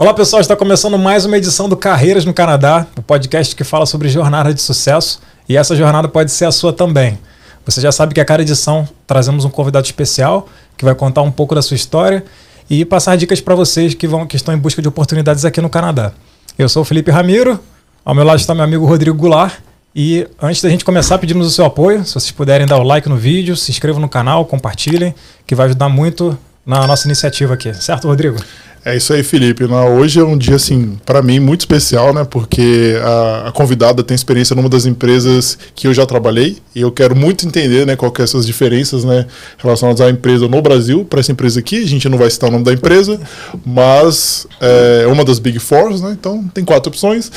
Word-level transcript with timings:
Olá 0.00 0.14
pessoal, 0.14 0.40
está 0.40 0.56
começando 0.56 0.98
mais 0.98 1.26
uma 1.26 1.36
edição 1.36 1.68
do 1.68 1.76
Carreiras 1.76 2.24
no 2.24 2.32
Canadá, 2.32 2.86
o 2.96 3.00
um 3.00 3.02
podcast 3.02 3.54
que 3.54 3.62
fala 3.62 3.84
sobre 3.84 4.08
jornada 4.08 4.54
de 4.54 4.62
sucesso 4.62 5.20
e 5.46 5.58
essa 5.58 5.76
jornada 5.76 6.08
pode 6.08 6.32
ser 6.32 6.46
a 6.46 6.50
sua 6.50 6.72
também. 6.72 7.18
Você 7.66 7.82
já 7.82 7.92
sabe 7.92 8.14
que 8.14 8.20
a 8.20 8.24
cada 8.24 8.42
edição 8.42 8.88
trazemos 9.06 9.44
um 9.44 9.50
convidado 9.50 9.84
especial 9.84 10.48
que 10.74 10.86
vai 10.86 10.94
contar 10.94 11.20
um 11.20 11.30
pouco 11.30 11.54
da 11.54 11.60
sua 11.60 11.74
história 11.74 12.24
e 12.70 12.82
passar 12.82 13.14
dicas 13.18 13.42
para 13.42 13.54
vocês 13.54 13.92
que, 13.92 14.08
vão, 14.08 14.26
que 14.26 14.36
estão 14.36 14.54
em 14.54 14.56
busca 14.56 14.80
de 14.80 14.88
oportunidades 14.88 15.44
aqui 15.44 15.60
no 15.60 15.68
Canadá. 15.68 16.12
Eu 16.58 16.66
sou 16.66 16.80
o 16.80 16.84
Felipe 16.86 17.10
Ramiro, 17.10 17.60
ao 18.02 18.14
meu 18.14 18.24
lado 18.24 18.40
está 18.40 18.54
meu 18.54 18.64
amigo 18.64 18.86
Rodrigo 18.86 19.14
Goulart. 19.18 19.56
E 19.94 20.26
antes 20.40 20.62
da 20.62 20.70
gente 20.70 20.82
começar, 20.82 21.18
pedimos 21.18 21.46
o 21.46 21.50
seu 21.50 21.66
apoio. 21.66 22.06
Se 22.06 22.14
vocês 22.14 22.32
puderem 22.32 22.66
dar 22.66 22.78
o 22.78 22.82
like 22.82 23.06
no 23.06 23.18
vídeo, 23.18 23.54
se 23.54 23.70
inscrevam 23.70 24.00
no 24.00 24.08
canal, 24.08 24.46
compartilhem, 24.46 25.14
que 25.46 25.54
vai 25.54 25.66
ajudar 25.66 25.90
muito 25.90 26.38
na 26.64 26.86
nossa 26.86 27.06
iniciativa 27.06 27.52
aqui. 27.52 27.74
Certo, 27.74 28.08
Rodrigo? 28.08 28.38
É 28.82 28.96
isso 28.96 29.12
aí, 29.12 29.22
Felipe. 29.22 29.62
Hoje 29.64 30.20
é 30.20 30.24
um 30.24 30.38
dia, 30.38 30.56
assim, 30.56 30.98
para 31.04 31.20
mim, 31.20 31.38
muito 31.38 31.60
especial, 31.60 32.14
né? 32.14 32.24
Porque 32.24 32.98
a, 33.04 33.48
a, 33.48 33.52
convidada 33.52 34.02
tem 34.02 34.14
experiência 34.14 34.56
numa 34.56 34.70
das 34.70 34.86
empresas 34.86 35.58
que 35.74 35.86
eu 35.86 35.92
já 35.92 36.06
trabalhei 36.06 36.56
e 36.74 36.80
eu 36.80 36.90
quero 36.90 37.14
muito 37.14 37.46
entender, 37.46 37.86
né, 37.86 37.94
qual 37.94 38.10
que 38.10 38.22
é 38.22 38.24
essas 38.24 38.46
diferenças, 38.46 39.04
né, 39.04 39.26
relacionadas 39.58 40.00
à 40.00 40.08
empresa 40.08 40.48
no 40.48 40.62
Brasil 40.62 41.04
para 41.04 41.20
essa 41.20 41.30
empresa 41.30 41.60
aqui. 41.60 41.82
A 41.82 41.86
gente 41.86 42.08
não 42.08 42.16
vai 42.16 42.30
citar 42.30 42.48
o 42.48 42.52
nome 42.52 42.64
da 42.64 42.72
empresa, 42.72 43.20
mas 43.66 44.46
é 44.60 45.06
uma 45.06 45.26
das 45.26 45.38
Big 45.38 45.58
Four, 45.58 46.00
né? 46.00 46.16
Então 46.18 46.48
tem 46.54 46.64
quatro 46.64 46.88
opções. 46.88 47.30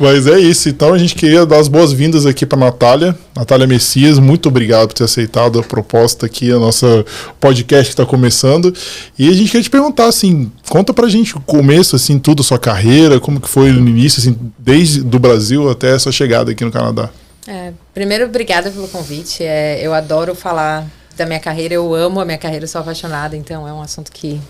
mas 0.00 0.26
é 0.26 0.40
isso. 0.40 0.68
Então 0.68 0.92
a 0.92 0.98
gente 0.98 1.14
queria 1.14 1.46
dar 1.46 1.58
as 1.58 1.68
boas-vindas 1.68 2.26
aqui 2.26 2.44
para 2.44 2.58
Natália, 2.58 3.16
Natália 3.36 3.68
Messias. 3.68 4.18
Muito 4.18 4.48
obrigado 4.48 4.88
por 4.88 4.94
ter 4.94 5.04
aceitado 5.04 5.60
a 5.60 5.62
proposta 5.62 6.26
aqui, 6.26 6.50
a 6.50 6.58
nossa 6.58 7.04
podcast 7.38 7.84
que 7.84 7.92
está 7.92 8.04
começando. 8.04 8.74
E 9.18 9.28
a 9.28 9.32
gente 9.32 9.50
quer 9.50 9.62
te 9.62 9.70
perguntar, 9.70 10.06
assim, 10.06 10.50
conta 10.68 10.92
pra 10.92 11.08
gente 11.08 11.36
o 11.36 11.40
começo, 11.40 11.96
assim, 11.96 12.18
tudo, 12.18 12.42
sua 12.42 12.58
carreira, 12.58 13.20
como 13.20 13.40
que 13.40 13.48
foi 13.48 13.70
no 13.72 13.88
início, 13.88 14.20
assim, 14.20 14.36
desde 14.58 15.02
do 15.02 15.18
Brasil 15.18 15.70
até 15.70 15.94
essa 15.94 16.10
chegada 16.10 16.50
aqui 16.50 16.64
no 16.64 16.70
Canadá. 16.70 17.10
É, 17.46 17.72
primeiro, 17.92 18.26
obrigada 18.26 18.70
pelo 18.70 18.88
convite. 18.88 19.42
É, 19.42 19.80
eu 19.84 19.92
adoro 19.92 20.34
falar 20.34 20.86
da 21.16 21.26
minha 21.26 21.40
carreira, 21.40 21.74
eu 21.74 21.94
amo 21.94 22.20
a 22.20 22.24
minha 22.24 22.38
carreira, 22.38 22.66
sou 22.66 22.80
apaixonada, 22.80 23.36
então 23.36 23.66
é 23.66 23.72
um 23.72 23.82
assunto 23.82 24.10
que 24.10 24.40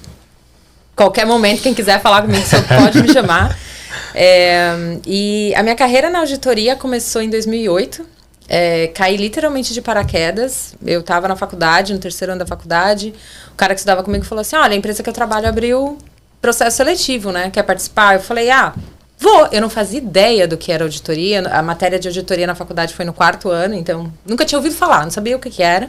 qualquer 0.95 1.27
momento, 1.27 1.62
quem 1.62 1.73
quiser 1.73 2.01
falar 2.01 2.23
comigo, 2.23 2.45
só 2.47 2.61
pode 2.62 3.03
me 3.03 3.12
chamar. 3.12 3.56
É, 4.14 4.98
e 5.05 5.53
a 5.56 5.64
minha 5.64 5.75
carreira 5.75 6.11
na 6.11 6.20
auditoria 6.20 6.77
começou 6.77 7.23
em 7.23 7.28
2008. 7.28 8.05
É, 8.52 8.88
caí 8.88 9.16
literalmente 9.16 9.72
de 9.72 9.80
paraquedas. 9.80 10.74
Eu 10.84 11.00
estava 11.00 11.28
na 11.28 11.36
faculdade, 11.36 11.94
no 11.94 12.00
terceiro 12.00 12.32
ano 12.32 12.40
da 12.40 12.46
faculdade. 12.46 13.14
O 13.52 13.54
cara 13.54 13.74
que 13.74 13.78
estudava 13.78 14.02
comigo 14.02 14.24
falou 14.24 14.40
assim: 14.40 14.56
Olha, 14.56 14.72
a 14.72 14.76
empresa 14.76 15.04
que 15.04 15.08
eu 15.08 15.12
trabalho 15.12 15.48
abriu 15.48 15.96
processo 16.42 16.78
seletivo, 16.78 17.30
né? 17.30 17.48
Quer 17.50 17.62
participar? 17.62 18.14
Eu 18.14 18.20
falei: 18.20 18.50
Ah, 18.50 18.74
vou. 19.16 19.46
Eu 19.52 19.60
não 19.60 19.70
fazia 19.70 19.98
ideia 19.98 20.48
do 20.48 20.56
que 20.56 20.72
era 20.72 20.82
auditoria. 20.82 21.46
A 21.48 21.62
matéria 21.62 21.96
de 21.96 22.08
auditoria 22.08 22.44
na 22.44 22.56
faculdade 22.56 22.92
foi 22.92 23.04
no 23.04 23.12
quarto 23.12 23.48
ano, 23.50 23.74
então 23.74 24.12
nunca 24.26 24.44
tinha 24.44 24.58
ouvido 24.58 24.74
falar, 24.74 25.04
não 25.04 25.12
sabia 25.12 25.36
o 25.36 25.38
que, 25.38 25.48
que 25.48 25.62
era. 25.62 25.88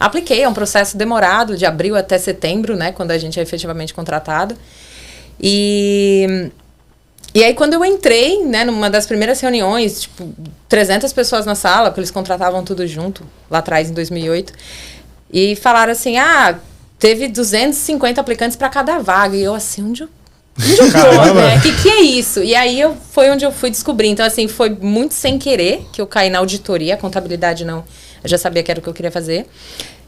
Apliquei, 0.00 0.42
é 0.42 0.48
um 0.48 0.54
processo 0.54 0.96
demorado, 0.96 1.58
de 1.58 1.66
abril 1.66 1.94
até 1.94 2.16
setembro, 2.16 2.74
né? 2.74 2.90
Quando 2.92 3.10
a 3.10 3.18
gente 3.18 3.38
é 3.38 3.42
efetivamente 3.42 3.92
contratado. 3.92 4.56
E 5.38 6.50
e 7.34 7.42
aí, 7.42 7.54
quando 7.54 7.72
eu 7.74 7.84
entrei, 7.84 8.44
né, 8.44 8.64
numa 8.64 8.90
das 8.90 9.06
primeiras 9.06 9.40
reuniões, 9.40 10.02
tipo, 10.02 10.34
300 10.68 11.12
pessoas 11.12 11.46
na 11.46 11.54
sala, 11.54 11.90
porque 11.90 12.00
eles 12.00 12.10
contratavam 12.10 12.62
tudo 12.62 12.86
junto, 12.86 13.26
lá 13.50 13.58
atrás, 13.58 13.90
em 13.90 13.94
2008, 13.94 14.52
e 15.32 15.56
falaram 15.56 15.92
assim: 15.92 16.18
ah, 16.18 16.58
teve 16.98 17.28
250 17.28 18.20
aplicantes 18.20 18.56
para 18.56 18.68
cada 18.68 18.98
vaga. 18.98 19.36
E 19.36 19.42
eu, 19.42 19.54
assim, 19.54 19.82
onde 19.82 20.02
eu. 20.02 20.08
Onde 20.58 20.78
eu 20.78 20.92
tô, 20.92 21.34
né? 21.34 21.56
O 21.56 21.60
que, 21.62 21.82
que 21.82 21.88
é 21.88 22.02
isso? 22.02 22.42
E 22.42 22.54
aí 22.54 22.78
eu, 22.78 22.94
foi 23.10 23.30
onde 23.30 23.44
eu 23.44 23.50
fui 23.50 23.70
descobrir. 23.70 24.08
Então, 24.08 24.26
assim, 24.26 24.46
foi 24.46 24.68
muito 24.68 25.14
sem 25.14 25.38
querer 25.38 25.86
que 25.90 26.02
eu 26.02 26.06
caí 26.06 26.28
na 26.28 26.38
auditoria, 26.38 26.98
contabilidade 26.98 27.64
não. 27.64 27.82
Eu 28.22 28.28
já 28.28 28.36
sabia 28.36 28.62
que 28.62 28.70
era 28.70 28.78
o 28.78 28.82
que 28.82 28.88
eu 28.88 28.94
queria 28.94 29.10
fazer. 29.10 29.46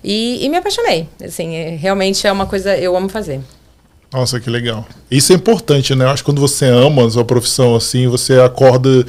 E, 0.05 0.45
e 0.45 0.49
me 0.51 0.59
apaixonei. 0.59 1.09
Assim, 1.25 1.55
é, 1.55 1.71
realmente 1.71 2.27
é 2.27 2.31
uma 2.31 2.45
coisa 2.45 2.77
eu 2.77 2.95
amo 2.95 3.09
fazer. 3.09 3.41
Nossa, 4.15 4.39
que 4.39 4.49
legal. 4.49 4.87
Isso 5.11 5.33
é 5.33 5.37
importante, 5.37 5.93
né? 5.95 6.05
Eu 6.05 6.11
acho 6.11 6.23
que 6.23 6.31
quando 6.31 6.41
você 6.41 6.67
ama 6.67 7.05
a 7.05 7.11
sua 7.11 7.25
profissão, 7.25 7.75
assim, 7.75 8.07
você 8.07 8.41
acorda 8.41 9.05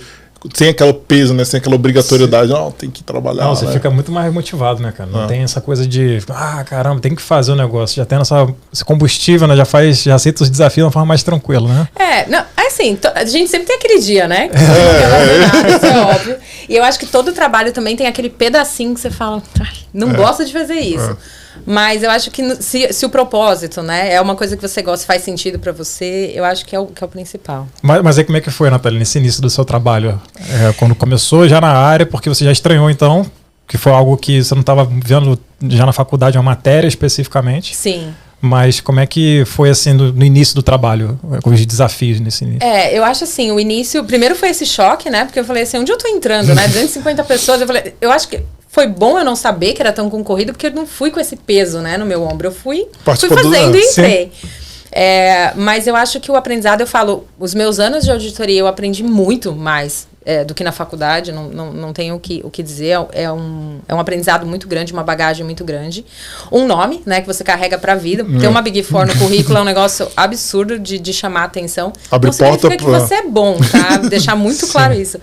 sem 0.54 0.70
aquele 0.70 0.94
peso, 0.94 1.34
né? 1.34 1.46
Sem 1.46 1.60
aquela 1.60 1.76
obrigatoriedade, 1.76 2.52
não, 2.52 2.72
tem 2.72 2.90
que 2.90 3.04
trabalhar. 3.04 3.46
Não, 3.46 3.56
você 3.56 3.66
né? 3.66 3.74
fica 3.74 3.90
muito 3.92 4.12
mais 4.12 4.34
motivado, 4.34 4.82
né, 4.82 4.92
cara? 4.92 5.10
Não 5.10 5.24
ah. 5.24 5.28
tem 5.28 5.44
essa 5.44 5.62
coisa 5.62 5.88
de, 5.88 6.20
ah, 6.30 6.64
caramba, 6.64 7.00
tem 7.02 7.14
que 7.14 7.22
fazer 7.22 7.52
o 7.52 7.56
negócio. 7.56 7.96
Já 7.96 8.06
tem 8.06 8.20
essa, 8.20 8.48
esse 8.74 8.84
combustível, 8.84 9.48
né? 9.48 9.56
Já 9.56 9.66
faz, 9.66 10.02
já 10.02 10.16
aceita 10.16 10.44
os 10.44 10.50
desafios 10.50 10.84
de 10.84 10.86
uma 10.86 10.92
forma 10.92 11.08
mais 11.08 11.22
tranquila, 11.22 11.68
né? 11.68 11.88
É, 11.96 12.28
não, 12.28 12.44
assim, 12.58 12.98
a 13.14 13.26
gente 13.26 13.50
sempre 13.50 13.68
tem 13.68 13.76
aquele 13.76 14.00
dia, 14.00 14.28
né? 14.28 14.50
É, 14.52 15.72
é. 15.72 15.76
Isso 15.76 15.86
é 15.86 16.02
óbvio. 16.02 16.38
E 16.68 16.76
eu 16.76 16.84
acho 16.84 16.98
que 17.00 17.06
todo 17.06 17.32
trabalho 17.32 17.72
também 17.72 17.96
tem 17.96 18.08
aquele 18.08 18.30
pedacinho 18.30 18.94
que 18.94 19.00
você 19.00 19.12
fala, 19.12 19.42
não 19.94 20.12
é. 20.12 20.14
gosta 20.14 20.44
de 20.46 20.52
fazer 20.52 20.80
isso. 20.80 21.12
É. 21.12 21.45
Mas 21.66 22.04
eu 22.04 22.10
acho 22.10 22.32
que 22.32 22.56
se, 22.56 22.92
se, 22.92 23.06
o 23.06 23.10
propósito, 23.10 23.82
né, 23.82 24.14
é 24.14 24.22
uma 24.22 24.36
coisa 24.36 24.56
que 24.56 24.62
você 24.62 24.82
gosta, 24.82 25.06
faz 25.06 25.22
sentido 25.22 25.60
para 25.60 25.72
você, 25.72 26.32
eu 26.34 26.44
acho 26.44 26.66
que 26.66 26.76
é 26.76 26.80
o, 26.80 26.88
que 26.88 27.04
é 27.04 27.08
o 27.08 27.10
principal. 27.10 27.68
Mas, 27.82 28.02
mas 28.02 28.18
aí 28.18 28.24
como 28.24 28.38
é 28.38 28.42
que 28.42 28.50
foi, 28.50 28.70
Natália, 28.70 28.98
nesse 28.98 29.18
início 29.18 29.42
do 29.42 29.50
seu 29.50 29.64
trabalho? 29.64 30.20
É, 30.40 30.74
quando 30.74 30.96
começou 30.96 31.48
já 31.48 31.62
na 31.62 31.72
área, 31.72 32.06
porque 32.06 32.30
você 32.30 32.46
já 32.46 32.52
estranhou 32.52 32.90
então, 32.90 33.30
que 33.68 33.78
foi 33.78 33.92
algo 33.92 34.16
que 34.18 34.44
você 34.44 34.54
não 34.54 34.62
estava 34.62 34.86
vendo 34.86 35.40
já 35.70 35.86
na 35.86 35.94
faculdade, 35.94 36.38
uma 36.38 36.44
matéria 36.44 36.88
especificamente? 36.88 37.76
Sim. 37.76 38.14
Mas 38.42 38.80
como 38.80 39.00
é 39.00 39.08
que 39.08 39.44
foi 39.46 39.70
assim 39.70 39.94
no, 39.94 40.12
no, 40.12 40.24
início 40.24 40.54
do 40.54 40.62
trabalho, 40.62 41.20
com 41.42 41.50
os 41.50 41.66
desafios 41.66 42.20
nesse 42.20 42.44
início? 42.44 42.64
É, 42.64 42.96
eu 42.96 43.04
acho 43.04 43.24
assim, 43.24 43.52
o 43.52 43.60
início, 43.60 44.04
primeiro 44.04 44.36
foi 44.36 44.50
esse 44.50 44.66
choque, 44.66 45.10
né? 45.10 45.26
Porque 45.26 45.40
eu 45.40 45.46
falei 45.46 45.64
assim, 45.64 45.78
onde 45.78 45.92
eu 45.92 45.98
tô 45.98 46.08
entrando, 46.08 46.54
né? 46.54 46.68
250 46.70 47.24
pessoas, 47.24 47.62
eu 47.62 47.68
falei, 47.68 47.96
eu 48.00 48.12
acho 48.12 48.28
que 48.28 48.42
foi 48.76 48.88
bom 48.88 49.18
eu 49.18 49.24
não 49.24 49.38
saber 49.38 49.72
que 49.72 49.82
era 49.82 49.94
tão 49.94 50.10
concorrido, 50.10 50.52
porque 50.52 50.68
eu 50.68 50.72
não 50.72 50.86
fui 50.86 51.10
com 51.10 51.18
esse 51.18 51.38
peso, 51.38 51.80
né, 51.80 51.98
no 51.98 52.06
meu 52.06 52.22
ombro. 52.22 52.50
Eu 52.50 52.52
fui, 52.52 52.86
fui 53.06 53.30
fazendo 53.30 53.78
e 53.78 53.80
entrei. 53.80 54.32
É, 54.92 55.54
mas 55.56 55.88
eu 55.88 55.96
acho 55.96 56.20
que 56.20 56.30
o 56.30 56.36
aprendizado, 56.36 56.82
eu 56.82 56.88
falo, 56.88 57.26
os 57.40 57.54
meus 57.54 57.80
anos 57.80 58.04
de 58.04 58.12
auditoria 58.12 58.60
eu 58.60 58.68
aprendi 58.68 59.02
muito 59.02 59.56
mais 59.56 60.10
é, 60.26 60.44
do 60.44 60.56
que 60.56 60.64
na 60.64 60.72
faculdade, 60.72 61.32
não, 61.32 61.48
não, 61.50 61.72
não 61.72 61.94
tenho 61.94 62.16
o 62.16 62.20
que, 62.20 62.42
o 62.44 62.50
que 62.50 62.64
dizer, 62.64 62.98
é, 63.14 63.24
é 63.24 63.32
um, 63.32 63.80
é 63.88 63.94
um 63.94 64.00
aprendizado 64.00 64.46
muito 64.46 64.68
grande, 64.68 64.92
uma 64.92 65.04
bagagem 65.04 65.46
muito 65.46 65.64
grande. 65.64 66.04
Um 66.52 66.66
nome, 66.66 67.04
né, 67.06 67.22
que 67.22 67.28
você 67.28 67.44
carrega 67.44 67.78
pra 67.78 67.94
vida. 67.94 68.24
Hum. 68.24 68.40
Ter 68.40 68.48
uma 68.48 68.62
Big 68.62 68.82
Four 68.82 69.06
no 69.06 69.16
currículo 69.20 69.60
é 69.60 69.62
um 69.62 69.66
negócio 69.66 70.10
absurdo 70.18 70.80
de, 70.80 70.98
de 70.98 71.14
chamar 71.14 71.42
a 71.42 71.46
atenção. 71.46 71.94
Abre 72.10 72.32
não 72.32 72.38
porta 72.38 72.62
significa 72.62 72.92
pra... 72.92 73.00
que 73.00 73.08
você 73.08 73.14
é 73.16 73.28
bom, 73.28 73.58
tá? 73.72 73.98
Deixar 74.10 74.36
muito 74.36 74.68
claro 74.68 74.94
isso. 74.96 75.20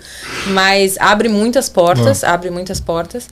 Mas 0.47 0.97
abre 0.97 1.27
muitas 1.27 1.67
portas, 1.67 2.23
abre 2.23 2.49
muitas 2.49 2.79
portas. 2.79 3.27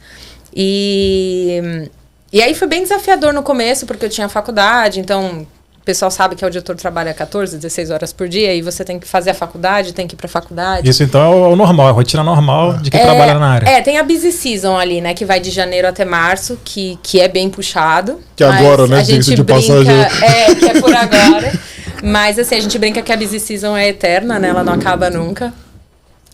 E... 0.53 1.89
E 2.33 2.41
aí 2.41 2.55
foi 2.55 2.67
bem 2.67 2.81
desafiador 2.81 3.33
no 3.33 3.43
começo, 3.43 3.85
porque 3.85 4.05
eu 4.05 4.09
tinha 4.09 4.29
faculdade, 4.29 5.01
então 5.01 5.45
o 5.81 5.83
pessoal 5.83 6.11
sabe 6.11 6.35
que 6.35 6.43
o 6.43 6.45
auditor 6.45 6.75
trabalha 6.75 7.11
14, 7.11 7.57
16 7.57 7.89
horas 7.89 8.13
por 8.13 8.29
dia 8.29 8.53
e 8.53 8.61
você 8.61 8.85
tem 8.85 8.99
que 8.99 9.07
fazer 9.07 9.31
a 9.31 9.33
faculdade, 9.33 9.93
tem 9.93 10.05
que 10.05 10.13
ir 10.13 10.17
para 10.17 10.27
a 10.27 10.29
faculdade. 10.29 10.87
Isso 10.87 11.01
então 11.01 11.19
é 11.19 11.47
o 11.47 11.55
normal, 11.55 11.87
a 11.87 11.91
rotina 11.91 12.23
normal 12.23 12.73
de 12.77 12.91
quem 12.91 12.99
é, 12.99 13.03
trabalha 13.03 13.39
na 13.39 13.53
área. 13.53 13.67
É, 13.67 13.81
tem 13.81 13.97
a 13.97 14.03
busy 14.03 14.31
season 14.31 14.77
ali, 14.77 15.01
né, 15.01 15.15
que 15.15 15.25
vai 15.25 15.39
de 15.39 15.49
janeiro 15.49 15.87
até 15.87 16.05
março, 16.05 16.59
que, 16.63 16.99
que 17.01 17.19
é 17.19 17.27
bem 17.27 17.49
puxado. 17.49 18.19
Que 18.35 18.43
agora, 18.43 18.85
né, 18.85 18.99
a 18.99 19.03
gente 19.03 19.33
de 19.33 19.41
brinca, 19.41 19.55
passagem. 19.55 19.99
É, 20.21 20.53
que 20.53 20.65
é 20.65 20.79
por 20.79 20.93
agora. 20.95 21.51
mas 22.03 22.37
assim, 22.37 22.55
a 22.55 22.59
gente 22.59 22.77
brinca 22.77 23.01
que 23.01 23.11
a 23.11 23.17
busy 23.17 23.39
season 23.39 23.75
é 23.75 23.87
eterna, 23.87 24.37
né, 24.37 24.49
ela 24.49 24.63
não 24.63 24.73
acaba 24.73 25.09
nunca. 25.09 25.51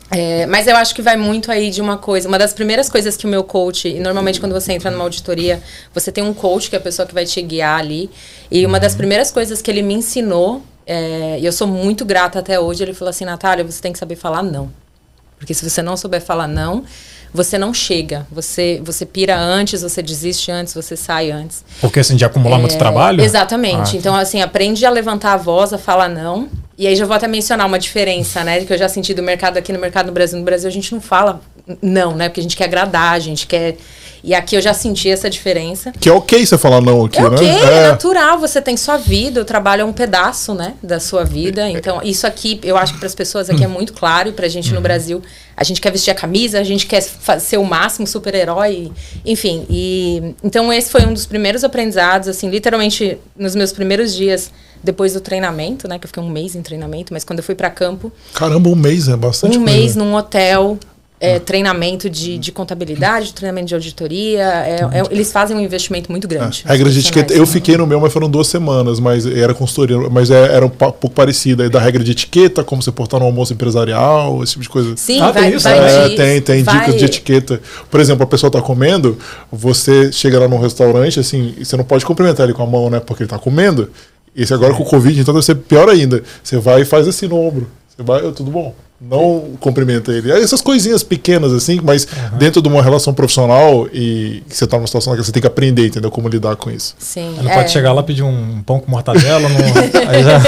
É, 0.09 0.45
mas 0.45 0.67
eu 0.67 0.75
acho 0.75 0.95
que 0.95 1.01
vai 1.01 1.17
muito 1.17 1.51
aí 1.51 1.69
de 1.69 1.81
uma 1.81 1.97
coisa. 1.97 2.27
Uma 2.27 2.39
das 2.39 2.53
primeiras 2.53 2.89
coisas 2.89 3.17
que 3.17 3.25
o 3.25 3.29
meu 3.29 3.43
coach, 3.43 3.87
e 3.87 3.99
normalmente 3.99 4.39
quando 4.39 4.53
você 4.53 4.73
entra 4.73 4.89
numa 4.89 5.03
auditoria, 5.03 5.61
você 5.93 6.11
tem 6.11 6.23
um 6.23 6.33
coach, 6.33 6.69
que 6.69 6.75
é 6.75 6.79
a 6.79 6.81
pessoa 6.81 7.05
que 7.05 7.13
vai 7.13 7.25
te 7.25 7.41
guiar 7.41 7.79
ali. 7.79 8.09
E 8.49 8.65
uma 8.65 8.79
das 8.79 8.95
primeiras 8.95 9.31
coisas 9.31 9.61
que 9.61 9.69
ele 9.69 9.81
me 9.81 9.93
ensinou, 9.93 10.61
é, 10.85 11.37
e 11.39 11.45
eu 11.45 11.51
sou 11.51 11.67
muito 11.67 12.05
grata 12.05 12.39
até 12.39 12.59
hoje, 12.59 12.83
ele 12.83 12.93
falou 12.93 13.09
assim: 13.09 13.25
Natália, 13.25 13.65
você 13.65 13.81
tem 13.81 13.91
que 13.91 13.99
saber 13.99 14.15
falar 14.15 14.43
não. 14.43 14.71
Porque 15.37 15.53
se 15.53 15.69
você 15.69 15.81
não 15.81 15.95
souber 15.95 16.21
falar 16.21 16.47
não, 16.47 16.83
você 17.33 17.57
não 17.57 17.73
chega. 17.73 18.25
Você, 18.31 18.81
você 18.83 19.05
pira 19.05 19.37
antes, 19.37 19.81
você 19.81 20.01
desiste 20.01 20.49
antes, 20.51 20.73
você 20.73 20.95
sai 20.95 21.29
antes. 21.29 21.63
Porque 21.79 21.99
assim, 21.99 22.15
de 22.15 22.25
acumular 22.25 22.57
é, 22.57 22.61
muito 22.61 22.77
trabalho? 22.77 23.23
Exatamente. 23.23 23.95
Ah. 23.95 23.99
Então, 23.99 24.15
assim, 24.15 24.41
aprende 24.41 24.85
a 24.85 24.89
levantar 24.89 25.33
a 25.33 25.37
voz, 25.37 25.73
a 25.73 25.77
falar 25.77 26.09
não. 26.09 26.49
E 26.77 26.85
aí 26.85 26.95
já 26.95 27.05
vou 27.05 27.15
até 27.15 27.27
mencionar 27.27 27.65
uma 27.65 27.79
diferença, 27.79 28.43
né? 28.43 28.63
Que 28.63 28.71
eu 28.71 28.77
já 28.77 28.87
senti 28.87 29.13
do 29.13 29.23
mercado 29.23 29.57
aqui 29.57 29.73
no 29.73 29.79
mercado 29.79 30.07
no 30.07 30.11
Brasil. 30.11 30.37
No 30.37 30.45
Brasil 30.45 30.69
a 30.69 30.71
gente 30.71 30.93
não 30.93 31.01
fala 31.01 31.41
não, 31.81 32.15
né? 32.15 32.29
Porque 32.29 32.39
a 32.39 32.43
gente 32.43 32.55
quer 32.55 32.65
agradar, 32.65 33.13
a 33.13 33.19
gente 33.19 33.47
quer. 33.47 33.77
E 34.23 34.33
aqui 34.33 34.55
eu 34.55 34.61
já 34.61 34.73
senti 34.73 35.09
essa 35.09 35.29
diferença. 35.29 35.91
Que 35.99 36.09
é 36.09 36.11
ok 36.11 36.45
você 36.45 36.57
falar 36.57 36.81
não 36.81 37.05
aqui, 37.05 37.17
é 37.17 37.21
né? 37.21 37.35
Ok, 37.35 37.47
é. 37.47 37.63
é 37.63 37.87
natural, 37.87 38.39
você 38.39 38.61
tem 38.61 38.75
sua 38.75 38.97
vida, 38.97 39.41
o 39.41 39.45
trabalho 39.45 39.81
é 39.81 39.85
um 39.85 39.93
pedaço, 39.93 40.53
né, 40.53 40.73
da 40.81 40.99
sua 40.99 41.23
vida. 41.23 41.69
Então, 41.69 42.01
isso 42.03 42.25
aqui, 42.25 42.59
eu 42.63 42.75
acho 42.77 42.93
que 42.93 42.99
para 42.99 43.07
as 43.07 43.15
pessoas 43.15 43.49
aqui 43.49 43.63
é 43.63 43.67
muito 43.67 43.93
claro, 43.93 44.29
e 44.29 44.31
pra 44.31 44.47
gente 44.47 44.69
no 44.71 44.77
uhum. 44.77 44.81
Brasil, 44.81 45.21
a 45.55 45.63
gente 45.63 45.79
quer 45.79 45.91
vestir 45.91 46.11
a 46.11 46.15
camisa, 46.15 46.59
a 46.59 46.63
gente 46.63 46.87
quer 46.87 47.01
ser 47.01 47.57
o 47.57 47.63
máximo 47.63 48.07
super-herói, 48.07 48.91
enfim. 49.25 49.65
E 49.69 50.35
então 50.43 50.73
esse 50.73 50.91
foi 50.91 51.05
um 51.05 51.13
dos 51.13 51.25
primeiros 51.25 51.63
aprendizados, 51.63 52.27
assim, 52.27 52.49
literalmente 52.49 53.17
nos 53.37 53.55
meus 53.55 53.71
primeiros 53.71 54.15
dias 54.15 54.51
depois 54.83 55.13
do 55.13 55.21
treinamento, 55.21 55.87
né? 55.87 55.97
Que 55.99 56.05
eu 56.05 56.07
fiquei 56.07 56.23
um 56.23 56.29
mês 56.29 56.55
em 56.55 56.61
treinamento, 56.61 57.13
mas 57.13 57.23
quando 57.23 57.39
eu 57.39 57.43
fui 57.43 57.55
para 57.55 57.69
campo. 57.69 58.11
Caramba, 58.33 58.69
um 58.69 58.75
mês, 58.75 59.07
é 59.07 59.15
bastante 59.15 59.57
Um 59.57 59.63
coisa. 59.63 59.77
mês 59.79 59.95
num 59.95 60.13
hotel. 60.15 60.77
É, 61.19 61.39
treinamento 61.39 62.07
de, 62.11 62.37
de 62.37 62.51
contabilidade, 62.51 63.33
treinamento 63.33 63.65
de 63.69 63.73
auditoria. 63.73 64.39
É, 64.43 64.81
é, 64.99 65.03
eles 65.09 65.31
fazem 65.31 65.57
um 65.57 65.59
investimento 65.59 66.11
muito 66.11 66.27
grande. 66.27 66.61
É, 66.63 66.69
regra 66.69 66.91
de 66.91 66.99
etiqueta. 66.99 67.33
Eu 67.33 67.47
fiquei 67.47 67.75
no 67.75 67.87
meu, 67.87 67.99
mas 67.99 68.13
foram 68.13 68.29
duas 68.29 68.45
semanas, 68.45 68.99
mas 68.99 69.25
era 69.25 69.51
consultoria, 69.51 69.97
mas 70.11 70.29
é, 70.29 70.53
era 70.53 70.63
um 70.63 70.69
pouco 70.69 71.09
parecida 71.09 71.63
aí 71.63 71.69
da 71.71 71.79
regra 71.79 72.03
de 72.03 72.11
etiqueta, 72.11 72.63
como 72.63 72.83
você 72.83 72.91
portar 72.91 73.19
no 73.19 73.25
almoço 73.25 73.51
empresarial, 73.51 74.43
esse 74.43 74.51
tipo 74.51 74.61
de 74.61 74.69
coisa. 74.69 74.95
Sim, 74.95 75.19
Ah, 75.21 75.31
vai, 75.31 75.41
tem 75.47 75.55
isso? 75.55 75.63
vai 75.63 75.79
É, 75.79 76.09
tem, 76.09 76.39
tem 76.41 76.63
vai- 76.63 76.79
dicas 76.81 76.95
de 76.99 77.05
etiqueta. 77.05 77.61
Por 77.89 77.99
exemplo, 77.99 78.23
a 78.23 78.27
pessoa 78.27 78.51
tá 78.51 78.61
comendo, 78.61 79.17
você 79.51 80.11
chega 80.11 80.37
lá 80.37 80.47
num 80.47 80.59
restaurante, 80.59 81.19
assim, 81.19 81.55
você 81.57 81.75
não 81.75 81.83
pode 81.83 82.05
cumprimentar 82.05 82.43
ele 82.45 82.53
com 82.53 82.61
a 82.61 82.67
mão, 82.67 82.91
né? 82.91 82.99
Porque 82.99 83.23
ele 83.23 83.29
tá 83.29 83.39
comendo. 83.39 83.89
Esse 84.37 84.53
agora 84.53 84.73
com 84.73 84.83
o 84.83 84.85
Covid, 84.85 85.19
então 85.19 85.33
deve 85.33 85.45
ser 85.45 85.55
pior 85.55 85.89
ainda. 85.89 86.21
Você 86.43 86.57
vai 86.57 86.81
e 86.81 86.85
faz 86.85 87.07
assim 87.07 87.27
no 87.27 87.35
ombro. 87.37 87.67
Você 87.89 88.03
vai, 88.03 88.23
"Ô, 88.23 88.31
tudo 88.31 88.51
bom? 88.51 88.73
Não 88.99 89.51
cumprimenta 89.59 90.11
ele. 90.11 90.31
É 90.31 90.41
Essas 90.41 90.59
coisinhas 90.61 91.03
pequenas, 91.03 91.53
assim, 91.53 91.79
mas 91.83 92.07
dentro 92.37 92.61
de 92.63 92.67
uma 92.67 92.81
relação 92.81 93.13
profissional 93.13 93.87
e 93.93 94.41
que 94.49 94.57
você 94.57 94.65
tá 94.65 94.75
numa 94.77 94.87
situação 94.87 95.15
que 95.15 95.23
você 95.23 95.31
tem 95.31 95.39
que 95.41 95.47
aprender, 95.47 95.85
entendeu? 95.87 96.09
Como 96.09 96.27
lidar 96.27 96.55
com 96.55 96.71
isso. 96.71 96.95
Sim. 96.97 97.35
Não 97.43 97.51
é. 97.51 97.53
pode 97.53 97.69
chegar 97.71 97.93
lá 97.93 98.01
e 98.01 98.05
pedir 98.05 98.23
um 98.23 98.61
pão 98.63 98.79
com 98.79 98.89
mortadela. 98.89 99.47
não- 99.49 99.57
aí 100.09 100.23
já... 100.23 100.41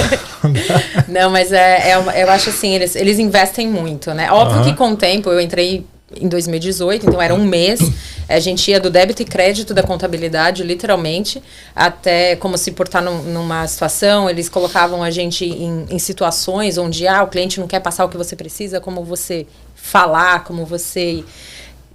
Não, 1.08 1.30
mas 1.30 1.52
é, 1.52 1.92
é 1.92 2.24
eu 2.24 2.30
acho 2.32 2.50
assim, 2.50 2.74
eles, 2.74 2.96
eles 2.96 3.20
investem 3.20 3.68
muito, 3.68 4.14
né? 4.14 4.32
Óbvio 4.32 4.62
Aham. 4.62 4.70
que 4.72 4.74
com 4.78 4.92
o 4.94 4.96
tempo, 4.96 5.30
eu 5.30 5.40
entrei 5.40 5.86
em 6.16 6.28
2018, 6.28 7.06
então 7.08 7.22
era 7.22 7.34
um 7.34 7.46
mês, 7.46 7.80
a 8.28 8.40
gente 8.40 8.72
ia 8.72 8.80
do 8.80 8.90
débito 8.90 9.22
e 9.22 9.26
crédito 9.26 9.74
da 9.74 9.84
contabilidade, 9.84 10.64
literalmente, 10.64 11.42
até 11.76 12.36
como 12.36 12.58
se 12.58 12.72
portar 12.72 13.04
num- 13.04 13.24
numa 13.24 13.68
situação, 13.68 14.30
eles 14.30 14.50
colocavam 14.50 15.04
a 15.04 15.12
gente 15.12 15.46
em, 15.46 15.86
em 15.90 16.00
situações 16.00 16.78
onde, 16.78 17.08
ah, 17.08 17.24
o 17.24 17.28
cliente 17.28 17.60
não 17.60 17.68
quer 17.68 17.80
passar 17.80 18.06
o 18.06 18.10
que 18.10 18.18
você 18.18 18.36
precisa, 18.36 18.80
como 18.80 19.04
você 19.04 19.46
falar, 19.76 20.44
como 20.44 20.66
você 20.66 21.24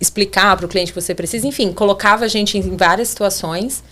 explicar 0.01 0.57
para 0.57 0.67
o 0.67 0.69
cliente 0.69 0.93
que 0.93 1.01
você 1.01 1.15
precisa, 1.15 1.47
enfim, 1.47 1.73
colocava 1.73 2.25
a 2.25 2.29
gente 2.29 2.59
em 2.59 2.77
várias 2.77 3.09
situações 3.09 3.83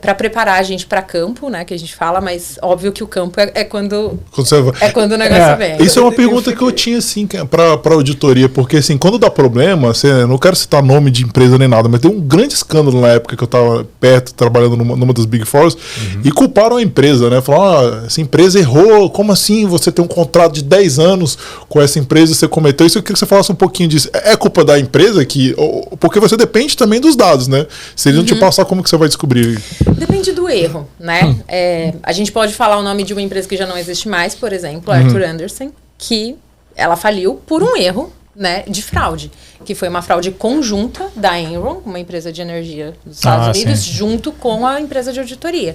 para 0.00 0.14
preparar 0.14 0.58
a 0.58 0.62
gente 0.62 0.86
para 0.86 1.02
campo, 1.02 1.50
né, 1.50 1.64
que 1.64 1.74
a 1.74 1.78
gente 1.78 1.94
fala, 1.94 2.20
mas 2.20 2.58
óbvio 2.62 2.90
que 2.92 3.02
o 3.02 3.06
campo 3.06 3.38
é, 3.40 3.50
é 3.54 3.64
quando 3.64 4.18
Quando 4.30 4.46
você 4.46 4.60
vai- 4.62 4.74
é 4.80 4.90
quando 4.90 5.12
o 5.12 5.16
negócio 5.18 5.42
É, 5.42 5.56
vem. 5.56 5.82
Isso 5.84 5.98
é 5.98 6.02
uma 6.02 6.12
pergunta 6.12 6.52
que 6.54 6.62
eu 6.62 6.72
tinha, 6.72 6.98
assim, 6.98 7.28
é 7.34 7.44
pra, 7.44 7.76
pra 7.76 7.94
auditoria, 7.94 8.48
porque, 8.48 8.76
assim, 8.78 8.96
quando 8.96 9.18
dá 9.18 9.28
problema, 9.28 9.90
assim, 9.90 10.06
eu 10.06 10.26
não 10.26 10.38
quero 10.38 10.56
citar 10.56 10.82
nome 10.82 11.10
de 11.10 11.24
empresa 11.24 11.58
nem 11.58 11.68
nada, 11.68 11.88
mas 11.88 12.00
tem 12.00 12.10
um 12.10 12.20
grande 12.20 12.54
escândalo 12.54 13.00
na 13.00 13.08
época 13.08 13.36
que 13.36 13.42
eu 13.42 13.48
tava 13.48 13.86
perto, 14.00 14.32
trabalhando 14.32 14.76
numa, 14.76 14.96
numa 14.96 15.12
das 15.12 15.26
Big 15.26 15.44
Fours, 15.44 15.76
e 16.24 16.30
culparam 16.30 16.76
a 16.76 16.82
empresa, 16.82 17.28
né? 17.28 17.40
Falaram, 17.42 17.98
ah, 18.00 18.06
essa 18.06 18.20
empresa 18.20 18.58
errou, 18.58 19.10
como 19.10 19.32
assim 19.32 19.66
você 19.66 19.90
tem 19.92 20.04
um 20.04 20.08
contrato 20.08 20.54
de 20.54 20.62
10 20.62 20.98
anos 20.98 21.36
com 21.68 21.80
essa 21.80 21.98
empresa 21.98 22.32
e 22.32 22.34
você 22.34 22.48
cometeu 22.48 22.86
isso? 22.86 22.96
Eu 22.98 23.02
queria 23.02 23.14
que 23.14 23.18
você 23.18 23.26
falasse 23.26 23.50
um 23.52 23.56
pouquinho 23.56 23.88
disso. 23.88 24.08
É 24.12 24.28
é 24.32 24.36
culpa 24.36 24.62
da 24.64 24.78
empresa 24.78 25.24
que... 25.24 25.54
Porque 25.98 26.20
você 26.20 26.36
depende 26.36 26.76
também 26.76 27.00
dos 27.00 27.16
dados, 27.16 27.48
né? 27.48 27.66
Se 27.96 28.08
eles 28.10 28.18
não 28.18 28.24
te 28.26 28.34
passar, 28.34 28.64
como 28.66 28.82
que 28.82 28.90
você 28.90 28.96
vai 28.96 29.08
descobrir? 29.08 29.47
Depende 29.96 30.32
do 30.32 30.48
erro, 30.48 30.88
né? 30.98 31.24
Hum. 31.24 31.40
É, 31.48 31.94
a 32.02 32.12
gente 32.12 32.30
pode 32.32 32.54
falar 32.54 32.78
o 32.78 32.82
nome 32.82 33.02
de 33.04 33.12
uma 33.12 33.22
empresa 33.22 33.48
que 33.48 33.56
já 33.56 33.66
não 33.66 33.76
existe 33.78 34.08
mais, 34.08 34.34
por 34.34 34.52
exemplo, 34.52 34.92
Uhum. 34.92 34.98
Arthur 35.06 35.22
Anderson, 35.22 35.70
que 35.96 36.36
ela 36.76 36.96
faliu 36.96 37.34
por 37.46 37.62
um 37.62 37.76
erro, 37.76 38.12
né, 38.36 38.62
de 38.68 38.82
fraude, 38.82 39.32
que 39.64 39.74
foi 39.74 39.88
uma 39.88 40.00
fraude 40.00 40.30
conjunta 40.30 41.08
da 41.16 41.38
Enron, 41.40 41.80
uma 41.84 41.98
empresa 41.98 42.30
de 42.32 42.40
energia 42.40 42.94
dos 43.04 43.16
Estados 43.16 43.48
Ah, 43.48 43.50
Unidos, 43.50 43.80
sim. 43.80 43.92
junto 43.92 44.30
com 44.30 44.64
a 44.64 44.80
empresa 44.80 45.12
de 45.12 45.18
auditoria. 45.18 45.74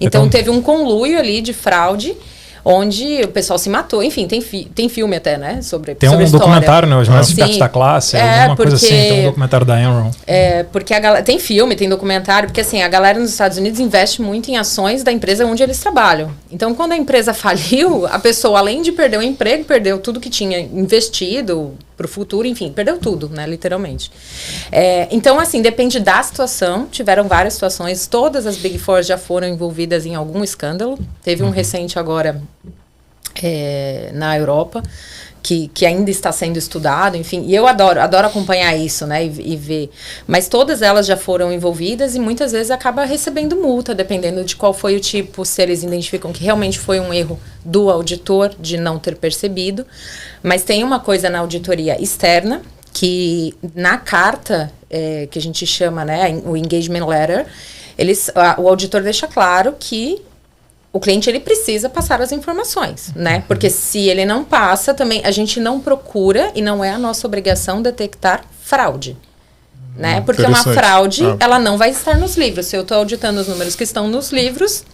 Então, 0.00 0.22
Então- 0.24 0.28
teve 0.30 0.48
um 0.48 0.62
conluio 0.62 1.18
ali 1.18 1.42
de 1.42 1.52
fraude, 1.52 2.16
onde 2.70 3.22
o 3.24 3.28
pessoal 3.28 3.58
se 3.58 3.70
matou. 3.70 4.02
Enfim, 4.02 4.28
tem, 4.28 4.40
fi 4.40 4.66
tem 4.74 4.88
filme 4.88 5.16
até, 5.16 5.38
né, 5.38 5.62
sobre 5.62 5.94
Tem 5.94 6.08
sobre 6.08 6.22
um 6.22 6.26
história. 6.26 6.46
documentário, 6.46 6.88
né? 6.88 6.96
Os 6.96 7.08
mais 7.08 7.28
espertos 7.28 7.56
da 7.58 7.68
classe, 7.68 8.16
É, 8.16 8.40
alguma 8.40 8.56
coisa 8.56 8.76
assim. 8.76 8.86
porque- 8.88 9.08
Tem 9.08 9.20
um 9.20 9.24
documentário 9.24 9.66
da 9.66 9.80
Enron. 9.80 10.10
É, 10.26 10.62
porque 10.64 10.92
a 10.92 11.00
galera. 11.00 11.24
Tem 11.24 11.38
filme, 11.38 11.74
tem 11.74 11.88
documentário, 11.88 12.48
porque 12.48 12.60
assim, 12.60 12.82
a 12.82 12.88
galera 12.88 13.18
nos 13.18 13.30
Estados 13.30 13.56
Unidos 13.58 13.80
investe 13.80 14.20
muito 14.20 14.50
em 14.50 14.56
ações 14.58 15.02
da 15.02 15.10
empresa 15.10 15.46
onde 15.46 15.62
eles 15.62 15.78
trabalham. 15.80 16.30
Então, 16.50 16.74
quando 16.74 16.92
a 16.92 16.96
empresa 16.96 17.32
faliu, 17.34 18.06
a 18.06 18.18
pessoa, 18.18 18.58
além 18.58 18.82
de 18.82 18.92
perder 18.92 19.18
o 19.18 19.22
emprego, 19.22 19.64
perdeu 19.64 19.98
tudo 19.98 20.20
que 20.20 20.28
tinha 20.30 20.58
investido 20.60 21.74
para 21.98 22.06
o 22.06 22.08
futuro, 22.08 22.46
enfim, 22.46 22.72
perdeu 22.72 22.96
tudo, 22.96 23.28
né? 23.28 23.44
Literalmente. 23.44 24.10
É, 24.70 25.08
então, 25.10 25.40
assim, 25.40 25.60
depende 25.60 25.98
da 25.98 26.22
situação. 26.22 26.86
Tiveram 26.86 27.26
várias 27.26 27.54
situações, 27.54 28.06
todas 28.06 28.46
as 28.46 28.56
Big 28.56 28.78
Four 28.78 29.02
já 29.02 29.18
foram 29.18 29.48
envolvidas 29.48 30.06
em 30.06 30.14
algum 30.14 30.44
escândalo. 30.44 30.96
Teve 31.24 31.42
um 31.42 31.50
recente 31.50 31.98
agora 31.98 32.40
é, 33.42 34.10
na 34.14 34.38
Europa, 34.38 34.80
que, 35.48 35.68
que 35.72 35.86
ainda 35.86 36.10
está 36.10 36.30
sendo 36.30 36.58
estudado, 36.58 37.16
enfim. 37.16 37.46
E 37.46 37.54
eu 37.54 37.66
adoro, 37.66 37.98
adoro 38.02 38.26
acompanhar 38.26 38.76
isso, 38.76 39.06
né? 39.06 39.24
E, 39.24 39.52
e 39.54 39.56
ver. 39.56 39.88
Mas 40.26 40.46
todas 40.46 40.82
elas 40.82 41.06
já 41.06 41.16
foram 41.16 41.50
envolvidas 41.50 42.14
e 42.14 42.18
muitas 42.20 42.52
vezes 42.52 42.70
acaba 42.70 43.06
recebendo 43.06 43.56
multa, 43.56 43.94
dependendo 43.94 44.44
de 44.44 44.54
qual 44.54 44.74
foi 44.74 44.94
o 44.94 45.00
tipo, 45.00 45.46
se 45.46 45.62
eles 45.62 45.82
identificam 45.82 46.34
que 46.34 46.44
realmente 46.44 46.78
foi 46.78 47.00
um 47.00 47.14
erro 47.14 47.40
do 47.64 47.88
auditor 47.88 48.54
de 48.60 48.76
não 48.76 48.98
ter 48.98 49.16
percebido. 49.16 49.86
Mas 50.42 50.64
tem 50.64 50.84
uma 50.84 51.00
coisa 51.00 51.30
na 51.30 51.38
auditoria 51.38 51.98
externa, 51.98 52.60
que 52.92 53.54
na 53.74 53.96
carta, 53.96 54.70
é, 54.90 55.28
que 55.30 55.38
a 55.38 55.42
gente 55.42 55.66
chama, 55.66 56.04
né, 56.04 56.42
o 56.44 56.58
engagement 56.58 57.06
letter, 57.06 57.46
eles, 57.96 58.30
a- 58.34 58.56
o 58.60 58.68
auditor 58.68 59.02
deixa 59.02 59.26
claro 59.26 59.74
que 59.80 60.20
o 60.92 60.98
cliente 60.98 61.28
ele 61.28 61.40
precisa 61.40 61.88
passar 61.88 62.20
as 62.20 62.32
informações, 62.32 63.12
né? 63.14 63.44
Porque 63.46 63.68
se 63.68 64.08
ele 64.08 64.24
não 64.24 64.44
passa, 64.44 64.94
também 64.94 65.20
a 65.24 65.30
gente 65.30 65.60
não 65.60 65.80
procura 65.80 66.50
e 66.54 66.62
não 66.62 66.82
é 66.82 66.90
a 66.90 66.98
nossa 66.98 67.26
obrigação 67.26 67.82
detectar 67.82 68.44
fraude. 68.62 69.16
Né? 69.96 70.20
Porque 70.20 70.42
uma 70.42 70.62
fraude, 70.62 71.24
Ah. 71.26 71.36
ela 71.40 71.58
não 71.58 71.76
vai 71.76 71.90
estar 71.90 72.16
nos 72.16 72.36
livros. 72.36 72.66
Se 72.66 72.76
eu 72.76 72.82
estou 72.82 72.98
auditando 72.98 73.38
os 73.38 73.48
números 73.48 73.74
que 73.74 73.82
estão 73.82 74.06
nos 74.06 74.30
livros, 74.30 74.84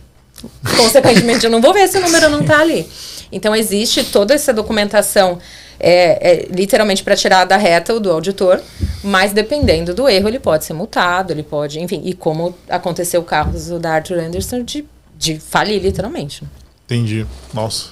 consequentemente 0.76 1.44
eu 1.44 1.50
não 1.50 1.61
vou 1.61 1.75
ver 1.75 1.87
se 1.88 1.99
o 1.99 2.00
número 2.00 2.31
não 2.31 2.41
está 2.41 2.61
ali. 2.61 2.88
Então 3.31 3.55
existe 3.55 4.02
toda 4.05 4.32
essa 4.35 4.52
documentação 4.52 5.38
é, 5.79 6.31
é, 6.31 6.46
literalmente 6.50 7.02
para 7.02 7.17
tirar 7.17 7.44
da 7.44 7.56
reta 7.56 7.93
o 7.94 8.00
do 8.00 8.11
auditor, 8.11 8.61
mas 9.02 9.32
dependendo 9.32 9.93
do 9.93 10.08
erro 10.08 10.29
ele 10.29 10.39
pode 10.39 10.65
ser 10.65 10.72
multado, 10.72 11.32
ele 11.32 11.43
pode, 11.43 11.81
enfim, 11.81 12.01
e 12.05 12.15
como 12.15 12.55
aconteceu 12.69 13.20
o 13.20 13.24
caso 13.24 13.79
da 13.79 13.93
Arthur 13.93 14.19
Anderson 14.20 14.63
de, 14.63 14.86
de 15.18 15.38
falir 15.38 15.80
literalmente. 15.82 16.42
Entendi. 16.86 17.26
Nossa. 17.52 17.88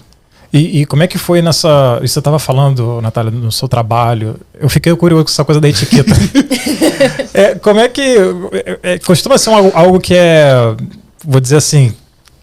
E, 0.53 0.83
e 0.83 0.87
como 0.87 1.03
é 1.03 1.07
que 1.07 1.17
foi 1.17 1.41
nessa. 1.41 1.99
Isso 2.03 2.13
você 2.15 2.19
estava 2.21 2.39
falando, 2.39 3.01
Natália, 3.01 3.31
no 3.31 3.51
seu 3.51 3.67
trabalho. 3.69 4.39
Eu 4.53 4.69
fiquei 4.69 4.95
curioso 4.95 5.25
com 5.25 5.31
essa 5.31 5.45
coisa 5.45 5.61
da 5.61 5.69
etiqueta. 5.69 6.13
É, 7.35 7.55
como 7.55 7.81
é 7.81 7.89
que. 7.89 8.03
é, 8.03 8.79
é, 8.95 8.99
costuma 8.99 9.39
ser 9.39 9.51
um 9.51 9.57
algo, 9.57 9.73
algo 9.75 10.01
que 10.01 10.15
é. 10.15 10.53
Vou 11.25 11.41
dizer 11.41 11.57
assim. 11.57 11.95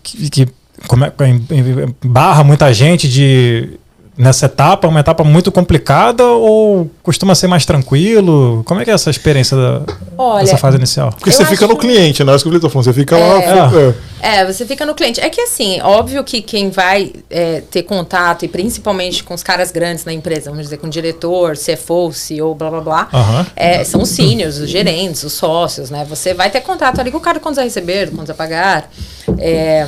Que, 0.01 0.29
que 0.29 0.47
como 0.87 1.05
é, 1.05 1.13
em- 1.27 1.45
em- 1.51 1.95
barra 2.09 2.43
muita 2.43 2.73
gente 2.73 3.07
de. 3.07 3.77
Nessa 4.19 4.47
etapa, 4.47 4.85
uma 4.85 4.99
etapa 4.99 5.23
muito 5.23 5.49
complicada 5.49 6.25
ou 6.25 6.91
costuma 7.01 7.33
ser 7.33 7.47
mais 7.47 7.65
tranquilo? 7.65 8.63
Como 8.65 8.81
é 8.81 8.83
que 8.83 8.91
é 8.91 8.93
essa 8.93 9.09
experiência 9.09 9.55
da, 9.55 9.81
Olha, 10.17 10.43
dessa 10.43 10.57
fase 10.57 10.75
inicial? 10.75 11.09
Porque 11.11 11.31
você 11.31 11.45
fica 11.45 11.65
no 11.65 11.77
cliente, 11.77 12.21
né? 12.21 12.33
É 12.33 12.35
isso 12.35 12.43
que 12.43 12.49
o 12.49 12.51
Vitor 12.51 12.69
falou. 12.69 12.83
Você 12.83 12.91
fica 12.91 13.17
lá. 13.17 13.41
É. 13.41 13.49
é. 13.49 13.93
É, 14.21 14.45
você 14.45 14.65
fica 14.65 14.85
no 14.85 14.93
cliente. 14.93 15.21
É 15.21 15.29
que 15.29 15.39
assim, 15.39 15.79
óbvio 15.81 16.21
que 16.25 16.41
quem 16.41 16.69
vai 16.69 17.13
é, 17.29 17.61
ter 17.61 17.83
contato, 17.83 18.43
e 18.43 18.49
principalmente 18.49 19.23
com 19.23 19.33
os 19.33 19.41
caras 19.41 19.71
grandes 19.71 20.03
na 20.03 20.11
empresa, 20.11 20.49
vamos 20.49 20.65
dizer, 20.65 20.77
com 20.77 20.87
o 20.87 20.89
diretor, 20.89 21.55
CFO, 21.55 22.11
CEO, 22.11 22.53
blá 22.53 22.69
blá 22.69 22.81
blá, 22.81 23.09
Aham. 23.13 23.47
é, 23.55 23.83
são 23.85 24.01
os 24.01 24.09
seniors, 24.09 24.57
os 24.57 24.69
gerentes, 24.69 25.23
os 25.23 25.31
sócios, 25.31 25.89
né? 25.89 26.05
Você 26.09 26.33
vai 26.33 26.49
ter 26.49 26.59
contato 26.59 26.99
ali 26.99 27.09
com 27.09 27.17
o 27.17 27.21
cara 27.21 27.39
quantos 27.39 27.57
a 27.57 27.63
receber, 27.63 28.11
quantos 28.11 28.29
a 28.29 28.33
pagar. 28.33 28.91
É, 29.37 29.87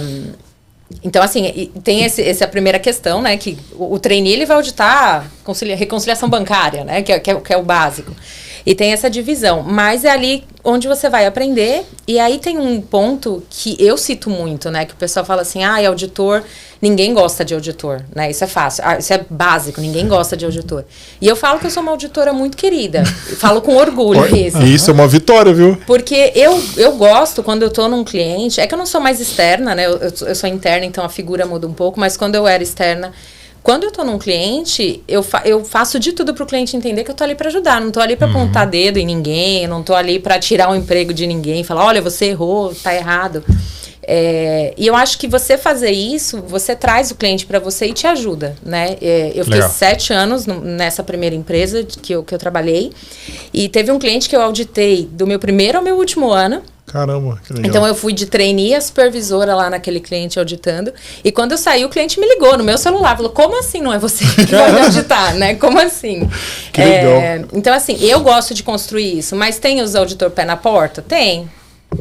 então, 1.04 1.22
assim, 1.24 1.72
tem 1.84 2.04
esse, 2.04 2.22
essa 2.22 2.48
primeira 2.48 2.80
questão, 2.80 3.22
né? 3.22 3.38
Que 3.38 3.58
o, 3.74 3.94
o 3.96 4.00
trainee 4.00 4.34
ele 4.34 4.46
vai 4.46 4.56
auditar 4.58 5.30
concilia- 5.44 5.76
reconciliação 5.76 6.30
bancária, 6.30 6.84
né? 6.84 7.02
Que, 7.02 7.12
é- 7.14 7.20
que, 7.20 7.32
é, 7.32 7.36
que 7.36 7.54
é 7.54 7.58
o 7.58 7.64
básico. 7.64 8.16
E 8.66 8.76
tem 8.76 8.92
essa 8.94 9.10
divisão. 9.10 9.64
Mas 9.64 10.06
é 10.06 10.10
ali 10.10 10.44
onde 10.64 10.88
você 10.88 11.10
vai 11.10 11.26
aprender. 11.26 11.86
E 12.08 12.20
aí 12.20 12.40
tem 12.40 12.58
um 12.58 12.82
ponto 12.82 13.44
que 13.50 13.76
eu 13.80 13.98
cito 13.98 14.30
muito, 14.30 14.70
né? 14.70 14.86
Que 14.86 14.94
o 14.94 14.98
pessoal 14.98 15.26
fala 15.26 15.42
assim, 15.42 15.64
ah, 15.64 15.88
auditor, 15.88 16.44
ninguém 16.82 17.14
gosta 17.14 17.44
de 17.44 17.54
auditor, 17.54 18.02
né? 18.16 18.30
Isso 18.30 18.44
é 18.44 18.48
fácil. 18.48 18.84
Ah, 18.86 18.98
isso 18.98 19.14
é 19.14 19.26
básico, 19.30 19.82
ninguém 19.82 20.08
gosta 20.08 20.38
de 20.38 20.46
auditor. 20.46 20.86
E 21.20 21.28
eu 21.28 21.36
falo 21.36 21.60
que 21.60 21.66
eu 21.66 21.72
sou 21.72 21.82
uma 21.82 21.92
auditora 21.92 22.34
muito 22.34 22.58
querida. 22.58 23.04
falo 23.38 23.62
com 23.62 23.76
orgulho 23.76 24.26
isso. 24.36 24.62
Isso 24.62 24.92
é 24.92 24.94
uma 24.94 25.08
vitória, 25.08 25.54
viu? 25.54 25.78
Porque 25.86 26.32
eu, 26.36 26.62
eu 26.78 26.94
gosto, 26.94 27.44
quando 27.44 27.64
eu 27.64 27.70
tô 27.70 27.88
num 27.88 28.04
cliente, 28.04 28.60
é 28.60 28.68
que 28.68 28.74
eu 28.74 28.78
não 28.78 28.86
sou 28.86 29.02
mais 29.02 29.20
externa, 29.20 29.76
né? 29.76 29.86
Eu, 29.86 29.98
eu, 29.98 30.14
eu 30.28 30.36
sou 30.36 30.50
interna, 30.50 30.86
então 30.86 31.04
a 31.04 31.10
figura 31.10 31.46
muda 31.46 31.68
um 31.68 31.74
pouco, 31.74 32.00
mas 32.00 32.18
quando 32.18 32.36
eu 32.36 32.48
era 32.48 32.62
externa, 32.62 33.12
Quando 33.64 33.84
eu 33.84 33.90
estou 33.90 34.04
num 34.04 34.18
cliente, 34.18 35.04
eu, 35.08 35.22
fa 35.22 35.44
eu 35.46 35.64
faço 35.64 36.00
de 36.00 36.14
tudo 36.14 36.34
para 36.34 36.44
o 36.44 36.48
cliente 36.48 36.76
entender 36.76 37.04
que 37.04 37.12
eu 37.12 37.14
estou 37.14 37.26
ali 37.26 37.36
para 37.36 37.48
ajudar. 37.48 37.80
Não 37.80 37.90
estou 37.90 38.02
ali 38.02 38.16
para 38.16 38.28
uhum. 38.28 38.34
apontar 38.34 38.68
dedo 38.68 38.98
em 38.98 39.06
ninguém, 39.06 39.68
não 39.68 39.82
estou 39.82 39.96
ali 39.96 40.20
para 40.20 40.40
tirar 40.40 40.72
o 40.72 40.76
emprego 40.76 41.14
de 41.14 41.28
ninguém, 41.28 41.64
falar, 41.64 41.86
olha, 41.86 42.02
você 42.02 42.26
errou, 42.26 42.72
está 42.72 42.94
errado. 42.94 43.44
É, 44.04 44.74
e 44.78 44.88
eu 44.88 44.96
acho 44.96 45.18
que 45.20 45.28
você 45.28 45.58
fazer 45.58 45.92
isso, 45.92 46.42
você 46.42 46.76
traz 46.76 47.12
o 47.12 47.16
cliente 47.16 47.46
para 47.46 47.60
você 47.60 47.86
e 47.86 47.94
te 47.94 48.08
ajuda, 48.08 48.56
né? 48.66 48.98
É, 49.00 49.32
eu 49.36 49.46
fiquei 49.46 49.60
Legal. 49.60 49.70
sete 49.70 50.12
anos 50.12 50.48
no, 50.48 50.60
nessa 50.60 51.04
primeira 51.04 51.36
empresa 51.36 51.84
que 51.84 52.14
eu, 52.14 52.24
que 52.24 52.34
eu 52.34 52.40
trabalhei 52.40 52.92
e 53.54 53.70
teve 53.70 53.92
um 53.92 54.00
cliente 54.00 54.28
que 54.28 54.36
eu 54.36 54.42
auditei 54.42 55.08
do 55.12 55.28
meu 55.28 55.38
primeiro 55.38 55.78
ao 55.78 55.84
meu 55.84 55.98
último 55.98 56.32
ano. 56.32 56.64
Caramba, 56.92 57.40
que 57.46 57.54
legal. 57.54 57.70
Então 57.70 57.88
eu 57.88 57.96
fui 57.96 58.12
de 58.12 58.26
trainee 58.26 58.76
a 58.76 58.82
supervisora 58.82 59.56
lá 59.56 59.70
naquele 59.70 60.02
cliente 60.02 60.38
auditando. 60.38 60.94
E 61.24 61.32
quando 61.32 61.54
eu 61.54 61.58
saí, 61.58 61.86
o 61.86 61.90
cliente 61.90 62.20
me 62.20 62.28
ligou 62.28 62.58
no 62.58 62.66
meu 62.66 62.78
celular. 62.78 63.16
Falou, 63.16 63.32
como 63.32 63.58
assim 63.58 63.80
não 63.82 63.94
é 63.94 63.98
você 63.98 64.26
que 64.26 64.54
vai 64.54 64.82
auditar, 64.82 65.36
né? 65.36 65.56
Como 65.56 65.80
assim? 65.80 66.30
Que 66.72 66.82
é, 66.82 67.04
legal. 67.04 67.50
Então, 67.54 67.74
assim, 67.74 67.98
eu 68.02 68.22
gosto 68.22 68.54
de 68.54 68.64
construir 68.64 69.18
isso, 69.18 69.36
mas 69.36 69.58
tem 69.60 69.82
os 69.82 69.96
auditor 69.96 70.32
pé 70.32 70.46
na 70.46 70.56
porta? 70.56 71.02
Tem. 71.02 71.50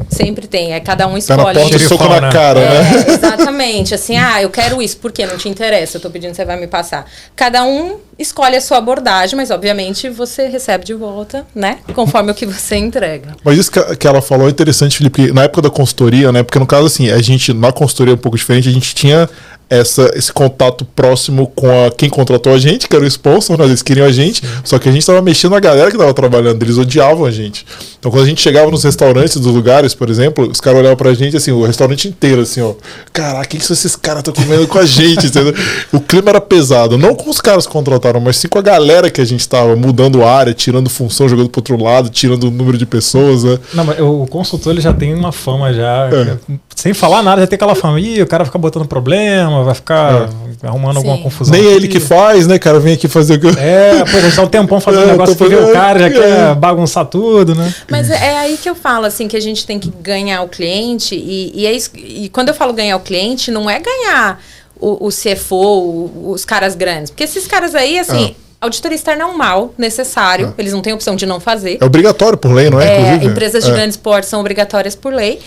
Sempre 0.09 0.47
tem, 0.47 0.73
é 0.73 0.79
cada 0.79 1.07
um 1.07 1.17
escolhe. 1.17 1.39
Tá 1.39 1.53
na 1.53 1.69
porta, 1.69 1.79
soco 1.79 2.07
na 2.07 2.31
cara, 2.31 2.59
é, 2.59 2.83
né? 2.83 3.05
Exatamente, 3.13 3.93
assim, 3.93 4.15
ah, 4.17 4.41
eu 4.41 4.49
quero 4.49 4.81
isso, 4.81 4.97
por 4.97 5.11
quê? 5.11 5.25
Não 5.25 5.37
te 5.37 5.49
interessa, 5.49 5.97
eu 5.97 6.01
tô 6.01 6.09
pedindo, 6.09 6.33
você 6.33 6.45
vai 6.45 6.57
me 6.57 6.67
passar. 6.67 7.05
Cada 7.35 7.63
um 7.63 7.97
escolhe 8.17 8.55
a 8.55 8.61
sua 8.61 8.77
abordagem, 8.77 9.35
mas 9.35 9.51
obviamente 9.51 10.09
você 10.09 10.47
recebe 10.47 10.85
de 10.85 10.93
volta, 10.93 11.45
né? 11.53 11.79
Conforme 11.93 12.31
o 12.31 12.35
que 12.35 12.45
você 12.45 12.77
entrega. 12.77 13.35
Mas 13.43 13.57
isso 13.57 13.71
que 13.71 14.07
ela 14.07 14.21
falou 14.21 14.47
é 14.47 14.51
interessante, 14.51 14.97
Felipe, 14.97 15.31
na 15.31 15.43
época 15.43 15.63
da 15.63 15.69
consultoria, 15.69 16.31
né? 16.31 16.41
Porque 16.43 16.59
no 16.59 16.67
caso, 16.67 16.85
assim, 16.85 17.09
a 17.09 17.21
gente, 17.21 17.53
na 17.53 17.71
consultoria 17.71 18.13
é 18.13 18.15
um 18.15 18.19
pouco 18.19 18.37
diferente, 18.37 18.69
a 18.69 18.71
gente 18.71 18.95
tinha 18.95 19.29
essa, 19.71 20.11
esse 20.15 20.33
contato 20.33 20.83
próximo 20.83 21.47
com 21.47 21.67
a, 21.67 21.89
quem 21.89 22.09
contratou 22.09 22.53
a 22.53 22.57
gente, 22.57 22.89
que 22.89 22.95
era 22.95 23.05
o 23.05 23.07
sponsor, 23.07 23.57
né? 23.57 23.63
eles 23.63 23.81
queriam 23.81 24.05
a 24.05 24.11
gente, 24.11 24.43
só 24.65 24.77
que 24.77 24.89
a 24.89 24.91
gente 24.91 24.99
estava 24.99 25.21
mexendo 25.21 25.53
na 25.53 25.61
galera 25.61 25.89
que 25.89 25.95
estava 25.95 26.13
trabalhando, 26.13 26.61
eles 26.61 26.77
odiavam 26.77 27.23
a 27.23 27.31
gente. 27.31 27.65
Então 27.97 28.11
quando 28.11 28.25
a 28.25 28.27
gente 28.27 28.41
chegava 28.41 28.69
nos 28.69 28.83
restaurantes 28.83 29.37
dos 29.37 29.53
lugares, 29.53 29.95
por 29.95 30.09
exemplo, 30.09 30.49
os 30.49 30.59
caras 30.59 30.79
olhavam 30.79 30.97
pra 30.97 31.13
gente 31.13 31.37
assim, 31.37 31.51
o 31.51 31.65
restaurante 31.65 32.05
inteiro, 32.05 32.41
assim, 32.41 32.59
ó, 32.59 32.73
caraca, 33.13 33.45
o 33.45 33.47
que, 33.47 33.57
que 33.59 33.71
esses 33.71 33.95
caras 33.95 34.19
estão 34.19 34.33
comendo 34.33 34.67
com 34.67 34.77
a 34.77 34.85
gente? 34.85 35.27
Entendeu? 35.27 35.53
O 35.93 36.01
clima 36.01 36.31
era 36.31 36.41
pesado, 36.41 36.97
não 36.97 37.15
com 37.15 37.29
os 37.29 37.39
caras 37.39 37.65
que 37.65 37.71
contrataram, 37.71 38.19
mas 38.19 38.35
sim 38.35 38.49
com 38.49 38.59
a 38.59 38.61
galera 38.61 39.09
que 39.09 39.21
a 39.21 39.25
gente 39.25 39.39
estava 39.39 39.73
mudando 39.77 40.25
área, 40.25 40.53
tirando 40.53 40.89
função, 40.89 41.29
jogando 41.29 41.47
pro 41.47 41.59
outro 41.59 41.81
lado, 41.81 42.09
tirando 42.09 42.43
o 42.45 42.51
número 42.51 42.77
de 42.77 42.85
pessoas, 42.85 43.45
né? 43.45 43.57
Não, 43.73 43.85
mas 43.85 44.01
o 44.01 44.27
consultor 44.27 44.73
ele 44.73 44.81
já 44.81 44.91
tem 44.91 45.13
uma 45.13 45.31
fama 45.31 45.71
já, 45.71 46.09
é. 46.11 46.37
sem 46.75 46.93
falar 46.93 47.23
nada, 47.23 47.39
já 47.39 47.47
tem 47.47 47.55
aquela 47.55 47.75
fama, 47.75 48.01
ih, 48.01 48.21
o 48.21 48.27
cara 48.27 48.43
fica 48.43 48.57
botando 48.57 48.85
problema, 48.85 49.60
vai 49.63 49.75
ficar 49.75 50.29
é. 50.63 50.67
arrumando 50.67 50.93
Sim. 50.93 50.97
alguma 50.97 51.17
confusão. 51.17 51.53
Nem 51.53 51.65
aqui. 51.65 51.75
ele 51.75 51.87
que 51.87 51.99
faz, 51.99 52.47
né, 52.47 52.59
cara? 52.59 52.79
Vem 52.79 52.93
aqui 52.93 53.07
fazer 53.07 53.35
o 53.35 53.39
que. 53.39 53.47
É, 53.59 54.03
pô, 54.09 54.17
a 54.17 54.21
gente 54.21 54.35
tá 54.35 54.41
um 54.41 54.47
tempão 54.47 54.79
fazendo 54.81 55.03
é, 55.03 55.07
um 55.07 55.11
negócio 55.11 55.35
que 55.35 55.43
o 55.43 55.73
cara 55.73 55.99
já 55.99 56.05
é. 56.07 56.09
quer 56.09 56.55
bagunçar 56.55 57.05
tudo, 57.05 57.55
né? 57.55 57.73
Mas 57.89 58.09
é, 58.09 58.15
é 58.15 58.37
aí 58.39 58.57
que 58.57 58.69
eu 58.69 58.75
falo, 58.75 59.05
assim, 59.05 59.27
que 59.27 59.37
a 59.37 59.41
gente 59.41 59.65
tem 59.65 59.79
que 59.79 59.91
ganhar 60.01 60.41
o 60.43 60.47
cliente, 60.47 61.15
e, 61.15 61.51
e, 61.55 61.65
é 61.65 61.73
isso, 61.73 61.91
e 61.95 62.29
quando 62.29 62.49
eu 62.49 62.55
falo 62.55 62.73
ganhar 62.73 62.95
o 62.97 63.01
cliente, 63.01 63.51
não 63.51 63.69
é 63.69 63.79
ganhar 63.79 64.39
o, 64.79 65.07
o 65.07 65.09
CFO, 65.09 65.55
o, 65.55 66.31
os 66.31 66.45
caras 66.45 66.75
grandes. 66.75 67.11
Porque 67.11 67.23
esses 67.23 67.47
caras 67.47 67.75
aí, 67.75 67.99
assim. 67.99 68.35
Ah. 68.37 68.41
Auditoria 68.61 68.95
externa 68.95 69.23
é 69.23 69.25
um 69.25 69.35
mal 69.35 69.73
necessário, 69.75 70.49
ah. 70.49 70.53
eles 70.55 70.71
não 70.71 70.83
têm 70.83 70.93
opção 70.93 71.15
de 71.15 71.25
não 71.25 71.39
fazer. 71.39 71.79
É 71.81 71.85
obrigatório 71.85 72.37
por 72.37 72.51
lei, 72.51 72.69
não 72.69 72.79
é? 72.79 73.15
é 73.15 73.23
empresas 73.23 73.63
de 73.63 73.71
é. 73.71 73.73
grandes 73.73 73.97
portes 73.97 74.29
são 74.29 74.39
obrigatórias 74.39 74.93
por 74.93 75.11
lei. 75.11 75.39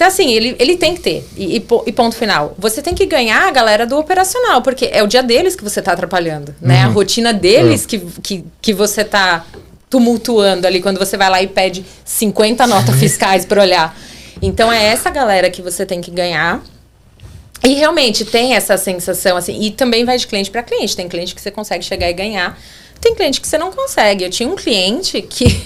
Então, 0.00 0.08
assim, 0.08 0.32
ele, 0.32 0.56
ele 0.58 0.78
tem 0.78 0.94
que 0.94 1.00
ter. 1.00 1.28
E, 1.36 1.56
e, 1.56 1.92
ponto 1.92 2.16
final. 2.16 2.54
Você 2.56 2.80
tem 2.80 2.94
que 2.94 3.04
ganhar 3.04 3.46
a 3.46 3.50
galera 3.50 3.86
do 3.86 3.98
operacional, 3.98 4.62
porque 4.62 4.88
é 4.90 5.02
o 5.02 5.06
dia 5.06 5.22
deles 5.22 5.54
que 5.54 5.62
você 5.62 5.80
está 5.80 5.92
atrapalhando, 5.92 6.54
né? 6.58 6.86
Uhum. 6.86 6.90
A 6.90 6.94
rotina 6.94 7.34
deles 7.34 7.82
uhum. 7.82 7.86
que, 7.86 7.98
que, 8.22 8.44
que 8.62 8.72
você 8.72 9.02
está 9.02 9.44
tumultuando 9.90 10.66
ali 10.66 10.80
quando 10.80 10.96
você 10.96 11.18
vai 11.18 11.28
lá 11.28 11.42
e 11.42 11.48
pede 11.48 11.84
50 12.02 12.66
notas 12.66 12.96
fiscais 12.98 13.44
para 13.44 13.60
olhar. 13.60 13.94
Então, 14.40 14.72
é 14.72 14.86
essa 14.86 15.10
galera 15.10 15.50
que 15.50 15.60
você 15.60 15.84
tem 15.84 16.00
que 16.00 16.10
ganhar. 16.10 16.62
E 17.62 17.74
realmente 17.74 18.24
tem 18.24 18.54
essa 18.54 18.78
sensação, 18.78 19.36
assim, 19.36 19.60
e 19.60 19.70
também 19.70 20.06
vai 20.06 20.16
de 20.16 20.26
cliente 20.26 20.50
para 20.50 20.62
cliente. 20.62 20.96
Tem 20.96 21.10
cliente 21.10 21.34
que 21.34 21.42
você 21.42 21.50
consegue 21.50 21.84
chegar 21.84 22.08
e 22.08 22.14
ganhar, 22.14 22.58
tem 23.02 23.14
cliente 23.14 23.38
que 23.38 23.46
você 23.46 23.58
não 23.58 23.70
consegue. 23.70 24.24
Eu 24.24 24.30
tinha 24.30 24.48
um 24.48 24.56
cliente 24.56 25.20
que 25.20 25.62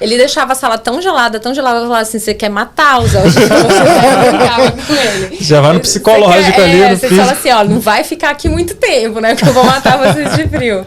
ele 0.00 0.16
deixava 0.16 0.52
a 0.52 0.54
sala 0.56 0.76
tão 0.76 1.00
gelada, 1.00 1.38
tão 1.38 1.54
gelada, 1.54 1.78
eu 1.78 1.82
falava 1.82 2.02
assim, 2.02 2.18
você 2.18 2.34
quer 2.34 2.48
matar 2.48 3.00
os 3.00 3.14
elfos, 3.14 3.34
você 3.34 4.86
com 4.86 4.94
ele. 4.94 5.36
Já 5.40 5.60
vai 5.60 5.72
no 5.72 5.80
psicológico 5.80 6.56
quer, 6.56 6.62
ali, 6.62 6.82
é, 6.82 6.96
Você 6.96 7.08
fala 7.08 7.32
assim, 7.32 7.50
ó, 7.50 7.64
não 7.64 7.80
vai 7.80 8.04
ficar 8.04 8.30
aqui 8.30 8.48
muito 8.48 8.74
tempo, 8.74 9.20
né, 9.20 9.34
que 9.34 9.46
eu 9.46 9.52
vou 9.52 9.64
matar 9.64 9.98
vocês 9.98 10.34
de 10.36 10.48
frio. 10.48 10.86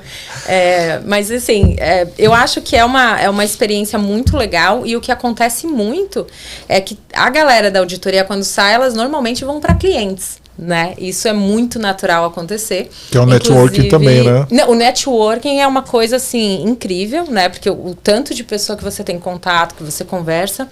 É, 0.50 1.02
mas 1.06 1.30
assim, 1.30 1.76
é, 1.78 2.08
eu 2.18 2.34
acho 2.34 2.62
que 2.62 2.76
é 2.76 2.86
uma, 2.86 3.20
é 3.20 3.30
uma 3.30 3.44
experiência 3.44 4.00
muito 4.00 4.38
legal 4.38 4.86
e 4.86 4.96
o 4.96 5.02
que 5.02 5.12
acontece 5.12 5.68
muito 5.68 6.26
é 6.70 6.80
que 6.80 6.98
a 7.14 7.30
galera 7.30 7.70
da 7.70 7.80
auditoria, 7.80 8.24
quando 8.24 8.44
sai, 8.44 8.74
elas 8.74 8.94
normalmente 8.94 9.44
vão 9.44 9.60
para 9.60 9.74
clientes 9.74 10.40
né? 10.58 10.94
Isso 10.98 11.28
é 11.28 11.34
muito 11.34 11.78
natural 11.78 12.26
acontecer. 12.26 12.90
Que 13.12 13.18
é 13.18 13.22
o 13.22 13.26
networking 13.26 13.90
também, 13.90 14.24
né? 14.24 14.66
o 14.68 14.74
networking 14.74 15.60
é 15.60 15.68
uma 15.68 15.84
coisa 15.84 16.16
assim 16.16 16.64
incrível, 16.64 17.26
né? 17.30 17.48
Porque 17.48 17.70
o, 17.70 17.88
o 17.88 17.96
tanto 17.96 18.34
de 18.34 18.44
pessoa 18.44 18.78
que 18.78 18.84
você 18.84 19.04
tem 19.04 19.20
contato, 19.20 19.76
que 19.76 19.84
você 19.84 20.04
conversa. 20.04 20.68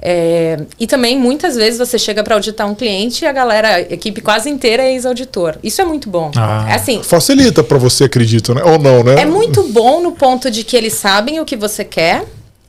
É, 0.00 0.58
e 0.78 0.86
também 0.86 1.18
muitas 1.18 1.54
vezes 1.54 1.78
você 1.78 1.98
chega 1.98 2.22
para 2.22 2.34
auditar 2.34 2.68
um 2.68 2.74
cliente 2.74 3.24
e 3.24 3.28
a 3.28 3.32
galera, 3.32 3.76
a 3.76 3.80
equipe 3.80 4.20
quase 4.20 4.50
inteira 4.50 4.82
é 4.82 4.92
ex-auditor. 4.92 5.56
Isso 5.62 5.80
é 5.80 5.84
muito 5.84 6.08
bom. 6.10 6.30
Ah, 6.36 6.66
é 6.68 6.74
assim, 6.74 7.02
facilita 7.02 7.62
para 7.62 7.78
você, 7.78 8.04
acredito, 8.04 8.54
né? 8.54 8.62
Ou 8.64 8.78
não, 8.78 9.02
né? 9.04 9.20
É 9.20 9.24
muito 9.24 9.62
bom 9.68 10.02
no 10.02 10.12
ponto 10.12 10.50
de 10.50 10.64
que 10.64 10.76
eles 10.76 10.94
sabem 10.94 11.40
o 11.40 11.44
que 11.44 11.56
você 11.56 11.84
quer. 11.84 12.24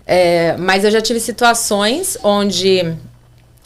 É, 0.07 0.55
mas 0.57 0.83
eu 0.83 0.91
já 0.91 1.01
tive 1.01 1.19
situações 1.19 2.15
onde 2.23 2.93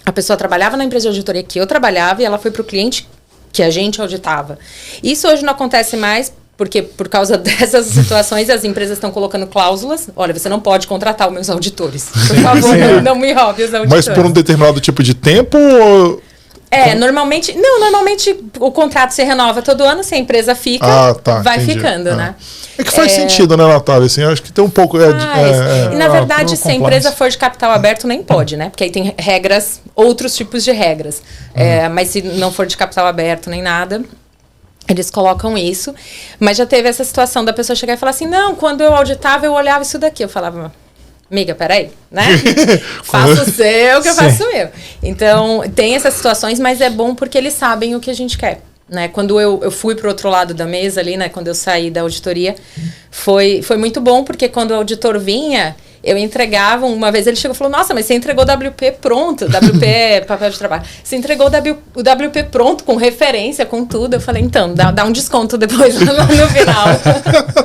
a 0.06 0.12
pessoa 0.12 0.38
trabalhava 0.38 0.77
na 0.77 0.84
empresa 0.84 1.03
de 1.03 1.10
auditoria 1.10 1.44
que 1.44 1.60
eu 1.60 1.68
trabalhava 1.68 2.22
e 2.22 2.25
ela 2.25 2.38
foi 2.38 2.51
para 2.51 2.62
o 2.62 2.65
cliente 2.65 3.08
que 3.51 3.63
a 3.63 3.70
gente 3.70 4.00
auditava. 4.01 4.58
Isso 5.03 5.27
hoje 5.27 5.44
não 5.44 5.53
acontece 5.53 5.98
mais 5.98 6.32
porque 6.58 6.82
por 6.82 7.08
causa 7.08 7.38
dessas 7.39 7.86
situações 7.88 8.50
as 8.50 8.63
empresas 8.63 8.98
estão 8.98 9.12
colocando 9.12 9.48
cláusulas. 9.48 10.10
Olha, 10.15 10.34
você 10.34 10.50
não 10.50 10.60
pode 10.60 10.88
contratar 10.88 11.27
os 11.27 11.34
meus 11.34 11.50
auditores. 11.50 12.10
Por 12.27 12.38
favor, 12.44 12.75
não, 12.75 13.01
não 13.01 13.15
me 13.15 13.32
roube 13.32 13.63
os 13.63 13.74
auditores. 13.74 14.08
Mas 14.08 14.15
por 14.15 14.25
um 14.25 14.32
determinado 14.32 14.79
tipo 14.79 15.01
de 15.01 15.13
tempo 15.13 15.58
ou 15.58 16.22
é, 16.72 16.94
normalmente. 16.94 17.56
Não, 17.58 17.79
normalmente 17.79 18.36
o 18.60 18.72
contrato 18.72 19.12
se 19.12 19.24
renova 19.24 19.62
todo 19.62 19.84
ano, 19.84 20.03
se 20.03 20.13
a 20.13 20.18
empresa 20.18 20.53
fica, 20.53 20.86
ah, 20.86 21.15
tá, 21.15 21.41
vai 21.41 21.58
entendi. 21.58 21.74
ficando, 21.74 22.10
é. 22.10 22.15
né? 22.15 22.36
É 22.77 22.84
que 22.84 22.91
faz 22.91 23.12
é... 23.12 23.15
sentido, 23.15 23.58
né, 23.58 23.65
Natália? 23.65 24.06
Assim, 24.06 24.24
acho 24.24 24.41
que 24.41 24.51
tem 24.51 24.63
um 24.63 24.70
pouco. 24.70 25.00
É, 25.00 25.06
é, 25.08 25.94
e 25.94 25.96
na 25.96 26.08
verdade, 26.08 26.56
se 26.56 26.70
a 26.70 26.74
empresa 26.74 27.12
for 27.12 27.29
de 27.29 27.38
capital 27.38 27.72
aberto, 27.72 28.08
nem 28.08 28.22
pode, 28.22 28.56
né? 28.56 28.70
Porque 28.70 28.84
aí 28.84 28.91
tem 28.91 29.13
regras, 29.18 29.82
outros 30.00 30.36
tipos 30.36 30.63
de 30.63 30.72
regras. 30.72 31.22
Uhum. 31.56 31.94
mas 31.94 32.10
se 32.10 32.22
não 32.22 32.51
for 32.51 32.65
de 32.65 32.77
capital 32.77 33.06
aberto 33.06 33.50
nem 33.50 33.62
nada, 33.62 34.03
eles 34.88 35.10
colocam 35.10 35.58
isso. 35.58 35.94
Mas 36.39 36.58
já 36.58 36.65
teve 36.65 36.89
essa 36.89 37.03
situação 37.03 37.46
da 37.46 37.53
pessoa 37.53 37.75
chegar 37.75 37.94
e 37.94 37.98
falar 37.98 38.12
assim: 38.12 38.27
não, 38.27 38.56
quando 38.56 38.82
eu 38.82 38.94
auditava, 38.94 39.46
eu 39.46 39.53
olhava 39.53 39.84
isso 39.84 40.00
daqui. 40.00 40.24
Eu 40.24 40.29
falava, 40.29 40.72
Amiga, 41.32 41.53
peraí, 41.53 41.91
né? 42.10 42.24
faço 43.03 43.44
o 43.44 43.51
seu 43.51 44.01
que 44.01 44.10
eu 44.10 44.15
faço 44.15 44.44
o 44.44 44.51
meu. 44.51 44.70
Então, 45.03 45.62
tem 45.75 45.96
essas 45.96 46.15
situações, 46.15 46.60
mas 46.60 46.82
é 46.82 46.89
bom 46.89 47.13
porque 47.13 47.38
eles 47.38 47.53
sabem 47.53 47.96
o 47.96 48.00
que 48.00 48.10
a 48.10 48.15
gente 48.15 48.36
quer. 48.36 48.62
Né? 48.89 49.08
Quando 49.08 49.39
eu, 49.39 49.60
eu 49.62 49.72
fui 49.72 49.96
para 49.96 50.08
o 50.08 50.10
outro 50.10 50.29
lado 50.29 50.53
da 50.53 50.65
mesa 50.65 51.00
ali, 51.00 51.15
né? 51.15 51.29
Quando 51.29 51.48
eu 51.48 51.55
saí 51.55 51.91
da 51.91 52.01
auditoria, 52.01 52.55
foi, 53.12 53.62
foi 53.62 53.77
muito 53.77 54.01
bom, 54.01 54.24
porque 54.24 54.50
quando 54.50 54.72
o 54.72 54.75
auditor 54.75 55.19
vinha, 55.19 55.75
eu 56.03 56.17
entregava, 56.17 56.86
uma 56.86 57.12
vez 57.12 57.27
ele 57.27 57.36
chegou 57.36 57.53
e 57.53 57.58
falou, 57.58 57.72
nossa, 57.72 57.93
mas 57.93 58.05
você 58.05 58.13
entregou 58.13 58.43
o 58.43 58.48
WP 58.48 58.93
pronto, 59.01 59.46
WP 59.46 59.84
é 59.86 60.22
papel 60.22 60.50
de 60.50 60.58
trabalho. 60.58 60.84
Você 61.03 61.15
entregou 61.15 61.48
o, 61.48 61.50
w, 61.50 61.77
o 61.96 62.00
WP 62.00 62.43
pronto, 62.51 62.84
com 62.84 62.96
referência, 62.96 63.65
com 63.65 63.86
tudo. 63.86 64.15
Eu 64.15 64.22
falei, 64.22 64.41
então, 64.41 64.74
dá, 64.74 64.91
dá 64.91 65.05
um 65.05 65.12
desconto 65.12 65.58
depois 65.58 66.00
no, 66.00 66.13
no 66.13 66.48
final. 66.48 66.86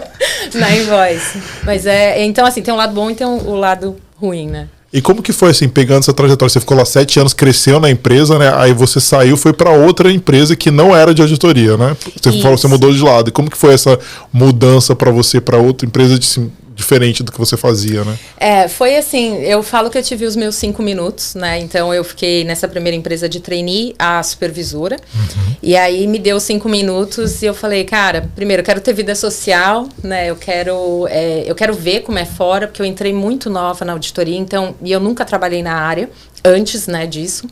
na 0.55 0.75
invoice. 0.75 1.43
Mas 1.65 1.87
é, 1.87 2.23
então 2.25 2.47
assim, 2.47 2.63
tem 2.63 2.73
um 2.73 2.77
lado 2.77 2.95
bom 2.95 3.11
e 3.11 3.15
tem 3.15 3.27
o 3.27 3.31
um, 3.31 3.55
lado 3.55 3.97
ruim, 4.17 4.49
né? 4.49 4.69
E 4.95 5.03
como 5.03 5.21
que 5.21 5.33
foi 5.33 5.51
assim, 5.51 5.69
pegando 5.69 6.03
essa 6.03 6.13
trajetória? 6.13 6.49
Você 6.49 6.61
ficou 6.61 6.77
lá 6.77 6.85
sete 6.85 7.19
anos, 7.19 7.35
cresceu 7.35 7.81
na 7.81 7.91
empresa, 7.91 8.39
né? 8.39 8.55
Aí 8.55 8.73
você 8.73 9.01
saiu, 9.01 9.37
foi 9.37 9.53
para 9.53 9.71
outra 9.71 10.09
empresa 10.13 10.55
que 10.55 10.71
não 10.71 10.95
era 10.95 11.13
de 11.13 11.21
auditoria, 11.21 11.77
né? 11.77 11.97
Você 12.15 12.31
Isso. 12.31 12.41
falou, 12.41 12.57
você 12.57 12.69
mudou 12.69 12.93
de 12.93 13.03
lado. 13.03 13.29
E 13.29 13.33
como 13.33 13.51
que 13.51 13.57
foi 13.57 13.75
essa 13.75 13.99
mudança 14.33 14.95
para 14.95 15.11
você 15.11 15.41
para 15.41 15.59
outra 15.59 15.85
empresa 15.85 16.17
de 16.17 16.25
assim, 16.25 16.49
diferente 16.75 17.23
do 17.23 17.31
que 17.31 17.39
você 17.39 17.57
fazia, 17.57 18.05
né? 18.05 18.19
É, 18.37 18.69
foi 18.69 18.97
assim, 18.97 19.41
eu 19.43 19.63
falo 19.63 19.89
que 19.89 19.97
eu 19.97 20.03
tive 20.03 20.27
os 20.27 20.35
meus 20.35 20.57
cinco 20.57 20.83
minutos, 20.83 21.35
né? 21.35 21.59
Então 21.61 21.95
eu 21.95 22.03
fiquei 22.03 22.45
nessa 22.45 22.67
primeira 22.67 22.97
empresa 22.97 23.29
de 23.29 23.41
trainee, 23.41 23.95
a 23.99 24.23
supervisora. 24.23 24.97
Uhum. 25.15 25.57
E 25.63 25.77
aí 25.77 26.07
me 26.07 26.19
deu 26.19 26.39
cinco 26.41 26.69
minutos 26.69 27.43
e 27.43 27.47
eu 27.47 27.55
falei, 27.55 27.85
cara, 27.85 28.29
primeiro 28.35 28.61
eu 28.61 28.65
quero 28.65 28.81
ter 28.81 28.93
vida 28.93 29.15
social, 29.15 29.89
né? 30.03 30.31
Eu 30.31 30.37
quero, 30.37 31.07
é, 31.09 31.45
eu 31.47 31.55
quero 31.55 31.75
ver 31.75 32.01
como 32.01 32.19
é 32.19 32.25
fora, 32.25 32.67
porque 32.67 32.83
eu 32.83 32.87
entrei 32.87 33.13
muito 33.13 33.49
nova 33.49 33.85
na 33.85 33.93
auditoria, 33.93 34.37
então, 34.37 34.75
e 34.83 34.91
eu 34.91 35.01
nunca 35.01 35.25
trabalhei 35.25 35.63
na 35.63 35.75
área 35.75 36.11
antes, 36.45 36.87
né, 36.87 37.07
disso. 37.07 37.49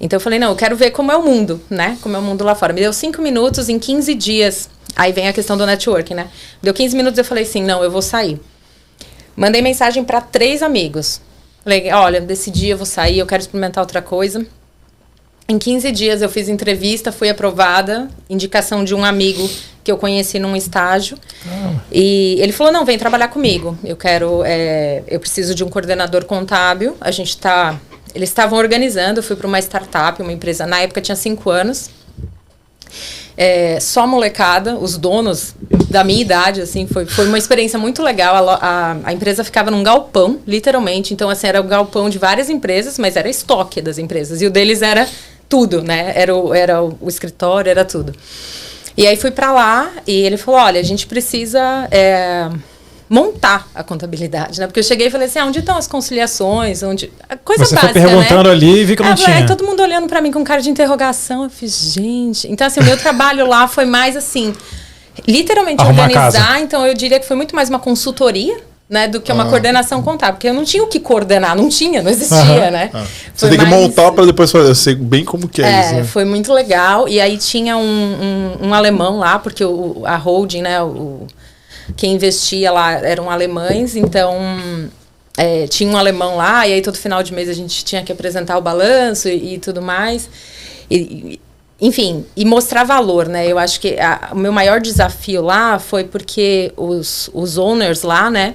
Então 0.00 0.16
eu 0.16 0.20
falei, 0.20 0.38
não, 0.38 0.50
eu 0.50 0.56
quero 0.56 0.76
ver 0.76 0.90
como 0.90 1.10
é 1.10 1.16
o 1.16 1.22
mundo, 1.22 1.60
né? 1.70 1.96
Como 2.02 2.14
é 2.16 2.18
o 2.18 2.22
mundo 2.22 2.44
lá 2.44 2.54
fora. 2.54 2.72
Me 2.72 2.80
deu 2.80 2.92
cinco 2.92 3.22
minutos 3.22 3.68
em 3.68 3.78
15 3.78 4.14
dias. 4.14 4.68
Aí 4.96 5.12
vem 5.12 5.28
a 5.28 5.32
questão 5.32 5.56
do 5.56 5.64
networking, 5.64 6.14
né? 6.14 6.28
Deu 6.62 6.74
15 6.74 6.96
minutos 6.96 7.18
eu 7.18 7.24
falei 7.24 7.44
assim, 7.44 7.62
não, 7.62 7.82
eu 7.82 7.90
vou 7.90 8.02
sair. 8.02 8.40
Mandei 9.36 9.62
mensagem 9.62 10.04
para 10.04 10.20
três 10.20 10.62
amigos. 10.62 11.20
Falei, 11.62 11.90
olha, 11.92 12.20
decidi, 12.20 12.68
eu 12.68 12.76
vou 12.76 12.86
sair, 12.86 13.18
eu 13.18 13.26
quero 13.26 13.40
experimentar 13.40 13.82
outra 13.82 14.02
coisa. 14.02 14.46
Em 15.48 15.58
15 15.58 15.92
dias 15.92 16.22
eu 16.22 16.28
fiz 16.28 16.48
entrevista, 16.48 17.12
fui 17.12 17.28
aprovada, 17.28 18.08
indicação 18.30 18.84
de 18.84 18.94
um 18.94 19.04
amigo 19.04 19.48
que 19.84 19.92
eu 19.92 19.98
conheci 19.98 20.38
num 20.38 20.56
estágio. 20.56 21.18
Ah. 21.46 21.74
E 21.92 22.36
ele 22.40 22.52
falou: 22.52 22.72
não, 22.72 22.84
vem 22.84 22.96
trabalhar 22.96 23.28
comigo. 23.28 23.78
Eu 23.84 23.96
quero. 23.96 24.42
É, 24.44 25.02
eu 25.06 25.20
preciso 25.20 25.54
de 25.54 25.62
um 25.62 25.68
coordenador 25.68 26.24
contábil. 26.24 26.96
A 27.00 27.10
gente 27.10 27.28
está. 27.28 27.78
Eles 28.14 28.28
estavam 28.28 28.58
organizando, 28.58 29.18
eu 29.18 29.22
fui 29.22 29.36
para 29.36 29.46
uma 29.46 29.58
startup, 29.58 30.20
uma 30.22 30.32
empresa, 30.32 30.66
na 30.66 30.80
época 30.80 31.00
tinha 31.00 31.16
cinco 31.16 31.50
anos. 31.50 31.90
É, 33.36 33.80
só 33.80 34.06
molecada, 34.06 34.76
os 34.76 34.96
donos 34.96 35.54
da 35.90 36.04
minha 36.04 36.20
idade, 36.20 36.60
assim, 36.60 36.86
foi, 36.86 37.04
foi 37.04 37.26
uma 37.26 37.36
experiência 37.36 37.78
muito 37.78 38.02
legal. 38.02 38.48
A, 38.48 38.54
a, 38.54 38.96
a, 39.04 39.12
empresa 39.12 39.42
ficava 39.42 39.70
num 39.70 39.82
galpão, 39.82 40.38
literalmente. 40.46 41.12
Então, 41.12 41.28
assim, 41.28 41.48
era 41.48 41.60
o 41.60 41.64
galpão 41.64 42.08
de 42.08 42.18
várias 42.18 42.48
empresas, 42.48 42.98
mas 42.98 43.16
era 43.16 43.28
estoque 43.28 43.80
das 43.80 43.98
empresas. 43.98 44.40
E 44.40 44.46
o 44.46 44.50
deles 44.50 44.82
era 44.82 45.08
tudo, 45.48 45.82
né? 45.82 46.12
Era 46.14 46.34
o, 46.34 46.54
era 46.54 46.82
o, 46.82 46.96
o 47.00 47.08
escritório, 47.08 47.70
era 47.70 47.84
tudo. 47.84 48.14
E 48.96 49.06
aí 49.06 49.16
fui 49.16 49.32
para 49.32 49.52
lá 49.52 49.92
e 50.06 50.12
ele 50.12 50.36
falou: 50.36 50.60
olha, 50.60 50.80
a 50.80 50.84
gente 50.84 51.06
precisa. 51.06 51.88
É, 51.90 52.48
montar 53.14 53.68
a 53.72 53.84
contabilidade, 53.84 54.58
né? 54.58 54.66
Porque 54.66 54.80
eu 54.80 54.84
cheguei 54.84 55.06
e 55.06 55.10
falei 55.10 55.28
assim, 55.28 55.38
ah, 55.38 55.46
onde 55.46 55.60
estão 55.60 55.76
as 55.76 55.86
conciliações, 55.86 56.82
onde 56.82 57.12
coisa 57.44 57.64
Você 57.64 57.76
básica, 57.76 57.92
foi 57.92 58.02
perguntando 58.02 58.48
né? 58.48 58.50
ali 58.50 58.80
e 58.80 58.84
vi 58.84 58.96
que 58.96 59.02
não 59.04 59.12
é, 59.12 59.14
tinha. 59.14 59.36
Aí 59.36 59.46
todo 59.46 59.64
mundo 59.64 59.80
olhando 59.80 60.08
para 60.08 60.20
mim 60.20 60.32
com 60.32 60.42
cara 60.42 60.60
de 60.60 60.68
interrogação, 60.68 61.44
eu 61.44 61.50
fiz, 61.50 61.92
gente. 61.92 62.50
Então 62.50 62.66
assim, 62.66 62.80
o 62.80 62.84
meu 62.84 62.96
trabalho 62.96 63.46
lá 63.46 63.68
foi 63.68 63.84
mais 63.84 64.16
assim, 64.16 64.52
literalmente 65.28 65.80
Arrumar 65.80 66.08
organizar, 66.08 66.60
então 66.60 66.84
eu 66.84 66.92
diria 66.92 67.20
que 67.20 67.26
foi 67.26 67.36
muito 67.36 67.54
mais 67.54 67.68
uma 67.68 67.78
consultoria, 67.78 68.56
né, 68.90 69.06
do 69.06 69.20
que 69.20 69.30
uma 69.32 69.44
ah. 69.44 69.48
coordenação 69.48 70.02
contábil, 70.02 70.34
porque 70.34 70.48
eu 70.48 70.52
não 70.52 70.64
tinha 70.64 70.82
o 70.82 70.88
que 70.88 70.98
coordenar, 70.98 71.56
não 71.56 71.68
tinha, 71.68 72.02
não 72.02 72.10
existia, 72.10 72.70
né? 72.70 72.90
Ah. 72.92 73.04
Você 73.32 73.48
tem 73.48 73.58
mais... 73.58 73.70
que 73.70 73.74
montar 73.76 74.10
para 74.10 74.26
depois 74.26 74.50
fazer, 74.50 74.70
eu 74.70 74.74
sei 74.74 74.96
bem 74.96 75.24
como 75.24 75.48
que 75.48 75.62
é, 75.62 75.66
é 75.66 75.80
isso. 75.80 75.94
Né? 75.94 76.04
foi 76.04 76.24
muito 76.24 76.52
legal, 76.52 77.08
e 77.08 77.20
aí 77.20 77.38
tinha 77.38 77.76
um, 77.76 77.80
um, 78.60 78.68
um 78.68 78.74
alemão 78.74 79.18
lá, 79.18 79.38
porque 79.38 79.64
o, 79.64 80.02
a 80.04 80.16
holding, 80.16 80.62
né, 80.62 80.82
o, 80.82 81.26
quem 81.96 82.14
investia 82.14 82.70
lá 82.72 82.92
eram 82.92 83.30
alemães, 83.30 83.96
então 83.96 84.36
é, 85.36 85.66
tinha 85.66 85.90
um 85.90 85.96
alemão 85.96 86.36
lá, 86.36 86.66
e 86.66 86.72
aí 86.72 86.82
todo 86.82 86.96
final 86.96 87.22
de 87.22 87.32
mês 87.32 87.48
a 87.48 87.52
gente 87.52 87.84
tinha 87.84 88.02
que 88.02 88.12
apresentar 88.12 88.56
o 88.56 88.60
balanço 88.60 89.28
e, 89.28 89.54
e 89.54 89.58
tudo 89.58 89.82
mais. 89.82 90.28
E, 90.90 91.40
enfim, 91.80 92.24
e 92.36 92.44
mostrar 92.44 92.84
valor, 92.84 93.28
né? 93.28 93.46
Eu 93.46 93.58
acho 93.58 93.80
que 93.80 93.98
a, 93.98 94.30
o 94.32 94.36
meu 94.36 94.52
maior 94.52 94.80
desafio 94.80 95.42
lá 95.42 95.78
foi 95.78 96.04
porque 96.04 96.72
os, 96.76 97.28
os 97.34 97.58
owners 97.58 98.02
lá, 98.02 98.30
né, 98.30 98.54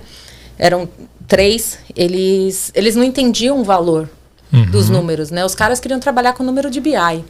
eram 0.58 0.90
três, 1.28 1.78
eles, 1.96 2.72
eles 2.74 2.96
não 2.96 3.04
entendiam 3.04 3.60
o 3.60 3.64
valor 3.64 4.10
uhum. 4.52 4.66
dos 4.72 4.90
números, 4.90 5.30
né? 5.30 5.46
Os 5.46 5.54
caras 5.54 5.80
queriam 5.80 6.00
trabalhar 6.00 6.34
com 6.34 6.44
o 6.44 6.46
número 6.46 6.70
de 6.70 6.80
BI. 6.80 7.24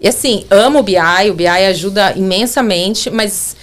E 0.00 0.08
assim, 0.08 0.44
amo 0.50 0.80
o 0.80 0.82
BI, 0.82 1.30
o 1.30 1.34
BI 1.34 1.46
ajuda 1.46 2.12
imensamente, 2.16 3.10
mas 3.10 3.56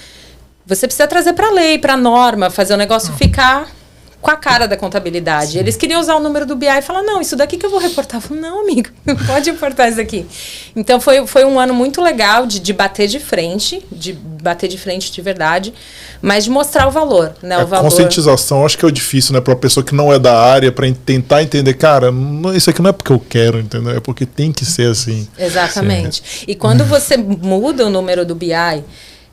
você 0.75 0.87
precisa 0.87 1.07
trazer 1.07 1.33
para 1.33 1.47
a 1.47 1.51
lei, 1.51 1.77
para 1.77 1.93
a 1.93 1.97
norma, 1.97 2.49
fazer 2.49 2.73
o 2.73 2.77
negócio 2.77 3.11
ah. 3.13 3.17
ficar 3.17 3.67
com 4.21 4.29
a 4.29 4.35
cara 4.35 4.67
da 4.67 4.77
contabilidade. 4.77 5.53
Sim. 5.53 5.59
Eles 5.59 5.75
queriam 5.75 5.99
usar 5.99 6.15
o 6.15 6.19
número 6.19 6.45
do 6.45 6.55
BI 6.55 6.67
e 6.67 6.81
falar, 6.81 7.01
não, 7.01 7.19
isso 7.19 7.35
daqui 7.35 7.57
que 7.57 7.65
eu 7.65 7.69
vou 7.71 7.79
reportar. 7.79 8.17
Eu 8.17 8.21
falei, 8.21 8.41
não, 8.41 8.61
amigo, 8.61 8.89
não 9.03 9.15
pode 9.15 9.49
reportar 9.49 9.89
isso 9.89 9.99
aqui. 9.99 10.25
Então 10.75 11.01
foi, 11.01 11.25
foi 11.25 11.43
um 11.43 11.59
ano 11.59 11.73
muito 11.73 12.01
legal 12.01 12.45
de, 12.45 12.59
de 12.59 12.71
bater 12.71 13.07
de 13.07 13.19
frente, 13.19 13.83
de 13.91 14.13
bater 14.13 14.67
de 14.67 14.77
frente 14.77 15.11
de 15.11 15.21
verdade, 15.21 15.73
mas 16.21 16.43
de 16.43 16.51
mostrar 16.51 16.87
o 16.87 16.91
valor. 16.91 17.33
Né, 17.41 17.55
a 17.55 17.63
o 17.63 17.67
valor... 17.67 17.89
conscientização 17.89 18.63
acho 18.63 18.77
que 18.77 18.85
é 18.85 18.87
o 18.87 18.91
difícil, 18.91 19.33
né? 19.33 19.41
Para 19.41 19.53
uma 19.53 19.59
pessoa 19.59 19.83
que 19.83 19.95
não 19.95 20.13
é 20.13 20.19
da 20.19 20.39
área, 20.39 20.71
para 20.71 20.89
tentar 20.93 21.41
entender, 21.41 21.73
cara, 21.73 22.11
não, 22.11 22.53
isso 22.55 22.69
aqui 22.69 22.81
não 22.81 22.91
é 22.91 22.93
porque 22.93 23.11
eu 23.11 23.19
quero, 23.19 23.59
entendeu? 23.59 23.97
É 23.97 23.99
porque 23.99 24.25
tem 24.25 24.51
que 24.51 24.65
ser 24.65 24.91
assim. 24.91 25.27
Exatamente. 25.37 26.23
Sim. 26.23 26.45
E 26.47 26.53
quando 26.53 26.85
você 26.85 27.17
muda 27.17 27.87
o 27.87 27.89
número 27.89 28.23
do 28.23 28.35
BI, 28.35 28.53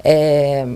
é, 0.02 0.66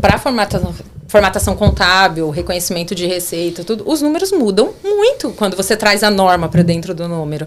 para 0.00 0.18
formatação, 0.18 0.74
formatação 1.08 1.56
contábil, 1.56 2.30
reconhecimento 2.30 2.94
de 2.94 3.06
receita, 3.06 3.64
tudo, 3.64 3.88
os 3.88 4.00
números 4.00 4.30
mudam 4.30 4.72
muito 4.82 5.30
quando 5.30 5.56
você 5.56 5.76
traz 5.76 6.02
a 6.02 6.10
norma 6.10 6.48
para 6.48 6.62
dentro 6.62 6.94
do 6.94 7.08
número. 7.08 7.46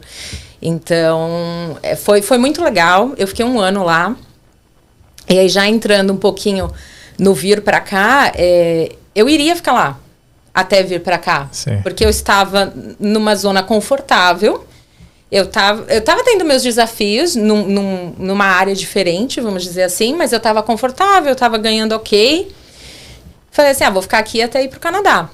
Então, 0.61 1.77
é, 1.81 1.95
foi, 1.95 2.21
foi 2.21 2.37
muito 2.37 2.63
legal. 2.63 3.13
Eu 3.17 3.27
fiquei 3.27 3.45
um 3.45 3.59
ano 3.59 3.83
lá. 3.83 4.15
E 5.29 5.39
aí, 5.39 5.47
já 5.47 5.67
entrando 5.67 6.11
um 6.11 6.17
pouquinho 6.17 6.71
no 7.17 7.33
vir 7.33 7.61
para 7.61 7.79
cá, 7.79 8.31
é, 8.35 8.93
eu 9.15 9.29
iria 9.29 9.55
ficar 9.55 9.73
lá 9.73 9.99
até 10.53 10.83
vir 10.83 11.01
para 11.01 11.17
cá. 11.17 11.47
Sim. 11.51 11.81
Porque 11.81 12.05
eu 12.05 12.09
estava 12.09 12.73
numa 12.99 13.35
zona 13.35 13.63
confortável 13.63 14.65
eu 15.33 15.47
tava, 15.47 15.91
eu 15.91 15.99
tava 15.99 16.23
tendo 16.23 16.45
meus 16.45 16.61
desafios 16.61 17.35
num, 17.35 17.67
num, 17.67 18.13
numa 18.19 18.45
área 18.45 18.75
diferente, 18.75 19.41
vamos 19.41 19.63
dizer 19.63 19.81
assim, 19.81 20.15
mas 20.15 20.31
eu 20.31 20.39
tava 20.39 20.61
confortável, 20.61 21.31
eu 21.31 21.35
tava 21.35 21.57
ganhando 21.57 21.93
ok. 21.93 22.51
Falei 23.49 23.71
assim, 23.71 23.83
ah, 23.83 23.89
vou 23.89 24.03
ficar 24.03 24.19
aqui 24.19 24.43
até 24.43 24.63
ir 24.63 24.67
pro 24.67 24.79
Canadá. 24.79 25.27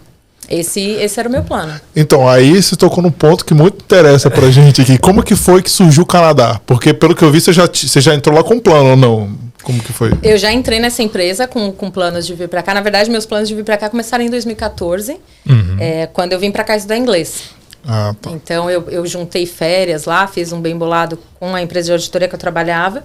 Esse, 0.49 0.79
esse 0.79 1.19
era 1.19 1.27
o 1.27 1.31
meu 1.31 1.43
plano. 1.43 1.79
Então, 1.93 2.29
aí 2.29 2.63
você 2.63 2.77
tocou 2.77 3.03
num 3.03 3.11
ponto 3.11 3.43
que 3.43 3.53
muito 3.53 3.83
interessa 3.83 4.31
pra 4.31 4.49
gente 4.49 4.81
aqui. 4.81 4.97
Como 4.97 5.21
que 5.21 5.35
foi 5.35 5.61
que 5.61 5.69
surgiu 5.69 6.03
o 6.03 6.05
Canadá? 6.05 6.61
Porque, 6.65 6.93
pelo 6.93 7.13
que 7.13 7.21
eu 7.21 7.29
vi, 7.29 7.41
você 7.41 7.51
já, 7.51 7.67
você 7.67 7.99
já 7.99 8.15
entrou 8.15 8.33
lá 8.33 8.41
com 8.41 8.57
plano 8.57 8.91
ou 8.91 8.95
não? 8.95 9.37
Como 9.61 9.83
que 9.83 9.91
foi? 9.91 10.13
Eu 10.23 10.37
já 10.37 10.49
entrei 10.49 10.79
nessa 10.79 11.03
empresa 11.03 11.45
com, 11.45 11.73
com 11.73 11.91
planos 11.91 12.25
de 12.25 12.33
vir 12.33 12.47
para 12.47 12.63
cá. 12.63 12.73
Na 12.73 12.81
verdade, 12.81 13.11
meus 13.11 13.25
planos 13.25 13.49
de 13.49 13.53
vir 13.53 13.65
para 13.65 13.75
cá 13.75 13.89
começaram 13.89 14.23
em 14.23 14.29
2014, 14.29 15.17
uhum. 15.47 15.77
é, 15.77 16.07
quando 16.07 16.31
eu 16.31 16.39
vim 16.39 16.51
para 16.51 16.63
cá 16.63 16.77
estudar 16.77 16.95
inglês. 16.95 17.58
Ah, 17.85 18.15
tá. 18.21 18.31
Então 18.31 18.69
eu, 18.69 18.89
eu 18.89 19.05
juntei 19.05 19.45
férias 19.45 20.05
lá, 20.05 20.27
fiz 20.27 20.51
um 20.51 20.61
bem 20.61 20.77
bolado 20.77 21.17
com 21.39 21.55
a 21.55 21.61
empresa 21.61 21.87
de 21.87 21.91
auditoria 21.93 22.27
que 22.27 22.35
eu 22.35 22.39
trabalhava. 22.39 23.03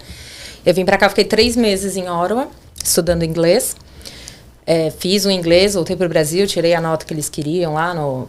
Eu 0.65 0.75
vim 0.75 0.85
para 0.85 0.97
cá, 0.97 1.09
fiquei 1.09 1.25
três 1.25 1.57
meses 1.57 1.97
em 1.97 2.09
Ottawa, 2.09 2.49
estudando 2.83 3.23
inglês. 3.23 3.77
É, 4.67 4.91
fiz 4.91 5.27
o 5.27 5.31
inglês, 5.31 5.75
voltei 5.75 5.95
para 5.95 6.07
o 6.07 6.09
Brasil, 6.09 6.47
tirei 6.47 6.75
a 6.75 6.81
nota 6.81 7.05
que 7.05 7.13
eles 7.13 7.29
queriam 7.29 7.75
lá 7.75 7.93
no, 7.93 8.27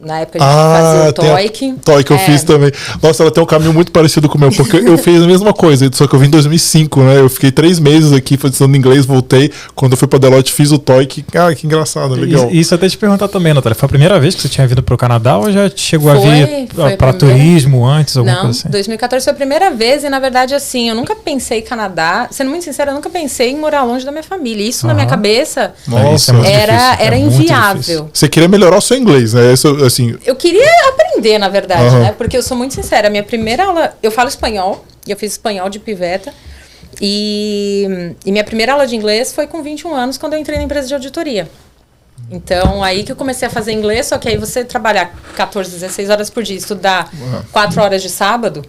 na 0.00 0.20
época 0.20 0.38
de 0.38 0.44
ah, 0.44 0.80
fazer 0.80 1.08
o 1.08 1.12
TOEIC. 1.12 1.74
TOEIC 1.84 2.10
eu 2.10 2.16
é. 2.16 2.20
fiz 2.20 2.42
também. 2.42 2.72
Nossa, 3.02 3.22
ela 3.22 3.30
tem 3.30 3.42
um 3.42 3.46
caminho 3.46 3.72
muito 3.72 3.92
parecido 3.92 4.28
com 4.28 4.38
o 4.38 4.40
meu, 4.40 4.50
porque 4.50 4.76
eu 4.76 4.96
fiz 4.96 5.22
a 5.22 5.26
mesma 5.26 5.52
coisa, 5.52 5.88
só 5.92 6.06
que 6.06 6.14
eu 6.14 6.18
vim 6.18 6.26
em 6.26 6.30
2005, 6.30 7.00
né? 7.02 7.20
Eu 7.20 7.28
fiquei 7.28 7.52
três 7.52 7.78
meses 7.78 8.12
aqui 8.12 8.36
fazendo 8.36 8.76
inglês, 8.76 9.04
voltei. 9.04 9.52
Quando 9.74 9.92
eu 9.92 9.98
fui 9.98 10.08
para 10.08 10.18
Deloitte, 10.18 10.52
fiz 10.52 10.72
o 10.72 10.78
TOEIC. 10.78 11.24
Ah, 11.34 11.54
que 11.54 11.66
engraçado, 11.66 12.14
legal. 12.14 12.48
E, 12.50 12.60
isso 12.60 12.74
até 12.74 12.88
te 12.88 12.96
perguntar 12.96 13.28
também, 13.28 13.52
Natália, 13.52 13.74
foi 13.74 13.86
a 13.86 13.90
primeira 13.90 14.18
vez 14.18 14.34
que 14.34 14.42
você 14.42 14.48
tinha 14.48 14.66
vindo 14.66 14.82
para 14.82 14.94
o 14.94 14.98
Canadá 14.98 15.36
ou 15.36 15.52
já 15.52 15.70
chegou 15.74 16.10
foi, 16.10 16.42
a 16.42 16.46
vir 16.46 16.96
para 16.96 17.12
turismo 17.12 17.86
antes, 17.86 18.16
alguma 18.16 18.34
Não, 18.34 18.42
coisa 18.42 18.58
assim? 18.58 18.68
2014 18.70 19.24
foi 19.24 19.32
a 19.32 19.36
primeira 19.36 19.70
vez 19.70 20.02
e, 20.02 20.08
na 20.08 20.18
verdade, 20.18 20.54
assim, 20.54 20.88
eu 20.88 20.94
nunca 20.94 21.14
pensei 21.14 21.58
em 21.58 21.62
Canadá. 21.62 22.28
Sendo 22.30 22.50
muito 22.50 22.64
sincera, 22.64 22.90
eu 22.90 22.94
nunca 22.94 23.10
pensei 23.10 23.50
em 23.50 23.56
morar 23.56 23.82
longe 23.84 24.04
da 24.04 24.10
minha 24.10 24.22
família. 24.22 24.66
Isso 24.66 24.86
na 24.86 24.94
minha 24.94 25.06
cabeça 25.06 25.74
Nossa, 25.86 26.32
é 26.44 26.52
era, 26.52 26.72
difícil, 26.72 27.06
era 27.06 27.16
é 27.16 27.18
inviável. 27.18 28.10
Você 28.12 28.28
queria 28.28 28.48
melhorar 28.48 28.78
o 28.78 28.80
seu 28.80 28.96
inglês, 28.96 29.34
né? 29.34 29.52
Assim, 29.68 30.16
eu 30.24 30.36
queria 30.36 30.70
aprender, 30.88 31.38
na 31.38 31.48
verdade, 31.48 31.94
uhum. 31.94 32.02
né? 32.02 32.14
Porque 32.16 32.36
eu 32.36 32.42
sou 32.42 32.56
muito 32.56 32.74
sincera. 32.74 33.08
A 33.08 33.10
minha 33.10 33.22
primeira 33.22 33.64
aula, 33.64 33.94
eu 34.02 34.10
falo 34.10 34.28
espanhol, 34.28 34.84
e 35.06 35.10
eu 35.10 35.16
fiz 35.16 35.32
espanhol 35.32 35.68
de 35.68 35.78
piveta. 35.78 36.32
E, 37.00 38.14
e 38.24 38.32
minha 38.32 38.44
primeira 38.44 38.72
aula 38.72 38.86
de 38.86 38.96
inglês 38.96 39.32
foi 39.32 39.46
com 39.46 39.62
21 39.62 39.94
anos, 39.94 40.18
quando 40.18 40.34
eu 40.34 40.38
entrei 40.38 40.58
na 40.58 40.64
empresa 40.64 40.88
de 40.88 40.94
auditoria. 40.94 41.48
Então, 42.30 42.82
aí 42.82 43.02
que 43.02 43.10
eu 43.10 43.16
comecei 43.16 43.48
a 43.48 43.50
fazer 43.50 43.72
inglês, 43.72 44.06
só 44.06 44.18
que 44.18 44.28
aí 44.28 44.36
você 44.36 44.64
trabalhar 44.64 45.14
14, 45.36 45.70
16 45.70 46.10
horas 46.10 46.30
por 46.30 46.42
dia, 46.42 46.56
estudar 46.56 47.10
uhum. 47.12 47.42
4 47.52 47.80
horas 47.80 48.02
de 48.02 48.10
sábado, 48.10 48.62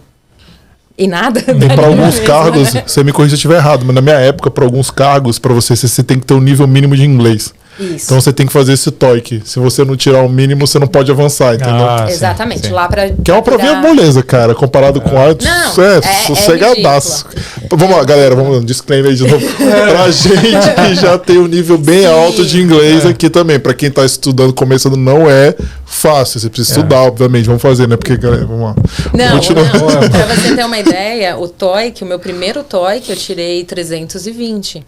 e 0.96 1.06
nada. 1.06 1.40
E 1.40 1.74
para 1.74 1.86
alguns 1.86 2.14
mesmo, 2.14 2.26
cargos, 2.26 2.74
né? 2.74 2.84
você 2.86 3.04
me 3.04 3.12
corrija 3.12 3.30
se 3.30 3.34
eu 3.34 3.36
estiver 3.36 3.56
errado, 3.56 3.84
mas 3.84 3.94
na 3.94 4.00
minha 4.00 4.16
época, 4.16 4.50
para 4.50 4.64
alguns 4.64 4.90
cargos, 4.90 5.38
para 5.38 5.52
você, 5.52 5.76
você 5.76 6.02
tem 6.02 6.18
que 6.18 6.26
ter 6.26 6.34
um 6.34 6.40
nível 6.40 6.66
mínimo 6.66 6.96
de 6.96 7.04
inglês. 7.04 7.54
Isso. 7.78 8.06
Então 8.06 8.20
você 8.20 8.32
tem 8.32 8.46
que 8.46 8.52
fazer 8.52 8.74
esse 8.74 8.90
TOEIC. 8.90 9.42
Se 9.44 9.58
você 9.58 9.84
não 9.84 9.96
tirar 9.96 10.22
o 10.22 10.28
mínimo, 10.28 10.66
você 10.66 10.78
não 10.78 10.86
pode 10.86 11.10
avançar, 11.10 11.54
entendeu? 11.54 11.88
Ah, 11.88 12.06
Exatamente. 12.08 12.66
Sim. 12.66 12.72
Lá 12.72 12.86
para 12.86 13.10
Que 13.10 13.30
é 13.30 13.34
uma 13.34 13.42
provinha 13.42 13.74
moleza, 13.76 14.22
cara, 14.22 14.54
comparado 14.54 15.02
é. 15.04 15.08
com 15.08 15.16
artes. 15.16 15.46
Não, 15.46 15.84
é, 15.84 15.94
é, 15.94 15.98
é 15.98 16.26
sossegadaço. 16.26 17.26
É 17.62 17.76
vamos 17.76 17.96
lá, 17.96 18.04
galera, 18.04 18.34
vamos 18.34 18.58
um 18.58 18.64
disclaimer 18.64 19.10
aí 19.10 19.16
de 19.16 19.26
novo. 19.26 19.44
pra 19.56 20.10
gente 20.10 20.74
que 20.74 20.94
já 20.94 21.18
tem 21.18 21.38
um 21.38 21.46
nível 21.46 21.78
bem 21.78 22.00
Sim. 22.00 22.06
alto 22.06 22.44
de 22.44 22.60
inglês 22.60 23.04
é. 23.04 23.08
aqui 23.08 23.30
também. 23.30 23.58
Para 23.58 23.74
quem 23.74 23.90
tá 23.90 24.04
estudando, 24.04 24.52
começando, 24.52 24.96
não 24.96 25.28
é 25.30 25.54
fácil. 25.86 26.40
Você 26.40 26.50
precisa 26.50 26.78
estudar, 26.78 27.02
obviamente. 27.02 27.46
Vamos 27.46 27.62
fazer, 27.62 27.88
né? 27.88 27.96
Porque, 27.96 28.16
galera, 28.16 28.44
vamos 28.44 28.62
lá. 28.62 28.74
Não, 29.14 29.34
não. 29.36 30.10
pra 30.10 30.26
você 30.34 30.54
ter 30.54 30.64
uma 30.64 30.78
ideia, 30.78 31.38
o 31.38 31.48
TOEIC, 31.48 32.02
o 32.02 32.06
meu 32.06 32.18
primeiro 32.18 32.62
TOEIC, 32.62 33.10
eu 33.10 33.16
tirei 33.16 33.64
320. 33.64 34.84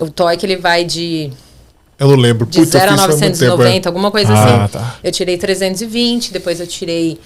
O 0.00 0.10
TOEIC, 0.10 0.44
ele 0.44 0.56
vai 0.56 0.84
de 0.84 1.30
eu 1.98 2.08
não 2.08 2.16
lembro. 2.16 2.46
De 2.46 2.60
Puta, 2.60 2.78
0 2.78 2.92
a 2.92 2.96
990, 2.96 3.70
tempo, 3.72 3.86
é. 3.86 3.88
alguma 3.88 4.10
coisa 4.10 4.32
ah, 4.32 4.64
assim. 4.64 4.72
Tá. 4.72 4.96
Eu 5.02 5.10
tirei 5.10 5.36
320, 5.36 6.32
depois 6.32 6.60
eu 6.60 6.66
tirei 6.66 7.18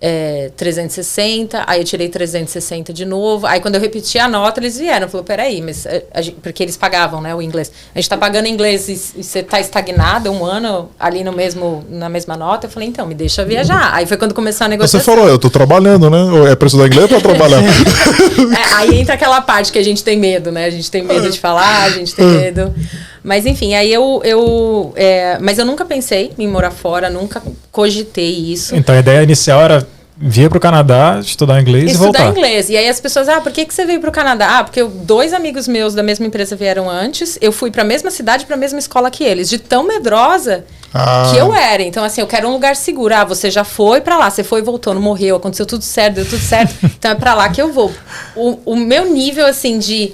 é, 0.00 0.50
360, 0.56 1.62
aí 1.66 1.80
eu 1.80 1.84
tirei 1.84 2.08
360 2.08 2.92
de 2.92 3.04
novo. 3.04 3.46
Aí 3.46 3.60
quando 3.60 3.74
eu 3.74 3.80
repeti 3.80 4.18
a 4.18 4.26
nota, 4.26 4.58
eles 4.58 4.78
vieram. 4.78 5.08
Falou, 5.08 5.24
peraí, 5.24 5.60
mas 5.60 5.86
a, 5.86 5.90
a, 6.18 6.22
porque 6.42 6.62
eles 6.62 6.76
pagavam, 6.76 7.20
né, 7.20 7.34
o 7.34 7.42
inglês. 7.42 7.70
A 7.94 7.98
gente 7.98 8.08
tá 8.08 8.16
pagando 8.16 8.46
inglês 8.46 8.88
e, 8.88 9.20
e 9.20 9.22
você 9.22 9.42
tá 9.42 9.60
estagnado 9.60 10.30
um 10.30 10.44
ano 10.44 10.88
ali 10.98 11.22
no 11.22 11.32
mesmo, 11.32 11.84
na 11.90 12.08
mesma 12.08 12.34
nota. 12.36 12.66
Eu 12.66 12.70
falei, 12.70 12.88
então, 12.88 13.06
me 13.06 13.14
deixa 13.14 13.44
viajar. 13.44 13.90
Aí 13.92 14.06
foi 14.06 14.16
quando 14.16 14.32
começou 14.32 14.64
a 14.64 14.68
negociação. 14.68 15.00
Você 15.00 15.04
falou, 15.04 15.28
eu 15.28 15.38
tô 15.38 15.50
trabalhando, 15.50 16.08
né? 16.08 16.50
É 16.50 16.56
pra 16.56 16.66
estudar 16.66 16.86
inglês 16.86 17.12
ou 17.12 17.20
pra 17.20 17.34
trabalhar? 17.34 17.60
é, 17.62 18.74
aí 18.76 19.00
entra 19.00 19.14
aquela 19.14 19.42
parte 19.42 19.70
que 19.70 19.78
a 19.78 19.84
gente 19.84 20.02
tem 20.02 20.18
medo, 20.18 20.50
né? 20.50 20.64
A 20.64 20.70
gente 20.70 20.90
tem 20.90 21.02
medo 21.02 21.28
de 21.30 21.38
falar, 21.38 21.82
a 21.82 21.90
gente 21.90 22.14
tem 22.14 22.26
medo. 22.26 22.74
Mas 23.22 23.44
enfim, 23.44 23.74
aí 23.74 23.92
eu. 23.92 24.22
eu 24.24 24.92
é, 24.96 25.38
mas 25.40 25.58
eu 25.58 25.66
nunca 25.66 25.84
pensei 25.84 26.32
em 26.38 26.48
morar 26.48 26.70
fora, 26.70 27.10
nunca 27.10 27.42
cogitei 27.70 28.30
isso. 28.30 28.74
Então 28.74 28.94
a 28.94 28.98
ideia 28.98 29.22
inicial 29.22 29.60
era 29.60 29.86
vir 30.22 30.50
para 30.50 30.58
o 30.58 30.60
Canadá, 30.60 31.18
estudar 31.18 31.58
inglês 31.60 31.92
estudar 31.92 32.04
e 32.04 32.06
voltar. 32.06 32.24
Estudar 32.24 32.38
inglês. 32.38 32.68
E 32.68 32.76
aí 32.76 32.88
as 32.88 33.00
pessoas, 33.00 33.26
ah, 33.28 33.40
por 33.40 33.50
que, 33.50 33.64
que 33.64 33.72
você 33.72 33.86
veio 33.86 34.00
para 34.00 34.10
o 34.10 34.12
Canadá? 34.12 34.58
Ah, 34.58 34.64
porque 34.64 34.84
dois 34.84 35.32
amigos 35.32 35.66
meus 35.66 35.94
da 35.94 36.02
mesma 36.02 36.26
empresa 36.26 36.54
vieram 36.54 36.90
antes. 36.90 37.38
Eu 37.40 37.50
fui 37.50 37.70
para 37.70 37.80
a 37.80 37.84
mesma 37.84 38.10
cidade, 38.10 38.44
para 38.44 38.54
a 38.54 38.58
mesma 38.58 38.78
escola 38.78 39.10
que 39.10 39.24
eles. 39.24 39.48
De 39.48 39.58
tão 39.58 39.82
medrosa 39.82 40.66
ah. 40.92 41.30
que 41.30 41.38
eu 41.38 41.54
era. 41.54 41.82
Então, 41.82 42.04
assim, 42.04 42.20
eu 42.20 42.26
quero 42.26 42.46
um 42.48 42.52
lugar 42.52 42.76
seguro. 42.76 43.14
Ah, 43.14 43.24
você 43.24 43.50
já 43.50 43.64
foi 43.64 44.02
para 44.02 44.18
lá, 44.18 44.28
você 44.28 44.44
foi 44.44 44.60
e 44.60 44.62
voltou, 44.62 44.92
não 44.92 45.00
morreu, 45.00 45.36
aconteceu 45.36 45.64
tudo 45.64 45.82
certo, 45.82 46.16
deu 46.16 46.26
tudo 46.26 46.42
certo. 46.42 46.74
então 46.84 47.12
é 47.12 47.14
para 47.14 47.32
lá 47.32 47.48
que 47.48 47.62
eu 47.62 47.72
vou. 47.72 47.90
O, 48.36 48.58
o 48.66 48.76
meu 48.76 49.10
nível, 49.10 49.46
assim, 49.46 49.78
de. 49.78 50.12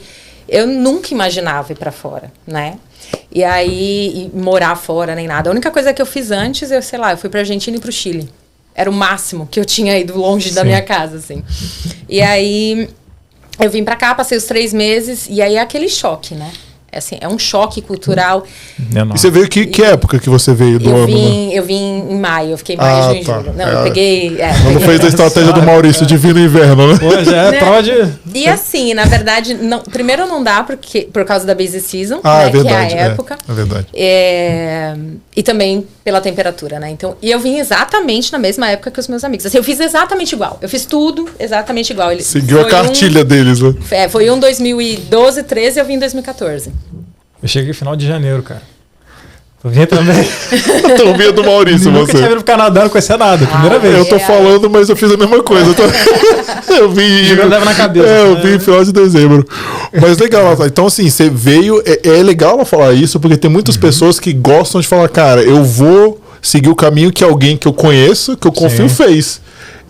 Eu 0.48 0.68
nunca 0.68 1.12
imaginava 1.12 1.72
ir 1.72 1.76
para 1.76 1.90
fora, 1.90 2.32
né? 2.46 2.78
E 3.32 3.42
aí, 3.42 4.30
e 4.32 4.38
morar 4.38 4.76
fora 4.76 5.16
nem 5.16 5.26
nada. 5.26 5.50
A 5.50 5.52
única 5.52 5.72
coisa 5.72 5.92
que 5.92 6.00
eu 6.00 6.06
fiz 6.06 6.30
antes, 6.30 6.70
eu 6.70 6.80
sei 6.80 6.98
lá, 6.98 7.12
eu 7.12 7.18
fui 7.18 7.28
pra 7.28 7.40
Argentina 7.40 7.76
e 7.76 7.80
pro 7.80 7.90
Chile. 7.90 8.30
Era 8.76 8.90
o 8.90 8.92
máximo 8.92 9.48
que 9.50 9.58
eu 9.58 9.64
tinha 9.64 9.98
ido 9.98 10.18
longe 10.18 10.50
Sim. 10.50 10.54
da 10.54 10.62
minha 10.62 10.82
casa, 10.82 11.16
assim. 11.16 11.42
E 12.06 12.20
aí, 12.20 12.88
eu 13.58 13.70
vim 13.70 13.82
pra 13.82 13.96
cá, 13.96 14.14
passei 14.14 14.36
os 14.36 14.44
três 14.44 14.74
meses, 14.74 15.26
e 15.30 15.40
aí 15.40 15.56
é 15.56 15.60
aquele 15.60 15.88
choque, 15.88 16.34
né? 16.34 16.52
É, 16.92 16.98
assim, 16.98 17.16
é 17.20 17.26
um 17.26 17.38
choque 17.38 17.80
cultural. 17.80 18.44
É 18.94 19.00
e 19.00 19.18
você 19.18 19.30
veio 19.30 19.48
que, 19.48 19.66
que 19.66 19.82
época 19.82 20.18
que 20.18 20.28
você 20.28 20.52
veio 20.54 20.78
do 20.78 20.90
eu 20.90 20.96
ano? 20.96 21.06
Vim, 21.06 21.52
eu 21.52 21.64
vim 21.64 22.06
em 22.10 22.18
maio, 22.18 22.50
eu 22.50 22.58
fiquei 22.58 22.74
em 22.76 22.78
maio, 22.78 22.96
ah, 22.96 23.12
junho, 23.12 23.24
tá. 23.24 23.38
julho. 23.38 23.52
Não, 23.54 23.66
é, 23.66 23.74
eu 23.74 23.82
peguei. 23.84 24.40
É, 24.40 24.52
não 24.58 24.72
peguei 24.72 24.86
fez 24.86 25.04
a 25.04 25.08
estratégia 25.08 25.52
do 25.52 25.62
Maurício 25.62 26.06
de 26.06 26.16
vir 26.16 26.34
no 26.34 26.40
inverno, 26.40 26.88
né? 26.88 27.24
Já 27.24 27.36
é 27.36 27.50
né? 27.50 27.58
prova 27.58 27.82
de. 27.82 27.92
E 28.34 28.46
assim, 28.46 28.94
na 28.94 29.04
verdade, 29.04 29.54
não, 29.54 29.80
primeiro 29.80 30.26
não 30.26 30.44
dá 30.44 30.62
porque, 30.62 31.08
por 31.12 31.24
causa 31.24 31.44
da 31.44 31.54
busy 31.54 31.80
season, 31.80 32.20
ah, 32.22 32.38
né, 32.38 32.46
é 32.46 32.50
verdade, 32.50 32.88
que 32.88 32.94
é 32.94 33.02
a 33.02 33.06
época. 33.06 33.38
É, 33.48 33.52
é 33.52 33.54
verdade. 33.54 33.86
É, 33.94 34.96
e 35.34 35.42
também 35.42 35.86
pela 36.06 36.20
temperatura, 36.20 36.78
né? 36.78 36.88
Então, 36.88 37.16
e 37.20 37.32
eu 37.32 37.40
vim 37.40 37.58
exatamente 37.58 38.30
na 38.30 38.38
mesma 38.38 38.70
época 38.70 38.92
que 38.92 39.00
os 39.00 39.08
meus 39.08 39.24
amigos. 39.24 39.44
Assim, 39.44 39.58
eu 39.58 39.64
fiz 39.64 39.80
exatamente 39.80 40.36
igual. 40.36 40.56
Eu 40.62 40.68
fiz 40.68 40.86
tudo 40.86 41.28
exatamente 41.36 41.90
igual. 41.92 42.12
Ele, 42.12 42.22
Seguiu 42.22 42.60
a 42.60 42.68
cartilha 42.68 43.22
um, 43.22 43.24
deles, 43.24 43.58
né? 43.58 43.74
É, 43.90 44.08
foi 44.08 44.30
um 44.30 44.38
2012, 44.38 45.42
13 45.42 45.76
e 45.76 45.80
eu 45.80 45.84
vim 45.84 45.94
em 45.94 45.98
2014. 45.98 46.72
Eu 47.42 47.48
cheguei 47.48 47.72
final 47.72 47.96
de 47.96 48.06
janeiro, 48.06 48.40
cara. 48.40 48.62
Vinha 49.68 49.86
também. 49.86 50.22
tu 50.96 51.14
vinha 51.16 51.32
do 51.32 51.42
Maurício, 51.44 51.90
Nunca 51.90 52.06
você. 52.06 52.18
tinha 52.18 52.28
vindo 52.28 52.36
pro 52.42 52.44
Canadá, 52.44 52.82
não 52.82 52.88
conhecia 52.88 53.16
nada. 53.16 53.46
Primeira 53.46 53.76
Ah, 53.76 53.78
vez. 53.78 53.96
Eu 53.98 54.04
tô 54.04 54.16
É. 54.16 54.18
falando, 54.20 54.70
mas 54.70 54.88
eu 54.88 54.96
fiz 54.96 55.10
a 55.10 55.16
mesma 55.16 55.42
coisa. 55.42 55.74
eu 56.78 56.90
vim. 56.90 57.24
Jogando 57.24 57.50
leva 57.50 57.64
na 57.64 57.74
cabeça, 57.74 58.06
É, 58.06 58.22
eu 58.22 58.34
né? 58.34 58.40
vim 58.42 58.54
em 58.54 58.60
final 58.60 58.84
de 58.84 58.92
dezembro. 58.92 59.46
Mas 60.00 60.18
legal, 60.18 60.56
então 60.66 60.86
assim, 60.86 61.08
você 61.10 61.28
veio. 61.28 61.82
É, 61.84 62.08
é 62.18 62.22
legal 62.22 62.54
ela 62.54 62.64
falar 62.64 62.92
isso, 62.92 63.18
porque 63.18 63.36
tem 63.36 63.48
Uhum. 63.48 63.54
muitas 63.54 63.76
pessoas 63.76 64.20
que 64.20 64.32
gostam 64.32 64.80
de 64.80 64.86
falar, 64.86 65.08
cara, 65.08 65.42
eu 65.42 65.64
vou 65.64 66.20
seguir 66.42 66.68
o 66.68 66.74
caminho 66.76 67.10
que 67.12 67.24
alguém 67.24 67.56
que 67.56 67.66
eu 67.66 67.72
conheço, 67.72 68.36
que 68.36 68.46
eu 68.46 68.52
confio, 68.52 68.88
Sim. 68.88 68.94
fez. 68.94 69.40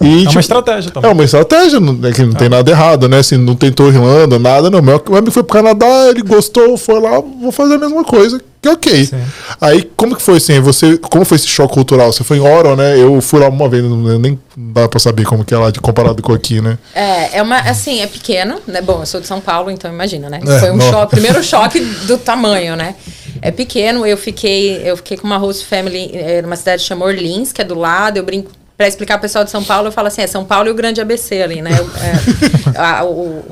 E, 0.01 0.05
É 0.07 0.19
tipo, 0.21 0.33
uma 0.33 0.41
estratégia 0.41 0.89
é 0.89 0.93
também. 0.93 1.11
uma 1.13 1.25
estratégia, 1.25 1.81
não, 1.81 1.99
é 2.07 2.13
que 2.13 2.23
não 2.23 2.33
tem 2.35 2.49
nada 2.51 2.71
errado, 2.71 3.09
né? 3.09 3.19
Assim, 3.19 3.39
não 3.39 3.55
tentou 3.55 3.89
Irlanda, 3.89 4.39
nada, 4.39 4.69
não. 4.71 4.83
Meu 4.83 5.03
amigo 5.09 5.31
foi 5.31 5.43
pro 5.43 5.55
Canadá, 5.57 5.87
ele 6.11 6.23
gostou, 6.23 6.77
foi 6.77 7.01
lá, 7.01 7.19
vou 7.21 7.51
fazer 7.51 7.75
a 7.75 7.79
mesma 7.79 8.05
coisa, 8.05 8.39
ok. 8.69 9.07
Sim. 9.07 9.23
Aí, 9.61 9.91
como 9.97 10.17
que 10.17 10.23
foi 10.23 10.37
assim? 10.37 10.61
Você, 10.61 10.99
como 10.99 11.25
foi 11.25 11.37
esse 11.37 11.49
choque 11.49 11.75
cultural? 11.75 12.13
Você 12.13 12.25
foi 12.25 12.39
em 12.39 12.41
Oron, 12.41 12.77
né? 12.77 12.99
Eu 12.99 13.21
fui 13.21 13.41
lá 13.41 13.49
uma 13.49 13.69
vez, 13.69 13.83
não, 13.83 14.19
nem 14.19 14.39
dá 14.57 14.89
pra 14.89 14.99
saber 14.99 15.25
como 15.25 15.45
que 15.45 15.55
é 15.55 15.59
lá 15.59 15.71
de 15.71 15.81
comparado 15.81 16.23
com 16.23 16.33
aqui, 16.33 16.61
né? 16.61 16.79
É, 16.95 17.39
é 17.39 17.43
uma, 17.43 17.59
assim, 17.61 18.01
é 18.01 18.07
pequeno, 18.07 18.61
né? 18.67 18.81
Bom, 18.81 19.01
eu 19.01 19.07
sou 19.07 19.21
de 19.21 19.27
São 19.27 19.41
Paulo, 19.41 19.71
então 19.71 19.93
imagina, 19.93 20.29
né? 20.29 20.41
É, 20.47 20.61
Foi 20.61 20.71
um 20.71 20.81
choque, 20.81 21.11
primeiro 21.17 21.43
choque 21.43 21.81
do 21.81 22.19
tamanho, 22.19 22.77
né? 22.77 22.95
É 23.43 23.51
pequeno, 23.51 24.07
eu 24.07 24.17
fiquei, 24.17 24.81
eu 24.85 24.97
fiquei 24.97 25.17
com 25.17 25.27
uma 25.27 25.37
host 25.37 25.65
family 25.67 26.11
é, 26.15 26.43
numa 26.43 26.57
cidade 26.57 26.83
que 26.83 26.89
chama 26.89 27.05
Orleans, 27.05 27.53
que 27.53 27.61
é 27.61 27.65
do 27.65 27.75
lado, 27.75 28.17
eu 28.17 28.23
brinco 28.23 28.51
Pra 28.77 28.87
explicar 28.87 29.15
pro 29.15 29.23
pessoal 29.23 29.43
de 29.43 29.51
São 29.51 29.65
Paulo, 29.65 29.89
eu 29.89 29.93
falo 29.93 30.09
assim, 30.09 30.21
é 30.21 30.27
São 30.27 30.45
Paulo 30.45 30.69
e 30.69 30.71
o 30.71 30.75
grande 30.75 31.01
ABC 31.01 31.41
ali, 31.41 31.63
né? 31.63 31.71
É, 31.73 32.77
a, 32.79 33.05
o, 33.05 33.43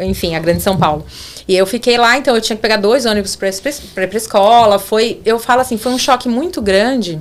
enfim, 0.00 0.34
a 0.34 0.40
grande 0.40 0.62
São 0.62 0.76
Paulo. 0.76 1.04
E 1.46 1.56
eu 1.56 1.66
fiquei 1.66 1.98
lá, 1.98 2.16
então 2.16 2.34
eu 2.34 2.40
tinha 2.40 2.56
que 2.56 2.62
pegar 2.62 2.76
dois 2.76 3.06
ônibus 3.06 3.36
pra, 3.36 3.50
pra 3.94 4.16
escola. 4.16 4.78
Foi, 4.78 5.20
eu 5.24 5.38
falo 5.38 5.60
assim, 5.60 5.76
foi 5.76 5.92
um 5.92 5.98
choque 5.98 6.28
muito 6.28 6.60
grande 6.60 7.20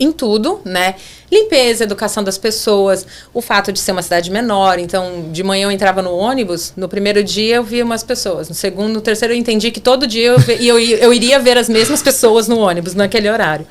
em 0.00 0.10
tudo, 0.10 0.62
né? 0.64 0.94
Limpeza, 1.30 1.84
educação 1.84 2.24
das 2.24 2.38
pessoas, 2.38 3.06
o 3.34 3.42
fato 3.42 3.70
de 3.70 3.78
ser 3.78 3.92
uma 3.92 4.00
cidade 4.00 4.30
menor. 4.30 4.78
Então, 4.78 5.30
de 5.30 5.42
manhã 5.42 5.66
eu 5.66 5.70
entrava 5.70 6.00
no 6.00 6.16
ônibus, 6.16 6.72
no 6.74 6.88
primeiro 6.88 7.22
dia 7.22 7.56
eu 7.56 7.62
via 7.62 7.84
umas 7.84 8.02
pessoas, 8.02 8.48
no 8.48 8.54
segundo, 8.54 8.94
no 8.94 9.00
terceiro 9.02 9.34
eu 9.34 9.38
entendi 9.38 9.70
que 9.70 9.78
todo 9.78 10.06
dia 10.06 10.28
eu, 10.28 10.38
eu, 10.58 10.78
eu 10.78 11.12
iria 11.12 11.38
ver 11.38 11.58
as 11.58 11.68
mesmas 11.68 12.02
pessoas 12.02 12.48
no 12.48 12.58
ônibus, 12.58 12.94
naquele 12.94 13.28
horário. 13.28 13.66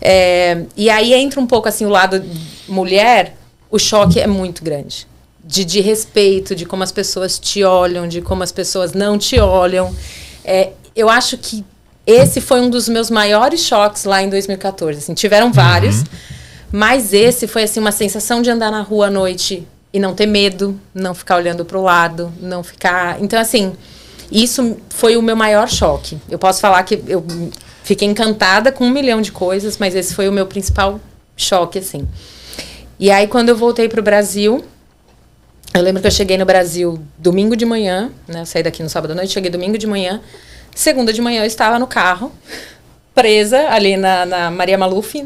É, 0.00 0.62
e 0.76 0.88
aí 0.88 1.12
entra 1.12 1.40
um 1.40 1.46
pouco 1.46 1.68
assim 1.68 1.84
o 1.84 1.88
lado 1.88 2.24
mulher, 2.68 3.34
o 3.68 3.80
choque 3.80 4.20
é 4.20 4.28
muito 4.28 4.62
grande. 4.62 5.08
De, 5.48 5.64
de 5.64 5.80
respeito, 5.80 6.54
de 6.54 6.66
como 6.66 6.82
as 6.82 6.92
pessoas 6.92 7.38
te 7.38 7.64
olham, 7.64 8.06
de 8.06 8.20
como 8.20 8.42
as 8.42 8.52
pessoas 8.52 8.92
não 8.92 9.16
te 9.16 9.40
olham. 9.40 9.94
É, 10.44 10.72
eu 10.94 11.08
acho 11.08 11.38
que 11.38 11.64
esse 12.08 12.40
foi 12.40 12.62
um 12.62 12.70
dos 12.70 12.88
meus 12.88 13.10
maiores 13.10 13.60
choques 13.60 14.04
lá 14.04 14.22
em 14.22 14.30
2014. 14.30 14.98
Assim, 14.98 15.12
tiveram 15.12 15.52
vários, 15.52 16.04
mas 16.72 17.12
esse 17.12 17.46
foi 17.46 17.64
assim 17.64 17.80
uma 17.80 17.92
sensação 17.92 18.40
de 18.40 18.50
andar 18.50 18.70
na 18.70 18.80
rua 18.80 19.08
à 19.08 19.10
noite 19.10 19.66
e 19.92 19.98
não 19.98 20.14
ter 20.14 20.26
medo, 20.26 20.80
não 20.94 21.14
ficar 21.14 21.36
olhando 21.36 21.64
para 21.66 21.78
o 21.78 21.82
lado, 21.82 22.32
não 22.40 22.62
ficar. 22.62 23.22
Então 23.22 23.38
assim, 23.38 23.74
isso 24.32 24.78
foi 24.88 25.18
o 25.18 25.22
meu 25.22 25.36
maior 25.36 25.68
choque. 25.68 26.18
Eu 26.30 26.38
posso 26.38 26.60
falar 26.60 26.82
que 26.82 27.02
eu 27.06 27.22
fiquei 27.82 28.08
encantada 28.08 28.72
com 28.72 28.84
um 28.84 28.90
milhão 28.90 29.20
de 29.20 29.30
coisas, 29.30 29.76
mas 29.76 29.94
esse 29.94 30.14
foi 30.14 30.28
o 30.28 30.32
meu 30.32 30.46
principal 30.46 30.98
choque 31.36 31.78
assim. 31.78 32.08
E 32.98 33.10
aí 33.10 33.26
quando 33.26 33.50
eu 33.50 33.56
voltei 33.56 33.86
para 33.86 34.00
o 34.00 34.02
Brasil, 34.02 34.64
eu 35.74 35.82
lembro 35.82 36.00
que 36.00 36.06
eu 36.06 36.10
cheguei 36.10 36.36
no 36.38 36.44
Brasil 36.44 36.98
domingo 37.18 37.54
de 37.56 37.64
manhã, 37.64 38.10
né? 38.26 38.40
Eu 38.40 38.46
saí 38.46 38.62
daqui 38.62 38.82
no 38.82 38.88
sábado 38.88 39.12
à 39.12 39.14
noite, 39.14 39.32
cheguei 39.32 39.50
domingo 39.50 39.78
de 39.78 39.86
manhã. 39.86 40.20
Segunda 40.74 41.12
de 41.12 41.20
manhã 41.20 41.42
eu 41.42 41.46
estava 41.46 41.78
no 41.78 41.86
carro, 41.86 42.32
presa 43.14 43.68
ali 43.70 43.96
na, 43.96 44.24
na 44.26 44.50
Maria 44.50 44.78
Maluf, 44.78 45.24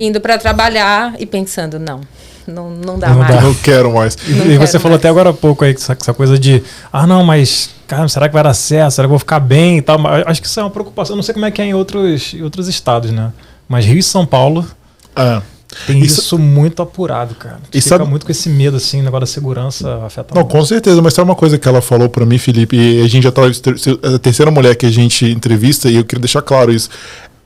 indo 0.00 0.20
para 0.20 0.38
trabalhar 0.38 1.14
e 1.18 1.26
pensando, 1.26 1.78
não, 1.78 2.00
não, 2.46 2.70
não 2.70 2.98
dá 2.98 3.08
Não 3.10 3.18
mais. 3.18 3.34
dá. 3.34 3.40
Não 3.42 3.54
quero 3.54 3.92
mais. 3.92 4.16
E, 4.26 4.32
Não 4.32 4.46
e 4.46 4.58
você 4.58 4.72
quero 4.72 4.82
falou 4.82 4.90
mais. 4.90 5.00
até 5.00 5.08
agora 5.08 5.30
há 5.30 5.32
pouco 5.32 5.64
aí, 5.64 5.72
essa, 5.72 5.96
essa 6.00 6.14
coisa 6.14 6.38
de, 6.38 6.62
ah, 6.92 7.06
não, 7.06 7.24
mas, 7.24 7.70
cara, 7.86 8.08
será 8.08 8.28
que 8.28 8.34
vai 8.34 8.42
dar 8.42 8.54
certo? 8.54 8.92
Será 8.92 9.04
que 9.04 9.06
eu 9.06 9.10
vou 9.10 9.18
ficar 9.18 9.40
bem 9.40 9.78
e 9.78 9.82
tal? 9.82 9.98
Mas 9.98 10.24
Acho 10.26 10.40
que 10.40 10.46
isso 10.48 10.58
é 10.60 10.62
uma 10.62 10.70
preocupação. 10.70 11.14
Eu 11.14 11.16
não 11.16 11.22
sei 11.22 11.34
como 11.34 11.46
é 11.46 11.50
que 11.50 11.60
é 11.60 11.66
em 11.66 11.74
outros, 11.74 12.34
em 12.34 12.42
outros 12.42 12.68
estados, 12.68 13.10
né? 13.10 13.32
Mas 13.68 13.84
Rio 13.84 13.98
e 13.98 14.02
São 14.02 14.24
Paulo 14.26 14.64
É. 15.16 15.42
tem 15.86 15.98
Isso- 16.00 16.20
isso, 16.20 16.38
muito 16.38 16.82
apurado, 16.82 17.34
cara. 17.34 17.58
E 17.72 17.80
Fica 17.80 17.96
sabe- 17.96 18.04
muito 18.10 18.24
com 18.26 18.32
esse 18.32 18.48
medo, 18.48 18.76
assim, 18.76 19.00
o 19.00 19.04
negócio 19.04 19.20
da 19.20 19.26
segurança 19.26 20.02
afeta 20.04 20.34
Não, 20.34 20.42
muito. 20.42 20.52
com 20.52 20.64
certeza, 20.64 21.00
mas 21.02 21.14
sabe 21.14 21.28
uma 21.28 21.36
coisa 21.36 21.58
que 21.58 21.68
ela 21.68 21.80
falou 21.80 22.08
pra 22.08 22.24
mim, 22.26 22.38
Felipe, 22.38 22.76
e 22.76 23.02
a 23.02 23.08
gente 23.08 23.24
já 23.24 23.32
tá. 23.32 23.42
A 24.14 24.18
terceira 24.18 24.50
mulher 24.50 24.74
que 24.76 24.86
a 24.86 24.90
gente 24.90 25.24
entrevista, 25.26 25.88
e 25.90 25.96
eu 25.96 26.04
queria 26.04 26.20
deixar 26.20 26.42
claro 26.42 26.72
isso. 26.72 26.88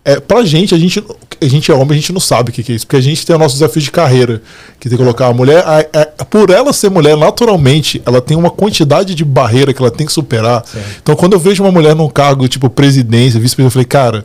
É, 0.05 0.19
pra 0.21 0.43
gente, 0.43 0.75
a 0.75 0.79
gente, 0.79 1.05
a 1.43 1.45
gente 1.47 1.71
é 1.71 1.75
homem, 1.75 1.91
a 1.91 2.01
gente 2.01 2.13
não 2.15 2.21
sabe 2.21 2.49
o 2.49 2.53
que, 2.53 2.63
que 2.63 2.73
é 2.73 2.75
isso, 2.77 2.87
porque 2.87 2.97
a 2.97 3.01
gente 3.01 3.27
tem 3.27 3.37
o 3.37 3.39
nosso 3.39 3.55
desafio 3.57 3.83
de 3.83 3.91
carreira, 3.91 4.41
que 4.81 4.89
tem 4.89 4.97
que 4.97 5.05
colocar 5.05 5.27
a 5.27 5.35
mulher, 5.35 5.63
a- 5.67 5.85
a- 6.21 6.25
por 6.25 6.49
ela 6.49 6.73
ser 6.73 6.89
mulher, 6.91 7.15
naturalmente, 7.15 8.01
ela 8.07 8.19
tem 8.21 8.35
uma 8.35 8.49
quantidade 8.49 9.15
de 9.15 9.23
barreira 9.23 9.73
que 9.75 9.83
ela 9.83 9.91
tem 9.91 10.07
que 10.07 10.13
superar. 10.13 10.65
Então, 11.03 11.15
quando 11.15 11.35
eu 11.35 11.39
vejo 11.39 11.63
uma 11.63 11.71
mulher 11.73 11.95
num 11.95 12.09
cargo 12.09 12.49
tipo 12.49 12.71
presidência, 12.71 13.39
vice-presidente, 13.39 13.67
eu 13.67 13.71
falei, 13.71 13.85
cara. 13.87 14.25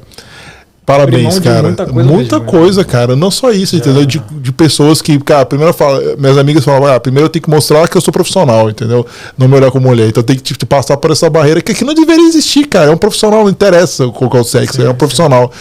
Parabéns, 0.85 1.39
cara. 1.39 1.63
muita 1.63 1.85
Muita 1.85 2.39
coisa 2.39 2.51
coisa, 2.51 2.65
mesmo, 2.81 2.81
né? 2.81 2.91
cara. 2.91 3.15
Não 3.15 3.31
só 3.31 3.51
isso, 3.51 3.75
entendeu? 3.75 4.05
De, 4.05 4.19
de 4.19 4.51
pessoas 4.51 5.01
que, 5.01 5.17
cara, 5.19 5.45
primeiro 5.45 5.73
fala, 5.73 6.15
minhas 6.17 6.37
amigas 6.37 6.63
falavam, 6.65 6.93
ah, 6.93 6.99
primeiro 6.99 7.27
eu 7.27 7.29
tenho 7.29 7.43
que 7.43 7.49
mostrar 7.49 7.87
que 7.87 7.95
eu 7.95 8.01
sou 8.01 8.11
profissional, 8.11 8.69
entendeu? 8.69 9.05
Não 9.37 9.47
me 9.47 9.55
olhar 9.55 9.71
como 9.71 9.87
mulher. 9.87 10.09
Então 10.09 10.21
tem 10.21 10.35
que 10.35 10.41
tipo, 10.41 10.65
passar 10.65 10.97
por 10.97 11.11
essa 11.11 11.29
barreira 11.29 11.61
que 11.61 11.71
aqui 11.71 11.85
não 11.85 11.93
deveria 11.93 12.27
existir, 12.27 12.67
cara. 12.67 12.91
É 12.91 12.93
um 12.93 12.97
profissional, 12.97 13.43
não 13.43 13.49
interessa 13.49 14.07
qual 14.09 14.29
que 14.29 14.37
é 14.37 14.39
o 14.41 14.43
sexo, 14.43 14.81
é 14.81 14.89
um 14.89 14.95
profissional. 14.95 15.51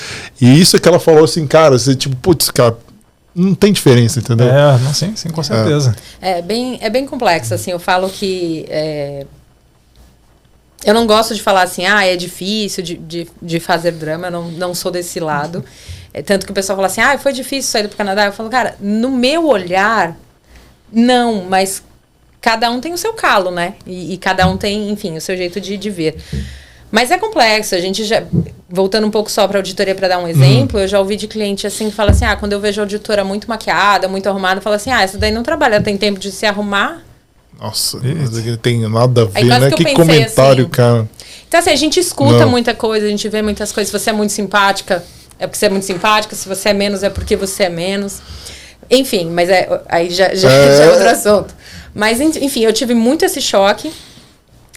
E 0.41 0.61
isso 0.61 0.77
é 0.77 0.81
que 0.81 0.89
ela 0.89 0.99
falou 0.99 1.25
assim, 1.25 1.47
cara, 1.47 1.79
você, 1.79 1.95
tipo, 1.95 2.17
putz, 2.17 2.51
cara, 2.51 2.77
não 3.35 3.55
tem 3.55 3.73
diferença, 3.73 4.19
entendeu? 4.19 4.49
É, 4.49 4.79
não, 4.79 4.93
sim, 4.93 5.13
sim, 5.15 5.31
com 5.31 5.43
certeza. 5.43 5.95
É 6.21 6.43
bem, 6.43 6.79
é 6.83 6.91
bem 6.91 7.07
complexo, 7.07 7.55
assim, 7.55 7.71
eu 7.71 7.79
falo 7.79 8.09
que 8.09 8.67
é, 8.69 9.25
eu 10.85 10.95
não 10.95 11.07
gosto 11.07 11.35
de 11.35 11.43
falar 11.43 11.63
assim, 11.63 11.87
ah, 11.87 12.05
é 12.05 12.17
difícil 12.17 12.83
de, 12.83 12.97
de, 12.97 13.29
de 13.41 13.61
fazer 13.61 13.93
drama, 13.93 14.29
eu 14.29 14.31
não, 14.31 14.51
não 14.51 14.75
sou 14.75 14.91
desse 14.91 15.21
lado. 15.21 15.65
É, 16.15 16.23
tanto 16.23 16.45
que 16.45 16.53
o 16.53 16.55
pessoal 16.55 16.77
fala 16.77 16.87
assim, 16.87 17.01
ah, 17.01 17.17
foi 17.19 17.33
difícil 17.33 17.71
sair 17.71 17.87
do 17.87 17.97
Canadá. 17.97 18.27
Eu 18.27 18.33
falo, 18.33 18.51
cara, 18.51 18.77
no 18.81 19.11
meu 19.11 19.47
olhar, 19.47 20.17
não, 20.93 21.45
mas 21.49 21.83
cada 22.41 22.71
um 22.71 22.81
tem 22.81 22.93
o 22.93 22.99
seu 22.99 23.13
calo, 23.15 23.51
né? 23.51 23.75
E, 23.87 24.15
e 24.15 24.19
cada 24.19 24.47
um 24.47 24.57
tem, 24.57 24.91
enfim, 24.91 25.17
o 25.17 25.21
seu 25.21 25.37
jeito 25.37 25.61
de, 25.61 25.77
de 25.77 25.91
ver. 25.91 26.17
Mas 26.93 27.11
é 27.11 27.17
complexo. 27.17 27.75
A 27.75 27.81
gente 27.81 28.05
já. 28.05 28.23
Voltando 28.69 29.07
um 29.07 29.11
pouco 29.11 29.31
só 29.31 29.47
para 29.47 29.59
auditoria 29.59 29.95
para 29.95 30.09
dar 30.09 30.19
um 30.19 30.27
exemplo, 30.27 30.79
uhum. 30.79 30.85
eu 30.85 30.89
já 30.89 30.99
ouvi 30.99 31.15
de 31.15 31.29
cliente 31.29 31.67
assim 31.67 31.91
que 31.91 31.97
fala 31.97 32.11
assim: 32.11 32.25
ah, 32.25 32.37
quando 32.37 32.55
eu 32.55 32.61
vejo 32.61 32.81
a 32.81 32.85
auditora 32.85 33.23
muito 33.23 33.47
maquiada, 33.49 34.09
muito 34.09 34.27
arrumada, 34.29 34.61
fala 34.61 34.77
assim: 34.77 34.91
ah, 34.91 35.03
essa 35.03 35.19
daí 35.19 35.31
não 35.31 35.43
trabalha, 35.43 35.81
tem 35.81 35.97
tempo 35.97 36.19
de 36.19 36.31
se 36.31 36.47
arrumar. 36.47 37.03
Nossa, 37.63 38.01
não 38.01 38.57
tem 38.57 38.81
nada 38.89 39.23
a 39.23 39.25
ver, 39.27 39.45
né? 39.45 39.71
Que, 39.71 39.85
que 39.85 39.95
comentário, 39.95 40.65
assim, 40.65 40.71
cara. 40.73 41.09
Então, 41.47 41.61
assim, 41.61 41.71
a 41.71 41.77
gente 41.77 42.01
escuta 42.01 42.41
não. 42.41 42.51
muita 42.51 42.75
coisa, 42.75 43.07
a 43.07 43.09
gente 43.09 43.29
vê 43.29 43.41
muitas 43.41 43.71
coisas. 43.71 43.89
Se 43.89 43.97
você 43.97 44.11
é 44.11 44.13
muito 44.13 44.33
simpática, 44.33 45.05
é 45.39 45.47
porque 45.47 45.59
você 45.59 45.67
é 45.67 45.69
muito 45.69 45.87
simpática. 45.87 46.35
Se 46.35 46.49
você 46.49 46.71
é 46.71 46.73
menos, 46.73 47.05
é 47.05 47.11
porque 47.11 47.37
você 47.37 47.65
é 47.65 47.69
menos. 47.69 48.21
Enfim, 48.91 49.31
mas 49.31 49.49
é, 49.49 49.69
aí 49.89 50.11
já, 50.11 50.35
já, 50.35 50.51
é. 50.51 50.77
já 50.77 50.85
é 50.85 50.91
outro 50.91 51.09
assunto. 51.09 51.55
Mas, 51.95 52.21
enfim, 52.21 52.65
eu 52.65 52.73
tive 52.73 52.95
muito 52.95 53.25
esse 53.25 53.41
choque. 53.41 53.93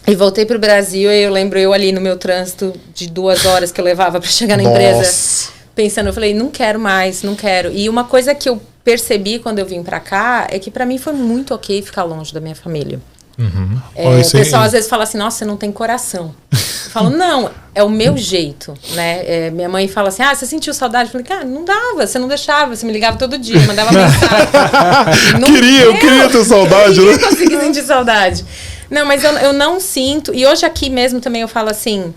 E 0.06 0.14
voltei 0.14 0.46
para 0.46 0.56
o 0.56 0.60
Brasil 0.60 1.10
e 1.10 1.22
eu 1.24 1.32
lembro 1.32 1.58
eu 1.58 1.72
ali 1.72 1.90
no 1.90 2.00
meu 2.00 2.16
trânsito 2.16 2.72
de 2.94 3.08
duas 3.10 3.44
horas 3.44 3.72
que 3.72 3.80
eu 3.80 3.84
levava 3.84 4.20
para 4.20 4.30
chegar 4.30 4.56
na 4.56 4.62
Nossa. 4.62 4.76
empresa, 4.76 5.52
pensando, 5.74 6.06
eu 6.06 6.12
falei, 6.12 6.32
não 6.32 6.48
quero 6.48 6.78
mais, 6.78 7.24
não 7.24 7.34
quero. 7.34 7.72
E 7.72 7.88
uma 7.88 8.04
coisa 8.04 8.32
que 8.32 8.48
eu 8.48 8.62
percebi 8.86 9.40
quando 9.40 9.58
eu 9.58 9.66
vim 9.66 9.82
para 9.82 9.98
cá 9.98 10.46
é 10.48 10.60
que 10.60 10.70
para 10.70 10.86
mim 10.86 10.96
foi 10.96 11.12
muito 11.12 11.52
ok 11.52 11.82
ficar 11.82 12.04
longe 12.04 12.32
da 12.32 12.40
minha 12.40 12.54
família. 12.54 13.00
Uhum. 13.36 13.78
É, 13.96 14.20
o 14.20 14.30
pessoal 14.30 14.62
às 14.62 14.70
vezes 14.70 14.88
fala 14.88 15.02
assim, 15.02 15.18
nossa, 15.18 15.38
você 15.38 15.44
não 15.44 15.56
tem 15.56 15.72
coração. 15.72 16.32
Eu 16.52 16.90
falo, 16.92 17.10
não, 17.18 17.50
é 17.74 17.82
o 17.82 17.90
meu 17.90 18.16
jeito, 18.16 18.74
né? 18.92 19.24
É, 19.26 19.50
minha 19.50 19.68
mãe 19.68 19.88
fala 19.88 20.08
assim, 20.08 20.22
ah, 20.22 20.32
você 20.32 20.46
sentiu 20.46 20.72
saudade? 20.72 21.08
Eu 21.08 21.12
falei, 21.12 21.26
cara, 21.26 21.44
não 21.44 21.64
dava, 21.64 22.06
você 22.06 22.16
não 22.16 22.28
deixava, 22.28 22.76
você 22.76 22.86
me 22.86 22.92
ligava 22.92 23.18
todo 23.18 23.36
dia, 23.36 23.58
mandava 23.66 23.90
mensagem. 23.90 25.52
queria, 25.52 25.82
eu 25.82 25.98
queria 25.98 26.28
ter 26.30 26.44
saudade, 26.44 26.96
eu 27.02 27.06
né? 27.06 27.18
consegui 27.18 27.58
sentir 27.58 27.82
saudade. 27.82 28.44
Não, 28.88 29.04
mas 29.04 29.24
eu, 29.24 29.32
eu 29.32 29.52
não 29.52 29.80
sinto. 29.80 30.32
E 30.32 30.46
hoje 30.46 30.64
aqui 30.64 30.88
mesmo 30.88 31.20
também 31.20 31.42
eu 31.42 31.48
falo 31.48 31.70
assim. 31.70 32.14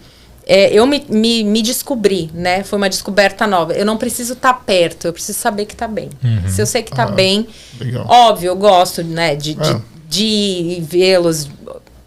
É, 0.51 0.73
eu 0.73 0.87
me, 0.87 1.05
me, 1.07 1.43
me, 1.43 1.61
descobri, 1.61 2.31
né? 2.33 2.63
Foi 2.63 2.77
uma 2.77 2.89
descoberta 2.89 3.45
nova. 3.45 3.73
Eu 3.73 3.85
não 3.85 3.97
preciso 3.97 4.33
estar 4.33 4.51
tá 4.51 4.59
perto, 4.59 5.05
eu 5.05 5.13
preciso 5.13 5.37
saber 5.37 5.65
que 5.65 5.73
está 5.73 5.87
bem. 5.87 6.09
Uhum. 6.23 6.49
Se 6.49 6.59
eu 6.59 6.65
sei 6.65 6.81
que 6.81 6.89
está 6.89 7.03
ah, 7.03 7.11
bem, 7.11 7.47
legal. 7.79 8.03
óbvio, 8.09 8.47
eu 8.47 8.55
gosto, 8.55 9.03
né? 9.03 9.35
De, 9.35 9.53
de, 9.53 9.69
é. 9.69 9.81
de 10.07 10.83
vê-los. 10.87 11.47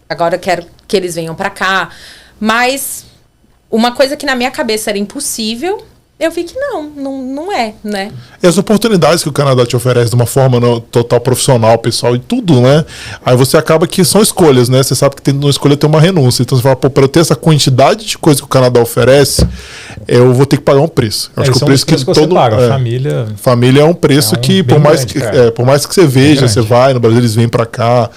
Agora 0.09 0.35
eu 0.35 0.39
quero 0.39 0.65
que 0.85 0.97
eles 0.97 1.15
venham 1.15 1.33
para 1.33 1.49
cá. 1.49 1.89
Mas 2.37 3.05
uma 3.71 3.93
coisa 3.93 4.17
que 4.17 4.25
na 4.25 4.35
minha 4.35 4.51
cabeça 4.51 4.89
era 4.89 4.99
impossível, 4.99 5.81
eu 6.25 6.31
vi 6.31 6.43
que 6.43 6.57
não, 6.57 6.83
não, 6.95 7.21
não 7.21 7.51
é, 7.51 7.73
né? 7.83 8.11
E 8.41 8.47
as 8.47 8.57
oportunidades 8.57 9.23
que 9.23 9.29
o 9.29 9.31
Canadá 9.31 9.65
te 9.65 9.75
oferece 9.75 10.09
de 10.09 10.15
uma 10.15 10.25
forma 10.25 10.59
no, 10.59 10.79
total 10.79 11.19
profissional, 11.19 11.77
pessoal 11.77 12.15
e 12.15 12.19
tudo, 12.19 12.61
né? 12.61 12.85
Aí 13.25 13.35
você 13.35 13.57
acaba 13.57 13.85
que 13.85 14.03
são 14.05 14.21
escolhas, 14.21 14.69
né? 14.69 14.81
Você 14.81 14.95
sabe 14.95 15.15
que 15.15 15.21
tem, 15.21 15.33
uma 15.33 15.49
escolha 15.49 15.75
tem 15.75 15.89
uma 15.89 15.99
renúncia. 15.99 16.41
Então 16.41 16.57
você 16.57 16.61
fala, 16.61 16.75
pô, 16.75 16.89
para 16.89 17.03
eu 17.03 17.07
ter 17.07 17.19
essa 17.19 17.35
quantidade 17.35 18.05
de 18.05 18.17
coisa 18.17 18.39
que 18.39 18.45
o 18.45 18.49
Canadá 18.49 18.79
oferece, 18.79 19.45
eu 20.07 20.33
vou 20.33 20.45
ter 20.45 20.57
que 20.57 20.63
pagar 20.63 20.81
um 20.81 20.87
preço. 20.87 21.31
Eu 21.35 21.43
é, 21.43 21.43
acho 21.43 21.51
que 21.51 21.63
o 21.63 21.65
preço 21.65 21.85
que, 21.85 21.95
que 21.95 22.05
todo. 22.05 22.33
Paga. 22.33 22.55
É, 22.55 22.69
família. 22.69 23.27
Família 23.37 23.81
é 23.81 23.85
um 23.85 23.93
preço 23.93 24.35
é 24.35 24.37
um 24.37 24.41
que, 24.41 24.63
por 24.63 24.79
mais, 24.79 25.03
grande, 25.03 25.31
que 25.31 25.37
é, 25.37 25.51
por 25.51 25.65
mais 25.65 25.85
que 25.85 25.93
você 25.93 26.05
veja, 26.05 26.47
você 26.47 26.61
vai, 26.61 26.93
no 26.93 26.99
Brasil 26.99 27.19
eles 27.19 27.35
vêm 27.35 27.49
para 27.49 27.65
cá 27.65 28.09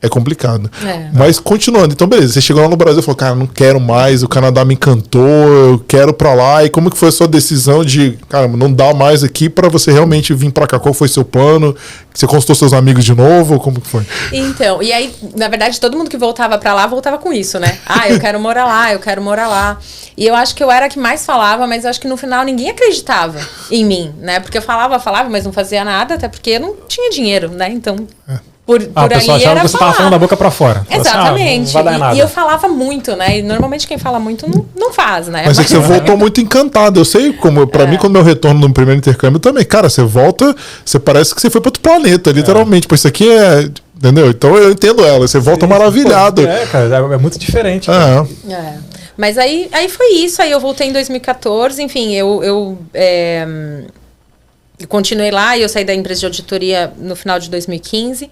é 0.00 0.08
complicado. 0.08 0.70
É. 0.84 1.10
Mas 1.12 1.40
continuando, 1.40 1.92
então 1.92 2.06
beleza, 2.06 2.34
você 2.34 2.40
chegou 2.40 2.62
lá 2.62 2.68
no 2.68 2.76
Brasil 2.76 3.00
e 3.00 3.02
falou, 3.02 3.16
cara, 3.16 3.34
não 3.34 3.46
quero 3.46 3.80
mais, 3.80 4.22
o 4.22 4.28
Canadá 4.28 4.64
me 4.64 4.74
encantou, 4.74 5.26
eu 5.26 5.84
quero 5.86 6.12
para 6.12 6.34
lá. 6.34 6.64
E 6.64 6.70
como 6.70 6.90
que 6.90 6.96
foi 6.96 7.08
a 7.08 7.12
sua 7.12 7.26
decisão 7.26 7.84
de, 7.84 8.18
cara, 8.28 8.46
não 8.46 8.72
dá 8.72 8.94
mais 8.94 9.24
aqui 9.24 9.48
para 9.48 9.68
você 9.68 9.90
realmente 9.90 10.32
vir 10.32 10.52
para 10.52 10.66
cá? 10.66 10.78
Qual 10.78 10.94
foi 10.94 11.08
seu 11.08 11.24
plano? 11.24 11.74
Você 12.14 12.26
consultou 12.26 12.54
seus 12.54 12.72
amigos 12.72 13.04
de 13.04 13.14
novo? 13.14 13.58
Como 13.58 13.80
que 13.80 13.88
foi? 13.88 14.04
Então, 14.32 14.82
e 14.82 14.92
aí, 14.92 15.14
na 15.36 15.48
verdade, 15.48 15.80
todo 15.80 15.96
mundo 15.96 16.10
que 16.10 16.16
voltava 16.16 16.58
para 16.58 16.74
lá 16.74 16.86
voltava 16.86 17.18
com 17.18 17.32
isso, 17.32 17.58
né? 17.58 17.78
Ah, 17.86 18.08
eu 18.08 18.20
quero 18.20 18.38
morar 18.40 18.66
lá, 18.66 18.92
eu 18.92 18.98
quero 18.98 19.22
morar 19.22 19.48
lá. 19.48 19.78
E 20.16 20.26
eu 20.26 20.34
acho 20.34 20.54
que 20.54 20.62
eu 20.62 20.70
era 20.70 20.86
a 20.86 20.88
que 20.88 20.98
mais 20.98 21.24
falava, 21.24 21.66
mas 21.66 21.84
acho 21.84 22.00
que 22.00 22.08
no 22.08 22.16
final 22.16 22.44
ninguém 22.44 22.70
acreditava 22.70 23.38
em 23.70 23.84
mim, 23.84 24.12
né? 24.20 24.40
Porque 24.40 24.58
eu 24.58 24.62
falava, 24.62 24.98
falava, 24.98 25.28
mas 25.28 25.44
não 25.44 25.52
fazia 25.52 25.84
nada, 25.84 26.14
até 26.14 26.28
porque 26.28 26.50
eu 26.50 26.60
não 26.60 26.74
tinha 26.88 27.10
dinheiro, 27.10 27.50
né? 27.50 27.68
Então, 27.70 27.96
é 28.28 28.38
por, 28.68 28.82
ah, 28.94 29.08
por 29.08 29.14
aí 29.14 29.30
achava 29.30 29.60
que 29.60 29.68
você 29.68 29.76
estava 29.76 29.94
falando 29.94 30.10
da 30.10 30.18
boca 30.18 30.36
para 30.36 30.50
fora. 30.50 30.86
Exatamente. 30.90 31.74
Assim, 31.74 31.88
ah, 31.88 32.12
e, 32.12 32.16
e, 32.18 32.20
eu 32.20 32.28
falava 32.28 32.68
muito, 32.68 33.16
né? 33.16 33.38
E 33.38 33.42
normalmente 33.42 33.88
quem 33.88 33.96
fala 33.96 34.20
muito 34.20 34.46
não, 34.46 34.66
não 34.78 34.92
faz, 34.92 35.26
né? 35.26 35.44
Mas, 35.46 35.56
Mas 35.56 35.60
é 35.60 35.62
que 35.64 35.70
você 35.70 35.78
voltou 35.78 36.18
muito 36.18 36.38
encantado. 36.38 37.00
Eu 37.00 37.04
sei 37.06 37.32
como, 37.32 37.66
para 37.66 37.84
é. 37.84 37.86
mim, 37.86 37.96
quando 37.96 38.12
meu 38.12 38.22
retorno 38.22 38.60
no 38.60 38.70
primeiro 38.70 38.98
intercâmbio 38.98 39.40
também, 39.40 39.64
cara, 39.64 39.88
você 39.88 40.02
volta, 40.02 40.54
você 40.84 40.98
parece 40.98 41.34
que 41.34 41.40
você 41.40 41.48
foi 41.48 41.62
para 41.62 41.68
outro 41.68 41.80
planeta, 41.80 42.30
literalmente. 42.30 42.84
É. 42.84 42.88
Pois 42.90 43.00
isso 43.00 43.08
aqui 43.08 43.26
é. 43.26 43.70
Entendeu? 43.96 44.28
Então 44.28 44.54
eu 44.54 44.70
entendo 44.70 45.02
ela. 45.02 45.26
Você 45.26 45.38
volta 45.38 45.64
Sim, 45.64 45.72
maravilhado. 45.72 46.46
é, 46.46 46.66
cara, 46.66 46.94
é, 46.94 47.14
é 47.14 47.16
muito 47.16 47.38
diferente. 47.38 47.90
É. 47.90 48.52
é. 48.52 48.74
Mas 49.16 49.38
aí, 49.38 49.70
aí 49.72 49.88
foi 49.88 50.12
isso. 50.12 50.42
Aí 50.42 50.50
eu 50.50 50.60
voltei 50.60 50.88
em 50.88 50.92
2014. 50.92 51.82
Enfim, 51.82 52.12
eu. 52.12 52.44
eu 52.44 52.78
é, 52.92 53.46
continuei 54.86 55.30
lá 55.30 55.56
e 55.56 55.62
eu 55.62 55.68
saí 55.68 55.84
da 55.84 55.94
empresa 55.94 56.20
de 56.20 56.26
auditoria 56.26 56.92
no 56.96 57.16
final 57.16 57.38
de 57.38 57.50
2015. 57.50 58.30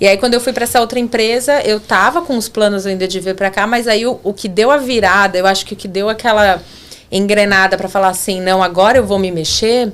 E 0.00 0.06
aí, 0.06 0.16
quando 0.16 0.34
eu 0.34 0.40
fui 0.40 0.52
para 0.52 0.64
essa 0.64 0.80
outra 0.80 0.98
empresa, 0.98 1.60
eu 1.62 1.80
tava 1.80 2.22
com 2.22 2.36
os 2.36 2.48
planos 2.48 2.86
ainda 2.86 3.06
de 3.08 3.18
vir 3.18 3.34
para 3.34 3.50
cá, 3.50 3.66
mas 3.66 3.88
aí 3.88 4.06
o, 4.06 4.20
o 4.22 4.32
que 4.32 4.48
deu 4.48 4.70
a 4.70 4.76
virada, 4.76 5.36
eu 5.38 5.46
acho 5.46 5.66
que 5.66 5.74
o 5.74 5.76
que 5.76 5.88
deu 5.88 6.08
aquela 6.08 6.62
engrenada 7.10 7.76
para 7.76 7.88
falar 7.88 8.08
assim, 8.08 8.40
não, 8.40 8.62
agora 8.62 8.98
eu 8.98 9.04
vou 9.04 9.18
me 9.18 9.30
mexer, 9.30 9.92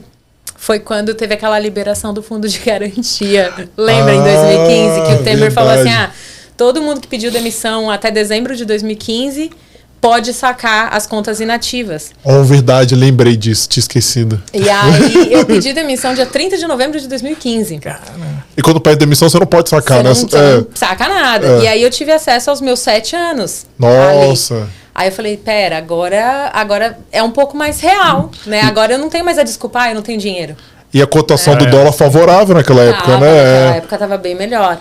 foi 0.56 0.78
quando 0.78 1.14
teve 1.14 1.34
aquela 1.34 1.58
liberação 1.58 2.12
do 2.12 2.22
fundo 2.22 2.48
de 2.48 2.58
garantia. 2.60 3.52
Lembra, 3.76 4.12
ah, 4.12 4.16
em 4.16 4.22
2015, 4.22 5.06
que 5.06 5.12
o 5.12 5.24
Temer 5.24 5.24
verdade. 5.24 5.54
falou 5.54 5.72
assim: 5.72 5.90
ah, 5.90 6.10
todo 6.56 6.80
mundo 6.82 7.00
que 7.00 7.08
pediu 7.08 7.30
demissão 7.30 7.90
até 7.90 8.10
dezembro 8.10 8.56
de 8.56 8.64
2015 8.64 9.50
pode 10.04 10.34
sacar 10.34 10.92
as 10.92 11.06
contas 11.06 11.40
inativas. 11.40 12.10
Oh, 12.22 12.44
verdade, 12.44 12.94
lembrei 12.94 13.38
disso, 13.38 13.66
tinha 13.66 13.80
esquecido. 13.80 14.42
E 14.52 14.68
aí 14.68 15.32
eu 15.32 15.46
pedi 15.46 15.72
demissão 15.72 16.12
dia 16.12 16.26
30 16.26 16.58
de 16.58 16.66
novembro 16.66 17.00
de 17.00 17.08
2015. 17.08 17.78
Caramba. 17.78 18.44
E 18.54 18.60
quando 18.60 18.82
pede 18.82 18.96
demissão, 18.96 19.30
você 19.30 19.38
não 19.38 19.46
pode 19.46 19.70
sacar, 19.70 20.04
você 20.04 20.26
né? 20.26 20.30
Não, 20.30 20.38
é. 20.38 20.56
não 20.56 20.66
saca 20.74 21.08
nada. 21.08 21.46
É. 21.46 21.60
E 21.62 21.68
aí 21.68 21.82
eu 21.82 21.88
tive 21.88 22.12
acesso 22.12 22.50
aos 22.50 22.60
meus 22.60 22.80
sete 22.80 23.16
anos. 23.16 23.64
Nossa. 23.78 24.56
Ali. 24.56 24.66
Aí 24.94 25.08
eu 25.08 25.12
falei, 25.12 25.38
pera, 25.38 25.78
agora, 25.78 26.50
agora 26.52 26.98
é 27.10 27.22
um 27.22 27.30
pouco 27.30 27.56
mais 27.56 27.80
real, 27.80 28.30
né? 28.44 28.60
Agora 28.60 28.92
eu 28.92 28.98
não 28.98 29.08
tenho 29.08 29.24
mais 29.24 29.38
a 29.38 29.42
desculpa, 29.42 29.80
ah, 29.80 29.88
eu 29.88 29.94
não 29.94 30.02
tenho 30.02 30.18
dinheiro. 30.18 30.54
E 30.92 31.00
a 31.00 31.06
cotação 31.06 31.54
é. 31.54 31.56
do 31.56 31.66
dólar 31.66 31.92
favorável 31.92 32.54
naquela 32.54 32.82
época, 32.82 33.06
tava, 33.06 33.20
né? 33.20 33.54
Naquela 33.54 33.76
época 33.76 33.98
tava 33.98 34.18
bem 34.18 34.34
melhor. 34.34 34.78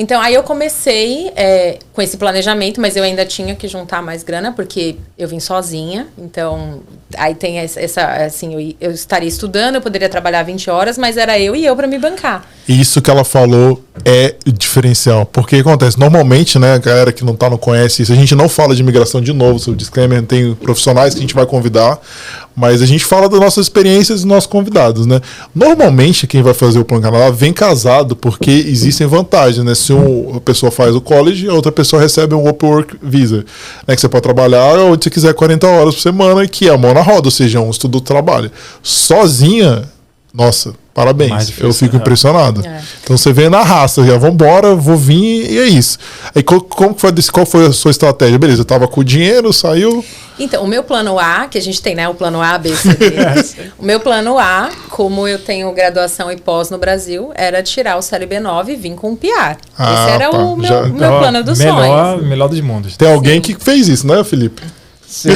Então, 0.00 0.20
aí 0.20 0.32
eu 0.32 0.44
comecei 0.44 1.32
é, 1.34 1.80
com 1.92 2.00
esse 2.00 2.16
planejamento, 2.16 2.80
mas 2.80 2.94
eu 2.94 3.02
ainda 3.02 3.26
tinha 3.26 3.56
que 3.56 3.66
juntar 3.66 4.00
mais 4.00 4.22
grana, 4.22 4.52
porque 4.52 4.94
eu 5.18 5.26
vim 5.26 5.40
sozinha. 5.40 6.06
Então, 6.16 6.82
aí 7.16 7.34
tem 7.34 7.58
essa, 7.58 8.04
assim, 8.24 8.54
eu, 8.54 8.74
eu 8.80 8.92
estaria 8.92 9.28
estudando, 9.28 9.74
eu 9.74 9.80
poderia 9.80 10.08
trabalhar 10.08 10.44
20 10.44 10.70
horas, 10.70 10.96
mas 10.96 11.16
era 11.16 11.36
eu 11.36 11.56
e 11.56 11.66
eu 11.66 11.74
para 11.74 11.88
me 11.88 11.98
bancar. 11.98 12.46
Isso 12.68 13.02
que 13.02 13.10
ela 13.10 13.24
falou 13.24 13.82
é 14.04 14.36
diferencial. 14.46 15.26
Porque 15.26 15.56
acontece, 15.56 15.98
normalmente, 15.98 16.60
né, 16.60 16.74
a 16.74 16.78
galera 16.78 17.12
que 17.12 17.24
não 17.24 17.34
tá, 17.34 17.50
não 17.50 17.58
conhece 17.58 18.02
isso, 18.02 18.12
a 18.12 18.16
gente 18.16 18.36
não 18.36 18.48
fala 18.48 18.76
de 18.76 18.82
imigração 18.82 19.20
de 19.20 19.32
novo, 19.32 19.58
sobre 19.58 19.78
disclaimer, 19.78 20.22
tem 20.22 20.54
profissionais 20.54 21.12
que 21.12 21.18
a 21.18 21.22
gente 21.22 21.34
vai 21.34 21.44
convidar, 21.44 21.98
mas 22.58 22.82
a 22.82 22.86
gente 22.86 23.04
fala 23.04 23.28
das 23.28 23.38
nossas 23.38 23.66
experiências 23.66 24.22
dos 24.22 24.24
nossos 24.24 24.48
convidados, 24.48 25.06
né? 25.06 25.20
Normalmente, 25.54 26.26
quem 26.26 26.42
vai 26.42 26.52
fazer 26.52 26.80
o 26.80 26.84
Plano 26.84 27.04
Canadá 27.04 27.30
vem 27.30 27.52
casado, 27.52 28.16
porque 28.16 28.50
existem 28.50 29.06
vantagens, 29.06 29.64
né? 29.64 29.76
Se 29.76 29.92
uma 29.92 30.40
pessoa 30.40 30.72
faz 30.72 30.92
o 30.92 31.00
college, 31.00 31.48
a 31.48 31.54
outra 31.54 31.70
pessoa 31.70 32.02
recebe 32.02 32.34
um 32.34 32.48
Open 32.48 32.68
Work 32.68 32.96
Visa, 33.00 33.44
né? 33.86 33.94
Que 33.94 34.00
você 34.00 34.08
pode 34.08 34.24
trabalhar 34.24 34.76
onde 34.80 35.04
você 35.04 35.10
quiser 35.10 35.34
40 35.34 35.68
horas 35.68 35.94
por 35.94 36.00
semana, 36.00 36.48
que 36.48 36.68
é 36.68 36.72
a 36.72 36.76
mão 36.76 36.92
na 36.92 37.00
roda, 37.00 37.28
ou 37.28 37.30
seja, 37.30 37.60
um 37.60 37.70
estudo 37.70 37.92
do 37.92 38.00
trabalho. 38.00 38.50
Sozinha, 38.82 39.84
nossa, 40.34 40.74
Parabéns, 40.98 41.46
difícil, 41.46 41.66
eu 41.66 41.72
fico 41.72 41.94
é. 41.94 42.00
impressionado. 42.00 42.66
É. 42.66 42.82
Então 43.04 43.16
você 43.16 43.32
vem 43.32 43.48
na 43.48 43.62
raça, 43.62 44.04
já 44.04 44.18
vambora, 44.18 44.74
vou 44.74 44.96
vir 44.96 45.48
e 45.48 45.56
é 45.56 45.66
isso. 45.66 45.96
Aí 46.34 46.42
como 46.42 46.96
foi, 46.98 47.12
qual 47.32 47.46
foi 47.46 47.66
a 47.66 47.72
sua 47.72 47.92
estratégia? 47.92 48.36
Beleza, 48.36 48.62
eu 48.62 48.64
tava 48.64 48.88
com 48.88 49.00
o 49.00 49.04
dinheiro, 49.04 49.52
saiu. 49.52 50.04
Então, 50.40 50.64
o 50.64 50.66
meu 50.66 50.82
plano 50.82 51.16
A, 51.16 51.46
que 51.46 51.56
a 51.56 51.60
gente 51.60 51.80
tem, 51.80 51.94
né? 51.94 52.08
O 52.08 52.14
plano 52.14 52.42
A, 52.42 52.58
B, 52.58 52.74
C, 52.74 52.94
D. 52.94 53.14
o 53.78 53.84
meu 53.84 54.00
plano 54.00 54.38
A, 54.38 54.70
como 54.88 55.26
eu 55.28 55.38
tenho 55.38 55.70
graduação 55.72 56.32
e 56.32 56.36
pós 56.36 56.68
no 56.68 56.78
Brasil, 56.78 57.30
era 57.36 57.62
tirar 57.62 57.96
o 57.96 58.02
CLB 58.02 58.40
9 58.40 58.72
e 58.72 58.76
vir 58.76 58.94
com 58.94 59.12
o 59.12 59.16
PR. 59.16 59.56
Ah, 59.76 59.94
Esse 59.94 60.10
era 60.10 60.30
tá. 60.30 60.38
o 60.38 60.56
meu, 60.56 60.68
já, 60.68 60.82
meu 60.82 60.96
então, 60.96 61.18
plano 61.18 61.44
dos 61.44 61.58
melhor, 61.58 61.86
sonhos. 61.86 62.26
Melhor 62.26 62.48
dos 62.48 62.60
mundos. 62.60 62.96
Tem 62.96 63.12
alguém 63.12 63.34
Sim. 63.34 63.40
que 63.40 63.64
fez 63.64 63.86
isso, 63.86 64.06
né, 64.06 64.22
Felipe? 64.24 64.62
Sim. 65.08 65.30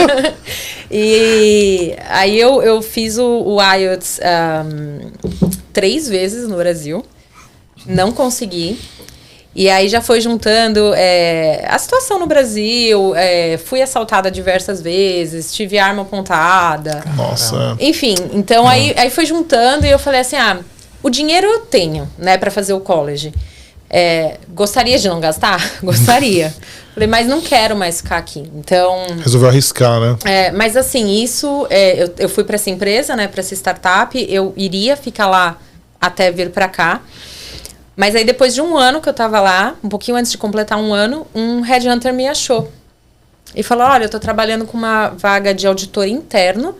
e 0.90 1.94
aí 2.08 2.40
eu, 2.40 2.62
eu 2.62 2.80
fiz 2.80 3.18
o, 3.18 3.26
o 3.26 3.58
IELTS 3.62 4.18
um, 4.64 5.10
três 5.72 6.08
vezes 6.08 6.48
no 6.48 6.56
Brasil. 6.56 7.04
Não 7.86 8.10
consegui. 8.10 8.78
E 9.54 9.68
aí 9.68 9.88
já 9.88 10.00
foi 10.00 10.20
juntando 10.20 10.94
é, 10.94 11.66
a 11.68 11.76
situação 11.78 12.20
no 12.20 12.26
Brasil, 12.26 13.14
é, 13.16 13.58
fui 13.58 13.82
assaltada 13.82 14.30
diversas 14.30 14.80
vezes, 14.80 15.52
tive 15.52 15.76
arma 15.76 16.02
apontada. 16.02 17.02
Nossa. 17.16 17.76
Enfim, 17.80 18.14
então 18.32 18.68
aí, 18.68 18.94
aí 18.96 19.10
foi 19.10 19.26
juntando 19.26 19.84
e 19.84 19.90
eu 19.90 19.98
falei 19.98 20.20
assim, 20.20 20.36
ah, 20.36 20.60
o 21.02 21.10
dinheiro 21.10 21.48
eu 21.48 21.60
tenho, 21.60 22.08
né, 22.16 22.38
para 22.38 22.50
fazer 22.50 22.74
o 22.74 22.80
college. 22.80 23.32
É, 23.92 24.38
gostaria 24.50 24.96
de 24.96 25.08
não 25.08 25.18
gastar? 25.18 25.60
Gostaria. 25.82 26.54
Falei, 26.94 27.08
mas 27.08 27.26
não 27.26 27.40
quero 27.40 27.74
mais 27.74 28.00
ficar 28.00 28.18
aqui. 28.18 28.48
Então. 28.54 29.04
Resolveu 29.20 29.48
arriscar, 29.48 30.00
né? 30.00 30.16
É, 30.24 30.52
mas 30.52 30.76
assim, 30.76 31.20
isso. 31.20 31.66
É, 31.68 32.04
eu, 32.04 32.14
eu 32.18 32.28
fui 32.28 32.44
para 32.44 32.54
essa 32.54 32.70
empresa, 32.70 33.16
né, 33.16 33.26
para 33.26 33.40
essa 33.40 33.52
startup. 33.54 34.26
Eu 34.28 34.54
iria 34.56 34.96
ficar 34.96 35.26
lá 35.26 35.58
até 36.00 36.30
vir 36.30 36.50
para 36.50 36.68
cá. 36.68 37.00
Mas 37.96 38.14
aí, 38.14 38.24
depois 38.24 38.54
de 38.54 38.62
um 38.62 38.78
ano 38.78 39.00
que 39.00 39.08
eu 39.08 39.12
tava 39.12 39.40
lá, 39.40 39.74
um 39.82 39.88
pouquinho 39.88 40.16
antes 40.16 40.30
de 40.30 40.38
completar 40.38 40.78
um 40.78 40.94
ano, 40.94 41.26
um 41.34 41.60
headhunter 41.60 42.14
me 42.14 42.28
achou. 42.28 42.70
E 43.54 43.62
falou: 43.62 43.84
Olha, 43.84 44.04
eu 44.04 44.08
tô 44.08 44.20
trabalhando 44.20 44.64
com 44.64 44.78
uma 44.78 45.08
vaga 45.08 45.52
de 45.52 45.66
auditor 45.66 46.06
interno, 46.06 46.76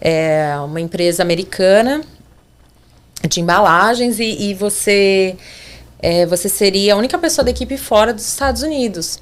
é 0.00 0.54
uma 0.62 0.80
empresa 0.80 1.22
americana 1.22 2.02
de 3.26 3.40
embalagens, 3.40 4.20
e, 4.20 4.50
e 4.50 4.54
você 4.54 5.34
é, 6.04 6.26
você 6.26 6.50
seria 6.50 6.92
a 6.92 6.96
única 6.98 7.16
pessoa 7.16 7.42
da 7.42 7.50
equipe 7.50 7.78
fora 7.78 8.12
dos 8.12 8.28
Estados 8.28 8.62
Unidos. 8.62 9.18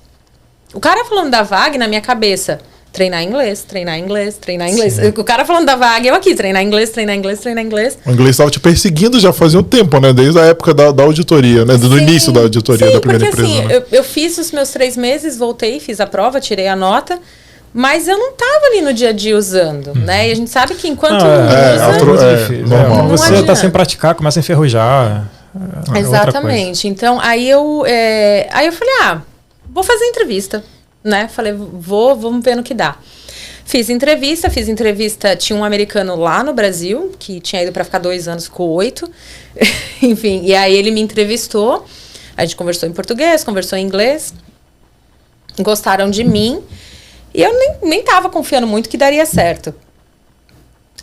O 0.75 0.81
cara 0.81 1.05
falando 1.05 1.31
da 1.31 1.45
vaga 1.45 1.79
na 1.79 1.87
minha 1.87 2.01
cabeça, 2.01 2.59
treinar 2.93 3.23
inglês, 3.23 3.63
treinar 3.63 3.97
inglês, 3.97 4.37
treinar 4.37 4.69
inglês. 4.69 4.95
Sim. 4.95 5.13
O 5.17 5.23
cara 5.23 5.45
falando 5.45 5.65
da 5.65 5.77
vaga, 5.77 6.09
eu 6.09 6.15
aqui, 6.17 6.35
treinar 6.35 6.61
inglês, 6.61 6.91
treinar 6.91 7.15
inglês, 7.15 7.39
treinar 7.39 7.65
inglês. 7.65 7.97
O 8.05 8.11
inglês 8.11 8.31
estava 8.31 8.51
te 8.51 8.59
perseguindo 8.59 9.21
já 9.21 9.33
fazia 9.33 9.61
um 9.61 9.63
tempo, 9.63 10.01
né? 10.01 10.13
Desde 10.13 10.41
a 10.41 10.47
época 10.47 10.75
da, 10.75 10.91
da 10.91 11.05
auditoria, 11.05 11.65
né? 11.65 11.77
Do 11.77 11.97
início 11.97 12.33
da 12.33 12.41
auditoria 12.41 12.89
sim, 12.89 12.93
da 12.95 13.01
primeira 13.01 13.27
porque, 13.27 13.43
empresa. 13.43 13.59
Assim, 13.61 13.69
né? 13.69 13.77
eu, 13.77 13.99
eu 13.99 14.03
fiz 14.03 14.37
os 14.39 14.51
meus 14.51 14.71
três 14.71 14.97
meses, 14.97 15.37
voltei, 15.37 15.79
fiz 15.79 16.01
a 16.01 16.07
prova, 16.07 16.41
tirei 16.41 16.67
a 16.67 16.75
nota. 16.75 17.17
Mas 17.73 18.09
eu 18.09 18.19
não 18.19 18.33
estava 18.33 18.67
ali 18.67 18.83
no 18.83 18.93
dia 18.93 19.11
a 19.11 19.13
dia 19.13 19.39
usando, 19.39 19.93
hum. 19.93 20.01
né? 20.05 20.29
E 20.29 20.33
a 20.33 20.35
gente 20.35 20.51
sabe 20.51 20.75
que 20.75 20.89
enquanto 20.89 21.23
não, 21.23 21.45
não 21.45 21.53
é, 21.53 22.13
usa... 22.13 22.27
É, 22.27 22.55
é, 22.55 22.59
normal. 22.67 23.09
Você 23.09 23.35
está 23.35 23.55
sem 23.55 23.71
praticar, 23.71 24.17
começa 24.17 24.41
a 24.41 24.41
enferrujar. 24.41 25.31
É 25.95 25.99
Exatamente. 25.99 26.89
Então, 26.89 27.21
aí 27.21 27.49
eu, 27.49 27.85
é, 27.87 28.49
aí 28.53 28.67
eu 28.67 28.73
falei, 28.73 28.95
ah, 29.03 29.23
vou 29.69 29.85
fazer 29.85 30.05
entrevista, 30.07 30.65
né? 31.05 31.29
Falei, 31.29 31.53
vou, 31.53 32.17
vamos 32.17 32.45
ver 32.45 32.57
no 32.57 32.63
que 32.63 32.75
dá. 32.75 32.97
Fiz 33.65 33.89
entrevista, 33.89 34.51
fiz 34.51 34.69
entrevista. 34.69 35.37
Tinha 35.37 35.59
um 35.59 35.65
americano 35.65 36.17
lá 36.17 36.43
no 36.43 36.53
Brasil, 36.53 37.13
que 37.19 37.41
tinha 37.41 37.63
ido 37.63 37.73
para 37.73 37.85
ficar 37.85 37.99
dois 37.99 38.29
anos, 38.29 38.45
ficou 38.45 38.71
oito. 38.71 39.11
Enfim, 40.03 40.43
e 40.45 40.55
aí 40.55 40.75
ele 40.75 40.91
me 40.91 41.01
entrevistou. 41.01 41.87
A 42.37 42.43
gente 42.45 42.57
conversou 42.57 42.89
em 42.89 42.93
português, 42.93 43.45
conversou 43.45 43.79
em 43.79 43.85
inglês. 43.85 44.35
Gostaram 45.61 46.11
de 46.11 46.25
mim. 46.25 46.63
E 47.35 47.43
eu 47.43 47.53
nem, 47.59 47.77
nem 47.83 48.03
tava 48.03 48.29
confiando 48.29 48.67
muito 48.67 48.89
que 48.89 48.97
daria 48.97 49.25
certo. 49.25 49.75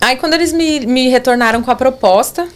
Aí, 0.02 0.16
quando 0.16 0.34
eles 0.34 0.54
me, 0.54 0.82
me 0.82 1.10
retornaram 1.10 1.62
com 1.62 1.72
a 1.72 1.76
proposta, 1.76 2.48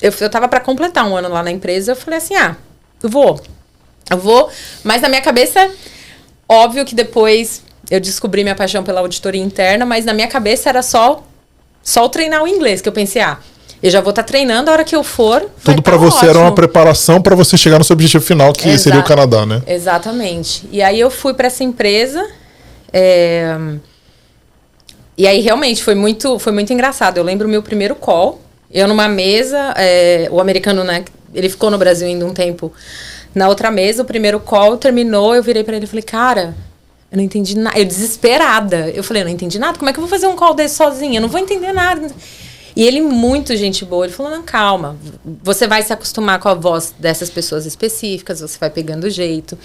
eu, 0.00 0.12
eu 0.20 0.30
tava 0.30 0.48
para 0.48 0.60
completar 0.60 1.06
um 1.06 1.16
ano 1.16 1.28
lá 1.28 1.42
na 1.42 1.50
empresa, 1.50 1.92
eu 1.92 1.96
falei 1.96 2.18
assim: 2.18 2.34
ah, 2.34 2.56
eu 3.02 3.08
vou. 3.08 3.40
Eu 4.10 4.18
vou. 4.18 4.50
Mas 4.82 5.02
na 5.02 5.08
minha 5.08 5.22
cabeça, 5.22 5.70
óbvio 6.48 6.84
que 6.84 6.94
depois 6.94 7.62
eu 7.90 8.00
descobri 8.00 8.42
minha 8.42 8.54
paixão 8.54 8.82
pela 8.82 9.00
auditoria 9.00 9.42
interna, 9.42 9.84
mas 9.84 10.04
na 10.04 10.12
minha 10.12 10.28
cabeça 10.28 10.68
era 10.68 10.82
só 10.82 11.22
só 11.82 12.08
treinar 12.08 12.42
o 12.42 12.48
inglês, 12.48 12.80
que 12.80 12.88
eu 12.88 12.92
pensei, 12.92 13.20
ah, 13.20 13.38
eu 13.82 13.90
já 13.90 14.00
vou 14.00 14.10
estar 14.10 14.22
tá 14.22 14.26
treinando 14.26 14.70
a 14.70 14.72
hora 14.72 14.84
que 14.84 14.96
eu 14.96 15.04
for. 15.04 15.50
Tudo 15.62 15.82
para 15.82 15.92
tá 15.92 15.98
você 15.98 16.16
ótimo. 16.16 16.30
era 16.30 16.38
uma 16.38 16.54
preparação 16.54 17.20
para 17.20 17.36
você 17.36 17.54
chegar 17.58 17.76
no 17.76 17.84
seu 17.84 17.92
objetivo 17.92 18.24
final, 18.24 18.52
que 18.54 18.68
Exa 18.68 18.84
seria 18.84 19.00
o 19.00 19.04
Canadá, 19.04 19.44
né? 19.44 19.62
Exatamente. 19.66 20.66
E 20.72 20.82
aí 20.82 20.98
eu 20.98 21.10
fui 21.10 21.34
para 21.34 21.48
essa 21.48 21.62
empresa. 21.62 22.26
É... 22.90 23.54
E 25.18 25.26
aí 25.26 25.42
realmente 25.42 25.84
foi 25.84 25.94
muito, 25.94 26.38
foi 26.38 26.52
muito 26.52 26.72
engraçado. 26.72 27.18
Eu 27.18 27.24
lembro 27.24 27.46
o 27.46 27.50
meu 27.50 27.62
primeiro 27.62 27.94
call. 27.94 28.40
Eu 28.74 28.88
numa 28.88 29.08
mesa, 29.08 29.72
é, 29.76 30.28
o 30.32 30.40
americano, 30.40 30.82
né, 30.82 31.04
ele 31.32 31.48
ficou 31.48 31.70
no 31.70 31.78
Brasil 31.78 32.08
ainda 32.08 32.26
um 32.26 32.34
tempo. 32.34 32.72
Na 33.32 33.48
outra 33.48 33.70
mesa, 33.70 34.02
o 34.02 34.04
primeiro 34.04 34.40
call 34.40 34.76
terminou, 34.76 35.34
eu 35.34 35.42
virei 35.42 35.62
para 35.62 35.76
ele 35.76 35.84
e 35.84 35.88
falei, 35.88 36.02
cara, 36.02 36.56
eu 37.10 37.16
não 37.16 37.22
entendi 37.22 37.56
nada. 37.56 37.78
Eu 37.78 37.84
desesperada. 37.84 38.90
Eu 38.90 39.04
falei, 39.04 39.22
eu 39.22 39.26
não 39.26 39.32
entendi 39.32 39.58
nada. 39.58 39.78
Como 39.78 39.88
é 39.88 39.92
que 39.92 40.00
eu 40.00 40.02
vou 40.02 40.10
fazer 40.10 40.26
um 40.26 40.34
call 40.34 40.54
desse 40.54 40.74
sozinha? 40.74 41.18
Eu 41.18 41.22
não 41.22 41.28
vou 41.28 41.40
entender 41.40 41.72
nada. 41.72 42.10
E 42.76 42.84
ele, 42.84 43.00
muito 43.00 43.56
gente 43.56 43.84
boa, 43.84 44.04
ele 44.04 44.12
falou: 44.12 44.32
não, 44.32 44.42
calma. 44.42 44.96
Você 45.42 45.66
vai 45.66 45.82
se 45.82 45.92
acostumar 45.92 46.40
com 46.40 46.48
a 46.48 46.54
voz 46.54 46.92
dessas 46.98 47.30
pessoas 47.30 47.66
específicas, 47.66 48.40
você 48.40 48.58
vai 48.58 48.70
pegando 48.70 49.04
o 49.04 49.10
jeito. 49.10 49.56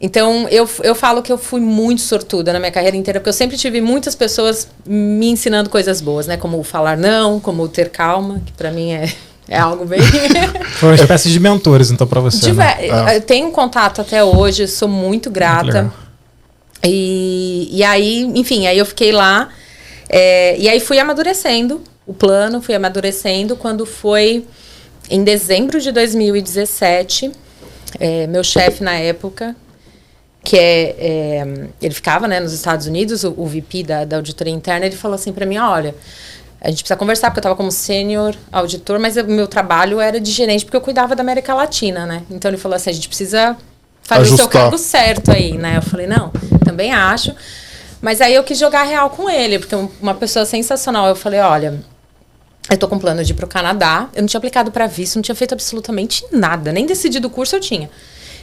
Então, 0.00 0.46
eu, 0.48 0.68
eu 0.84 0.94
falo 0.94 1.22
que 1.22 1.32
eu 1.32 1.36
fui 1.36 1.60
muito 1.60 2.00
sortuda 2.02 2.52
na 2.52 2.60
minha 2.60 2.70
carreira 2.70 2.96
inteira, 2.96 3.18
porque 3.18 3.30
eu 3.30 3.34
sempre 3.34 3.56
tive 3.56 3.80
muitas 3.80 4.14
pessoas 4.14 4.68
me 4.86 5.28
ensinando 5.28 5.68
coisas 5.68 6.00
boas, 6.00 6.26
né? 6.26 6.36
Como 6.36 6.62
falar 6.62 6.96
não, 6.96 7.40
como 7.40 7.66
ter 7.68 7.90
calma, 7.90 8.40
que 8.46 8.52
para 8.52 8.70
mim 8.70 8.92
é, 8.92 9.12
é 9.48 9.58
algo 9.58 9.84
bem. 9.84 10.00
Foi 10.78 10.90
uma 10.90 10.94
espécie 10.94 11.30
de 11.30 11.40
mentores, 11.40 11.90
então, 11.90 12.06
para 12.06 12.20
você. 12.20 12.38
Tive, 12.38 12.58
né? 12.58 12.76
É. 12.78 13.16
Eu 13.16 13.20
tenho 13.22 13.48
um 13.48 13.50
contato 13.50 14.00
até 14.00 14.22
hoje, 14.22 14.68
sou 14.68 14.88
muito 14.88 15.30
grata. 15.30 15.92
e, 16.84 17.68
e 17.72 17.82
aí, 17.82 18.22
enfim, 18.36 18.68
aí 18.68 18.78
eu 18.78 18.86
fiquei 18.86 19.10
lá. 19.10 19.48
É, 20.08 20.56
e 20.58 20.68
aí 20.68 20.78
fui 20.78 21.00
amadurecendo 21.00 21.82
o 22.06 22.14
plano, 22.14 22.62
fui 22.62 22.76
amadurecendo. 22.76 23.56
Quando 23.56 23.84
foi 23.84 24.46
em 25.10 25.24
dezembro 25.24 25.80
de 25.80 25.90
2017, 25.90 27.32
é, 27.98 28.28
meu 28.28 28.44
chefe 28.44 28.84
na 28.84 28.94
época, 28.94 29.56
que 30.42 30.56
é, 30.56 30.96
é, 30.98 31.46
ele 31.82 31.94
ficava 31.94 32.26
né, 32.26 32.40
nos 32.40 32.52
Estados 32.52 32.86
Unidos, 32.86 33.24
o, 33.24 33.34
o 33.36 33.46
VP 33.46 33.82
da, 33.82 34.04
da 34.04 34.16
auditoria 34.16 34.52
interna, 34.52 34.86
ele 34.86 34.96
falou 34.96 35.14
assim 35.14 35.32
para 35.32 35.44
mim, 35.44 35.58
olha, 35.58 35.94
a 36.60 36.70
gente 36.70 36.82
precisa 36.82 36.96
conversar, 36.96 37.30
porque 37.30 37.38
eu 37.38 37.42
estava 37.42 37.56
como 37.56 37.70
sênior 37.70 38.34
auditor, 38.50 38.98
mas 38.98 39.16
o 39.16 39.24
meu 39.24 39.46
trabalho 39.46 40.00
era 40.00 40.18
de 40.18 40.30
gerente, 40.30 40.64
porque 40.64 40.76
eu 40.76 40.80
cuidava 40.80 41.14
da 41.14 41.22
América 41.22 41.54
Latina, 41.54 42.04
né? 42.06 42.22
Então 42.30 42.50
ele 42.50 42.58
falou 42.58 42.76
assim, 42.76 42.90
a 42.90 42.92
gente 42.92 43.08
precisa 43.08 43.56
fazer 44.02 44.22
Ajustar. 44.22 44.46
o 44.46 44.50
seu 44.50 44.60
cargo 44.60 44.78
certo 44.78 45.30
aí, 45.30 45.56
né? 45.56 45.76
Eu 45.76 45.82
falei, 45.82 46.06
não, 46.06 46.32
também 46.64 46.92
acho. 46.92 47.32
Mas 48.00 48.20
aí 48.20 48.34
eu 48.34 48.42
quis 48.42 48.58
jogar 48.58 48.84
real 48.84 49.10
com 49.10 49.28
ele, 49.28 49.58
porque 49.58 49.74
uma 50.00 50.14
pessoa 50.14 50.44
sensacional. 50.44 51.06
Eu 51.08 51.16
falei, 51.16 51.40
olha, 51.40 51.80
eu 52.70 52.76
tô 52.76 52.88
com 52.88 52.98
plano 52.98 53.22
de 53.24 53.32
ir 53.32 53.34
pro 53.34 53.46
Canadá. 53.46 54.08
Eu 54.14 54.22
não 54.22 54.28
tinha 54.28 54.38
aplicado 54.38 54.70
para 54.70 54.86
visto, 54.86 55.16
não 55.16 55.22
tinha 55.22 55.34
feito 55.34 55.52
absolutamente 55.52 56.24
nada, 56.32 56.72
nem 56.72 56.86
decidido 56.86 57.28
o 57.28 57.30
curso 57.30 57.56
eu 57.56 57.60
tinha. 57.60 57.90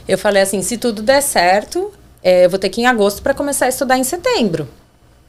Eu 0.08 0.18
falei 0.18 0.42
assim, 0.42 0.62
se 0.62 0.76
tudo 0.76 1.02
der 1.02 1.20
certo, 1.20 1.92
é, 2.22 2.44
eu 2.44 2.50
vou 2.50 2.58
ter 2.58 2.68
que 2.68 2.80
ir 2.80 2.84
em 2.84 2.86
agosto 2.86 3.22
para 3.22 3.34
começar 3.34 3.66
a 3.66 3.68
estudar 3.68 3.98
em 3.98 4.04
setembro. 4.04 4.68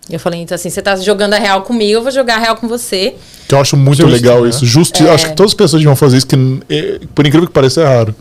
Eu 0.09 0.19
falei, 0.19 0.39
então 0.39 0.55
assim, 0.55 0.69
você 0.69 0.81
tá 0.81 0.95
jogando 0.95 1.33
a 1.33 1.37
real 1.37 1.63
comigo, 1.63 1.99
eu 1.99 2.01
vou 2.01 2.11
jogar 2.11 2.35
a 2.35 2.39
real 2.39 2.55
com 2.55 2.67
você. 2.67 3.15
Que 3.47 3.53
eu 3.53 3.59
acho 3.59 3.75
muito 3.75 4.01
Justo, 4.01 4.11
legal 4.11 4.43
né? 4.43 4.49
isso. 4.49 4.65
Justo, 4.65 5.03
é... 5.03 5.09
acho 5.09 5.29
que 5.29 5.35
todas 5.35 5.51
as 5.51 5.55
pessoas 5.55 5.81
deviam 5.81 5.95
fazer 5.95 6.17
isso, 6.17 6.27
que 6.27 6.35
é, 6.69 6.99
por 7.13 7.25
incrível 7.27 7.47
que 7.47 7.53
pareça 7.53 7.81
é 7.81 7.85
raro. 7.85 8.15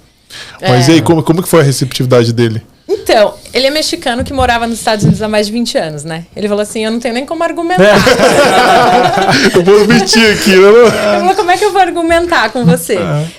Mas 0.61 0.89
é. 0.89 0.93
e 0.93 0.95
aí, 0.97 1.03
como, 1.03 1.23
como 1.23 1.43
que 1.43 1.49
foi 1.49 1.61
a 1.61 1.63
receptividade 1.63 2.33
dele? 2.33 2.63
Então, 2.89 3.35
ele 3.53 3.67
é 3.67 3.71
mexicano 3.71 4.23
que 4.23 4.33
morava 4.33 4.65
nos 4.67 4.79
Estados 4.79 5.05
Unidos 5.05 5.21
há 5.21 5.27
mais 5.27 5.47
de 5.47 5.53
20 5.53 5.77
anos, 5.77 6.05
né? 6.05 6.25
Ele 6.37 6.47
falou 6.47 6.63
assim: 6.63 6.85
eu 6.85 6.91
não 6.91 7.01
tenho 7.01 7.15
nem 7.15 7.27
como 7.27 7.43
argumentar. 7.43 7.83
eu 9.55 9.63
vou 9.63 9.87
mentir 9.89 10.33
aqui, 10.33 10.51
né? 10.51 10.69
Ele 11.15 11.21
falou: 11.21 11.35
como 11.35 11.51
é 11.51 11.57
que 11.57 11.65
eu 11.65 11.73
vou 11.73 11.81
argumentar 11.81 12.51
com 12.51 12.65
você? 12.65 12.97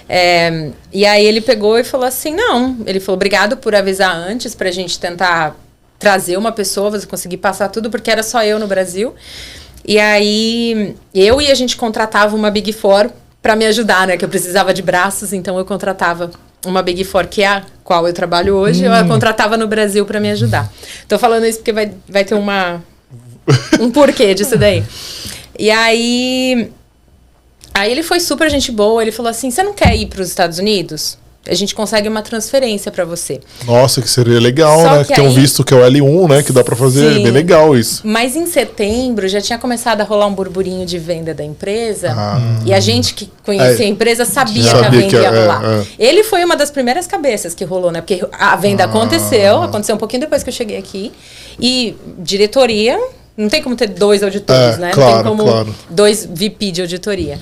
É. 0.09 0.69
e 0.91 1.05
aí 1.05 1.25
ele 1.25 1.39
pegou 1.39 1.79
e 1.79 1.83
falou 1.83 2.05
assim: 2.05 2.35
não. 2.35 2.77
Ele 2.85 2.99
falou: 2.99 3.15
obrigado 3.15 3.55
por 3.55 3.73
avisar 3.73 4.13
antes 4.13 4.53
pra 4.53 4.69
gente 4.69 4.99
tentar 4.99 5.55
trazer 5.97 6.37
uma 6.37 6.51
pessoa, 6.51 6.91
você 6.91 7.07
conseguir 7.07 7.37
passar 7.37 7.69
tudo, 7.69 7.89
porque 7.89 8.11
era 8.11 8.23
só 8.23 8.43
eu 8.43 8.59
no 8.59 8.67
Brasil. 8.67 9.15
E 9.85 9.97
aí 9.97 10.95
eu 11.13 11.41
e 11.41 11.49
a 11.49 11.55
gente 11.55 11.77
contratava 11.77 12.35
uma 12.35 12.51
Big 12.51 12.73
Four 12.73 13.09
para 13.41 13.55
me 13.55 13.65
ajudar, 13.65 14.07
né? 14.07 14.17
Que 14.17 14.25
eu 14.25 14.29
precisava 14.29 14.73
de 14.73 14.81
braços, 14.81 15.31
então 15.31 15.57
eu 15.57 15.63
contratava 15.63 16.31
uma 16.65 16.81
Big 16.81 17.03
Four, 17.03 17.27
que 17.27 17.41
é 17.41 17.47
a 17.47 17.63
qual 17.83 18.07
eu 18.07 18.13
trabalho 18.13 18.55
hoje, 18.55 18.83
hum. 18.83 18.87
eu 18.87 18.93
a 18.93 19.05
contratava 19.05 19.55
no 19.57 19.67
Brasil 19.67 20.05
para 20.05 20.19
me 20.19 20.29
ajudar. 20.31 20.71
Tô 21.07 21.17
falando 21.17 21.45
isso 21.45 21.59
porque 21.59 21.71
vai, 21.71 21.91
vai 22.07 22.25
ter 22.25 22.35
uma 22.35 22.83
um 23.79 23.89
porquê 23.91 24.33
disso 24.33 24.57
daí. 24.57 24.83
E 25.57 25.71
aí 25.71 26.71
aí 27.73 27.91
ele 27.91 28.03
foi 28.03 28.19
super 28.19 28.49
gente 28.49 28.71
boa, 28.71 29.01
ele 29.01 29.11
falou 29.11 29.29
assim: 29.29 29.49
"Você 29.49 29.63
não 29.63 29.73
quer 29.73 29.95
ir 29.95 30.07
para 30.07 30.21
os 30.21 30.27
Estados 30.27 30.59
Unidos?" 30.59 31.17
A 31.45 31.53
gente 31.53 31.73
consegue 31.73 32.07
uma 32.09 32.21
transferência 32.21 32.91
para 32.91 33.05
você. 33.05 33.39
Nossa, 33.65 34.01
que 34.01 34.09
seria 34.09 34.39
legal, 34.39 34.81
Só 34.81 34.95
né? 34.97 35.03
Que 35.03 35.13
tem 35.13 35.25
aí... 35.25 35.31
um 35.31 35.33
visto 35.33 35.63
que 35.63 35.73
é 35.73 35.77
o 35.77 35.79
L1, 35.79 36.29
né? 36.29 36.43
Que 36.43 36.51
dá 36.51 36.63
para 36.63 36.75
fazer, 36.75 37.13
Sim, 37.13 37.19
é 37.21 37.23
bem 37.23 37.31
legal 37.31 37.75
isso. 37.77 38.01
Mas 38.05 38.35
em 38.35 38.45
setembro 38.45 39.27
já 39.27 39.39
tinha 39.39 39.57
começado 39.57 40.01
a 40.01 40.03
rolar 40.03 40.27
um 40.27 40.33
burburinho 40.33 40.85
de 40.85 40.97
venda 40.99 41.33
da 41.33 41.43
empresa. 41.43 42.13
Ah, 42.15 42.39
e 42.65 42.73
a 42.73 42.79
gente 42.79 43.13
que 43.13 43.31
conhecia 43.45 43.85
é, 43.85 43.87
a 43.87 43.89
empresa 43.89 44.25
sabia, 44.25 44.63
sabia 44.63 45.07
que 45.07 45.15
a 45.15 45.19
venda 45.19 45.21
ia 45.21 45.27
é, 45.27 45.41
rolar. 45.41 45.63
É, 45.63 45.85
Ele 45.97 46.23
foi 46.23 46.43
uma 46.43 46.55
das 46.55 46.69
primeiras 46.69 47.07
cabeças 47.07 47.53
que 47.53 47.63
rolou, 47.63 47.91
né? 47.91 48.01
Porque 48.01 48.25
a 48.31 48.55
venda 48.55 48.83
ah. 48.83 48.87
aconteceu, 48.87 49.61
aconteceu 49.61 49.95
um 49.95 49.99
pouquinho 49.99 50.21
depois 50.21 50.43
que 50.43 50.49
eu 50.49 50.53
cheguei 50.53 50.77
aqui. 50.77 51.11
E 51.59 51.95
diretoria 52.19 52.99
não 53.37 53.47
tem 53.47 53.61
como 53.61 53.75
ter 53.75 53.87
dois 53.87 54.23
auditores, 54.23 54.77
é, 54.77 54.79
né? 54.79 54.91
Claro, 54.91 55.11
não 55.11 55.23
tem 55.23 55.31
como 55.31 55.43
claro. 55.43 55.75
dois 55.91 56.25
VP 56.25 56.71
de 56.71 56.81
auditoria. 56.81 57.39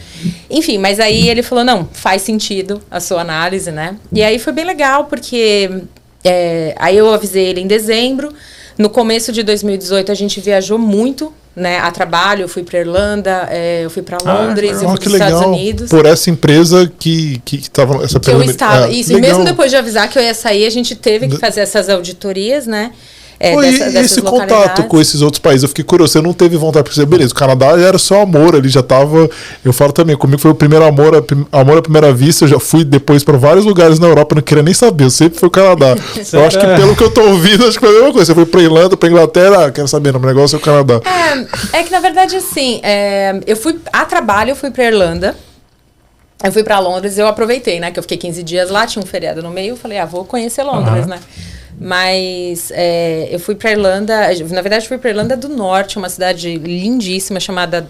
enfim, 0.50 0.78
mas 0.78 1.00
aí 1.00 1.30
ele 1.30 1.42
falou: 1.42 1.64
não, 1.64 1.88
faz 1.94 2.22
sentido 2.22 2.82
a 2.92 3.00
sua 3.00 3.22
análise, 3.22 3.72
né? 3.72 3.96
E 4.12 4.22
aí 4.22 4.38
foi 4.38 4.52
bem 4.52 4.66
legal, 4.66 5.06
porque 5.06 5.84
é, 6.22 6.76
aí 6.78 6.98
eu 6.98 7.14
avisei 7.14 7.46
ele 7.46 7.62
em 7.62 7.68
dezembro. 7.68 8.34
No 8.78 8.90
começo 8.90 9.32
de 9.32 9.42
2018 9.42 10.12
a 10.12 10.16
gente 10.16 10.42
viajou 10.42 10.78
muito, 10.78 11.32
né, 11.56 11.80
a 11.80 11.90
trabalho. 11.92 12.42
Eu 12.42 12.50
fui 12.50 12.62
para 12.64 12.80
Irlanda, 12.80 13.48
é, 13.50 13.86
eu 13.86 13.90
fui 13.90 14.04
para 14.04 14.18
Londres, 14.18 14.80
ah, 14.82 14.84
eu 14.84 14.90
fui 14.90 15.00
para 15.00 15.08
os 15.08 15.14
Estados 15.14 15.42
Unidos. 15.46 15.90
Por 15.90 16.06
essa 16.06 16.30
empresa 16.30 16.92
que 17.00 17.42
que 17.46 17.56
estava 17.56 18.04
essa 18.04 18.20
que 18.20 18.30
eu 18.30 18.44
estava. 18.44 18.88
É, 18.88 18.92
isso. 18.92 19.14
Legal. 19.14 19.30
E 19.30 19.32
mesmo 19.32 19.46
depois 19.46 19.72
de 19.72 19.78
avisar 19.78 20.10
que 20.10 20.20
eu 20.20 20.24
ia 20.24 20.34
sair, 20.34 20.66
a 20.66 20.70
gente 20.70 20.94
teve 20.94 21.30
que 21.30 21.38
fazer 21.38 21.62
essas 21.62 21.88
auditorias, 21.88 22.68
né? 22.68 22.92
É, 23.40 23.54
Pô, 23.54 23.62
dessa, 23.62 23.90
e 23.90 23.98
esse 23.98 24.22
contato 24.22 24.84
com 24.84 25.00
esses 25.00 25.22
outros 25.22 25.40
países, 25.40 25.64
eu 25.64 25.70
fiquei 25.70 25.84
curioso. 25.84 26.14
Você 26.14 26.22
não 26.22 26.34
teve 26.34 26.56
vontade 26.58 26.86
de 26.86 26.92
dizer, 26.92 27.06
beleza, 27.06 27.34
o 27.34 27.36
Canadá 27.36 27.68
era 27.80 27.98
só 27.98 28.22
amor, 28.22 28.56
ele 28.56 28.70
já 28.70 28.82
tava. 28.82 29.30
Eu 29.64 29.74
falo 29.74 29.92
também, 29.92 30.16
comigo 30.16 30.42
foi 30.42 30.52
o 30.52 30.56
primeiro 30.56 30.86
amor, 30.86 31.26
amor 31.52 31.78
à 31.78 31.82
primeira 31.82 32.14
vista. 32.14 32.46
Eu 32.46 32.50
já 32.50 32.60
fui 32.60 32.84
depois 32.84 33.24
para 33.24 33.38
vários 33.38 33.66
lugares 33.66 34.00
na 34.00 34.08
Europa, 34.08 34.36
não 34.36 34.42
queria 34.42 34.64
nem 34.64 34.74
saber, 34.74 35.06
eu 35.06 35.10
sempre 35.10 35.38
fui 35.38 35.48
o 35.48 35.52
Canadá. 35.52 35.96
eu 36.32 36.46
acho 36.46 36.60
que 36.60 36.66
pelo 36.66 36.96
que 36.96 37.04
eu 37.04 37.12
tô 37.12 37.22
ouvindo, 37.22 37.66
acho 37.66 37.78
que 37.78 37.86
foi 37.86 37.90
a 37.90 38.00
mesma 38.00 38.14
coisa. 38.14 38.26
Você 38.26 38.36
foi 38.36 38.46
pra 38.46 38.62
Irlanda, 38.62 38.96
pra 38.96 39.10
Inglaterra, 39.10 39.66
ah, 39.66 39.72
quero 39.72 39.88
saber, 39.88 40.14
não, 40.14 40.20
o 40.20 40.26
negócio 40.26 40.56
é 40.56 40.60
o 40.60 40.62
Canadá. 40.62 41.02
É, 41.06 41.80
é 41.80 41.84
que 41.84 41.92
na 41.92 42.00
verdade, 42.00 42.36
assim, 42.36 42.80
é, 42.84 43.40
eu 43.46 43.58
fui 43.58 43.80
a 43.92 44.06
trabalho, 44.06 44.52
eu 44.52 44.56
fui 44.56 44.72
pra 44.72 44.86
Irlanda. 44.86 45.36
Eu 46.44 46.52
fui 46.52 46.64
para 46.64 46.78
Londres, 46.80 47.18
eu 47.18 47.28
aproveitei, 47.28 47.80
né? 47.80 47.92
Que 47.92 47.98
eu 47.98 48.04
fiquei 48.04 48.18
15 48.18 48.44
dias 48.44 48.70
lá, 48.70 48.86
tinha 48.86 49.02
um 49.02 49.06
feriado 49.06 49.42
no 49.42 49.50
meio, 49.50 49.72
eu 49.72 49.78
falei, 49.78 49.98
ah, 49.98 50.06
vou 50.06 50.26
conhecer 50.26 50.64
Londres, 50.64 51.04
uhum. 51.04 51.12
né? 51.12 51.20
Mas 51.80 52.72
é, 52.72 53.28
eu 53.32 53.40
fui 53.40 53.56
para 53.56 53.72
Irlanda, 53.72 54.16
na 54.50 54.62
verdade 54.62 54.88
fui 54.88 54.98
para 54.98 55.10
Irlanda 55.10 55.36
do 55.36 55.50
Norte, 55.50 55.98
uma 55.98 56.10
cidade 56.10 56.58
lindíssima 56.58 57.40
chamada 57.40 57.88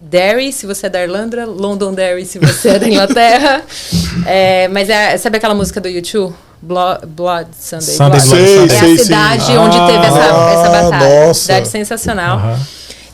Derry, 0.00 0.52
se 0.52 0.66
você 0.66 0.86
é 0.86 0.90
da 0.90 1.02
Irlanda, 1.02 1.46
Londonderry, 1.46 2.26
se 2.26 2.38
você 2.38 2.70
é 2.70 2.78
da 2.78 2.88
Inglaterra. 2.88 3.62
é, 4.26 4.68
mas 4.68 4.90
é, 4.90 5.16
sabe 5.16 5.38
aquela 5.38 5.54
música 5.54 5.80
do 5.80 5.88
YouTube? 5.88 6.34
Blood, 6.60 7.06
Blood 7.06 7.48
Sunday. 7.58 7.94
Sunday 7.94 8.20
Blood. 8.20 8.22
Sei, 8.22 8.64
é 8.64 8.68
sei, 8.68 8.94
a 8.94 8.98
cidade 8.98 9.44
sim. 9.44 9.56
onde 9.56 9.76
ah, 9.76 9.86
teve 9.86 10.06
essa, 10.06 10.18
essa 10.18 10.66
ah, 10.66 10.82
batalha. 10.82 11.26
Nossa. 11.26 11.40
Cidade 11.40 11.68
sensacional. 11.68 12.38
Uhum. 12.38 12.56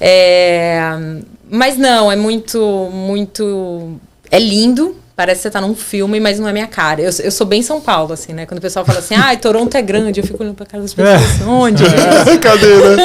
É, 0.00 0.80
mas 1.50 1.76
não, 1.76 2.10
é 2.10 2.16
muito, 2.16 2.88
muito. 2.92 3.98
É 4.30 4.38
lindo, 4.38 4.96
parece 5.20 5.40
que 5.40 5.42
você 5.42 5.50
tá 5.50 5.60
num 5.60 5.74
filme, 5.74 6.18
mas 6.18 6.38
não 6.38 6.48
é 6.48 6.52
minha 6.52 6.66
cara. 6.66 7.02
Eu, 7.02 7.10
eu 7.22 7.30
sou 7.30 7.46
bem 7.46 7.62
São 7.62 7.78
Paulo, 7.78 8.14
assim, 8.14 8.32
né? 8.32 8.46
Quando 8.46 8.56
o 8.56 8.62
pessoal 8.62 8.86
fala 8.86 9.00
assim, 9.00 9.14
ah, 9.14 9.36
Toronto 9.36 9.74
é 9.74 9.82
grande, 9.82 10.18
eu 10.18 10.26
fico 10.26 10.42
olhando 10.42 10.54
pra 10.54 10.64
cara 10.64 10.82
das 10.82 10.94
pessoas, 10.94 11.42
é. 11.42 11.44
onde? 11.44 11.84
É. 12.30 12.38
Cadê, 12.38 12.96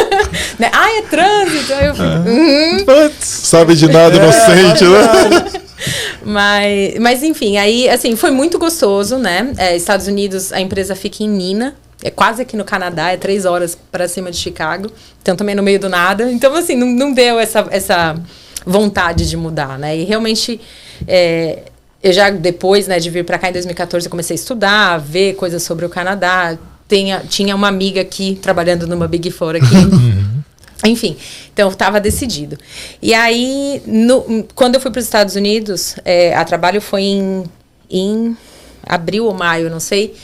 né? 0.58 0.72
Ah, 0.72 0.98
é 0.98 1.02
trânsito. 1.02 1.74
Aí 1.74 1.88
eu 1.88 1.94
fico, 1.94 2.06
é. 2.06 3.04
uhum. 3.06 3.12
Sabe 3.20 3.76
de 3.76 3.90
nada, 3.90 4.16
inocente, 4.16 4.86
né? 4.86 5.62
mas, 6.24 7.00
mas, 7.00 7.22
enfim, 7.24 7.58
aí, 7.58 7.90
assim, 7.90 8.16
foi 8.16 8.32
muito 8.32 8.58
gostoso, 8.58 9.18
né? 9.18 9.52
É, 9.58 9.76
Estados 9.76 10.08
Unidos, 10.08 10.54
a 10.54 10.62
empresa 10.62 10.96
fica 10.96 11.22
em 11.22 11.28
Nina, 11.28 11.76
é 12.02 12.10
quase 12.10 12.44
aqui 12.44 12.56
no 12.56 12.64
Canadá, 12.64 13.12
é 13.12 13.18
três 13.18 13.44
horas 13.44 13.78
para 13.92 14.08
cima 14.08 14.32
de 14.32 14.38
Chicago, 14.38 14.90
então 15.22 15.36
também 15.36 15.54
no 15.54 15.64
meio 15.64 15.82
do 15.82 15.90
nada. 15.90 16.32
Então, 16.32 16.56
assim, 16.56 16.78
não, 16.78 16.88
não 16.88 17.14
deu 17.14 17.38
essa, 17.38 17.68
essa 17.72 18.16
vontade 18.66 19.30
de 19.30 19.36
mudar, 19.36 19.78
né? 19.78 19.98
E 19.98 20.06
realmente... 20.06 20.62
É, 21.06 21.64
eu 22.04 22.14
já, 22.14 22.30
depois 22.30 22.88
né, 22.88 23.00
de 23.00 23.10
vir 23.10 23.26
para 23.26 23.38
cá 23.38 23.50
em 23.50 23.54
2014, 23.54 24.08
eu 24.08 24.12
comecei 24.12 24.36
a 24.36 24.40
estudar, 24.40 24.94
a 24.94 24.98
ver 24.98 25.36
coisas 25.36 25.64
sobre 25.64 25.86
o 25.86 25.90
Canadá. 25.90 26.58
Tenha, 26.88 27.24
tinha 27.28 27.56
uma 27.56 27.68
amiga 27.68 28.02
aqui, 28.02 28.38
trabalhando 28.42 28.86
numa 28.86 29.08
Big 29.08 29.32
Four 29.32 29.56
aqui. 29.56 29.66
Uhum. 30.86 30.92
Enfim, 30.92 31.16
então 31.52 31.70
estava 31.70 32.00
decidido. 32.00 32.58
E 33.02 33.14
aí, 33.14 33.82
no, 33.88 34.46
quando 34.54 34.76
eu 34.76 34.82
fui 34.82 34.92
para 34.92 35.00
os 35.00 35.06
Estados 35.06 35.36
Unidos, 35.36 35.96
é, 36.04 36.36
a 36.36 36.44
trabalho 36.44 36.82
foi 36.82 37.02
em, 37.02 37.44
em 37.90 38.38
abril 38.86 39.26
ou 39.26 39.34
maio, 39.34 39.70
não 39.70 39.80
sei. 39.80 40.16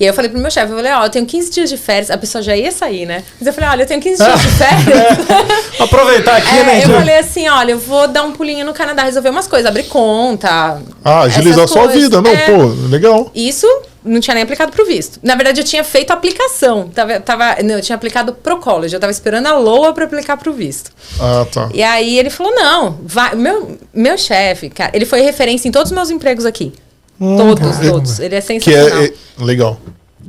E 0.00 0.04
aí 0.04 0.08
eu 0.08 0.14
falei 0.14 0.30
pro 0.30 0.40
meu 0.40 0.50
chefe, 0.50 0.72
eu 0.72 0.76
falei, 0.76 0.92
ó, 0.92 1.02
oh, 1.02 1.04
eu 1.04 1.10
tenho 1.10 1.26
15 1.26 1.50
dias 1.50 1.68
de 1.68 1.76
férias. 1.76 2.10
A 2.10 2.16
pessoa 2.16 2.40
já 2.40 2.56
ia 2.56 2.72
sair, 2.72 3.04
né? 3.04 3.22
Mas 3.38 3.46
eu 3.46 3.52
falei, 3.52 3.68
olha, 3.68 3.82
eu 3.82 3.86
tenho 3.86 4.00
15 4.00 4.24
dias 4.24 4.40
de 4.40 4.48
férias. 4.56 5.18
Aproveitar 5.78 6.38
aqui, 6.38 6.58
é, 6.58 6.64
né? 6.64 6.84
Eu 6.84 6.88
falei 6.88 7.18
assim, 7.18 7.46
olha, 7.48 7.72
eu 7.72 7.78
vou 7.78 8.08
dar 8.08 8.22
um 8.22 8.32
pulinho 8.32 8.64
no 8.64 8.72
Canadá, 8.72 9.02
resolver 9.02 9.28
umas 9.28 9.46
coisas, 9.46 9.68
abrir 9.68 9.84
conta. 9.84 10.80
Ah, 11.04 11.20
agilizar 11.20 11.68
sua 11.68 11.86
vida, 11.88 12.22
não, 12.22 12.30
é, 12.30 12.46
pô, 12.46 12.64
legal. 12.88 13.30
Isso 13.34 13.66
não 14.02 14.20
tinha 14.20 14.34
nem 14.34 14.42
aplicado 14.42 14.72
pro 14.72 14.86
visto. 14.86 15.20
Na 15.22 15.34
verdade, 15.34 15.60
eu 15.60 15.64
tinha 15.64 15.84
feito 15.84 16.12
a 16.12 16.14
aplicação. 16.14 16.88
Tava, 16.88 17.20
tava, 17.20 17.62
não, 17.62 17.74
eu 17.74 17.82
tinha 17.82 17.96
aplicado 17.96 18.32
pro 18.32 18.56
college. 18.56 18.96
Eu 18.96 19.00
tava 19.00 19.10
esperando 19.10 19.48
a 19.48 19.58
LOA 19.58 19.92
para 19.92 20.06
aplicar 20.06 20.38
pro 20.38 20.54
visto. 20.54 20.90
Ah, 21.20 21.46
tá. 21.52 21.68
E 21.74 21.82
aí 21.82 22.18
ele 22.18 22.30
falou: 22.30 22.54
não, 22.54 22.98
vai. 23.02 23.34
Meu, 23.34 23.76
meu 23.92 24.16
chefe, 24.16 24.70
cara, 24.70 24.92
ele 24.94 25.04
foi 25.04 25.20
referência 25.20 25.68
em 25.68 25.70
todos 25.70 25.90
os 25.90 25.94
meus 25.94 26.08
empregos 26.08 26.46
aqui. 26.46 26.72
Hum, 27.20 27.36
todos, 27.36 27.78
todos. 27.78 28.18
Ele 28.18 28.34
é 28.34 28.40
sensacional. 28.40 29.02
Que 29.02 29.04
é, 29.04 29.06
é 29.08 29.44
legal. 29.44 29.78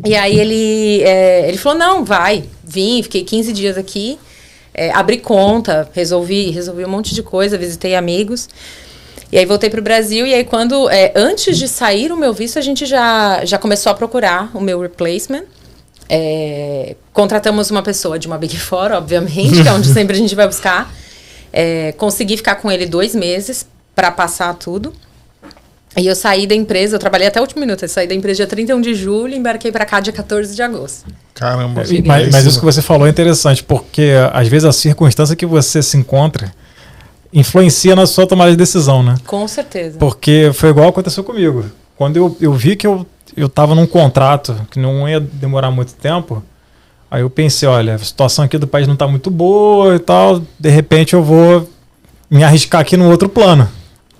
E 0.05 0.15
aí 0.15 0.39
ele, 0.39 1.03
é, 1.03 1.47
ele 1.47 1.57
falou, 1.57 1.77
não, 1.77 2.03
vai. 2.03 2.43
Vim, 2.63 3.01
fiquei 3.03 3.23
15 3.23 3.53
dias 3.53 3.77
aqui. 3.77 4.19
É, 4.73 4.91
abri 4.91 5.17
conta, 5.17 5.89
resolvi, 5.93 6.49
resolvi 6.49 6.85
um 6.85 6.89
monte 6.89 7.13
de 7.13 7.21
coisa, 7.21 7.57
visitei 7.57 7.95
amigos. 7.95 8.47
E 9.31 9.37
aí 9.37 9.45
voltei 9.45 9.69
para 9.69 9.79
o 9.79 9.83
Brasil 9.83 10.25
e 10.25 10.33
aí 10.33 10.43
quando 10.43 10.89
é, 10.89 11.13
antes 11.15 11.57
de 11.57 11.67
sair 11.67 12.11
o 12.11 12.17
meu 12.17 12.33
visto 12.33 12.59
a 12.59 12.61
gente 12.61 12.85
já 12.85 13.45
já 13.45 13.57
começou 13.57 13.89
a 13.89 13.95
procurar 13.95 14.51
o 14.53 14.59
meu 14.59 14.81
replacement. 14.81 15.43
É, 16.09 16.97
contratamos 17.13 17.71
uma 17.71 17.81
pessoa 17.81 18.19
de 18.19 18.27
uma 18.27 18.37
Big 18.37 18.57
Four, 18.57 18.91
obviamente, 18.91 19.61
que 19.61 19.67
é 19.67 19.71
onde 19.71 19.87
sempre 19.93 20.15
a 20.15 20.19
gente 20.19 20.35
vai 20.35 20.47
buscar. 20.47 20.93
É, 21.53 21.93
consegui 21.93 22.35
ficar 22.35 22.55
com 22.55 22.69
ele 22.69 22.85
dois 22.85 23.15
meses 23.15 23.65
para 23.95 24.11
passar 24.11 24.53
tudo. 24.55 24.93
E 25.97 26.07
eu 26.07 26.15
saí 26.15 26.47
da 26.47 26.55
empresa, 26.55 26.95
eu 26.95 26.99
trabalhei 26.99 27.27
até 27.27 27.39
o 27.39 27.43
último 27.43 27.59
minuto. 27.59 27.83
Eu 27.83 27.89
saí 27.89 28.07
da 28.07 28.15
empresa 28.15 28.37
dia 28.37 28.47
31 28.47 28.79
de 28.79 28.95
julho 28.95 29.33
e 29.33 29.37
embarquei 29.37 29.71
para 29.71 29.85
cá 29.85 29.99
dia 29.99 30.13
14 30.13 30.55
de 30.55 30.61
agosto. 30.61 31.05
Caramba. 31.33 31.83
Mas, 32.05 32.29
mas, 32.31 32.45
isso 32.45 32.59
que 32.59 32.65
você 32.65 32.81
falou 32.81 33.07
é 33.07 33.09
interessante, 33.09 33.63
porque 33.63 34.11
às 34.31 34.47
vezes 34.47 34.65
a 34.65 34.71
circunstância 34.71 35.35
que 35.35 35.45
você 35.45 35.81
se 35.81 35.97
encontra 35.97 36.51
influencia 37.33 37.95
na 37.95 38.05
sua 38.05 38.27
tomada 38.27 38.51
de 38.51 38.57
decisão, 38.57 39.03
né? 39.03 39.15
Com 39.25 39.47
certeza. 39.47 39.97
Porque 39.97 40.51
foi 40.53 40.69
igual 40.69 40.89
aconteceu 40.89 41.23
comigo. 41.23 41.65
Quando 41.97 42.17
eu, 42.17 42.37
eu 42.41 42.53
vi 42.53 42.75
que 42.75 42.85
eu, 42.85 43.05
eu 43.35 43.47
tava 43.47 43.75
num 43.75 43.85
contrato 43.85 44.55
que 44.69 44.79
não 44.79 45.07
ia 45.07 45.19
demorar 45.19 45.71
muito 45.71 45.93
tempo, 45.93 46.43
aí 47.09 47.21
eu 47.21 47.29
pensei, 47.29 47.67
olha, 47.67 47.95
a 47.95 47.99
situação 47.99 48.45
aqui 48.45 48.57
do 48.57 48.67
país 48.67 48.87
não 48.87 48.95
está 48.95 49.07
muito 49.07 49.29
boa 49.29 49.95
e 49.95 49.99
tal, 49.99 50.41
de 50.59 50.69
repente 50.69 51.13
eu 51.13 51.23
vou 51.23 51.69
me 52.29 52.43
arriscar 52.43 52.81
aqui 52.81 52.97
no 52.97 53.09
outro 53.09 53.29
plano. 53.29 53.67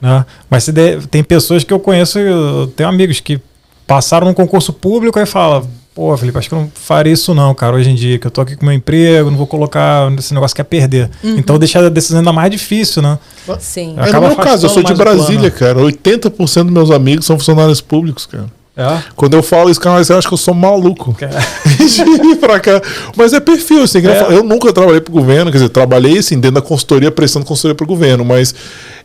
Né? 0.02 0.26
Mas 0.50 0.68
de, 0.68 0.98
tem 1.08 1.24
pessoas 1.24 1.64
que 1.64 1.72
eu 1.72 1.80
conheço, 1.80 2.18
eu 2.18 2.68
tenho 2.76 2.90
amigos 2.90 3.20
que 3.20 3.40
passaram 3.86 4.28
no 4.28 4.34
concurso 4.34 4.74
público 4.74 5.20
e 5.20 5.26
falam, 5.26 5.68
pô, 5.94 6.16
Felipe, 6.18 6.38
acho 6.38 6.50
que 6.50 6.56
eu 6.56 6.60
não 6.60 6.72
faria 6.74 7.14
isso 7.14 7.34
não, 7.34 7.54
cara, 7.54 7.76
hoje 7.76 7.90
em 7.90 7.96
dia, 7.96 8.18
que 8.18 8.26
eu 8.26 8.32
tô 8.32 8.42
aqui 8.42 8.56
com 8.56 8.66
meu 8.66 8.74
emprego, 8.74 9.30
não 9.30 9.38
vou 9.38 9.48
colocar 9.48 10.12
esse 10.18 10.34
negócio 10.34 10.56
que 10.56 10.62
é 10.62 10.64
perder. 10.64 11.10
Uhum. 11.24 11.38
Então 11.38 11.60
deixar 11.60 11.84
a 11.84 11.90
decisão 11.90 12.20
ainda 12.20 12.34
mais 12.34 12.50
difícil, 12.50 13.02
né? 13.02 13.20
Sim. 13.60 13.96
É 13.98 14.12
no 14.12 14.22
meu 14.22 14.36
caso, 14.36 14.66
eu 14.66 14.70
sou 14.70 14.84
de 14.84 14.94
Brasília, 14.94 15.52
cara. 15.52 15.80
80% 15.80 16.64
dos 16.64 16.74
meus 16.74 16.92
amigos 16.92 17.26
são 17.26 17.38
funcionários 17.38 17.82
públicos, 17.82 18.26
cara. 18.26 18.48
É? 18.76 19.04
Quando 19.18 19.34
eu 19.34 19.44
falo 19.44 19.70
isso, 19.70 19.82
cara, 19.82 20.02
você 20.02 20.14
acha 20.14 20.28
que 20.28 20.34
eu 20.34 20.38
sou 20.38 20.54
maluco. 20.54 21.14
de 21.78 22.36
pra 22.38 22.60
cá. 22.60 22.82
Mas 23.18 23.34
é 23.34 23.40
perfil, 23.42 23.84
assim. 23.84 24.00
É. 24.00 24.34
Eu 24.34 24.44
nunca 24.44 24.72
trabalhei 24.72 25.02
pro 25.02 25.12
governo, 25.12 25.52
quer 25.52 25.58
dizer, 25.58 25.70
trabalhei 25.70 26.18
assim, 26.18 26.36
dentro 26.40 26.56
da 26.56 26.62
consultoria, 26.62 27.12
prestando 27.12 27.46
consultoria 27.46 27.76
pro 27.76 27.86
governo, 27.86 28.24
mas 28.24 28.56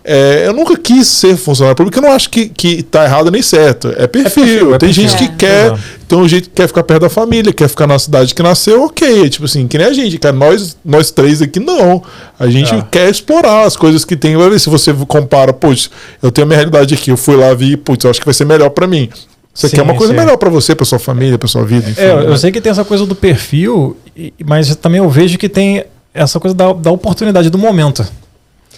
é, 0.08 0.46
eu 0.46 0.52
nunca 0.52 0.76
quis 0.76 1.08
ser 1.08 1.36
funcionário 1.36 1.76
público, 1.76 1.98
eu 1.98 2.02
não 2.02 2.12
acho 2.12 2.30
que, 2.30 2.48
que 2.48 2.80
tá 2.84 3.04
errado 3.04 3.28
nem 3.28 3.42
certo. 3.42 3.88
É 3.98 4.06
perfil. 4.06 4.44
É 4.44 4.46
perfil 4.46 4.74
é 4.74 4.78
tem 4.78 4.92
gente 4.92 5.16
que 5.16 5.28
quer, 5.30 5.76
tem 6.06 6.16
um 6.16 6.28
jeito 6.28 6.48
que 6.48 6.54
quer 6.54 6.68
ficar 6.68 6.84
perto 6.84 7.02
da 7.02 7.08
família, 7.10 7.52
quer 7.52 7.68
ficar 7.68 7.88
na 7.88 7.98
cidade 7.98 8.32
que 8.32 8.40
nasceu, 8.40 8.84
ok. 8.84 9.28
Tipo 9.28 9.46
assim, 9.46 9.66
que 9.66 9.76
nem 9.76 9.88
a 9.88 9.92
gente, 9.92 10.16
cara. 10.16 10.34
Nós, 10.34 10.76
nós 10.84 11.10
três 11.10 11.42
aqui, 11.42 11.58
não. 11.58 12.00
A 12.38 12.46
gente 12.46 12.72
é. 12.72 12.84
quer 12.88 13.10
explorar 13.10 13.64
as 13.64 13.76
coisas 13.76 14.04
que 14.04 14.16
tem. 14.16 14.36
Vai 14.36 14.48
ver 14.48 14.60
se 14.60 14.70
você 14.70 14.94
compara, 15.08 15.52
putz, 15.52 15.90
eu 16.22 16.30
tenho 16.30 16.44
a 16.44 16.48
minha 16.48 16.58
realidade 16.58 16.94
aqui, 16.94 17.10
eu 17.10 17.16
fui 17.16 17.34
lá 17.34 17.52
vi, 17.52 17.76
putz, 17.76 18.04
eu 18.04 18.10
acho 18.10 18.20
que 18.20 18.26
vai 18.26 18.34
ser 18.34 18.44
melhor 18.44 18.70
para 18.70 18.86
mim. 18.86 19.08
Você 19.52 19.68
sim, 19.68 19.74
quer 19.74 19.82
uma 19.82 19.94
coisa 19.94 20.12
sim. 20.12 20.18
melhor 20.20 20.36
para 20.36 20.50
você, 20.50 20.72
para 20.72 20.86
sua 20.86 21.00
família, 21.00 21.36
para 21.36 21.48
sua 21.48 21.64
vida. 21.64 21.90
Enfim, 21.90 22.00
é, 22.00 22.12
eu 22.12 22.30
né? 22.30 22.36
sei 22.36 22.52
que 22.52 22.60
tem 22.60 22.70
essa 22.70 22.84
coisa 22.84 23.04
do 23.04 23.16
perfil, 23.16 23.96
mas 24.44 24.76
também 24.76 24.98
eu 24.98 25.10
vejo 25.10 25.36
que 25.36 25.48
tem 25.48 25.84
essa 26.14 26.38
coisa 26.38 26.54
da, 26.54 26.72
da 26.72 26.92
oportunidade 26.92 27.50
do 27.50 27.58
momento. 27.58 28.06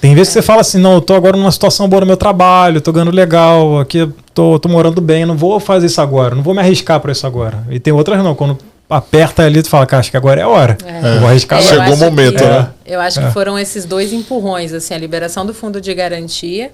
Tem 0.01 0.15
vezes 0.15 0.29
que 0.29 0.35
você 0.35 0.43
fala 0.43 0.61
assim, 0.61 0.79
não, 0.79 0.95
eu 0.95 1.01
tô 1.01 1.15
agora 1.15 1.37
numa 1.37 1.51
situação 1.51 1.89
boa 1.89 2.01
no 2.01 2.07
meu 2.07 2.17
trabalho, 2.17 2.81
tô 2.81 2.93
ganhando 2.93 3.11
legal, 3.11 3.81
aqui 3.81 4.09
tô, 4.33 4.59
tô 4.59 4.69
morando 4.69 5.01
bem, 5.01 5.27
não 5.27 5.37
vou 5.37 5.59
fazer 5.59 5.87
isso 5.87 6.01
agora, 6.01 6.35
não 6.35 6.43
vou 6.43 6.55
me 6.55 6.61
arriscar 6.61 7.01
para 7.01 7.11
isso 7.11 7.27
agora. 7.27 7.65
E 7.71 7.81
tem 7.81 7.93
outras 7.93 8.23
não, 8.23 8.35
quando 8.35 8.59
aperta 8.89 9.43
ali, 9.43 9.63
tu 9.63 9.69
fala, 9.69 9.87
cara, 9.87 10.01
acho 10.01 10.11
que 10.11 10.17
agora 10.17 10.41
é 10.41 10.45
a 10.45 10.49
hora. 10.49 10.79
É. 10.85 11.17
Eu 11.17 11.21
vou 11.21 11.29
arriscar. 11.29 11.59
É, 11.59 11.63
Chegou 11.63 11.95
o 11.95 11.97
momento, 11.97 12.39
que, 12.39 12.45
né? 12.45 12.71
Eu 12.87 13.01
acho 13.01 13.21
que 13.21 13.27
é. 13.27 13.31
foram 13.31 13.59
esses 13.59 13.85
dois 13.85 14.13
empurrões, 14.13 14.73
assim, 14.73 14.95
a 14.95 14.99
liberação 14.99 15.45
do 15.45 15.53
fundo 15.53 15.81
de 15.81 15.93
garantia 15.93 16.71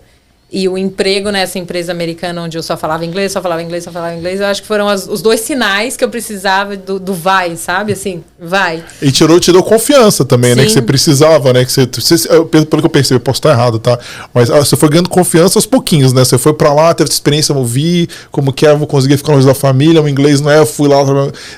e 0.54 0.68
o 0.68 0.78
emprego 0.78 1.30
nessa 1.30 1.58
empresa 1.58 1.90
americana 1.90 2.42
onde 2.42 2.56
eu 2.56 2.62
só 2.62 2.76
falava 2.76 3.04
inglês, 3.04 3.32
só 3.32 3.42
falava 3.42 3.60
inglês, 3.60 3.82
só 3.82 3.90
falava 3.90 4.14
inglês, 4.14 4.38
eu 4.38 4.46
acho 4.46 4.62
que 4.62 4.68
foram 4.68 4.88
as, 4.88 5.08
os 5.08 5.20
dois 5.20 5.40
sinais 5.40 5.96
que 5.96 6.04
eu 6.04 6.08
precisava 6.08 6.76
do, 6.76 7.00
do, 7.00 7.12
vai, 7.12 7.56
sabe? 7.56 7.92
Assim, 7.92 8.22
vai. 8.38 8.84
E 9.02 9.10
tirou, 9.10 9.40
te 9.40 9.50
deu 9.50 9.64
confiança 9.64 10.24
também, 10.24 10.52
Sim. 10.52 10.56
né? 10.56 10.64
Que 10.66 10.70
você 10.70 10.82
precisava, 10.82 11.52
né? 11.52 11.64
Que 11.64 11.72
você, 11.72 11.88
você, 11.92 12.28
pelo 12.44 12.66
que 12.66 12.86
eu 12.86 12.88
percebi, 12.88 13.16
eu 13.16 13.20
posso 13.20 13.38
estar 13.38 13.50
errado, 13.50 13.80
tá? 13.80 13.98
Mas 14.32 14.48
ah, 14.48 14.60
você 14.60 14.76
foi 14.76 14.88
ganhando 14.88 15.08
confiança 15.08 15.58
aos 15.58 15.66
pouquinhos, 15.66 16.12
né? 16.12 16.24
Você 16.24 16.38
foi 16.38 16.54
para 16.54 16.72
lá, 16.72 16.94
teve 16.94 17.10
experiência, 17.10 17.52
eu 17.52 17.64
vi 17.64 18.08
como 18.30 18.52
que 18.52 18.64
é, 18.64 18.72
vou 18.76 18.86
conseguir 18.86 19.16
ficar 19.16 19.32
longe 19.32 19.46
da 19.46 19.54
família, 19.54 20.00
o 20.00 20.08
inglês 20.08 20.40
não 20.40 20.52
é, 20.52 20.60
eu 20.60 20.66
fui 20.66 20.88
lá. 20.88 20.98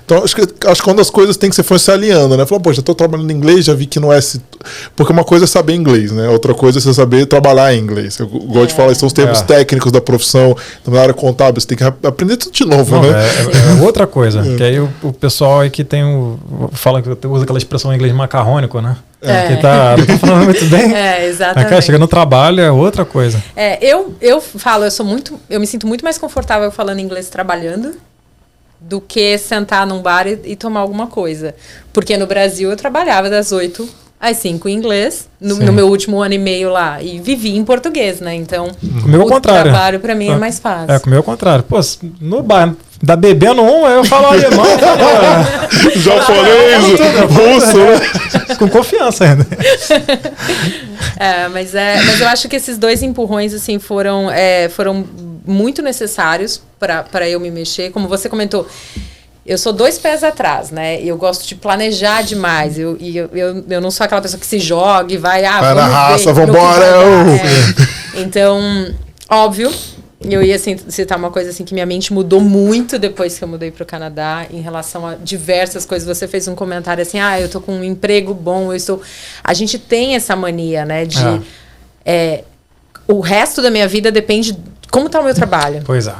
Então, 0.06 0.24
acho 0.24 0.34
que, 0.34 0.42
acho 0.66 0.82
que 0.82 0.88
uma 0.88 0.96
das 0.96 1.10
coisas 1.10 1.36
tem 1.36 1.50
que 1.50 1.56
você 1.56 1.62
foi 1.62 1.78
se 1.78 1.90
alinhando, 1.90 2.34
né? 2.34 2.46
Falou, 2.46 2.62
pô, 2.62 2.72
já 2.72 2.80
tô 2.80 2.94
trabalhando 2.94 3.30
em 3.30 3.34
inglês, 3.34 3.66
já 3.66 3.74
vi 3.74 3.84
que 3.84 4.00
não 4.00 4.10
é. 4.10 4.20
Porque 4.96 5.12
uma 5.12 5.24
coisa 5.24 5.44
é 5.44 5.48
saber 5.48 5.74
inglês, 5.74 6.12
né? 6.12 6.30
Outra 6.30 6.54
coisa 6.54 6.78
é 6.78 6.80
você 6.80 6.94
saber 6.94 7.26
trabalhar 7.26 7.74
em 7.74 7.78
inglês. 7.78 8.18
Eu 8.18 8.26
gosto 8.26 8.62
é. 8.62 8.66
de 8.68 8.74
falar 8.74 8.85
fala, 8.86 8.94
são 8.94 9.06
os 9.06 9.12
termos 9.12 9.40
é. 9.40 9.44
técnicos 9.44 9.92
da 9.92 10.00
profissão, 10.00 10.56
na 10.86 10.98
é 10.98 11.00
área 11.00 11.14
contábil, 11.14 11.60
você 11.60 11.66
tem 11.66 11.76
que 11.76 11.84
aprender 11.84 12.36
tudo 12.36 12.52
de 12.52 12.64
novo, 12.64 12.96
Não, 12.96 13.02
né? 13.02 13.08
É, 13.08 13.74
é, 13.76 13.78
é 13.78 13.82
outra 13.82 14.06
coisa. 14.06 14.36
É. 14.46 14.56
que 14.56 14.62
aí 14.62 14.78
o, 14.78 14.88
o 15.02 15.12
pessoal 15.12 15.60
aí 15.60 15.70
que 15.70 15.82
tem 15.82 16.04
o. 16.04 16.38
Fala 16.72 17.02
que 17.02 17.08
usa 17.26 17.44
aquela 17.44 17.58
expressão 17.58 17.92
em 17.92 17.96
inglês 17.96 18.14
macarrônico, 18.14 18.80
né? 18.80 18.96
É. 19.20 19.48
Que 19.48 19.62
tá, 19.62 19.96
tá 19.96 20.18
falando 20.18 20.44
muito 20.44 20.64
bem. 20.70 20.94
É, 20.94 21.26
exatamente. 21.26 21.82
Chega 21.82 21.98
no 21.98 22.06
trabalho 22.06 22.60
é 22.60 22.70
outra 22.70 23.04
coisa. 23.04 23.42
É, 23.56 23.78
eu, 23.84 24.14
eu 24.20 24.40
falo, 24.40 24.84
eu 24.84 24.90
sou 24.90 25.04
muito. 25.04 25.38
Eu 25.50 25.58
me 25.58 25.66
sinto 25.66 25.86
muito 25.86 26.04
mais 26.04 26.16
confortável 26.16 26.70
falando 26.70 27.00
inglês 27.00 27.28
trabalhando 27.28 27.96
do 28.80 29.00
que 29.00 29.36
sentar 29.38 29.86
num 29.86 30.00
bar 30.00 30.26
e, 30.26 30.38
e 30.44 30.56
tomar 30.56 30.80
alguma 30.80 31.06
coisa. 31.06 31.54
Porque 31.92 32.16
no 32.16 32.26
Brasil 32.26 32.70
eu 32.70 32.76
trabalhava 32.76 33.28
das 33.28 33.50
8 33.50 34.05
as 34.18 34.38
cinco 34.38 34.68
em 34.68 34.74
inglês 34.74 35.28
no, 35.40 35.56
no, 35.56 35.72
meu 35.72 35.88
último 35.88 36.22
ano 36.22 36.34
e 36.34 36.38
meio 36.38 36.70
lá 36.70 37.02
e 37.02 37.20
vivi 37.20 37.54
em 37.56 37.64
português, 37.64 38.20
né? 38.20 38.34
Então 38.34 38.70
hum. 38.82 39.00
com 39.02 39.18
o 39.18 39.28
contrário. 39.28 39.70
trabalho 39.70 40.00
para 40.00 40.14
mim 40.14 40.28
é, 40.28 40.32
é 40.32 40.36
mais 40.36 40.58
fácil. 40.58 40.92
É 40.92 40.98
o 40.98 41.08
meu 41.08 41.22
contrário. 41.22 41.62
Pô, 41.62 41.78
no 42.20 42.42
bar 42.42 42.74
da 43.02 43.14
bebendo 43.14 43.60
um, 43.62 43.86
eu 43.86 44.04
falo 44.04 44.28
alemão, 44.28 44.64
japonês, 45.96 46.98
russo, 47.30 48.56
com 48.58 48.68
confiança 48.68 49.24
ainda. 49.24 49.46
é, 51.20 51.48
mas 51.48 51.74
é, 51.74 52.02
mas 52.02 52.20
eu 52.20 52.28
acho 52.28 52.48
que 52.48 52.56
esses 52.56 52.78
dois 52.78 53.02
empurrões 53.02 53.52
assim 53.52 53.78
foram 53.78 54.30
é, 54.30 54.70
foram 54.70 55.04
muito 55.46 55.82
necessários 55.82 56.62
para 56.78 57.28
eu 57.28 57.38
me 57.38 57.50
mexer, 57.50 57.90
como 57.90 58.08
você 58.08 58.30
comentou 58.30 58.66
eu 59.46 59.56
sou 59.56 59.72
dois 59.72 59.96
pés 59.96 60.24
atrás, 60.24 60.70
né? 60.70 61.00
Eu 61.00 61.16
gosto 61.16 61.46
de 61.46 61.54
planejar 61.54 62.22
demais. 62.22 62.78
Eu, 62.78 62.96
e 62.98 63.16
eu, 63.16 63.30
eu, 63.32 63.64
eu 63.68 63.80
não 63.80 63.92
sou 63.92 64.04
aquela 64.04 64.20
pessoa 64.20 64.40
que 64.40 64.46
se 64.46 64.58
joga 64.58 65.12
e 65.12 65.16
vai, 65.16 65.44
ah, 65.44 65.60
vai 65.60 65.74
na 65.74 65.86
raça, 65.86 66.32
vambora. 66.32 66.84
É. 68.16 68.20
Então, 68.20 68.60
óbvio, 69.30 69.72
eu 70.20 70.42
ia 70.42 70.58
citar 70.58 71.16
uma 71.16 71.30
coisa 71.30 71.50
assim 71.50 71.64
que 71.64 71.74
minha 71.74 71.86
mente 71.86 72.12
mudou 72.12 72.40
muito 72.40 72.98
depois 72.98 73.38
que 73.38 73.44
eu 73.44 73.48
mudei 73.48 73.70
para 73.70 73.84
o 73.84 73.86
Canadá 73.86 74.46
em 74.50 74.60
relação 74.60 75.06
a 75.06 75.14
diversas 75.14 75.86
coisas. 75.86 76.08
Você 76.08 76.26
fez 76.26 76.48
um 76.48 76.56
comentário 76.56 77.02
assim, 77.02 77.20
ah, 77.20 77.40
eu 77.40 77.48
tô 77.48 77.60
com 77.60 77.72
um 77.72 77.84
emprego 77.84 78.34
bom, 78.34 78.72
eu 78.72 78.76
estou. 78.76 79.00
A 79.44 79.54
gente 79.54 79.78
tem 79.78 80.16
essa 80.16 80.34
mania, 80.34 80.84
né? 80.84 81.04
De 81.04 81.24
é. 81.24 81.40
É, 82.04 82.44
o 83.06 83.20
resto 83.20 83.62
da 83.62 83.70
minha 83.70 83.86
vida 83.86 84.10
depende 84.10 84.52
de 84.52 84.58
como 84.90 85.06
está 85.06 85.20
o 85.20 85.24
meu 85.24 85.34
trabalho. 85.34 85.82
Pois 85.84 86.08
é 86.08 86.14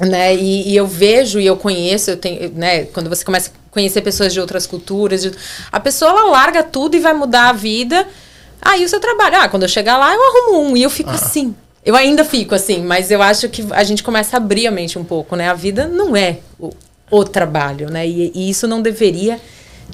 né? 0.00 0.34
E, 0.34 0.70
e, 0.70 0.76
eu 0.76 0.86
vejo 0.86 1.40
e 1.40 1.46
eu 1.46 1.56
conheço, 1.56 2.10
eu 2.10 2.16
tenho, 2.16 2.50
né? 2.54 2.84
Quando 2.84 3.08
você 3.08 3.24
começa 3.24 3.50
a 3.50 3.72
conhecer 3.72 4.00
pessoas 4.00 4.32
de 4.32 4.40
outras 4.40 4.66
culturas, 4.66 5.22
de, 5.22 5.32
a 5.72 5.80
pessoa 5.80 6.10
ela 6.10 6.30
larga 6.30 6.62
tudo 6.62 6.96
e 6.96 7.00
vai 7.00 7.12
mudar 7.12 7.48
a 7.48 7.52
vida. 7.52 8.06
Aí 8.60 8.84
o 8.84 8.88
seu 8.88 9.00
trabalho, 9.00 9.36
ah, 9.36 9.48
quando 9.48 9.62
eu 9.62 9.68
chegar 9.68 9.96
lá 9.98 10.12
eu 10.12 10.20
arrumo 10.20 10.70
um 10.70 10.76
e 10.76 10.82
eu 10.82 10.90
fico 10.90 11.10
ah. 11.10 11.14
assim. 11.14 11.54
Eu 11.84 11.96
ainda 11.96 12.24
fico 12.24 12.54
assim, 12.54 12.82
mas 12.82 13.10
eu 13.10 13.22
acho 13.22 13.48
que 13.48 13.64
a 13.70 13.82
gente 13.82 14.02
começa 14.02 14.36
a 14.36 14.38
abrir 14.38 14.66
a 14.66 14.70
mente 14.70 14.98
um 14.98 15.04
pouco, 15.04 15.34
né? 15.36 15.48
A 15.48 15.54
vida 15.54 15.86
não 15.86 16.14
é 16.14 16.38
o, 16.58 16.70
o 17.10 17.24
trabalho, 17.24 17.88
né? 17.90 18.06
E, 18.06 18.30
e 18.34 18.50
isso 18.50 18.66
não 18.66 18.82
deveria 18.82 19.40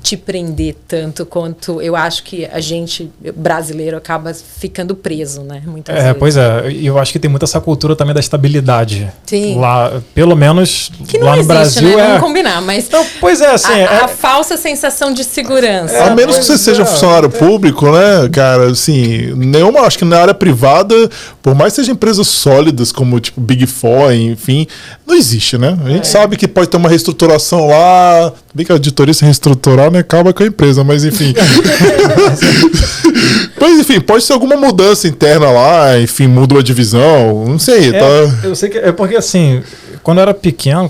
te 0.03 0.17
prender 0.17 0.77
tanto 0.87 1.25
quanto 1.25 1.81
eu 1.81 1.97
acho 1.97 2.23
que 2.25 2.45
a 2.47 2.61
gente 2.61 3.11
brasileiro 3.37 3.97
acaba 3.97 4.35
ficando 4.35 4.95
preso, 4.95 5.43
né? 5.43 5.63
Muitas 5.67 5.95
é, 5.95 6.03
vezes. 6.03 6.17
pois 6.19 6.37
é. 6.37 6.73
Eu 6.83 6.99
acho 6.99 7.13
que 7.13 7.19
tem 7.19 7.31
muita 7.31 7.45
essa 7.45 7.61
cultura 7.61 7.97
também 7.97 8.15
da 8.15 8.21
estabilidade. 8.21 9.11
Sim. 9.25 9.59
Lá, 9.59 10.03
pelo 10.15 10.37
menos 10.37 10.91
que 11.09 11.19
lá 11.19 11.33
no 11.33 11.43
existe, 11.43 11.49
Brasil 11.49 11.97
né? 11.97 12.03
é. 12.03 12.07
Vamos 12.07 12.21
combinar, 12.21 12.61
mas 12.61 12.87
então, 12.87 13.05
pois 13.21 13.41
é, 13.41 13.51
assim, 13.51 13.73
a, 13.73 13.79
é... 13.79 14.05
a 14.05 14.09
falsa 14.09 14.57
sensação 14.57 15.13
de 15.13 15.25
segurança. 15.25 15.95
É, 15.95 16.09
a 16.09 16.15
menos 16.15 16.39
que 16.39 16.45
você 16.45 16.55
é. 16.55 16.59
seja 16.59 16.85
funcionário 16.85 17.31
público, 17.31 17.91
né, 17.91 18.29
cara? 18.31 18.71
Assim, 18.71 19.33
nenhuma, 19.35 19.81
acho 19.81 19.99
que 19.99 20.05
na 20.05 20.19
área 20.19 20.35
privada, 20.35 20.95
por 21.43 21.55
mais 21.55 21.73
que 21.73 21.77
sejam 21.77 21.95
empresas 21.95 22.27
sólidas 22.27 22.93
como 22.93 23.19
tipo 23.21 23.41
Big 23.41 23.67
Four, 23.67 24.13
enfim, 24.13 24.67
não 25.07 25.15
existe, 25.15 25.57
né? 25.57 25.79
A 25.85 25.89
gente 25.89 26.03
é. 26.03 26.11
sabe 26.11 26.37
que 26.37 26.47
pode 26.49 26.69
ter 26.69 26.77
uma 26.77 26.89
reestruturação 26.89 27.69
lá, 27.69 28.33
bem 28.55 28.65
que 28.65 28.71
a 28.71 28.77
auditoria 28.77 29.13
se 29.13 29.25
reestruturar, 29.25 29.91
né? 29.91 29.99
Acaba 29.99 30.33
com 30.33 30.45
a 30.45 30.47
empresa, 30.47 30.85
mas 30.85 31.05
enfim. 31.05 31.35
mas 33.61 33.81
enfim, 33.81 34.01
pode 34.01 34.23
ser 34.23 34.33
alguma 34.33 34.57
mudança 34.57 35.09
interna 35.09 35.51
lá, 35.51 35.99
enfim, 35.99 36.29
muda 36.29 36.59
a 36.59 36.63
divisão, 36.63 37.45
não 37.47 37.59
sei. 37.59 37.89
É, 37.89 37.99
tá... 37.99 38.07
Eu 38.45 38.55
sei 38.55 38.69
que 38.69 38.79
é 38.79 38.93
porque 38.93 39.17
assim, 39.17 39.61
quando 40.03 40.19
eu 40.19 40.23
era 40.23 40.35
pequeno, 40.35 40.89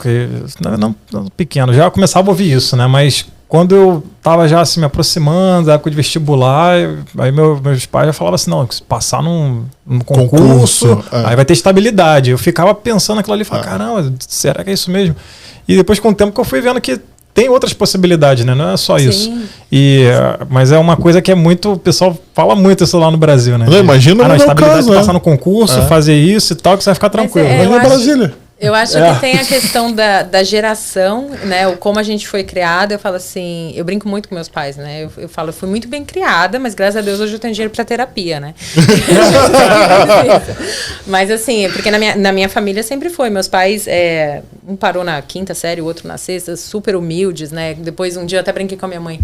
não, 0.78 0.94
não, 1.10 1.26
pequeno, 1.28 1.72
já 1.72 1.90
começava 1.90 2.28
a 2.28 2.30
ouvir 2.30 2.52
isso, 2.52 2.76
né? 2.76 2.86
Mas 2.86 3.24
quando 3.48 3.74
eu 3.74 4.04
tava 4.22 4.46
já 4.46 4.60
assim, 4.60 4.80
me 4.80 4.86
aproximando 4.86 5.68
da 5.68 5.74
época 5.74 5.88
de 5.88 5.96
vestibular, 5.96 6.74
aí 7.18 7.32
meu, 7.32 7.58
meus 7.62 7.86
pais 7.86 8.06
já 8.06 8.12
falavam 8.12 8.34
assim, 8.34 8.50
não, 8.50 8.68
se 8.70 8.82
passar 8.82 9.22
num, 9.22 9.64
num 9.86 10.00
concurso, 10.00 10.88
concurso 10.88 11.08
é. 11.12 11.26
aí 11.26 11.36
vai 11.36 11.44
ter 11.44 11.54
estabilidade. 11.54 12.30
Eu 12.30 12.38
ficava 12.38 12.74
pensando 12.74 13.20
aquilo 13.20 13.32
ali 13.32 13.42
e 13.42 13.44
falava, 13.44 13.66
é. 13.66 13.70
caramba, 13.70 14.12
será 14.18 14.64
que 14.64 14.70
é 14.70 14.72
isso 14.72 14.90
mesmo? 14.90 15.14
E 15.66 15.76
depois 15.76 15.98
com 15.98 16.10
o 16.10 16.14
tempo 16.14 16.32
que 16.32 16.40
eu 16.40 16.44
fui 16.44 16.60
vendo 16.60 16.80
que 16.80 17.00
tem 17.34 17.48
outras 17.48 17.72
possibilidades, 17.72 18.44
né? 18.44 18.54
Não 18.54 18.70
é 18.70 18.76
só 18.76 18.96
Sim. 18.96 19.08
isso. 19.08 19.32
E, 19.70 20.04
mas 20.48 20.70
é 20.70 20.78
uma 20.78 20.96
coisa 20.96 21.20
que 21.20 21.32
é 21.32 21.34
muito. 21.34 21.72
O 21.72 21.78
pessoal 21.78 22.16
fala 22.32 22.54
muito 22.54 22.84
isso 22.84 22.96
lá 22.96 23.10
no 23.10 23.18
Brasil, 23.18 23.58
né? 23.58 23.66
Não, 23.68 23.78
imagina 23.78 24.24
ah, 24.24 24.28
não, 24.28 24.36
estabilidade 24.36 24.76
caso, 24.76 24.90
de 24.90 24.96
passar 24.96 25.12
no 25.12 25.20
concurso, 25.20 25.80
é. 25.80 25.86
fazer 25.86 26.14
isso 26.14 26.52
e 26.52 26.56
tal, 26.56 26.78
que 26.78 26.84
você 26.84 26.90
vai 26.90 26.94
ficar 26.94 27.10
tranquilo. 27.10 27.48
Mas 27.48 27.58
é, 27.58 27.64
imagina 27.64 27.88
Brasília. 27.88 28.34
Eu 28.60 28.72
acho 28.72 28.96
é. 28.96 29.14
que 29.14 29.20
tem 29.20 29.34
a 29.34 29.44
questão 29.44 29.92
da, 29.92 30.22
da 30.22 30.42
geração, 30.44 31.28
né? 31.44 31.66
O 31.66 31.76
como 31.76 31.98
a 31.98 32.02
gente 32.02 32.28
foi 32.28 32.44
criada. 32.44 32.94
Eu 32.94 32.98
falo 32.98 33.16
assim, 33.16 33.72
eu 33.74 33.84
brinco 33.84 34.08
muito 34.08 34.28
com 34.28 34.34
meus 34.34 34.48
pais, 34.48 34.76
né? 34.76 35.04
Eu, 35.04 35.12
eu 35.16 35.28
falo, 35.28 35.48
eu 35.48 35.52
fui 35.52 35.68
muito 35.68 35.88
bem 35.88 36.04
criada, 36.04 36.58
mas 36.58 36.72
graças 36.72 36.96
a 36.96 37.00
Deus 37.00 37.18
hoje 37.18 37.34
eu 37.34 37.38
tenho 37.38 37.52
dinheiro 37.52 37.74
para 37.74 37.84
terapia, 37.84 38.38
né? 38.38 38.54
mas 41.06 41.30
assim, 41.30 41.68
porque 41.72 41.90
na 41.90 41.98
minha, 41.98 42.14
na 42.14 42.32
minha 42.32 42.48
família 42.48 42.82
sempre 42.82 43.10
foi. 43.10 43.28
Meus 43.28 43.48
pais, 43.48 43.88
é, 43.88 44.42
um 44.66 44.76
parou 44.76 45.02
na 45.02 45.20
quinta 45.20 45.52
série, 45.52 45.80
o 45.80 45.84
outro 45.84 46.06
na 46.06 46.16
sexta, 46.16 46.56
super 46.56 46.94
humildes, 46.94 47.50
né? 47.50 47.74
Depois 47.74 48.16
um 48.16 48.24
dia 48.24 48.38
eu 48.38 48.40
até 48.40 48.52
brinquei 48.52 48.78
com 48.78 48.86
a 48.86 48.88
minha 48.88 49.00
mãe. 49.00 49.20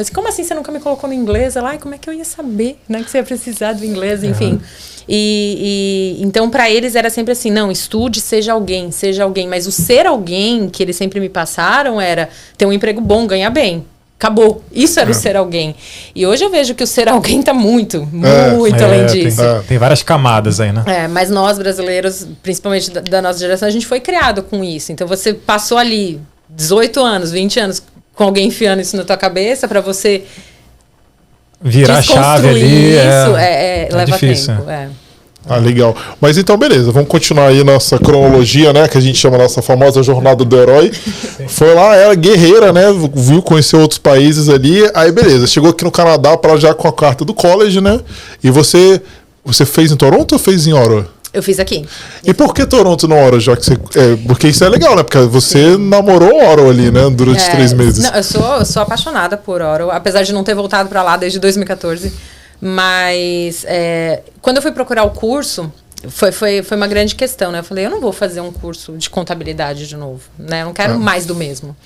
Mas 0.00 0.08
como 0.08 0.26
assim 0.28 0.42
você 0.42 0.54
nunca 0.54 0.72
me 0.72 0.80
colocou 0.80 1.06
no 1.06 1.14
inglês? 1.14 1.56
Ela, 1.56 1.70
ai, 1.70 1.78
como 1.78 1.94
é 1.94 1.98
que 1.98 2.08
eu 2.08 2.14
ia 2.14 2.24
saber, 2.24 2.78
né? 2.88 3.02
Que 3.02 3.10
você 3.10 3.18
ia 3.18 3.22
precisar 3.22 3.74
do 3.74 3.84
inglês, 3.84 4.24
enfim. 4.24 4.52
Uhum. 4.52 4.60
E, 5.06 6.16
e 6.18 6.24
então 6.24 6.48
para 6.48 6.70
eles 6.70 6.94
era 6.94 7.10
sempre 7.10 7.32
assim, 7.32 7.50
não, 7.50 7.70
estude, 7.70 8.18
seja 8.18 8.54
alguém, 8.54 8.90
seja 8.90 9.24
alguém. 9.24 9.46
Mas 9.46 9.66
o 9.66 9.72
ser 9.72 10.06
alguém 10.06 10.70
que 10.70 10.82
eles 10.82 10.96
sempre 10.96 11.20
me 11.20 11.28
passaram 11.28 12.00
era 12.00 12.30
ter 12.56 12.64
um 12.64 12.72
emprego 12.72 12.98
bom, 12.98 13.26
ganhar 13.26 13.50
bem. 13.50 13.84
Acabou. 14.16 14.64
Isso 14.72 14.98
era 14.98 15.10
é. 15.10 15.12
o 15.12 15.14
ser 15.14 15.36
alguém. 15.36 15.76
E 16.14 16.26
hoje 16.26 16.44
eu 16.44 16.50
vejo 16.50 16.74
que 16.74 16.82
o 16.82 16.86
ser 16.86 17.06
alguém 17.06 17.40
está 17.40 17.52
muito, 17.52 18.08
é. 18.24 18.54
muito 18.56 18.80
é, 18.80 18.84
além 18.84 19.06
disso. 19.06 19.42
Tem, 19.42 19.62
tem, 19.68 19.78
várias 19.78 20.02
camadas 20.02 20.60
aí, 20.60 20.72
né? 20.72 20.82
É, 20.86 21.08
mas 21.08 21.28
nós 21.28 21.58
brasileiros, 21.58 22.26
principalmente 22.42 22.90
da, 22.90 23.02
da 23.02 23.20
nossa 23.20 23.38
geração, 23.38 23.68
a 23.68 23.70
gente 23.70 23.86
foi 23.86 24.00
criado 24.00 24.42
com 24.42 24.64
isso. 24.64 24.92
Então 24.92 25.06
você 25.06 25.34
passou 25.34 25.76
ali 25.76 26.18
18 26.48 27.00
anos, 27.00 27.30
20 27.32 27.60
anos 27.60 27.82
com 28.20 28.24
alguém 28.24 28.48
enfiando 28.48 28.82
isso 28.82 28.98
na 28.98 29.02
tua 29.02 29.16
cabeça 29.16 29.66
para 29.66 29.80
você 29.80 30.24
virar 31.58 32.00
a 32.00 32.02
chave 32.02 32.50
ali. 32.50 32.90
Isso 32.90 33.34
é, 33.34 33.86
é, 33.86 33.88
é 33.90 33.96
leva 33.96 34.12
difícil. 34.12 34.54
tempo. 34.54 34.68
É. 34.68 34.90
Ah, 35.48 35.56
legal. 35.56 35.96
Mas 36.20 36.36
então, 36.36 36.58
beleza, 36.58 36.92
vamos 36.92 37.08
continuar 37.08 37.46
aí 37.46 37.64
nossa 37.64 37.98
cronologia, 37.98 38.74
né? 38.74 38.86
Que 38.88 38.98
a 38.98 39.00
gente 39.00 39.16
chama 39.16 39.38
nossa 39.38 39.62
famosa 39.62 40.02
jornada 40.02 40.44
do 40.44 40.54
herói. 40.54 40.92
Foi 41.48 41.72
lá, 41.72 41.96
era 41.96 42.14
guerreira, 42.14 42.74
né? 42.74 42.92
Viu, 43.14 43.40
conheceu 43.40 43.80
outros 43.80 43.98
países 43.98 44.50
ali. 44.50 44.82
Aí, 44.94 45.10
beleza, 45.10 45.46
chegou 45.46 45.70
aqui 45.70 45.82
no 45.82 45.90
Canadá 45.90 46.36
para 46.36 46.58
já 46.58 46.74
com 46.74 46.86
a 46.86 46.92
carta 46.92 47.24
do 47.24 47.32
college, 47.32 47.80
né? 47.80 48.00
E 48.44 48.50
você, 48.50 49.00
você 49.42 49.64
fez 49.64 49.90
em 49.90 49.96
Toronto 49.96 50.32
ou 50.32 50.38
fez 50.38 50.66
em 50.66 50.74
Ottawa? 50.74 51.08
Eu 51.32 51.42
fiz 51.42 51.60
aqui. 51.60 51.86
E 52.24 52.34
por 52.34 52.52
que 52.52 52.66
Toronto 52.66 53.06
não 53.06 53.24
Oro, 53.24 53.38
já 53.38 53.56
que 53.56 53.64
você. 53.64 53.74
É, 53.74 54.16
porque 54.26 54.48
isso 54.48 54.64
é 54.64 54.68
legal, 54.68 54.96
né? 54.96 55.02
Porque 55.04 55.18
você 55.18 55.74
Sim. 55.74 55.88
namorou 55.88 56.44
Oro 56.44 56.68
ali, 56.68 56.90
né? 56.90 57.08
Durante 57.08 57.42
é, 57.42 57.50
três 57.50 57.72
meses. 57.72 58.02
Não, 58.02 58.16
eu 58.16 58.24
sou, 58.24 58.56
eu 58.56 58.64
sou 58.64 58.82
apaixonada 58.82 59.36
por 59.36 59.62
Oro, 59.62 59.90
apesar 59.90 60.22
de 60.22 60.32
não 60.32 60.42
ter 60.42 60.54
voltado 60.54 60.88
para 60.88 61.02
lá 61.02 61.16
desde 61.16 61.38
2014. 61.38 62.12
Mas 62.60 63.64
é, 63.66 64.22
quando 64.42 64.56
eu 64.56 64.62
fui 64.62 64.72
procurar 64.72 65.04
o 65.04 65.10
curso, 65.10 65.72
foi, 66.08 66.32
foi, 66.32 66.62
foi 66.62 66.76
uma 66.76 66.88
grande 66.88 67.14
questão, 67.14 67.52
né? 67.52 67.60
Eu 67.60 67.64
falei, 67.64 67.86
eu 67.86 67.90
não 67.90 68.00
vou 68.00 68.12
fazer 68.12 68.40
um 68.40 68.52
curso 68.52 68.96
de 68.98 69.08
contabilidade 69.08 69.86
de 69.86 69.96
novo, 69.96 70.22
né? 70.38 70.62
Eu 70.62 70.66
não 70.66 70.72
quero 70.74 70.94
é. 70.94 70.96
mais 70.96 71.26
do 71.26 71.34
mesmo. 71.34 71.76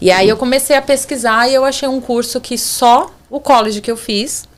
E 0.00 0.10
aí 0.10 0.28
eu 0.28 0.36
comecei 0.36 0.76
a 0.76 0.82
pesquisar 0.82 1.48
e 1.48 1.54
eu 1.54 1.64
achei 1.64 1.88
um 1.88 2.00
curso 2.00 2.40
que 2.40 2.58
só 2.58 3.10
o 3.30 3.38
college 3.38 3.80
que 3.80 3.90
eu 3.90 3.96
fiz 3.96 4.48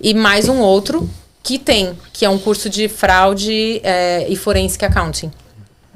e 0.00 0.14
mais 0.14 0.48
um 0.48 0.58
outro 0.58 1.08
que 1.42 1.58
tem, 1.58 1.96
que 2.12 2.24
é 2.24 2.28
um 2.28 2.38
curso 2.38 2.68
de 2.68 2.88
fraude 2.88 3.80
é, 3.82 4.26
e 4.28 4.36
forensic 4.36 4.84
accounting. 4.84 5.30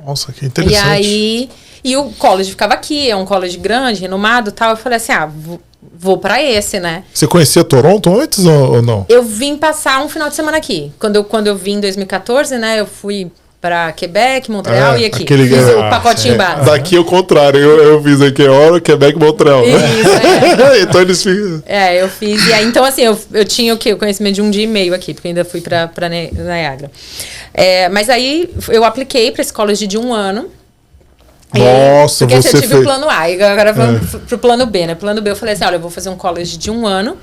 Nossa, 0.05 0.33
que 0.33 0.45
interessante. 0.45 0.83
E 0.83 0.89
aí, 0.89 1.51
e 1.83 1.97
o 1.97 2.11
college 2.13 2.51
ficava 2.51 2.75
aqui, 2.75 3.11
é 3.11 3.17
um 3.17 3.25
college 3.25 3.57
grande, 3.59 4.01
renomado, 4.01 4.53
tal. 4.53 4.71
Eu 4.71 4.77
falei 4.77 4.97
assim, 4.97 5.13
ah, 5.13 5.31
vou, 5.97 6.19
para 6.19 6.43
esse, 6.43 6.81
né? 6.81 7.05
Você 7.13 7.27
conhecia 7.27 7.65
Toronto 7.65 8.15
antes 8.19 8.45
ou, 8.45 8.77
ou, 8.77 8.83
não? 8.83 9.07
Eu 9.09 9.23
vim 9.23 9.57
passar 9.57 10.03
um 10.03 10.09
final 10.09 10.29
de 10.29 10.35
semana 10.35 10.57
aqui. 10.57 10.93
Quando 10.99 11.17
eu, 11.17 11.25
quando 11.25 11.47
eu 11.47 11.57
vim 11.57 11.75
em 11.75 11.81
2014, 11.81 12.59
né, 12.59 12.81
eu 12.81 12.87
fui 12.87 13.31
para 13.65 13.91
Quebec, 13.93 14.51
Montreal 14.51 14.93
É, 14.95 15.01
e 15.01 15.05
aqui. 15.07 15.23
aquele- 15.23 15.49
Fiz 15.49 15.69
o 15.75 15.81
ah, 15.81 15.89
pacotinho 15.89 16.35
É, 16.35 16.37
básico. 16.37 16.67
daqui 16.67 16.97
é 16.97 16.99
o 17.01 17.05
contrário. 17.05 17.59
Eu, 17.59 17.83
eu 17.83 18.03
fiz 18.03 18.21
aqui 18.21 18.47
hora, 18.47 18.79
Quebec, 18.79 19.19
Montreal. 19.19 19.63
né? 19.67 19.73
Isso, 19.73 20.83
então 20.85 21.01
eles 21.01 21.23
ficam. 21.23 21.63
É, 21.65 22.03
eu 22.03 22.07
fiz. 22.11 22.47
E 22.47 22.53
aí, 22.53 22.67
então, 22.67 22.85
assim, 22.85 23.01
eu, 23.05 23.19
eu 23.33 23.43
tinha 23.47 23.73
o 23.73 23.79
quê? 23.79 23.95
O 23.95 23.97
conhecimento 23.97 24.35
de 24.35 24.43
um 24.43 24.51
dia 24.51 24.65
e 24.65 24.67
meio 24.67 24.95
aqui, 24.95 25.15
porque 25.15 25.29
ainda 25.29 25.47
fui 25.47 25.63
Ne- 26.11 26.31
Niagara. 26.31 26.91
É, 27.55 27.89
mas 27.89 28.11
aí 28.11 28.51
eu 28.69 28.85
apliquei 28.85 29.31
pra 29.31 29.41
esse 29.41 29.53
college 29.53 29.87
de 29.87 29.97
um 29.97 30.13
ano. 30.13 30.51
E 31.55 31.59
Nossa, 31.61 32.27
porque 32.27 32.43
você 32.43 32.49
eu 32.49 32.61
tive 32.61 32.67
fez- 32.75 32.81
o 32.81 32.85
plano 32.85 33.09
A, 33.09 33.31
e 33.31 33.43
agora 33.43 33.73
vamos 33.73 34.15
pro 34.29 34.37
plano 34.37 34.67
B, 34.67 34.87
né? 34.89 34.95
Plano 34.95 35.23
B, 35.23 35.31
eu 35.31 35.37
falei 35.37 35.55
assim: 35.55 35.65
olha, 35.65 35.77
eu 35.77 35.81
vou 35.81 35.91
fazer 35.91 36.11
um 36.11 36.17
college 36.17 36.59
de 36.59 36.71
um 36.71 36.87
ano. 36.87 37.17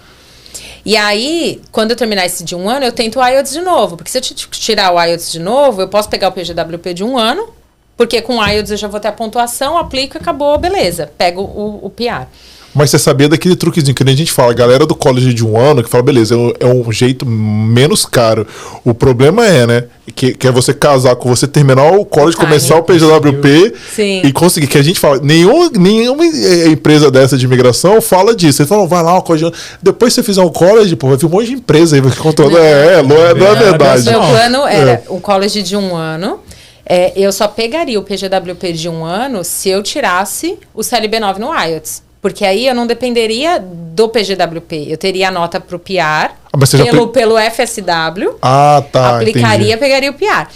E 0.86 0.97
aí, 0.97 1.61
quando 1.71 1.91
eu 1.91 1.95
terminar 1.95 2.25
esse 2.25 2.43
de 2.43 2.55
um 2.55 2.69
ano, 2.69 2.86
eu 2.86 2.91
tento 2.91 3.19
o 3.19 3.25
IELTS 3.25 3.51
de 3.51 3.61
novo. 3.61 3.97
Porque 3.97 4.09
se 4.09 4.17
eu 4.17 4.21
tirar 4.21 4.93
o 4.93 5.01
IELTS 5.01 5.32
de 5.32 5.39
novo, 5.39 5.82
eu 5.82 5.88
posso 5.88 6.09
pegar 6.09 6.29
o 6.29 6.32
PGWP 6.32 6.93
de 6.93 7.03
um 7.03 7.17
ano, 7.17 7.49
porque 7.95 8.21
com 8.21 8.38
o 8.38 8.45
IELTS 8.45 8.71
eu 8.71 8.77
já 8.77 8.88
vou 8.88 8.99
ter 8.99 9.09
a 9.09 9.11
pontuação, 9.11 9.77
aplico, 9.77 10.17
acabou, 10.17 10.57
beleza. 10.57 11.11
Pego 11.17 11.41
o, 11.41 11.86
o 11.86 11.89
PR. 11.89 12.27
Mas 12.74 12.89
você 12.89 12.97
sabia 12.99 13.28
daquele 13.28 13.55
truquezinho 13.55 13.93
que 13.93 14.03
nem 14.03 14.13
a 14.13 14.17
gente 14.17 14.32
fala, 14.32 14.51
a 14.51 14.55
galera 14.55 14.86
do 14.86 14.95
college 14.95 15.34
de 15.34 15.45
um 15.45 15.59
ano 15.59 15.84
que 15.84 15.89
fala, 15.89 16.03
beleza, 16.03 16.34
é 16.36 16.38
um, 16.38 16.53
é 16.59 16.65
um 16.67 16.91
jeito 16.91 17.26
menos 17.26 18.05
caro. 18.05 18.47
O 18.86 18.93
problema 18.93 19.45
é, 19.45 19.67
né? 19.67 19.84
Que, 20.15 20.34
que 20.34 20.47
é 20.47 20.51
você 20.51 20.74
casar 20.74 21.15
com 21.15 21.28
você 21.30 21.47
terminar 21.47 21.91
o 21.91 22.05
college, 22.05 22.36
Timing. 22.38 22.47
começar 22.49 22.76
o 22.78 22.84
PGWP 22.84 23.74
Sim. 23.93 24.22
e 24.24 24.32
conseguir. 24.32 24.67
Que 24.67 24.78
a 24.78 24.82
gente 24.82 24.99
fala, 24.99 25.19
nenhum, 25.22 25.69
nenhuma 25.72 26.26
empresa 26.26 27.11
dessa 27.11 27.38
de 27.38 27.45
imigração 27.45 28.01
fala 28.01 28.36
disso. 28.36 28.61
Eles 28.61 28.69
falam, 28.69 28.88
vai 28.88 29.03
lá, 29.03 29.17
o 29.17 29.22
college. 29.22 29.51
Depois 29.82 30.13
que 30.13 30.22
você 30.22 30.24
fizer 30.24 30.41
um 30.41 30.49
college, 30.49 30.95
pô, 30.95 31.07
vai 31.09 31.17
vir 31.17 31.26
um 31.26 31.30
monte 31.30 31.47
de 31.47 31.53
empresa 31.53 31.95
aí 31.95 32.01
controlando. 32.17 32.57
É, 32.57 32.99
é, 32.99 33.03
não 33.03 33.15
é, 33.17 33.34
não 33.34 33.47
é 33.47 33.51
É, 33.51 33.55
verdade. 33.55 34.09
Meu 34.09 34.19
plano 34.22 34.65
era 34.67 34.91
É. 34.91 35.03
um 35.09 35.19
college 35.19 35.61
de 35.61 35.76
um 35.76 35.95
ano. 35.95 36.39
É, 36.86 37.13
eu 37.15 37.32
só 37.32 37.47
pegaria 37.47 37.99
o 37.99 38.03
PGWP 38.03 38.74
de 38.74 38.89
um 38.89 39.05
ano 39.05 39.43
se 39.43 39.69
eu 39.69 39.82
tirasse 39.84 40.57
o 40.74 40.82
CLB9 40.82 41.38
no 41.38 41.53
IELTS. 41.53 42.03
Porque 42.22 42.45
aí 42.45 42.67
eu 42.67 42.76
não 42.76 42.86
dependeria 42.86 43.59
do 43.59 44.07
PGWP. 44.07 44.88
Eu 44.89 44.97
teria 44.97 45.30
a 45.30 45.32
nota 45.32 45.59
pro 45.59 45.80
PR. 45.80 46.32
Ah, 46.53 46.57
pelo, 46.86 47.07
pe- 47.07 47.19
pelo 47.19 47.36
FSW. 47.38 48.36
Ah, 48.41 48.84
tá. 48.91 49.17
aplicaria, 49.17 49.74
entendi. 49.74 49.78
pegaria 49.78 50.11
o 50.11 50.13
PR. 50.13 50.47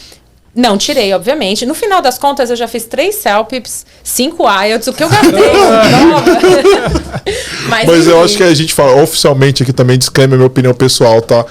Não 0.55 0.77
tirei, 0.77 1.13
obviamente. 1.13 1.65
No 1.65 1.73
final 1.73 2.01
das 2.01 2.17
contas, 2.17 2.49
eu 2.49 2.55
já 2.55 2.67
fiz 2.67 2.85
três 2.85 3.15
CELPIPs, 3.15 3.85
cinco 4.03 4.45
IELTS, 4.47 4.87
o 4.87 4.93
que 4.93 5.03
eu 5.03 5.09
gastei. 5.09 5.31
Mas, 7.67 7.87
Mas 7.87 8.07
eu 8.07 8.23
acho 8.23 8.37
que 8.37 8.43
a 8.43 8.53
gente 8.53 8.73
fala 8.73 9.01
oficialmente 9.01 9.63
aqui 9.63 9.73
também, 9.73 9.97
disclaimer, 9.97 10.37
minha 10.37 10.47
opinião 10.47 10.73
pessoal, 10.73 11.21
tá? 11.21 11.45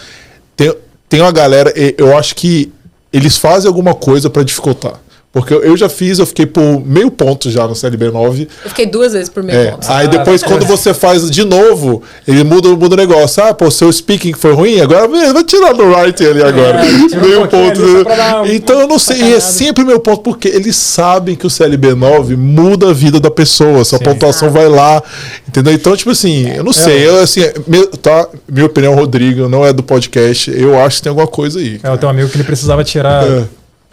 Tem, 0.56 0.74
tem 1.08 1.20
uma 1.20 1.32
galera, 1.32 1.72
eu 1.98 2.16
acho 2.16 2.34
que 2.34 2.72
eles 3.12 3.36
fazem 3.36 3.68
alguma 3.68 3.94
coisa 3.94 4.30
pra 4.30 4.42
dificultar. 4.42 4.94
Porque 5.34 5.52
eu, 5.52 5.76
já 5.76 5.88
fiz, 5.88 6.20
eu 6.20 6.26
fiquei 6.26 6.46
por 6.46 6.80
meio 6.86 7.10
ponto 7.10 7.50
já 7.50 7.66
no 7.66 7.74
CLB9. 7.74 8.48
Eu 8.64 8.68
fiquei 8.70 8.86
duas 8.86 9.12
vezes 9.14 9.28
por 9.28 9.42
meio 9.42 9.58
É, 9.58 9.70
ponto. 9.72 9.86
aí 9.90 10.06
depois, 10.06 10.42
quando 10.44 10.64
você 10.64 10.94
faz 10.94 11.28
de 11.28 11.44
novo, 11.44 12.02
ele 12.26 12.44
muda, 12.44 12.68
muda 12.68 12.94
o 12.94 12.96
negócio. 12.96 13.42
Ah, 13.42 13.52
pô, 13.52 13.68
seu 13.68 13.92
speaking 13.92 14.32
foi 14.32 14.52
ruim, 14.52 14.80
agora 14.80 15.08
vai 15.08 15.42
tirar 15.44 15.74
no 15.74 15.92
writing 15.92 16.24
ali 16.26 16.40
agora. 16.42 16.82
tira 17.08 17.18
um 17.18 17.20
meio 17.26 17.48
pouquinho 17.48 18.04
ponto. 18.04 18.52
Então 18.54 18.80
eu 18.80 18.86
não 18.86 18.98
sei, 18.98 19.22
e 19.22 19.34
é 19.34 19.40
sempre 19.40 19.84
meu 19.84 19.98
ponto, 19.98 20.22
porque 20.22 20.46
eles 20.46 20.76
sabem 20.76 21.34
que 21.34 21.46
o 21.46 21.50
CLB9 21.50 22.36
muda 22.36 22.90
a 22.90 22.92
vida 22.92 23.18
da 23.18 23.30
pessoa, 23.30 23.84
sua 23.84 23.98
Sim. 23.98 24.04
pontuação 24.04 24.50
vai 24.50 24.68
lá, 24.68 25.02
entendeu? 25.48 25.72
Então, 25.72 25.96
tipo 25.96 26.10
assim, 26.12 26.48
eu 26.48 26.62
não 26.62 26.72
sei, 26.72 27.06
eu 27.08 27.18
assim, 27.20 27.40
meu- 27.66 27.88
tá, 27.88 28.28
minha 28.48 28.66
opinião, 28.66 28.94
Rodrigo, 28.94 29.48
não 29.48 29.66
é 29.66 29.72
do 29.72 29.82
podcast, 29.82 30.50
eu 30.56 30.78
acho 30.78 30.98
que 30.98 31.02
tem 31.02 31.10
alguma 31.10 31.26
coisa 31.26 31.58
aí. 31.58 31.80
É, 31.82 31.88
eu 31.88 31.98
tenho 31.98 32.06
um 32.06 32.14
amigo 32.14 32.28
que 32.28 32.36
ele 32.36 32.44
precisava 32.44 32.84
tirar. 32.84 33.24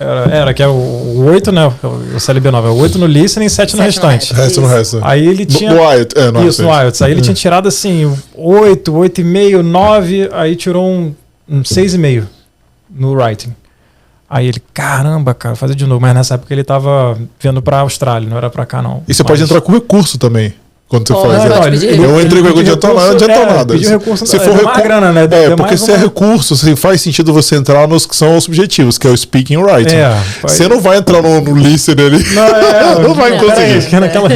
Era, 0.02 0.36
era, 0.36 0.54
que 0.54 0.64
é 0.64 0.68
o, 0.68 0.72
o 0.72 1.26
8, 1.26 1.52
né? 1.52 1.68
O 1.68 2.18
CLB9. 2.18 2.66
É 2.66 2.70
o 2.70 2.76
8 2.76 2.97
no 2.97 3.06
listening 3.06 3.45
e 3.45 3.49
7 3.49 3.76
no 3.76 3.84
Sete 3.84 3.99
no 4.02 4.08
restante. 4.08 4.34
resto. 4.34 4.36
Resto 4.36 4.62
no 4.62 4.68
resto. 4.68 4.99
Aí 5.04 5.28
ele 5.28 5.45
No- 5.45 5.58
tinha. 5.58 5.74
No 5.74 5.80
IELTS, 5.93 6.16
é, 6.16 6.32
no 6.32 6.47
Isso, 6.47 6.64
no 6.64 6.70
IELTS. 6.70 7.02
Aí 7.04 7.12
ele 7.12 7.22
tinha 7.22 7.34
tirado 7.36 7.68
assim, 7.68 8.12
8, 8.36 8.91
8,5, 8.91 9.62
9, 9.62 10.30
aí 10.34 10.56
tirou 10.56 10.89
um, 10.89 11.14
um 11.47 11.62
6,5 11.62 12.24
no 12.89 13.14
writing. 13.14 13.54
Aí 14.30 14.47
ele, 14.47 14.62
caramba, 14.74 15.34
cara, 15.34 15.56
fazer 15.56 15.76
de 15.76 15.86
novo. 15.86 15.99
Mas 16.02 16.14
nessa 16.16 16.36
época 16.36 16.54
ele 16.54 16.64
tava 16.64 17.18
vindo 17.39 17.62
pra 17.62 17.80
Austrália, 17.80 18.28
não 18.30 18.38
era 18.38 18.49
pra 18.49 18.66
cá, 18.66 18.82
não. 18.82 19.04
E 19.08 19.14
você 19.14 19.22
Mas- 19.24 19.32
pode 19.32 19.43
entrar 19.43 19.62
com 19.62 19.72
recurso 19.72 20.18
também. 20.18 20.54
Quando 20.91 21.07
você 21.07 21.49
faz. 21.49 21.83
é. 21.83 21.95
Eu 21.95 22.21
entrei 22.21 22.41
com 22.41 22.47
recurso, 22.49 22.53
não 22.53 22.59
adiantou 22.59 22.93
nada, 22.93 23.05
não 23.07 23.13
adiantou 23.15 23.43
é, 23.43 23.45
nada. 23.53 23.77
recurso, 23.77 24.27
se 24.27 24.35
é, 24.35 24.39
for 24.39 24.49
uma 24.49 24.57
recurso. 24.59 24.81
grana, 24.83 25.11
né? 25.13 25.27
É, 25.31 25.55
porque 25.55 25.77
se 25.77 25.89
é 25.89 25.93
uma- 25.95 26.03
recurso, 26.03 26.75
faz 26.75 27.01
sentido 27.01 27.33
você 27.33 27.55
entrar 27.55 27.87
nos 27.87 28.05
que 28.05 28.15
são 28.15 28.35
os 28.35 28.45
objetivos, 28.47 28.97
que 28.97 29.07
é 29.07 29.09
o 29.09 29.15
speaking 29.17 29.53
e 29.53 29.57
writing. 29.57 29.95
É, 29.95 30.17
Você 30.43 30.67
não 30.67 30.81
vai 30.81 30.97
entrar 30.97 31.21
no, 31.21 31.39
no 31.39 31.55
listening 31.55 32.05
ali. 32.05 32.23
Não, 32.33 32.43
é, 32.43 32.99
Não 33.07 33.13
vai 33.13 33.37
conseguir. 33.39 33.99
naquela- 33.99 34.29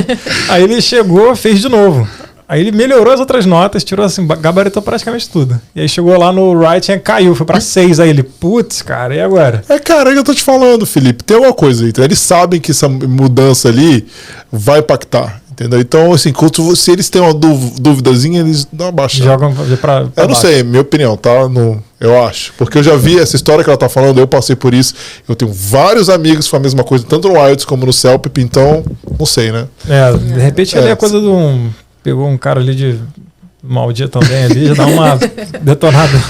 Aí 0.49 0.63
ele 0.63 0.81
chegou, 0.81 1.35
fez 1.35 1.59
de 1.59 1.67
novo. 1.67 2.07
Aí 2.47 2.61
ele 2.61 2.71
melhorou 2.71 3.11
as 3.11 3.19
outras 3.19 3.43
notas, 3.43 3.83
tirou 3.83 4.05
assim, 4.05 4.23
ba- 4.23 4.35
gabaritou 4.35 4.79
praticamente 4.79 5.27
tudo. 5.27 5.59
E 5.75 5.81
aí 5.81 5.89
chegou 5.89 6.15
lá 6.15 6.31
no 6.31 6.51
writing, 6.53 6.99
caiu, 6.99 7.33
foi 7.33 7.43
pra 7.43 7.59
6. 7.59 7.99
Aí 7.99 8.07
ele, 8.09 8.21
putz, 8.21 8.83
cara, 8.83 9.15
e 9.15 9.19
agora? 9.19 9.63
É, 9.67 9.79
cara, 9.79 10.11
é 10.11 10.13
que 10.13 10.19
eu 10.19 10.23
tô 10.23 10.31
te 10.33 10.43
falando, 10.43 10.85
Felipe. 10.85 11.23
Tem 11.23 11.35
alguma 11.35 11.53
coisa 11.55 11.83
aí. 11.83 11.91
tá? 11.91 12.03
Eles 12.03 12.19
sabem 12.19 12.59
que 12.61 12.69
essa 12.69 12.87
mudança 12.87 13.67
ali 13.67 14.05
vai 14.51 14.77
impactar. 14.79 15.41
Entendeu? 15.55 15.79
Então, 15.79 16.11
assim, 16.11 16.33
quando, 16.33 16.75
se 16.75 16.91
eles 16.91 17.09
têm 17.09 17.21
uma 17.21 17.33
dú- 17.33 17.71
duvidazinha, 17.79 18.41
eles 18.41 18.67
dão 18.73 18.87
uma 18.87 18.91
baixada. 18.91 19.23
Jogam 19.23 19.53
pra, 19.53 19.77
pra 19.77 19.93
Eu 20.01 20.27
não 20.27 20.27
baixo. 20.35 20.41
sei, 20.41 20.63
minha 20.63 20.81
opinião, 20.81 21.15
tá? 21.15 21.47
No, 21.47 21.81
eu 21.97 22.21
acho. 22.25 22.53
Porque 22.57 22.77
eu 22.77 22.83
já 22.83 22.97
vi 22.97 23.17
essa 23.17 23.37
história 23.37 23.63
que 23.63 23.69
ela 23.69 23.77
tá 23.77 23.87
falando, 23.87 24.19
eu 24.19 24.27
passei 24.27 24.53
por 24.53 24.73
isso. 24.73 24.93
Eu 25.29 25.33
tenho 25.33 25.53
vários 25.53 26.09
amigos 26.09 26.43
que 26.45 26.51
fazem 26.51 26.63
a 26.63 26.67
mesma 26.67 26.83
coisa, 26.83 27.05
tanto 27.07 27.29
no 27.29 27.35
IELTS 27.35 27.63
como 27.63 27.85
no 27.85 27.93
CELPIP, 27.93 28.41
então, 28.41 28.83
não 29.17 29.25
sei, 29.25 29.53
né? 29.53 29.65
É, 29.87 30.11
de 30.17 30.39
repente 30.41 30.77
ali 30.77 30.87
É. 30.87 30.91
é 30.91 30.95
coisa 30.97 31.21
de 31.21 31.25
um. 31.27 31.69
Pegou 32.03 32.27
um 32.27 32.37
cara 32.37 32.59
ali 32.59 32.75
de 32.75 32.99
mau 33.63 33.93
dia 33.93 34.09
também 34.09 34.43
ali, 34.43 34.67
já 34.67 34.73
dá 34.73 34.85
uma 34.87 35.17
detonada. 35.63 36.21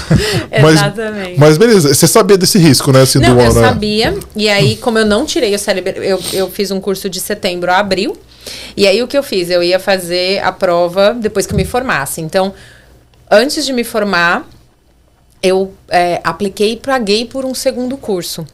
Mas- 0.62 0.74
Exatamente. 0.74 1.34
Mas 1.40 1.58
beleza, 1.58 1.92
você 1.92 2.06
sabia 2.06 2.38
desse 2.38 2.58
risco, 2.58 2.92
né? 2.92 3.02
Assim, 3.02 3.18
Não, 3.18 3.34
do 3.34 3.40
eu 3.40 3.46
ano, 3.50 3.60
né? 3.60 3.68
sabia. 3.68 4.14
E 4.36 4.48
aí, 4.48 4.76
como 4.76 4.98
eu 4.98 5.04
não 5.04 5.26
tirei 5.26 5.52
o 5.54 5.58
cérebro, 5.58 6.02
eu, 6.02 6.20
eu 6.32 6.48
fiz 6.48 6.70
um 6.70 6.80
curso 6.80 7.10
de 7.10 7.18
setembro 7.20 7.70
a 7.72 7.78
abril. 7.78 8.16
E 8.76 8.86
aí, 8.86 9.02
o 9.02 9.08
que 9.08 9.16
eu 9.16 9.22
fiz? 9.22 9.50
Eu 9.50 9.62
ia 9.62 9.78
fazer 9.78 10.42
a 10.42 10.52
prova 10.52 11.14
depois 11.14 11.46
que 11.46 11.52
eu 11.52 11.56
me 11.56 11.64
formasse. 11.64 12.20
Então, 12.20 12.54
antes 13.30 13.64
de 13.64 13.72
me 13.72 13.84
formar, 13.84 14.48
eu 15.42 15.72
é, 15.88 16.20
apliquei 16.24 16.76
para 16.76 16.98
gay 16.98 17.24
por 17.24 17.44
um 17.44 17.54
segundo 17.54 17.96
curso. 17.96 18.46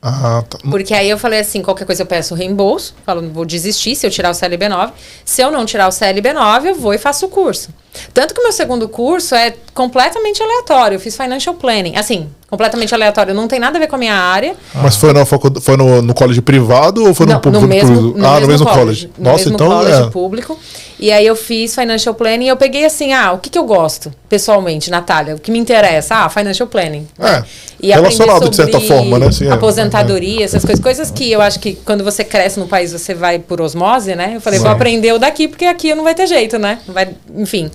Ah, 0.00 0.44
tá. 0.48 0.58
Porque 0.70 0.94
aí 0.94 1.10
eu 1.10 1.18
falei 1.18 1.40
assim, 1.40 1.60
qualquer 1.60 1.84
coisa 1.84 2.02
eu 2.02 2.06
peço 2.06 2.34
reembolso, 2.34 2.94
falo, 3.04 3.28
vou 3.30 3.44
desistir 3.44 3.96
se 3.96 4.06
eu 4.06 4.10
tirar 4.10 4.30
o 4.30 4.32
CLB9. 4.32 4.92
Se 5.24 5.42
eu 5.42 5.50
não 5.50 5.66
tirar 5.66 5.88
o 5.88 5.90
CLB9, 5.90 6.66
eu 6.66 6.74
vou 6.76 6.94
e 6.94 6.98
faço 6.98 7.26
o 7.26 7.28
curso. 7.28 7.70
Tanto 8.14 8.32
que 8.32 8.40
o 8.40 8.44
meu 8.44 8.52
segundo 8.52 8.88
curso 8.88 9.34
é 9.34 9.54
completamente 9.74 10.42
aleatório. 10.42 10.96
Eu 10.96 11.00
fiz 11.00 11.16
Financial 11.16 11.54
Planning. 11.54 11.96
Assim, 11.96 12.30
completamente 12.50 12.94
aleatório. 12.94 13.34
Não 13.34 13.46
tem 13.46 13.58
nada 13.60 13.76
a 13.76 13.80
ver 13.80 13.86
com 13.86 13.96
a 13.96 13.98
minha 13.98 14.14
área. 14.14 14.54
Mas 14.74 14.96
foi, 14.96 15.12
na 15.12 15.24
facu- 15.26 15.60
foi 15.60 15.76
no, 15.76 16.00
no 16.02 16.14
colégio 16.14 16.42
privado 16.42 17.04
ou 17.06 17.14
foi 17.14 17.26
no 17.26 17.34
Não, 17.34 17.40
público? 17.40 17.62
no 17.62 17.68
mesmo, 17.68 18.00
no 18.00 18.26
ah, 18.26 18.30
mesmo 18.32 18.40
no 18.40 18.46
mesmo 18.48 18.66
college. 18.66 18.80
college. 19.06 19.10
No 19.18 19.24
Nossa, 19.24 19.36
mesmo 19.44 19.54
então 19.54 19.68
college 19.68 20.02
é. 20.02 20.10
público. 20.10 20.58
E 21.00 21.12
aí 21.12 21.24
eu 21.26 21.36
fiz 21.36 21.74
Financial 21.76 22.12
Planning 22.12 22.46
e 22.46 22.48
eu 22.48 22.56
peguei 22.56 22.84
assim, 22.84 23.12
ah, 23.12 23.32
o 23.32 23.38
que, 23.38 23.48
que 23.50 23.56
eu 23.58 23.62
gosto, 23.64 24.12
pessoalmente, 24.28 24.90
Natália? 24.90 25.36
O 25.36 25.38
que 25.38 25.48
me 25.52 25.58
interessa? 25.58 26.16
Ah, 26.16 26.28
Financial 26.28 26.66
Planning. 26.66 27.06
É, 27.20 27.44
E 27.80 27.92
relacionado 27.92 28.48
de 28.48 28.56
certa 28.56 28.80
forma, 28.80 29.16
né? 29.18 29.26
Assim, 29.28 29.46
é. 29.46 29.50
aposentadoria, 29.52 30.44
essas 30.44 30.64
coisas. 30.64 30.82
Coisas 30.82 31.10
que 31.10 31.30
eu 31.30 31.40
acho 31.40 31.60
que 31.60 31.74
quando 31.84 32.02
você 32.02 32.24
cresce 32.24 32.58
no 32.58 32.66
país, 32.66 32.90
você 32.92 33.14
vai 33.14 33.38
por 33.38 33.60
osmose, 33.60 34.14
né? 34.16 34.32
Eu 34.36 34.40
falei, 34.40 34.58
vou 34.58 34.68
Sim. 34.68 34.74
aprender 34.74 35.12
o 35.12 35.18
daqui, 35.18 35.46
porque 35.46 35.66
aqui 35.66 35.94
não 35.94 36.02
vai 36.02 36.14
ter 36.16 36.26
jeito, 36.26 36.58
né? 36.58 36.78
Vai, 36.88 37.10
enfim. 37.36 37.70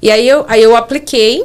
E 0.00 0.10
aí 0.10 0.26
eu, 0.26 0.44
aí 0.48 0.62
eu 0.62 0.74
apliquei, 0.74 1.44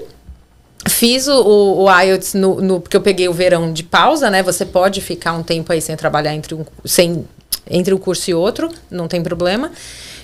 fiz 0.89 1.27
o, 1.27 1.33
o, 1.41 1.83
o 1.85 2.01
IELTS 2.01 2.33
no, 2.33 2.61
no- 2.61 2.79
porque 2.79 2.95
eu 2.97 3.01
peguei 3.01 3.27
o 3.27 3.33
verão 3.33 3.71
de 3.73 3.83
pausa, 3.83 4.29
né? 4.29 4.41
Você 4.43 4.65
pode 4.65 5.01
ficar 5.01 5.33
um 5.33 5.43
tempo 5.43 5.71
aí 5.71 5.81
sem 5.81 5.95
trabalhar 5.95 6.33
entre 6.33 6.53
um, 6.55 6.65
sem, 6.85 7.25
entre 7.69 7.93
um 7.93 7.97
curso 7.97 8.29
e 8.29 8.33
outro, 8.33 8.69
não 8.89 9.07
tem 9.07 9.21
problema. 9.21 9.71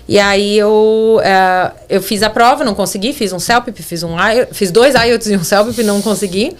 E 0.08 0.20
aí 0.20 0.58
eu, 0.58 1.22
eh, 1.24 1.72
eu 1.90 2.02
fiz 2.02 2.22
a 2.24 2.30
prova, 2.30 2.64
não 2.66 2.76
consegui, 2.76 3.14
fiz 3.14 3.32
um 3.32 3.40
CELPIP, 3.40 3.82
fiz 3.82 4.04
um 4.04 4.18
IELTS, 4.20 4.58
fiz 4.58 4.70
dois 4.72 4.96
IELTS 4.96 5.28
e 5.28 5.38
um 5.38 5.44
CELPIP, 5.44 5.82
não 5.84 6.02
consegui. 6.02 6.56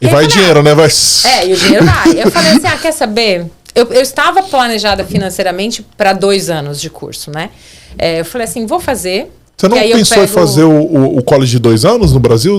E 0.00 0.06
aí 0.06 0.12
vai 0.12 0.24
falei, 0.24 0.26
dinheiro, 0.28 0.62
né? 0.64 0.74
Vai... 0.74 0.88
é, 1.24 1.46
e 1.46 1.52
o 1.52 1.56
dinheiro 1.56 1.84
vai. 1.86 2.20
Eu 2.22 2.30
falei 2.30 2.52
assim, 2.52 2.66
ah, 2.66 2.76
quer 2.76 2.92
saber? 2.92 3.46
Eu, 3.74 3.92
eu 3.92 4.00
estava 4.02 4.42
planejada 4.42 5.04
financeiramente 5.04 5.86
para 5.96 6.12
dois 6.12 6.50
anos 6.50 6.80
de 6.80 6.90
curso, 6.90 7.30
né? 7.30 7.50
É, 7.96 8.20
eu 8.20 8.24
falei 8.24 8.46
assim, 8.46 8.66
vou 8.66 8.80
fazer. 8.80 9.30
Você 9.56 9.68
não 9.68 9.76
pensou 9.78 10.18
em 10.18 10.20
pego- 10.26 10.32
fazer 10.32 10.64
o, 10.64 10.70
o, 10.82 11.18
o 11.18 11.22
college 11.22 11.52
de 11.52 11.58
dois 11.60 11.84
anos 11.84 12.12
no 12.12 12.18
Brasil? 12.18 12.58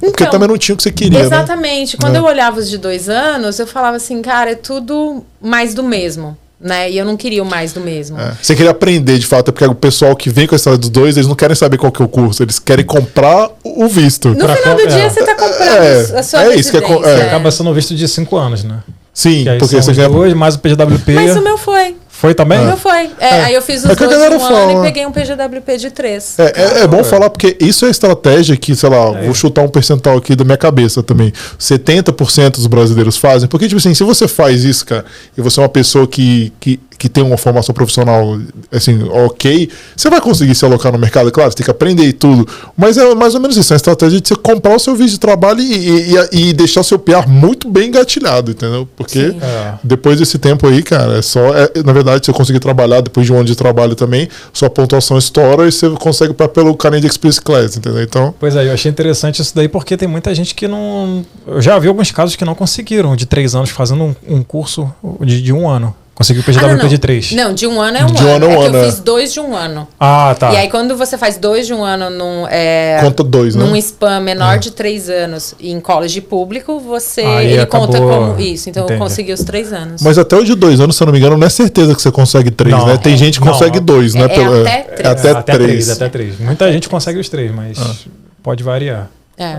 Porque 0.00 0.22
Então, 0.24 0.30
também 0.30 0.48
não 0.48 0.58
tinha 0.58 0.74
o 0.74 0.76
que 0.76 0.82
você 0.82 0.90
queria, 0.92 1.18
né? 1.20 1.24
Exatamente. 1.24 1.96
Quando 1.96 2.16
É. 2.16 2.18
eu 2.18 2.24
olhava 2.24 2.58
os 2.58 2.68
de 2.68 2.78
dois 2.78 3.08
anos, 3.08 3.58
eu 3.58 3.66
falava 3.66 3.96
assim, 3.96 4.20
cara, 4.22 4.52
é 4.52 4.54
tudo 4.54 5.24
mais 5.40 5.74
do 5.74 5.82
mesmo, 5.82 6.36
né? 6.60 6.90
E 6.90 6.98
eu 6.98 7.04
não 7.04 7.16
queria 7.16 7.42
o 7.42 7.46
mais 7.46 7.72
do 7.72 7.80
mesmo. 7.80 8.18
É. 8.20 8.32
Você 8.42 8.54
queria 8.56 8.70
aprender, 8.72 9.18
de 9.18 9.26
fato, 9.26 9.48
é 9.48 9.52
porque 9.52 9.64
o 9.64 9.74
pessoal 9.74 10.14
que 10.16 10.28
vem 10.30 10.46
com 10.46 10.54
a 10.54 10.56
história 10.56 10.78
dos 10.78 10.88
dois, 10.90 11.16
eles 11.16 11.28
não 11.28 11.34
querem 11.36 11.54
saber 11.54 11.76
qual 11.78 11.92
que 11.92 12.02
é 12.02 12.04
o 12.04 12.08
curso, 12.08 12.42
eles 12.42 12.58
querem 12.58 12.84
comprar 12.84 13.50
o 13.62 13.86
visto. 13.86 14.30
No 14.30 14.36
Pra 14.36 14.56
final 14.56 14.76
co- 14.76 14.82
do 14.82 14.88
dia, 14.88 14.98
é. 15.04 15.08
você 15.10 15.22
tá 15.24 15.34
comprando 15.34 15.62
É, 15.62 16.18
a 16.18 16.22
sua 16.22 16.44
é 16.44 16.56
isso 16.56 16.70
que 16.70 16.76
é 16.76 16.80
é. 16.82 17.22
Acaba 17.28 17.50
sendo 17.50 17.70
um 17.70 17.74
visto 17.74 17.94
de 17.94 18.06
cinco 18.08 18.36
anos, 18.36 18.64
né? 18.64 18.78
Sim, 19.14 19.44
porque 19.58 19.76
você 19.82 19.92
ganha. 19.92 20.08
dois, 20.08 20.32
mais 20.34 20.54
o 20.54 20.60
PGWP. 20.60 21.12
Mas 21.12 21.36
o 21.36 21.42
meu 21.42 21.58
foi. 21.58 21.96
Foi 22.18 22.34
também? 22.34 22.58
O 22.58 22.64
meu 22.64 22.76
foi. 22.76 23.12
É, 23.20 23.28
É. 23.28 23.44
Aí 23.44 23.54
eu 23.54 23.62
fiz 23.62 23.84
É 23.84 23.92
os 23.92 23.92
a 23.92 23.94
dois 23.94 24.10
de 24.10 24.16
um 24.16 24.24
ano 24.24 24.40
fala. 24.40 24.72
e 24.72 24.82
peguei 24.82 25.06
um 25.06 25.12
PGWP 25.12 25.76
de 25.76 25.90
três. 25.92 26.36
É, 26.36 26.52
é, 26.80 26.82
é 26.82 26.86
bom 26.88 27.04
falar 27.04 27.30
porque 27.30 27.56
isso 27.60 27.86
é 27.86 27.90
estratégia 27.90 28.56
que, 28.56 28.74
sei 28.74 28.88
lá, 28.90 29.12
vou 29.12 29.32
chutar 29.32 29.62
um 29.62 29.68
percentual 29.68 30.16
aqui 30.18 30.34
da 30.34 30.42
minha 30.42 30.56
cabeça 30.56 31.00
também. 31.00 31.32
70% 31.60 32.56
dos 32.56 32.66
brasileiros 32.66 33.16
fazem. 33.16 33.48
Porque, 33.48 33.68
tipo 33.68 33.78
assim, 33.78 33.94
se 33.94 34.02
você 34.02 34.26
faz 34.26 34.64
isso, 34.64 34.84
cara, 34.84 35.04
e 35.36 35.40
você 35.40 35.60
é 35.60 35.62
uma 35.62 35.68
pessoa 35.68 36.08
que, 36.08 36.52
que, 36.58 36.80
que 36.98 37.08
tem 37.08 37.22
uma 37.22 37.36
formação 37.38 37.72
profissional, 37.72 38.38
assim, 38.72 39.08
ok, 39.08 39.70
você 39.96 40.10
vai 40.10 40.20
conseguir 40.20 40.54
se 40.54 40.64
alocar 40.64 40.92
no 40.92 40.98
mercado, 40.98 41.30
claro, 41.30 41.50
você 41.50 41.56
tem 41.58 41.64
que 41.64 41.70
aprender 41.70 42.04
e 42.04 42.12
tudo. 42.12 42.46
Mas 42.76 42.98
é 42.98 43.14
mais 43.14 43.34
ou 43.34 43.40
menos 43.40 43.56
isso, 43.56 43.72
é 43.72 43.74
uma 43.74 43.76
estratégia 43.76 44.20
de 44.20 44.28
você 44.28 44.34
comprar 44.34 44.74
o 44.74 44.78
seu 44.78 44.96
visto 44.96 45.12
de 45.14 45.20
trabalho 45.20 45.60
e, 45.60 46.12
e, 46.12 46.48
e 46.48 46.52
deixar 46.52 46.80
o 46.80 46.84
seu 46.84 46.98
PR 46.98 47.28
muito 47.28 47.70
bem 47.70 47.88
engatilhado, 47.88 48.50
entendeu? 48.50 48.88
Porque 48.96 49.30
Sim. 49.30 49.38
É. 49.40 49.74
depois 49.82 50.18
desse 50.18 50.38
tempo 50.38 50.66
aí, 50.66 50.82
cara, 50.82 51.18
é 51.18 51.22
só. 51.22 51.54
é- 51.54 51.70
na 51.84 51.92
verdade, 51.92 52.24
se 52.24 52.30
eu 52.30 52.34
conseguir 52.34 52.58
trabalhar 52.58 53.00
depois 53.00 53.24
de 53.24 53.32
um 53.32 53.36
ano 53.36 53.44
de 53.44 53.54
trabalho 53.54 53.94
também, 53.94 54.28
sua 54.52 54.68
pontuação 54.68 55.16
estoura 55.16 55.68
e 55.68 55.72
você 55.72 55.88
consegue 55.90 56.34
para 56.34 56.48
pelo 56.48 56.74
Canadian 56.76 57.08
Express 57.08 57.38
Class, 57.38 57.76
entendeu? 57.76 58.02
Então. 58.02 58.34
Pois 58.40 58.56
é, 58.56 58.66
eu 58.66 58.72
achei 58.72 58.90
interessante 58.90 59.40
isso 59.40 59.54
daí 59.54 59.68
porque 59.68 59.96
tem 59.96 60.08
muita 60.08 60.34
gente 60.34 60.54
que 60.54 60.66
não. 60.66 61.24
Eu 61.46 61.62
já 61.62 61.78
vi 61.78 61.86
alguns 61.86 62.10
casos 62.10 62.34
que 62.34 62.44
não 62.44 62.54
conseguiram 62.54 63.14
de 63.14 63.26
três 63.26 63.54
anos 63.54 63.70
fazendo 63.70 64.02
um, 64.02 64.14
um 64.28 64.42
curso 64.42 64.92
de, 65.20 65.40
de 65.40 65.52
um 65.52 65.68
ano. 65.68 65.94
Conseguiu 66.18 66.40
o 66.40 66.42
Ah, 66.42 66.46
PGWP 66.46 66.74
não, 66.74 66.82
não. 66.82 66.88
de 66.88 66.98
três. 66.98 67.30
Não, 67.30 67.54
de 67.54 67.64
um 67.64 67.80
ano 67.80 67.96
é 67.96 68.02
um 68.02 68.06
De 68.06 68.24
um 68.24 68.26
ano. 68.26 68.34
ano 68.34 68.44
é 68.44 68.48
um 68.48 68.50
é 68.62 68.66
ano, 68.66 68.76
eu 68.78 68.82
é. 68.82 68.84
fiz 68.86 68.98
dois 68.98 69.32
de 69.32 69.38
um 69.38 69.54
ano. 69.54 69.86
Ah, 70.00 70.34
tá. 70.36 70.52
E 70.52 70.56
aí, 70.56 70.68
quando 70.68 70.96
você 70.96 71.16
faz 71.16 71.36
dois 71.38 71.64
de 71.64 71.72
um 71.72 71.84
ano 71.84 72.10
num, 72.10 72.44
é, 72.50 72.98
Conta 73.00 73.22
dois, 73.22 73.54
né? 73.54 73.64
num 73.64 73.76
spam 73.76 74.18
menor 74.18 74.58
de 74.58 74.72
três 74.72 75.08
anos 75.08 75.54
em 75.60 75.78
college 75.78 76.20
público, 76.20 76.80
você 76.80 77.20
Aí 77.20 77.52
ele 77.52 77.60
acabou- 77.60 77.86
conta 77.86 78.00
como 78.00 78.40
isso. 78.40 78.68
Então 78.68 78.82
Entendi. 78.82 78.98
eu 79.00 79.04
consegui 79.06 79.32
os 79.32 79.44
três 79.44 79.72
anos. 79.72 80.02
Mas 80.02 80.18
até 80.18 80.34
o 80.34 80.42
de 80.44 80.56
dois 80.56 80.80
anos, 80.80 80.96
se 80.96 81.02
eu 81.04 81.06
não 81.06 81.12
me 81.12 81.20
engano, 81.20 81.36
não 81.38 81.46
é 81.46 81.50
certeza 81.50 81.94
que 81.94 82.02
você 82.02 82.10
consegue 82.10 82.50
três, 82.50 82.76
Não. 82.76 82.86
né? 82.88 82.96
Tem 82.96 83.16
gente 83.16 83.38
que 83.38 83.46
Não. 83.46 83.52
consegue 83.52 83.78
dois, 83.78 84.14
né? 84.14 84.22
É- 84.22 84.24
é 84.24 84.28
Pelo- 84.28 84.60
até 84.62 84.70
é 84.72 84.82
três. 84.82 85.06
até, 85.06 85.28
É, 85.28 85.30
até 85.30 85.52
três. 85.52 85.70
três, 85.70 85.90
até 85.90 86.08
três. 86.08 86.40
Muita 86.40 86.72
gente 86.72 86.88
consegue 86.88 87.20
os 87.20 87.28
três, 87.28 87.54
mas 87.54 87.78
Ah. 87.78 87.94
pode 88.42 88.64
variar. 88.64 89.08
É. 89.38 89.56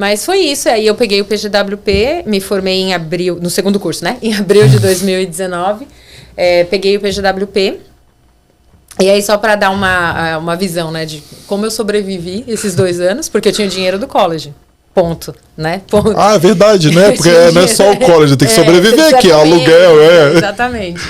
Mas 0.00 0.24
foi 0.24 0.38
isso. 0.38 0.66
Aí 0.66 0.86
eu 0.86 0.94
peguei 0.94 1.20
o 1.20 1.26
PGWP, 1.26 2.22
me 2.24 2.40
formei 2.40 2.80
em 2.80 2.94
abril, 2.94 3.38
no 3.38 3.50
segundo 3.50 3.78
curso, 3.78 4.02
né? 4.02 4.16
Em 4.22 4.34
abril 4.34 4.66
de 4.66 4.78
2019. 4.78 5.86
É, 6.34 6.64
peguei 6.64 6.96
o 6.96 7.00
PGWP. 7.00 7.80
E 8.98 9.10
aí, 9.10 9.22
só 9.22 9.36
para 9.36 9.56
dar 9.56 9.68
uma, 9.68 10.38
uma 10.38 10.56
visão, 10.56 10.90
né, 10.90 11.04
de 11.04 11.22
como 11.46 11.66
eu 11.66 11.70
sobrevivi 11.70 12.44
esses 12.48 12.74
dois 12.74 12.98
anos, 12.98 13.28
porque 13.28 13.48
eu 13.48 13.52
tinha 13.52 13.66
o 13.66 13.70
dinheiro 13.70 13.98
do 13.98 14.06
college. 14.06 14.54
Ponto, 14.94 15.34
né? 15.54 15.82
Ponto. 15.86 16.14
Ah, 16.16 16.34
é 16.34 16.38
verdade, 16.38 16.94
né? 16.94 17.12
Porque 17.14 17.28
é, 17.28 17.52
não 17.52 17.62
é 17.62 17.66
só 17.66 17.92
o 17.92 17.96
college, 17.98 18.36
tem 18.36 18.48
que 18.48 18.54
É, 18.54 18.56
sobreviver 18.56 19.14
aqui, 19.14 19.28
comer, 19.28 19.32
aluguel, 19.34 20.02
é. 20.02 20.32
Exatamente. 20.32 21.00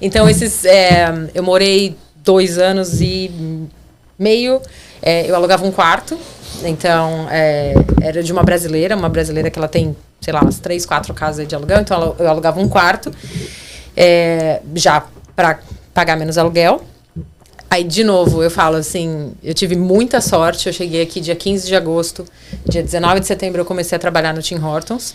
Então, 0.00 0.28
esses. 0.28 0.64
é, 0.64 1.12
eu 1.34 1.42
morei 1.42 1.96
dois 2.24 2.58
anos 2.58 3.00
e 3.00 3.30
meio. 4.18 4.62
é, 5.02 5.28
eu 5.28 5.34
alugava 5.34 5.66
um 5.66 5.72
quarto. 5.72 6.16
Então, 6.64 7.26
é, 7.30 7.74
era 8.00 8.22
de 8.22 8.32
uma 8.32 8.42
brasileira, 8.42 8.96
uma 8.96 9.08
brasileira 9.08 9.50
que 9.50 9.58
ela 9.58 9.68
tem, 9.68 9.96
sei 10.20 10.32
lá, 10.32 10.40
umas 10.40 10.58
três, 10.58 10.84
quatro 10.86 11.12
casas 11.14 11.46
de 11.46 11.54
aluguel. 11.54 11.80
Então, 11.80 11.96
ela- 11.96 12.16
eu 12.18 12.28
alugava 12.28 12.60
um 12.60 12.68
quarto, 12.68 13.12
é, 13.96 14.60
já 14.74 15.04
para 15.34 15.58
pagar 15.94 16.16
menos 16.16 16.38
aluguel. 16.38 16.82
Aí, 17.68 17.82
de 17.84 18.04
novo, 18.04 18.42
eu 18.42 18.50
falo 18.50 18.76
assim, 18.76 19.32
eu 19.42 19.52
tive 19.52 19.76
muita 19.76 20.20
sorte. 20.20 20.66
Eu 20.68 20.72
cheguei 20.72 21.02
aqui 21.02 21.20
dia 21.20 21.34
15 21.36 21.66
de 21.66 21.74
agosto. 21.74 22.24
Dia 22.68 22.82
19 22.82 23.20
de 23.20 23.26
setembro 23.26 23.60
eu 23.60 23.64
comecei 23.64 23.96
a 23.96 23.98
trabalhar 23.98 24.32
no 24.32 24.40
Tim 24.40 24.56
Hortons. 24.58 25.14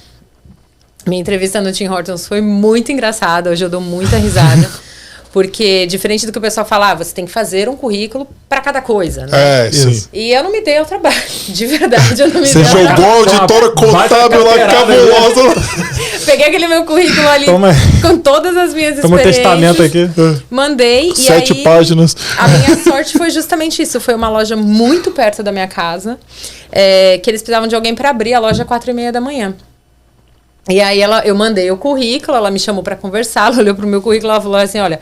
Minha 1.08 1.22
entrevista 1.22 1.60
no 1.62 1.72
Tim 1.72 1.88
Hortons 1.88 2.28
foi 2.28 2.42
muito 2.42 2.92
engraçada. 2.92 3.50
Hoje 3.50 3.64
eu 3.66 3.70
dou 3.70 3.82
muita 3.82 4.18
risada. 4.18 4.70
Porque, 5.34 5.86
diferente 5.88 6.26
do 6.26 6.32
que 6.32 6.38
o 6.38 6.42
pessoal 6.42 6.66
fala, 6.66 6.92
ah, 6.92 6.96
você 6.96 7.14
tem 7.14 7.26
que 7.26 7.32
fazer 7.32 7.70
um 7.70 7.76
currículo 7.78 8.28
para 8.50 8.60
cada 8.60 8.82
coisa, 8.82 9.26
né? 9.28 9.68
É, 9.68 9.72
sim. 9.72 9.90
Isso. 9.90 10.10
E 10.12 10.30
eu 10.34 10.44
não 10.44 10.52
me 10.52 10.60
dei 10.62 10.78
ao 10.78 10.86
trabalho. 10.86 11.16
De 11.48 11.66
verdade, 11.68 12.22
eu 12.22 12.28
não 12.28 12.42
me 12.42 12.48
Você 12.48 12.56
dei 12.62 12.64
ao 12.66 12.72
jogou 12.72 12.86
trabalho. 12.96 13.06
a 13.06 13.14
auditora 13.40 13.70
Toma, 13.76 14.04
contábil 14.04 14.44
lá 14.44 14.54
aí. 14.54 14.68
cabulosa. 14.68 15.42
Peguei 16.26 16.46
aquele 16.48 16.68
meu 16.68 16.84
currículo 16.86 17.28
ali 17.30 17.46
Toma- 17.46 17.74
com 18.02 18.18
todas 18.18 18.56
as 18.58 18.74
minhas 18.74 19.00
Toma 19.00 19.16
um 19.16 19.20
experiências. 19.20 19.36
testamento 19.38 19.82
aqui. 19.84 20.10
Mandei. 20.50 21.16
Sete 21.16 21.54
e 21.54 21.58
aí, 21.58 21.64
páginas. 21.64 22.16
A 22.38 22.48
minha 22.50 22.84
sorte 22.84 23.18
foi 23.18 23.30
justamente 23.30 23.82
isso. 23.82 24.00
Foi 24.02 24.14
uma 24.14 24.30
loja 24.30 24.56
muito 24.58 25.12
perto 25.12 25.42
da 25.42 25.52
minha 25.52 25.68
casa, 25.68 26.20
é, 26.72 27.18
que 27.20 27.30
eles 27.30 27.42
precisavam 27.42 27.68
de 27.70 27.76
alguém 27.76 27.96
para 27.96 28.10
abrir 28.10 28.34
a 28.34 28.40
loja 28.40 28.64
às 28.64 28.68
quatro 28.68 28.92
e 28.92 28.94
meia 28.94 29.12
da 29.14 29.22
manhã. 29.22 29.56
E 30.70 30.80
aí 30.80 31.02
ela, 31.02 31.26
eu 31.26 31.36
mandei 31.36 31.72
o 31.72 31.78
currículo, 31.78 32.38
ela 32.38 32.52
me 32.52 32.60
chamou 32.60 32.84
para 32.84 32.96
conversar, 32.96 33.52
ela 33.52 33.60
olhou 33.62 33.76
pro 33.76 33.88
meu 33.88 34.02
currículo 34.02 34.32
e 34.32 34.34
ela 34.34 34.42
falou 34.42 34.58
assim, 34.58 34.80
olha, 34.80 35.00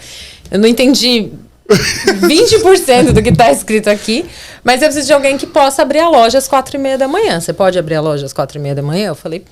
eu 0.50 0.58
não 0.58 0.68
entendi 0.68 1.32
20% 1.70 3.12
do 3.12 3.22
que 3.22 3.32
tá 3.32 3.52
escrito 3.52 3.90
aqui, 3.90 4.26
mas 4.64 4.82
eu 4.82 4.88
preciso 4.88 5.08
de 5.08 5.14
alguém 5.14 5.38
que 5.38 5.46
possa 5.46 5.82
abrir 5.82 6.00
a 6.00 6.10
loja 6.10 6.38
às 6.38 6.48
quatro 6.48 6.76
e 6.76 6.80
meia 6.80 6.98
da 6.98 7.08
manhã. 7.08 7.40
Você 7.40 7.54
pode 7.54 7.78
abrir 7.78 7.96
a 7.96 8.02
loja 8.02 8.26
às 8.26 8.34
quatro 8.34 8.58
e 8.58 8.62
meia 8.62 8.74
da 8.74 8.82
manhã? 8.82 9.08
Eu 9.08 9.16
falei, 9.16 9.44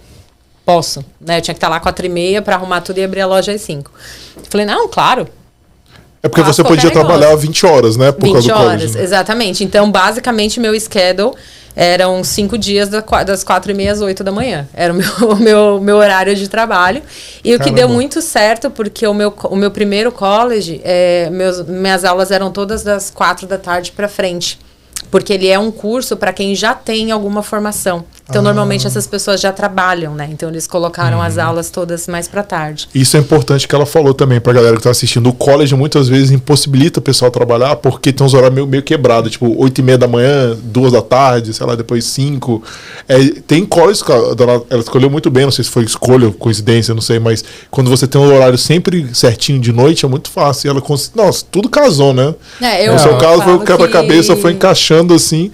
posso. 0.65 1.03
Né? 1.19 1.37
Eu 1.37 1.41
tinha 1.41 1.53
que 1.53 1.57
estar 1.57 1.69
lá 1.69 1.77
às 1.77 1.83
quatro 1.83 2.05
e 2.05 2.09
meia 2.09 2.41
para 2.41 2.55
arrumar 2.55 2.81
tudo 2.81 2.97
e 2.97 3.03
abrir 3.03 3.21
a 3.21 3.27
loja 3.27 3.51
às 3.51 3.61
cinco. 3.61 3.91
Eu 4.35 4.43
falei, 4.49 4.65
não, 4.65 4.87
claro. 4.87 5.27
É 6.23 6.27
porque 6.27 6.41
você 6.41 6.63
podia 6.63 6.89
negócio. 6.89 7.07
trabalhar 7.07 7.35
20 7.35 7.65
horas, 7.65 7.95
né? 7.95 8.11
Por 8.11 8.23
20 8.23 8.33
causa 8.33 8.47
do 8.47 8.53
horas, 8.53 8.81
college. 8.81 8.97
né? 8.97 9.03
exatamente. 9.03 9.63
Então, 9.63 9.91
basicamente, 9.91 10.59
meu 10.59 10.77
schedule 10.79 11.33
eram 11.79 12.23
cinco 12.23 12.57
dias 12.57 12.89
das 12.89 13.43
quatro 13.43 13.69
e 13.69 13.73
meia 13.75 13.91
às 13.91 14.01
oito 14.01 14.23
da 14.23 14.31
manhã. 14.31 14.67
Era 14.73 14.91
o 14.91 14.95
meu, 14.95 15.35
meu, 15.37 15.79
meu 15.79 15.97
horário 15.97 16.35
de 16.35 16.49
trabalho. 16.49 17.03
E 17.43 17.53
o 17.53 17.59
que 17.59 17.65
Caramba. 17.65 17.75
deu 17.75 17.89
muito 17.89 18.19
certo, 18.19 18.71
porque 18.71 19.05
o 19.05 19.13
meu, 19.13 19.31
o 19.43 19.55
meu 19.55 19.69
primeiro 19.69 20.11
college, 20.11 20.81
é, 20.83 21.29
meus, 21.29 21.63
minhas 21.67 22.03
aulas 22.03 22.31
eram 22.31 22.51
todas 22.51 22.81
das 22.81 23.11
quatro 23.11 23.45
da 23.45 23.59
tarde 23.59 23.91
para 23.91 24.07
frente. 24.07 24.59
Porque 25.11 25.31
ele 25.31 25.47
é 25.47 25.59
um 25.59 25.69
curso 25.69 26.17
para 26.17 26.33
quem 26.33 26.55
já 26.55 26.73
tem 26.73 27.11
alguma 27.11 27.43
formação. 27.43 28.03
Então, 28.29 28.41
normalmente, 28.41 28.85
Ah. 28.85 28.89
essas 28.89 29.07
pessoas 29.07 29.39
já 29.39 29.51
trabalham, 29.51 30.13
né? 30.13 30.27
Então, 30.31 30.49
eles 30.49 30.67
colocaram 30.67 31.17
Uhum. 31.17 31.23
as 31.23 31.37
aulas 31.37 31.69
todas 31.69 32.07
mais 32.07 32.27
para 32.27 32.43
tarde. 32.43 32.87
Isso 32.93 33.15
é 33.15 33.19
importante 33.19 33.67
que 33.67 33.73
ela 33.73 33.85
falou 33.85 34.13
também 34.13 34.39
pra 34.41 34.51
galera 34.53 34.75
que 34.77 34.83
tá 34.83 34.89
assistindo. 34.91 35.29
O 35.29 35.33
college 35.33 35.73
muitas 35.75 36.07
vezes 36.09 36.31
impossibilita 36.31 36.99
o 36.99 37.01
pessoal 37.01 37.31
trabalhar 37.31 37.75
porque 37.77 38.11
tem 38.11 38.25
uns 38.25 38.33
horários 38.33 38.53
meio, 38.55 38.67
meio 38.67 38.83
quebrados, 38.83 39.31
tipo 39.31 39.55
8 39.61 39.79
e 39.79 39.81
meia 39.81 39.97
da 39.97 40.07
manhã, 40.07 40.55
2 40.63 40.91
da 40.91 41.01
tarde, 41.01 41.53
sei 41.53 41.65
lá, 41.65 41.75
depois 41.75 42.03
5. 42.05 42.61
É, 43.07 43.17
tem 43.47 43.65
college, 43.65 44.01
ela, 44.07 44.63
ela 44.69 44.81
escolheu 44.81 45.09
muito 45.09 45.29
bem, 45.29 45.45
não 45.45 45.51
sei 45.51 45.63
se 45.63 45.69
foi 45.71 45.83
escolha, 45.83 46.29
coincidência, 46.31 46.93
não 46.93 47.01
sei, 47.01 47.19
mas 47.19 47.43
quando 47.71 47.89
você 47.89 48.05
tem 48.07 48.19
um 48.19 48.25
horário 48.33 48.57
sempre 48.57 49.07
certinho 49.13 49.59
de 49.59 49.71
noite 49.71 50.05
é 50.05 50.07
muito 50.09 50.29
fácil. 50.29 50.67
E 50.67 50.69
ela 50.69 50.81
cons... 50.81 51.11
Nossa, 51.15 51.45
tudo 51.49 51.69
casou, 51.69 52.13
né? 52.13 52.35
É, 52.61 52.87
eu 52.87 52.93
no 52.93 52.99
seu 52.99 53.17
caso 53.17 53.41
foi 53.43 53.53
o 53.55 53.59
quebra-cabeça, 53.61 54.35
que 54.35 54.41
foi 54.41 54.51
encaixando 54.53 55.13
assim. 55.13 55.49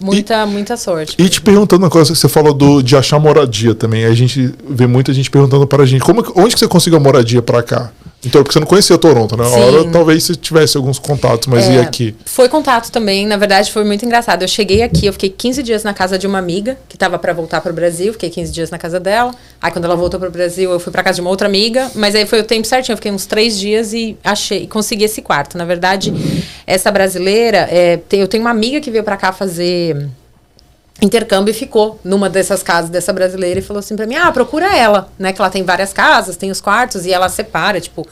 Muita, 0.00 0.44
muita 0.46 0.76
sorte. 0.76 1.14
E 1.18 1.28
te 1.28 1.40
perguntando 1.40 1.84
uma 1.84 1.90
coisa 1.90 2.07
que 2.12 2.18
você 2.20 2.28
falou 2.28 2.52
do, 2.54 2.82
de 2.82 2.96
achar 2.96 3.18
moradia 3.18 3.74
também. 3.74 4.04
A 4.04 4.14
gente 4.14 4.52
vê 4.68 4.86
muita 4.86 5.12
gente 5.12 5.30
perguntando 5.30 5.66
para 5.66 5.82
a 5.82 5.86
gente, 5.86 6.02
como, 6.02 6.24
onde 6.36 6.54
que 6.54 6.58
você 6.60 6.68
conseguiu 6.68 6.98
a 6.98 7.02
moradia 7.02 7.42
para 7.42 7.62
cá? 7.62 7.90
Então, 8.26 8.42
porque 8.42 8.52
você 8.52 8.58
não 8.58 8.66
conhecia 8.66 8.98
Toronto, 8.98 9.36
né? 9.36 9.44
A 9.44 9.48
Sim. 9.48 9.60
hora 9.60 9.84
talvez 9.92 10.24
você 10.24 10.34
tivesse 10.34 10.76
alguns 10.76 10.98
contatos, 10.98 11.46
mas 11.46 11.68
e 11.68 11.76
É, 11.76 11.80
aqui? 11.80 12.16
Foi 12.24 12.48
contato 12.48 12.90
também, 12.90 13.24
na 13.28 13.36
verdade 13.36 13.70
foi 13.70 13.84
muito 13.84 14.04
engraçado. 14.04 14.42
Eu 14.42 14.48
cheguei 14.48 14.82
aqui, 14.82 15.06
eu 15.06 15.12
fiquei 15.12 15.30
15 15.30 15.62
dias 15.62 15.84
na 15.84 15.94
casa 15.94 16.18
de 16.18 16.26
uma 16.26 16.36
amiga 16.38 16.76
que 16.88 16.96
estava 16.96 17.16
para 17.16 17.32
voltar 17.32 17.60
para 17.60 17.70
o 17.70 17.74
Brasil, 17.74 18.12
fiquei 18.12 18.28
15 18.28 18.50
dias 18.50 18.70
na 18.70 18.78
casa 18.78 18.98
dela. 18.98 19.32
Aí 19.62 19.70
quando 19.70 19.84
ela 19.84 19.94
voltou 19.94 20.18
para 20.18 20.28
o 20.28 20.32
Brasil, 20.32 20.68
eu 20.72 20.80
fui 20.80 20.90
para 20.90 21.04
casa 21.04 21.14
de 21.16 21.20
uma 21.20 21.30
outra 21.30 21.46
amiga, 21.46 21.92
mas 21.94 22.12
aí 22.16 22.26
foi 22.26 22.40
o 22.40 22.44
tempo 22.44 22.66
certinho, 22.66 22.94
eu 22.94 22.96
fiquei 22.96 23.12
uns 23.12 23.24
três 23.24 23.56
dias 23.56 23.92
e 23.92 24.16
achei, 24.24 24.66
consegui 24.66 25.04
esse 25.04 25.22
quarto. 25.22 25.56
Na 25.56 25.64
verdade, 25.64 26.12
essa 26.66 26.90
brasileira, 26.90 27.68
é, 27.70 27.98
tem- 27.98 28.18
eu 28.20 28.26
tenho 28.26 28.42
uma 28.42 28.50
amiga 28.50 28.80
que 28.80 28.90
veio 28.90 29.04
para 29.04 29.16
cá 29.16 29.32
fazer 29.32 30.08
intercâmbio 31.00 31.52
e 31.52 31.54
ficou 31.54 32.00
numa 32.02 32.28
dessas 32.28 32.62
casas 32.62 32.90
dessa 32.90 33.12
brasileira 33.12 33.60
e 33.60 33.62
falou 33.62 33.78
assim 33.80 33.94
pra 33.96 34.06
mim: 34.06 34.16
"Ah, 34.16 34.32
procura 34.32 34.76
ela", 34.76 35.08
né, 35.18 35.32
que 35.32 35.40
ela 35.40 35.50
tem 35.50 35.62
várias 35.62 35.92
casas, 35.92 36.36
tem 36.36 36.50
os 36.50 36.60
quartos 36.60 37.06
e 37.06 37.12
ela 37.12 37.28
separa, 37.28 37.80
tipo, 37.80 38.06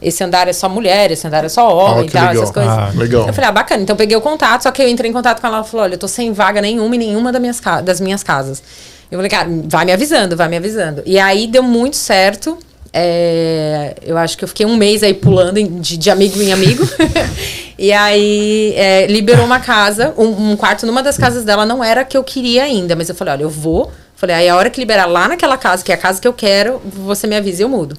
esse 0.00 0.22
andar 0.22 0.46
é 0.46 0.52
só 0.52 0.68
mulher, 0.68 1.10
esse 1.10 1.26
andar 1.26 1.44
é 1.44 1.48
só 1.48 1.74
homem 1.76 2.04
Ah, 2.04 2.06
e 2.06 2.10
tal, 2.10 2.26
legal. 2.28 2.42
essas 2.42 2.54
coisas. 2.54 2.72
Ah, 2.72 2.92
legal. 2.94 3.26
Eu 3.26 3.32
falei: 3.34 3.50
"Ah, 3.50 3.52
bacana". 3.52 3.82
Então 3.82 3.94
eu 3.94 3.98
peguei 3.98 4.16
o 4.16 4.20
contato, 4.20 4.62
só 4.62 4.70
que 4.70 4.80
eu 4.80 4.88
entrei 4.88 5.10
em 5.10 5.12
contato 5.12 5.40
com 5.40 5.46
ela, 5.46 5.56
ela 5.56 5.64
falou: 5.64 5.84
"Olha, 5.84 5.94
eu 5.94 5.98
tô 5.98 6.06
sem 6.06 6.32
vaga 6.32 6.60
nenhuma 6.60 6.94
em 6.94 6.98
nenhuma 6.98 7.32
das 7.32 7.40
minhas, 7.40 7.60
das 7.84 8.00
minhas 8.00 8.22
casas". 8.22 8.62
Eu 9.10 9.18
falei: 9.18 9.30
"Cara, 9.30 9.48
vai 9.64 9.84
me 9.84 9.92
avisando, 9.92 10.36
vai 10.36 10.48
me 10.48 10.56
avisando". 10.56 11.02
E 11.04 11.18
aí 11.18 11.46
deu 11.48 11.62
muito 11.62 11.96
certo. 11.96 12.56
É, 12.92 13.94
eu 14.02 14.16
acho 14.16 14.36
que 14.38 14.44
eu 14.44 14.48
fiquei 14.48 14.64
um 14.64 14.76
mês 14.76 15.02
aí 15.02 15.12
pulando 15.12 15.62
de, 15.62 15.96
de 15.96 16.10
amigo 16.10 16.40
em 16.40 16.52
amigo. 16.52 16.88
E 17.78 17.92
aí 17.92 18.74
é, 18.74 19.06
liberou 19.06 19.44
uma 19.44 19.60
casa, 19.60 20.12
um, 20.18 20.50
um, 20.50 20.56
quarto 20.56 20.84
numa 20.84 21.00
das 21.00 21.16
casas 21.16 21.44
dela 21.44 21.64
não 21.64 21.82
era 21.82 22.04
que 22.04 22.16
eu 22.16 22.24
queria 22.24 22.64
ainda, 22.64 22.96
mas 22.96 23.08
eu 23.08 23.14
falei, 23.14 23.34
olha, 23.34 23.42
eu 23.44 23.50
vou. 23.50 23.92
Falei, 24.16 24.34
aí 24.34 24.48
a 24.48 24.56
hora 24.56 24.68
que 24.68 24.80
liberar 24.80 25.06
lá 25.06 25.28
naquela 25.28 25.56
casa, 25.56 25.84
que 25.84 25.92
é 25.92 25.94
a 25.94 25.98
casa 25.98 26.20
que 26.20 26.26
eu 26.26 26.32
quero, 26.32 26.82
você 26.84 27.28
me 27.28 27.36
avisa 27.36 27.62
e 27.62 27.64
eu 27.64 27.68
mudo. 27.68 27.96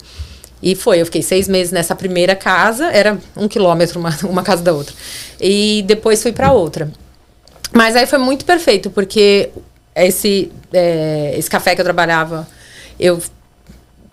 E 0.61 0.75
foi, 0.75 0.99
eu 0.99 1.05
fiquei 1.05 1.21
seis 1.21 1.47
meses 1.47 1.71
nessa 1.71 1.95
primeira 1.95 2.35
casa, 2.35 2.91
era 2.91 3.17
um 3.37 3.47
quilômetro 3.47 4.01
uma, 4.01 4.17
uma 4.27 4.43
casa 4.43 4.61
da 4.61 4.73
outra. 4.73 4.93
E 5.39 5.81
depois 5.87 6.21
fui 6.21 6.33
para 6.33 6.51
outra. 6.51 6.91
Mas 7.71 7.95
aí 7.95 8.05
foi 8.05 8.19
muito 8.19 8.43
perfeito, 8.43 8.89
porque 8.89 9.49
esse, 9.95 10.51
é, 10.73 11.35
esse 11.37 11.49
café 11.49 11.73
que 11.73 11.79
eu 11.79 11.85
trabalhava, 11.85 12.45
eu 12.99 13.21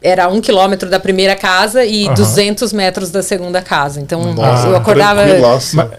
era 0.07 0.29
um 0.29 0.41
quilômetro 0.41 0.89
da 0.89 1.01
primeira 1.01 1.35
casa 1.35 1.85
e 1.85 2.07
uhum. 2.07 2.15
200 2.15 2.73
metros 2.73 3.11
da 3.11 3.23
segunda 3.23 3.61
casa. 3.61 4.01
Então 4.01 4.33
Nossa, 4.33 4.69
eu 4.69 4.77
acordava 4.77 5.23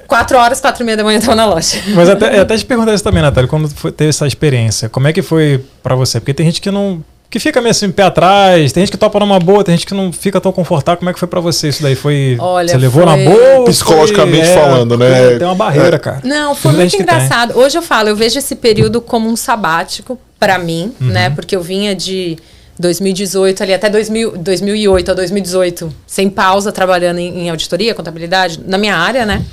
quatro 0.08 0.38
horas, 0.38 0.62
quatro 0.62 0.82
e 0.82 0.86
meia 0.86 0.96
da 0.96 1.04
manhã 1.04 1.18
estava 1.18 1.36
na 1.36 1.46
loja. 1.46 1.78
Mas 1.94 2.08
até, 2.08 2.40
até 2.40 2.58
te 2.58 2.66
perguntar 2.66 2.94
isso 2.94 3.04
também, 3.04 3.22
Natália, 3.22 3.50
quando 3.50 3.68
foi, 3.68 3.92
teve 3.92 4.10
essa 4.10 4.26
experiência, 4.26 4.88
como 4.88 5.10
é 5.10 5.14
que 5.14 5.22
foi 5.22 5.64
para 5.84 5.94
você? 5.94 6.22
Porque 6.22 6.34
tem 6.34 6.46
gente 6.46 6.62
que 6.62 6.72
não 6.72 7.04
que 7.30 7.40
fica 7.40 7.60
meio 7.60 7.72
assim, 7.72 7.92
pé 7.92 8.04
atrás, 8.04 8.72
tem 8.72 8.84
gente 8.84 8.92
que 8.92 8.98
topa 8.98 9.20
numa 9.20 9.38
boa, 9.38 9.62
tem 9.62 9.76
gente 9.76 9.86
que 9.86 9.94
não 9.94 10.14
fica 10.14 10.40
tão 10.40 10.54
confortável. 10.54 11.00
Como 11.00 11.10
é 11.10 11.14
que 11.14 11.20
foi 11.20 11.28
para 11.28 11.42
você 11.42 11.68
isso 11.68 11.84
daí? 11.84 11.94
Foi. 11.94 12.38
Olha, 12.40 12.70
você 12.70 12.78
levou 12.78 13.06
foi... 13.06 13.18
na 13.18 13.30
boa? 13.30 13.66
Psicologicamente 13.66 14.46
foi, 14.46 14.56
é, 14.56 14.62
falando, 14.62 14.98
né? 14.98 15.38
Tem 15.38 15.46
uma 15.46 15.56
barreira, 15.56 15.98
é. 15.98 16.00
cara. 16.00 16.22
Não, 16.24 16.56
foi 16.56 16.72
muito 16.72 16.96
engraçado. 16.96 17.58
Hoje 17.58 17.78
eu 17.78 17.82
falo, 17.82 18.08
eu 18.08 18.16
vejo 18.16 18.40
esse 18.40 18.56
período 18.56 19.02
como 19.02 19.30
um 19.30 19.36
sabático 19.36 20.18
para 20.40 20.58
mim, 20.58 20.94
uhum. 21.02 21.08
né? 21.08 21.30
Porque 21.30 21.54
eu 21.54 21.62
vinha 21.62 21.94
de 21.94 22.38
2018 22.80 23.64
ali 23.64 23.74
até 23.74 23.90
2000, 23.90 24.38
2008 24.38 25.12
a 25.12 25.14
2018, 25.14 25.94
sem 26.06 26.30
pausa, 26.30 26.72
trabalhando 26.72 27.20
em, 27.20 27.46
em 27.46 27.50
auditoria, 27.50 27.94
contabilidade, 27.94 28.60
na 28.66 28.78
minha 28.78 28.96
área, 28.96 29.26
né? 29.26 29.44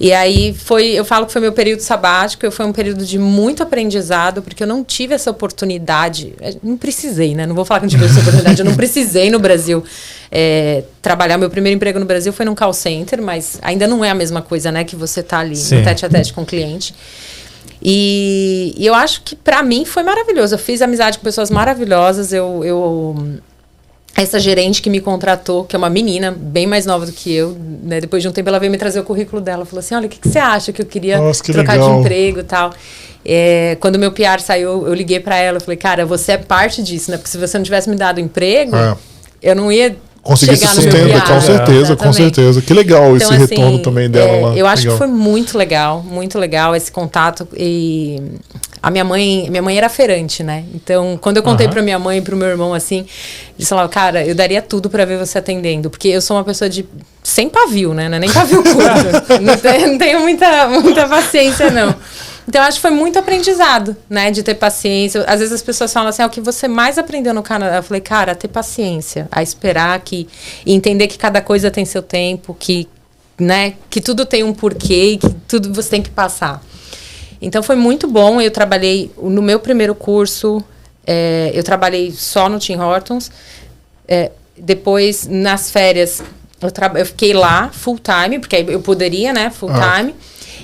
E 0.00 0.14
aí 0.14 0.54
foi, 0.54 0.86
eu 0.92 1.04
falo 1.04 1.26
que 1.26 1.32
foi 1.32 1.42
meu 1.42 1.52
período 1.52 1.80
sabático, 1.80 2.50
foi 2.50 2.64
um 2.64 2.72
período 2.72 3.04
de 3.04 3.18
muito 3.18 3.62
aprendizado, 3.62 4.40
porque 4.40 4.62
eu 4.62 4.66
não 4.66 4.82
tive 4.82 5.12
essa 5.14 5.30
oportunidade, 5.30 6.32
é, 6.40 6.54
não 6.62 6.78
precisei, 6.78 7.34
né? 7.34 7.44
Não 7.44 7.54
vou 7.54 7.66
falar 7.66 7.80
que 7.80 7.86
não 7.86 7.90
tive 7.90 8.06
essa 8.06 8.18
oportunidade, 8.20 8.60
eu 8.60 8.64
não 8.64 8.74
precisei 8.74 9.30
no 9.30 9.38
Brasil 9.38 9.84
é, 10.32 10.84
trabalhar. 11.02 11.36
Meu 11.36 11.50
primeiro 11.50 11.76
emprego 11.76 12.00
no 12.00 12.06
Brasil 12.06 12.32
foi 12.32 12.46
num 12.46 12.54
call 12.54 12.72
center, 12.72 13.20
mas 13.20 13.58
ainda 13.60 13.86
não 13.86 14.02
é 14.02 14.08
a 14.08 14.14
mesma 14.14 14.40
coisa, 14.40 14.72
né? 14.72 14.84
Que 14.84 14.96
você 14.96 15.22
tá 15.22 15.40
ali 15.40 15.54
Sim. 15.54 15.76
no 15.76 15.84
tete 15.84 16.06
a 16.06 16.08
tete 16.08 16.32
com 16.32 16.40
o 16.40 16.46
cliente. 16.46 16.94
E, 17.82 18.74
e 18.76 18.86
eu 18.86 18.94
acho 18.94 19.22
que 19.22 19.34
para 19.34 19.62
mim 19.62 19.84
foi 19.84 20.02
maravilhoso. 20.02 20.54
Eu 20.54 20.58
fiz 20.58 20.82
amizade 20.82 21.18
com 21.18 21.24
pessoas 21.24 21.50
maravilhosas. 21.50 22.32
Eu, 22.32 22.62
eu 22.64 23.40
essa 24.16 24.38
gerente 24.38 24.82
que 24.82 24.90
me 24.90 25.00
contratou, 25.00 25.64
que 25.64 25.74
é 25.74 25.78
uma 25.78 25.88
menina 25.88 26.30
bem 26.36 26.66
mais 26.66 26.84
nova 26.84 27.06
do 27.06 27.12
que 27.12 27.32
eu, 27.32 27.56
né? 27.82 28.00
Depois 28.00 28.22
de 28.22 28.28
um 28.28 28.32
tempo 28.32 28.48
ela 28.48 28.58
veio 28.58 28.70
me 28.70 28.76
trazer 28.76 29.00
o 29.00 29.04
currículo 29.04 29.40
dela, 29.40 29.64
falou 29.64 29.80
assim, 29.80 29.94
olha, 29.94 30.06
o 30.06 30.08
que, 30.08 30.18
que 30.18 30.28
você 30.28 30.38
acha 30.38 30.72
que 30.72 30.82
eu 30.82 30.86
queria 30.86 31.18
Nossa, 31.18 31.42
que 31.42 31.52
trocar 31.52 31.74
legal. 31.74 31.94
de 31.94 32.00
emprego 32.00 32.40
e 32.40 32.44
tal. 32.44 32.72
É, 33.24 33.76
quando 33.80 33.98
meu 33.98 34.12
PR 34.12 34.40
saiu, 34.40 34.86
eu 34.86 34.94
liguei 34.94 35.20
para 35.20 35.36
ela, 35.36 35.58
eu 35.58 35.60
falei, 35.60 35.76
cara, 35.76 36.04
você 36.04 36.32
é 36.32 36.38
parte 36.38 36.82
disso, 36.82 37.10
né? 37.10 37.16
Porque 37.16 37.30
se 37.30 37.38
você 37.38 37.56
não 37.56 37.64
tivesse 37.64 37.88
me 37.88 37.96
dado 37.96 38.20
emprego, 38.20 38.76
é. 38.76 38.96
eu 39.42 39.54
não 39.54 39.70
ia 39.70 39.96
conseguir 40.22 40.56
se 40.56 40.66
sustentar, 40.66 41.26
com 41.26 41.40
certeza, 41.40 41.96
com 41.96 42.12
certeza. 42.12 42.62
Que 42.62 42.74
legal 42.74 43.16
então, 43.16 43.16
esse 43.16 43.32
assim, 43.32 43.54
retorno 43.54 43.78
também 43.80 44.10
dela 44.10 44.28
é, 44.30 44.40
lá. 44.40 44.56
Eu 44.56 44.66
acho 44.66 44.82
legal. 44.82 44.94
que 44.94 44.98
foi 44.98 45.06
muito 45.06 45.56
legal, 45.56 46.02
muito 46.02 46.38
legal 46.38 46.76
esse 46.76 46.92
contato 46.92 47.48
e 47.56 48.20
a 48.82 48.90
minha 48.90 49.04
mãe, 49.04 49.48
minha 49.50 49.62
mãe 49.62 49.76
era 49.76 49.88
feirante, 49.88 50.42
né? 50.42 50.64
Então, 50.74 51.18
quando 51.20 51.38
eu 51.38 51.42
contei 51.42 51.66
uhum. 51.66 51.72
para 51.72 51.82
minha 51.82 51.98
mãe 51.98 52.18
e 52.18 52.22
pro 52.22 52.36
meu 52.36 52.48
irmão 52.48 52.72
assim, 52.74 53.06
eles 53.58 53.68
falavam, 53.68 53.90
cara, 53.90 54.24
eu 54.24 54.34
daria 54.34 54.62
tudo 54.62 54.88
para 54.88 55.04
ver 55.04 55.18
você 55.18 55.38
atendendo, 55.38 55.90
porque 55.90 56.08
eu 56.08 56.20
sou 56.20 56.36
uma 56.36 56.44
pessoa 56.44 56.68
de 56.68 56.86
sem 57.22 57.48
pavio, 57.48 57.92
né? 57.92 58.06
É 58.06 58.18
nem 58.18 58.30
pavio 58.30 58.62
curto. 58.62 58.80
não, 59.42 59.56
tenho, 59.56 59.88
não 59.88 59.98
tenho 59.98 60.20
muita 60.20 60.68
muita 60.68 61.08
paciência 61.08 61.70
não. 61.70 61.94
Então, 62.50 62.64
acho 62.64 62.78
que 62.78 62.82
foi 62.82 62.90
muito 62.90 63.16
aprendizado, 63.16 63.96
né? 64.08 64.28
De 64.32 64.42
ter 64.42 64.56
paciência. 64.56 65.22
Às 65.28 65.38
vezes 65.38 65.54
as 65.54 65.62
pessoas 65.62 65.92
falam 65.92 66.08
assim, 66.08 66.20
ah, 66.20 66.26
o 66.26 66.30
que 66.30 66.40
você 66.40 66.66
mais 66.66 66.98
aprendeu 66.98 67.32
no 67.32 67.44
Canadá? 67.44 67.76
Eu 67.76 67.82
falei, 67.84 68.00
cara, 68.00 68.34
ter 68.34 68.48
paciência, 68.48 69.28
a 69.30 69.40
esperar 69.40 70.00
que... 70.00 70.26
E 70.66 70.74
entender 70.74 71.06
que 71.06 71.16
cada 71.16 71.40
coisa 71.40 71.70
tem 71.70 71.84
seu 71.84 72.02
tempo, 72.02 72.52
que, 72.58 72.88
né? 73.38 73.74
Que 73.88 74.00
tudo 74.00 74.26
tem 74.26 74.42
um 74.42 74.52
porquê 74.52 75.12
e 75.12 75.18
que 75.18 75.30
tudo 75.46 75.72
você 75.72 75.90
tem 75.90 76.02
que 76.02 76.10
passar. 76.10 76.60
Então, 77.40 77.62
foi 77.62 77.76
muito 77.76 78.08
bom. 78.08 78.40
Eu 78.40 78.50
trabalhei... 78.50 79.12
No 79.16 79.40
meu 79.40 79.60
primeiro 79.60 79.94
curso, 79.94 80.60
é, 81.06 81.52
eu 81.54 81.62
trabalhei 81.62 82.10
só 82.10 82.48
no 82.48 82.58
Tim 82.58 82.78
Hortons. 82.78 83.30
É, 84.08 84.32
depois, 84.58 85.24
nas 85.24 85.70
férias, 85.70 86.20
eu, 86.60 86.98
eu, 86.98 87.06
fiquei 87.06 87.32
lá 87.32 87.70
full 87.72 88.00
time, 88.00 88.40
porque 88.40 88.56
eu 88.56 88.80
poderia, 88.80 89.32
né? 89.32 89.50
Full 89.50 89.70
ah. 89.70 89.98
time. 89.98 90.16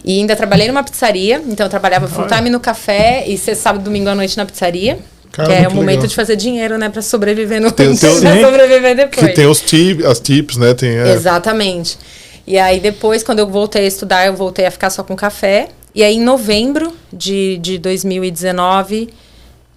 E 0.06 0.20
ainda 0.20 0.36
trabalhei 0.36 0.68
numa 0.68 0.84
pizzaria, 0.84 1.42
então 1.48 1.66
eu 1.66 1.70
trabalhava 1.70 2.06
full 2.06 2.28
time 2.28 2.48
no 2.48 2.60
café 2.60 3.24
e 3.26 3.36
sexta, 3.36 3.64
sábado, 3.64 3.82
domingo 3.82 4.08
à 4.08 4.14
noite 4.14 4.36
na 4.36 4.46
pizzaria. 4.46 5.00
Caramba, 5.32 5.56
que 5.56 5.64
é 5.64 5.68
o 5.68 5.74
momento 5.74 5.96
legal. 5.96 6.06
de 6.06 6.14
fazer 6.14 6.36
dinheiro, 6.36 6.78
né? 6.78 6.88
Pra 6.88 7.02
sobreviver 7.02 7.60
no 7.60 7.72
tem, 7.72 7.94
tem, 7.96 8.20
pra 8.20 8.40
sobreviver 8.40 8.96
depois. 8.96 9.26
Que 9.26 9.34
tem 9.34 9.46
os 9.50 9.60
tips, 9.60 10.06
as 10.06 10.20
tips, 10.20 10.56
né? 10.56 10.74
Tem, 10.74 10.96
é. 10.96 11.12
Exatamente. 11.12 11.98
E 12.46 12.56
aí 12.56 12.78
depois, 12.78 13.24
quando 13.24 13.40
eu 13.40 13.48
voltei 13.48 13.82
a 13.82 13.88
estudar, 13.88 14.26
eu 14.26 14.34
voltei 14.34 14.64
a 14.64 14.70
ficar 14.70 14.90
só 14.90 15.02
com 15.02 15.16
café. 15.16 15.70
E 15.92 16.04
aí 16.04 16.14
em 16.14 16.22
novembro 16.22 16.92
de, 17.12 17.58
de 17.58 17.76
2019, 17.76 19.08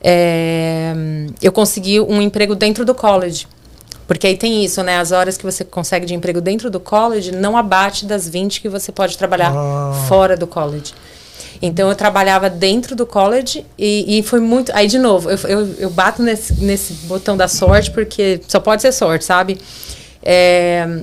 é, 0.01 0.93
eu 1.41 1.51
consegui 1.51 1.99
um 1.99 2.21
emprego 2.21 2.55
dentro 2.55 2.86
do 2.86 2.93
college. 2.93 3.47
Porque 4.10 4.26
aí 4.26 4.36
tem 4.36 4.66
isso, 4.66 4.82
né? 4.82 4.97
As 4.97 5.12
horas 5.12 5.38
que 5.38 5.43
você 5.43 5.64
consegue 5.64 6.03
de 6.03 6.16
emprego 6.16 6.41
dentro 6.41 6.72
do 6.72 6.80
college 6.80 7.32
não 7.32 7.55
abate 7.55 8.07
das 8.07 8.28
20 8.28 8.60
que 8.60 8.68
você 8.68 8.91
pode 8.91 9.16
trabalhar 9.16 9.53
ah. 9.55 10.05
fora 10.07 10.36
do 10.36 10.47
college. 10.47 10.95
Então 11.62 11.88
eu 11.88 11.95
trabalhava 11.95 12.49
dentro 12.49 12.95
do 12.95 13.05
college 13.05 13.64
e, 13.78 14.18
e 14.18 14.24
foi 14.24 14.39
muito. 14.39 14.72
Aí, 14.74 14.88
de 14.88 14.97
novo, 14.97 15.30
eu, 15.30 15.38
eu, 15.47 15.76
eu, 15.78 15.89
bato 15.91 16.24
nesse, 16.24 16.55
nesse 16.55 16.93
botão 17.05 17.38
da 17.38 17.47
sorte, 17.47 17.91
porque 17.91 18.41
só 18.47 18.60
pode 18.60 18.82
ser 18.82 18.91
sorte, 18.93 19.26
sabe? 19.26 19.60
É, 20.24 21.01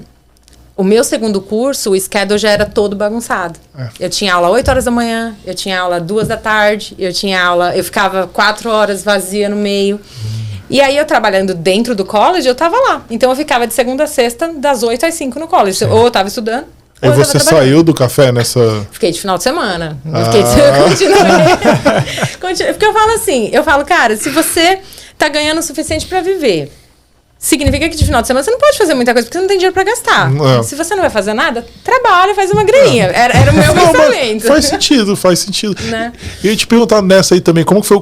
o 0.76 0.82
meu 0.82 1.04
segundo 1.04 1.40
curso, 1.40 1.92
o 1.92 2.00
schedule 2.00 2.40
já 2.40 2.50
era 2.50 2.66
todo 2.66 2.96
bagunçado. 2.96 3.56
É. 3.78 3.88
Eu 4.00 4.10
tinha 4.10 4.34
aula 4.34 4.48
8 4.48 4.68
horas 4.68 4.84
da 4.84 4.90
manhã, 4.90 5.36
eu 5.46 5.54
tinha 5.54 5.80
aula 5.80 6.00
2 6.00 6.26
da 6.26 6.36
tarde, 6.36 6.96
eu 6.98 7.12
tinha 7.12 7.40
aula. 7.40 7.76
Eu 7.76 7.84
ficava 7.84 8.26
4 8.26 8.68
horas 8.68 9.04
vazia 9.04 9.48
no 9.48 9.54
meio. 9.54 9.96
Hum. 9.96 10.45
E 10.68 10.80
aí, 10.80 10.96
eu 10.96 11.04
trabalhando 11.04 11.54
dentro 11.54 11.94
do 11.94 12.04
college, 12.04 12.46
eu 12.46 12.54
tava 12.54 12.76
lá. 12.76 13.04
Então, 13.10 13.30
eu 13.30 13.36
ficava 13.36 13.66
de 13.66 13.74
segunda 13.74 14.04
a 14.04 14.06
sexta, 14.06 14.52
das 14.56 14.82
8 14.82 15.06
às 15.06 15.14
5 15.14 15.38
no 15.38 15.46
college. 15.46 15.78
Sim. 15.78 15.86
Ou 15.86 16.04
eu 16.04 16.10
tava 16.10 16.28
estudando. 16.28 16.66
E 17.02 17.10
você 17.10 17.38
saiu 17.38 17.82
do 17.82 17.92
café 17.92 18.32
nessa. 18.32 18.86
Fiquei 18.90 19.12
de 19.12 19.20
final 19.20 19.36
de 19.36 19.42
semana. 19.42 19.98
Ah. 20.12 20.24
Fiquei 20.24 20.42
de... 20.42 20.50
Continuei. 20.82 22.72
Porque 22.72 22.86
eu 22.86 22.92
falo 22.92 23.12
assim: 23.12 23.50
eu 23.52 23.62
falo, 23.62 23.84
cara, 23.84 24.16
se 24.16 24.30
você 24.30 24.78
tá 25.18 25.28
ganhando 25.28 25.58
o 25.58 25.62
suficiente 25.62 26.06
para 26.06 26.22
viver 26.22 26.72
significa 27.38 27.88
que 27.88 27.96
de 27.96 28.04
final 28.04 28.22
de 28.22 28.26
semana 28.26 28.42
você 28.42 28.50
não 28.50 28.58
pode 28.58 28.78
fazer 28.78 28.94
muita 28.94 29.12
coisa 29.12 29.26
porque 29.26 29.36
você 29.36 29.42
não 29.42 29.48
tem 29.48 29.58
dinheiro 29.58 29.74
para 29.74 29.84
gastar. 29.84 30.30
É. 30.58 30.62
Se 30.62 30.74
você 30.74 30.94
não 30.94 31.02
vai 31.02 31.10
fazer 31.10 31.34
nada, 31.34 31.66
trabalha, 31.84 32.34
faz 32.34 32.50
uma 32.50 32.64
graninha. 32.64 33.06
É. 33.06 33.20
Era, 33.20 33.38
era 33.38 33.52
o 33.52 33.54
meu 33.54 33.74
não, 33.74 33.92
pensamento. 33.92 34.46
Faz 34.46 34.64
sentido, 34.64 35.16
faz 35.16 35.38
sentido. 35.40 35.80
Né? 35.82 36.12
E 36.42 36.46
eu 36.46 36.52
ia 36.52 36.56
te 36.56 36.66
perguntar 36.66 37.02
nessa 37.02 37.34
aí 37.34 37.40
também, 37.40 37.64
como 37.64 37.82
foi, 37.82 37.98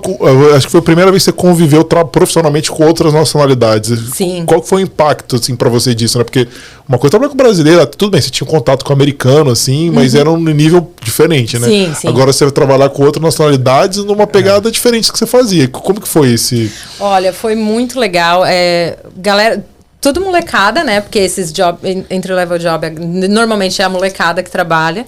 acho 0.57 0.67
que 0.67 0.73
foi 0.73 0.81
a 0.81 0.85
primeira 0.85 1.11
vez 1.11 1.25
que 1.25 1.31
você 1.31 1.37
conviveu 1.37 1.85
profissionalmente 1.85 2.71
com 2.71 2.85
outras 2.85 3.13
nacionalidades. 3.13 4.15
Sim. 4.15 4.45
Qual 4.47 4.63
foi 4.63 4.83
o 4.83 4.85
impacto, 4.85 5.37
assim, 5.37 5.57
para 5.57 5.69
você 5.69 5.95
disso, 5.95 6.19
né? 6.19 6.25
Porque 6.25 6.47
uma 6.87 6.99
coisa 6.99 7.13
trabalhar 7.13 7.31
com 7.31 7.37
brasileira, 7.37 7.87
tudo 7.87 8.11
bem, 8.11 8.21
você 8.21 8.31
tinha 8.31 8.47
um 8.47 8.51
contato 8.51 8.85
com 8.85 8.93
o 8.93 8.93
americano, 8.93 9.51
assim, 9.51 9.91
mas 9.91 10.15
uhum. 10.15 10.21
era 10.21 10.31
um 10.31 10.39
nível 10.39 10.91
diferente, 11.03 11.59
né? 11.59 11.67
Sim, 11.67 11.95
sim. 11.95 12.09
Agora 12.09 12.33
você 12.33 12.45
vai 12.45 12.53
trabalhar 12.53 12.91
com 12.91 13.03
outras 13.03 13.23
nacionalidades 13.23 14.05
numa 14.05 14.27
pegada 14.27 14.69
é. 14.69 14.71
diferente 14.71 15.11
que 15.11 15.19
você 15.19 15.27
fazia. 15.27 15.67
Como 15.67 15.99
que 16.01 16.09
foi 16.09 16.33
esse... 16.33 16.71
Olha, 17.01 17.33
foi 17.33 17.55
muito 17.55 17.99
legal. 17.99 18.45
É, 18.47 18.99
galera, 19.25 19.65
tudo 20.01 20.21
molecada, 20.21 20.85
né? 20.85 21.01
Porque 21.01 21.19
esses 21.19 21.51
job, 21.51 21.79
entry-level 22.11 22.59
job, 22.59 22.91
normalmente 23.29 23.81
é 23.81 23.85
a 23.85 23.89
molecada 23.89 24.43
que 24.43 24.51
trabalha. 24.51 25.07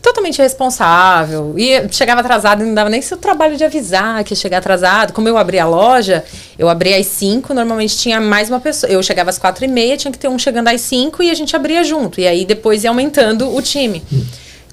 Totalmente 0.00 0.38
responsável. 0.42 1.54
E 1.56 1.86
chegava 1.92 2.22
atrasado, 2.22 2.64
não 2.64 2.74
dava 2.74 2.90
nem 2.90 3.00
seu 3.00 3.16
trabalho 3.16 3.56
de 3.56 3.62
avisar 3.62 4.24
que 4.24 4.32
ia 4.32 4.36
chegar 4.36 4.58
atrasado. 4.58 5.12
Como 5.12 5.28
eu 5.28 5.38
abri 5.38 5.60
a 5.60 5.66
loja, 5.66 6.24
eu 6.58 6.68
abri 6.68 6.92
às 6.92 7.06
5, 7.06 7.54
normalmente 7.54 7.96
tinha 7.96 8.20
mais 8.20 8.48
uma 8.48 8.58
pessoa. 8.58 8.90
Eu 8.90 9.00
chegava 9.02 9.30
às 9.30 9.38
quatro 9.38 9.64
e 9.64 9.68
meia, 9.68 9.96
tinha 9.96 10.10
que 10.10 10.18
ter 10.18 10.28
um 10.28 10.38
chegando 10.38 10.68
às 10.68 10.80
5 10.80 11.22
e 11.22 11.30
a 11.30 11.34
gente 11.34 11.54
abria 11.54 11.84
junto. 11.84 12.18
E 12.18 12.26
aí 12.26 12.44
depois 12.44 12.82
ia 12.82 12.90
aumentando 12.90 13.54
o 13.54 13.62
time. 13.62 14.02
Hum. 14.12 14.24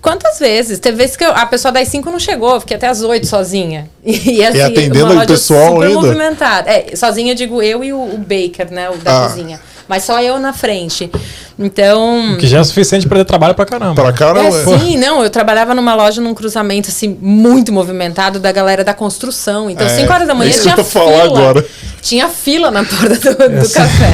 Quantas 0.01 0.39
vezes? 0.39 0.79
Teve 0.79 0.97
vezes 0.97 1.17
que 1.17 1.25
eu, 1.25 1.31
a 1.31 1.45
pessoa 1.45 1.71
das 1.71 1.87
5 1.89 2.09
não 2.09 2.19
chegou, 2.19 2.59
fiquei 2.59 2.77
até 2.77 2.87
às 2.87 3.01
8 3.01 3.27
sozinha. 3.27 3.89
E, 4.03 4.43
assim, 4.43 4.57
e 4.57 4.61
atendendo 4.61 5.17
o 5.17 5.27
pessoal 5.27 5.73
super 5.73 5.87
ainda? 5.87 6.01
movimentada. 6.01 6.69
É, 6.69 6.95
sozinha 6.95 7.31
eu 7.31 7.35
digo 7.35 7.61
eu 7.61 7.83
e 7.83 7.93
o, 7.93 7.97
o 7.97 8.17
Baker, 8.17 8.71
né? 8.71 8.89
O 8.89 8.97
da 8.97 9.25
ah. 9.25 9.27
cozinha. 9.27 9.59
Mas 9.87 10.03
só 10.03 10.21
eu 10.21 10.39
na 10.39 10.53
frente. 10.53 11.09
Então. 11.57 12.33
O 12.33 12.37
que 12.37 12.47
já 12.47 12.59
é 12.59 12.63
suficiente 12.63 13.07
para 13.07 13.17
ter 13.17 13.25
trabalho 13.25 13.55
para 13.55 13.65
caramba. 13.65 13.95
Pra 13.95 14.13
caramba. 14.13 14.55
É, 14.55 14.79
sim, 14.79 14.97
não. 14.97 15.23
Eu 15.23 15.29
trabalhava 15.29 15.73
numa 15.73 15.95
loja 15.95 16.21
num 16.21 16.33
cruzamento 16.33 16.89
assim, 16.89 17.17
muito 17.19 17.73
movimentado 17.73 18.39
da 18.39 18.51
galera 18.51 18.83
da 18.83 18.93
construção. 18.93 19.69
Então, 19.69 19.89
5 19.89 20.01
é, 20.01 20.15
horas 20.15 20.27
da 20.27 20.35
manhã 20.35 20.51
tinha 20.51 20.75
fila. 20.75 20.83
Falar 20.83 21.23
agora. 21.23 21.65
Tinha 22.01 22.29
fila 22.29 22.71
na 22.71 22.83
porta 22.83 23.33
do, 23.33 23.61
do 23.61 23.69
café. 23.69 24.13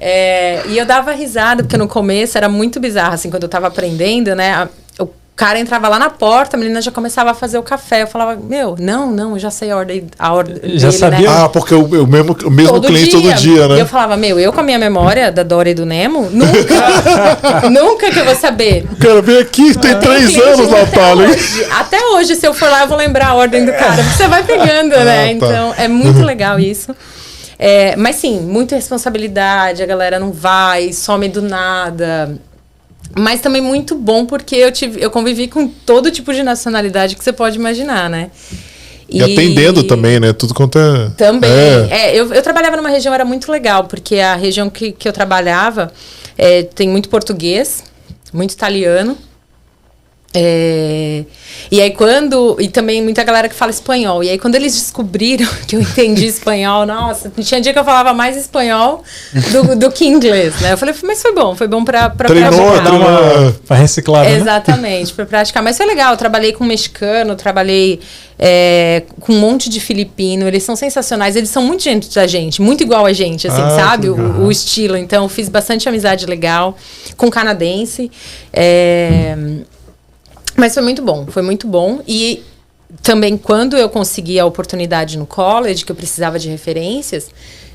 É, 0.00 0.62
e 0.68 0.78
eu 0.78 0.86
dava 0.86 1.12
risada, 1.12 1.62
porque 1.62 1.76
no 1.76 1.88
começo 1.88 2.38
era 2.38 2.48
muito 2.48 2.78
bizarro, 2.78 3.14
assim, 3.14 3.30
quando 3.30 3.42
eu 3.42 3.48
tava 3.48 3.66
aprendendo, 3.66 4.34
né? 4.34 4.52
A, 4.52 4.68
cara 5.38 5.60
entrava 5.60 5.86
lá 5.88 6.00
na 6.00 6.10
porta, 6.10 6.56
a 6.56 6.60
menina 6.60 6.82
já 6.82 6.90
começava 6.90 7.30
a 7.30 7.34
fazer 7.34 7.58
o 7.58 7.62
café. 7.62 8.02
Eu 8.02 8.08
falava, 8.08 8.36
meu, 8.42 8.74
não, 8.78 9.10
não, 9.12 9.32
eu 9.34 9.38
já 9.38 9.50
sei 9.52 9.70
a 9.70 9.76
ordem, 9.76 10.04
a 10.18 10.32
ordem 10.34 10.56
já 10.76 10.88
dele, 10.88 10.98
sabia? 10.98 11.30
né? 11.30 11.42
Ah, 11.44 11.48
porque 11.48 11.72
o, 11.74 11.84
o 11.84 12.06
mesmo, 12.08 12.36
o 12.44 12.50
mesmo 12.50 12.72
Todo 12.72 12.88
cliente 12.88 13.12
todo 13.12 13.32
dia, 13.34 13.68
né? 13.68 13.76
E 13.76 13.78
eu 13.78 13.86
falava, 13.86 14.16
meu, 14.16 14.40
eu 14.40 14.52
com 14.52 14.58
a 14.58 14.62
minha 14.64 14.78
memória 14.80 15.30
da 15.30 15.44
Dora 15.44 15.70
e 15.70 15.74
do 15.74 15.86
Nemo, 15.86 16.28
nunca, 16.30 17.68
nunca 17.70 18.10
que 18.10 18.18
eu 18.18 18.24
vou 18.24 18.34
saber. 18.34 18.84
Cara, 19.00 19.22
vem 19.22 19.38
aqui, 19.38 19.78
tem 19.78 19.92
Tem 19.92 20.00
três 20.00 20.26
cliente 20.32 20.40
anos, 20.40 20.72
até 20.72 20.80
Natália. 20.84 21.28
hoje. 21.28 21.66
Até 21.78 22.00
hoje, 22.08 22.34
se 22.34 22.44
eu 22.46 22.52
for 22.52 22.68
lá, 22.68 22.82
eu 22.82 22.88
vou 22.88 22.98
lembrar 22.98 23.28
a 23.28 23.34
ordem 23.34 23.64
do 23.64 23.72
cara. 23.72 23.94
porque 24.02 24.16
Você 24.16 24.26
vai 24.26 24.42
pegando, 24.42 24.94
Ah, 24.94 25.04
né? 25.04 25.26
tá. 25.26 25.32
Então, 25.32 25.74
é 25.78 25.86
muito 25.86 26.20
legal 26.24 26.58
isso. 26.58 26.92
É, 27.60 27.94
mas 27.96 28.16
sim, 28.16 28.40
muita 28.40 28.74
responsabilidade, 28.76 29.82
a 29.82 29.86
galera 29.86 30.18
não 30.18 30.32
vai, 30.32 30.92
some 30.92 31.28
do 31.28 31.42
nada. 31.42 32.38
Mas 33.16 33.40
também 33.40 33.60
muito 33.60 33.94
bom 33.94 34.26
porque 34.26 34.56
eu, 34.56 34.70
tive, 34.70 35.00
eu 35.00 35.10
convivi 35.10 35.48
com 35.48 35.66
todo 35.66 36.10
tipo 36.10 36.32
de 36.32 36.42
nacionalidade 36.42 37.16
que 37.16 37.24
você 37.24 37.32
pode 37.32 37.56
imaginar, 37.56 38.08
né? 38.10 38.30
E 39.08 39.22
atendendo 39.22 39.82
também, 39.84 40.20
né? 40.20 40.32
Tudo 40.34 40.52
quanto 40.52 40.78
é. 40.78 41.10
Também. 41.16 41.50
É. 41.50 41.88
É, 41.90 42.16
eu, 42.16 42.32
eu 42.32 42.42
trabalhava 42.42 42.76
numa 42.76 42.90
região, 42.90 43.14
era 43.14 43.24
muito 43.24 43.50
legal, 43.50 43.84
porque 43.84 44.16
a 44.16 44.36
região 44.36 44.68
que, 44.68 44.92
que 44.92 45.08
eu 45.08 45.12
trabalhava 45.12 45.90
é, 46.36 46.62
tem 46.62 46.88
muito 46.88 47.08
português, 47.08 47.82
muito 48.32 48.52
italiano. 48.52 49.16
É, 50.34 51.24
e 51.70 51.80
aí 51.80 51.90
quando. 51.90 52.58
E 52.60 52.68
também 52.68 53.02
muita 53.02 53.24
galera 53.24 53.48
que 53.48 53.54
fala 53.54 53.70
espanhol. 53.70 54.22
E 54.22 54.28
aí 54.28 54.38
quando 54.38 54.56
eles 54.56 54.74
descobriram 54.74 55.48
que 55.66 55.74
eu 55.74 55.80
entendi 55.80 56.26
espanhol, 56.26 56.84
nossa, 56.84 57.32
tinha 57.40 57.60
dia 57.60 57.72
que 57.72 57.78
eu 57.78 57.84
falava 57.84 58.12
mais 58.12 58.36
espanhol 58.36 59.02
do, 59.50 59.74
do 59.74 59.90
que 59.90 60.04
inglês, 60.06 60.60
né? 60.60 60.74
Eu 60.74 60.78
falei, 60.78 60.94
mas 61.02 61.22
foi 61.22 61.34
bom, 61.34 61.56
foi 61.56 61.66
bom 61.66 61.82
pra, 61.82 62.10
pra 62.10 62.28
Treinou, 62.28 62.52
praticar. 62.52 62.84
Dá 62.84 62.92
uma, 62.92 63.56
pra 63.66 63.76
reciclar, 63.76 64.24
né? 64.24 64.36
Exatamente, 64.36 65.14
para 65.14 65.24
praticar. 65.24 65.62
Mas 65.62 65.78
foi 65.78 65.86
legal. 65.86 66.12
Eu 66.12 66.18
trabalhei 66.18 66.52
com 66.52 66.62
mexicano, 66.62 67.34
trabalhei 67.34 67.98
é, 68.38 69.04
com 69.20 69.32
um 69.32 69.40
monte 69.40 69.70
de 69.70 69.80
filipino. 69.80 70.46
Eles 70.46 70.62
são 70.62 70.76
sensacionais. 70.76 71.36
Eles 71.36 71.48
são 71.48 71.62
muito 71.62 71.82
gente 71.82 72.14
da 72.14 72.26
gente, 72.26 72.60
muito 72.60 72.82
igual 72.82 73.06
a 73.06 73.14
gente, 73.14 73.48
assim, 73.48 73.62
Ah, 73.62 73.70
sabe? 73.70 74.10
O, 74.10 74.44
o 74.44 74.52
estilo. 74.52 74.94
Então, 74.94 75.22
eu 75.22 75.28
fiz 75.30 75.48
bastante 75.48 75.88
amizade 75.88 76.26
legal 76.26 76.76
com 77.16 77.30
canadense. 77.30 78.10
É, 78.52 79.34
mas 80.58 80.74
foi 80.74 80.82
muito 80.82 81.00
bom, 81.00 81.24
foi 81.28 81.40
muito 81.40 81.68
bom. 81.68 82.00
E 82.06 82.42
também, 83.00 83.36
quando 83.38 83.76
eu 83.76 83.88
consegui 83.88 84.40
a 84.40 84.44
oportunidade 84.44 85.16
no 85.16 85.24
college, 85.24 85.84
que 85.84 85.92
eu 85.92 85.96
precisava 85.96 86.36
de 86.36 86.48
referências, 86.48 87.30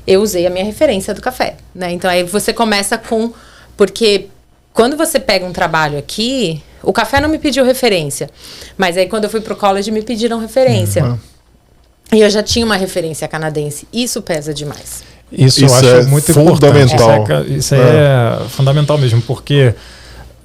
eu 0.06 0.20
usei 0.20 0.46
a 0.46 0.50
minha 0.50 0.64
referência 0.64 1.14
do 1.14 1.22
café, 1.22 1.56
né? 1.74 1.90
Então, 1.90 2.10
aí 2.10 2.22
você 2.22 2.52
começa 2.52 2.98
com... 2.98 3.32
Porque 3.74 4.26
quando 4.74 4.98
você 4.98 5.18
pega 5.18 5.46
um 5.46 5.52
trabalho 5.52 5.98
aqui, 5.98 6.62
o 6.82 6.92
café 6.92 7.20
não 7.20 7.28
me 7.28 7.38
pediu 7.38 7.64
referência. 7.64 8.28
Mas 8.76 8.98
aí, 8.98 9.08
quando 9.08 9.24
eu 9.24 9.30
fui 9.30 9.40
pro 9.40 9.56
college, 9.56 9.90
me 9.90 10.02
pediram 10.02 10.38
referência. 10.38 11.04
Uhum. 11.04 11.18
E 12.12 12.20
eu 12.20 12.28
já 12.28 12.42
tinha 12.42 12.66
uma 12.66 12.76
referência 12.76 13.26
canadense. 13.26 13.88
Isso 13.90 14.20
pesa 14.20 14.52
demais. 14.52 15.02
Isso, 15.32 15.64
Isso 15.64 15.74
eu 15.74 15.74
acho 15.74 15.88
é 15.88 16.02
muito 16.04 16.34
fundamental. 16.34 17.14
importante. 17.14 17.56
Isso, 17.56 17.74
é, 17.74 17.78
isso 17.78 17.88
aí 17.88 18.44
é. 18.44 18.48
fundamental 18.50 18.98
mesmo, 18.98 19.22
porque 19.22 19.74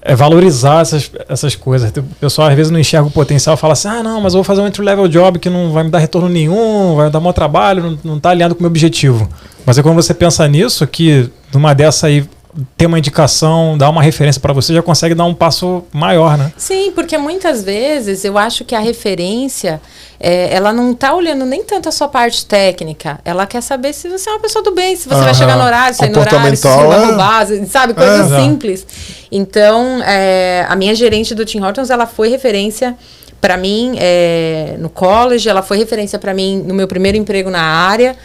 é 0.01 0.15
valorizar 0.15 0.81
essas, 0.81 1.11
essas 1.27 1.55
coisas. 1.55 1.91
O 1.95 2.03
pessoal 2.19 2.47
às 2.47 2.55
vezes 2.55 2.71
não 2.71 2.79
enxerga 2.79 3.07
o 3.07 3.11
potencial 3.11 3.57
fala 3.57 3.73
assim: 3.73 3.87
ah, 3.87 4.03
não, 4.03 4.21
mas 4.21 4.33
eu 4.33 4.37
vou 4.37 4.43
fazer 4.43 4.61
um 4.61 4.67
entry-level 4.67 5.07
job 5.07 5.39
que 5.39 5.49
não 5.49 5.71
vai 5.71 5.83
me 5.83 5.89
dar 5.89 5.99
retorno 5.99 6.29
nenhum, 6.29 6.95
vai 6.95 7.09
dar 7.09 7.19
mau 7.19 7.33
trabalho, 7.33 7.83
não, 7.83 7.99
não 8.13 8.19
tá 8.19 8.29
alinhado 8.29 8.55
com 8.55 8.59
o 8.59 8.63
meu 8.63 8.69
objetivo. 8.69 9.29
Mas 9.65 9.77
é 9.77 9.83
quando 9.83 9.95
você 9.95 10.13
pensa 10.13 10.47
nisso, 10.47 10.85
que 10.87 11.29
numa 11.53 11.73
dessa 11.73 12.07
aí 12.07 12.27
ter 12.75 12.87
uma 12.87 12.97
indicação, 12.97 13.77
dar 13.77 13.89
uma 13.89 14.01
referência 14.01 14.41
para 14.41 14.51
você, 14.53 14.73
já 14.73 14.81
consegue 14.81 15.13
dar 15.13 15.25
um 15.25 15.33
passo 15.33 15.83
maior, 15.91 16.37
né? 16.37 16.51
Sim, 16.57 16.91
porque 16.93 17.17
muitas 17.17 17.63
vezes 17.63 18.25
eu 18.25 18.37
acho 18.37 18.65
que 18.65 18.73
a 18.73 18.79
referência, 18.79 19.79
é, 20.19 20.53
ela 20.53 20.73
não 20.73 20.91
está 20.91 21.13
olhando 21.13 21.45
nem 21.45 21.63
tanto 21.63 21.87
a 21.87 21.91
sua 21.91 22.07
parte 22.07 22.45
técnica. 22.45 23.19
Ela 23.23 23.45
quer 23.45 23.61
saber 23.61 23.93
se 23.93 24.09
você 24.09 24.29
é 24.29 24.33
uma 24.33 24.39
pessoa 24.39 24.63
do 24.63 24.71
bem, 24.71 24.95
se 24.95 25.07
você 25.07 25.15
vai 25.15 25.25
Aham. 25.25 25.33
chegar 25.35 25.57
no 25.57 25.63
horário, 25.63 25.95
sair 25.95 26.09
no 26.09 26.19
horário, 26.19 26.55
se 26.55 26.63
você 26.63 26.69
não 26.69 26.87
vai 26.87 27.01
é. 27.01 27.05
roubar, 27.05 27.47
sabe? 27.67 27.93
Coisas 27.93 28.31
É. 28.31 28.41
simples. 28.41 28.85
Então, 29.31 30.01
é, 30.03 30.65
a 30.67 30.75
minha 30.75 30.95
gerente 30.95 31.35
do 31.35 31.45
Tim 31.45 31.61
Hortons, 31.61 31.91
ela 31.91 32.07
foi 32.07 32.29
referência 32.29 32.97
para 33.39 33.55
mim 33.55 33.95
é, 33.97 34.75
no 34.79 34.89
college, 34.89 35.47
ela 35.47 35.61
foi 35.61 35.77
referência 35.77 36.19
para 36.19 36.33
mim 36.33 36.63
no 36.65 36.73
meu 36.73 36.87
primeiro 36.87 37.17
emprego 37.17 37.49
na 37.49 37.61
área, 37.61 38.15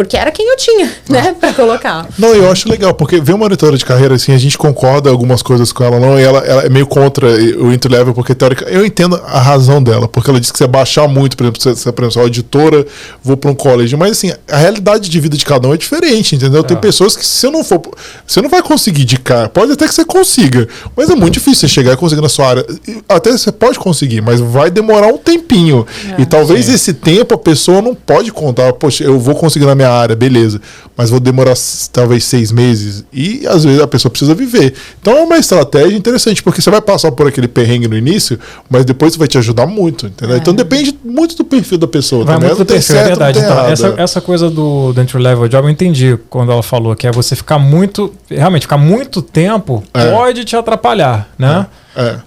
porque 0.00 0.16
era 0.16 0.30
quem 0.30 0.48
eu 0.48 0.56
tinha, 0.56 0.90
né, 1.08 1.34
para 1.38 1.52
colocar. 1.52 2.08
Não, 2.18 2.34
eu 2.34 2.50
acho 2.50 2.68
legal, 2.68 2.94
porque 2.94 3.20
ver 3.20 3.32
uma 3.32 3.40
monitora 3.40 3.76
de 3.76 3.84
carreira, 3.84 4.14
assim, 4.14 4.32
a 4.32 4.38
gente 4.38 4.56
concorda 4.56 5.10
algumas 5.10 5.42
coisas 5.42 5.72
com 5.72 5.84
ela, 5.84 6.00
não, 6.00 6.18
e 6.18 6.22
ela, 6.22 6.38
ela 6.40 6.62
é 6.62 6.68
meio 6.70 6.86
contra 6.86 7.26
o 7.26 7.70
entry 7.70 7.92
level, 7.92 8.14
porque 8.14 8.34
teórica, 8.34 8.64
eu 8.70 8.84
entendo 8.86 9.20
a 9.26 9.38
razão 9.40 9.82
dela, 9.82 10.08
porque 10.08 10.30
ela 10.30 10.40
diz 10.40 10.50
que 10.50 10.56
você 10.56 10.66
baixar 10.66 11.06
muito, 11.06 11.36
por 11.36 11.44
exemplo, 11.44 11.60
você, 11.60 11.92
por 11.92 12.04
exemplo, 12.04 12.22
auditora, 12.22 12.86
vou 13.22 13.36
para 13.36 13.50
um 13.50 13.54
college, 13.54 13.94
mas 13.96 14.12
assim, 14.12 14.32
a 14.50 14.56
realidade 14.56 15.08
de 15.10 15.20
vida 15.20 15.36
de 15.36 15.44
cada 15.44 15.68
um 15.68 15.74
é 15.74 15.76
diferente, 15.76 16.34
entendeu? 16.34 16.62
Tem 16.64 16.76
É. 16.76 16.80
pessoas 16.80 17.14
que 17.16 17.26
se 17.26 17.46
eu 17.46 17.50
não 17.50 17.62
for, 17.62 17.82
você 18.26 18.40
não 18.40 18.48
vai 18.48 18.62
conseguir 18.62 19.04
de 19.04 19.18
cara, 19.18 19.48
pode 19.50 19.72
até 19.72 19.86
que 19.86 19.94
você 19.94 20.04
consiga, 20.04 20.66
mas 20.96 21.10
é 21.10 21.14
muito 21.14 21.34
difícil 21.34 21.68
você 21.68 21.68
chegar 21.68 21.92
e 21.92 21.96
conseguir 21.96 22.22
na 22.22 22.28
sua 22.28 22.48
área. 22.48 22.66
Até 23.08 23.32
você 23.32 23.52
pode 23.52 23.78
conseguir, 23.78 24.20
mas 24.22 24.40
vai 24.40 24.70
demorar 24.70 25.08
um 25.08 25.18
tempinho. 25.18 25.86
e 26.18 26.24
talvez 26.24 26.66
Sim. 26.66 26.74
esse 26.74 26.92
tempo 26.94 27.34
a 27.34 27.38
pessoa 27.38 27.82
não 27.82 27.94
pode 27.94 28.32
contar, 28.32 28.72
poxa, 28.72 29.04
eu 29.04 29.18
vou 29.18 29.34
conseguir 29.34 29.66
na 29.66 29.74
minha 29.74 29.89
área, 29.92 30.14
beleza. 30.16 30.60
Mas 30.96 31.10
vou 31.10 31.18
demorar 31.20 31.54
talvez 31.92 32.24
seis 32.24 32.52
meses. 32.52 33.04
E 33.12 33.46
às 33.46 33.64
vezes 33.64 33.80
a 33.80 33.86
pessoa 33.86 34.10
precisa 34.10 34.34
viver. 34.34 34.74
Então 35.00 35.16
é 35.16 35.22
uma 35.22 35.38
estratégia 35.38 35.96
interessante, 35.96 36.42
porque 36.42 36.60
você 36.60 36.70
vai 36.70 36.80
passar 36.80 37.10
por 37.12 37.26
aquele 37.26 37.48
perrengue 37.48 37.88
no 37.88 37.96
início, 37.96 38.38
mas 38.68 38.84
depois 38.84 39.16
vai 39.16 39.26
te 39.28 39.38
ajudar 39.38 39.66
muito, 39.66 40.06
entendeu? 40.06 40.36
Então 40.36 40.54
depende 40.54 40.96
muito 41.04 41.36
do 41.36 41.44
perfil 41.44 41.78
da 41.78 41.86
pessoa. 41.86 42.24
Vai 42.24 42.34
também. 42.34 42.48
muito 42.48 42.58
Não 42.58 42.64
do 42.64 42.68
tem 42.68 42.76
perfil, 42.76 42.96
é 42.96 42.98
certo, 42.98 43.10
não 43.18 43.26
verdade. 43.26 43.38
tem 43.40 43.48
Então, 43.48 43.68
essa, 43.68 43.94
essa 44.02 44.20
coisa 44.20 44.50
do, 44.50 44.92
do 44.92 45.00
entry 45.00 45.22
level 45.22 45.48
job 45.48 45.66
eu 45.66 45.70
entendi 45.70 46.18
quando 46.28 46.52
ela 46.52 46.62
falou, 46.62 46.94
que 46.94 47.06
é 47.06 47.12
você 47.12 47.34
ficar 47.34 47.58
muito. 47.58 48.12
Realmente, 48.28 48.62
ficar 48.62 48.78
muito 48.78 49.22
tempo 49.22 49.82
É. 49.94 50.10
pode 50.10 50.44
te 50.44 50.54
atrapalhar, 50.56 51.28
né? 51.38 51.66
É. 51.76 51.79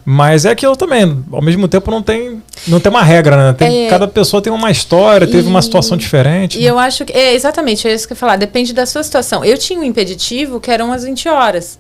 Mas 0.06 0.46
é 0.46 0.52
aquilo 0.52 0.76
também, 0.76 1.24
ao 1.32 1.42
mesmo 1.42 1.68
tempo 1.68 1.90
não 1.90 2.02
tem, 2.02 2.42
não 2.68 2.80
tem 2.80 2.90
uma 2.90 3.04
regra, 3.04 3.36
né? 3.38 3.54
Tem- 3.54 3.86
É. 3.86 3.90
Cada 3.90 4.08
pessoa 4.08 4.42
tem 4.42 4.52
uma 4.52 4.70
história, 4.70 5.26
teve 5.26 5.48
uma 5.48 5.62
situação 5.62 5.96
diferente. 5.98 6.58
E 6.60 6.64
né? 6.64 6.70
eu 6.70 6.78
acho 6.80 7.06
que. 7.06 7.14
É, 7.14 7.34
exatamente, 7.34 7.88
é 7.88 7.94
isso 7.94 8.06
que 8.08 8.14
eu 8.14 8.16
ia 8.16 8.20
falar. 8.20 8.36
Depende 8.36 8.74
da 8.74 8.86
sua 8.86 9.04
situação. 9.04 9.44
Eu 9.44 9.58
tinha 9.58 9.80
um 9.80 9.84
impeditivo 9.84 10.60
que 10.60 10.70
eram 10.70 10.92
as 10.92 11.04
20 11.04 11.28
horas. 11.30 11.80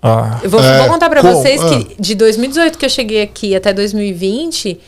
Ah, 0.00 0.38
Eu 0.44 0.48
vou, 0.50 0.62
É, 0.62 0.78
vou 0.78 0.88
contar 0.88 1.08
pra 1.10 1.20
como? 1.22 1.34
vocês 1.34 1.60
Ah. 1.60 1.68
que 1.70 1.96
de 2.00 2.14
2018 2.14 2.78
que 2.78 2.84
eu 2.86 2.90
cheguei 2.90 3.20
aqui 3.20 3.56
até 3.56 3.72
2020, 3.72 4.78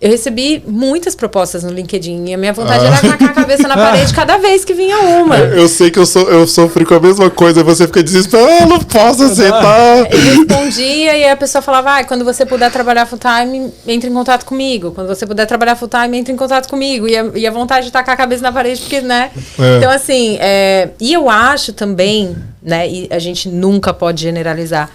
eu 0.00 0.10
recebi 0.10 0.62
muitas 0.66 1.14
propostas 1.16 1.64
no 1.64 1.70
LinkedIn. 1.70 2.26
E 2.26 2.34
a 2.34 2.38
minha 2.38 2.52
vontade 2.52 2.84
Ah. 2.84 2.88
era 2.88 3.00
tacar 3.00 3.30
a 3.30 3.32
cabeça 3.32 3.66
na 3.66 3.74
parede 3.76 4.14
cada 4.14 4.38
vez 4.38 4.64
que 4.64 4.72
vinha 4.72 4.96
uma. 4.98 5.36
Eu 5.36 5.68
sei 5.68 5.90
que 5.90 5.98
eu, 5.98 6.06
sou, 6.06 6.30
eu 6.30 6.46
sofri 6.46 6.84
com 6.84 6.94
a 6.94 7.00
mesma 7.00 7.28
coisa, 7.30 7.64
você 7.64 7.86
fica 7.86 8.02
desesperado, 8.02 8.48
ah, 8.62 8.66
não 8.66 8.78
posso 8.78 9.24
aceitar. 9.24 9.98
Eu 10.12 10.20
respondia 10.20 11.16
e 11.18 11.28
a 11.28 11.36
pessoa 11.36 11.60
falava: 11.60 11.98
ah, 11.98 12.04
quando 12.04 12.24
você 12.24 12.46
puder 12.46 12.70
trabalhar 12.70 13.06
full 13.06 13.18
time, 13.18 13.72
entre 13.86 14.08
em 14.08 14.12
contato 14.12 14.44
comigo. 14.44 14.92
Quando 14.92 15.08
você 15.08 15.26
puder 15.26 15.46
trabalhar 15.46 15.74
full 15.74 15.88
time, 15.88 16.16
entre 16.16 16.32
em 16.32 16.36
contato 16.36 16.68
comigo. 16.68 17.08
E 17.08 17.16
a, 17.16 17.30
e 17.34 17.46
a 17.46 17.50
vontade 17.50 17.86
de 17.86 17.92
tacar 17.92 18.14
a 18.14 18.16
cabeça 18.16 18.42
na 18.42 18.52
parede, 18.52 18.80
porque, 18.80 19.00
né? 19.00 19.30
É. 19.58 19.76
Então, 19.78 19.90
assim, 19.90 20.36
é, 20.40 20.90
e 21.00 21.12
eu 21.12 21.28
acho 21.28 21.72
também, 21.72 22.36
né? 22.62 22.88
E 22.88 23.08
a 23.10 23.18
gente 23.18 23.48
nunca 23.48 23.92
pode 23.92 24.22
generalizar, 24.22 24.90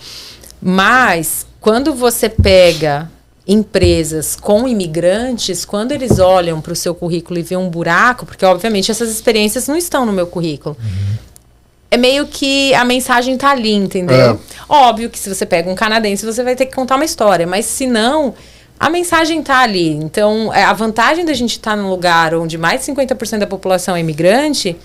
mas 0.62 1.46
quando 1.60 1.94
você 1.94 2.30
pega 2.30 3.10
empresas 3.48 4.36
com 4.36 4.68
imigrantes, 4.68 5.66
quando 5.66 5.92
eles 5.92 6.18
olham 6.20 6.62
para 6.62 6.74
o 6.74 6.76
seu 6.76 6.96
currículo 6.96 7.40
e 7.40 7.44
vê 7.44 7.58
um 7.58 7.70
buraco, 7.70 8.26
porque 8.26 8.46
obviamente 8.46 8.90
essas 8.90 9.10
experiências 9.10 9.68
não 9.68 9.76
estão 9.76 10.06
no 10.06 10.14
meu 10.14 10.28
currículo 10.28 10.78
é 11.92 11.98
meio 11.98 12.26
que 12.26 12.74
a 12.74 12.84
mensagem 12.84 13.38
tá 13.38 13.52
ali, 13.52 13.72
entendeu? 13.72 14.32
É. 14.32 14.38
Óbvio 14.68 15.12
que 15.12 15.20
se 15.20 15.30
você 15.34 15.46
pega 15.46 15.70
um 15.70 15.76
canadense, 15.76 16.26
você 16.26 16.44
vai 16.44 16.56
ter 16.56 16.66
que 16.66 16.74
contar 16.74 16.96
uma 16.96 17.06
história, 17.06 17.46
mas 17.46 17.66
se 17.66 17.86
não, 17.86 18.34
a 18.80 18.90
mensagem 18.90 19.44
tá 19.44 19.60
ali. 19.60 19.90
Então, 19.90 20.52
é, 20.52 20.64
a 20.64 20.74
vantagem 20.74 21.24
da 21.24 21.34
gente 21.34 21.52
estar 21.52 21.76
num 21.78 21.88
lugar 21.92 22.34
onde 22.34 22.58
mais 22.58 22.84
de 22.84 22.92
50% 22.92 23.38
da 23.38 23.46
população 23.46 23.96
é 23.96 24.00
imigrante 24.00 24.76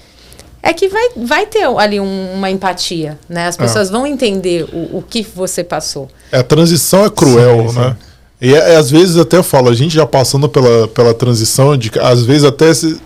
é 0.63 0.75
que 0.75 0.87
vai, 0.89 1.09
vai 1.17 1.47
ter 1.47 1.65
ali 1.79 1.99
um- 1.99 2.33
uma 2.35 2.51
empatia, 2.51 3.19
né? 3.27 3.47
As 3.47 3.57
pessoas 3.57 3.89
vão 3.89 4.07
entender 4.07 4.65
o, 4.71 4.99
o 4.99 5.03
que 5.09 5.23
você 5.23 5.65
passou. 5.65 6.11
É, 6.31 6.41
a 6.41 6.43
transição 6.45 7.07
é 7.07 7.11
cruel, 7.11 7.69
Sim, 7.69 7.75
sim. 7.75 7.79
né? 7.81 7.97
E 8.41 8.55
é- 8.55 8.75
é, 8.75 8.77
às 8.77 8.91
vezes 8.91 9.17
até 9.17 9.37
eu 9.37 9.43
falo, 9.43 9.69
a 9.69 9.75
gente 9.75 9.95
já 9.95 10.07
passando 10.07 10.49
pela, 10.49 10.87
pela 10.89 11.13
transição, 11.15 11.77
de, 11.77 11.91
às 12.01 12.25
vezes 12.25 12.45
até 12.45 12.73
se, 12.73 13.01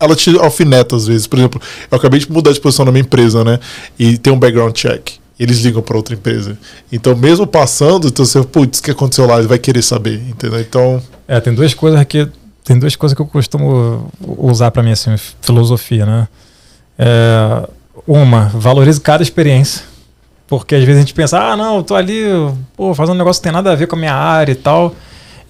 ela 0.00 0.16
te 0.16 0.36
alfineta, 0.38 0.96
às 0.96 1.06
vezes. 1.06 1.26
Por 1.26 1.38
exemplo, 1.38 1.60
eu 1.90 1.96
acabei 1.98 2.18
de 2.18 2.30
mudar 2.30 2.52
de 2.52 2.60
posição 2.60 2.84
na 2.84 2.90
minha 2.90 3.02
empresa, 3.02 3.44
né? 3.44 3.58
E 3.98 4.18
tem 4.18 4.32
um 4.32 4.38
background 4.38 4.74
check. 4.74 5.10
Eles 5.38 5.58
ligam 5.60 5.82
para 5.82 5.96
outra 5.96 6.14
empresa. 6.14 6.58
Então, 6.90 7.16
mesmo 7.16 7.46
passando, 7.46 8.08
então 8.08 8.24
você, 8.24 8.42
putz, 8.42 8.78
o 8.78 8.82
que 8.82 8.90
aconteceu 8.90 9.26
lá? 9.26 9.38
Ele 9.38 9.48
vai 9.48 9.58
querer 9.58 9.82
saber, 9.82 10.20
entendeu? 10.28 10.60
Então, 10.60 11.02
É, 11.26 11.40
tem 11.40 11.54
duas 11.54 11.72
coisas 11.74 12.02
que 12.04 12.28
tem 12.64 12.78
duas 12.78 12.94
coisas 12.94 13.14
que 13.16 13.20
eu 13.20 13.26
costumo 13.26 14.08
usar 14.38 14.70
para 14.70 14.82
mim 14.84 14.92
assim, 14.92 15.14
filosofia, 15.40 16.06
né? 16.06 16.28
É, 16.98 17.68
uma, 18.06 18.46
valorize 18.54 19.00
cada 19.00 19.22
experiência. 19.22 19.82
Porque 20.58 20.74
às 20.74 20.82
vezes 20.84 20.96
a 20.98 21.00
gente 21.00 21.14
pensa, 21.14 21.38
ah, 21.40 21.56
não, 21.56 21.76
eu 21.78 21.82
tô 21.82 21.94
ali, 21.94 22.24
pô, 22.76 22.94
fazendo 22.94 23.14
um 23.14 23.18
negócio 23.18 23.40
que 23.40 23.44
tem 23.44 23.52
nada 23.52 23.72
a 23.72 23.74
ver 23.74 23.86
com 23.86 23.96
a 23.96 23.98
minha 23.98 24.12
área 24.14 24.52
e 24.52 24.54
tal. 24.54 24.94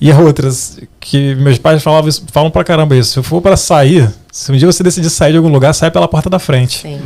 E 0.00 0.12
outras, 0.12 0.78
que 1.00 1.34
meus 1.34 1.58
pais 1.58 1.82
falavam 1.82 2.08
isso, 2.08 2.22
falam 2.30 2.52
pra 2.52 2.62
caramba 2.62 2.94
isso. 2.94 3.20
Se 3.20 3.28
for 3.28 3.42
para 3.42 3.56
sair, 3.56 4.08
se 4.30 4.52
um 4.52 4.56
dia 4.56 4.70
você 4.70 4.80
decidir 4.84 5.10
sair 5.10 5.32
de 5.32 5.38
algum 5.38 5.48
lugar, 5.48 5.72
sai 5.72 5.90
pela 5.90 6.06
porta 6.06 6.30
da 6.30 6.38
frente. 6.38 6.82
Sim. 6.82 7.00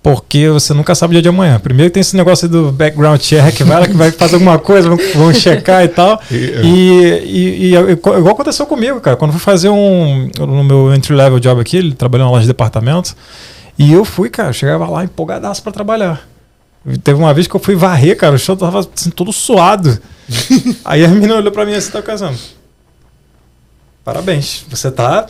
Porque 0.00 0.48
você 0.48 0.72
nunca 0.74 0.94
sabe 0.94 1.10
o 1.10 1.14
dia 1.14 1.22
de 1.22 1.28
amanhã. 1.28 1.58
Primeiro 1.58 1.90
tem 1.92 2.00
esse 2.02 2.16
negócio 2.16 2.48
do 2.48 2.70
background 2.70 3.18
check, 3.20 3.62
vai 3.62 3.80
lá 3.80 3.88
que 3.88 3.94
vai 3.96 4.12
fazer 4.12 4.34
alguma 4.34 4.56
coisa, 4.58 4.88
vão, 4.88 4.98
vão 5.16 5.34
checar 5.34 5.82
e 5.82 5.88
tal. 5.88 6.20
E, 6.30 6.36
é. 6.36 6.60
E, 6.62 6.68
e- 7.24 7.66
e 7.70 7.76
é 7.76 7.80
igual 7.90 8.28
aconteceu 8.34 8.64
comigo, 8.64 9.00
cara. 9.00 9.16
Quando 9.16 9.32
eu 9.32 9.38
fui 9.40 9.44
fazer 9.44 9.70
um. 9.70 10.30
No 10.38 10.62
meu 10.62 10.94
entry-level 10.94 11.40
job 11.40 11.60
aqui, 11.60 11.78
ele 11.78 11.94
trabalhou 11.94 12.26
na 12.26 12.30
loja 12.30 12.42
de 12.42 12.48
departamento. 12.48 13.16
E 13.76 13.92
eu 13.92 14.04
fui, 14.04 14.28
cara, 14.30 14.50
eu 14.50 14.52
chegava 14.52 14.86
lá 14.88 15.02
empolgadaço 15.02 15.60
pra 15.62 15.72
trabalhar. 15.72 16.20
Teve 17.02 17.18
uma 17.18 17.32
vez 17.32 17.46
que 17.46 17.54
eu 17.54 17.60
fui 17.60 17.74
varrer, 17.74 18.16
cara, 18.16 18.34
o 18.34 18.38
chão 18.38 18.56
tava 18.56 18.80
assim, 18.80 19.10
todo 19.10 19.32
suado. 19.32 19.98
Aí 20.84 21.04
a 21.04 21.08
menina 21.08 21.36
olhou 21.36 21.50
pra 21.52 21.64
mim 21.64 21.74
assim, 21.74 21.90
tá 21.90 22.02
casando. 22.02 22.36
Parabéns, 24.04 24.64
você 24.68 24.90
tá. 24.90 25.26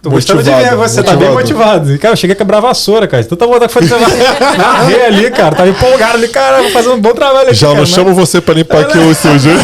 Tô 0.00 0.10
gostando 0.10 0.42
de 0.42 0.50
ver, 0.50 0.56
Motivado, 0.56 0.76
você 0.88 1.02
tá 1.02 1.14
bem 1.16 1.30
motivado. 1.30 1.60
motivado. 1.80 1.94
E, 1.94 1.98
cara, 1.98 2.12
eu 2.12 2.16
cheguei 2.16 2.34
a 2.34 2.36
quebrar 2.36 2.58
a 2.58 2.60
vassoura, 2.60 3.06
cara. 3.06 3.22
Tanta 3.24 3.46
vontade 3.46 3.66
que 3.68 3.72
foi 3.72 3.82
de 3.82 3.88
varrer 3.94 5.04
ali, 5.06 5.30
cara. 5.30 5.54
Tava 5.54 5.68
empolgado 5.68 6.14
ali, 6.18 6.28
cara, 6.28 6.62
vou 6.62 6.70
fazer 6.72 6.88
um 6.88 7.00
bom 7.00 7.14
trabalho 7.14 7.48
aqui. 7.48 7.54
Já 7.54 7.68
cara, 7.68 7.74
não 7.76 7.82
mas 7.82 7.88
chamo 7.90 8.14
você 8.14 8.40
pra 8.40 8.54
limpar 8.54 8.80
aqui 8.82 8.98
o 8.98 9.14
seu 9.14 9.38
jeito. 9.38 9.60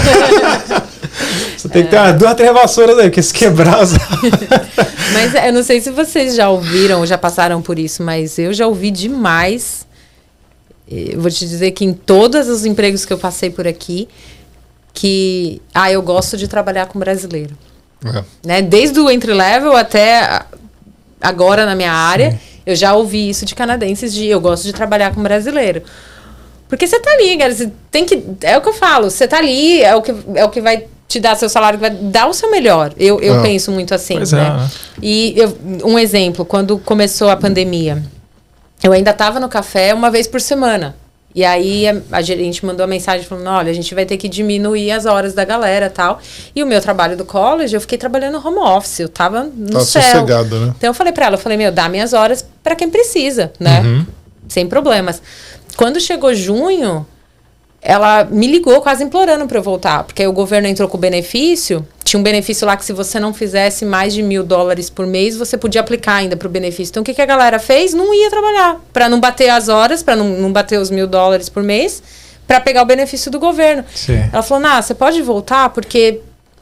Você 1.57 1.69
tem 1.69 1.83
que 1.85 1.91
ter 1.91 1.97
umas 1.99 2.17
duas, 2.17 2.35
três 2.35 2.53
vassouras 2.53 2.99
aí, 2.99 3.05
porque 3.09 3.23
se 3.23 3.35
quebrar. 3.35 3.81
as- 3.81 3.95
Mas 5.13 5.35
eu 5.45 5.53
não 5.53 5.63
sei 5.65 5.81
se 5.81 5.91
vocês 5.91 6.37
já 6.37 6.49
ouviram 6.49 7.01
ou 7.01 7.07
já 7.07 7.19
passaram 7.19 7.61
por 7.61 7.77
isso, 7.79 8.03
mas 8.05 8.39
eu 8.39 8.53
já 8.53 8.67
ouvi 8.67 8.93
demais. 8.93 9.88
Eu 10.91 11.21
vou 11.21 11.31
te 11.31 11.47
dizer 11.47 11.71
que 11.73 11.85
em 11.85 11.93
todos 11.93 12.49
os 12.49 12.65
empregos 12.65 13.05
que 13.05 13.13
eu 13.13 13.19
passei 13.19 13.51
por 13.51 13.67
aqui, 13.67 14.09
que 14.95 15.61
ah, 15.75 15.91
eu 15.93 16.03
gosto 16.03 16.37
de 16.37 16.49
trabalhar 16.49 16.87
com 16.87 16.99
brasileiro. 16.99 17.57
É. 18.05 18.25
Né? 18.47 18.63
Desde 18.63 18.99
o 19.01 19.11
entry 19.11 19.33
level 19.33 19.77
até 19.77 20.43
agora 21.21 21.67
na 21.67 21.75
minha 21.75 21.93
área, 21.93 22.39
eu 22.65 22.75
já 22.75 22.95
ouvi 22.95 23.29
isso 23.29 23.45
de 23.45 23.55
canadenses 23.55 24.13
de 24.15 24.27
eu 24.27 24.41
gosto 24.41 24.65
de 24.65 24.73
trabalhar 24.73 25.15
com 25.15 25.23
brasileiro. 25.23 25.83
Porque 26.69 26.87
você 26.87 27.01
tá 27.01 27.11
ali, 27.13 27.37
cara, 27.39 27.55
você 27.55 27.71
tem 27.91 28.05
que 28.05 28.23
é 28.43 28.57
o 28.59 28.61
que 28.61 28.69
eu 28.69 28.75
falo, 28.75 29.11
você 29.11 29.27
tá 29.27 29.39
ali, 29.39 29.81
é 29.83 29.95
o 29.95 30.03
que 30.03 30.13
é 30.35 30.45
o 30.45 30.51
que 30.51 30.61
vai 30.61 30.85
te 31.09 31.19
dar 31.19 31.35
seu 31.37 31.49
salário, 31.49 31.79
que 31.79 31.89
vai 31.89 31.97
dar 31.99 32.27
o 32.29 32.35
seu 32.35 32.51
melhor. 32.51 32.93
Eu, 32.99 33.19
eu 33.21 33.39
Ah. 33.39 33.43
penso 33.43 33.73
muito 33.73 33.95
assim, 33.95 34.17
Pois 34.17 34.33
é, 34.33 34.37
né? 34.37 34.51
né? 34.51 34.71
E 35.03 35.33
eu- 35.37 35.57
um 35.85 35.99
exemplo, 35.99 36.45
quando 36.45 36.79
começou 36.79 37.31
a 37.31 37.37
pandemia, 37.37 38.03
eu 38.83 38.93
ainda 38.93 39.11
estava 39.11 39.39
no 39.41 39.49
café 39.49 39.93
uma 39.95 40.11
vez 40.11 40.27
por 40.27 40.41
semana. 40.41 40.97
E 41.35 41.45
aí 41.45 41.87
a, 41.87 41.97
a 42.13 42.23
gerente 42.23 42.65
mandou 42.65 42.83
a 42.83 42.87
mensagem 42.87 43.25
falando: 43.27 43.47
olha, 43.49 43.71
a 43.71 43.75
gente 43.75 43.95
vai 43.95 44.05
ter 44.07 44.17
que 44.17 44.29
diminuir 44.29 44.91
as 44.91 45.05
horas 45.07 45.35
da 45.35 45.45
galera 45.45 45.87
e 45.87 45.91
tal. 45.91 46.19
E 46.57 46.63
o 46.63 46.67
meu 46.67 46.81
trabalho 46.81 47.17
do 47.17 47.25
college, 47.25 47.75
eu 47.77 47.81
fiquei 47.81 47.99
trabalhando 47.99 48.39
home 48.45 48.59
office, 48.59 49.01
eu 49.01 49.09
tava 49.09 49.45
no 49.45 49.71
Tá 49.73 49.81
céu. 49.81 50.03
sossegada, 50.03 50.59
né? 50.59 50.75
Então 50.77 50.89
eu 50.91 50.95
falei 50.95 51.13
pra 51.13 51.27
ela, 51.27 51.35
eu 51.35 51.39
falei, 51.39 51.59
meu, 51.59 51.71
dá 51.71 51.89
minhas 51.89 52.13
horas 52.13 52.45
pra 52.63 52.75
quem 52.75 52.89
precisa, 52.91 53.53
né? 53.61 53.81
Uhum. 53.83 54.07
Sem 54.49 54.67
problemas. 54.67 55.21
Quando 55.77 56.01
chegou 56.01 56.35
junho, 56.35 57.07
ela 57.81 58.25
me 58.25 58.47
ligou 58.47 58.81
quase 58.81 59.05
implorando 59.05 59.47
pra 59.47 59.59
eu 59.59 59.63
voltar, 59.63 60.05
porque 60.05 60.23
aí 60.23 60.29
o 60.29 60.33
governo 60.33 60.67
entrou 60.67 60.89
com 60.89 60.97
o 60.97 61.01
benefício. 61.01 61.87
Tinha 62.03 62.19
um 62.19 62.23
benefício 62.23 62.67
lá 62.67 62.77
que 62.77 62.85
se 62.85 62.93
você 62.93 63.21
não 63.21 63.33
fizesse 63.33 63.85
mais 63.85 64.13
de 64.13 64.23
mil 64.23 64.43
dólares 64.43 64.91
por 64.91 65.07
mês, 65.07 65.37
você 65.37 65.57
podia 65.57 65.81
aplicar 65.81 66.15
ainda 66.15 66.37
pro 66.37 66.49
benefício. 66.49 66.91
Então 66.91 67.03
o 67.03 67.05
que, 67.05 67.15
que 67.15 67.23
a 67.23 67.27
galera 67.27 67.59
fez? 67.59 67.95
Não 67.95 68.13
ia 68.13 68.31
trabalhar. 68.31 68.81
Pra 68.93 69.09
não 69.09 69.21
bater 69.21 69.51
as 69.51 69.69
horas, 69.69 70.03
pra 70.03 70.17
não, 70.17 70.29
não 70.29 70.53
bater 70.53 70.79
os 70.79 70.91
mil 70.91 71.07
dólares 71.07 71.49
por 71.49 71.63
mês, 71.63 72.03
pra 72.47 72.61
pegar 72.61 72.83
o 72.83 72.87
benefício 72.87 73.31
do 73.31 73.39
governo. 73.39 73.85
Sim. 73.95 74.29
Ela 74.33 74.43
falou, 74.43 74.63
Nah, 74.63 74.83
você 74.83 74.95
pode 74.95 75.21
voltar, 75.23 75.69
porque 75.69 76.21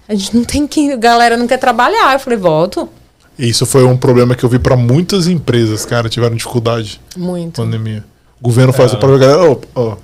a 0.08 0.14
gente 0.14 0.36
não 0.36 0.44
tem 0.44 0.66
que. 0.66 0.92
A 0.92 0.96
galera 0.96 1.36
não 1.36 1.46
quer 1.46 1.58
trabalhar. 1.58 2.12
Eu 2.12 2.20
falei, 2.20 2.38
volto. 2.38 2.88
Isso 3.38 3.66
foi 3.66 3.84
um 3.84 3.96
problema 3.96 4.34
que 4.34 4.44
eu 4.44 4.48
vi 4.48 4.58
pra 4.58 4.76
muitas 4.76 5.28
empresas, 5.28 5.84
cara, 5.84 6.08
tiveram 6.08 6.34
dificuldade 6.34 7.00
Muito. 7.16 7.60
pandemia. 7.60 8.02
O 8.40 8.44
governo 8.44 8.72
faz 8.72 8.94
o 8.94 8.96
próprio 8.98 9.18
galera, 9.18 9.50
ó, 9.50 9.58
ó, 9.74 9.96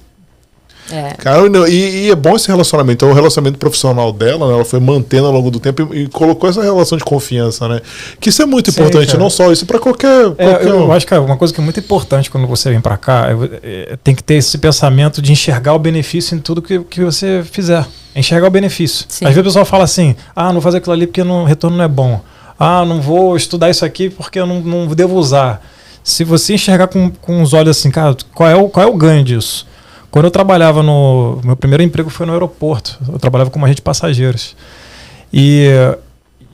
É. 0.91 1.15
Cara, 1.15 1.49
não, 1.49 1.67
e, 1.67 2.07
e 2.07 2.11
é 2.11 2.15
bom 2.15 2.35
esse 2.35 2.49
relacionamento. 2.49 3.05
Então, 3.05 3.11
o 3.11 3.15
relacionamento 3.15 3.59
profissional 3.59 4.13
dela, 4.13 4.49
né, 4.49 4.55
ela 4.55 4.65
foi 4.65 4.81
mantendo 4.81 5.27
ao 5.27 5.33
longo 5.33 5.51
do 5.51 5.61
tempo 5.61 5.95
e, 5.95 6.03
e 6.03 6.09
colocou 6.09 6.49
essa 6.49 6.63
relação 6.63 6.99
de 6.99 7.05
confiança, 7.05 7.69
né? 7.69 7.81
Que 8.21 8.29
isso 8.31 8.43
é 8.43 8.47
muito 8.47 8.71
Sim, 8.71 8.81
importante, 8.81 9.07
cara. 9.07 9.19
não 9.19 9.31
só 9.31 9.53
isso, 9.53 9.65
para 9.65 9.79
qualquer. 9.79 10.27
É, 10.39 10.51
qualquer 10.51 10.67
eu, 10.67 10.77
um. 10.77 10.83
eu 10.85 10.93
acho 10.93 11.07
que 11.07 11.15
é 11.15 11.19
uma 11.19 11.37
coisa 11.37 11.55
que 11.55 11.61
é 11.61 11.65
muito 11.65 11.81
importante 11.81 12.31
quando 12.31 12.47
você 12.47 12.71
vem 12.71 12.81
pra 12.81 12.97
cá 12.97 13.29
é, 13.31 13.93
é, 13.93 13.99
tem 14.03 14.15
que 14.15 14.23
ter 14.23 14.35
esse 14.35 14.59
pensamento 14.59 15.23
de 15.23 15.33
enxergar 15.33 15.75
o 15.75 15.79
benefício 15.79 16.37
em 16.37 16.41
tudo 16.41 16.61
que, 16.61 16.79
que 16.81 17.05
você 17.05 17.43
fizer. 17.45 17.87
Enxergar 18.15 18.49
o 18.49 18.51
benefício. 18.51 19.07
Sim. 19.09 19.25
Às 19.25 19.31
vezes 19.31 19.41
o 19.41 19.45
pessoal 19.45 19.65
fala 19.65 19.85
assim: 19.85 20.15
ah, 20.35 20.47
não 20.47 20.55
vou 20.55 20.63
fazer 20.63 20.79
aquilo 20.79 20.93
ali 20.93 21.07
porque 21.07 21.23
o 21.23 21.45
retorno 21.45 21.77
não 21.77 21.85
é 21.85 21.89
bom. 21.89 22.21
Ah, 22.59 22.85
não 22.85 23.01
vou 23.01 23.37
estudar 23.37 23.71
isso 23.71 23.85
aqui 23.85 24.11
porque 24.11 24.39
eu 24.39 24.47
não, 24.47 24.61
não 24.61 24.87
devo 24.89 25.17
usar. 25.17 25.63
Se 26.05 26.25
você 26.25 26.55
enxergar 26.55 26.89
com, 26.89 27.11
com 27.11 27.43
os 27.43 27.53
olhos 27.53 27.79
assim, 27.79 27.91
cara, 27.91 28.17
qual 28.35 28.49
é, 28.49 28.57
o, 28.57 28.69
qual 28.69 28.87
é 28.87 28.91
o 28.91 28.97
ganho 28.97 29.25
disso? 29.25 29.67
Quando 30.13 30.27
eu 30.27 30.31
trabalhava 30.31 30.83
no. 30.83 31.41
Meu 31.43 31.57
primeiro 31.57 31.83
emprego 31.83 32.11
foi 32.11 32.27
no 32.27 32.33
aeroporto. 32.33 32.99
Eu 33.11 33.19
trabalhava 33.19 33.51
como 33.51 33.65
agente 33.65 33.77
de 33.77 33.83
passageiros. 33.83 34.55
E, 35.33 35.67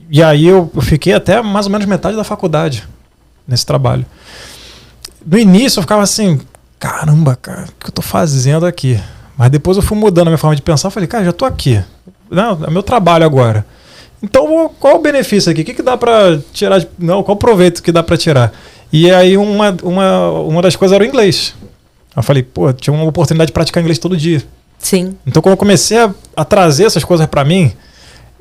e 0.09 0.23
aí 0.23 0.47
eu, 0.47 0.71
eu 0.73 0.81
fiquei 0.81 1.13
até 1.13 1.41
mais 1.41 1.65
ou 1.65 1.71
menos 1.71 1.85
metade 1.85 2.15
da 2.15 2.23
faculdade 2.23 2.87
nesse 3.45 3.65
trabalho. 3.65 4.05
No 5.25 5.37
início 5.37 5.79
eu 5.79 5.83
ficava 5.83 6.01
assim, 6.01 6.39
caramba, 6.79 7.35
cara, 7.35 7.63
o 7.63 7.83
que 7.83 7.87
eu 7.87 7.91
tô 7.91 8.01
fazendo 8.01 8.65
aqui? 8.65 8.97
Mas 9.37 9.49
depois 9.51 9.75
eu 9.75 9.83
fui 9.83 9.97
mudando 9.97 10.27
a 10.27 10.31
minha 10.31 10.37
forma 10.37 10.55
de 10.55 10.61
pensar, 10.61 10.89
falei, 10.89 11.07
cara, 11.07 11.25
já 11.25 11.33
tô 11.33 11.43
aqui. 11.43 11.83
Não, 12.31 12.63
é 12.65 12.69
meu 12.71 12.81
trabalho 12.81 13.25
agora. 13.25 13.65
Então, 14.23 14.71
qual 14.79 14.95
o 14.95 15.01
benefício 15.01 15.51
aqui? 15.51 15.61
O 15.61 15.65
que, 15.65 15.73
que 15.73 15.81
dá 15.83 15.97
pra 15.97 16.39
tirar? 16.53 16.79
de- 16.79 16.87
não, 16.97 17.21
qual 17.23 17.35
o 17.35 17.39
proveito 17.39 17.83
que 17.83 17.91
dá 17.91 18.01
pra 18.01 18.15
tirar? 18.15 18.53
E 18.91 19.11
aí 19.11 19.35
uma, 19.35 19.75
uma, 19.83 20.29
uma 20.31 20.61
das 20.61 20.77
coisas 20.77 20.95
era 20.95 21.03
o 21.03 21.07
inglês. 21.07 21.53
Eu 22.19 22.23
falei, 22.23 22.43
pô, 22.43 22.71
tinha 22.73 22.93
uma 22.93 23.05
oportunidade 23.05 23.47
de 23.47 23.53
praticar 23.53 23.81
inglês 23.81 23.97
todo 23.97 24.17
dia. 24.17 24.43
Sim. 24.77 25.15
Então, 25.25 25.41
quando 25.41 25.53
eu 25.53 25.57
comecei 25.57 25.97
a, 25.97 26.13
a 26.35 26.43
trazer 26.43 26.83
essas 26.83 27.03
coisas 27.03 27.25
pra 27.27 27.45
mim, 27.45 27.71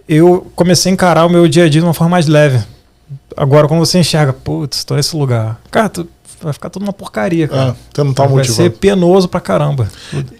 eu 0.08 0.50
comecei 0.56 0.90
a 0.90 0.92
encarar 0.92 1.24
o 1.24 1.28
meu 1.28 1.46
dia 1.46 1.64
a 1.64 1.68
dia 1.68 1.80
de 1.80 1.86
uma 1.86 1.94
forma 1.94 2.10
mais 2.10 2.26
leve. 2.26 2.58
Agora, 3.36 3.68
quando 3.68 3.78
você 3.78 4.00
enxerga, 4.00 4.32
putz, 4.32 4.82
tô 4.82 4.96
nesse 4.96 5.14
lugar, 5.16 5.60
cara, 5.70 5.88
tu, 5.88 6.08
vai 6.42 6.52
ficar 6.52 6.70
tudo 6.70 6.82
uma 6.82 6.92
porcaria, 6.92 7.48
cara. 7.48 7.70
Ah, 7.70 7.74
você 7.94 8.02
não 8.04 8.12
tá 8.12 8.24
vai 8.24 8.36
motivado. 8.36 8.62
ser 8.62 8.70
penoso 8.70 9.28
pra 9.28 9.40
caramba. 9.40 9.88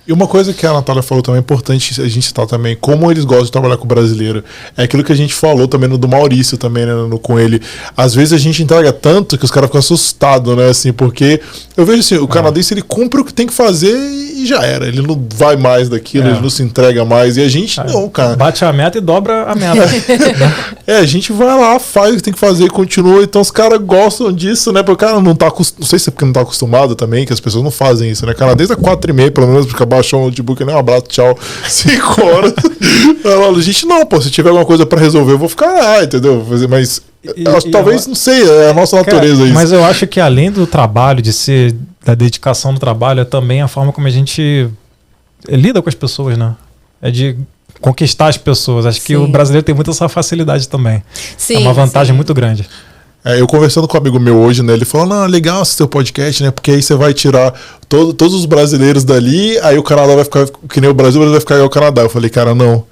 E 0.07 0.13
uma 0.13 0.27
coisa 0.27 0.53
que 0.53 0.67
a 0.67 0.73
Natália 0.73 1.03
falou 1.03 1.23
também, 1.23 1.39
é 1.39 1.41
importante 1.41 2.01
a 2.01 2.09
gente 2.09 2.27
citar 2.27 2.47
também, 2.47 2.77
como 2.81 3.11
eles 3.11 3.25
gostam 3.25 3.45
de 3.47 3.53
trabalhar 3.53 3.77
com 3.77 3.85
o 3.85 3.89
brasileiro. 3.89 4.43
É 4.77 4.85
aquilo 4.85 5.03
que 5.05 5.13
a 5.13 5.17
gente 5.17 5.35
falou 5.35 5.67
também 5.69 5.89
no 5.89 5.99
do 5.99 6.09
Maurício 6.09 6.57
também, 6.57 6.87
né, 6.87 6.93
no, 6.95 7.19
com 7.19 7.39
ele. 7.39 7.61
Às 7.97 8.15
vezes 8.15 8.33
a 8.33 8.39
gente 8.39 8.63
entrega 8.63 8.93
tanto 8.93 9.37
que 9.37 9.45
os 9.45 9.51
caras 9.51 9.69
ficam 9.69 9.79
assustados, 9.81 10.57
né, 10.57 10.69
assim, 10.69 10.93
porque 10.93 11.41
eu 11.77 11.85
vejo 11.85 12.01
assim, 12.01 12.17
o 12.17 12.29
canadense 12.29 12.73
ele 12.75 12.83
cumpre 12.83 13.21
o 13.21 13.25
que 13.25 13.33
tem 13.35 13.47
que 13.47 13.53
fazer 13.53 13.95
e 13.97 14.47
já 14.47 14.63
era. 14.63 14.87
Ele 14.87 15.03
não 15.03 15.21
vai 15.35 15.57
mais 15.57 15.89
daquilo, 15.89 16.29
É. 16.29 16.31
ele 16.31 16.41
não 16.41 16.51
se 16.51 16.63
entrega 16.63 17.05
mais. 17.05 17.37
E 17.37 17.43
a 17.43 17.49
gente 17.49 17.79
não, 17.85 18.09
cara. 18.09 18.37
Bate 18.37 18.65
a 18.65 18.73
meta 18.73 18.99
e 18.99 19.01
dobra 19.01 19.45
a 19.45 19.55
meta. 19.55 19.89
É, 20.87 20.97
a 20.97 21.05
gente 21.05 21.33
vai 21.33 21.49
lá, 21.49 21.79
faz 21.79 22.15
o 22.15 22.17
que 22.17 22.23
tem 22.23 22.33
que 22.33 22.39
fazer 22.39 22.65
e 22.65 22.71
continua. 22.71 23.23
Então 23.23 23.43
os 23.43 23.51
caras 23.51 23.79
gostam 23.79 24.33
disso, 24.33 24.73
né? 24.73 24.83
Porque 24.83 25.05
o 25.05 25.09
cara 25.09 25.21
não 25.21 25.35
tá 25.35 25.49
acostumado. 25.49 25.87
Não 25.89 25.91
sei 25.91 25.99
se 26.01 26.11
é 26.11 26.13
porque 26.13 26.27
não 26.27 26.35
tá 26.35 26.43
acostumado 26.43 26.95
também, 26.95 27.25
que 27.25 27.33
as 27.33 27.41
pessoas 27.41 27.65
não 27.65 27.71
fazem 27.71 28.11
isso, 28.11 28.27
né? 28.27 28.35
Canadense 28.35 28.71
é 28.75 28.77
4 28.77 29.11
e 29.11 29.15
meia, 29.15 29.31
pelo 29.31 29.47
menos, 29.47 29.65
porque 29.65 29.83
baixou 29.87 30.21
o 30.21 30.25
notebook, 30.27 30.63
né? 30.63 30.75
Um 30.75 30.79
abraço, 30.79 31.05
tchau. 31.09 31.39
5 31.67 32.25
horas. 32.27 32.53
a 33.57 33.61
gente, 33.63 33.87
não, 33.87 34.05
pô, 34.05 34.21
se 34.21 34.31
tiver 34.31 34.51
alguma 34.51 34.67
coisa 34.67 34.85
pra 34.85 35.01
resolver, 35.01 35.33
eu 35.33 35.39
vou 35.39 35.49
ficar 35.49 35.73
lá, 35.73 36.05
entendeu? 36.05 36.45
Mas 36.69 37.01
E- 37.25 37.43
eu 37.43 37.57
acho- 37.57 37.69
e 37.69 37.71
talvez, 37.71 38.03
eu- 38.03 38.09
não 38.09 38.15
sei, 38.15 38.43
é 38.43 38.69
a 38.69 38.75
nossa 38.75 38.97
natureza 38.97 39.37
Cara, 39.37 39.45
isso. 39.47 39.55
Mas 39.55 39.73
eu 39.73 39.83
acho 39.83 40.07
que 40.07 40.21
além 40.21 40.51
do 40.53 40.67
trabalho, 40.67 41.23
de 41.23 41.33
ser 41.33 41.75
da 42.05 42.15
dedicação 42.15 42.75
do 42.75 42.79
trabalho, 42.79 43.21
é 43.21 43.25
também 43.25 43.63
a 43.63 43.69
forma 43.69 43.91
como 43.91 44.07
a 44.07 44.11
gente 44.11 44.69
lida 45.49 45.81
com 45.81 45.89
as 45.89 45.95
pessoas, 45.95 46.37
né? 46.37 46.55
É 47.01 47.11
de 47.11 47.35
conquistar 47.81 48.27
as 48.29 48.37
pessoas. 48.37 48.85
Acho 48.85 49.01
que 49.01 49.15
Sim. 49.15 49.17
o 49.17 49.27
brasileiro 49.27 49.65
tem 49.65 49.75
muita 49.75 49.91
essa 49.91 50.07
facilidade 50.07 50.69
também. 50.69 51.03
Sim. 51.39 51.55
é 51.55 51.59
uma 51.61 51.73
vantagem 51.73 52.13
sim. 52.13 52.17
muito 52.17 52.35
grande. 52.35 52.69
É, 53.25 53.41
eu 53.41 53.47
conversando 53.47 53.87
com 53.89 53.97
um 53.97 54.01
amigo 54.01 54.19
meu 54.21 54.37
hoje, 54.39 54.63
né? 54.63 54.73
Ele 54.73 54.85
falou: 54.85 55.07
não, 55.07 55.27
legal 55.27 55.63
esse 55.63 55.77
teu 55.77 55.89
podcast, 55.89 56.43
né? 56.43 56.51
Porque 56.51 56.71
aí 56.71 56.83
você 56.83 56.95
vai 56.95 57.13
tirar 57.13 57.53
todo- 57.89 58.13
todos 58.13 58.35
os 58.35 58.47
brasileiros 58.47 59.05
dali, 59.05 59.59
aí 59.61 59.77
o 59.77 59.83
Canadá 59.83 60.15
vai 60.15 60.25
ficar 60.25 60.47
que 60.69 60.81
nem 60.81 60.89
o 60.89 60.95
Brasil, 60.95 61.17
o 61.21 61.25
Brasil 61.25 61.33
vai 61.33 61.41
ficar 61.41 61.55
igual 61.57 61.67
o 61.67 61.71
Canadá. 61.71 62.03
Eu 62.03 62.11
falei, 62.11 62.31
cara, 62.31 62.55
não. 62.55 62.85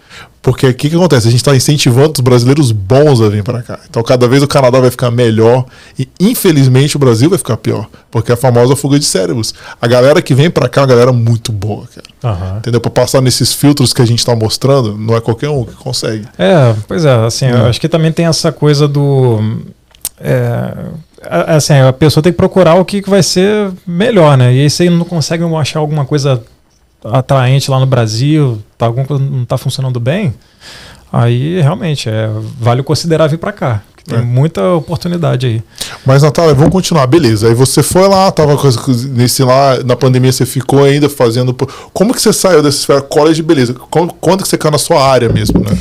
Porque 0.43 0.65
o 0.69 0.75
que, 0.75 0.89
que 0.91 0.95
acontece? 0.95 1.27
A 1.27 1.31
gente 1.31 1.41
está 1.41 1.57
incentivando 1.57 2.13
os 2.15 2.21
brasileiros 2.21 2.71
bons 2.71 3.21
a 3.21 3.29
vir 3.29 3.43
para 3.43 3.63
cá. 3.65 3.81
Então, 3.91 4.01
cada 4.05 4.29
vez 4.29 4.45
o 4.45 4.47
Canadá 4.49 4.79
vai 4.79 4.91
ficar 4.93 5.11
melhor 5.11 5.65
e, 5.99 6.09
infelizmente, 6.21 6.95
o 6.97 7.01
Brasil 7.01 7.29
vai 7.29 7.37
ficar 7.39 7.57
pior. 7.57 7.87
Porque 8.13 8.31
é 8.31 8.35
a 8.35 8.37
famosa 8.37 8.77
fuga 8.77 8.97
de 8.97 9.05
cérebros. 9.05 9.53
A 9.83 9.89
galera 9.89 10.23
que 10.23 10.35
vem 10.37 10.49
para 10.49 10.69
cá 10.69 10.83
é 10.83 10.85
uma 10.85 10.89
galera 10.89 11.13
muito 11.13 11.51
boa, 11.51 11.85
cara. 11.93 12.07
Aham. 12.35 12.59
Entendeu? 12.59 12.81
Para 12.81 12.93
passar 12.93 13.21
nesses 13.21 13.53
filtros 13.53 13.93
que 13.93 14.01
a 14.01 14.05
gente 14.07 14.21
está 14.21 14.37
mostrando, 14.37 14.97
não 14.97 15.17
é 15.17 15.21
qualquer 15.21 15.49
um 15.51 15.65
que 15.65 15.75
consegue. 15.75 16.25
É, 16.39 16.75
pois 16.87 17.05
é, 17.05 17.13
assim, 17.27 17.47
eu 17.47 17.57
É. 17.67 17.69
acho 17.69 17.81
que 17.81 17.89
também 17.89 18.13
tem 18.13 18.27
essa 18.27 18.53
coisa 18.53 18.87
do. 18.87 19.41
É, 20.21 20.73
assim, 21.29 21.75
a 21.75 21.93
pessoa 21.93 22.23
tem 22.23 22.33
que 22.33 22.37
procurar 22.37 22.75
o 22.75 22.85
que 22.85 23.03
vai 23.03 23.23
ser 23.23 23.71
melhor, 23.87 24.37
né? 24.37 24.55
E 24.55 24.61
aí 24.61 24.71
você 24.71 24.89
não 24.89 25.05
consegue 25.05 25.45
achar 25.57 25.81
alguma 25.81 26.05
coisa 26.05 26.43
atraente 27.05 27.71
lá 27.71 27.79
no 27.79 27.87
Brasil, 27.87 28.63
tá, 28.77 28.87
alguma 28.87 29.07
coisa 29.07 29.23
não 29.23 29.43
está 29.43 29.57
funcionando 29.57 30.01
bem, 30.01 30.35
aí 31.13 31.61
realmente 31.61 32.09
é, 32.09 32.29
vale 32.59 32.83
considerar 32.83 33.29
vir 33.29 33.39
para 33.39 33.53
cá. 33.53 33.83
Tem 34.07 34.19
é. 34.19 34.23
muita 34.23 34.63
oportunidade 34.75 35.47
aí. 35.47 35.63
Mas, 36.05 36.23
Natália, 36.23 36.55
vamos 36.55 36.71
continuar. 36.71 37.09
Beleza. 37.09 37.49
Aí 37.49 37.55
você 37.55 37.83
foi 37.83 38.07
lá, 38.07 38.31
tava 38.31 38.57
nesse 39.09 39.43
lá, 39.43 39.83
na 39.85 39.97
pandemia 39.97 40.31
você 40.31 40.47
ficou 40.47 40.85
ainda 40.85 41.09
fazendo. 41.09 41.53
Como 41.93 42.15
que 42.15 42.23
você 42.23 42.33
saiu 42.33 42.63
dessa 42.63 42.79
esfera 42.79 43.03
college? 43.03 43.43
Beleza. 43.43 43.75
Quando 44.21 44.45
que 44.45 44.49
você 44.49 44.57
caiu 44.57 44.71
na 44.71 44.79
sua 44.79 45.05
área 45.05 45.29
mesmo, 45.29 45.59
né? 45.59 45.77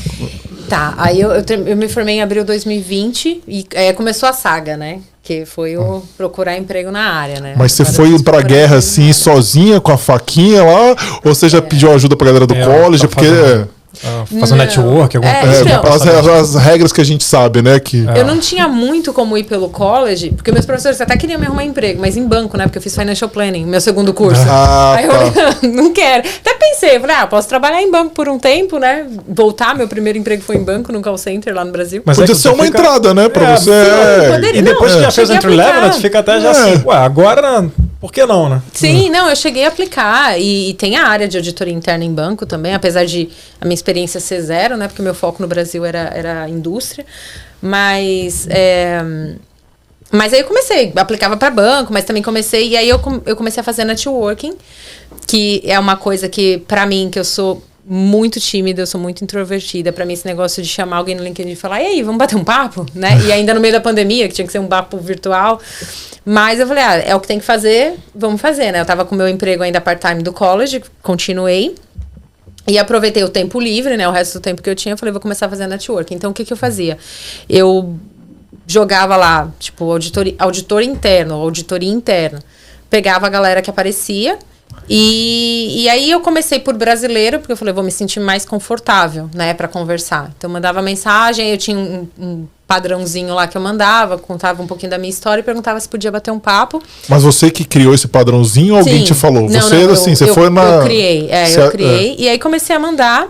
Tá, 0.70 0.94
aí 0.98 1.22
eu, 1.22 1.32
eu, 1.32 1.44
eu 1.66 1.78
me 1.78 1.88
formei 1.88 2.16
em 2.16 2.22
abril 2.22 2.44
de 2.44 2.48
2020 2.48 3.44
e 3.48 3.66
é, 3.74 3.94
começou 3.94 4.28
a 4.28 4.34
saga, 4.34 4.76
né? 4.76 5.00
Que 5.22 5.46
foi 5.46 5.76
o 5.78 6.04
procurar 6.16 6.58
emprego 6.58 6.92
na 6.92 7.12
área, 7.14 7.40
né? 7.40 7.56
Mas 7.58 7.72
você 7.72 7.84
foi 7.84 8.22
pra 8.22 8.42
guerra 8.42 8.78
assim, 8.78 9.12
sozinha, 9.12 9.82
com 9.82 9.92
a 9.92 9.98
faquinha 9.98 10.64
lá? 10.64 10.96
Ou 11.24 11.34
você 11.34 11.50
já 11.50 11.58
é. 11.58 11.62
pediu 11.62 11.92
ajuda 11.92 12.16
pra 12.16 12.28
galera 12.28 12.46
do 12.46 12.54
é, 12.54 12.64
college? 12.64 13.08
Porque. 13.08 13.26
Fazendo 13.26 13.75
ah, 14.06 14.26
fazer 14.40 14.56
network, 14.56 15.18
alguma 15.18 15.34
é, 15.34 15.42
coisa. 15.42 15.62
Então, 15.64 15.94
as, 15.94 16.02
as, 16.02 16.28
as, 16.28 16.56
regras 16.56 16.94
que 16.94 17.02
a 17.02 17.04
gente 17.04 17.24
sabe, 17.24 17.62
né? 17.62 17.80
Que... 17.80 18.06
Eu 18.16 18.26
não 18.26 18.40
tinha 18.40 18.68
muito 18.68 19.12
como 19.12 19.38
ir 19.38 19.44
pelo 19.44 19.70
college, 19.70 20.32
porque 20.32 20.52
meus 20.52 20.66
professores 20.66 21.00
até 21.02 21.18
queriam 21.18 21.40
me 21.40 21.46
arrumar 21.46 21.64
emprego, 21.64 22.00
mas 22.00 22.16
em 22.16 22.26
banco, 22.26 22.58
né? 22.58 22.66
Porque 22.66 22.78
eu 22.78 22.82
fiz 22.82 22.96
financial 22.96 23.30
planning, 23.30 23.66
meu 23.66 23.82
segundo 23.82 24.14
curso. 24.14 24.42
Ah, 24.48 24.96
Aí 24.96 25.08
tá. 25.08 25.58
eu 25.64 25.70
não 25.70 25.92
quero. 25.92 26.28
Até 26.28 26.54
pensei, 26.54 27.00
falei, 27.00 27.16
ah, 27.16 27.28
posso 27.28 27.48
trabalhar 27.48 27.82
em 27.82 27.90
banco 27.90 28.14
por 28.14 28.30
um 28.30 28.38
tempo, 28.38 28.78
né? 28.78 29.06
Voltar, 29.28 29.76
meu 29.76 29.88
primeiro 29.88 30.18
emprego 30.18 30.42
foi 30.42 30.58
em 30.58 30.64
banco, 30.64 30.92
no 30.92 31.02
call 31.02 31.18
center 31.18 31.54
lá 31.54 31.66
no 31.66 31.72
Brasil. 31.72 32.02
Mas 32.06 32.18
Podia 32.18 32.36
ser 32.36 32.50
uma 32.50 32.64
fica... 32.66 32.80
entrada, 32.80 33.14
né? 33.14 33.30
Pra 33.30 33.50
é, 33.50 33.58
você. 33.58 33.72
Sim, 33.72 34.32
poderia, 34.32 34.60
e 34.60 34.62
depois 34.62 34.92
não, 34.92 35.00
que 35.00 35.06
já 35.06 35.12
fez 35.12 35.30
o 35.30 35.34
entry 35.34 35.56
level, 35.56 35.82
né, 35.82 35.92
fica 35.94 36.20
até 36.20 36.40
já 36.40 36.48
é. 36.48 36.52
assim, 36.52 36.84
ué, 36.86 36.98
agora 36.98 37.70
por 38.06 38.12
que 38.12 38.24
não, 38.24 38.48
né? 38.48 38.62
Sim, 38.72 39.10
não, 39.10 39.28
eu 39.28 39.36
cheguei 39.36 39.66
a 39.66 39.70
aplicar 39.70 40.40
e, 40.40 40.70
e, 40.70 40.74
tem 40.76 40.96
a 40.96 41.08
área 41.08 41.28
de 41.28 41.38
auditoria 41.38 41.74
interna 41.74 42.04
em 42.04 42.14
banco 42.14 42.46
também, 42.46 42.76
apesar 42.76 43.04
de 43.04 43.30
a 43.60 43.66
minha 43.66 43.74
experiência 43.74 43.95
ser 44.06 44.42
zero, 44.42 44.78
né? 44.78 44.88
Porque 44.88 45.02
meu 45.02 45.14
foco 45.14 45.42
no 45.42 45.48
Brasil 45.48 45.86
era, 45.86 46.12
era 46.14 46.50
indústria. 46.50 47.06
Mas. 47.62 48.48
É, 48.50 49.02
mas 50.12 50.34
aí 50.34 50.40
eu 50.40 50.46
comecei, 50.46 50.94
aplicava 50.96 51.36
para 51.36 51.50
banco, 51.50 51.92
mas 51.92 52.06
também 52.06 52.24
comecei, 52.24 52.70
e 52.70 52.78
aí 52.78 52.88
eu, 52.88 53.02
eu 53.26 53.36
comecei 53.36 53.60
a 53.60 53.64
fazer 53.64 53.84
networking, 53.84 54.54
que 55.28 55.62
é 55.66 55.78
uma 55.80 55.98
coisa 55.98 56.30
que, 56.30 56.60
para 56.60 56.86
mim, 56.86 57.10
que 57.12 57.20
eu 57.20 57.26
sou 57.26 57.62
muito 57.88 58.40
tímida, 58.40 58.82
eu 58.82 58.88
sou 58.88 59.00
muito 59.00 59.24
introvertida. 59.24 59.92
Para 59.92 60.06
mim, 60.06 60.14
esse 60.14 60.26
negócio 60.26 60.62
de 60.62 60.70
chamar 60.70 60.98
alguém 60.98 61.16
no 61.16 61.24
LinkedIn 61.24 61.52
e 61.52 61.56
falar, 61.56 61.82
e 61.82 61.86
aí, 61.88 62.04
vamos 62.04 62.18
bater 62.18 62.36
um 62.36 62.44
papo? 62.44 62.86
Né? 62.96 63.20
E 63.26 63.32
ainda 63.32 63.54
no 63.54 63.60
meio 63.60 63.74
da 63.74 63.82
pandemia, 63.82 64.28
que 64.28 64.34
tinha 64.34 64.46
que 64.46 64.52
ser 64.52 64.60
um 64.60 64.68
papo 64.68 64.98
virtual. 64.98 65.60
Mas 66.26 66.60
eu 66.60 66.68
falei, 66.68 66.84
ah, 66.84 66.96
é 66.96 67.16
o 67.16 67.20
que 67.20 67.28
tem 67.28 67.38
que 67.38 67.46
fazer, 67.46 67.94
vamos 68.14 68.42
fazer, 68.42 68.72
né? 68.72 68.82
Eu 68.82 68.86
tava 68.86 69.06
com 69.06 69.14
meu 69.14 69.28
emprego 69.28 69.62
ainda 69.62 69.80
part-time 69.80 70.24
do 70.24 70.34
college, 70.34 70.84
continuei. 71.04 71.76
E 72.68 72.78
aproveitei 72.78 73.24
o 73.24 73.30
tempo 73.30 73.60
livre, 73.60 73.96
né? 73.96 74.08
O 74.08 74.12
resto 74.12 74.40
do 74.40 74.42
tempo 74.42 74.62
que 74.62 74.70
eu 74.70 74.76
tinha, 74.76 74.94
eu 74.94 74.98
falei, 74.98 75.12
vou 75.12 75.22
começar 75.22 75.46
a 75.46 75.50
fazer 75.50 75.68
network. 75.68 76.14
Então, 76.14 76.32
o 76.32 76.34
que, 76.34 76.44
que 76.44 76.52
eu 76.52 76.58
fazia? 76.58 76.98
Eu 77.48 77.96
jogava 78.66 79.16
lá, 79.16 79.52
tipo, 79.60 79.92
auditor, 79.92 80.26
auditor 80.40 80.82
interno, 80.82 81.36
auditoria 81.36 81.92
interna. 81.92 82.40
Pegava 82.90 83.28
a 83.28 83.30
galera 83.30 83.62
que 83.62 83.70
aparecia 83.70 84.40
e, 84.90 85.84
e 85.84 85.90
aí 85.90 86.12
eu 86.12 86.22
comecei 86.22 86.60
por 86.60 86.76
brasileiro, 86.76 87.40
porque 87.40 87.52
eu 87.52 87.58
falei, 87.58 87.74
vou 87.74 87.84
me 87.84 87.92
sentir 87.92 88.20
mais 88.20 88.46
confortável, 88.46 89.30
né, 89.34 89.54
para 89.54 89.68
conversar. 89.68 90.32
Então 90.38 90.50
eu 90.50 90.54
mandava 90.54 90.82
mensagem, 90.82 91.50
eu 91.50 91.58
tinha 91.58 91.78
um, 91.78 92.08
um, 92.20 92.48
padrãozinho 92.68 93.34
lá 93.34 93.48
que 93.48 93.56
eu 93.56 93.62
mandava, 93.62 94.18
contava 94.18 94.62
um 94.62 94.68
pouquinho 94.68 94.90
da 94.90 94.98
minha 94.98 95.10
história 95.10 95.42
e 95.42 95.44
perguntava 95.44 95.80
se 95.80 95.88
podia 95.88 96.12
bater 96.12 96.32
um 96.32 96.40
papo. 96.40 96.82
Mas 97.08 97.24
você 97.24 97.52
que 97.52 97.64
criou 97.64 97.94
esse 97.94 98.08
padrãozinho 98.08 98.74
ou 98.74 98.80
alguém 98.80 99.04
te 99.04 99.14
falou? 99.14 99.50
Não, 99.50 99.62
você, 99.62 99.86
não, 99.86 99.94
assim, 99.94 100.12
eu, 100.12 100.16
você 100.16 100.30
eu, 100.30 100.34
foi 100.34 100.50
na. 100.50 100.64
Eu 100.64 100.84
criei, 100.84 101.30
é, 101.30 101.58
eu 101.58 101.72
criei. 101.72 102.12
É. 102.12 102.22
E 102.22 102.30
aí 102.30 102.40
comecei 102.40 102.76
a 102.76 102.80
mandar, 102.80 103.28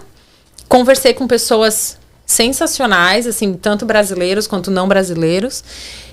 conversei 0.70 1.14
com 1.14 1.28
pessoas 1.28 1.98
sensacionais, 2.26 3.28
assim, 3.28 3.54
tanto 3.54 3.86
brasileiros 3.86 4.48
quanto 4.48 4.72
não 4.72 4.88
brasileiros. 4.88 5.64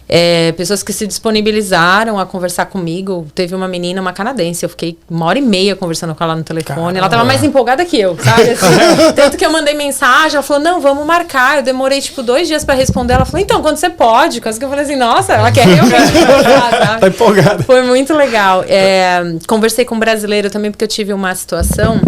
É, 0.09 0.53
pessoas 0.53 0.83
que 0.83 0.93
se 0.93 1.07
disponibilizaram 1.07 2.19
a 2.19 2.27
conversar 2.27 2.67
comigo. 2.67 3.27
Teve 3.35 3.55
uma 3.55 3.67
menina, 3.69 4.01
uma 4.01 4.13
canadense, 4.13 4.65
eu 4.65 4.69
fiquei 4.69 4.99
uma 5.09 5.27
hora 5.27 5.39
e 5.39 5.43
meia 5.43 5.75
conversando 5.75 6.15
com 6.15 6.23
ela 6.23 6.37
no 6.37 6.43
telefone. 6.43 6.77
Caramba. 6.77 6.99
Ela 6.99 7.09
tava 7.09 7.25
mais 7.25 7.43
empolgada 7.43 7.85
que 7.85 7.99
eu, 7.99 8.17
sabe? 8.23 8.51
Assim, 8.53 9.13
tanto 9.15 9.37
que 9.37 9.45
eu 9.45 9.51
mandei 9.51 9.75
mensagem, 9.75 10.35
ela 10.35 10.43
falou: 10.43 10.63
não, 10.63 10.81
vamos 10.81 11.07
marcar. 11.07 11.59
Eu 11.59 11.63
demorei, 11.63 12.01
tipo, 12.01 12.23
dois 12.23 12.47
dias 12.49 12.65
para 12.65 12.75
responder. 12.75 13.15
Ela 13.15 13.25
falou: 13.25 13.41
então, 13.41 13.63
quando 13.63 13.77
você 13.77 13.89
pode? 13.89 14.41
Quase 14.41 14.59
que 14.59 14.65
eu 14.65 14.69
falei 14.69 14.85
assim: 14.85 14.97
nossa, 14.97 15.33
ela 15.33 15.51
quer 15.51 15.67
realmente 15.67 16.13
conversar, 16.13 16.99
Tá 17.01 17.09
empolgada. 17.09 17.63
Foi 17.63 17.83
muito 17.83 18.15
legal. 18.15 18.65
É, 18.69 19.21
conversei 19.47 19.85
com 19.85 19.95
um 19.95 19.99
brasileiro 19.99 20.51
também, 20.51 20.71
porque 20.71 20.85
eu 20.85 20.89
tive 20.89 21.13
uma 21.13 21.35
situação 21.35 22.01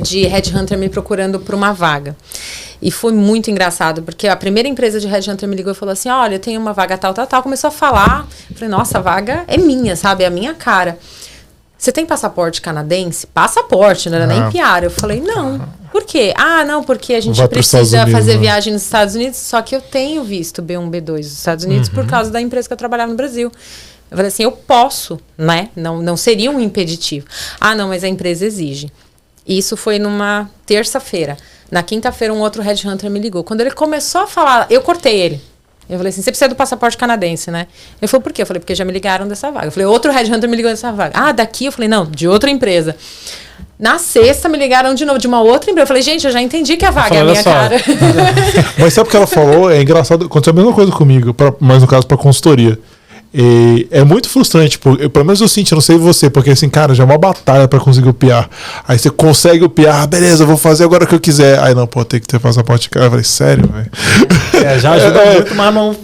de 0.00 0.26
headhunter 0.26 0.78
me 0.78 0.88
procurando 0.88 1.40
para 1.40 1.54
uma 1.54 1.72
vaga. 1.72 2.16
E 2.80 2.90
foi 2.90 3.12
muito 3.12 3.50
engraçado, 3.50 4.02
porque 4.02 4.26
a 4.26 4.36
primeira 4.36 4.68
empresa 4.68 4.98
de 4.98 5.06
headhunter 5.06 5.48
me 5.48 5.54
ligou 5.54 5.72
e 5.72 5.74
falou 5.74 5.92
assim: 5.92 6.08
Olha, 6.08 6.34
eu 6.34 6.40
tenho 6.40 6.60
uma 6.60 6.72
vaga 6.72 6.98
tal, 6.98 7.14
tal, 7.14 7.26
tal. 7.26 7.42
Começou 7.42 7.68
a 7.68 7.70
falar. 7.70 8.26
Falei: 8.54 8.68
Nossa, 8.68 8.98
a 8.98 9.00
vaga 9.00 9.44
é 9.46 9.56
minha, 9.56 9.94
sabe? 9.94 10.24
É 10.24 10.26
a 10.26 10.30
minha 10.30 10.52
cara. 10.54 10.98
Você 11.78 11.92
tem 11.92 12.06
passaporte 12.06 12.60
canadense? 12.60 13.26
Passaporte, 13.26 14.08
não 14.08 14.16
era 14.16 14.26
nem 14.26 14.40
ah. 14.40 14.50
piar. 14.50 14.82
Eu 14.82 14.90
falei: 14.90 15.20
Não. 15.20 15.60
Por 15.92 16.04
quê? 16.04 16.32
Ah, 16.36 16.64
não, 16.64 16.82
porque 16.82 17.14
a 17.14 17.20
gente 17.20 17.36
Vai 17.36 17.48
precisa 17.48 17.98
Unidos, 17.98 18.12
fazer 18.12 18.34
né? 18.34 18.40
viagem 18.40 18.72
nos 18.72 18.82
Estados 18.82 19.14
Unidos. 19.14 19.38
Só 19.38 19.60
que 19.62 19.76
eu 19.76 19.80
tenho 19.80 20.24
visto 20.24 20.62
B1, 20.62 20.90
B2 20.90 21.16
nos 21.18 21.26
Estados 21.26 21.64
Unidos 21.64 21.88
uhum. 21.88 21.94
por 21.94 22.06
causa 22.06 22.30
da 22.30 22.40
empresa 22.40 22.66
que 22.66 22.72
eu 22.72 22.78
trabalhava 22.78 23.10
no 23.10 23.16
Brasil. 23.16 23.52
Eu 24.10 24.16
falei 24.16 24.28
assim: 24.28 24.42
Eu 24.42 24.52
posso, 24.52 25.20
né? 25.38 25.68
Não, 25.76 26.02
não 26.02 26.16
seria 26.16 26.50
um 26.50 26.58
impeditivo. 26.58 27.26
Ah, 27.60 27.76
não, 27.76 27.88
mas 27.88 28.02
a 28.02 28.08
empresa 28.08 28.44
exige. 28.44 28.90
Isso 29.46 29.76
foi 29.76 29.98
numa 29.98 30.48
terça-feira. 30.66 31.36
Na 31.70 31.82
quinta-feira, 31.82 32.32
um 32.32 32.40
outro 32.40 32.62
headhunter 32.62 33.10
me 33.10 33.18
ligou. 33.18 33.42
Quando 33.42 33.60
ele 33.62 33.70
começou 33.70 34.22
a 34.22 34.26
falar, 34.26 34.66
eu 34.70 34.82
cortei 34.82 35.20
ele. 35.20 35.40
Eu 35.88 35.96
falei 35.96 36.10
assim: 36.10 36.22
você 36.22 36.30
precisa 36.30 36.48
do 36.48 36.54
passaporte 36.54 36.96
canadense, 36.96 37.50
né? 37.50 37.66
Ele 38.00 38.08
falou: 38.08 38.22
por 38.22 38.32
quê? 38.32 38.42
Eu 38.42 38.46
falei: 38.46 38.60
porque 38.60 38.74
já 38.74 38.84
me 38.84 38.92
ligaram 38.92 39.26
dessa 39.26 39.50
vaga. 39.50 39.66
Eu 39.66 39.72
falei: 39.72 39.86
outro 39.86 40.12
headhunter 40.12 40.48
me 40.48 40.56
ligou 40.56 40.70
dessa 40.70 40.92
vaga. 40.92 41.12
Ah, 41.14 41.32
daqui? 41.32 41.66
Eu 41.66 41.72
falei: 41.72 41.88
não, 41.88 42.06
de 42.06 42.28
outra 42.28 42.50
empresa. 42.50 42.96
Na 43.78 43.98
sexta 43.98 44.48
me 44.48 44.56
ligaram 44.56 44.94
de 44.94 45.04
novo 45.04 45.18
de 45.18 45.26
uma 45.26 45.42
outra 45.42 45.70
empresa. 45.70 45.82
Eu 45.82 45.88
falei, 45.88 46.02
gente, 46.02 46.24
eu 46.24 46.32
já 46.32 46.40
entendi 46.40 46.76
que 46.76 46.84
a 46.84 46.92
vaga 46.92 47.16
é 47.16 47.20
a 47.20 47.24
minha 47.24 47.42
cara. 47.42 47.76
Mas 48.78 48.94
sabe 48.94 49.08
o 49.08 49.10
que 49.10 49.16
ela 49.16 49.26
falou? 49.26 49.68
É 49.68 49.82
engraçado. 49.82 50.26
Aconteceu 50.26 50.52
a 50.52 50.56
mesma 50.56 50.72
coisa 50.72 50.92
comigo, 50.92 51.34
pra, 51.34 51.52
mas 51.58 51.82
no 51.82 51.88
caso 51.88 52.06
para 52.06 52.16
consultoria. 52.16 52.78
E 53.34 53.88
é 53.90 54.04
muito 54.04 54.28
frustrante, 54.28 54.78
porque, 54.78 55.08
pelo 55.08 55.24
menos 55.24 55.40
eu 55.40 55.48
senti, 55.48 55.72
não 55.72 55.80
sei 55.80 55.96
você, 55.96 56.28
porque 56.28 56.50
assim, 56.50 56.68
cara, 56.68 56.94
já 56.94 57.02
é 57.02 57.06
uma 57.06 57.16
batalha 57.16 57.66
para 57.66 57.80
conseguir 57.80 58.08
o 58.08 58.14
PR. 58.14 58.46
Aí 58.86 58.98
você 58.98 59.08
consegue 59.08 59.64
o 59.64 59.70
PR, 59.70 60.02
ah, 60.02 60.06
beleza, 60.06 60.44
vou 60.44 60.58
fazer 60.58 60.84
agora 60.84 61.04
o 61.04 61.06
que 61.06 61.14
eu 61.14 61.20
quiser. 61.20 61.58
Aí 61.60 61.74
não, 61.74 61.86
pô, 61.86 62.04
tem 62.04 62.20
que 62.20 62.26
ter 62.26 62.38
passaporte 62.38 62.90
cara. 62.90 63.06
Eu 63.06 63.10
falei, 63.10 63.24
sério, 63.24 63.66
velho? 63.68 63.90
É, 64.64 64.78
já 64.78 64.92
ajuda 64.92 65.18
é, 65.24 65.34
muito, 65.34 65.54
mas 65.54 65.74
não. 65.74 65.96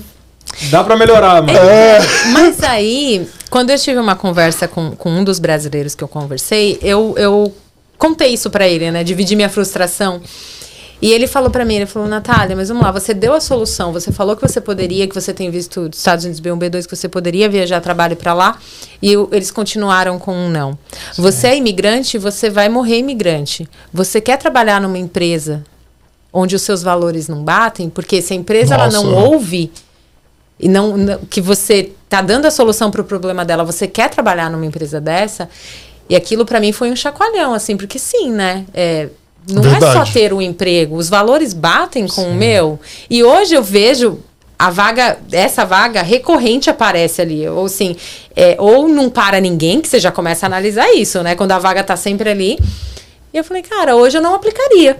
Dá 0.70 0.82
para 0.82 0.96
melhorar, 0.96 1.42
mas... 1.42 1.56
É. 1.56 1.98
mas 2.32 2.62
aí, 2.62 3.28
quando 3.50 3.70
eu 3.70 3.78
tive 3.78 3.98
uma 3.98 4.16
conversa 4.16 4.66
com, 4.66 4.92
com 4.92 5.10
um 5.10 5.22
dos 5.22 5.38
brasileiros 5.38 5.94
que 5.94 6.02
eu 6.02 6.08
conversei, 6.08 6.78
eu, 6.82 7.14
eu 7.18 7.54
contei 7.98 8.32
isso 8.32 8.48
para 8.48 8.66
ele, 8.66 8.90
né? 8.90 9.04
Dividi 9.04 9.36
minha 9.36 9.50
frustração. 9.50 10.20
E 11.00 11.12
ele 11.12 11.26
falou 11.26 11.48
para 11.48 11.64
mim, 11.64 11.76
ele 11.76 11.86
falou, 11.86 12.08
Natália, 12.08 12.56
mas 12.56 12.68
vamos 12.68 12.82
lá, 12.82 12.90
você 12.90 13.14
deu 13.14 13.32
a 13.32 13.40
solução, 13.40 13.92
você 13.92 14.10
falou 14.10 14.34
que 14.34 14.42
você 14.42 14.60
poderia, 14.60 15.06
que 15.06 15.14
você 15.14 15.32
tem 15.32 15.48
visto 15.48 15.88
dos 15.88 15.98
Estados 15.98 16.24
Unidos 16.24 16.40
B1, 16.40 16.58
B2, 16.58 16.86
que 16.86 16.96
você 16.96 17.08
poderia 17.08 17.48
viajar 17.48 17.80
trabalho 17.80 18.16
para 18.16 18.34
lá, 18.34 18.58
e 19.00 19.12
eu, 19.12 19.28
eles 19.30 19.50
continuaram 19.50 20.18
com 20.18 20.34
um 20.34 20.50
não. 20.50 20.76
Você 21.16 21.48
é 21.48 21.56
imigrante, 21.56 22.18
você 22.18 22.50
vai 22.50 22.68
morrer 22.68 22.98
imigrante. 22.98 23.68
Você 23.92 24.20
quer 24.20 24.38
trabalhar 24.38 24.80
numa 24.80 24.98
empresa 24.98 25.64
onde 26.32 26.56
os 26.56 26.62
seus 26.62 26.82
valores 26.82 27.28
não 27.28 27.44
batem, 27.44 27.88
porque 27.88 28.20
se 28.20 28.32
a 28.32 28.36
empresa 28.36 28.74
ela 28.74 28.90
não 28.90 29.14
ouve 29.14 29.70
e 30.58 30.68
não, 30.68 30.96
não 30.96 31.18
que 31.30 31.40
você 31.40 31.92
tá 32.08 32.20
dando 32.20 32.46
a 32.46 32.50
solução 32.50 32.90
para 32.90 33.00
o 33.00 33.04
problema 33.04 33.44
dela, 33.44 33.64
você 33.64 33.86
quer 33.86 34.10
trabalhar 34.10 34.50
numa 34.50 34.66
empresa 34.66 35.00
dessa, 35.00 35.48
e 36.08 36.16
aquilo 36.16 36.44
para 36.44 36.58
mim 36.58 36.72
foi 36.72 36.90
um 36.90 36.96
chacoalhão, 36.96 37.54
assim, 37.54 37.76
porque 37.76 37.98
sim, 37.98 38.32
né? 38.32 38.64
É, 38.74 39.08
não 39.48 39.62
Verdade. 39.62 39.84
é 39.84 40.04
só 40.04 40.12
ter 40.12 40.32
um 40.32 40.42
emprego, 40.42 40.96
os 40.96 41.08
valores 41.08 41.52
batem 41.52 42.06
com 42.06 42.22
Sim. 42.22 42.30
o 42.30 42.34
meu. 42.34 42.78
E 43.08 43.24
hoje 43.24 43.54
eu 43.54 43.62
vejo 43.62 44.18
a 44.58 44.70
vaga, 44.70 45.18
essa 45.30 45.64
vaga 45.64 46.02
recorrente 46.02 46.68
aparece 46.68 47.22
ali. 47.22 47.48
Ou 47.48 47.66
assim, 47.66 47.96
é, 48.34 48.56
ou 48.58 48.88
não 48.88 49.08
para 49.08 49.40
ninguém, 49.40 49.80
que 49.80 49.88
você 49.88 50.00
já 50.00 50.10
começa 50.10 50.46
a 50.46 50.48
analisar 50.48 50.92
isso, 50.94 51.22
né? 51.22 51.34
Quando 51.36 51.52
a 51.52 51.58
vaga 51.58 51.84
tá 51.84 51.96
sempre 51.96 52.28
ali. 52.28 52.58
E 53.32 53.36
eu 53.36 53.44
falei, 53.44 53.62
cara, 53.62 53.94
hoje 53.94 54.18
eu 54.18 54.22
não 54.22 54.34
aplicaria 54.34 54.98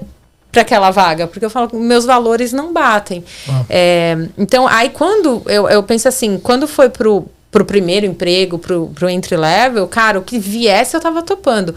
para 0.53 0.63
aquela 0.63 0.91
vaga, 0.91 1.27
porque 1.27 1.45
eu 1.45 1.51
falo 1.51 1.69
meus 1.75 2.05
valores 2.05 2.53
não 2.53 2.73
batem. 2.73 3.25
Ah. 3.49 3.65
É, 3.69 4.17
então, 4.37 4.67
aí 4.67 4.91
quando 4.91 5.43
eu, 5.47 5.69
eu 5.69 5.83
penso 5.83 6.09
assim, 6.09 6.39
quando 6.39 6.67
foi 6.67 6.89
pro, 6.89 7.27
pro 7.51 7.65
primeiro 7.65 8.07
emprego, 8.07 8.59
pro, 8.59 8.91
pro 8.95 9.11
entry 9.11 9.37
level, 9.37 9.87
cara, 9.89 10.19
o 10.19 10.23
que 10.23 10.39
viesse 10.39 10.97
eu 10.97 11.01
tava 11.01 11.23
topando. 11.23 11.75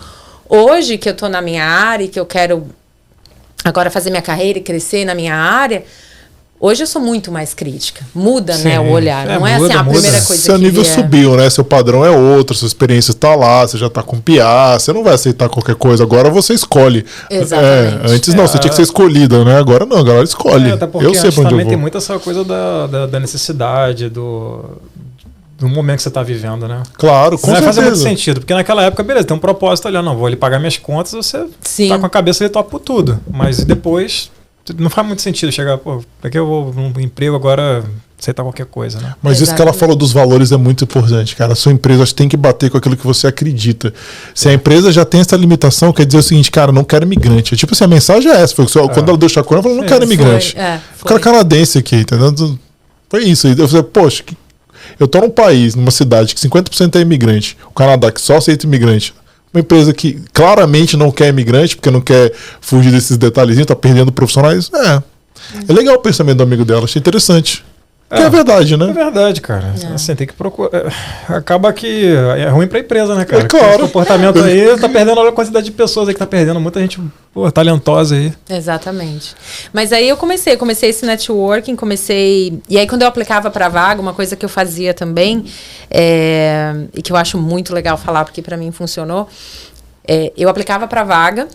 Hoje 0.54 0.98
que 0.98 1.08
eu 1.08 1.14
estou 1.14 1.30
na 1.30 1.42
minha 1.42 1.64
área 1.64 2.04
e 2.04 2.08
que 2.10 2.20
eu 2.20 2.26
quero 2.26 2.68
agora 3.64 3.90
fazer 3.90 4.10
minha 4.10 4.22
carreira 4.22 4.60
e 4.60 4.62
crescer 4.62 5.06
na 5.06 5.16
minha 5.16 5.34
área, 5.34 5.84
Hoje 6.64 6.84
eu 6.84 6.88
sou 6.88 7.02
muito 7.02 7.32
mais 7.32 7.56
crítica. 7.56 8.06
Muda, 8.14 8.54
Sim. 8.54 8.66
né, 8.66 8.80
o 8.80 8.92
olhar. 8.92 9.28
É, 9.28 9.34
não 9.40 9.48
é 9.48 9.58
muda, 9.58 9.66
assim 9.66 9.80
a 9.80 9.84
muda. 9.84 9.94
primeira 10.00 10.22
coisa 10.24 10.42
Seu 10.44 10.56
que 10.58 10.62
nível 10.62 10.84
vier. 10.84 10.96
subiu, 10.96 11.36
né? 11.36 11.50
Seu 11.50 11.64
padrão 11.64 12.06
é 12.06 12.12
outro, 12.12 12.56
sua 12.56 12.68
experiência 12.68 13.16
tá 13.16 13.34
lá, 13.34 13.66
você 13.66 13.80
já 13.80 13.90
tá 13.90 14.04
com 14.04 14.22
PA, 14.22 14.78
você 14.78 14.94
não 14.94 15.04
vai 15.04 15.16
aceitar 15.16 15.50
qualquer 15.50 15.74
coisa. 15.74 16.04
Agora 16.04 16.30
você 16.30 16.54
escolhe. 16.54 17.04
Exatamente. 17.32 18.12
É, 18.12 18.14
antes 18.14 18.34
não, 18.36 18.46
você 18.46 18.60
tinha 18.60 18.70
que 18.70 18.76
ser 18.76 18.84
escolhida, 18.84 19.44
né? 19.44 19.58
Agora 19.58 19.88
não, 19.88 19.98
agora 19.98 20.24
escolhe. 20.24 20.70
É, 20.70 20.74
até 20.74 20.86
porque 20.86 21.08
eu 21.08 21.16
sei 21.16 21.30
antes 21.30 21.34
pra 21.34 21.46
onde 21.46 21.54
eu 21.54 21.58
também 21.58 21.68
tem 21.68 21.78
muito 21.78 21.98
essa 21.98 22.20
coisa 22.20 22.44
da, 22.44 22.86
da, 22.86 23.06
da 23.08 23.20
necessidade, 23.20 24.08
do, 24.08 24.64
do 25.62 25.70
momento 25.70 25.98
que 25.98 26.04
você 26.04 26.10
está 26.10 26.24
vivendo, 26.24 26.68
né? 26.68 26.82
Claro, 26.94 27.38
com 27.38 27.48
não 27.48 27.54
vai 27.54 27.64
fazer 27.64 27.82
muito 27.82 27.98
sentido, 28.00 28.42
porque 28.42 28.54
naquela 28.54 28.84
época, 28.84 29.04
beleza, 29.04 29.28
tem 29.28 29.38
um 29.38 29.40
propósito 29.40 29.88
ali, 29.88 29.96
ó, 29.96 30.02
não, 30.02 30.18
vou 30.18 30.26
ali 30.26 30.36
pagar 30.36 30.58
minhas 30.60 30.78
contas, 30.78 31.12
você 31.14 31.46
Sim. 31.62 31.88
tá 31.90 32.00
com 32.00 32.06
a 32.06 32.10
cabeça 32.10 32.44
ali 32.44 32.52
top 32.52 32.70
por 32.70 32.80
tudo. 32.80 33.20
Mas 33.32 33.64
depois, 33.64 34.32
não 34.78 34.90
faz 34.90 35.08
muito 35.08 35.22
sentido 35.22 35.52
chegar, 35.52 35.78
pô, 35.78 36.04
pra 36.20 36.30
que 36.30 36.38
eu 36.38 36.46
vou 36.48 36.74
num 36.74 36.92
emprego 37.00 37.36
agora 37.36 37.84
aceitar 38.20 38.44
qualquer 38.44 38.66
coisa, 38.68 39.00
né? 39.00 39.16
Mas 39.22 39.42
isso 39.42 39.54
que 39.56 39.62
ela 39.62 39.74
falou 39.74 39.96
dos 39.96 40.12
valores 40.12 40.52
é 40.52 40.58
muito 40.58 40.84
importante, 40.84 41.36
cara. 41.36 41.54
A 41.54 41.56
sua 41.56 41.72
empresa 41.72 42.04
acho 42.04 42.12
que 42.14 42.18
tem 42.18 42.30
que 42.30 42.38
bater 42.38 42.70
com 42.70 42.78
aquilo 42.78 42.96
que 42.96 43.06
você 43.06 43.26
acredita. 43.28 43.92
Se 44.36 44.48
a 44.50 44.54
empresa 44.54 44.92
já 44.92 45.04
tem 45.04 45.22
essa 45.22 45.36
limitação, 45.36 45.92
quer 45.92 46.06
dizer 46.06 46.20
o 46.20 46.24
seguinte, 46.24 46.52
cara, 46.52 46.72
não 46.72 46.84
quero 46.84 47.04
imigrante. 47.04 47.56
Tipo 47.56 47.74
assim, 47.74 47.84
a 47.84 47.88
mensagem 47.88 48.32
é 48.32 48.36
essa. 48.42 48.54
Foi 48.56 48.68
só, 48.68 48.88
Quando 48.88 49.10
ela 49.10 49.18
deu 49.18 49.28
chacona, 49.28 49.56
ela 49.58 49.64
falou, 49.64 49.78
não 49.80 49.86
quero 49.86 50.06
foi, 50.06 50.16
imigrante. 50.16 50.56
É, 50.58 50.76
O 50.96 51.00
foi. 51.00 51.10
cara 51.10 51.20
canadense 51.20 51.80
aqui, 51.80 51.96
entendeu? 51.96 52.58
Foi 53.10 53.24
isso. 53.24 53.48
Eu 53.48 53.68
falei, 53.68 53.84
poxa, 53.84 54.22
que- 54.24 54.38
eu 55.00 55.08
tô 55.08 55.20
num 55.20 55.30
país, 55.30 55.76
numa 55.76 55.92
cidade 55.92 56.34
que 56.36 56.42
50% 56.42 56.96
é 56.96 57.02
imigrante. 57.02 57.58
O 57.66 57.72
Canadá 57.72 58.12
que 58.12 58.22
só 58.22 58.38
aceita 58.38 58.66
imigrante. 58.66 59.14
Uma 59.54 59.60
empresa 59.62 59.94
que 59.94 60.22
claramente 60.34 60.96
não 60.96 61.12
quer 61.12 61.28
imigrante, 61.30 61.76
porque 61.76 61.92
não 61.92 62.02
quer 62.02 62.34
fugir 62.62 62.92
desses 62.92 63.18
detalhezinhos, 63.18 63.68
tá 63.68 63.76
perdendo 63.76 64.12
profissionais. 64.12 64.72
É. 64.74 65.04
É 65.68 65.74
legal 65.74 65.96
o 65.96 66.00
pensamento 66.00 66.38
do 66.38 66.44
amigo 66.44 66.64
dela, 66.64 66.86
achei 66.86 67.00
interessante. 67.00 67.64
Que 68.14 68.22
é, 68.22 68.26
É. 68.26 68.30
verdade, 68.30 68.76
né? 68.76 68.90
É 68.90 68.94
verdade, 68.94 69.40
cara. 69.40 69.74
É. 69.90 69.94
Assim, 69.94 70.14
tem 70.16 70.28
que 70.28 70.34
procurar. 70.34 70.70
Acaba 71.30 71.72
que 71.72 72.06
é 72.38 72.50
ruim 72.50 72.68
pra 72.68 72.80
empresa, 72.80 73.16
né, 73.16 73.24
cara? 73.24 73.44
É 73.44 73.48
claro. 73.48 73.70
Esse 73.70 73.80
comportamento 73.80 74.40
aí 74.44 74.78
tá 74.78 74.90
perdendo 74.90 75.18
olha 75.20 75.30
a 75.30 75.34
quantidade 75.34 75.66
de 75.66 75.72
pessoas 75.72 76.10
aí 76.10 76.14
que 76.14 76.20
tá 76.20 76.28
perdendo. 76.28 76.60
Muita 76.60 76.82
gente 76.82 77.00
pô, 77.34 77.50
talentosa 77.50 78.16
aí. 78.16 78.34
Exatamente. 78.50 79.34
Mas 79.72 79.94
aí 79.94 80.10
eu 80.10 80.18
comecei, 80.18 80.58
comecei 80.58 80.90
esse 80.90 81.06
networking, 81.06 81.76
comecei. 81.78 82.62
E 82.70 82.78
aí, 82.78 82.86
quando 82.86 83.04
eu 83.04 83.08
aplicava 83.08 83.50
para 83.50 83.70
vaga, 83.70 84.02
uma 84.02 84.14
coisa 84.14 84.36
que 84.36 84.44
eu 84.44 84.50
fazia 84.50 84.94
também, 84.94 85.46
é, 85.90 86.74
e 86.94 87.02
que 87.02 87.12
eu 87.12 87.16
acho 87.16 87.38
muito 87.38 87.74
legal 87.74 87.98
falar, 87.98 88.26
porque 88.26 88.42
para 88.42 88.58
mim 88.58 88.72
funcionou, 88.72 89.28
é, 90.06 90.34
eu 90.38 90.50
aplicava 90.50 90.86
para 90.88 91.04
vaga, 91.04 91.48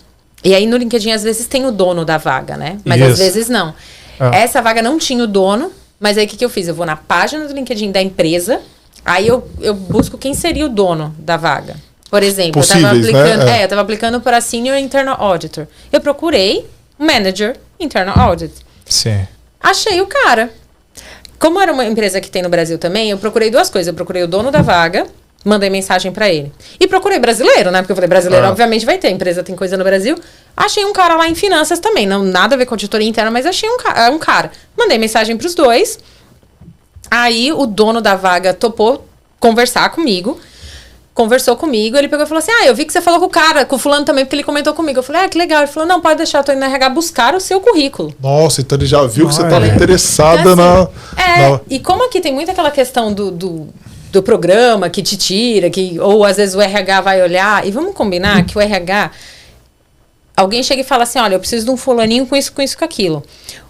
e 0.42 0.54
aí 0.54 0.66
no 0.66 0.76
LinkedIn 0.76 1.10
às 1.12 1.22
vezes 1.22 1.46
tem 1.46 1.66
o 1.66 1.70
dono 1.72 2.04
da 2.04 2.16
vaga, 2.18 2.56
né? 2.56 2.78
Mas 2.84 3.02
às 3.02 3.08
Isso. 3.12 3.18
vezes 3.22 3.48
não. 3.48 3.74
Ah. 4.18 4.30
Essa 4.34 4.62
vaga 4.62 4.80
não 4.80 4.96
tinha 4.98 5.22
o 5.24 5.26
dono, 5.26 5.70
mas 6.00 6.18
aí 6.18 6.26
o 6.26 6.28
que, 6.28 6.36
que 6.36 6.44
eu 6.44 6.50
fiz? 6.50 6.68
Eu 6.68 6.74
vou 6.74 6.86
na 6.86 6.96
página 6.96 7.46
do 7.46 7.54
LinkedIn 7.54 7.90
da 7.90 8.02
empresa, 8.02 8.60
aí 9.04 9.26
eu, 9.26 9.48
eu 9.60 9.74
busco 9.74 10.18
quem 10.18 10.34
seria 10.34 10.66
o 10.66 10.68
dono 10.68 11.14
da 11.18 11.36
vaga. 11.36 11.76
Por 12.10 12.22
exemplo, 12.22 12.60
eu 12.60 12.66
Possíveis, 12.66 13.12
né? 13.12 13.20
aplicando. 13.22 13.48
É. 13.48 13.60
É, 13.60 13.64
eu 13.64 13.68
tava 13.68 13.80
aplicando 13.80 14.20
para 14.20 14.40
Senior 14.40 14.76
Internal 14.78 15.16
Auditor. 15.18 15.66
Eu 15.92 16.00
procurei 16.00 16.66
Manager 16.98 17.56
Internal 17.78 18.18
Audit. 18.18 18.54
Sim. 18.84 19.26
Achei 19.60 20.00
o 20.00 20.06
cara. 20.06 20.50
Como 21.38 21.60
era 21.60 21.72
uma 21.72 21.84
empresa 21.84 22.20
que 22.20 22.30
tem 22.30 22.42
no 22.42 22.48
Brasil 22.48 22.78
também, 22.78 23.10
eu 23.10 23.18
procurei 23.18 23.50
duas 23.50 23.68
coisas. 23.68 23.88
Eu 23.88 23.94
procurei 23.94 24.22
o 24.22 24.28
dono 24.28 24.50
da 24.50 24.62
vaga, 24.62 25.06
mandei 25.46 25.70
mensagem 25.70 26.10
pra 26.12 26.28
ele. 26.28 26.52
E 26.80 26.86
procurei 26.86 27.18
brasileiro, 27.18 27.70
né? 27.70 27.80
Porque 27.80 27.92
eu 27.92 27.96
falei, 27.96 28.08
brasileiro 28.08 28.44
Ah. 28.46 28.50
obviamente 28.50 28.84
vai 28.84 28.98
ter, 28.98 29.08
a 29.08 29.10
empresa 29.10 29.42
tem 29.42 29.54
coisa 29.54 29.76
no 29.76 29.84
Brasil. 29.84 30.16
Achei 30.56 30.84
um 30.84 30.92
cara 30.92 31.14
lá 31.16 31.28
em 31.28 31.34
finanças 31.34 31.78
também, 31.78 32.06
não 32.06 32.22
nada 32.24 32.54
a 32.54 32.58
ver 32.58 32.66
com 32.66 32.74
auditoria 32.74 33.08
interna, 33.08 33.30
mas 33.30 33.46
achei 33.46 33.68
um, 33.68 33.78
ca- 33.78 34.10
um 34.10 34.18
cara. 34.18 34.50
Mandei 34.76 34.98
mensagem 34.98 35.36
pros 35.36 35.54
dois. 35.54 35.98
Aí 37.10 37.52
o 37.52 37.66
dono 37.66 38.00
da 38.00 38.16
vaga 38.16 38.52
topou 38.52 39.06
conversar 39.38 39.88
comigo. 39.90 40.38
Conversou 41.14 41.56
comigo, 41.56 41.96
ele 41.96 42.08
pegou 42.08 42.26
e 42.26 42.28
falou 42.28 42.40
assim: 42.40 42.50
Ah, 42.52 42.66
eu 42.66 42.74
vi 42.74 42.84
que 42.84 42.92
você 42.92 43.00
falou 43.00 43.18
com 43.18 43.24
o 43.26 43.30
cara, 43.30 43.64
com 43.64 43.76
o 43.76 43.78
fulano 43.78 44.04
também, 44.04 44.24
porque 44.26 44.36
ele 44.36 44.42
comentou 44.44 44.74
comigo. 44.74 44.98
Eu 44.98 45.02
falei, 45.02 45.22
ah, 45.22 45.28
que 45.30 45.38
legal. 45.38 45.62
Ele 45.62 45.66
falou, 45.72 45.88
não, 45.88 45.98
pode 45.98 46.16
deixar, 46.18 46.40
eu 46.40 46.44
tô 46.44 46.52
indo 46.52 46.58
na 46.60 46.66
RH 46.66 46.90
buscar 46.90 47.34
o 47.34 47.40
seu 47.40 47.58
currículo. 47.58 48.14
Nossa, 48.20 48.60
então 48.60 48.76
ele 48.76 48.84
já 48.84 49.02
viu 49.06 49.26
que 49.26 49.34
você 49.34 49.42
estava 49.42 49.66
interessada 49.66 50.40
Então, 50.42 50.56
na, 50.56 50.82
assim, 50.82 50.90
É, 51.16 51.48
na- 51.52 51.60
e 51.70 51.78
como 51.80 52.04
aqui 52.04 52.20
tem 52.20 52.34
muito 52.34 52.50
aquela 52.50 52.70
questão 52.70 53.10
do, 53.14 53.30
do, 53.30 53.66
do 54.16 54.22
programa 54.22 54.88
que 54.88 55.02
te 55.02 55.16
tira, 55.16 55.68
que, 55.68 56.00
ou 56.00 56.24
às 56.24 56.38
vezes 56.38 56.54
o 56.54 56.60
RH 56.60 57.00
vai 57.02 57.22
olhar, 57.22 57.66
e 57.66 57.70
vamos 57.70 57.94
combinar 57.94 58.44
que 58.44 58.56
o 58.56 58.60
RH. 58.60 59.10
Alguém 60.36 60.62
chega 60.62 60.80
e 60.80 60.84
fala 60.84 61.04
assim: 61.04 61.18
olha, 61.18 61.34
eu 61.34 61.38
preciso 61.38 61.66
de 61.66 61.70
um 61.70 61.76
fulaninho 61.76 62.26
com 62.26 62.34
isso, 62.34 62.52
com 62.52 62.62
isso, 62.62 62.76
com 62.76 62.84
aquilo. 62.84 63.22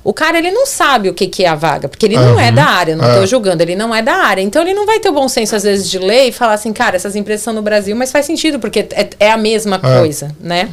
O 0.09 0.13
cara, 0.13 0.39
ele 0.39 0.51
não 0.53 0.67
sabe 0.67 1.09
o 1.09 1.15
que, 1.15 1.27
que 1.27 1.43
é 1.45 1.49
a 1.49 1.55
vaga, 1.57 1.89
porque 1.89 2.07
ele 2.07 2.15
não 2.17 2.39
é 2.39 2.53
da 2.53 2.65
área, 2.65 2.95
não 2.95 3.05
É. 3.05 3.19
tô 3.19 3.27
julgando, 3.27 3.61
ele 3.63 3.75
não 3.75 3.93
é 3.95 4.01
da 4.01 4.15
área. 4.15 4.41
Então 4.41 4.63
ele 4.63 4.73
não 4.73 4.87
vai 4.87 5.01
ter 5.01 5.09
o 5.09 5.13
bom 5.13 5.29
senso, 5.29 5.57
às 5.57 5.65
vezes, 5.65 5.91
de 5.91 5.99
ler 5.99 6.29
e 6.29 6.33
falar 6.33 6.55
assim, 6.55 6.73
cara, 6.73 6.95
essas 6.95 7.17
empresas 7.17 7.43
são 7.43 7.53
no 7.53 7.61
Brasil, 7.61 7.97
mas 7.97 8.13
faz 8.13 8.25
sentido, 8.25 8.59
porque 8.61 8.87
é, 8.93 9.09
é 9.19 9.31
a 9.33 9.37
mesma 9.37 9.81
É. 9.83 9.99
coisa, 9.99 10.31
né? 10.41 10.69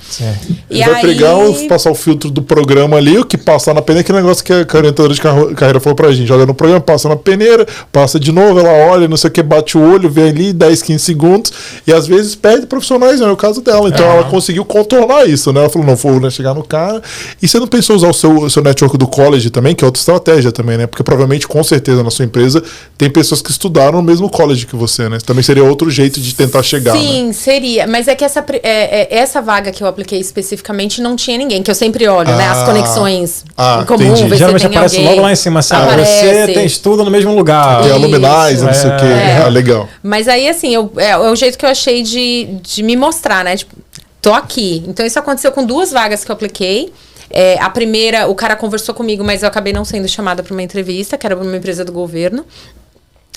E 0.69 0.81
Ele 0.81 0.85
vai 0.91 0.95
aí- 0.95 1.01
pegar, 1.01 1.35
o- 1.35 1.67
passar 1.67 1.89
o 1.89 1.95
filtro 1.95 2.29
do 2.29 2.41
programa 2.43 2.97
ali, 2.97 3.17
o 3.17 3.25
que 3.25 3.35
passar 3.37 3.73
na 3.73 3.81
peneira, 3.81 4.01
aquele 4.05 4.19
negócio 4.19 4.43
que 4.43 4.53
a 4.53 4.63
que 4.65 4.75
a 4.75 4.79
orientadora 4.79 5.13
de 5.13 5.21
carreira 5.55 5.79
falou 5.79 5.95
pra 5.95 6.11
gente. 6.11 6.27
Joga 6.27 6.45
no 6.45 6.53
programa, 6.53 6.79
passa 6.81 7.09
na 7.09 7.15
peneira, 7.15 7.65
passa 7.91 8.19
de 8.19 8.31
novo, 8.31 8.59
ela 8.59 8.69
olha, 8.91 9.07
não 9.07 9.17
sei 9.17 9.29
o 9.29 9.31
que, 9.33 9.41
bate 9.41 9.77
o 9.77 9.81
olho, 9.93 10.09
vê 10.11 10.29
ali 10.29 10.53
10, 10.53 10.81
15 10.83 11.03
segundos, 11.03 11.51
e 11.87 11.91
às 11.91 12.05
vezes 12.05 12.35
perde 12.35 12.67
profissionais, 12.67 13.19
não 13.19 13.29
é 13.29 13.31
o 13.31 13.37
caso 13.37 13.61
dela. 13.61 13.89
Então 13.89 14.05
É. 14.05 14.09
ela 14.17 14.23
conseguiu 14.25 14.63
contornar 14.63 15.27
isso, 15.27 15.51
né? 15.51 15.61
Ela 15.61 15.69
falou, 15.69 15.87
não, 15.87 15.95
vou 15.95 16.19
né, 16.19 16.29
chegar 16.29 16.53
no 16.53 16.63
cara. 16.63 17.01
E 17.41 17.47
você 17.47 17.59
não 17.59 17.67
pensou 17.67 17.95
usar 17.95 18.09
o 18.09 18.13
seu, 18.13 18.37
o 18.37 18.49
seu 18.49 18.61
network 18.61 18.95
do 18.97 19.07
college 19.23 19.49
também, 19.49 19.73
que 19.73 19.83
é 19.83 19.87
outra 19.87 19.99
estratégia 19.99 20.51
também, 20.51 20.77
né? 20.77 20.87
Porque 20.87 21.03
provavelmente, 21.03 21.47
com 21.47 21.63
certeza, 21.63 22.03
na 22.03 22.11
sua 22.11 22.25
empresa, 22.25 22.61
tem 22.97 23.09
pessoas 23.09 23.41
que 23.41 23.49
estudaram 23.51 23.93
no 23.99 24.03
mesmo 24.03 24.29
college 24.29 24.65
que 24.65 24.75
você, 24.75 25.07
né? 25.07 25.17
Também 25.25 25.43
seria 25.43 25.63
outro 25.63 25.89
jeito 25.89 26.19
de 26.19 26.33
tentar 26.35 26.61
chegar, 26.63 26.93
né? 26.93 26.99
Sim, 26.99 27.33
seria. 27.33 27.87
Mas 27.87 28.07
é 28.07 28.15
que 28.15 28.23
essa, 28.25 28.43
é- 28.63 29.07
é- 29.13 29.17
essa 29.17 29.41
vaga 29.41 29.71
que 29.71 29.81
eu 29.83 29.87
apliquei 29.87 30.19
especificamente 30.19 31.01
não 31.01 31.15
tinha 31.15 31.37
ninguém, 31.37 31.63
que 31.63 31.71
eu 31.71 31.75
sempre 31.75 32.07
olho, 32.07 32.35
né? 32.35 32.47
As 32.49 32.57
Ah. 32.59 32.65
conexões 32.65 33.45
Ah, 33.57 33.79
em 33.81 33.85
comum, 33.85 34.03
entendi. 34.05 34.23
ver 34.23 34.29
se 34.31 34.37
Geralmente 34.37 34.61
tem 34.61 34.69
aparece 34.71 34.95
alguém. 34.97 35.09
logo 35.11 35.21
lá 35.21 35.31
em 35.31 35.35
cima, 35.35 35.59
assim, 35.59 35.73
ah, 35.73 35.83
Aparece. 35.83 36.11
você 36.25 36.47
tem 36.53 36.65
estudo 36.65 37.03
no 37.03 37.11
mesmo 37.11 37.33
lugar. 37.35 37.77
Tem 37.79 37.87
Isso. 37.87 37.95
aluminais, 37.95 38.61
não 38.61 38.73
sei 38.73 38.89
o 38.91 38.97
que. 38.97 39.05
É. 39.05 39.41
Ah, 39.45 39.47
legal. 39.47 39.87
Mas 40.01 40.27
aí, 40.27 40.47
assim, 40.49 40.73
eu, 40.73 40.91
é, 40.97 41.09
é 41.11 41.17
o 41.17 41.35
jeito 41.35 41.57
que 41.57 41.65
eu 41.65 41.69
achei 41.69 42.03
de, 42.03 42.47
de 42.61 42.83
me 42.83 42.95
mostrar, 42.95 43.43
né? 43.43 43.55
Tipo, 43.55 43.73
tô 44.21 44.33
aqui. 44.33 44.83
Então, 44.87 45.05
isso 45.05 45.17
aconteceu 45.19 45.51
com 45.51 45.65
duas 45.65 45.91
vagas 45.91 46.23
que 46.23 46.31
eu 46.31 46.33
apliquei. 46.33 46.91
É, 47.35 47.59
a 47.59 47.67
primeira, 47.67 48.27
o 48.27 48.35
cara 48.35 48.55
conversou 48.55 48.93
comigo, 48.93 49.23
mas 49.23 49.41
eu 49.41 49.47
acabei 49.47 49.73
não 49.73 49.83
sendo 49.83 50.07
chamada 50.07 50.43
para 50.43 50.53
uma 50.53 50.61
entrevista, 50.61 51.17
que 51.17 51.25
era 51.25 51.35
para 51.35 51.43
uma 51.43 51.57
empresa 51.57 51.83
do 51.83 51.91
governo. 51.91 52.45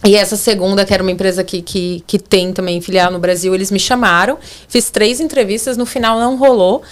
E 0.05 0.15
essa 0.15 0.37
segunda, 0.37 0.85
que 0.85 0.93
era 0.93 1.03
uma 1.03 1.11
empresa 1.11 1.43
que, 1.43 1.63
que, 1.63 2.05
que 2.07 2.19
tem 2.19 2.53
também 2.53 2.79
filial 2.83 3.11
no 3.11 3.19
Brasil, 3.19 3.55
eles 3.55 3.71
me 3.71 3.81
chamaram. 3.81 4.39
Fiz 4.69 4.91
três 4.91 5.19
entrevistas, 5.19 5.79
no 5.79 5.87
final 5.87 6.21
não 6.21 6.37
rolou. 6.37 6.83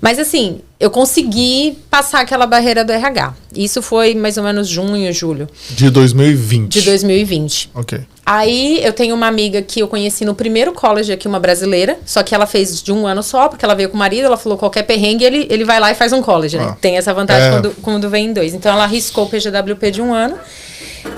Mas 0.00 0.18
assim, 0.18 0.60
eu 0.78 0.90
consegui 0.90 1.76
passar 1.90 2.20
aquela 2.20 2.46
barreira 2.46 2.82
do 2.84 2.90
RH. 2.92 3.34
Isso 3.54 3.82
foi 3.82 4.14
mais 4.14 4.38
ou 4.38 4.44
menos 4.44 4.66
junho, 4.66 5.12
julho 5.12 5.46
De 5.70 5.90
2020. 5.90 6.72
de 6.72 6.82
2020. 6.82 7.70
Ok. 7.74 8.00
Aí 8.24 8.80
eu 8.82 8.92
tenho 8.92 9.14
uma 9.14 9.26
amiga 9.26 9.60
que 9.60 9.80
eu 9.80 9.88
conheci 9.88 10.24
no 10.24 10.34
primeiro 10.34 10.72
college 10.72 11.12
aqui, 11.12 11.26
uma 11.28 11.40
brasileira, 11.40 11.98
só 12.06 12.22
que 12.22 12.34
ela 12.34 12.46
fez 12.46 12.82
de 12.82 12.92
um 12.92 13.06
ano 13.06 13.22
só, 13.22 13.48
porque 13.48 13.64
ela 13.64 13.74
veio 13.74 13.88
com 13.90 13.96
o 13.96 13.98
marido, 13.98 14.24
ela 14.26 14.36
falou 14.36 14.56
qualquer 14.56 14.84
perrengue, 14.84 15.24
ele, 15.24 15.46
ele 15.50 15.64
vai 15.64 15.80
lá 15.80 15.90
e 15.90 15.94
faz 15.94 16.12
um 16.12 16.22
college, 16.22 16.56
né? 16.56 16.68
Ah. 16.70 16.76
Tem 16.80 16.96
essa 16.96 17.12
vantagem 17.12 17.48
É. 17.48 17.50
quando, 17.50 17.70
quando 17.82 18.08
vem 18.08 18.26
em 18.26 18.32
dois. 18.32 18.54
Então 18.54 18.72
ela 18.72 18.84
arriscou 18.84 19.24
o 19.24 19.28
PGWP 19.28 19.90
de 19.90 20.00
um 20.00 20.14
ano. 20.14 20.38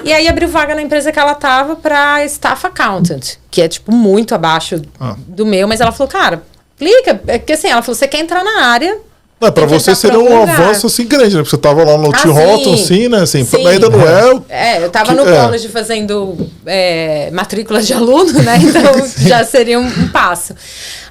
E 0.04 0.12
aí 0.12 0.26
abriu 0.26 0.48
vaga 0.48 0.74
na 0.74 0.82
empresa 0.82 1.12
que 1.12 1.18
ela 1.18 1.34
tava 1.34 1.76
pra 1.76 2.24
staff 2.24 2.66
accountant, 2.66 3.34
que 3.50 3.60
é 3.60 3.68
tipo 3.68 3.92
muito 3.92 4.34
abaixo 4.34 4.80
Ah. 4.98 5.14
do 5.26 5.44
meu, 5.44 5.68
mas 5.68 5.80
ela 5.80 5.92
falou, 5.92 6.10
cara, 6.10 6.42
clica, 6.82 7.20
é 7.28 7.38
que 7.38 7.52
assim, 7.52 7.68
ela 7.68 7.80
falou, 7.82 7.94
você 7.94 8.08
quer 8.08 8.18
entrar 8.20 8.42
na 8.42 8.64
área, 8.66 8.98
Tem 9.40 9.52
que 9.52 9.66
você 9.66 9.94
seria 9.94 10.18
um 10.18 10.40
lugar. 10.40 10.60
avanço 10.60 10.86
assim 10.86 11.04
grande, 11.06 11.34
né? 11.36 11.42
Porque 11.42 11.50
você 11.50 11.60
tava 11.60 11.84
lá 11.84 11.96
no 11.98 12.10
Ah, 12.14 12.18
Tim 12.18 12.28
Horton, 12.28 12.76
sim. 12.76 12.84
sim, 12.84 13.08
né? 13.08 13.22
Assim, 13.22 13.44
Sim. 13.44 13.66
ainda 13.66 13.88
não 13.88 14.00
é. 14.00 14.42
É, 14.48 14.84
eu 14.84 14.90
tava 14.90 15.06
Que- 15.14 15.14
no 15.20 15.28
é. 15.28 15.44
college 15.44 15.68
fazendo 15.68 16.36
é, 16.66 17.28
matrícula 17.32 17.82
de 17.82 17.92
aluno, 17.92 18.32
né? 18.42 18.56
Então 18.62 19.06
já 19.28 19.44
seria 19.44 19.78
um, 19.80 19.86
um 19.86 20.08
passo. 20.08 20.54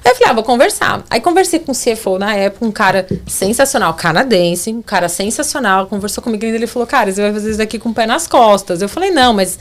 Aí 0.04 0.10
eu 0.10 0.14
falei, 0.16 0.30
ah, 0.30 0.34
vou 0.34 0.42
conversar. 0.44 1.04
Aí 1.10 1.20
conversei 1.20 1.58
com 1.58 1.72
o 1.72 1.74
CFO 1.74 2.18
na 2.18 2.34
época, 2.34 2.64
um 2.64 2.72
cara 2.72 3.06
sensacional, 3.26 3.92
canadense, 3.94 4.70
um 4.72 4.80
cara 4.82 5.08
sensacional, 5.10 5.86
conversou 5.86 6.22
comigo 6.24 6.44
e 6.44 6.48
ele 6.48 6.66
falou, 6.66 6.86
cara, 6.86 7.12
você 7.12 7.20
vai 7.20 7.32
fazer 7.34 7.50
isso 7.50 7.58
daqui 7.58 7.78
com 7.78 7.90
o 7.90 7.94
pé 7.94 8.06
nas 8.06 8.26
costas. 8.26 8.80
Eu 8.82 8.88
falei, 8.88 9.10
não, 9.10 9.32
mas 9.34 9.58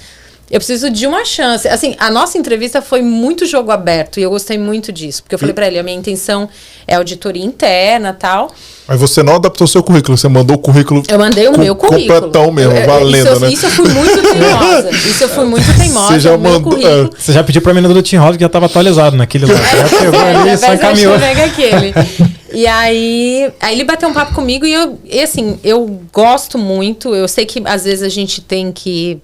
eu 0.52 0.60
preciso 0.60 0.90
de 0.90 1.08
uma 1.08 1.24
chance. 1.26 1.68
Assim, 1.68 1.96
a 1.98 2.12
nossa 2.12 2.38
entrevista 2.38 2.82
foi 2.82 3.02
muito 3.02 3.46
jogo 3.46 3.72
aberto 3.72 4.20
e 4.20 4.24
eu 4.24 4.30
gostei 4.30 4.58
muito 4.58 4.92
disso. 4.92 5.24
Porque 5.24 5.34
eu 5.36 5.40
falei 5.40 5.54
pra 5.54 5.66
ele, 5.68 5.80
a 5.80 5.84
minha 5.84 5.98
intenção 5.98 6.50
é 6.88 6.96
auditoria 6.96 7.44
interna 7.44 8.10
e 8.10 8.20
tal. 8.20 8.52
Mas 8.88 9.00
você 9.00 9.24
não 9.24 9.36
adaptou 9.36 9.64
o 9.64 9.68
seu 9.68 9.82
currículo, 9.82 10.18
você 10.18 10.28
mandou 10.28 10.58
o 10.58 10.60
currículo. 10.60 11.02
Eu 11.08 11.18
mandei 11.18 11.48
o 11.48 11.58
meu 11.58 11.74
currículo. 11.76 12.22
Completão 12.22 12.52
mesmo, 12.52 12.74
Eu- 12.74 12.78
eu- 12.82 12.86
valendo, 12.88 13.16
isso, 13.16 13.28
eu- 13.28 13.40
né? 13.40 13.50
Isso 13.54 13.66
eu 13.66 13.70
fui 13.72 13.88
muito 13.90 14.22
teimosa. 14.22 14.90
Isso 14.92 15.24
eu 15.24 15.30
fui 15.30 15.46
muito 15.46 15.78
teimosa. 15.78 16.08
Você 16.14 16.20
já 16.20 16.36
o 16.36 16.40
meu 16.40 16.52
mandou- 16.54 16.72
currículo. 16.74 17.10
é. 17.16 17.22
Você 17.22 17.32
já 17.32 17.44
pediu 17.44 17.62
pra 17.62 17.74
menina 17.74 17.94
do 17.94 18.04
Team 18.04 18.22
Rock 18.22 18.38
que 18.38 18.44
já 18.44 18.50
tava 18.50 18.66
atualizado 18.66 19.16
naquele 19.16 19.46
lá. 19.46 19.54
Já 19.64 19.98
pegou 20.00 20.20
É, 20.22 20.36
ali 20.36 20.50
e 20.50 20.58
só 20.58 20.74
encaminhou. 20.74 21.16
aquele. 21.16 21.94
E 22.54 22.68
aí, 22.68 23.50
aí 23.62 23.74
ele 23.76 23.86
bateu 23.86 24.10
um 24.10 24.14
papo 24.14 24.34
comigo 24.36 24.66
e 24.66 24.74
eu, 24.74 25.00
e 25.06 25.22
assim, 25.22 25.58
eu 25.64 26.02
gosto 26.12 26.58
muito. 26.58 27.16
Eu 27.16 27.26
sei 27.26 27.46
que 27.46 27.62
às 27.64 27.86
vezes 27.86 28.04
a 28.04 28.10
gente 28.10 28.42
tem 28.42 28.74
que 28.74 29.20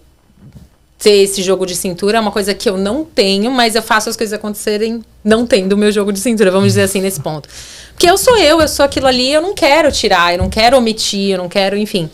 ter 0.97 1.23
esse 1.23 1.43
jogo 1.43 1.65
de 1.65 1.75
cintura, 1.75 2.17
é 2.17 2.19
uma 2.19 2.31
coisa 2.31 2.53
que 2.53 2.67
eu 2.67 2.77
não 2.77 3.03
tenho, 3.03 3.51
mas 3.51 3.75
eu 3.75 3.81
faço 3.83 4.09
as 4.09 4.17
coisas 4.17 4.33
acontecerem 4.33 5.01
não 5.23 5.45
tendo 5.45 5.73
o 5.73 5.77
meu 5.77 5.91
jogo 5.91 6.11
de 6.11 6.19
cintura, 6.19 6.49
vamos 6.49 6.69
dizer 6.69 6.81
assim, 6.81 7.01
nesse 7.01 7.19
ponto. 7.19 7.47
Porque 7.93 8.09
eu 8.09 8.17
sou 8.17 8.37
eu, 8.37 8.59
eu 8.61 8.67
sou 8.67 8.83
aquilo 8.83 9.07
ali, 9.07 9.31
eu 9.31 9.41
não 9.41 9.53
quero 9.53 9.91
tirar, 9.91 10.33
eu 10.33 10.39
não 10.39 10.49
quero 10.49 10.77
omitir, 10.77 11.31
eu 11.31 11.37
não 11.37 11.47
quero, 11.49 11.77
enfim. 11.77 12.09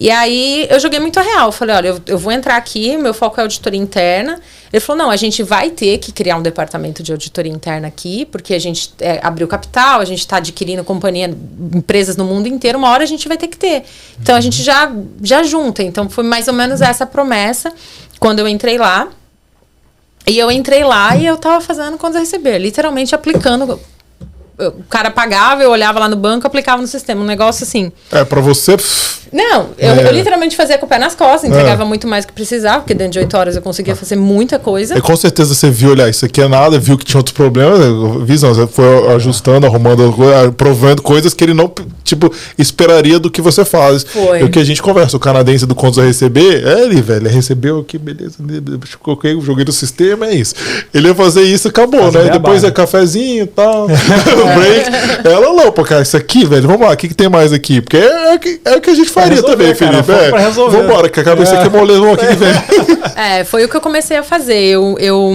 E 0.00 0.12
aí 0.12 0.68
eu 0.70 0.78
joguei 0.78 1.00
muito 1.00 1.18
a 1.18 1.22
real. 1.22 1.50
Falei, 1.50 1.74
olha, 1.74 1.88
eu, 1.88 2.00
eu 2.06 2.18
vou 2.18 2.30
entrar 2.30 2.56
aqui, 2.56 2.96
meu 2.96 3.12
foco 3.12 3.40
é 3.40 3.42
auditoria 3.42 3.80
interna. 3.80 4.40
Ele 4.72 4.80
falou, 4.80 5.02
não, 5.02 5.10
a 5.10 5.16
gente 5.16 5.42
vai 5.42 5.70
ter 5.70 5.98
que 5.98 6.12
criar 6.12 6.36
um 6.36 6.42
departamento 6.42 7.02
de 7.02 7.10
auditoria 7.10 7.50
interna 7.50 7.88
aqui, 7.88 8.24
porque 8.26 8.54
a 8.54 8.60
gente 8.60 8.92
é, 9.00 9.18
abriu 9.20 9.48
capital, 9.48 10.00
a 10.00 10.04
gente 10.04 10.20
está 10.20 10.36
adquirindo 10.36 10.84
companhia, 10.84 11.34
empresas 11.74 12.16
no 12.16 12.24
mundo 12.24 12.46
inteiro, 12.46 12.78
uma 12.78 12.90
hora 12.90 13.02
a 13.02 13.06
gente 13.06 13.26
vai 13.26 13.36
ter 13.36 13.48
que 13.48 13.56
ter. 13.56 13.82
Então 14.22 14.36
a 14.36 14.40
gente 14.40 14.62
já, 14.62 14.92
já 15.20 15.42
junta. 15.42 15.82
Então 15.82 16.08
foi 16.08 16.22
mais 16.22 16.46
ou 16.46 16.54
menos 16.54 16.80
essa 16.80 17.04
promessa 17.04 17.72
quando 18.20 18.38
eu 18.38 18.46
entrei 18.46 18.78
lá. 18.78 19.08
E 20.28 20.38
eu 20.38 20.50
entrei 20.52 20.84
lá 20.84 21.16
e 21.16 21.26
eu 21.26 21.36
tava 21.38 21.60
fazendo 21.60 21.98
quando 21.98 22.18
receber, 22.18 22.58
literalmente 22.58 23.14
aplicando 23.14 23.80
o 24.58 24.82
cara 24.90 25.10
pagava, 25.10 25.62
eu 25.62 25.70
olhava 25.70 26.00
lá 26.00 26.08
no 26.08 26.16
banco, 26.16 26.46
aplicava 26.46 26.82
no 26.82 26.88
sistema. 26.88 27.22
Um 27.22 27.26
negócio 27.26 27.64
assim. 27.64 27.92
É, 28.10 28.24
pra 28.24 28.40
você. 28.40 28.76
Não, 29.32 29.68
eu, 29.78 29.90
é. 29.92 30.08
eu 30.08 30.12
literalmente 30.12 30.56
fazia 30.56 30.78
com 30.78 30.86
o 30.86 30.88
pé 30.88 30.98
nas 30.98 31.14
costas, 31.14 31.50
entregava 31.50 31.82
é. 31.82 31.86
muito 31.86 32.06
mais 32.06 32.24
do 32.24 32.28
que 32.28 32.34
precisava, 32.34 32.80
porque 32.80 32.94
dentro 32.94 33.12
de 33.12 33.18
oito 33.20 33.36
horas 33.36 33.56
eu 33.56 33.62
conseguia 33.62 33.94
fazer 33.94 34.16
muita 34.16 34.58
coisa. 34.58 34.96
E 34.96 35.00
com 35.00 35.16
certeza 35.16 35.54
você 35.54 35.70
viu, 35.70 35.90
olhar, 35.90 36.08
isso 36.08 36.24
aqui 36.24 36.40
é 36.40 36.48
nada, 36.48 36.78
viu 36.78 36.96
que 36.96 37.04
tinha 37.04 37.18
outros 37.18 37.34
problemas, 37.34 37.78
visão, 38.24 38.54
você 38.54 38.66
foi 38.66 39.14
ajustando, 39.14 39.66
arrumando, 39.66 40.14
provando 40.56 41.02
coisas 41.02 41.34
que 41.34 41.44
ele 41.44 41.54
não, 41.54 41.72
tipo, 42.04 42.32
esperaria 42.56 43.18
do 43.18 43.30
que 43.30 43.40
você 43.40 43.64
faz. 43.64 44.04
Foi. 44.04 44.40
E 44.40 44.44
o 44.44 44.50
que 44.50 44.58
a 44.58 44.64
gente 44.64 44.82
conversa, 44.82 45.16
o 45.16 45.20
canadense 45.20 45.66
do 45.66 45.74
Contos 45.74 45.98
a 45.98 46.04
receber, 46.04 46.66
é 46.66 46.82
ele, 46.82 47.00
velho, 47.00 47.26
ele 47.26 47.34
recebeu 47.34 47.78
aqui, 47.78 47.98
beleza, 47.98 48.36
coloquei, 49.00 49.38
joguei 49.40 49.64
no 49.64 49.72
sistema, 49.72 50.26
é 50.26 50.34
isso. 50.34 50.54
Ele 50.92 51.08
ia 51.08 51.14
fazer 51.14 51.42
isso, 51.42 51.68
acabou, 51.68 52.10
né? 52.10 52.30
Depois 52.30 52.64
é 52.64 52.70
cafezinho 52.70 53.44
e 53.44 53.46
tal. 53.46 53.88
break. 54.56 55.28
Ela, 55.28 55.54
não, 55.54 55.72
pô, 55.72 55.84
cara, 55.84 56.02
isso 56.02 56.16
aqui, 56.16 56.44
velho, 56.44 56.66
vamos 56.66 56.86
lá, 56.86 56.92
o 56.92 56.96
que, 56.96 57.08
que 57.08 57.14
tem 57.14 57.28
mais 57.28 57.52
aqui? 57.52 57.80
Porque 57.80 57.96
é, 57.96 58.34
é, 58.34 58.38
é 58.64 58.76
o 58.76 58.80
que 58.80 58.90
a 58.90 58.94
gente 58.94 59.10
faria 59.20 59.34
resolver, 59.34 59.56
também, 59.56 59.74
Felipe. 59.74 60.30
Cara, 60.30 60.42
é, 60.42 60.50
vambora, 60.50 61.08
que 61.08 61.20
a 61.20 61.24
cabeça 61.24 61.54
é. 61.54 61.58
aqui 61.58 61.66
é 61.66 61.70
molezão 61.70 62.12
aqui 62.12 62.26
vem. 62.34 63.08
É, 63.16 63.44
foi 63.44 63.64
o 63.64 63.68
que 63.68 63.76
eu 63.76 63.80
comecei 63.80 64.16
a 64.16 64.22
fazer. 64.22 64.58
Eu, 64.58 64.96
eu, 64.98 65.32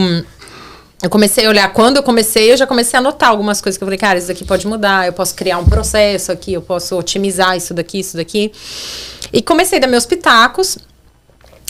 eu 1.01 1.09
comecei 1.09 1.45
a 1.45 1.49
olhar, 1.49 1.73
quando 1.73 1.97
eu 1.97 2.03
comecei, 2.03 2.51
eu 2.51 2.57
já 2.57 2.65
comecei 2.65 2.97
a 2.97 2.99
anotar 2.99 3.29
algumas 3.29 3.61
coisas 3.61 3.77
que 3.77 3.83
eu 3.83 3.85
falei, 3.85 3.97
cara, 3.97 4.17
isso 4.17 4.27
daqui 4.27 4.45
pode 4.45 4.65
mudar, 4.65 5.05
eu 5.05 5.13
posso 5.13 5.35
criar 5.35 5.57
um 5.57 5.65
processo 5.65 6.31
aqui, 6.31 6.53
eu 6.53 6.61
posso 6.61 6.97
otimizar 6.97 7.57
isso 7.57 7.73
daqui, 7.73 7.99
isso 7.99 8.15
daqui. 8.15 8.51
E 9.31 9.41
comecei 9.41 9.79
a 9.79 9.81
dar 9.81 9.87
meus 9.87 10.05
pitacos. 10.05 10.77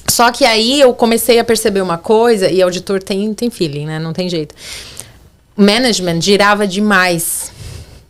Só 0.07 0.31
que 0.31 0.45
aí 0.45 0.81
eu 0.81 0.93
comecei 0.93 1.39
a 1.39 1.43
perceber 1.43 1.81
uma 1.81 1.97
coisa, 1.97 2.49
e 2.49 2.61
auditor 2.61 3.01
tem, 3.01 3.33
tem 3.33 3.49
feeling, 3.49 3.85
né? 3.85 3.99
Não 3.99 4.13
tem 4.13 4.27
jeito 4.27 4.53
management 5.55 6.21
girava 6.21 6.67
demais. 6.67 7.51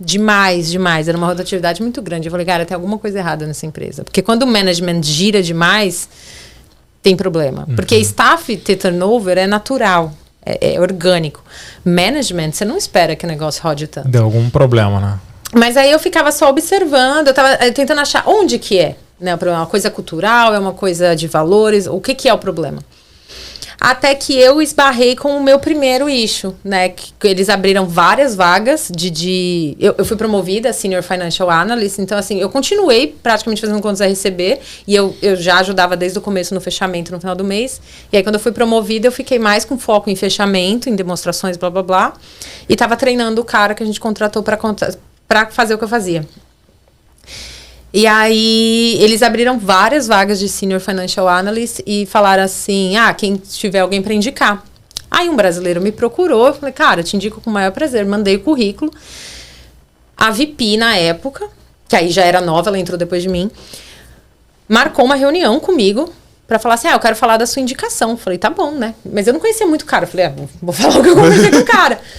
Demais, 0.04 0.70
demais. 0.70 1.08
Era 1.08 1.18
uma 1.18 1.28
rotatividade 1.28 1.82
muito 1.82 2.02
grande. 2.02 2.28
Eu 2.28 2.32
falei, 2.32 2.46
cara, 2.46 2.66
tem 2.66 2.76
alguma 2.76 2.98
coisa 2.98 3.20
errada 3.20 3.46
nessa 3.46 3.66
empresa. 3.66 4.04
Porque 4.04 4.22
quando 4.22 4.44
o 4.44 4.48
management 4.48 5.02
gira 5.04 5.42
demais, 5.42 6.10
tem 7.02 7.16
problema. 7.16 7.66
Uhum. 7.68 7.76
Porque 7.76 7.96
staff 7.98 8.56
ter 8.58 8.76
turnover 8.76 9.38
é 9.38 9.48
natural. 9.48 10.14
É, 10.46 10.74
é, 10.74 10.82
orgânico. 10.82 11.42
Management, 11.86 12.52
você 12.52 12.66
não 12.66 12.76
espera 12.76 13.16
que 13.16 13.24
o 13.24 13.28
negócio 13.30 13.64
rode 13.64 13.88
tanto. 13.88 14.10
Deu 14.10 14.26
algum 14.26 14.50
problema, 14.50 15.00
né? 15.00 15.20
Mas 15.54 15.78
aí 15.78 15.90
eu 15.90 16.00
ficava 16.00 16.34
só 16.34 16.50
observando, 16.50 17.28
eu 17.28 17.34
tava 17.34 17.54
eh, 17.64 17.72
tentando 17.72 18.02
achar 18.02 18.28
onde 18.28 18.60
que 18.60 18.78
é. 18.78 18.98
Né, 19.20 19.32
é 19.32 19.50
uma 19.52 19.66
coisa 19.66 19.90
cultural, 19.90 20.54
é 20.54 20.60
uma 20.60 20.74
coisa 20.74 21.16
de 21.16 21.28
valores, 21.28 21.88
o 21.88 22.02
que, 22.02 22.14
que 22.14 22.28
é 22.28 22.34
o 22.34 22.38
problema? 22.38 22.84
Até 23.84 24.16
que 24.16 24.40
eu 24.40 24.62
esbarrei 24.62 25.14
com 25.14 25.36
o 25.36 25.44
meu 25.44 25.60
primeiro 25.60 26.10
issue, 26.10 26.56
né? 26.64 26.88
Que 26.88 27.12
eles 27.28 27.50
abriram 27.50 27.86
várias 27.86 28.34
vagas 28.34 28.90
de. 28.90 29.10
de 29.10 29.76
eu, 29.78 29.94
eu 29.98 30.06
fui 30.06 30.16
promovida 30.16 30.72
Senior 30.72 31.04
Financial 31.04 31.50
Analyst, 31.50 32.00
então, 32.00 32.18
assim, 32.18 32.40
eu 32.40 32.50
continuei 32.50 33.14
praticamente 33.22 33.60
fazendo 33.60 33.82
contas 33.82 34.00
a 34.00 34.06
receber 34.06 34.62
e 34.88 34.96
eu, 34.96 35.14
eu 35.22 35.36
já 35.36 35.58
ajudava 35.58 35.98
desde 35.98 36.18
o 36.18 36.22
começo 36.22 36.54
no 36.54 36.62
fechamento 36.62 37.12
no 37.12 37.20
final 37.20 37.36
do 37.36 37.44
mês. 37.44 37.82
E 38.10 38.16
aí, 38.16 38.24
quando 38.24 38.36
eu 38.36 38.40
fui 38.40 38.54
promovida, 38.54 39.06
eu 39.06 39.12
fiquei 39.12 39.38
mais 39.38 39.66
com 39.66 39.78
foco 39.78 40.10
em 40.10 40.16
fechamento, 40.16 40.90
em 40.90 40.96
demonstrações, 40.96 41.58
blá 41.58 41.70
blá 41.70 41.84
blá. 41.84 42.14
E 42.70 42.78
tava 42.78 42.96
treinando 42.96 43.42
o 43.42 43.44
cara 43.44 43.76
que 43.76 43.84
a 43.84 43.86
gente 43.86 44.00
contratou 44.00 44.42
para 44.44 45.52
fazer 45.52 45.74
o 45.74 45.78
que 45.78 45.84
eu 45.84 45.90
fazia. 45.90 46.26
E 47.94 48.08
aí 48.08 48.98
eles 49.00 49.22
abriram 49.22 49.60
várias 49.60 50.08
vagas 50.08 50.40
de 50.40 50.50
Senior 50.50 50.80
Financial 50.80 51.28
Analyst 51.28 51.82
e 51.86 52.08
falaram 52.08 52.42
assim: 52.42 52.98
ah, 52.98 53.14
quem 53.14 53.36
tiver 53.36 53.80
alguém 53.80 54.02
para 54.02 54.16
indicar. 54.16 54.64
Aí 55.12 55.30
um 55.30 55.36
brasileiro 55.36 55.80
me 55.80 55.92
procurou, 55.92 56.48
eu 56.48 56.54
falei, 56.56 56.74
cara, 56.74 57.04
te 57.04 57.16
indico 57.16 57.40
com 57.40 57.52
o 57.52 57.54
maior 57.54 57.72
prazer. 57.72 58.04
Mandei 58.04 58.38
o 58.38 58.40
currículo. 58.40 58.92
A 60.18 60.32
VP 60.32 60.76
na 60.78 60.98
época, 60.98 61.48
que 61.88 61.96
aí 61.96 62.10
já 62.10 62.24
era 62.24 62.42
nova, 62.42 62.72
ela 62.72 62.80
entrou 62.80 62.98
depois 62.98 63.22
de 63.22 63.30
mim, 63.30 63.52
marcou 64.68 65.06
uma 65.06 65.16
reunião 65.16 65.60
comigo 65.60 66.12
para 66.48 66.58
falar 66.58 66.74
assim: 66.74 66.88
ah, 66.88 66.94
eu 66.94 67.00
quero 67.00 67.16
falar 67.16 67.38
da 67.38 67.46
sua 67.46 67.62
indicação. 67.62 68.12
Eu 68.12 68.18
falei, 68.18 68.40
tá 68.40 68.50
bom, 68.50 68.72
né? 68.72 68.96
Mas 69.06 69.28
eu 69.28 69.34
não 69.34 69.40
conhecia 69.40 69.68
muito 69.68 69.84
o 69.84 69.86
cara. 69.86 70.06
Eu 70.06 70.10
falei, 70.10 70.26
ah, 70.26 70.34
vou 70.60 70.74
falar 70.74 70.98
o 70.98 71.04
que 71.04 71.10
eu 71.10 71.16
conheci 71.16 71.52
com 71.52 71.60
o 71.60 71.66
cara. 71.66 72.02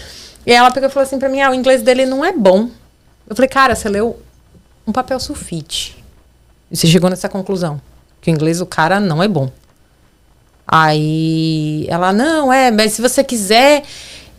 E 0.46 0.52
ela 0.52 0.70
pegou 0.70 0.90
e 0.90 0.92
falou 0.92 1.06
assim 1.06 1.18
pra 1.18 1.26
mim: 1.26 1.40
ah, 1.40 1.50
o 1.50 1.54
inglês 1.54 1.80
dele 1.80 2.04
não 2.04 2.22
é 2.22 2.30
bom. 2.30 2.68
Eu 3.26 3.34
falei, 3.34 3.48
cara, 3.48 3.74
você 3.74 3.88
leu 3.88 4.20
um 4.86 4.92
papel 4.92 5.18
sulfite. 5.18 5.96
E 6.70 6.76
você 6.76 6.86
chegou 6.86 7.10
nessa 7.10 7.28
conclusão. 7.28 7.80
Que 8.20 8.30
o 8.30 8.32
inglês 8.32 8.58
do 8.58 8.66
cara 8.66 9.00
não 9.00 9.22
é 9.22 9.28
bom. 9.28 9.50
Aí 10.66 11.86
ela, 11.88 12.12
não, 12.12 12.52
é, 12.52 12.70
mas 12.70 12.92
se 12.92 13.02
você 13.02 13.22
quiser, 13.22 13.82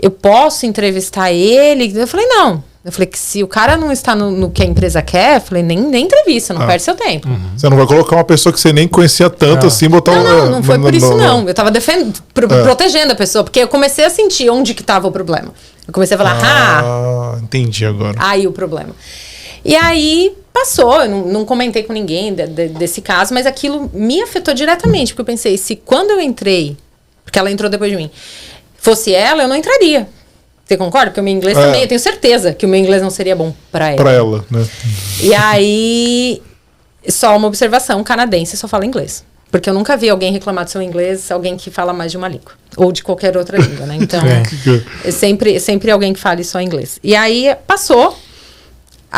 eu 0.01 0.09
posso 0.09 0.65
entrevistar 0.65 1.31
ele. 1.31 1.93
Eu 1.95 2.07
falei, 2.07 2.25
não. 2.25 2.63
Eu 2.83 2.91
falei 2.91 3.07
que 3.07 3.17
se 3.17 3.41
o 3.41 3.47
cara 3.47 3.75
não 3.77 3.91
está 3.91 4.15
no, 4.15 4.29
no 4.29 4.51
que 4.51 4.61
a 4.61 4.65
empresa 4.65 5.01
quer, 5.01 5.37
eu 5.37 5.41
falei, 5.41 5.63
nem, 5.63 5.79
nem 5.79 6.05
entrevista, 6.05 6.53
não 6.53 6.61
ah. 6.61 6.67
perde 6.67 6.83
seu 6.83 6.93
tempo. 6.93 7.27
Uhum. 7.27 7.57
Você 7.57 7.67
não 7.67 7.77
vai 7.77 7.87
colocar 7.87 8.15
uma 8.15 8.23
pessoa 8.23 8.53
que 8.53 8.59
você 8.59 8.71
nem 8.71 8.87
conhecia 8.87 9.27
tanto 9.27 9.65
é. 9.65 9.67
assim, 9.67 9.89
botar 9.89 10.11
Não, 10.11 10.23
não, 10.23 10.51
não 10.51 10.63
foi 10.63 10.77
por 10.77 10.93
isso, 10.93 11.15
não. 11.15 11.47
Eu 11.47 11.53
tava 11.55 11.71
defendendo, 11.71 12.21
pro, 12.31 12.45
é. 12.45 12.61
protegendo 12.61 13.11
a 13.11 13.15
pessoa, 13.15 13.43
porque 13.43 13.59
eu 13.59 13.67
comecei 13.67 14.05
a 14.05 14.09
sentir 14.11 14.51
onde 14.51 14.75
que 14.75 14.81
estava 14.81 15.07
o 15.07 15.11
problema. 15.11 15.51
Eu 15.87 15.93
comecei 15.93 16.13
a 16.13 16.17
falar, 16.17 16.39
ah, 16.43 16.81
ah 16.81 17.39
entendi 17.41 17.87
agora. 17.87 18.15
Aí 18.19 18.45
o 18.45 18.51
problema. 18.51 18.91
E 19.65 19.75
aí 19.75 20.31
passou, 20.53 21.01
eu 21.01 21.09
não, 21.09 21.25
não 21.25 21.45
comentei 21.45 21.81
com 21.81 21.91
ninguém 21.91 22.33
de, 22.33 22.45
de, 22.45 22.67
desse 22.69 23.01
caso, 23.01 23.33
mas 23.33 23.47
aquilo 23.47 23.89
me 23.91 24.21
afetou 24.21 24.53
diretamente, 24.53 25.11
porque 25.11 25.21
eu 25.21 25.25
pensei, 25.25 25.57
se 25.57 25.75
quando 25.75 26.11
eu 26.11 26.21
entrei, 26.21 26.77
porque 27.23 27.39
ela 27.39 27.51
entrou 27.51 27.69
depois 27.69 27.89
de 27.89 27.97
mim, 27.97 28.11
fosse 28.77 29.13
ela, 29.13 29.41
eu 29.41 29.47
não 29.47 29.55
entraria. 29.55 30.07
Você 30.63 30.77
concorda? 30.77 31.07
Porque 31.07 31.19
o 31.19 31.23
meu 31.23 31.33
inglês 31.33 31.57
é. 31.57 31.61
também, 31.61 31.81
eu 31.81 31.87
tenho 31.87 31.99
certeza 31.99 32.53
que 32.53 32.65
o 32.65 32.69
meu 32.69 32.79
inglês 32.79 33.01
não 33.01 33.09
seria 33.09 33.35
bom 33.35 33.53
para 33.71 33.87
ela. 33.89 33.97
Para 33.97 34.11
ela, 34.11 34.45
né? 34.49 34.67
E 35.21 35.33
aí, 35.33 36.41
só 37.07 37.35
uma 37.35 37.47
observação, 37.47 38.03
canadense 38.03 38.55
só 38.55 38.67
fala 38.67 38.85
inglês. 38.85 39.25
Porque 39.51 39.69
eu 39.69 39.73
nunca 39.73 39.95
vi 39.97 40.09
alguém 40.09 40.31
reclamar 40.31 40.65
do 40.65 40.71
seu 40.71 40.81
inglês, 40.81 41.31
alguém 41.31 41.55
que 41.57 41.71
fala 41.71 41.93
mais 41.93 42.11
de 42.11 42.17
uma 42.17 42.27
língua. 42.27 42.53
Ou 42.77 42.91
de 42.91 43.03
qualquer 43.03 43.35
outra 43.37 43.57
língua, 43.57 43.85
né? 43.85 43.97
Então, 44.01 44.21
é. 44.25 45.11
sempre, 45.11 45.59
sempre 45.59 45.91
alguém 45.91 46.13
que 46.13 46.19
fale 46.19 46.43
só 46.43 46.59
inglês. 46.61 46.99
E 47.03 47.15
aí, 47.15 47.55
passou, 47.67 48.17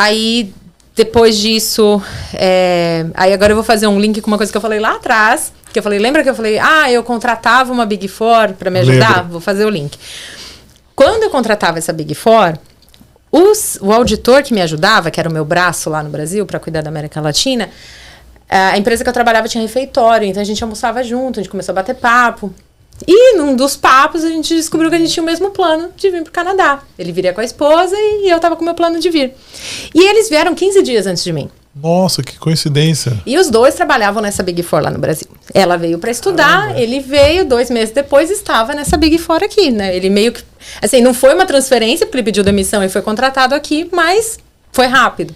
Aí, 0.00 0.54
depois 0.94 1.36
disso, 1.36 2.00
é, 2.32 3.04
aí 3.14 3.32
agora 3.32 3.50
eu 3.50 3.56
vou 3.56 3.64
fazer 3.64 3.88
um 3.88 3.98
link 3.98 4.20
com 4.20 4.28
uma 4.28 4.36
coisa 4.36 4.52
que 4.52 4.56
eu 4.56 4.62
falei 4.62 4.78
lá 4.78 4.94
atrás. 4.94 5.52
Que 5.72 5.80
eu 5.80 5.82
falei, 5.82 5.98
lembra 5.98 6.22
que 6.22 6.30
eu 6.30 6.36
falei, 6.36 6.56
ah, 6.56 6.88
eu 6.88 7.02
contratava 7.02 7.72
uma 7.72 7.84
Big 7.84 8.06
Four 8.06 8.52
para 8.52 8.70
me 8.70 8.78
ajudar? 8.78 9.08
Lembra. 9.08 9.22
Vou 9.24 9.40
fazer 9.40 9.64
o 9.64 9.68
link. 9.68 9.98
Quando 10.94 11.24
eu 11.24 11.30
contratava 11.30 11.78
essa 11.78 11.92
Big 11.92 12.14
Four, 12.14 12.56
os, 13.32 13.76
o 13.82 13.92
auditor 13.92 14.44
que 14.44 14.54
me 14.54 14.62
ajudava, 14.62 15.10
que 15.10 15.18
era 15.18 15.28
o 15.28 15.32
meu 15.32 15.44
braço 15.44 15.90
lá 15.90 16.00
no 16.00 16.10
Brasil 16.10 16.46
para 16.46 16.60
cuidar 16.60 16.80
da 16.80 16.90
América 16.90 17.20
Latina, 17.20 17.68
a 18.48 18.78
empresa 18.78 19.02
que 19.02 19.10
eu 19.10 19.12
trabalhava 19.12 19.48
tinha 19.48 19.62
refeitório, 19.62 20.28
então 20.28 20.40
a 20.40 20.44
gente 20.44 20.62
almoçava 20.62 21.02
junto, 21.02 21.40
a 21.40 21.42
gente 21.42 21.50
começou 21.50 21.72
a 21.72 21.74
bater 21.74 21.96
papo. 21.96 22.54
E 23.06 23.36
num 23.36 23.54
dos 23.54 23.76
papos 23.76 24.24
a 24.24 24.28
gente 24.28 24.54
descobriu 24.54 24.90
que 24.90 24.96
a 24.96 24.98
gente 24.98 25.12
tinha 25.12 25.22
o 25.22 25.26
mesmo 25.26 25.50
plano 25.50 25.90
de 25.96 26.10
vir 26.10 26.22
para 26.22 26.30
o 26.30 26.32
Canadá. 26.32 26.80
Ele 26.98 27.12
viria 27.12 27.32
com 27.32 27.40
a 27.40 27.44
esposa 27.44 27.96
e 27.96 28.28
eu 28.30 28.36
estava 28.36 28.56
com 28.56 28.62
o 28.62 28.64
meu 28.64 28.74
plano 28.74 28.98
de 28.98 29.10
vir. 29.10 29.34
E 29.94 30.00
eles 30.08 30.28
vieram 30.28 30.54
15 30.54 30.82
dias 30.82 31.06
antes 31.06 31.22
de 31.22 31.32
mim. 31.32 31.48
Nossa, 31.80 32.22
que 32.22 32.36
coincidência. 32.38 33.12
E 33.24 33.38
os 33.38 33.50
dois 33.50 33.74
trabalhavam 33.74 34.20
nessa 34.20 34.42
Big 34.42 34.62
Four 34.62 34.82
lá 34.82 34.90
no 34.90 34.98
Brasil. 34.98 35.28
Ela 35.54 35.76
veio 35.76 35.98
para 35.98 36.10
estudar, 36.10 36.62
Caramba. 36.62 36.80
ele 36.80 36.98
veio, 36.98 37.44
dois 37.44 37.70
meses 37.70 37.94
depois 37.94 38.30
estava 38.30 38.74
nessa 38.74 38.96
Big 38.96 39.16
Four 39.18 39.44
aqui, 39.44 39.70
né? 39.70 39.94
Ele 39.94 40.10
meio 40.10 40.32
que. 40.32 40.42
Assim, 40.82 41.00
não 41.00 41.14
foi 41.14 41.34
uma 41.34 41.46
transferência, 41.46 42.04
porque 42.04 42.18
ele 42.18 42.24
pediu 42.24 42.42
demissão 42.42 42.82
e 42.82 42.88
foi 42.88 43.00
contratado 43.00 43.54
aqui, 43.54 43.88
mas 43.92 44.38
foi 44.72 44.86
rápido. 44.86 45.34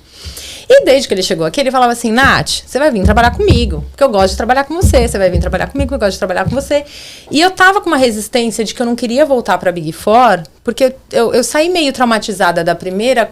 E 0.75 0.85
desde 0.87 1.07
que 1.07 1.13
ele 1.13 1.23
chegou 1.23 1.45
aqui, 1.45 1.61
ele 1.61 1.71
falava 1.71 1.93
assim: 1.93 2.11
Nath, 2.11 2.63
você 2.65 2.79
vai 2.79 2.91
vir 2.91 3.03
trabalhar 3.05 3.31
comigo, 3.33 3.85
porque 3.91 4.03
eu 4.03 4.09
gosto 4.09 4.31
de 4.31 4.39
trabalhar 4.39 4.65
com 4.65 4.75
você. 4.75 5.07
Você 5.07 5.19
vai 5.19 5.29
vir 5.29 5.39
trabalhar 5.39 5.67
comigo, 5.67 5.95
eu 5.95 5.99
gosto 5.99 6.13
de 6.13 6.19
trabalhar 6.19 6.45
com 6.45 6.51
você. 6.51 6.83
E 7.31 7.43
eu 7.43 7.51
tava 7.51 7.83
com 7.83 7.91
uma 7.91 7.99
resistência 7.99 8.65
de 8.65 8.75
que 8.75 8.81
eu 8.81 8.87
não 8.87 8.97
queria 8.97 9.27
voltar 9.27 9.59
pra 9.59 9.71
Big 9.71 9.93
Four, 9.93 10.43
porque 10.65 10.95
eu, 11.13 11.35
eu 11.35 11.45
saí 11.45 11.69
meio 11.69 11.93
traumatizada 11.93 12.65
da 12.65 12.75
primeira, 12.75 13.31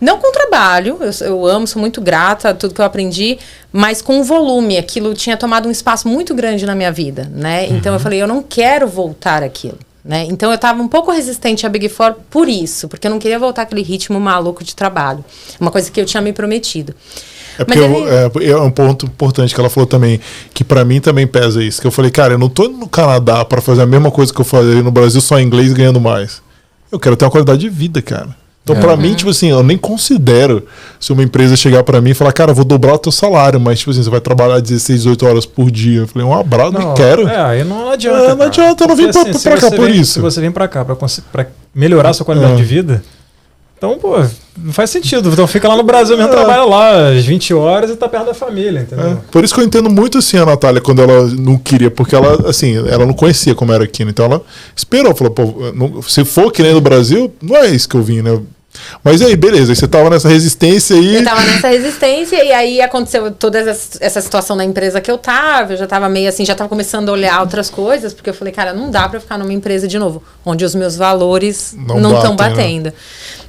não 0.00 0.18
com 0.18 0.30
o 0.30 0.32
trabalho, 0.32 0.98
eu, 1.00 1.28
eu 1.28 1.46
amo, 1.46 1.64
sou 1.64 1.78
muito 1.78 2.00
grata 2.00 2.48
a 2.48 2.54
tudo 2.54 2.74
que 2.74 2.80
eu 2.80 2.84
aprendi, 2.84 3.38
mas 3.70 4.02
com 4.02 4.18
o 4.18 4.24
volume. 4.24 4.76
Aquilo 4.76 5.14
tinha 5.14 5.36
tomado 5.36 5.68
um 5.68 5.70
espaço 5.70 6.08
muito 6.08 6.34
grande 6.34 6.66
na 6.66 6.74
minha 6.74 6.90
vida, 6.90 7.30
né? 7.32 7.68
Então 7.68 7.92
eu 7.94 8.00
falei: 8.00 8.20
eu 8.20 8.26
não 8.26 8.42
quero 8.42 8.88
voltar 8.88 9.44
aquilo. 9.44 9.78
Né? 10.04 10.24
Então 10.30 10.48
eu 10.50 10.54
estava 10.54 10.80
um 10.82 10.88
pouco 10.88 11.10
resistente 11.12 11.66
à 11.66 11.68
Big 11.68 11.88
Four 11.90 12.14
por 12.30 12.48
isso, 12.48 12.88
porque 12.88 13.06
eu 13.06 13.10
não 13.10 13.18
queria 13.18 13.38
voltar 13.38 13.62
aquele 13.62 13.82
ritmo 13.82 14.18
maluco 14.18 14.64
de 14.64 14.74
trabalho. 14.74 15.22
Uma 15.60 15.70
coisa 15.70 15.90
que 15.90 16.00
eu 16.00 16.06
tinha 16.06 16.22
me 16.22 16.32
prometido. 16.32 16.94
É 17.58 17.64
porque 17.64 17.78
eu- 17.78 18.08
é, 18.08 18.50
é 18.52 18.56
um 18.56 18.70
ponto 18.70 19.04
importante 19.04 19.54
que 19.54 19.60
ela 19.60 19.68
falou 19.68 19.86
também, 19.86 20.18
que 20.54 20.64
pra 20.64 20.84
mim 20.86 21.00
também 21.02 21.26
pesa 21.26 21.62
isso. 21.62 21.80
Que 21.82 21.86
eu 21.86 21.90
falei, 21.90 22.10
cara, 22.10 22.32
eu 22.32 22.38
não 22.38 22.48
tô 22.48 22.66
no 22.68 22.88
Canadá 22.88 23.44
pra 23.44 23.60
fazer 23.60 23.82
a 23.82 23.86
mesma 23.86 24.10
coisa 24.10 24.32
que 24.32 24.40
eu 24.40 24.44
fazia 24.44 24.82
no 24.82 24.90
Brasil 24.90 25.20
só 25.20 25.38
em 25.38 25.44
inglês 25.44 25.72
ganhando 25.74 26.00
mais. 26.00 26.40
Eu 26.90 26.98
quero 26.98 27.14
ter 27.16 27.26
uma 27.26 27.30
qualidade 27.30 27.60
de 27.60 27.68
vida, 27.68 28.00
cara. 28.00 28.34
Então, 28.62 28.76
pra 28.76 28.96
mim, 28.96 29.14
tipo 29.14 29.30
assim, 29.30 29.48
eu 29.50 29.62
nem 29.62 29.76
considero 29.76 30.64
se 31.00 31.12
uma 31.12 31.22
empresa 31.22 31.56
chegar 31.56 31.82
pra 31.82 32.00
mim 32.00 32.10
e 32.10 32.14
falar, 32.14 32.30
cara, 32.32 32.52
vou 32.52 32.64
dobrar 32.64 32.94
o 32.94 32.98
teu 32.98 33.10
salário, 33.10 33.58
mas, 33.58 33.78
tipo 33.80 33.90
assim, 33.90 34.02
você 34.02 34.10
vai 34.10 34.20
trabalhar 34.20 34.60
16, 34.60 35.00
18 35.00 35.26
horas 35.26 35.46
por 35.46 35.70
dia. 35.70 36.00
Eu 36.00 36.06
falei, 36.06 36.28
um 36.28 36.32
abraço, 36.38 36.72
não, 36.72 36.94
quero. 36.94 37.26
É, 37.26 37.40
aí 37.40 37.64
não 37.64 37.90
adianta. 37.90 38.18
É, 38.18 38.28
não 38.28 38.36
cara. 38.36 38.46
adianta, 38.48 38.84
eu 38.84 38.88
não 38.88 38.96
vim 38.96 39.10
pra- 39.10 39.32
se 39.32 39.48
pra 39.48 39.58
cá 39.58 39.70
você 39.70 39.76
por 39.76 39.86
vem- 39.90 40.00
isso. 40.00 40.12
Se 40.12 40.20
você 40.20 40.40
vem 40.40 40.52
pra 40.52 40.68
cá 40.68 40.84
pra, 40.84 40.94
pra 41.32 41.46
melhorar 41.74 42.10
a 42.10 42.12
sua 42.12 42.24
qualidade 42.26 42.52
É. 42.52 42.56
de 42.56 42.62
vida, 42.62 43.02
então, 43.80 43.96
pô, 43.98 44.22
não 44.58 44.74
faz 44.74 44.90
sentido. 44.90 45.30
Então 45.32 45.46
fica 45.46 45.66
lá 45.66 45.74
no 45.74 45.82
Brasil 45.82 46.14
mesmo, 46.14 46.30
trabalha 46.30 46.64
lá 46.64 47.08
às 47.08 47.24
20 47.24 47.54
horas 47.54 47.90
e 47.90 47.96
tá 47.96 48.06
perto 48.10 48.26
da 48.26 48.34
família, 48.34 48.80
entendeu? 48.80 49.12
É, 49.12 49.16
Por 49.32 49.42
isso 49.42 49.54
que 49.54 49.60
eu 49.60 49.64
entendo 49.64 49.88
muito 49.88 50.18
assim 50.18 50.36
a 50.36 50.44
Natália 50.44 50.82
quando 50.82 51.00
ela 51.00 51.26
não 51.28 51.56
queria, 51.56 51.90
porque 51.90 52.14
ela 52.14 52.46
assim, 52.46 52.76
ela 52.76 53.06
não 53.06 53.14
conhecia 53.14 53.54
como 53.54 53.72
era 53.72 53.84
aqui, 53.84 54.04
né? 54.04 54.10
então 54.10 54.26
ela 54.26 54.42
esperou, 54.76 55.14
falou, 55.14 55.32
pô, 55.32 55.72
não- 55.74 56.02
se 56.02 56.26
for 56.26 56.52
que 56.52 56.62
nem 56.62 56.74
no 56.74 56.80
Brasil, 56.82 57.32
não 57.40 57.56
é 57.56 57.68
isso 57.68 57.88
que 57.88 57.96
eu 57.96 58.02
vim, 58.02 58.20
né? 58.20 58.38
Mas 59.02 59.20
aí, 59.20 59.34
beleza, 59.34 59.72
aí 59.72 59.76
você 59.76 59.88
tava 59.88 60.08
nessa 60.10 60.28
resistência 60.28 60.94
aí. 60.96 61.16
Eu 61.16 61.24
tava 61.24 61.40
nessa 61.42 61.68
resistência 61.68 62.44
e 62.44 62.52
aí 62.52 62.80
aconteceu 62.80 63.30
toda 63.32 63.58
essa, 63.58 63.98
essa 64.00 64.20
situação 64.20 64.54
na 64.54 64.64
empresa 64.64 65.00
que 65.00 65.10
eu 65.10 65.18
tava. 65.18 65.72
Eu 65.72 65.76
já 65.76 65.86
tava 65.88 66.08
meio 66.08 66.28
assim, 66.28 66.44
já 66.44 66.54
tava 66.54 66.68
começando 66.68 67.08
a 67.08 67.12
olhar 67.12 67.40
outras 67.40 67.68
coisas, 67.68 68.14
porque 68.14 68.30
eu 68.30 68.34
falei, 68.34 68.52
cara, 68.52 68.72
não 68.72 68.90
dá 68.90 69.08
pra 69.08 69.18
ficar 69.18 69.38
numa 69.38 69.52
empresa 69.52 69.88
de 69.88 69.98
novo, 69.98 70.22
onde 70.46 70.64
os 70.64 70.74
meus 70.74 70.96
valores 70.96 71.74
Não 71.76 72.14
estão 72.14 72.36
batem, 72.36 72.80
né? 72.80 72.92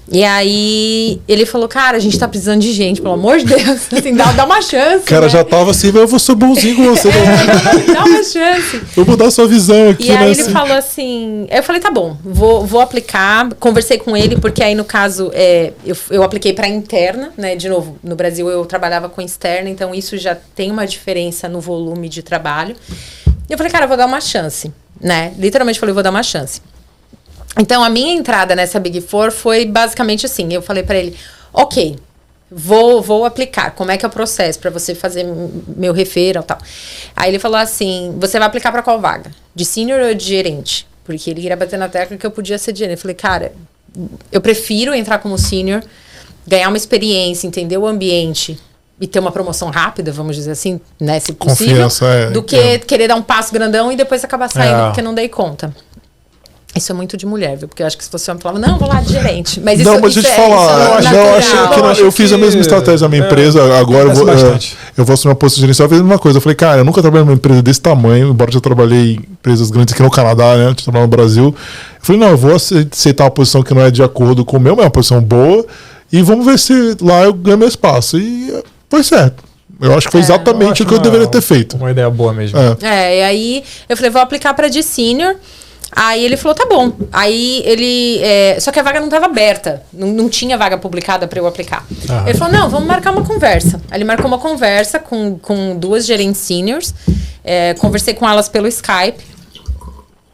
E 0.10 0.24
aí 0.24 1.22
ele 1.28 1.46
falou, 1.46 1.68
cara, 1.68 1.96
a 1.96 2.00
gente 2.00 2.18
tá 2.18 2.28
precisando 2.28 2.62
de 2.62 2.74
gente, 2.74 3.02
pelo 3.02 3.14
amor 3.14 3.38
de 3.40 3.46
Deus. 3.46 3.88
Assim, 3.94 4.14
dá, 4.14 4.32
dá 4.34 4.46
uma 4.46 4.62
chance. 4.62 5.06
Cara 5.06 5.26
né? 5.26 5.30
já 5.30 5.44
tava 5.44 5.72
assim, 5.72 5.88
eu 5.96 6.08
vou 6.08 6.20
ser 6.20 6.36
bonzinho 6.36 6.76
com 6.76 6.84
você, 6.84 7.10
não. 7.10 7.94
dá 7.94 8.04
uma 8.04 8.24
chance. 8.24 8.82
vou 8.96 9.06
mudar 9.06 9.32
sua 9.32 9.48
visão 9.48 9.90
aqui, 9.90 10.08
E 10.08 10.12
né? 10.12 10.18
aí 10.18 10.32
ele 10.32 10.42
assim. 10.42 10.52
falou 10.52 10.76
assim, 10.76 11.48
eu 11.50 11.64
falei, 11.64 11.82
tá 11.82 11.90
bom, 11.92 12.18
vou, 12.24 12.66
vou 12.66 12.82
aplicar. 12.82 13.50
Conversei 13.56 13.98
com 13.98 14.16
ele, 14.18 14.38
porque 14.38 14.64
aí 14.64 14.76
no 14.76 14.84
caso, 14.84 15.32
é, 15.34 15.72
eu, 15.86 15.96
eu 16.10 16.24
apliquei 16.24 16.54
para 16.54 16.68
interna, 16.68 17.32
né? 17.38 17.56
De 17.56 17.70
novo, 17.70 17.98
no 18.04 18.16
Brasil 18.16 18.50
eu 18.50 18.66
trabalhava 18.66 19.08
com 19.08 19.22
externa, 19.22 19.70
então 19.70 19.94
isso 19.94 20.18
já 20.18 20.36
tem 20.36 20.72
uma 20.72 20.86
diferença 20.86 21.48
no 21.48 21.62
volume 21.62 22.10
de 22.10 22.22
trabalho. 22.22 22.76
E 23.50 23.54
eu 23.54 23.58
falei, 23.58 23.72
cara, 23.72 23.86
eu 23.86 23.90
vou 23.90 23.98
dar 23.98 24.06
uma 24.06 24.22
chance, 24.22 24.72
né? 25.00 25.34
Literalmente 25.38 25.80
falei, 25.80 25.94
vou 25.94 26.04
dar 26.04 26.10
uma 26.10 26.24
chance. 26.24 26.62
Então 27.60 27.84
a 27.84 27.90
minha 27.90 28.14
entrada 28.14 28.56
nessa 28.56 28.80
Big 28.80 29.02
Four 29.02 29.32
foi 29.32 29.66
basicamente 29.66 30.26
assim, 30.26 30.52
eu 30.54 30.62
falei 30.62 30.84
para 30.84 30.98
ele, 30.98 31.16
ok, 31.54 31.98
Vou, 32.54 33.02
vou 33.02 33.24
aplicar. 33.24 33.72
Como 33.72 33.92
é 33.92 33.98
que 33.98 34.04
é 34.04 34.08
o 34.10 34.12
processo 34.12 34.60
para 34.60 34.70
você 34.70 34.94
fazer 34.94 35.26
meu 35.78 35.94
referral 35.94 36.44
e 36.44 36.46
tal? 36.46 36.58
Aí 37.16 37.32
ele 37.32 37.40
falou 37.40 37.58
assim: 37.58 38.14
você 38.20 38.38
vai 38.38 38.46
aplicar 38.46 38.74
para 38.74 38.82
qual 38.84 39.00
vaga? 39.00 39.32
De 39.56 39.64
senior 39.64 40.02
ou 40.02 40.14
de 40.14 40.26
gerente? 40.26 40.86
Porque 41.06 41.30
ele 41.30 41.40
queria 41.40 41.56
bater 41.56 41.80
na 41.80 41.88
tecla 41.88 42.18
que 42.18 42.26
eu 42.26 42.32
podia 42.32 42.58
ser 42.58 42.76
gerente. 42.76 42.98
Eu 42.98 43.02
falei, 43.02 43.16
cara, 43.16 43.54
eu 44.30 44.42
prefiro 44.42 44.94
entrar 44.94 45.20
como 45.20 45.38
senior, 45.38 45.82
ganhar 46.46 46.68
uma 46.68 46.76
experiência, 46.76 47.48
entender 47.48 47.78
o 47.78 47.88
ambiente 47.88 48.60
e 49.00 49.08
ter 49.08 49.20
uma 49.20 49.32
promoção 49.32 49.70
rápida, 49.70 50.12
vamos 50.12 50.36
dizer 50.36 50.52
assim, 50.52 50.80
né? 51.00 51.22
Se 51.22 51.32
possível, 51.32 51.76
Confiança, 51.76 52.06
é, 52.06 52.30
do 52.32 52.44
que 52.44 52.58
entendo. 52.58 52.86
querer 52.86 53.08
dar 53.08 53.16
um 53.16 53.22
passo 53.22 53.54
grandão 53.54 53.92
e 53.92 53.96
depois 53.96 54.26
acabar 54.26 54.50
saindo 54.50 54.76
É. 54.82 54.86
porque 54.88 55.02
não 55.02 55.14
dei 55.14 55.30
conta. 55.30 55.74
Isso 56.74 56.90
é 56.90 56.96
muito 56.96 57.18
de 57.18 57.26
mulher, 57.26 57.58
viu? 57.58 57.68
Porque 57.68 57.84
eu 57.84 57.88
acho 57.88 57.98
que 57.98 58.04
se 58.06 58.10
fosse 58.10 58.32
homem, 58.32 58.42
falava, 58.42 58.58
não, 58.66 58.80
vou 58.80 58.88
lá 58.88 59.02
de 59.02 59.12
gerente. 59.12 59.60
Mas 59.60 59.80
isso, 59.82 59.92
não, 59.92 60.00
mas 60.00 60.16
isso 60.16 60.22
deixa 60.22 60.42
eu 60.42 60.46
te 60.46 60.52
é, 60.52 60.56
falar. 60.56 60.72
é 60.72 61.02
não, 61.12 61.36
achei 61.36 61.52
que 61.52 61.58
não, 61.66 61.78
Eu 61.80 61.86
acho 61.86 62.02
eu 62.02 62.12
fiz 62.14 62.32
a 62.32 62.38
mesma 62.38 62.62
estratégia 62.62 63.06
na 63.06 63.10
minha 63.10 63.24
é, 63.24 63.26
empresa. 63.26 63.78
Agora 63.78 64.08
eu 64.10 64.14
vou, 64.16 64.24
é, 64.30 64.32
bastante. 64.32 64.78
eu 64.98 65.04
vou 65.04 65.14
assumir 65.14 65.32
uma 65.32 65.36
posição 65.36 65.62
gerencial. 65.62 65.86
Eu 65.86 65.90
fiz 65.90 66.00
a 66.00 66.04
mesma 66.04 66.18
coisa. 66.18 66.38
Eu 66.38 66.42
falei, 66.42 66.56
cara, 66.56 66.78
eu 66.80 66.86
nunca 66.86 67.02
trabalhei 67.02 67.26
numa 67.26 67.36
empresa 67.36 67.62
desse 67.62 67.82
tamanho, 67.82 68.30
embora 68.30 68.50
eu 68.50 68.54
já 68.54 68.62
trabalhei 68.62 69.16
em 69.16 69.20
empresas 69.34 69.70
grandes 69.70 69.94
aqui 69.94 70.02
no 70.02 70.10
Canadá, 70.10 70.56
né? 70.56 70.68
Eu 70.70 70.76
trabalhei 70.76 71.08
no 71.08 71.10
Brasil. 71.10 71.46
Eu 71.48 71.54
falei, 72.00 72.22
não, 72.22 72.30
eu 72.30 72.38
vou 72.38 72.56
ace- 72.56 72.88
aceitar 72.90 73.26
uma 73.26 73.32
posição 73.32 73.62
que 73.62 73.74
não 73.74 73.82
é 73.82 73.92
de 73.92 74.02
acordo 74.02 74.46
com 74.46 74.56
o 74.56 74.60
meu, 74.60 74.74
mas 74.74 74.84
é 74.84 74.86
uma 74.86 74.92
posição 74.92 75.22
boa. 75.22 75.66
E 76.10 76.22
vamos 76.22 76.46
ver 76.46 76.58
se 76.58 76.96
lá 77.02 77.24
eu 77.24 77.34
ganho 77.34 77.58
meu 77.58 77.68
espaço. 77.68 78.18
E 78.18 78.50
eh, 78.50 78.64
foi 78.90 79.04
certo. 79.04 79.44
Eu 79.82 79.94
acho 79.98 80.08
que 80.08 80.12
foi 80.12 80.22
exatamente 80.22 80.84
o 80.84 80.86
que 80.86 80.94
eu 80.94 80.98
uma- 81.00 81.04
deveria 81.04 81.28
ter 81.28 81.42
feito. 81.42 81.76
Uma 81.76 81.92
ideia 81.92 82.10
boa 82.10 82.32
mesmo. 82.32 82.58
É. 82.58 82.78
É, 82.82 83.20
e 83.20 83.24
aí 83.24 83.64
eu 83.90 83.98
falei, 83.98 84.10
vou 84.10 84.22
aplicar 84.22 84.54
para 84.54 84.70
de 84.70 84.82
senior. 84.84 85.36
Aí 85.94 86.24
ele 86.24 86.38
falou, 86.38 86.56
tá 86.56 86.66
bom. 86.66 86.94
Aí 87.12 87.62
ele. 87.66 88.20
é, 88.24 88.58
só 88.60 88.72
que 88.72 88.80
a 88.80 88.84
vaga 88.84 89.00
não 89.00 89.08
estava 89.08 89.26
aberta. 89.26 89.84
Não, 89.92 90.08
não 90.08 90.30
tinha 90.30 90.58
vaga 90.58 90.78
publicada 90.78 91.28
para 91.28 91.40
eu 91.40 91.46
aplicar. 91.46 91.86
Ah. 92.10 92.24
Ele 92.26 92.38
falou, 92.38 92.54
não, 92.54 92.70
vamos 92.70 92.88
marcar 92.88 93.12
uma 93.12 93.26
conversa. 93.26 93.82
Aí 93.92 93.98
ele 93.98 94.06
marcou 94.06 94.28
uma 94.28 94.40
conversa 94.40 95.00
com, 95.00 95.38
com 95.38 95.76
duas 95.78 96.06
gerentes 96.06 96.40
seniors. 96.40 96.94
É, 97.44 97.74
conversei 97.74 98.14
com 98.14 98.28
elas 98.28 98.48
pelo 98.48 98.68
Skype. 98.68 99.32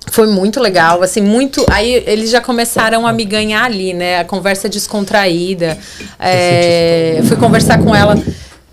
Foi 0.09 0.27
muito 0.27 0.59
legal, 0.59 1.01
assim, 1.03 1.21
muito. 1.21 1.65
Aí 1.69 2.03
eles 2.05 2.29
já 2.29 2.39
começaram 2.39 3.05
a 3.05 3.11
me 3.11 3.25
ganhar 3.25 3.63
ali, 3.63 3.93
né? 3.93 4.19
A 4.19 4.25
conversa 4.25 4.69
descontraída. 4.69 5.77
É, 6.19 7.19
fui 7.27 7.35
conversar 7.35 7.79
com 7.83 7.93
ela, 7.93 8.15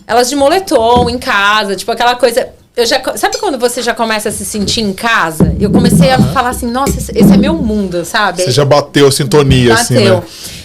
elas 0.06 0.28
de 0.28 0.36
moletom 0.36 1.10
em 1.10 1.18
casa, 1.18 1.74
tipo 1.74 1.90
aquela 1.90 2.14
coisa. 2.14 2.48
Eu 2.76 2.84
já, 2.86 3.00
sabe 3.16 3.38
quando 3.38 3.56
você 3.56 3.82
já 3.82 3.94
começa 3.94 4.30
a 4.30 4.32
se 4.32 4.44
sentir 4.44 4.80
em 4.80 4.92
casa? 4.92 5.54
Eu 5.60 5.70
comecei 5.70 6.10
a 6.10 6.18
falar 6.18 6.48
assim, 6.48 6.68
nossa, 6.68 6.98
esse, 6.98 7.32
é 7.32 7.36
meu 7.36 7.54
mundo, 7.54 8.04
sabe? 8.04 8.42
Você 8.42 8.50
já 8.50 8.64
bateu 8.64 9.06
a 9.06 9.12
sintonia, 9.12 9.74
assim, 9.74 9.94
Bateu. 9.94 10.16
né? 10.16 10.22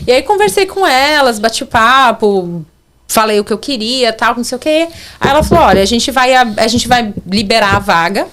E 0.08 0.12
aí 0.12 0.24
conversei 0.24 0.66
com 0.66 0.88
elas, 0.88 1.38
bati 1.38 1.64
papo, 1.66 2.66
falei 3.08 3.40
o 3.40 3.44
que 3.44 3.54
eu 3.54 3.60
queria, 3.60 4.12
tal, 4.12 4.36
não 4.36 4.44
sei 4.44 4.56
o 4.56 4.60
quê. 4.60 4.88
Aí 5.20 5.30
ela 5.30 5.44
falou: 5.44 5.66
olha, 5.66 5.84
a 5.84 5.86
gente 5.86 6.10
vai, 6.10 6.34
a, 6.34 6.48
a 6.58 6.68
gente 6.68 6.88
vai 6.88 7.14
liberar 7.28 7.76
a 7.76 7.80
vaga 7.80 8.28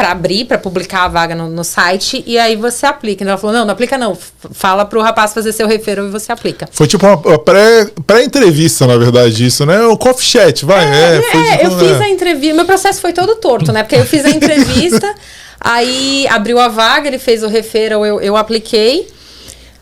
para 0.00 0.12
abrir, 0.12 0.46
para 0.46 0.56
publicar 0.56 1.04
a 1.04 1.08
vaga 1.08 1.34
no, 1.34 1.46
no 1.50 1.62
site, 1.62 2.24
e 2.26 2.38
aí 2.38 2.56
você 2.56 2.86
aplica. 2.86 3.22
Então 3.22 3.30
ela 3.32 3.38
falou: 3.38 3.54
não, 3.54 3.66
não 3.66 3.72
aplica 3.72 3.98
não. 3.98 4.16
Fala 4.50 4.86
pro 4.86 5.02
rapaz 5.02 5.34
fazer 5.34 5.52
seu 5.52 5.68
referral 5.68 6.06
e 6.06 6.10
você 6.10 6.32
aplica. 6.32 6.66
Foi 6.72 6.86
tipo 6.86 7.06
uma 7.06 7.16
uma 7.16 7.38
pré- 7.38 7.90
pré-entrevista, 8.06 8.86
na 8.86 8.96
verdade, 8.96 9.44
isso, 9.44 9.66
né? 9.66 9.82
O 9.82 9.98
coffee 9.98 10.24
chat, 10.24 10.64
vai. 10.64 10.86
É, 10.86 11.20
foi 11.22 11.40
É, 11.48 11.56
tipo, 11.58 11.64
eu 11.64 11.78
fiz 11.78 12.00
é. 12.00 12.04
a 12.04 12.08
entrevista. 12.08 12.54
Meu 12.56 12.64
processo 12.64 12.98
foi 12.98 13.12
todo 13.12 13.36
torto, 13.36 13.72
né? 13.72 13.82
Porque 13.82 13.96
eu 13.96 14.06
fiz 14.06 14.24
a 14.24 14.30
entrevista, 14.30 15.14
aí 15.60 16.26
abriu 16.28 16.58
a 16.58 16.68
vaga, 16.68 17.06
ele 17.06 17.18
fez 17.18 17.42
o 17.42 17.48
referral, 17.48 18.06
eu, 18.06 18.22
eu 18.22 18.38
apliquei. 18.38 19.06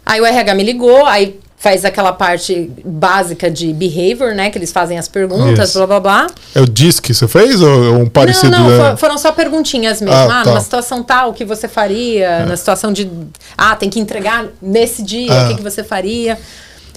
Aí 0.05 0.21
o 0.21 0.27
RH 0.27 0.55
me 0.55 0.65
ligou, 0.65 1.07
aí 1.07 1.39
faz 1.61 1.85
aquela 1.85 2.13
parte 2.13 2.71
básica 2.85 3.51
de 3.51 3.73
behavior, 3.73 4.33
né? 4.35 4.49
Que 4.49 4.59
eles 4.59 4.71
fazem 4.71 4.97
as 4.99 5.09
perguntas, 5.09 5.71
Isso. 5.71 5.79
blá 5.79 5.87
blá 5.87 6.01
blá. 6.01 6.27
É 6.55 6.61
o 6.61 6.67
DISC 6.67 7.03
que 7.03 7.13
você 7.15 7.27
fez 7.27 7.61
ou 7.61 7.85
é 7.85 7.91
um 7.91 8.07
parecido? 8.07 8.51
não, 8.53 8.69
não, 8.69 8.79
né? 8.79 8.91
fo- 8.93 8.97
foram 8.97 9.19
só 9.19 9.33
perguntinhas 9.33 10.01
mesmo. 10.01 10.15
Ah, 10.17 10.41
Ah, 10.41 10.45
tá. 10.45 10.51
numa 10.51 10.61
situação 10.61 11.03
tal, 11.03 11.31
o 11.31 11.35
que 11.35 11.45
você 11.45 11.67
faria? 11.67 12.47
Na 12.47 12.57
situação 12.57 12.93
de. 12.93 13.11
Ah, 13.57 13.75
tem 13.75 13.91
que 13.91 13.99
entregar 13.99 14.47
nesse 14.63 15.03
dia, 15.03 15.33
Ah. 15.33 15.45
o 15.45 15.49
que, 15.49 15.55
que 15.57 15.63
você 15.63 15.83
faria? 15.83 16.39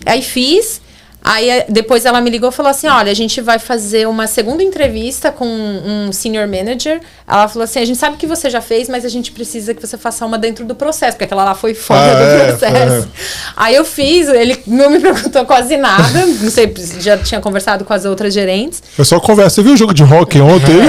Aí 0.06 0.22
fiz. 0.22 0.80
Aí 1.24 1.50
eh, 1.50 1.66
depois 1.70 2.06
ela 2.06 2.20
me 2.20 2.30
ligou 2.30 2.50
e 2.50 2.52
falou 2.52 2.70
assim: 2.70 2.88
olha, 2.88 3.12
a 3.12 3.16
gente 3.16 3.40
vai 3.42 3.60
fazer 3.60 4.08
uma 4.08 4.26
segunda 4.26 4.64
entrevista 4.64 5.32
com 5.32 5.46
um 5.46 6.12
senior 6.12 6.48
manager. 6.48 7.00
Ela 7.28 7.48
falou 7.48 7.64
assim: 7.64 7.80
a 7.80 7.86
gente 7.86 8.00
sabe 8.00 8.18
que 8.18 8.26
você 8.26 8.50
já 8.50 8.60
fez, 8.60 8.90
mas 8.90 9.06
a 9.06 9.10
gente 9.10 9.32
precisa 9.32 9.74
que 9.74 9.86
você 9.86 9.98
faça 9.98 10.26
uma 10.26 10.38
dentro 10.38 10.66
do 10.66 10.74
processo, 10.74 11.14
porque 11.14 11.26
aquela 11.26 11.44
lá 11.44 11.54
foi 11.54 11.74
fora 11.74 12.12
Ah, 12.12 12.16
do 12.16 12.24
é, 12.24 12.48
processo. 12.48 13.10
Aí 13.56 13.76
eu 13.76 13.86
fiz, 13.86 14.28
ele 14.30 14.62
não 14.66 14.90
me 14.90 15.00
perguntou 15.02 15.46
quase 15.46 15.78
nada. 15.78 16.26
Não 16.26 16.50
sei, 16.50 16.74
já 17.00 17.18
tinha 17.18 17.40
conversado 17.40 17.86
com 17.86 17.94
as 17.94 18.04
outras 18.04 18.34
gerentes. 18.34 18.82
É 18.98 19.04
só 19.04 19.20
conversa. 19.20 19.56
Você 19.56 19.64
viu 19.64 19.74
o 19.74 19.78
jogo 19.78 19.94
de 19.94 20.04
hockey 20.04 20.42
ontem? 20.42 20.74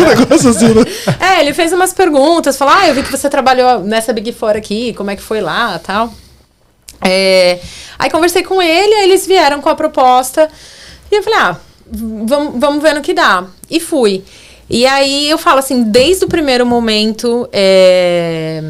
um 0.00 0.18
negócio 0.20 0.50
assim, 0.50 0.68
né? 0.68 0.84
É, 1.18 1.40
ele 1.40 1.52
fez 1.52 1.72
umas 1.72 1.92
perguntas, 1.92 2.56
falou: 2.56 2.74
Ah, 2.74 2.86
eu 2.88 2.94
vi 2.94 3.02
que 3.02 3.10
você 3.10 3.28
trabalhou 3.28 3.80
nessa 3.80 4.12
Big 4.12 4.30
Four 4.32 4.56
aqui, 4.56 4.94
como 4.94 5.10
é 5.10 5.16
que 5.16 5.22
foi 5.22 5.40
lá 5.40 5.80
tal. 5.82 6.12
É, 7.02 7.58
aí 7.98 8.10
conversei 8.10 8.42
com 8.42 8.60
ele, 8.60 8.94
aí 8.94 9.04
eles 9.04 9.26
vieram 9.26 9.60
com 9.60 9.68
a 9.68 9.74
proposta. 9.74 10.48
E 11.10 11.14
eu 11.16 11.22
falei: 11.22 11.38
Ah, 11.38 11.56
vamos, 11.90 12.60
vamos 12.60 12.82
ver 12.82 12.94
no 12.94 13.00
que 13.00 13.14
dá. 13.14 13.44
E 13.70 13.80
fui. 13.80 14.24
E 14.68 14.86
aí 14.86 15.28
eu 15.28 15.38
falo 15.38 15.58
assim: 15.58 15.82
desde 15.82 16.24
o 16.24 16.28
primeiro 16.28 16.64
momento, 16.66 17.48
é, 17.52 18.62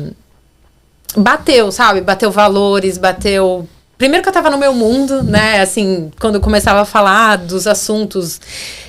bateu, 1.17 1.71
sabe? 1.71 2.01
Bateu 2.01 2.31
valores, 2.31 2.99
bateu 2.99 3.69
Primeiro 4.01 4.23
que 4.23 4.31
eu 4.31 4.33
tava 4.33 4.49
no 4.49 4.57
meu 4.57 4.73
mundo, 4.73 5.23
né? 5.23 5.61
Assim, 5.61 6.11
quando 6.19 6.37
eu 6.37 6.41
começava 6.41 6.81
a 6.81 6.85
falar 6.87 7.37
dos 7.37 7.67
assuntos, 7.67 8.41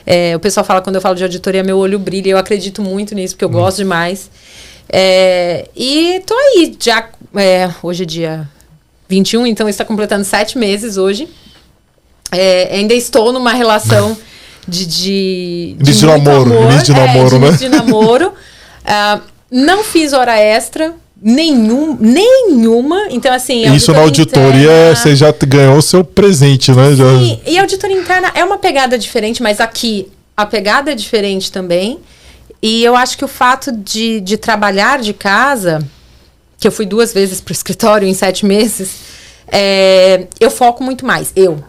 é, 0.05 0.33
o 0.37 0.39
pessoal 0.39 0.65
fala 0.65 0.81
quando 0.81 0.95
eu 0.95 1.01
falo 1.01 1.15
de 1.15 1.23
auditoria, 1.23 1.61
meu 1.61 1.77
olho 1.77 1.99
brilha. 1.99 2.29
Eu 2.29 2.37
acredito 2.37 2.81
muito 2.81 3.13
nisso, 3.13 3.35
porque 3.35 3.43
eu 3.43 3.49
hum. 3.49 3.51
gosto 3.51 3.75
demais. 3.79 4.31
É, 4.87 5.67
e 5.75 6.21
tô 6.25 6.33
aí, 6.33 6.77
já. 6.79 7.09
É, 7.35 7.69
hoje 7.83 8.03
é 8.03 8.05
dia 8.05 8.49
21, 9.11 9.45
então 9.45 9.67
está 9.67 9.83
completando 9.83 10.23
sete 10.23 10.57
meses 10.57 10.95
hoje. 10.95 11.27
É, 12.31 12.69
ainda 12.73 12.93
estou 12.93 13.33
numa 13.33 13.51
relação 13.51 14.17
de. 14.65 14.85
de, 14.85 15.75
de 15.77 15.89
início 15.89 15.93
de 15.93 16.05
namoro. 16.05 16.53
Amor, 16.53 16.71
início 16.71 16.85
de 16.85 16.93
namoro, 16.93 17.35
é, 17.35 17.39
de 17.39 17.45
né? 17.45 17.51
De 17.57 17.69
namoro. 17.69 18.27
uh, 18.29 19.21
não 19.51 19.83
fiz 19.83 20.13
hora 20.13 20.37
extra. 20.39 20.93
Nenhum, 21.23 21.95
nenhuma. 21.99 23.07
Então, 23.11 23.31
assim. 23.31 23.71
Isso 23.75 23.91
na 23.91 23.99
auditoria 23.99 24.63
interna, 24.63 24.95
você 24.95 25.15
já 25.15 25.31
ganhou 25.45 25.77
o 25.77 25.81
seu 25.81 26.03
presente, 26.03 26.71
né? 26.71 26.89
Sim, 26.89 26.95
já... 26.95 27.51
e 27.51 27.57
a 27.59 27.61
auditoria 27.61 27.97
interna 27.97 28.31
é 28.33 28.43
uma 28.43 28.57
pegada 28.57 28.97
diferente, 28.97 29.43
mas 29.43 29.59
aqui 29.59 30.07
a 30.35 30.45
pegada 30.47 30.91
é 30.91 30.95
diferente 30.95 31.51
também. 31.51 31.99
E 32.61 32.83
eu 32.83 32.95
acho 32.95 33.17
que 33.17 33.25
o 33.25 33.27
fato 33.27 33.71
de, 33.71 34.21
de 34.21 34.37
trabalhar 34.37 34.99
de 34.99 35.13
casa, 35.13 35.85
que 36.61 36.67
eu 36.67 36.71
fui 36.71 36.85
duas 36.85 37.11
vezes 37.11 37.41
para 37.41 37.51
o 37.51 37.53
escritório 37.53 38.07
em 38.07 38.13
sete 38.13 38.45
meses, 38.45 38.91
é, 39.51 40.27
eu 40.39 40.51
foco 40.51 40.83
muito 40.83 41.03
mais. 41.07 41.31
Eu, 41.35 41.61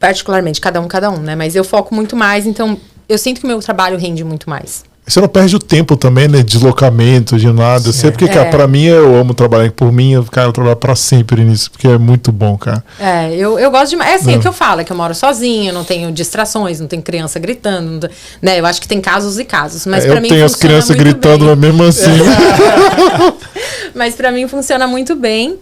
particularmente, 0.00 0.60
cada 0.60 0.80
um, 0.80 0.88
cada 0.88 1.08
um, 1.08 1.18
né? 1.18 1.36
Mas 1.36 1.54
eu 1.54 1.62
foco 1.62 1.94
muito 1.94 2.16
mais, 2.16 2.44
então 2.44 2.76
eu 3.08 3.16
sinto 3.16 3.38
que 3.38 3.44
o 3.44 3.48
meu 3.48 3.60
trabalho 3.60 3.96
rende 3.96 4.24
muito 4.24 4.50
mais. 4.50 4.82
Você 5.06 5.20
não 5.20 5.28
perde 5.28 5.56
o 5.56 5.58
tempo 5.58 5.96
também, 5.96 6.28
né? 6.28 6.42
Deslocamento, 6.42 7.38
de 7.38 7.52
nada. 7.52 7.92
Sempre 7.92 8.18
que, 8.18 8.32
cara, 8.32 8.48
é. 8.48 8.50
pra 8.50 8.66
mim, 8.66 8.84
eu 8.84 9.14
amo 9.16 9.32
trabalhar 9.32 9.70
por 9.72 9.90
mim, 9.92 10.12
eu, 10.12 10.24
cara, 10.24 10.48
eu 10.48 10.52
trabalho 10.52 10.76
pra 10.76 10.94
sempre 10.94 11.42
nisso, 11.42 11.70
porque 11.70 11.86
é 11.86 11.96
muito 11.96 12.30
bom, 12.30 12.58
cara. 12.58 12.84
É, 12.98 13.32
eu, 13.34 13.58
eu 13.58 13.70
gosto 13.70 13.96
de. 13.96 14.02
É 14.02 14.14
assim, 14.14 14.34
é. 14.34 14.36
o 14.36 14.40
que 14.40 14.46
eu 14.46 14.52
falo, 14.52 14.80
é 14.80 14.84
que 14.84 14.92
eu 14.92 14.96
moro 14.96 15.14
sozinha, 15.14 15.72
não 15.72 15.84
tenho 15.84 16.12
distrações, 16.12 16.80
não 16.80 16.86
tem 16.86 17.00
criança 17.00 17.38
gritando, 17.38 18.10
né? 18.42 18.60
Eu 18.60 18.66
acho 18.66 18.80
que 18.80 18.86
tem 18.86 19.00
casos 19.00 19.38
e 19.38 19.44
casos. 19.44 19.86
Mas 19.86 20.04
é, 20.04 20.10
eu 20.10 20.20
mim 20.20 20.28
tenho 20.28 20.44
as 20.44 20.54
crianças 20.54 20.94
gritando, 20.94 21.44
mas 21.44 21.58
mesmo 21.58 21.84
assim. 21.84 22.10
mas 23.94 24.14
pra 24.14 24.30
mim 24.30 24.46
funciona 24.48 24.86
muito 24.86 25.14
bem. 25.14 25.58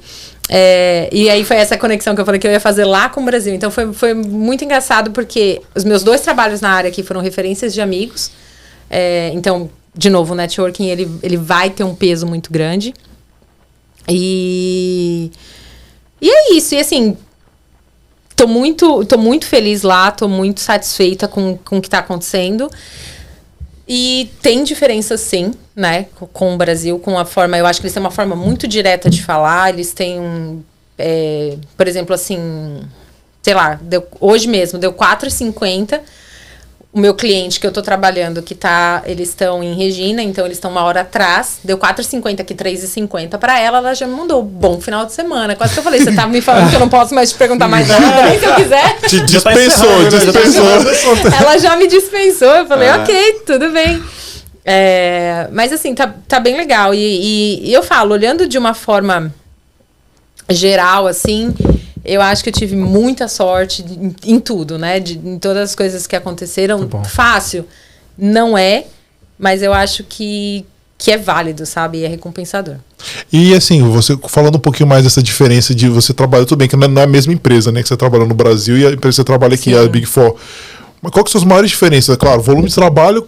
É, 0.50 1.09
e 1.12 1.28
aí 1.28 1.44
foi 1.44 1.56
essa 1.56 1.76
conexão 1.76 2.14
que 2.14 2.20
eu 2.20 2.24
falei 2.24 2.40
que 2.40 2.46
eu 2.46 2.50
ia 2.50 2.60
fazer 2.60 2.84
lá 2.84 3.09
com 3.09 3.20
o 3.20 3.24
Brasil. 3.24 3.55
Então 3.55 3.70
foi, 3.70 3.92
foi 3.92 4.14
muito 4.14 4.64
engraçado 4.64 5.10
porque 5.10 5.60
os 5.74 5.84
meus 5.84 6.02
dois 6.02 6.20
trabalhos 6.20 6.60
na 6.60 6.70
área 6.70 6.88
aqui 6.88 7.02
foram 7.02 7.20
referências 7.20 7.74
de 7.74 7.80
amigos. 7.80 8.30
É, 8.90 9.30
então, 9.34 9.70
de 9.94 10.09
novo, 10.09 10.32
o 10.32 10.36
networking 10.36 10.86
ele, 10.86 11.10
ele 11.22 11.36
vai 11.36 11.70
ter 11.70 11.84
um 11.84 11.94
peso 11.94 12.26
muito 12.26 12.50
grande. 12.50 12.94
E, 14.09 15.30
e 16.20 16.30
é 16.30 16.55
isso. 16.55 16.74
E 16.74 16.78
assim, 16.78 17.16
tô 18.34 18.46
muito, 18.46 19.05
tô 19.05 19.18
muito 19.18 19.46
feliz 19.46 19.82
lá, 19.82 20.10
tô 20.10 20.26
muito 20.26 20.60
satisfeita 20.60 21.28
com, 21.28 21.59
com 21.59 21.78
o 21.78 21.80
que 21.80 21.88
está 21.88 21.98
acontecendo. 21.98 22.70
E 23.89 24.31
tem 24.43 24.62
diferença 24.65 25.16
sim, 25.16 25.52
né, 25.74 26.06
com 26.35 26.55
o 26.55 26.59
Brasil, 26.59 26.98
com 26.98 27.19
a 27.19 27.24
forma. 27.24 27.56
Eu 27.56 27.65
acho 27.65 27.81
que 27.81 27.86
eles 27.86 27.94
têm 27.94 28.02
uma 28.02 28.10
forma 28.10 28.36
muito 28.36 28.69
direta 28.69 29.09
de 29.09 29.23
falar. 29.23 29.70
Eles 29.70 29.93
têm 29.93 30.20
um. 30.20 30.62
É, 30.98 31.56
por 31.77 31.89
exemplo, 31.89 32.15
assim. 32.15 32.82
Sei 33.40 33.55
lá, 33.55 33.78
deu, 33.81 34.06
hoje 34.20 34.47
mesmo 34.47 34.78
deu 34.78 34.93
4,50 34.93 36.01
o 36.90 36.98
meu 36.98 37.15
cliente 37.15 37.60
que 37.60 37.66
eu 37.66 37.73
tô 37.73 37.82
trabalhando, 37.82 38.43
que 38.43 38.55
tá, 38.55 39.02
eles 39.05 39.28
estão 39.28 39.62
em 39.62 39.74
Regina, 39.74 40.23
então 40.23 40.47
eles 40.47 40.56
estão 40.56 40.70
uma 40.70 40.82
hora 40.82 41.02
atrás, 41.02 41.59
deu 41.62 41.77
4,50 41.77 42.40
aqui, 42.40 42.55
3,50 42.55 43.39
para 43.39 43.60
ela, 43.60 43.78
ela 43.78 43.94
já 43.94 44.06
me 44.06 44.15
mandou 44.15 44.43
bom 44.43 44.81
final 44.81 45.05
de 45.05 45.12
semana. 45.12 45.55
Quase 45.55 45.74
que 45.74 45.81
eu 45.81 45.85
falei, 45.85 46.01
você 46.01 46.12
tá 46.12 46.27
me 46.27 46.40
falando 46.40 46.70
que 46.70 46.77
eu 46.77 46.81
não 46.81 46.89
posso 46.89 47.15
mais 47.15 47.31
te 47.31 47.36
perguntar 47.36 47.69
mais 47.69 47.86
nada, 47.86 48.23
nem 48.23 48.39
se 48.39 48.44
eu 48.47 48.55
quiser. 48.55 49.01
Te 49.06 49.20
dispensou, 49.20 50.05
tá 50.05 50.19
dispensou. 50.19 51.32
ela 51.40 51.59
já 51.59 51.77
me 51.77 51.86
dispensou, 51.86 52.48
eu 52.48 52.66
falei, 52.66 52.89
ah. 52.89 53.02
ok, 53.02 53.43
tudo 53.47 53.70
bem. 53.70 54.02
É, 54.65 55.48
mas 55.52 55.73
assim, 55.73 55.94
tá, 55.94 56.15
tá 56.27 56.40
bem 56.40 56.56
legal. 56.56 56.94
E, 56.94 56.98
e, 56.98 57.69
e 57.69 57.73
eu 57.73 57.82
falo, 57.82 58.12
olhando 58.12 58.47
de 58.47 58.56
uma 58.56 58.73
forma 58.73 59.32
geral, 60.51 61.06
assim, 61.06 61.55
eu 62.09 62.22
acho 62.22 62.43
que 62.43 62.48
eu 62.48 62.52
tive 62.55 62.74
muita 62.74 63.28
sorte 63.28 63.85
em, 63.85 64.14
em 64.24 64.40
tudo, 64.40 64.78
né? 64.78 64.98
De, 64.98 65.18
em 65.18 65.39
todas 65.39 65.70
as 65.70 65.74
coisas 65.74 66.06
que 66.06 66.16
aconteceram. 66.16 66.89
Fácil. 67.05 67.66
Não 68.16 68.56
é, 68.56 68.86
mas 69.39 69.62
eu 69.62 69.72
acho 69.72 70.02
que, 70.02 70.64
que 70.97 71.10
é 71.10 71.18
válido, 71.18 71.66
sabe? 71.66 71.98
E 71.98 72.05
é 72.05 72.09
recompensador. 72.09 72.76
E 73.32 73.55
assim, 73.55 73.82
você 73.82 74.18
falando 74.26 74.56
um 74.56 74.60
pouquinho 74.60 74.89
mais 74.89 75.05
dessa 75.05 75.22
diferença 75.22 75.74
de 75.74 75.89
você 75.89 76.12
trabalhar, 76.14 76.47
tudo 76.47 76.59
bem 76.59 76.68
que 76.68 76.74
não 76.74 77.01
é 77.01 77.05
a 77.05 77.06
mesma 77.06 77.32
empresa, 77.32 77.70
né? 77.70 77.82
Que 77.82 77.89
você 77.89 77.97
trabalha 77.97 78.24
no 78.24 78.35
Brasil 78.35 78.76
e 78.76 78.86
a 78.86 78.90
empresa 78.90 79.10
que 79.10 79.16
você 79.16 79.24
trabalha 79.24 79.55
aqui, 79.55 79.70
Sim. 79.70 79.78
a 79.78 79.89
Big 79.89 80.06
Four. 80.06 80.35
Mas 81.00 81.12
qual 81.12 81.24
que 81.24 81.30
são 81.30 81.40
as 81.40 81.46
maiores 81.46 81.70
diferenças? 81.70 82.16
Claro, 82.16 82.40
volume 82.42 82.68
de 82.68 82.74
trabalho, 82.74 83.26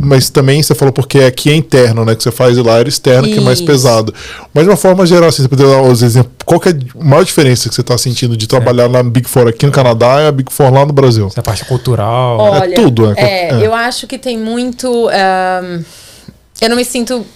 mas 0.00 0.30
também 0.30 0.62
você 0.62 0.74
falou 0.74 0.92
porque 0.92 1.18
aqui 1.18 1.50
é 1.50 1.54
interno, 1.54 2.04
né? 2.04 2.14
Que 2.14 2.22
você 2.22 2.30
faz 2.30 2.56
lá 2.56 2.78
era 2.78 2.88
externo, 2.88 3.26
Isso. 3.26 3.34
que 3.34 3.40
é 3.40 3.44
mais 3.44 3.60
pesado. 3.60 4.14
Mas 4.54 4.64
de 4.64 4.70
uma 4.70 4.76
forma 4.76 5.04
geral, 5.04 5.28
assim, 5.28 5.42
você 5.42 5.48
poderia 5.48 5.72
dar 5.72 5.82
os 5.82 6.02
exemplos. 6.02 6.32
Qual 6.44 6.58
que 6.58 6.70
é 6.70 6.72
a 6.72 7.04
maior 7.04 7.24
diferença 7.24 7.68
que 7.68 7.74
você 7.74 7.82
está 7.82 7.98
sentindo 7.98 8.36
de 8.36 8.46
trabalhar 8.46 8.84
é. 8.84 8.88
na 8.88 9.02
Big 9.02 9.28
Four 9.28 9.48
aqui 9.48 9.66
no 9.66 9.72
Canadá 9.72 10.22
e 10.22 10.26
a 10.26 10.32
Big 10.32 10.50
Four 10.50 10.72
lá 10.72 10.86
no 10.86 10.92
Brasil? 10.92 11.26
Essa 11.26 11.42
parte 11.42 11.64
cultural. 11.66 12.38
Olha, 12.38 12.72
é 12.72 12.74
tudo, 12.74 13.08
né? 13.08 13.14
É, 13.16 13.48
é, 13.50 13.66
eu 13.66 13.74
acho 13.74 14.06
que 14.06 14.16
tem 14.18 14.38
muito. 14.38 14.88
Um, 15.08 15.84
eu 16.60 16.68
não 16.68 16.76
me 16.76 16.84
sinto 16.84 17.26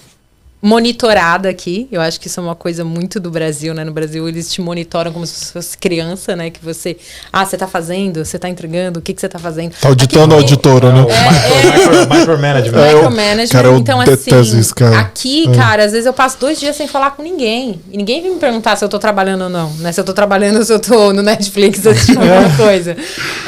monitorada 0.61 1.49
aqui. 1.49 1.87
Eu 1.91 2.01
acho 2.01 2.19
que 2.19 2.27
isso 2.27 2.39
é 2.39 2.43
uma 2.43 2.55
coisa 2.55 2.83
muito 2.83 3.19
do 3.19 3.29
Brasil, 3.29 3.73
né? 3.73 3.83
No 3.83 3.91
Brasil 3.91 4.27
eles 4.27 4.51
te 4.51 4.61
monitoram 4.61 5.13
como 5.13 5.25
se 5.25 5.53
fosse 5.53 5.77
criança, 5.77 6.35
né? 6.35 6.49
Que 6.49 6.63
você, 6.63 6.97
ah, 7.31 7.45
você 7.45 7.57
tá 7.57 7.67
fazendo, 7.67 8.25
você 8.25 8.39
tá 8.39 8.49
entregando, 8.49 8.99
o 8.99 9.01
que 9.01 9.13
que 9.13 9.21
você 9.21 9.29
tá 9.29 9.37
fazendo? 9.37 9.73
Tá 9.79 9.87
auditando 9.87 10.33
a 10.33 10.35
auditora, 10.35 10.91
né? 10.91 11.05
É, 11.09 12.13
é, 12.13 12.17
micromanagement. 12.17 12.79
É, 12.79 12.93
micromanagement. 12.93 13.47
Cara, 13.49 13.67
eu 13.67 13.77
então 13.77 14.01
assim, 14.01 14.59
isso, 14.59 14.73
cara. 14.73 14.99
aqui, 14.99 15.47
é. 15.47 15.55
cara, 15.55 15.85
às 15.85 15.91
vezes 15.91 16.07
eu 16.07 16.13
passo 16.13 16.39
dois 16.39 16.59
dias 16.59 16.75
sem 16.75 16.87
falar 16.87 17.11
com 17.11 17.21
ninguém. 17.21 17.79
E 17.91 17.97
ninguém 17.97 18.21
vem 18.23 18.33
me 18.33 18.39
perguntar 18.39 18.75
se 18.75 18.83
eu 18.83 18.89
tô 18.89 18.97
trabalhando 18.97 19.43
ou 19.43 19.49
não, 19.49 19.71
né? 19.75 19.91
Se 19.91 19.99
eu 19.99 20.03
tô 20.03 20.13
trabalhando 20.13 20.57
ou 20.57 20.65
se 20.65 20.73
eu 20.73 20.79
tô 20.79 21.13
no 21.13 21.21
Netflix 21.21 21.85
assistindo 21.85 22.21
alguma 22.21 22.57
coisa. 22.57 22.97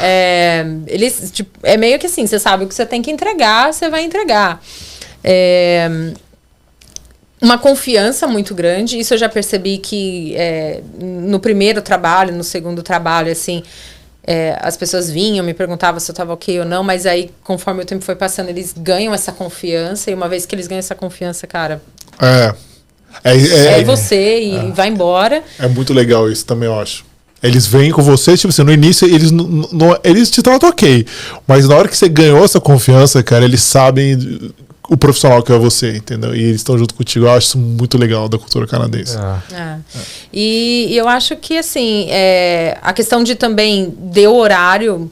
É, 0.00 0.64
eles, 0.86 1.30
tipo, 1.32 1.50
é 1.64 1.76
meio 1.76 1.98
que 1.98 2.06
assim, 2.06 2.24
você 2.26 2.38
sabe 2.38 2.64
o 2.64 2.68
que 2.68 2.74
você 2.74 2.86
tem 2.86 3.02
que 3.02 3.10
entregar, 3.10 3.72
você 3.72 3.90
vai 3.90 4.04
entregar. 4.04 4.62
É, 5.24 6.12
uma 7.40 7.58
confiança 7.58 8.26
muito 8.26 8.54
grande. 8.54 8.98
Isso 8.98 9.14
eu 9.14 9.18
já 9.18 9.28
percebi 9.28 9.78
que 9.78 10.34
é, 10.36 10.80
no 11.00 11.40
primeiro 11.40 11.80
trabalho, 11.80 12.34
no 12.34 12.44
segundo 12.44 12.82
trabalho, 12.82 13.32
assim, 13.32 13.62
é, 14.26 14.58
as 14.60 14.76
pessoas 14.76 15.10
vinham, 15.10 15.44
me 15.44 15.54
perguntavam 15.54 15.98
se 15.98 16.10
eu 16.10 16.12
estava 16.12 16.32
ok 16.32 16.60
ou 16.60 16.66
não, 16.66 16.82
mas 16.82 17.06
aí, 17.06 17.30
conforme 17.42 17.82
o 17.82 17.86
tempo 17.86 18.04
foi 18.04 18.14
passando, 18.14 18.48
eles 18.48 18.74
ganham 18.76 19.14
essa 19.14 19.32
confiança, 19.32 20.10
e 20.10 20.14
uma 20.14 20.28
vez 20.28 20.44
que 20.44 20.54
eles 20.54 20.66
ganham 20.66 20.80
essa 20.80 20.94
confiança, 20.94 21.46
cara. 21.46 21.80
É. 22.20 22.54
É, 23.24 23.36
é, 23.36 23.80
é 23.80 23.84
você 23.84 24.40
e 24.40 24.56
é. 24.56 24.70
vai 24.70 24.88
embora. 24.88 25.42
É 25.58 25.66
muito 25.66 25.92
legal 25.92 26.30
isso 26.30 26.46
também, 26.46 26.68
eu 26.68 26.78
acho. 26.78 27.04
Eles 27.42 27.66
vêm 27.66 27.90
com 27.90 28.02
você, 28.02 28.36
tipo 28.36 28.48
assim, 28.48 28.62
no 28.62 28.72
início 28.72 29.08
eles, 29.08 29.30
não, 29.30 29.98
eles 30.04 30.30
te 30.30 30.42
tratam 30.42 30.68
ok. 30.68 31.06
Mas 31.46 31.66
na 31.66 31.74
hora 31.74 31.88
que 31.88 31.96
você 31.96 32.08
ganhou 32.08 32.44
essa 32.44 32.60
confiança, 32.60 33.22
cara, 33.22 33.44
eles 33.44 33.62
sabem 33.62 34.52
o 34.90 34.96
profissional 34.96 35.40
que 35.40 35.52
é 35.52 35.56
você, 35.56 35.96
entendeu? 35.98 36.34
E 36.34 36.42
eles 36.42 36.56
estão 36.56 36.76
junto 36.76 36.96
contigo. 36.96 37.24
Eu 37.24 37.30
acho 37.30 37.46
isso 37.46 37.58
muito 37.58 37.96
legal 37.96 38.28
da 38.28 38.36
cultura 38.36 38.66
canadense. 38.66 39.16
É. 39.16 39.54
É. 39.56 39.78
E, 40.32 40.88
e, 40.90 40.96
eu 40.96 41.06
acho 41.08 41.36
que, 41.36 41.56
assim, 41.56 42.08
é, 42.10 42.76
a 42.82 42.92
questão 42.92 43.22
de 43.22 43.36
também 43.36 43.94
deu 43.96 44.34
horário, 44.34 45.08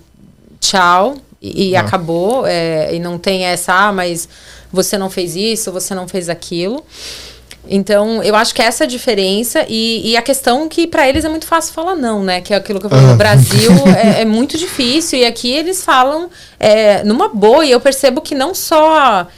tchau, 0.58 1.16
e, 1.40 1.68
e 1.68 1.76
ah. 1.76 1.82
acabou. 1.82 2.44
É, 2.44 2.92
e 2.92 2.98
não 2.98 3.18
tem 3.18 3.44
essa, 3.44 3.72
ah, 3.72 3.92
mas 3.92 4.28
você 4.72 4.98
não 4.98 5.08
fez 5.08 5.36
isso, 5.36 5.70
você 5.70 5.94
não 5.94 6.08
fez 6.08 6.28
aquilo. 6.28 6.84
Então, 7.70 8.20
eu 8.24 8.34
acho 8.34 8.52
que 8.52 8.62
essa 8.62 8.82
é 8.82 8.86
a 8.86 8.88
diferença 8.88 9.64
e, 9.68 10.10
e 10.10 10.16
a 10.16 10.22
questão 10.22 10.68
que 10.68 10.88
para 10.88 11.08
eles 11.08 11.24
é 11.24 11.28
muito 11.28 11.46
fácil 11.46 11.72
falar 11.72 11.94
não, 11.94 12.24
né? 12.24 12.40
Que 12.40 12.52
é 12.52 12.56
aquilo 12.56 12.80
que 12.80 12.86
eu 12.86 12.90
falei, 12.90 13.06
no 13.06 13.12
ah. 13.12 13.16
Brasil 13.16 13.70
é, 13.96 14.22
é, 14.22 14.24
muito 14.24 14.58
difícil 14.58 15.20
e 15.20 15.24
aqui 15.24 15.52
eles 15.52 15.84
falam 15.84 16.28
é, 16.58 17.04
numa 17.04 17.28
boa 17.28 17.64
e 17.64 17.70
eu 17.70 17.78
percebo 17.78 18.20
que 18.20 18.34
não 18.34 18.52
só 18.54 19.28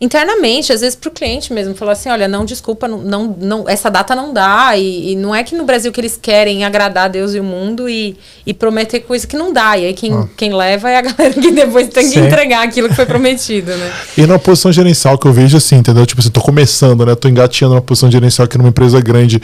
internamente, 0.00 0.72
às 0.72 0.80
vezes 0.80 0.94
para 0.94 1.08
o 1.08 1.12
cliente 1.12 1.52
mesmo, 1.52 1.74
falar 1.74 1.92
assim, 1.92 2.08
olha, 2.08 2.28
não, 2.28 2.44
desculpa, 2.44 2.86
não, 2.86 2.98
não, 2.98 3.36
não 3.40 3.68
essa 3.68 3.90
data 3.90 4.14
não 4.14 4.32
dá, 4.32 4.76
e, 4.76 5.12
e, 5.12 5.16
não 5.16 5.34
é 5.34 5.42
que 5.42 5.56
no 5.56 5.64
Brasil 5.64 5.90
que 5.90 6.00
eles 6.00 6.16
querem 6.16 6.64
agradar 6.64 7.06
a 7.06 7.08
Deus 7.08 7.34
e 7.34 7.40
o 7.40 7.44
mundo 7.44 7.88
e, 7.88 8.16
e 8.46 8.54
prometer 8.54 9.00
coisa 9.00 9.26
que 9.26 9.36
não 9.36 9.52
dá, 9.52 9.76
e 9.76 9.86
aí 9.86 9.94
quem, 9.94 10.12
ah. 10.12 10.28
quem 10.36 10.54
leva 10.54 10.88
é 10.88 10.98
a 10.98 11.02
galera 11.02 11.34
que 11.34 11.50
depois 11.50 11.88
tem 11.88 12.04
Sim. 12.04 12.12
que 12.12 12.20
entregar 12.20 12.62
aquilo 12.62 12.88
que 12.88 12.94
foi 12.94 13.06
prometido, 13.06 13.74
né? 13.74 13.92
E 14.16 14.24
na 14.24 14.38
posição 14.38 14.70
gerencial 14.70 15.18
que 15.18 15.26
eu 15.26 15.32
vejo 15.32 15.56
assim, 15.56 15.76
entendeu? 15.76 16.06
Tipo 16.06 16.20
assim, 16.20 16.30
tô 16.30 16.40
começando, 16.40 17.04
né? 17.04 17.16
Tô 17.16 17.28
engateando 17.28 17.74
na 17.74 17.80
posição 17.80 18.08
gerencial 18.08 18.46
aqui 18.46 18.56
numa 18.56 18.68
empresa 18.68 19.00
grande. 19.00 19.42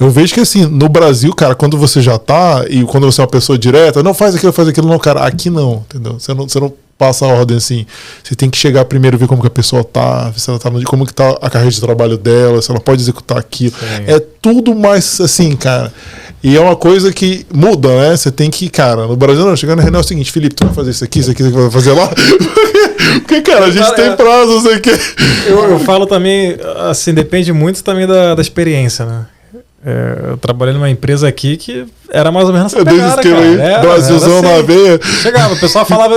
Eu 0.00 0.10
vejo 0.10 0.34
que 0.34 0.40
assim, 0.40 0.66
no 0.66 0.88
Brasil, 0.88 1.32
cara, 1.32 1.54
quando 1.54 1.78
você 1.78 2.02
já 2.02 2.18
tá, 2.18 2.64
e 2.68 2.82
quando 2.84 3.06
você 3.10 3.20
é 3.20 3.24
uma 3.24 3.30
pessoa 3.30 3.56
direta, 3.56 4.02
não 4.02 4.14
faz 4.14 4.34
aquilo, 4.34 4.52
faz 4.52 4.66
aquilo, 4.66 4.88
não, 4.88 4.98
cara, 4.98 5.24
aqui 5.24 5.48
não, 5.48 5.84
entendeu? 5.88 6.14
Você 6.18 6.34
não, 6.34 6.48
você 6.48 6.58
não 6.58 6.72
passa 7.02 7.26
a 7.26 7.28
ordem 7.28 7.56
assim. 7.56 7.84
Você 8.22 8.36
tem 8.36 8.48
que 8.48 8.56
chegar 8.56 8.84
primeiro 8.84 9.18
ver 9.18 9.26
como 9.26 9.40
que 9.40 9.48
a 9.48 9.50
pessoa 9.50 9.82
tá, 9.82 10.32
se 10.36 10.48
ela 10.48 10.56
tá 10.60 10.70
no, 10.70 10.80
como 10.84 11.04
que 11.04 11.12
tá 11.12 11.36
a 11.42 11.50
carreira 11.50 11.74
de 11.74 11.80
trabalho 11.80 12.16
dela, 12.16 12.62
se 12.62 12.70
ela 12.70 12.78
pode 12.78 13.02
executar 13.02 13.38
aquilo. 13.38 13.72
Sim. 13.72 14.04
É 14.06 14.20
tudo 14.20 14.72
mais 14.72 15.20
assim, 15.20 15.56
cara. 15.56 15.92
E 16.44 16.56
é 16.56 16.60
uma 16.60 16.76
coisa 16.76 17.12
que 17.12 17.44
muda, 17.52 17.88
né? 17.88 18.16
Você 18.16 18.30
tem 18.30 18.50
que, 18.50 18.68
cara, 18.68 19.08
no 19.08 19.16
Brasil 19.16 19.44
não, 19.44 19.56
chegando 19.56 19.78
na 19.78 19.82
reunião 19.82 20.00
é 20.00 20.04
o 20.04 20.06
seguinte, 20.06 20.30
Felipe, 20.30 20.54
tu 20.54 20.64
vai 20.64 20.74
fazer 20.74 20.90
isso 20.92 21.02
aqui, 21.02 21.18
isso 21.18 21.30
aqui, 21.32 21.42
aqui, 21.42 21.52
vai 21.52 21.70
fazer 21.70 21.92
lá. 21.92 22.08
Porque, 23.18 23.42
cara, 23.42 23.66
a 23.66 23.70
gente 23.70 23.92
tem 23.94 24.14
prazos 24.14 24.64
aqui. 24.66 24.90
Eu, 25.46 25.70
eu 25.70 25.80
falo 25.80 26.06
também, 26.06 26.56
assim, 26.88 27.12
depende 27.12 27.52
muito 27.52 27.82
também 27.82 28.06
da, 28.06 28.36
da 28.36 28.42
experiência, 28.42 29.04
né? 29.04 29.26
É, 29.84 30.30
eu 30.30 30.36
trabalhei 30.36 30.72
numa 30.74 30.88
empresa 30.88 31.26
aqui 31.26 31.56
que 31.56 31.86
era 32.08 32.30
mais 32.30 32.46
ou 32.46 32.54
menos 32.54 32.72
essa 32.72 32.84
pegada, 32.84 33.22
cara. 33.22 33.38
Aí, 33.38 33.60
era, 33.60 33.80
Brasilzão 33.80 34.38
era 34.38 34.48
assim. 34.48 34.56
na 34.56 34.62
veia. 34.62 35.00
Chegava, 35.02 35.54
o 35.54 35.60
pessoal 35.60 35.84
falava... 35.84 36.14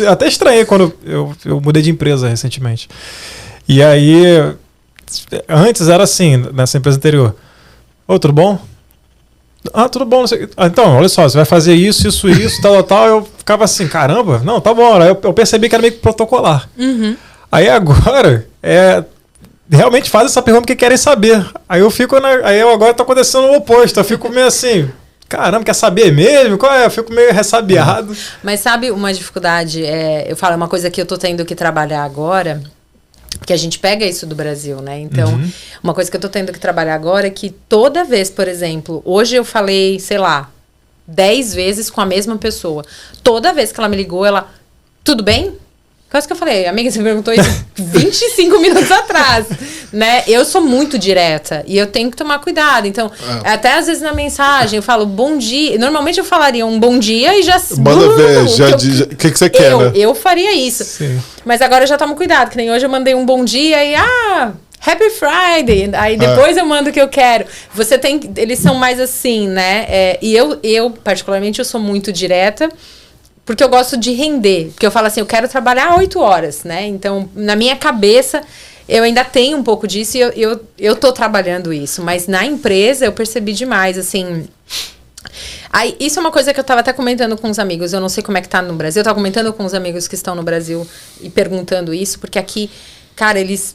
É, 0.00 0.06
até 0.06 0.28
estranhei 0.28 0.64
quando 0.64 0.94
eu, 1.04 1.34
eu 1.44 1.60
mudei 1.60 1.82
de 1.82 1.90
empresa 1.90 2.28
recentemente. 2.28 2.88
E 3.68 3.82
aí... 3.82 4.54
Antes 5.48 5.88
era 5.88 6.04
assim, 6.04 6.36
nessa 6.52 6.78
empresa 6.78 6.98
anterior. 6.98 7.34
Ô, 8.06 8.18
tudo 8.18 8.34
bom? 8.34 8.58
Ah, 9.72 9.88
tudo 9.88 10.04
bom. 10.04 10.24
Ah, 10.56 10.66
então, 10.66 10.96
olha 10.96 11.08
só, 11.08 11.28
você 11.28 11.36
vai 11.36 11.44
fazer 11.44 11.74
isso, 11.74 12.06
isso, 12.06 12.28
isso, 12.28 12.60
tal, 12.62 12.82
tal. 12.82 13.06
Eu 13.06 13.28
ficava 13.36 13.64
assim, 13.64 13.88
caramba, 13.88 14.40
não, 14.44 14.60
tá 14.60 14.72
bom. 14.72 15.00
Aí 15.00 15.08
eu, 15.08 15.18
eu 15.22 15.32
percebi 15.32 15.68
que 15.68 15.74
era 15.74 15.82
meio 15.82 15.94
que 15.94 16.00
protocolar. 16.00 16.68
Uhum. 16.78 17.16
Aí 17.50 17.68
agora, 17.68 18.46
é, 18.62 19.02
realmente 19.70 20.10
faz 20.10 20.26
essa 20.26 20.42
pergunta 20.42 20.66
que 20.66 20.76
querem 20.76 20.96
saber. 20.96 21.44
Aí 21.68 21.80
eu 21.80 21.90
fico, 21.90 22.18
na, 22.20 22.28
aí 22.46 22.58
eu 22.58 22.70
agora 22.70 22.94
tô 22.94 23.02
acontecendo 23.02 23.44
o 23.48 23.56
oposto. 23.56 23.98
Eu 23.98 24.04
fico 24.04 24.28
meio 24.28 24.46
assim, 24.46 24.90
caramba, 25.28 25.64
quer 25.64 25.74
saber 25.74 26.12
mesmo? 26.12 26.58
Qual 26.58 26.72
é? 26.72 26.86
Eu 26.86 26.90
fico 26.90 27.12
meio 27.12 27.32
ressabiado. 27.32 28.16
Mas 28.42 28.60
sabe 28.60 28.90
uma 28.90 29.12
dificuldade? 29.12 29.84
É, 29.84 30.30
eu 30.30 30.36
falo, 30.36 30.54
é 30.54 30.56
uma 30.56 30.68
coisa 30.68 30.90
que 30.90 31.00
eu 31.00 31.06
tô 31.06 31.16
tendo 31.16 31.44
que 31.44 31.54
trabalhar 31.54 32.04
agora 32.04 32.62
porque 33.38 33.52
a 33.52 33.56
gente 33.56 33.78
pega 33.78 34.04
isso 34.04 34.26
do 34.26 34.34
Brasil, 34.34 34.80
né? 34.80 35.00
Então, 35.00 35.30
uhum. 35.30 35.52
uma 35.82 35.94
coisa 35.94 36.10
que 36.10 36.16
eu 36.16 36.20
tô 36.20 36.28
tendo 36.28 36.52
que 36.52 36.58
trabalhar 36.58 36.94
agora 36.94 37.28
é 37.28 37.30
que 37.30 37.50
toda 37.50 38.04
vez, 38.04 38.30
por 38.30 38.48
exemplo, 38.48 39.00
hoje 39.04 39.36
eu 39.36 39.44
falei, 39.44 40.00
sei 40.00 40.18
lá, 40.18 40.50
10 41.06 41.54
vezes 41.54 41.88
com 41.88 42.00
a 42.00 42.06
mesma 42.06 42.36
pessoa. 42.36 42.84
Toda 43.22 43.52
vez 43.52 43.72
que 43.72 43.80
ela 43.80 43.88
me 43.88 43.96
ligou, 43.96 44.26
ela, 44.26 44.50
tudo 45.04 45.22
bem? 45.22 45.56
Quase 46.10 46.26
que 46.26 46.32
eu 46.32 46.36
falei, 46.38 46.66
amiga, 46.66 46.90
você 46.90 47.02
perguntou 47.02 47.34
isso 47.34 47.64
25 47.76 48.58
minutos 48.60 48.90
atrás, 48.90 49.46
né? 49.92 50.24
Eu 50.26 50.42
sou 50.42 50.62
muito 50.62 50.98
direta 50.98 51.62
e 51.66 51.76
eu 51.76 51.86
tenho 51.86 52.10
que 52.10 52.16
tomar 52.16 52.38
cuidado. 52.38 52.86
Então, 52.86 53.12
é. 53.44 53.50
até 53.50 53.74
às 53.74 53.86
vezes 53.86 54.02
na 54.02 54.14
mensagem 54.14 54.78
eu 54.78 54.82
falo 54.82 55.04
bom 55.04 55.36
dia. 55.36 55.78
Normalmente 55.78 56.18
eu 56.18 56.24
falaria 56.24 56.64
um 56.64 56.80
bom 56.80 56.98
dia 56.98 57.38
e 57.38 57.42
já. 57.42 57.60
Manda 57.76 58.16
ver, 58.16 58.48
já 58.48 58.68
o 58.70 58.78
que, 59.16 59.30
que, 59.30 59.38
você 59.38 59.50
quer, 59.50 59.72
eu, 59.72 59.80
né? 59.80 59.92
Eu 59.94 60.14
faria 60.14 60.54
isso. 60.54 60.82
Sim. 60.82 61.20
Mas 61.44 61.60
agora 61.60 61.84
eu 61.84 61.88
já 61.88 61.98
tomo 61.98 62.16
cuidado, 62.16 62.50
que 62.50 62.56
nem 62.56 62.70
hoje 62.70 62.86
eu 62.86 62.90
mandei 62.90 63.14
um 63.14 63.26
bom 63.26 63.44
dia 63.44 63.84
e 63.84 63.94
ah. 63.94 64.52
Happy 64.80 65.10
Friday! 65.10 65.90
Aí 65.92 66.14
é. 66.14 66.16
depois 66.16 66.56
é. 66.56 66.60
eu 66.60 66.64
mando 66.64 66.88
o 66.88 66.92
que 66.92 67.00
eu 67.00 67.08
quero. 67.08 67.44
Você 67.74 67.98
tem. 67.98 68.18
Eles 68.34 68.60
são 68.60 68.76
mais 68.76 68.98
assim, 68.98 69.46
né? 69.46 69.84
É, 69.88 70.18
e 70.22 70.34
eu, 70.34 70.58
eu, 70.62 70.90
particularmente, 70.90 71.58
eu 71.58 71.64
sou 71.66 71.80
muito 71.80 72.10
direta 72.10 72.70
porque 73.48 73.64
eu 73.64 73.68
gosto 73.70 73.96
de 73.96 74.12
render. 74.12 74.72
Porque 74.74 74.84
eu 74.84 74.90
falo 74.90 75.06
assim, 75.06 75.20
eu 75.20 75.26
quero 75.26 75.48
trabalhar 75.48 75.96
oito 75.96 76.20
horas, 76.20 76.64
né? 76.64 76.86
Então, 76.86 77.30
na 77.34 77.56
minha 77.56 77.74
cabeça, 77.74 78.42
eu 78.86 79.02
ainda 79.02 79.24
tenho 79.24 79.56
um 79.56 79.62
pouco 79.62 79.88
disso 79.88 80.18
e 80.18 80.20
eu, 80.20 80.28
eu, 80.32 80.60
eu 80.78 80.94
tô 80.94 81.12
trabalhando 81.12 81.72
isso. 81.72 82.02
Mas 82.02 82.26
na 82.26 82.44
empresa 82.44 83.06
eu 83.06 83.12
percebi 83.12 83.54
demais, 83.54 83.96
assim. 83.96 84.46
Aí, 85.72 85.96
isso 85.98 86.18
é 86.18 86.20
uma 86.20 86.30
coisa 86.30 86.52
que 86.52 86.60
eu 86.60 86.62
estava 86.62 86.80
até 86.80 86.92
comentando 86.92 87.38
com 87.38 87.48
os 87.48 87.58
amigos. 87.58 87.94
Eu 87.94 88.02
não 88.02 88.10
sei 88.10 88.22
como 88.22 88.36
é 88.36 88.42
que 88.42 88.50
tá 88.50 88.60
no 88.60 88.74
Brasil. 88.74 89.00
Eu 89.00 89.04
tava 89.04 89.14
comentando 89.14 89.50
com 89.54 89.64
os 89.64 89.72
amigos 89.72 90.06
que 90.06 90.14
estão 90.14 90.34
no 90.34 90.42
Brasil 90.42 90.86
e 91.22 91.30
perguntando 91.30 91.94
isso, 91.94 92.18
porque 92.18 92.38
aqui, 92.38 92.68
cara, 93.16 93.40
eles. 93.40 93.74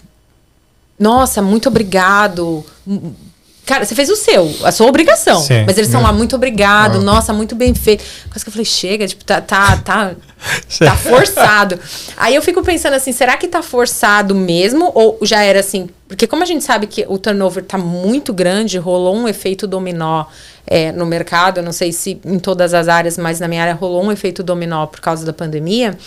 Nossa, 0.99 1.41
muito 1.41 1.67
obrigado 1.67 2.63
Cara, 3.65 3.85
você 3.85 3.95
fez 3.95 4.09
o 4.09 4.15
seu, 4.15 4.53
a 4.63 4.71
sua 4.73 4.87
obrigação. 4.87 5.39
Sim, 5.39 5.63
mas 5.65 5.77
eles 5.77 5.87
estão 5.87 6.01
lá, 6.01 6.11
muito 6.11 6.35
obrigado, 6.35 6.97
ah. 6.97 7.01
nossa, 7.01 7.31
muito 7.31 7.55
bem 7.55 7.73
feito. 7.73 8.03
Quase 8.29 8.43
que 8.43 8.49
eu 8.49 8.51
falei, 8.51 8.65
chega, 8.65 9.07
tipo, 9.07 9.23
tá, 9.23 9.39
tá, 9.39 9.77
tá, 9.77 10.11
tá 10.79 10.95
forçado. 10.97 11.79
Aí 12.17 12.35
eu 12.35 12.41
fico 12.41 12.61
pensando 12.61 12.93
assim, 12.93 13.13
será 13.13 13.37
que 13.37 13.47
tá 13.47 13.61
forçado 13.61 14.35
mesmo? 14.35 14.91
Ou 14.93 15.17
já 15.21 15.41
era 15.41 15.61
assim? 15.61 15.89
Porque 16.09 16.27
como 16.27 16.43
a 16.43 16.45
gente 16.45 16.63
sabe 16.63 16.87
que 16.87 17.05
o 17.07 17.17
turnover 17.17 17.63
tá 17.63 17.77
muito 17.77 18.33
grande, 18.33 18.77
rolou 18.77 19.15
um 19.15 19.27
efeito 19.29 19.65
dominó 19.65 20.25
é, 20.67 20.91
no 20.91 21.05
mercado, 21.05 21.59
eu 21.59 21.63
não 21.63 21.71
sei 21.71 21.91
se 21.91 22.19
em 22.25 22.39
todas 22.39 22.73
as 22.73 22.87
áreas, 22.87 23.17
mas 23.17 23.39
na 23.39 23.47
minha 23.47 23.61
área 23.61 23.73
rolou 23.73 24.03
um 24.03 24.11
efeito 24.11 24.43
dominó 24.43 24.85
por 24.87 24.99
causa 24.99 25.25
da 25.25 25.33
pandemia. 25.33 25.97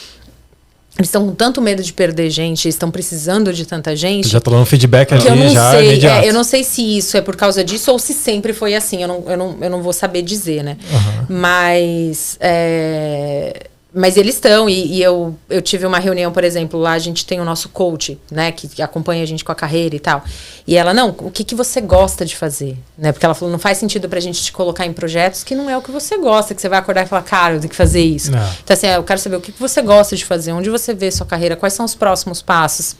Eles 0.99 1.09
estão 1.09 1.27
com 1.27 1.35
tanto 1.35 1.61
medo 1.61 1.83
de 1.83 1.93
perder 1.93 2.31
gente, 2.31 2.69
estão 2.69 2.91
precisando 2.91 3.53
de 3.53 3.67
tanta 3.67 3.95
gente. 3.95 4.29
Já 4.29 4.41
tô 4.41 4.51
dando 4.51 4.65
feedback 4.65 5.13
ali, 5.13 5.27
eu 5.27 5.37
não 5.37 5.49
já 5.51 5.71
sei, 5.73 6.07
é, 6.07 6.29
eu 6.29 6.33
não 6.33 6.43
sei 6.43 6.65
se 6.65 6.97
isso 6.97 7.17
é 7.19 7.21
por 7.21 7.37
causa 7.37 7.63
disso 7.63 7.93
ou 7.93 7.99
se 7.99 8.15
sempre 8.15 8.55
foi 8.55 8.75
assim. 8.75 9.03
Eu 9.03 9.09
não, 9.09 9.25
eu 9.27 9.37
não, 9.37 9.57
eu 9.61 9.71
não 9.71 9.83
vou 9.83 9.93
saber 9.93 10.23
dizer, 10.23 10.63
né? 10.65 10.79
Uhum. 10.91 11.37
Mas 11.37 12.39
é, 12.41 13.67
mas 13.97 14.19
eles 14.19 14.35
estão, 14.35 14.69
e, 14.69 14.99
e, 14.99 15.03
eu, 15.03 15.35
eu 15.49 15.63
tive 15.63 15.87
uma 15.87 15.99
reunião, 15.99 16.31
por 16.31 16.45
exemplo, 16.45 16.79
lá 16.79 16.93
a 16.93 16.99
gente 16.99 17.25
tem 17.25 17.41
o 17.41 17.45
nosso 17.47 17.71
coach, 17.71 18.21
né, 18.31 18.53
que, 18.53 18.69
que, 18.69 18.83
acompanha 18.83 19.23
a 19.23 19.27
gente 19.27 19.43
com 19.43 19.51
a 19.51 19.55
carreira 19.55 19.97
e 19.97 19.99
tal. 19.99 20.23
E 20.67 20.77
ela, 20.77 20.93
não, 20.93 21.17
o 21.19 21.31
que, 21.31 21.43
que 21.43 21.55
você 21.55 21.81
gosta 21.81 22.23
de 22.23 22.37
fazer? 22.37 22.77
Né? 22.99 23.11
Porque 23.11 23.25
ela 23.25 23.35
falou, 23.35 23.51
não 23.51 23.59
faz 23.59 23.79
sentido 23.79 24.07
pra 24.07 24.21
gente 24.21 24.45
te 24.45 24.53
colocar 24.53 24.85
em 24.85 24.93
projetos 24.93 25.43
que 25.43 25.55
não 25.55 25.71
é 25.71 25.79
o 25.79 25.81
que 25.81 25.91
você 25.91 26.19
gosta, 26.19 26.55
que 26.55 26.61
você 26.61 26.69
vai 26.69 26.79
acordar 26.79 27.07
e 27.07 27.09
falar, 27.09 27.23
cara, 27.23 27.55
eu 27.55 27.61
tenho 27.61 27.71
que 27.71 27.77
fazer 27.77 28.03
isso. 28.03 28.31
Não. 28.31 28.53
Então, 28.63 28.75
assim, 28.75 28.87
eu 28.87 29.03
quero 29.03 29.19
saber 29.19 29.37
o 29.37 29.41
que, 29.41 29.51
que 29.51 29.59
você 29.59 29.81
gosta 29.81 30.15
de 30.15 30.27
fazer, 30.27 30.53
onde 30.53 30.69
você 30.69 30.93
vê 30.93 31.11
sua 31.11 31.25
carreira, 31.25 31.57
quais 31.57 31.73
são 31.73 31.87
os 31.87 31.95
próximos 31.95 32.43
passos. 32.43 32.97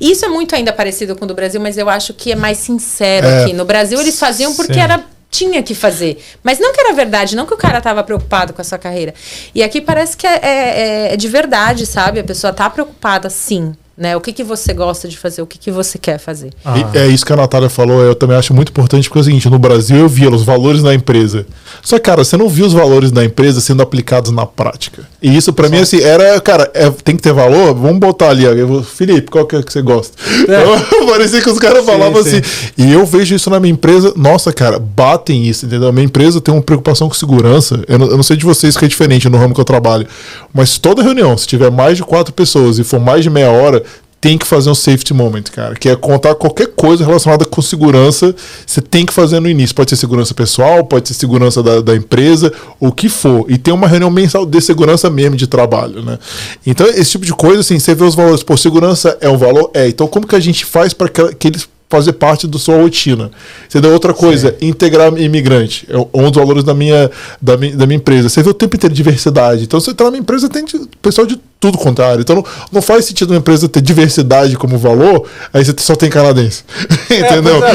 E 0.00 0.12
isso 0.12 0.24
é 0.24 0.28
muito 0.28 0.54
ainda 0.54 0.72
parecido 0.72 1.16
com 1.16 1.24
o 1.24 1.28
do 1.28 1.34
Brasil, 1.34 1.60
mas 1.60 1.76
eu 1.76 1.88
acho 1.88 2.14
que 2.14 2.30
é 2.30 2.36
mais 2.36 2.58
sincero 2.58 3.26
é, 3.26 3.42
aqui. 3.42 3.52
No 3.52 3.64
Brasil, 3.64 4.00
eles 4.00 4.16
faziam 4.16 4.54
porque 4.54 4.74
sim. 4.74 4.80
era 4.80 5.04
tinha 5.30 5.62
que 5.62 5.74
fazer. 5.74 6.22
Mas 6.42 6.58
não 6.58 6.72
que 6.72 6.80
era 6.80 6.92
verdade, 6.92 7.36
não 7.36 7.46
que 7.46 7.54
o 7.54 7.56
cara 7.56 7.78
estava 7.78 8.02
preocupado 8.02 8.52
com 8.52 8.60
a 8.60 8.64
sua 8.64 8.78
carreira. 8.78 9.14
E 9.54 9.62
aqui 9.62 9.80
parece 9.80 10.16
que 10.16 10.26
é, 10.26 10.40
é, 10.42 11.12
é, 11.12 11.16
de 11.16 11.28
verdade, 11.28 11.86
sabe? 11.86 12.20
A 12.20 12.24
pessoa 12.24 12.52
tá 12.52 12.68
preocupada 12.68 13.30
sim. 13.30 13.74
Né? 13.96 14.16
O 14.16 14.20
que, 14.20 14.32
que 14.32 14.42
você 14.42 14.72
gosta 14.72 15.06
de 15.06 15.18
fazer, 15.18 15.42
o 15.42 15.46
que, 15.46 15.58
que 15.58 15.70
você 15.70 15.98
quer 15.98 16.18
fazer. 16.18 16.50
Ah. 16.64 16.74
é 16.94 17.06
isso 17.06 17.26
que 17.26 17.32
a 17.32 17.36
Natália 17.36 17.68
falou, 17.68 18.02
eu 18.02 18.14
também 18.14 18.36
acho 18.36 18.54
muito 18.54 18.70
importante, 18.70 19.08
porque 19.08 19.18
é 19.18 19.22
o 19.22 19.24
seguinte, 19.24 19.50
no 19.50 19.58
Brasil 19.58 19.98
eu 19.98 20.08
via 20.08 20.30
os 20.30 20.42
valores 20.42 20.82
da 20.82 20.94
empresa. 20.94 21.46
Só 21.82 21.96
que, 21.96 22.04
cara, 22.04 22.24
você 22.24 22.36
não 22.36 22.48
viu 22.48 22.64
os 22.64 22.72
valores 22.72 23.10
da 23.12 23.22
empresa 23.24 23.60
sendo 23.60 23.82
aplicados 23.82 24.30
na 24.30 24.46
prática. 24.46 25.02
E 25.22 25.36
isso 25.36 25.52
para 25.52 25.68
mim, 25.68 25.78
assim, 25.78 26.00
era, 26.00 26.40
cara, 26.40 26.70
é, 26.72 26.88
tem 26.90 27.14
que 27.14 27.22
ter 27.22 27.32
valor, 27.32 27.74
vamos 27.74 27.98
botar 27.98 28.30
ali, 28.30 28.46
ó, 28.46 28.82
Felipe, 28.82 29.30
qual 29.30 29.44
que 29.44 29.56
é 29.56 29.62
que 29.62 29.70
você 29.70 29.82
gosta? 29.82 30.16
É. 30.48 31.04
Parecia 31.04 31.42
que 31.42 31.50
os 31.50 31.58
caras 31.58 31.84
falavam 31.84 32.22
sim. 32.22 32.38
assim. 32.38 32.72
E 32.78 32.92
eu 32.92 33.04
vejo 33.04 33.34
isso 33.34 33.50
na 33.50 33.60
minha 33.60 33.72
empresa, 33.72 34.14
nossa, 34.16 34.52
cara, 34.52 34.78
batem 34.78 35.44
isso, 35.44 35.66
entendeu? 35.66 35.88
A 35.88 35.92
minha 35.92 36.06
empresa 36.06 36.40
tem 36.40 36.54
uma 36.54 36.62
preocupação 36.62 37.08
com 37.08 37.14
segurança. 37.14 37.82
Eu 37.86 37.98
não, 37.98 38.06
eu 38.06 38.16
não 38.16 38.22
sei 38.22 38.36
de 38.36 38.44
vocês 38.44 38.76
que 38.76 38.84
é 38.84 38.88
diferente 38.88 39.28
no 39.28 39.36
ramo 39.36 39.54
que 39.54 39.60
eu 39.60 39.64
trabalho, 39.64 40.06
mas 40.54 40.78
toda 40.78 41.02
reunião, 41.02 41.36
se 41.36 41.46
tiver 41.46 41.70
mais 41.70 41.96
de 41.96 42.02
quatro 42.02 42.32
pessoas 42.32 42.78
e 42.78 42.84
for 42.84 42.98
mais 42.98 43.22
de 43.22 43.30
meia 43.30 43.50
hora, 43.50 43.82
tem 44.20 44.36
que 44.36 44.46
fazer 44.46 44.68
um 44.68 44.74
safety 44.74 45.14
moment, 45.14 45.44
cara, 45.44 45.74
que 45.74 45.88
é 45.88 45.96
contar 45.96 46.34
qualquer 46.34 46.68
coisa 46.68 47.04
relacionada 47.04 47.46
com 47.46 47.62
segurança, 47.62 48.34
você 48.66 48.82
tem 48.82 49.06
que 49.06 49.12
fazer 49.12 49.40
no 49.40 49.48
início. 49.48 49.74
Pode 49.74 49.88
ser 49.88 49.96
segurança 49.96 50.34
pessoal, 50.34 50.84
pode 50.84 51.08
ser 51.08 51.14
segurança 51.14 51.62
da, 51.62 51.80
da 51.80 51.96
empresa, 51.96 52.52
o 52.78 52.92
que 52.92 53.08
for. 53.08 53.46
E 53.48 53.56
tem 53.56 53.72
uma 53.72 53.88
reunião 53.88 54.10
mensal 54.10 54.44
de 54.44 54.60
segurança 54.60 55.08
mesmo 55.08 55.36
de 55.36 55.46
trabalho, 55.46 56.02
né? 56.02 56.18
Então, 56.66 56.86
esse 56.86 57.12
tipo 57.12 57.24
de 57.24 57.32
coisa, 57.32 57.60
assim, 57.60 57.78
você 57.78 57.94
vê 57.94 58.04
os 58.04 58.14
valores. 58.14 58.42
Pô, 58.42 58.56
segurança 58.58 59.16
é 59.22 59.28
um 59.28 59.38
valor? 59.38 59.70
É. 59.72 59.88
Então, 59.88 60.06
como 60.06 60.26
que 60.26 60.36
a 60.36 60.40
gente 60.40 60.66
faz 60.66 60.92
para 60.92 61.08
que, 61.08 61.34
que 61.36 61.48
eles 61.48 61.66
fazer 61.90 62.12
parte 62.12 62.46
da 62.46 62.56
sua 62.56 62.76
rotina. 62.76 63.32
Entendeu? 63.66 63.92
Outra 63.92 64.14
coisa, 64.14 64.56
Sim. 64.60 64.68
integrar 64.68 65.12
imigrante. 65.18 65.88
É 65.90 65.98
um 66.14 66.30
dos 66.30 66.36
valores 66.36 66.62
da 66.62 66.72
minha, 66.72 67.10
da, 67.42 67.56
minha, 67.56 67.76
da 67.76 67.84
minha 67.84 67.96
empresa. 67.96 68.28
Você 68.28 68.44
vê 68.44 68.50
o 68.50 68.54
tempo 68.54 68.76
inteiro 68.76 68.94
diversidade. 68.94 69.64
Então, 69.64 69.80
você 69.80 69.90
está 69.90 70.04
na 70.04 70.12
minha 70.12 70.20
empresa, 70.20 70.48
tem 70.48 70.64
pessoal 71.02 71.26
de 71.26 71.38
tudo 71.60 71.76
contrário. 71.76 72.22
Então, 72.22 72.36
não, 72.36 72.44
não 72.72 72.82
faz 72.82 73.04
sentido 73.04 73.30
uma 73.30 73.36
empresa 73.36 73.68
ter 73.68 73.82
diversidade 73.82 74.56
como 74.56 74.78
valor, 74.78 75.28
aí 75.52 75.62
você 75.62 75.74
só 75.78 75.94
tem 75.94 76.08
canadense. 76.08 76.64
Entendeu? 77.10 77.60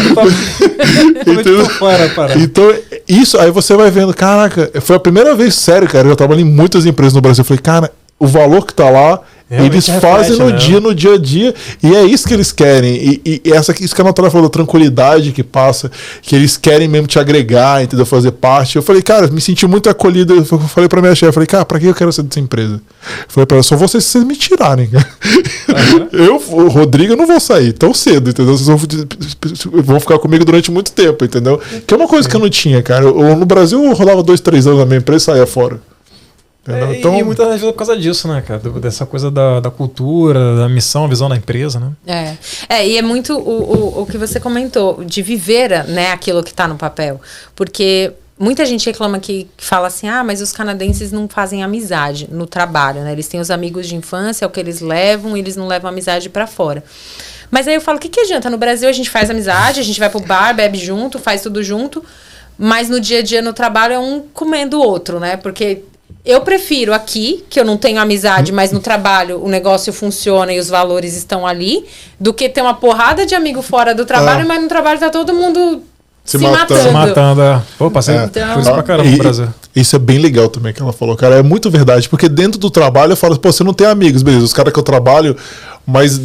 É, 0.76 1.30
é, 1.30 1.32
Entendeu? 1.32 1.68
Para. 2.16 2.38
Então, 2.38 2.74
isso, 3.07 3.38
aí 3.40 3.52
você 3.52 3.76
vai 3.76 3.91
vendo, 3.91 4.14
caraca, 4.14 4.72
foi 4.82 4.95
a 4.95 4.99
primeira 4.99 5.36
vez, 5.36 5.56
sério, 5.56 5.88
cara, 5.88 6.07
eu 6.07 6.16
trabalhei 6.16 6.44
em 6.44 6.48
muitas 6.48 6.86
empresas 6.86 7.14
no 7.14 7.22
Brasil. 7.22 7.41
Eu 7.41 7.45
falei, 7.45 7.62
cara, 7.62 7.91
o 8.18 8.28
valor 8.28 8.66
que 8.66 8.72
está 8.72 8.90
lá 8.90 9.22
eles 9.48 9.88
fazem 10.02 10.38
no 10.38 10.52
dia, 10.54 10.80
no 10.80 10.96
dia 10.96 11.14
a 11.14 11.18
dia, 11.20 11.54
e 11.84 11.96
é 11.96 12.04
isso 12.04 12.28
que 12.28 12.34
eles 12.34 12.52
querem. 12.52 13.22
E, 13.24 13.42
e 13.46 13.52
essa, 13.52 13.76
isso 13.80 13.94
que 13.94 14.02
a 14.02 14.04
Natália 14.04 14.32
falou, 14.32 14.48
a 14.48 14.50
tranquilidade 14.50 15.32
que 15.32 15.44
passa, 15.44 15.92
que 16.24 16.36
eles 16.36 16.58
querem 16.58 16.88
mesmo 16.88 17.08
te 17.08 17.20
agregar, 17.20 17.84
entendeu? 17.84 18.08
Fazer 18.08 18.32
parte. 18.32 18.76
Eu 18.76 18.82
falei, 18.82 19.04
cara, 19.04 19.28
me 19.28 19.40
senti 19.40 19.68
muito 19.68 19.88
acolhido. 19.88 20.34
Eu 20.34 20.46
falei 20.46 20.90
pra 20.90 21.00
minha 21.00 21.14
chefe, 21.14 21.32
falei, 21.32 21.46
cara, 21.46 21.64
pra 21.64 21.80
que 21.80 21.86
eu 21.86 21.94
quero 21.94 22.12
ser 22.12 22.24
dessa 22.24 22.40
empresa? 22.40 22.74
Eu 22.74 23.26
falei 23.28 23.46
pra 23.46 23.58
ela, 23.58 23.64
só 23.64 23.76
vocês 23.76 24.04
se 24.04 24.14
vocês 24.14 24.24
me 24.24 24.36
tirarem. 24.36 24.90
Uhum. 24.90 26.10
eu, 26.12 26.36
o 26.36 26.68
Rodrigo, 26.68 27.14
eu 27.14 27.18
não 27.18 27.28
vou 27.28 27.40
sair 27.40 27.72
tão 27.72 27.94
cedo, 27.94 28.32
entendeu? 28.32 28.58
Vocês 28.58 28.68
vão, 28.68 28.80
vão 29.84 30.00
ficar 30.00 30.18
comigo 30.18 30.44
durante 30.44 30.72
muito 30.72 30.92
tempo, 30.92 31.24
entendeu? 31.24 31.62
Que 31.86 31.94
é 31.94 31.98
uma 31.98 32.08
coisa 32.08 32.28
que 32.28 32.36
eu 32.36 32.40
não 32.40 32.50
tinha, 32.50 32.82
cara. 32.82 33.06
Eu, 33.06 33.36
no 33.36 33.46
Brasil 33.46 33.84
eu 33.84 33.94
rodava 33.94 34.24
dois, 34.24 34.42
três 34.42 34.66
anos 34.66 34.80
na 34.80 34.86
minha 34.86 34.98
empresa 34.98 35.24
e 35.24 35.26
saía 35.26 35.46
fora. 35.46 35.80
É, 36.68 36.98
então... 36.98 37.18
E 37.18 37.24
muitas 37.24 37.48
vezes 37.48 37.64
é 37.64 37.72
por 37.72 37.78
causa 37.78 37.96
disso, 37.96 38.28
né, 38.28 38.42
cara? 38.42 38.60
Dessa 38.60 39.06
coisa 39.06 39.30
da, 39.30 39.60
da 39.60 39.70
cultura, 39.70 40.56
da 40.58 40.68
missão, 40.68 41.06
a 41.06 41.08
visão 41.08 41.30
da 41.30 41.36
empresa, 41.36 41.80
né? 41.80 41.92
É, 42.08 42.38
é 42.68 42.88
e 42.88 42.98
é 42.98 43.02
muito 43.02 43.38
o, 43.38 44.00
o, 44.00 44.02
o 44.02 44.06
que 44.06 44.18
você 44.18 44.40
comentou, 44.40 45.04
de 45.04 45.22
viver 45.22 45.86
né, 45.86 46.12
aquilo 46.12 46.44
que 46.44 46.52
está 46.52 46.68
no 46.68 46.76
papel. 46.76 47.22
Porque 47.56 48.14
muita 48.38 48.66
gente 48.66 48.86
reclama 48.86 49.20
que, 49.20 49.48
que 49.56 49.64
fala 49.64 49.88
assim: 49.88 50.08
ah, 50.08 50.24
mas 50.24 50.42
os 50.42 50.52
canadenses 50.52 51.12
não 51.12 51.28
fazem 51.28 51.64
amizade 51.64 52.28
no 52.32 52.46
trabalho, 52.46 53.02
né? 53.02 53.12
Eles 53.12 53.28
têm 53.28 53.40
os 53.40 53.52
amigos 53.52 53.88
de 53.88 53.96
infância, 53.96 54.46
é 54.46 54.48
o 54.48 54.52
que 54.52 54.60
eles 54.60 54.82
levam, 54.82 55.36
e 55.38 55.40
eles 55.40 55.56
não 55.56 55.68
levam 55.68 55.90
amizade 55.90 56.30
para 56.30 56.48
fora. 56.48 56.84
Mas 57.52 57.68
aí 57.68 57.76
eu 57.76 57.82
falo: 57.82 57.98
o 57.98 58.02
que, 58.02 58.10
que 58.10 58.22
adianta? 58.22 58.50
No 58.50 58.58
Brasil 58.58 58.90
a 58.90 58.94
gente 58.94 59.10
faz 59.10 59.30
amizade, 59.30 59.80
a 59.80 59.84
gente 59.84 60.00
vai 60.00 60.10
pro 60.10 60.20
bar, 60.20 60.54
bebe 60.54 60.78
junto, 60.78 61.20
faz 61.20 61.42
tudo 61.42 61.64
junto, 61.64 62.04
mas 62.58 62.90
no 62.90 63.00
dia 63.00 63.20
a 63.20 63.22
dia 63.22 63.42
no 63.42 63.54
trabalho 63.54 63.94
é 63.94 64.00
um 64.00 64.22
comendo 64.34 64.80
o 64.80 64.84
outro, 64.84 65.20
né? 65.20 65.38
Porque 65.38 65.84
eu 66.26 66.41
prefiro 66.41 66.94
aqui, 66.94 67.44
que 67.49 67.60
eu 67.60 67.64
não 67.65 67.77
tenho 67.77 67.99
amizade, 67.99 68.52
mas 68.52 68.72
no 68.72 68.80
trabalho 68.80 69.44
o 69.44 69.48
negócio 69.48 69.91
funciona 69.94 70.52
e 70.53 70.60
os 70.60 70.69
valores 70.69 71.15
estão 71.15 71.45
ali, 71.45 71.86
do 72.19 72.34
que 72.34 72.49
ter 72.49 72.61
uma 72.61 72.73
porrada 72.73 73.26
de 73.26 73.36
amigo 73.36 73.61
fora 73.61 73.94
do 73.94 74.06
trabalho, 74.06 74.41
Ah. 74.44 74.45
mas 74.48 74.61
no 74.61 74.68
trabalho 74.68 74.99
tá 74.99 75.10
todo 75.10 75.34
mundo 75.34 75.84
se, 76.23 76.40
Se 76.40 76.44
matando. 76.44 76.57
matando. 76.73 76.84
Se 76.84 76.91
matando, 76.91 77.41
é. 77.44 77.61
Pô, 77.77 77.91
passei 77.91 78.15
É. 78.15 78.26
por 78.27 78.60
isso 78.61 78.73
pra 78.73 78.82
caramba 78.84 79.07
E- 79.10 79.18
Brasil. 79.18 79.48
Isso 79.76 79.95
é 79.95 79.99
bem 79.99 80.18
legal 80.18 80.49
também 80.49 80.73
que 80.73 80.82
ela 80.82 80.91
falou, 80.94 81.15
cara. 81.15 81.36
É 81.36 81.44
muito 81.44 81.69
verdade. 81.69 82.10
Porque 82.10 82.27
dentro 82.27 82.57
do 82.60 82.72
trabalho 82.72 83.11
eu 83.11 83.18
falo, 83.18 83.38
pô, 83.38 83.52
você 83.52 83.64
não 83.64 83.73
tem 83.73 83.86
amigos, 83.86 84.23
beleza, 84.23 84.44
os 84.45 84.53
caras 84.53 84.73
que 84.73 84.80
eu 84.80 84.84
trabalho, 84.84 85.38
mas 85.86 86.19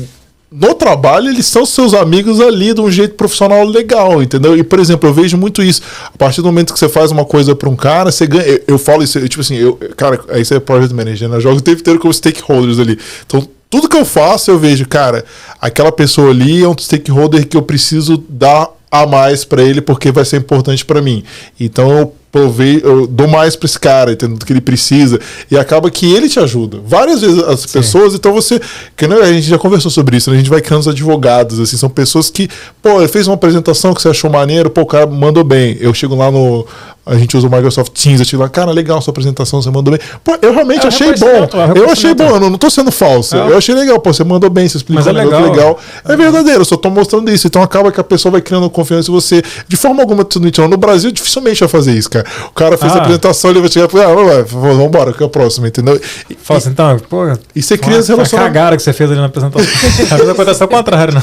no 0.53 0.75
trabalho 0.75 1.29
eles 1.29 1.47
são 1.47 1.65
seus 1.65 1.95
amigos 1.95 2.41
ali 2.41 2.75
de 2.75 2.81
um 2.81 2.91
jeito 2.91 3.15
profissional 3.15 3.65
legal, 3.65 4.21
entendeu? 4.21 4.57
E, 4.57 4.65
por 4.65 4.81
exemplo, 4.81 5.09
eu 5.09 5.15
vejo 5.15 5.37
muito 5.37 5.63
isso. 5.63 5.81
A 6.07 6.19
partir 6.19 6.43
do 6.43 6.47
momento 6.47 6.73
que 6.73 6.79
você 6.79 6.89
faz 6.89 7.13
uma 7.13 7.25
coisa 7.25 7.55
pra 7.55 7.69
um 7.69 7.77
cara, 7.77 8.11
você 8.11 8.27
ganha. 8.27 8.45
Eu, 8.45 8.63
eu 8.67 8.79
falo 8.79 9.03
isso, 9.05 9.19
eu, 9.19 9.29
tipo 9.29 9.43
assim, 9.43 9.55
eu, 9.55 9.79
cara, 9.97 10.21
aí 10.29 10.45
você 10.45 10.57
é 10.57 10.61
project 10.61 10.95
manager, 10.95 11.29
né? 11.29 11.37
Eu 11.37 11.41
jogo 11.41 11.59
o 11.59 11.61
tempo 11.61 11.81
inteiro 11.81 12.01
com 12.01 12.13
stakeholders 12.13 12.81
ali. 12.81 12.99
Então, 13.25 13.47
tudo 13.69 13.89
que 13.89 13.97
eu 13.97 14.05
faço, 14.05 14.51
eu 14.51 14.59
vejo, 14.59 14.87
cara, 14.89 15.25
aquela 15.61 15.93
pessoa 15.93 16.31
ali 16.31 16.65
é 16.65 16.69
um 16.69 16.77
stakeholder 16.77 17.47
que 17.47 17.57
eu 17.57 17.63
preciso 17.63 18.23
dar 18.29 18.69
a 18.91 19.07
mais 19.07 19.45
pra 19.45 19.63
ele 19.63 19.81
porque 19.81 20.11
vai 20.11 20.25
ser 20.25 20.39
importante 20.39 20.85
pra 20.85 21.01
mim. 21.01 21.23
Então 21.59 21.91
eu 21.97 22.15
provei, 22.33 22.81
eu 22.85 23.07
dou 23.07 23.27
mais 23.29 23.57
pra 23.57 23.67
esse 23.67 23.79
cara, 23.79 24.13
entendeu? 24.13 24.37
Do 24.37 24.47
que 24.47 24.53
ele 24.53 24.61
precisa. 24.61 25.19
E 25.51 25.59
acaba 25.59 25.91
que 25.91 26.11
ele 26.13 26.29
te 26.29 26.39
ajuda. 26.39 26.79
Várias 26.87 27.21
vezes 27.21 27.43
as 27.43 27.67
pessoas, 27.67 28.15
então 28.15 28.33
você. 28.33 28.61
Que 28.97 29.07
não, 29.07 29.21
a 29.21 29.27
gente 29.33 29.47
já 29.49 29.59
conversou 29.59 29.91
sobre 29.91 30.17
isso, 30.17 30.31
né? 30.31 30.37
A 30.37 30.39
gente 30.39 30.51
vai 30.51 30.61
criando 30.61 30.81
os 30.81 30.89
advogados, 30.89 31.59
assim, 31.59 31.77
são 31.77 31.89
pessoas 31.89 32.31
que, 32.31 32.49
pô, 32.83 32.99
ele 33.01 33.09
fez 33.09 33.27
uma 33.27 33.35
apresentação 33.35 33.93
que 33.95 34.01
você 34.03 34.09
achou 34.09 34.31
maneiro, 34.31 34.71
pô, 34.71 34.83
o 34.83 34.87
cara 34.87 35.07
mandou 35.07 35.43
bem. 35.45 35.77
Eu 35.81 35.93
chego 35.93 36.15
lá 36.15 36.31
no. 36.31 36.67
A 37.07 37.17
gente 37.17 37.35
usa 37.37 37.49
o 37.49 37.51
Microsoft 37.51 37.93
Teams, 38.01 38.21
eu 38.21 38.27
chego 38.27 38.43
lá, 38.43 38.49
cara, 38.49 38.71
legal 38.71 39.01
sua 39.01 39.11
apresentação, 39.11 39.61
você 39.61 39.71
mandou 39.71 39.91
bem. 39.97 40.01
Pô, 40.23 40.37
eu 40.41 40.53
realmente 40.53 40.85
É, 40.85 40.89
achei 40.89 41.13
bom. 41.15 41.27
é, 41.27 41.49
Eu 41.79 41.91
achei 41.91 42.15
bom, 42.15 42.29
eu 42.37 42.39
não, 42.51 42.59
tô 42.59 42.71
sendo 42.71 42.93
falso. 42.93 43.35
É. 43.35 43.41
Eu 43.49 43.57
achei 43.57 43.75
legal, 43.75 43.99
pô, 43.99 44.13
você 44.13 44.23
mandou 44.23 44.49
bem, 44.51 44.69
você 44.69 44.77
explicou 44.77 45.03
Mas 45.03 45.07
é 45.13 45.19
um 45.19 45.25
legal. 45.25 45.43
legal. 45.51 45.79
É 46.05 46.15
verdadeiro, 46.15 46.61
eu 46.61 46.65
só 46.65 46.77
tô 46.77 46.89
mostrando 46.91 47.29
isso. 47.33 47.47
Então 47.47 47.63
acaba 47.63 47.91
que 47.91 47.99
a 48.01 48.05
pessoa 48.05 48.31
vai 48.33 48.41
criando 48.43 48.69
confiança 48.71 49.11
em 49.11 49.15
você. 49.15 49.43
De 49.67 49.77
forma 49.77 50.03
alguma, 50.03 50.23
entendeu. 50.23 50.69
No 50.69 50.77
Brasil, 50.77 51.11
dificilmente 51.11 51.59
vai 51.61 51.69
fazer 51.69 51.95
isso, 51.97 52.11
cara. 52.11 52.20
O 52.49 52.53
cara 52.53 52.77
fez 52.79 52.93
Ah. 52.93 52.97
a 52.97 52.99
apresentação, 52.99 53.51
ele 53.51 53.61
vai 53.61 53.71
chegar 53.71 53.87
e 53.87 53.91
falar, 53.91 54.05
ah, 54.07 54.15
vai, 54.15 54.25
vai, 54.43 54.75
vambora, 54.75 55.13
que 55.13 55.23
é 55.23 55.27
o 55.27 55.29
próximo, 55.29 55.67
entendeu? 55.67 56.01
E, 56.29 56.35
Fala 56.35 56.59
assim, 56.59 56.71
então, 56.71 56.99
pô. 57.09 57.25
e 57.55 57.63
você 57.63 57.77
cria 57.79 57.99
esse 57.99 58.11
Uma 58.11 58.17
relacionamento. 58.19 58.55
cagada 58.55 58.77
que 58.77 58.83
você 58.83 58.93
fez 58.93 59.11
ali 59.11 59.21
na 59.21 59.27
apresentação. 59.27 59.61
Às 60.03 60.09
vezes 60.09 60.29
acontece 60.29 60.63
ao 60.63 60.69
contrário, 60.69 61.15
né? 61.15 61.23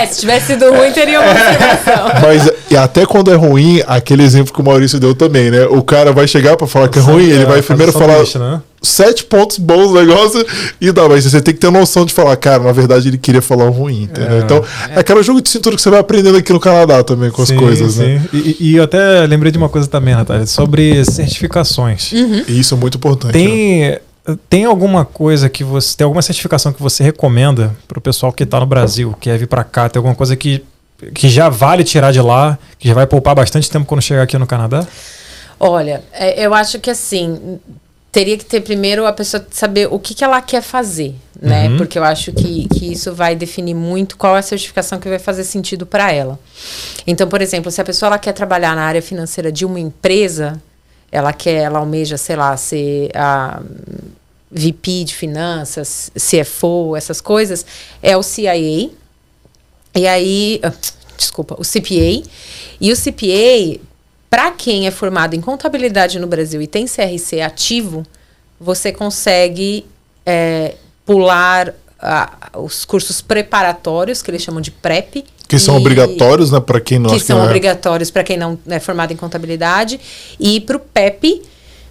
É, 0.00 0.06
se 0.06 0.20
tivesse 0.20 0.46
sido 0.48 0.70
ruim, 0.72 0.90
teria 0.92 1.20
uma 1.20 1.32
explicação. 1.32 2.08
Mas 2.22 2.50
e 2.70 2.76
até 2.76 3.06
quando 3.06 3.30
é 3.32 3.34
ruim, 3.34 3.82
aquele 3.86 4.22
exemplo 4.22 4.52
que 4.52 4.60
o 4.60 4.64
Maurício 4.64 4.98
deu 5.00 5.14
também, 5.14 5.50
né? 5.50 5.64
O 5.66 5.82
cara 5.82 6.12
vai 6.12 6.26
chegar 6.28 6.56
pra 6.56 6.66
falar 6.66 6.88
que 6.88 6.98
é 6.98 7.02
ruim, 7.02 7.28
ele 7.28 7.44
vai 7.44 7.62
primeiro 7.62 7.92
falar 7.92 8.18
né? 8.18 8.60
Sete 8.82 9.24
pontos 9.24 9.58
bons 9.58 9.88
do 9.88 9.94
negócio 9.94 10.44
e 10.80 10.92
dá, 10.92 11.08
mas 11.08 11.24
você 11.24 11.40
tem 11.40 11.52
que 11.54 11.60
ter 11.60 11.70
noção 11.70 12.04
de 12.06 12.12
falar, 12.14 12.36
cara, 12.36 12.62
na 12.62 12.72
verdade 12.72 13.08
ele 13.08 13.18
queria 13.18 13.42
falar 13.42 13.64
um 13.64 13.70
ruim, 13.70 14.02
entendeu? 14.04 14.38
É. 14.38 14.40
então, 14.40 14.64
é 14.90 15.00
aquele 15.00 15.22
jogo 15.22 15.40
de 15.42 15.48
cintura 15.50 15.74
que 15.76 15.82
você 15.82 15.90
vai 15.90 15.98
aprendendo 15.98 16.38
aqui 16.38 16.52
no 16.52 16.60
Canadá 16.60 17.02
também 17.02 17.30
com 17.30 17.42
as 17.42 17.48
Sim, 17.48 17.56
coisas, 17.56 17.96
né? 17.96 18.22
sim. 18.30 18.36
E, 18.38 18.56
e 18.72 18.76
eu 18.76 18.84
até 18.84 19.26
lembrei 19.26 19.50
de 19.50 19.58
uma 19.58 19.68
coisa 19.68 19.86
também, 19.88 20.14
Natália, 20.14 20.46
sobre 20.46 21.04
certificações. 21.04 22.12
E 22.12 22.44
isso 22.60 22.74
é 22.74 22.76
muito 22.78 22.96
importante. 22.98 23.36
né? 23.36 23.44
Tem, 23.44 23.98
tem 24.48 24.64
alguma 24.64 25.04
coisa 25.04 25.48
que 25.48 25.64
você. 25.64 25.96
Tem 25.96 26.04
alguma 26.04 26.22
certificação 26.22 26.72
que 26.72 26.82
você 26.82 27.02
recomenda 27.02 27.74
pro 27.88 28.00
pessoal 28.00 28.32
que 28.32 28.44
tá 28.44 28.60
no 28.60 28.66
Brasil, 28.66 29.12
que 29.18 29.30
quer 29.30 29.38
vir 29.38 29.46
pra 29.46 29.64
cá? 29.64 29.88
Tem 29.88 29.98
alguma 29.98 30.14
coisa 30.14 30.36
que, 30.36 30.62
que 31.14 31.28
já 31.28 31.48
vale 31.48 31.82
tirar 31.82 32.12
de 32.12 32.20
lá, 32.20 32.58
que 32.78 32.86
já 32.86 32.94
vai 32.94 33.06
poupar 33.06 33.34
bastante 33.34 33.70
tempo 33.70 33.86
quando 33.86 34.02
chegar 34.02 34.22
aqui 34.22 34.36
no 34.38 34.46
Canadá? 34.46 34.86
Olha, 35.58 36.02
é, 36.12 36.44
eu 36.44 36.52
acho 36.54 36.78
que 36.78 36.90
assim, 36.90 37.58
teria 38.10 38.36
que 38.36 38.44
ter 38.44 38.60
primeiro 38.60 39.06
a 39.06 39.12
pessoa 39.12 39.46
saber 39.50 39.88
o 39.90 39.98
que, 39.98 40.14
que 40.14 40.24
ela 40.24 40.40
quer 40.40 40.62
fazer, 40.62 41.14
né? 41.40 41.68
Uhum. 41.68 41.76
Porque 41.76 41.98
eu 41.98 42.04
acho 42.04 42.32
que, 42.32 42.66
que 42.68 42.92
isso 42.92 43.12
vai 43.12 43.36
definir 43.36 43.74
muito 43.74 44.16
qual 44.16 44.36
é 44.36 44.38
a 44.38 44.42
certificação 44.42 44.98
que 44.98 45.08
vai 45.08 45.18
fazer 45.18 45.44
sentido 45.44 45.84
para 45.84 46.10
ela. 46.12 46.38
Então, 47.06 47.28
por 47.28 47.42
exemplo, 47.42 47.70
se 47.70 47.80
a 47.80 47.84
pessoa 47.84 48.08
ela 48.08 48.18
quer 48.18 48.32
trabalhar 48.32 48.74
na 48.74 48.82
área 48.82 49.02
financeira 49.02 49.52
de 49.52 49.64
uma 49.64 49.78
empresa, 49.78 50.60
ela 51.12 51.32
quer, 51.32 51.62
ela 51.62 51.78
almeja, 51.78 52.16
sei 52.16 52.36
lá, 52.36 52.56
ser 52.56 53.10
a 53.14 53.62
VP 54.50 55.04
de 55.04 55.14
finanças, 55.14 56.10
CFO, 56.14 56.96
essas 56.96 57.20
coisas, 57.20 57.64
é 58.02 58.16
o 58.16 58.22
CIA. 58.22 58.90
E 59.94 60.06
aí, 60.06 60.60
ah, 60.62 60.72
desculpa, 61.16 61.56
o 61.58 61.62
CPA. 61.62 62.28
E 62.80 62.92
o 62.92 62.96
CPA, 62.96 63.80
para 64.30 64.50
quem 64.50 64.86
é 64.86 64.90
formado 64.90 65.34
em 65.34 65.40
contabilidade 65.40 66.18
no 66.18 66.26
Brasil 66.26 66.60
e 66.60 66.66
tem 66.66 66.86
CRC 66.86 67.40
ativo, 67.40 68.04
você 68.60 68.92
consegue 68.92 69.86
é, 70.26 70.74
pular 71.06 71.74
ah, 72.00 72.50
os 72.56 72.84
cursos 72.84 73.20
preparatórios, 73.20 74.22
que 74.22 74.30
eles 74.30 74.42
chamam 74.42 74.60
de 74.60 74.70
PrEP. 74.70 75.24
Que 75.48 75.58
são 75.58 75.74
e- 75.74 75.78
obrigatórios, 75.78 76.52
né, 76.52 76.60
para 76.60 76.80
quem 76.80 76.98
não 76.98 77.10
que 77.10 77.20
são 77.20 77.38
não 77.38 77.44
é. 77.44 77.46
obrigatórios 77.46 78.10
para 78.10 78.22
quem 78.22 78.36
não 78.36 78.58
é 78.68 78.78
formado 78.78 79.12
em 79.12 79.16
contabilidade, 79.16 79.98
e 80.38 80.60
para 80.60 80.76
o 80.76 80.80
PEP. 80.80 81.42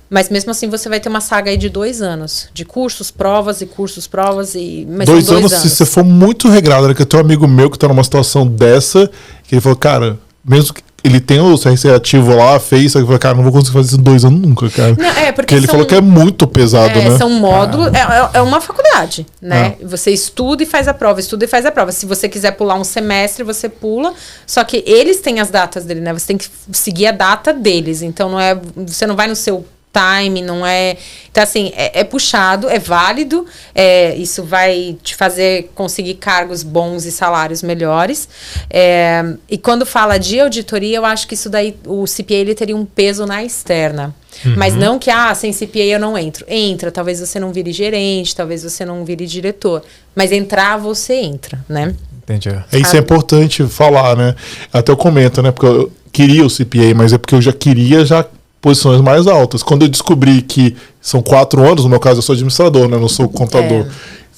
Mas 0.10 0.30
mesmo 0.30 0.52
assim 0.52 0.70
você 0.70 0.88
vai 0.88 1.02
ter 1.02 1.10
uma 1.10 1.20
saga 1.20 1.52
aí 1.52 1.58
de 1.58 1.68
dois 1.68 2.02
anos. 2.02 2.48
De 2.54 2.64
cursos, 2.64 3.12
provas 3.12 3.60
e 3.60 3.66
cursos, 3.66 4.08
provas 4.08 4.56
e. 4.56 4.88
Mas 4.90 5.06
Dois, 5.06 5.26
são 5.26 5.36
anos, 5.38 5.52
se 5.52 5.70
você 5.70 5.86
for 5.86 6.04
muito 6.04 6.48
regrado, 6.48 6.88
né? 6.88 6.94
Que 6.94 7.02
eu 7.02 7.06
tenho 7.06 7.22
um 7.22 7.26
amigo 7.26 7.46
meu 7.46 7.70
que 7.70 7.78
tá 7.78 7.90
numa 7.90 8.06
situação 8.06 8.48
dessa, 8.48 9.12
que 9.44 9.56
ele 9.56 9.62
falou, 9.62 9.78
cara, 9.78 10.18
mesmo 10.46 10.74
que 10.74 10.82
ele 11.04 11.20
tem 11.20 11.40
o 11.40 11.58
CRC 11.58 11.90
ativo 11.90 12.36
lá, 12.36 12.60
fez, 12.60 12.92
só 12.92 13.00
que 13.00 13.06
falou, 13.06 13.20
cara, 13.20 13.36
não 13.36 13.44
vou 13.44 13.52
conseguir 13.54 13.74
fazer 13.74 13.88
isso 13.90 13.98
em 14.00 14.04
dois 14.04 14.26
anos 14.26 14.42
nunca, 14.42 14.70
cara. 14.70 14.96
Não, 14.98 15.06
é, 15.06 15.32
porque 15.32 15.34
Porque 15.34 15.56
ele 15.56 15.66
são- 15.66 15.74
falou 15.74 15.86
que 15.88 15.96
é 15.96 16.02
muito 16.02 16.46
pesado, 16.48 16.98
É, 17.00 17.10
né? 17.10 17.18
São 17.18 17.30
módulos, 17.30 17.88
é, 17.94 18.00
é- 18.00 18.30
é 18.34 18.42
uma 18.42 18.60
faculdade, 18.60 19.26
né? 19.42 19.76
Você 19.84 20.12
estuda 20.12 20.64
e 20.64 20.66
faz 20.66 20.88
a 20.88 20.94
prova, 20.94 21.20
estuda 21.20 21.46
e 21.46 21.48
faz 21.48 21.66
a 21.66 21.72
prova. 21.72 21.92
Se 21.92 22.06
você 22.06 22.28
quiser 22.28 22.52
pular 22.52 22.76
um 22.76 22.84
semestre, 22.84 23.44
você 23.44 23.70
pula. 23.70 24.14
Só 24.46 24.64
que 24.64 24.84
eles 24.86 25.20
têm 25.22 25.40
as 25.40 25.50
datas 25.50 25.86
dele, 25.86 26.02
né? 26.02 26.12
Você 26.14 26.28
tem 26.28 26.38
que 26.38 26.48
seguir 26.74 27.08
a 27.08 27.12
data 27.12 27.54
deles. 27.54 28.02
Então 28.02 28.30
não 28.30 28.40
é. 28.40 28.58
Você 28.76 29.06
não 29.08 29.16
vai 29.16 29.28
no 29.28 29.36
seu 29.36 29.66
time, 29.98 30.42
não 30.42 30.66
é. 30.66 30.98
Então, 31.32 31.44
assim, 31.44 31.72
é, 31.76 32.02
é 32.02 32.04
puxado, 32.04 32.70
é 32.70 32.80
válido. 32.80 33.46
é, 33.74 34.16
isso 34.16 34.44
vai 34.44 34.98
te 35.04 35.16
fazer 35.16 35.72
conseguir 35.76 36.16
cargos 36.16 36.64
bons 36.64 37.06
e 37.06 37.12
salários 37.12 37.62
melhores. 37.64 38.28
É, 38.70 39.24
e 39.50 39.58
quando 39.58 39.86
fala 39.86 40.18
de 40.18 40.40
auditoria, 40.40 40.98
eu 40.98 41.06
acho 41.06 41.28
que 41.28 41.34
isso 41.34 41.50
daí, 41.50 41.76
o 41.86 42.06
CPA 42.06 42.36
ele 42.36 42.56
teria 42.56 42.76
um 42.76 42.86
peso 42.86 43.26
na 43.26 43.44
externa. 43.44 44.14
Mas 44.56 44.76
não 44.76 45.00
que, 45.00 45.10
ah, 45.10 45.34
sem 45.34 45.52
CPA 45.52 45.80
eu 45.80 46.00
não 46.00 46.16
entro. 46.16 46.46
Entra, 46.48 46.92
talvez 46.92 47.20
você 47.20 47.40
não 47.40 47.52
vire 47.52 47.72
gerente, 47.72 48.36
talvez 48.36 48.62
você 48.64 48.86
não 48.86 49.04
vire 49.04 49.26
diretor. 49.26 49.84
Mas 50.16 50.32
entrar, 50.32 50.78
você 50.78 51.16
entra, 51.16 51.64
né? 51.68 51.96
Entendi. 52.24 52.50
É 52.72 52.78
isso 52.78 52.96
é 52.96 53.00
importante 53.00 53.64
falar, 53.64 54.16
né? 54.16 54.36
Até 54.72 54.92
eu 54.92 54.98
comento, 54.98 55.42
né? 55.42 55.52
Porque 55.52 55.66
eu 55.66 55.92
queria 56.12 56.46
o 56.46 56.50
CPA, 56.50 56.94
mas 56.96 57.14
é 57.14 57.18
porque 57.18 57.36
eu 57.36 57.42
já 57.42 57.54
queria 57.54 58.06
já 58.06 58.26
posições 58.68 59.00
mais 59.02 59.28
altas. 59.28 59.64
Quando 59.64 59.84
eu 59.84 59.88
descobri 59.88 60.42
que 60.42 60.76
são 61.02 61.22
quatro 61.22 61.64
anos, 61.66 61.84
no 61.84 61.90
meu 61.90 62.00
caso 62.00 62.18
eu 62.20 62.22
sou 62.22 62.34
administrador, 62.34 62.88
né? 62.90 62.98
Não 62.98 63.08
sou 63.08 63.30
contador. 63.30 63.82
É. 63.82 63.88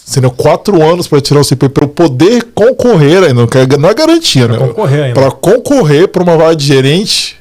Sendo 0.06 0.30
quatro 0.32 0.82
anos 0.84 1.08
para 1.08 1.20
tirar 1.22 1.42
o 1.42 1.46
CPA 1.46 1.70
para 1.70 1.84
eu 1.86 1.90
poder 1.90 2.48
concorrer 2.54 3.24
ainda, 3.24 3.34
não 3.34 3.48
quer- 3.48 3.78
não 3.78 3.90
é 3.90 3.94
garantia, 3.94 4.48
Pra 4.48 4.58
né? 4.60 4.68
concorrer 4.68 5.04
ainda. 5.04 5.20
Para 5.20 5.32
concorrer 5.32 6.08
para 6.08 6.24
uma 6.24 6.36
vaga 6.38 6.56
de 6.56 6.66
gerente, 6.66 7.36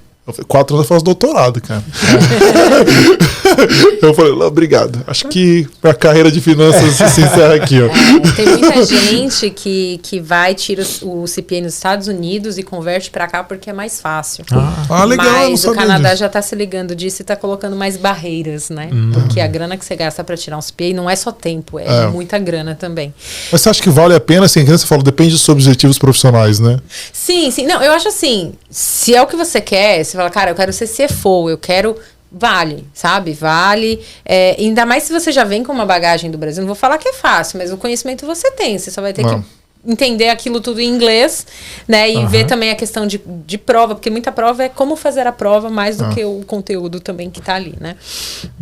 quatro 0.47 0.77
anos 0.77 0.85
eu 0.87 0.89
faço 0.95 1.05
doutorado, 1.05 1.61
cara. 1.63 1.83
eu 4.03 4.15
falei, 4.15 4.33
não, 4.37 4.47
obrigado. 4.47 5.03
Acho 5.07 5.29
que 5.29 5.67
a 5.83 5.95
carreira 5.95 6.31
de 6.31 6.41
finanças 6.41 6.95
se 6.95 7.21
encerra 7.21 7.55
aqui, 7.55 7.81
ó. 7.81 7.87
É, 7.87 8.21
tem 8.35 8.47
muita 8.47 8.85
gente 8.85 9.51
que, 9.51 9.99
que 10.03 10.21
vai, 10.21 10.55
tira 10.55 10.85
o 11.03 11.25
CPA 11.25 11.61
nos 11.63 11.75
Estados 11.75 12.09
Unidos 12.09 12.59
e 12.59 12.63
converte 12.63 13.11
para 13.11 13.27
cá 13.27 13.43
porque 13.45 13.71
é 13.71 13.73
mais 13.73 14.01
fácil. 14.01 14.45
Ah, 14.91 15.05
legal, 15.05 15.27
eu 15.27 15.33
não 15.33 15.51
Mas 15.51 15.65
o 15.65 15.75
Canadá 15.75 16.09
disso. 16.11 16.21
já 16.21 16.27
está 16.27 16.43
se 16.43 16.55
ligando 16.55 16.95
disso 16.95 17.21
e 17.21 17.23
está 17.23 17.37
colocando 17.37 17.77
mais 17.77 17.97
barreiras, 17.97 18.71
né? 18.71 18.89
Hum. 18.93 19.11
Porque 19.13 19.41
a 19.41 19.47
grana 19.47 19.77
que 19.77 19.85
você 19.85 19.97
gasta 19.97 20.23
para 20.25 20.37
tirar 20.37 20.57
um 20.57 20.63
CPA 20.63 20.93
não 20.95 21.09
é 21.09 21.17
só 21.17 21.33
tempo, 21.33 21.79
é, 21.79 21.85
É. 21.87 22.07
muita 22.07 22.39
grana 22.39 22.75
também. 22.75 23.13
Mas 23.51 23.61
você 23.61 23.69
acha 23.71 23.83
que 23.83 23.91
vale 23.91 24.15
a 24.15 24.21
pena, 24.21 24.47
assim, 24.47 24.65
que 24.65 24.71
você 24.71 24.87
falou, 24.87 25.03
depende 25.05 25.31
dos 25.33 25.43
seus 25.43 25.55
objetivos 25.55 25.99
profissionais, 25.99 26.59
né? 26.61 26.79
Sim, 27.13 27.51
sim. 27.51 27.67
Não, 27.67 27.83
eu 27.83 27.93
acho 27.93 28.09
assim, 28.09 28.53
se 28.71 29.15
é 29.15 29.23
o 29.23 29.27
que 29.27 29.37
você 29.37 29.61
quer, 29.61 30.05
você 30.05 30.17
fala, 30.17 30.31
cara, 30.31 30.51
eu 30.51 30.55
quero 30.55 30.73
ser 30.73 30.87
CFO, 30.89 31.51
eu 31.51 31.59
quero. 31.59 31.97
Vale, 32.31 32.87
sabe? 32.93 33.33
Vale. 33.33 34.05
É, 34.25 34.57
ainda 34.59 34.85
mais 34.85 35.05
se 35.05 35.13
você 35.13 35.33
já 35.33 35.45
vem 35.45 35.65
com 35.65 35.73
uma 35.73 35.87
bagagem 35.87 36.31
do 36.31 36.39
Brasil. 36.39 36.63
Não 36.63 36.67
vou 36.67 36.77
falar 36.77 36.99
que 36.99 37.09
é 37.09 37.13
fácil, 37.13 37.59
mas 37.59 37.73
o 37.73 37.77
conhecimento 37.79 38.27
você 38.27 38.51
tem. 38.51 38.79
Você 38.79 38.91
só 38.91 39.01
vai 39.01 39.13
ter 39.13 39.23
que 39.23 39.58
entender 39.89 40.29
aquilo 40.29 40.61
tudo 40.61 40.81
em 40.81 40.89
inglês, 40.89 41.47
né? 41.89 42.11
E 42.11 42.17
Aham. 42.19 42.27
ver 42.29 42.45
também 42.45 42.71
a 42.71 42.75
questão 42.75 43.07
de, 43.07 43.19
de 43.47 43.57
prova, 43.57 43.95
porque 43.95 44.11
muita 44.11 44.31
prova 44.31 44.63
é 44.65 44.69
como 44.69 44.95
fazer 44.95 45.27
a 45.27 45.33
prova 45.33 45.71
mais 45.71 45.97
do 45.97 46.05
Ah. 46.05 46.09
que 46.11 46.23
o 46.25 46.43
conteúdo 46.47 47.01
também 47.01 47.31
que 47.31 47.41
tá 47.41 47.55
ali, 47.55 47.75
né? 47.81 47.97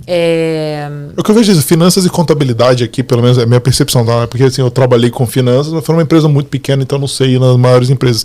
É, 0.07 0.89
O 1.17 1.23
que 1.23 1.31
eu 1.31 1.35
vejo 1.35 1.51
é 1.51 1.55
finanças 1.57 2.05
e 2.07 2.09
contabilidade 2.11 2.85
aqui, 2.85 3.03
pelo 3.03 3.23
menos 3.23 3.39
é 3.39 3.43
a 3.43 3.47
minha 3.47 3.61
percepção, 3.61 4.07
tá? 4.07 4.27
Porque 4.29 4.45
assim, 4.45 4.63
eu 4.63 4.71
trabalhei 4.71 5.11
com 5.11 5.27
finanças, 5.27 5.73
mas 5.73 5.85
foi 5.85 5.95
uma 5.97 6.03
empresa 6.03 6.29
muito 6.29 6.49
pequena, 6.49 6.83
então 6.83 6.99
não 6.99 7.09
sei 7.09 7.39
nas 7.39 7.57
maiores 7.57 7.91
empresas. 7.91 8.25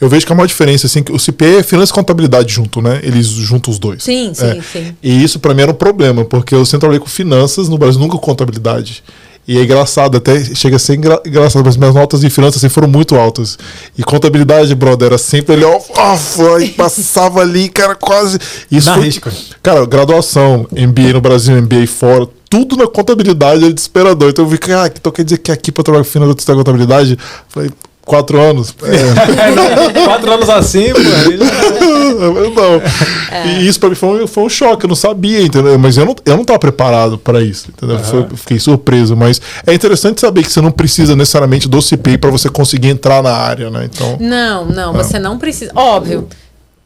Eu 0.00 0.08
vejo 0.08 0.26
que 0.26 0.32
há 0.32 0.34
uma 0.34 0.46
diferença, 0.46 0.86
assim, 0.86 1.02
que 1.02 1.10
o 1.12 1.16
CPA 1.18 1.60
é 1.60 1.62
finanças 1.62 1.90
e 1.90 1.94
contabilidade 1.94 2.52
junto, 2.52 2.82
né? 2.82 3.00
Eles 3.02 3.26
juntam 3.28 3.72
os 3.72 3.78
dois. 3.78 4.02
sim, 4.02 4.32
sim, 4.34 4.44
É. 4.44 4.60
sim. 4.62 4.96
E 5.02 5.22
isso 5.24 5.40
pra 5.40 5.54
mim 5.54 5.62
era 5.62 5.70
um 5.70 5.74
problema, 5.74 6.24
porque 6.24 6.54
eu 6.54 6.64
sempre 6.66 6.80
trabalhei 6.80 7.00
com 7.00 7.06
finanças 7.06 7.68
no 7.68 7.78
Brasil, 7.78 7.98
nunca 8.00 8.16
com 8.18 8.20
contabilidade. 8.26 9.02
E 9.46 9.58
é 9.58 9.62
engraçado, 9.64 10.16
até 10.18 10.40
chega 10.54 10.76
a 10.76 10.78
ser 10.78 10.94
engra 10.94 11.20
engraçado, 11.26 11.64
mas 11.64 11.76
minhas 11.76 11.94
notas 11.94 12.20
de 12.20 12.30
finanças 12.30 12.58
assim, 12.62 12.68
foram 12.72 12.86
muito 12.86 13.16
altas. 13.16 13.58
E 13.98 14.02
contabilidade, 14.04 14.72
brother, 14.74 15.06
era 15.08 15.18
sempre 15.18 15.54
ali, 15.54 15.64
ó, 15.64 15.80
ó, 15.96 16.58
e 16.60 16.68
passava 16.68 17.40
ali, 17.40 17.68
cara, 17.68 17.96
quase. 17.96 18.38
Isso 18.70 18.86
Dá 18.86 18.94
foi- 18.94 19.04
risco. 19.04 19.28
Cara, 19.60 19.84
graduação, 19.84 20.66
MBA 20.70 21.12
no 21.14 21.20
Brasil, 21.20 21.56
MBA 21.56 21.86
fora, 21.88 22.28
tudo 22.48 22.76
na 22.76 22.86
contabilidade 22.86 23.64
é 23.64 23.72
desesperador. 23.72 24.30
Então 24.30 24.44
eu 24.44 24.48
vi, 24.48 24.58
cara, 24.58 24.92
então 24.94 25.10
quer 25.10 25.24
dizer 25.24 25.38
que 25.38 25.50
aqui 25.50 25.72
pra 25.72 25.82
trabalhar 25.82 26.04
com 26.04 26.10
finanças 26.10 26.36
eu 26.46 26.54
da 26.54 26.54
contabilidade? 26.54 27.18
Falei, 27.48 27.70
quatro 28.04 28.40
anos? 28.40 28.74
É. 28.82 30.04
Quatro 30.04 30.32
anos 30.32 30.48
assim, 30.48 30.92
pô. 30.92 30.98
aí 30.98 31.38
já- 31.38 31.44
não. 32.50 32.82
É. 33.30 33.46
E 33.60 33.66
isso 33.68 33.78
pra 33.80 33.88
mim 33.88 33.94
foi, 33.94 34.24
um- 34.24 34.26
foi 34.26 34.44
um 34.44 34.48
choque, 34.48 34.84
eu 34.84 34.88
não 34.88 34.94
sabia, 34.96 35.42
entendeu? 35.42 35.78
Mas 35.78 35.96
eu 35.96 36.04
não, 36.04 36.14
eu 36.24 36.36
não 36.36 36.44
tava 36.44 36.58
preparado 36.58 37.16
para 37.18 37.40
isso, 37.40 37.68
entendeu? 37.70 37.98
Foi- 37.98 38.20
eu 38.20 38.36
fiquei 38.36 38.58
surpreso, 38.58 39.16
mas 39.16 39.40
é 39.66 39.72
interessante 39.74 40.20
saber 40.20 40.42
que 40.42 40.52
você 40.52 40.60
não 40.60 40.70
precisa 40.70 41.16
necessariamente 41.16 41.68
do 41.68 41.80
CPI 41.80 42.18
para 42.18 42.30
você 42.30 42.48
conseguir 42.48 42.88
entrar 42.88 43.22
na 43.22 43.32
área, 43.34 43.70
né? 43.70 43.88
Então, 43.92 44.16
Não, 44.20 44.64
não, 44.66 44.92
você 44.92 45.18
não 45.18 45.38
precisa. 45.38 45.72
Óbvio. 45.74 46.28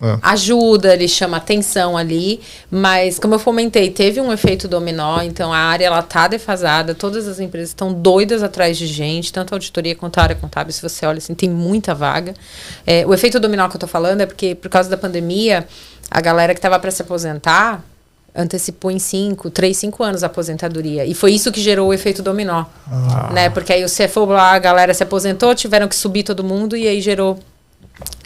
É. 0.01 0.18
Ajuda, 0.20 0.93
ele 0.93 1.09
chama 1.09 1.39
atenção 1.39 1.97
ali, 1.97 2.40
mas 2.70 3.18
como 3.18 3.35
eu 3.35 3.39
fomentei, 3.39 3.90
teve 3.90 4.20
um 4.20 4.31
efeito 4.31 4.68
dominó, 4.68 5.23
então 5.23 5.52
a 5.52 5.59
área 5.59 5.86
ela 5.86 6.02
tá 6.02 6.28
defasada, 6.28 6.94
todas 6.94 7.27
as 7.27 7.40
empresas 7.40 7.70
estão 7.70 7.93
doidas 7.93 8.43
atrás 8.43 8.77
de 8.77 8.86
gente, 8.86 9.32
tanto 9.32 9.52
a 9.52 9.56
auditoria 9.56 9.94
quanto 9.94 10.18
a 10.18 10.23
área 10.23 10.36
contábil, 10.36 10.73
se 10.73 10.82
você 10.82 11.06
olha 11.06 11.18
assim, 11.18 11.35
tem 11.35 11.48
muita 11.48 11.94
vaga. 11.94 12.35
É, 12.86 13.06
o 13.06 13.14
efeito 13.14 13.40
dominó 13.40 13.68
que 13.68 13.77
eu 13.77 13.81
tô 13.81 13.86
falando 13.86 14.20
é 14.20 14.27
porque 14.27 14.55
por 14.55 14.68
causa 14.68 14.90
da 14.90 14.98
pandemia, 14.98 15.66
a 16.10 16.20
galera 16.20 16.52
que 16.52 16.59
estava 16.59 16.78
para 16.78 16.90
se 16.90 17.01
aposentar 17.01 17.82
antecipou 18.35 18.90
em 18.90 18.98
5, 18.98 19.48
3, 19.48 19.74
5 19.74 20.05
anos 20.05 20.23
a 20.23 20.27
aposentadoria. 20.27 21.06
E 21.06 21.14
foi 21.14 21.32
isso 21.32 21.51
que 21.51 21.59
gerou 21.59 21.89
o 21.89 21.94
efeito 21.94 22.23
dominó. 22.23 22.66
Né? 23.32 23.48
Porque 23.48 23.73
aí 23.73 23.82
o 23.82 23.89
CFO 23.89 24.27
lá, 24.27 24.52
a 24.52 24.59
galera 24.59 24.93
se 24.93 25.02
aposentou, 25.02 25.55
tiveram 25.55 25.89
que 25.89 25.97
subir 25.97 26.23
todo 26.23 26.44
mundo 26.44 26.77
e 26.77 26.86
aí 26.86 27.01
gerou 27.01 27.39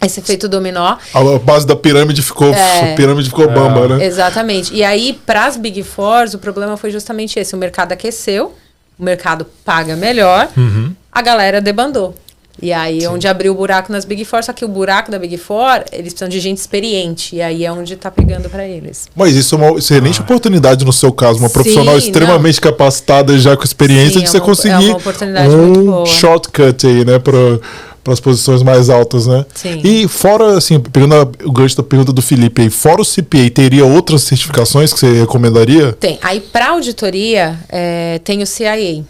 esse 0.01 0.19
efeito 0.19 0.47
dominó. 0.49 0.97
a 1.13 1.39
base 1.39 1.65
da 1.65 1.75
pirâmide 1.75 2.21
ficou, 2.21 2.53
É. 2.53 2.93
a 2.93 2.95
pirâmide 2.95 3.29
ficou 3.29 3.47
bamba, 3.49 3.87
né? 3.97 4.05
Exatamente. 4.05 4.73
E 4.73 4.83
aí, 4.83 5.13
para 5.25 5.45
as 5.45 5.57
Big 5.57 5.83
Fours, 5.83 6.33
o 6.33 6.39
problema 6.39 6.75
foi 6.77 6.91
justamente 6.91 7.39
esse: 7.39 7.53
o 7.55 7.57
mercado 7.57 7.91
aqueceu, 7.91 8.53
o 8.99 9.03
mercado 9.03 9.45
paga 9.63 9.95
melhor, 9.95 10.47
Uhum. 10.57 10.91
a 11.11 11.21
galera 11.21 11.61
debandou. 11.61 12.15
E 12.61 12.71
aí, 12.71 13.07
onde 13.07 13.27
abriu 13.27 13.53
o 13.53 13.55
buraco 13.55 13.91
nas 13.91 14.05
Big 14.05 14.23
Four, 14.25 14.43
só 14.43 14.53
que 14.53 14.63
o 14.63 14.67
buraco 14.67 15.09
da 15.09 15.17
Big 15.17 15.35
Four, 15.37 15.83
eles 15.91 16.13
precisam 16.13 16.27
de 16.29 16.39
gente 16.39 16.57
experiente. 16.57 17.37
E 17.37 17.41
aí 17.41 17.65
é 17.65 17.71
onde 17.71 17.95
tá 17.95 18.11
pegando 18.11 18.49
para 18.49 18.67
eles. 18.67 19.07
Mas 19.15 19.35
isso 19.35 19.55
é 19.55 19.57
uma 19.57 19.79
excelente 19.79 20.19
oportunidade 20.21 20.85
no 20.85 20.93
seu 20.93 21.11
caso, 21.11 21.39
uma 21.39 21.47
Sim, 21.47 21.53
profissional 21.53 21.93
não. 21.93 21.97
extremamente 21.97 22.59
capacitada 22.61 23.35
já 23.39 23.55
com 23.57 23.63
experiência 23.63 24.19
Sim, 24.19 24.19
de 24.19 24.25
é 24.25 24.27
você 24.27 24.37
uma- 24.37 24.45
conseguir 24.45 24.73
é 24.73 24.89
uma 24.89 24.97
oportunidade 24.97 25.55
muito 25.55 25.79
um 25.79 25.85
boa. 25.85 26.05
shortcut 26.05 26.85
aí, 26.85 27.05
né, 27.05 27.17
para 28.03 28.13
as 28.13 28.19
posições 28.19 28.63
mais 28.63 28.89
altas, 28.89 29.27
né? 29.27 29.45
Sim. 29.53 29.79
E 29.83 30.07
fora, 30.07 30.57
assim, 30.57 30.79
pegando 30.79 31.15
a- 31.15 31.27
o 31.45 31.51
gancho 31.51 31.77
da 31.77 31.83
pergunta 31.83 32.11
do 32.11 32.21
Felipe 32.21 32.61
aí, 32.63 32.69
fora 32.69 33.01
o 33.01 33.05
CPA, 33.05 33.49
teria 33.49 33.85
outras 33.85 34.23
certificações 34.23 34.91
que 34.93 34.99
você 34.99 35.19
recomendaria? 35.19 35.93
Tem. 35.93 36.17
Aí, 36.21 36.39
para 36.39 36.69
auditoria, 36.69 37.59
é, 37.69 38.19
tem 38.23 38.41
o 38.41 38.47
CIA. 38.47 39.03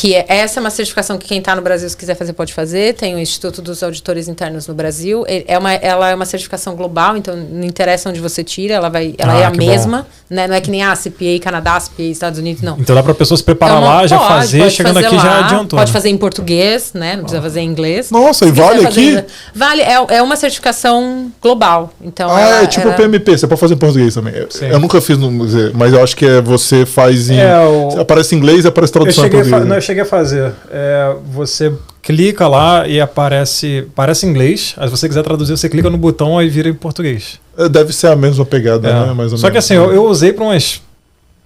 Que 0.00 0.14
é, 0.14 0.24
essa 0.28 0.60
é 0.60 0.60
uma 0.60 0.70
certificação 0.70 1.18
que 1.18 1.26
quem 1.26 1.40
está 1.40 1.56
no 1.56 1.60
Brasil, 1.62 1.88
se 1.90 1.96
quiser 1.96 2.14
fazer, 2.14 2.32
pode 2.32 2.54
fazer. 2.54 2.94
Tem 2.94 3.16
o 3.16 3.18
Instituto 3.18 3.60
dos 3.60 3.82
Auditores 3.82 4.28
Internos 4.28 4.68
no 4.68 4.72
Brasil. 4.74 5.24
É 5.26 5.58
uma, 5.58 5.72
ela 5.74 6.08
é 6.10 6.14
uma 6.14 6.24
certificação 6.24 6.76
global, 6.76 7.16
então 7.16 7.36
não 7.36 7.64
interessa 7.64 8.08
onde 8.08 8.20
você 8.20 8.44
tira, 8.44 8.74
ela, 8.74 8.88
vai, 8.88 9.16
ela 9.18 9.32
Ah, 9.34 9.40
é 9.40 9.44
a 9.46 9.50
mesma. 9.50 10.06
Né? 10.30 10.46
Não 10.46 10.54
é 10.54 10.60
que 10.60 10.70
nem 10.70 10.84
a 10.84 10.94
CPA, 10.94 11.40
Canadá, 11.42 11.80
CPA, 11.80 12.02
Estados 12.02 12.38
Unidos, 12.38 12.62
não. 12.62 12.76
Então 12.78 12.94
dá 12.94 13.02
pra 13.02 13.14
pessoa 13.14 13.36
se 13.36 13.42
preparar 13.42 13.78
Então, 13.78 13.88
lá, 13.88 14.06
já 14.06 14.18
pode, 14.18 14.28
fazer, 14.34 14.58
pode 14.60 14.74
chegando 14.74 14.94
fazer 14.94 15.06
aqui 15.06 15.16
já 15.16 15.22
lá, 15.24 15.38
adiantou. 15.46 15.78
Pode 15.78 15.90
né? 15.90 15.92
fazer 15.92 16.08
em 16.10 16.16
português, 16.18 16.92
né? 16.94 17.16
Não 17.16 17.22
precisa 17.22 17.42
fazer 17.42 17.60
em 17.60 17.68
inglês. 17.68 18.10
Nossa, 18.10 18.44
e 18.46 18.52
vale 18.52 18.82
fazer- 18.82 19.18
aqui? 19.20 19.28
Vale, 19.54 19.82
é, 19.82 19.94
é 20.18 20.22
uma 20.22 20.36
certificação 20.36 21.32
global. 21.42 21.92
Então, 22.00 22.30
Ah, 22.30 22.40
ela- 22.40 22.62
é 22.62 22.66
tipo 22.66 22.86
ela- 22.86 22.96
PMP, 22.96 23.36
você 23.38 23.46
pode 23.48 23.60
fazer 23.60 23.74
em 23.74 23.78
português 23.78 24.14
também. 24.14 24.34
Eu- 24.34 24.48
Sim. 24.50 24.66
Eu 24.66 24.78
nunca 24.78 25.00
fiz 25.00 25.16
no 25.18 25.30
museu, 25.30 25.72
mas 25.74 25.92
eu 25.94 26.02
acho 26.04 26.14
que 26.14 26.24
é 26.26 26.40
você 26.42 26.84
faz 26.86 27.30
em. 27.30 27.40
É, 27.40 27.58
o- 27.66 27.98
Aparece 27.98 28.34
em 28.34 28.38
inglês 28.38 28.64
e 28.64 28.68
aparece 28.68 28.90
Eu 28.92 29.00
tradução 29.00 29.24
em 29.24 29.28
a 29.28 29.30
português. 29.30 29.87
Cheguei 29.88 30.02
a 30.02 30.06
fazer. 30.06 30.52
É, 30.70 31.16
você 31.32 31.72
clica 32.02 32.46
lá 32.46 32.86
e 32.86 33.00
aparece, 33.00 33.86
aparece 33.92 34.26
em 34.26 34.30
inglês. 34.30 34.74
Aí 34.76 34.86
se 34.88 34.90
você 34.96 35.08
quiser 35.08 35.22
traduzir, 35.22 35.56
você 35.56 35.68
clica 35.68 35.90
no 35.90 35.98
botão 35.98 36.40
e 36.42 36.48
vira 36.48 36.68
em 36.68 36.74
português. 36.74 37.40
É, 37.56 37.68
Deve 37.68 37.92
ser 37.92 38.06
a 38.08 38.16
mesma 38.16 38.44
pegada, 38.46 38.88
É. 38.88 39.06
né? 39.06 39.12
Mais 39.12 39.32
ou 39.32 39.38
Só 39.38 39.46
que 39.48 39.52
menos. 39.54 39.64
assim, 39.64 39.74
eu, 39.74 39.92
eu 39.92 40.04
usei 40.04 40.32
para 40.32 40.44
umas 40.44 40.80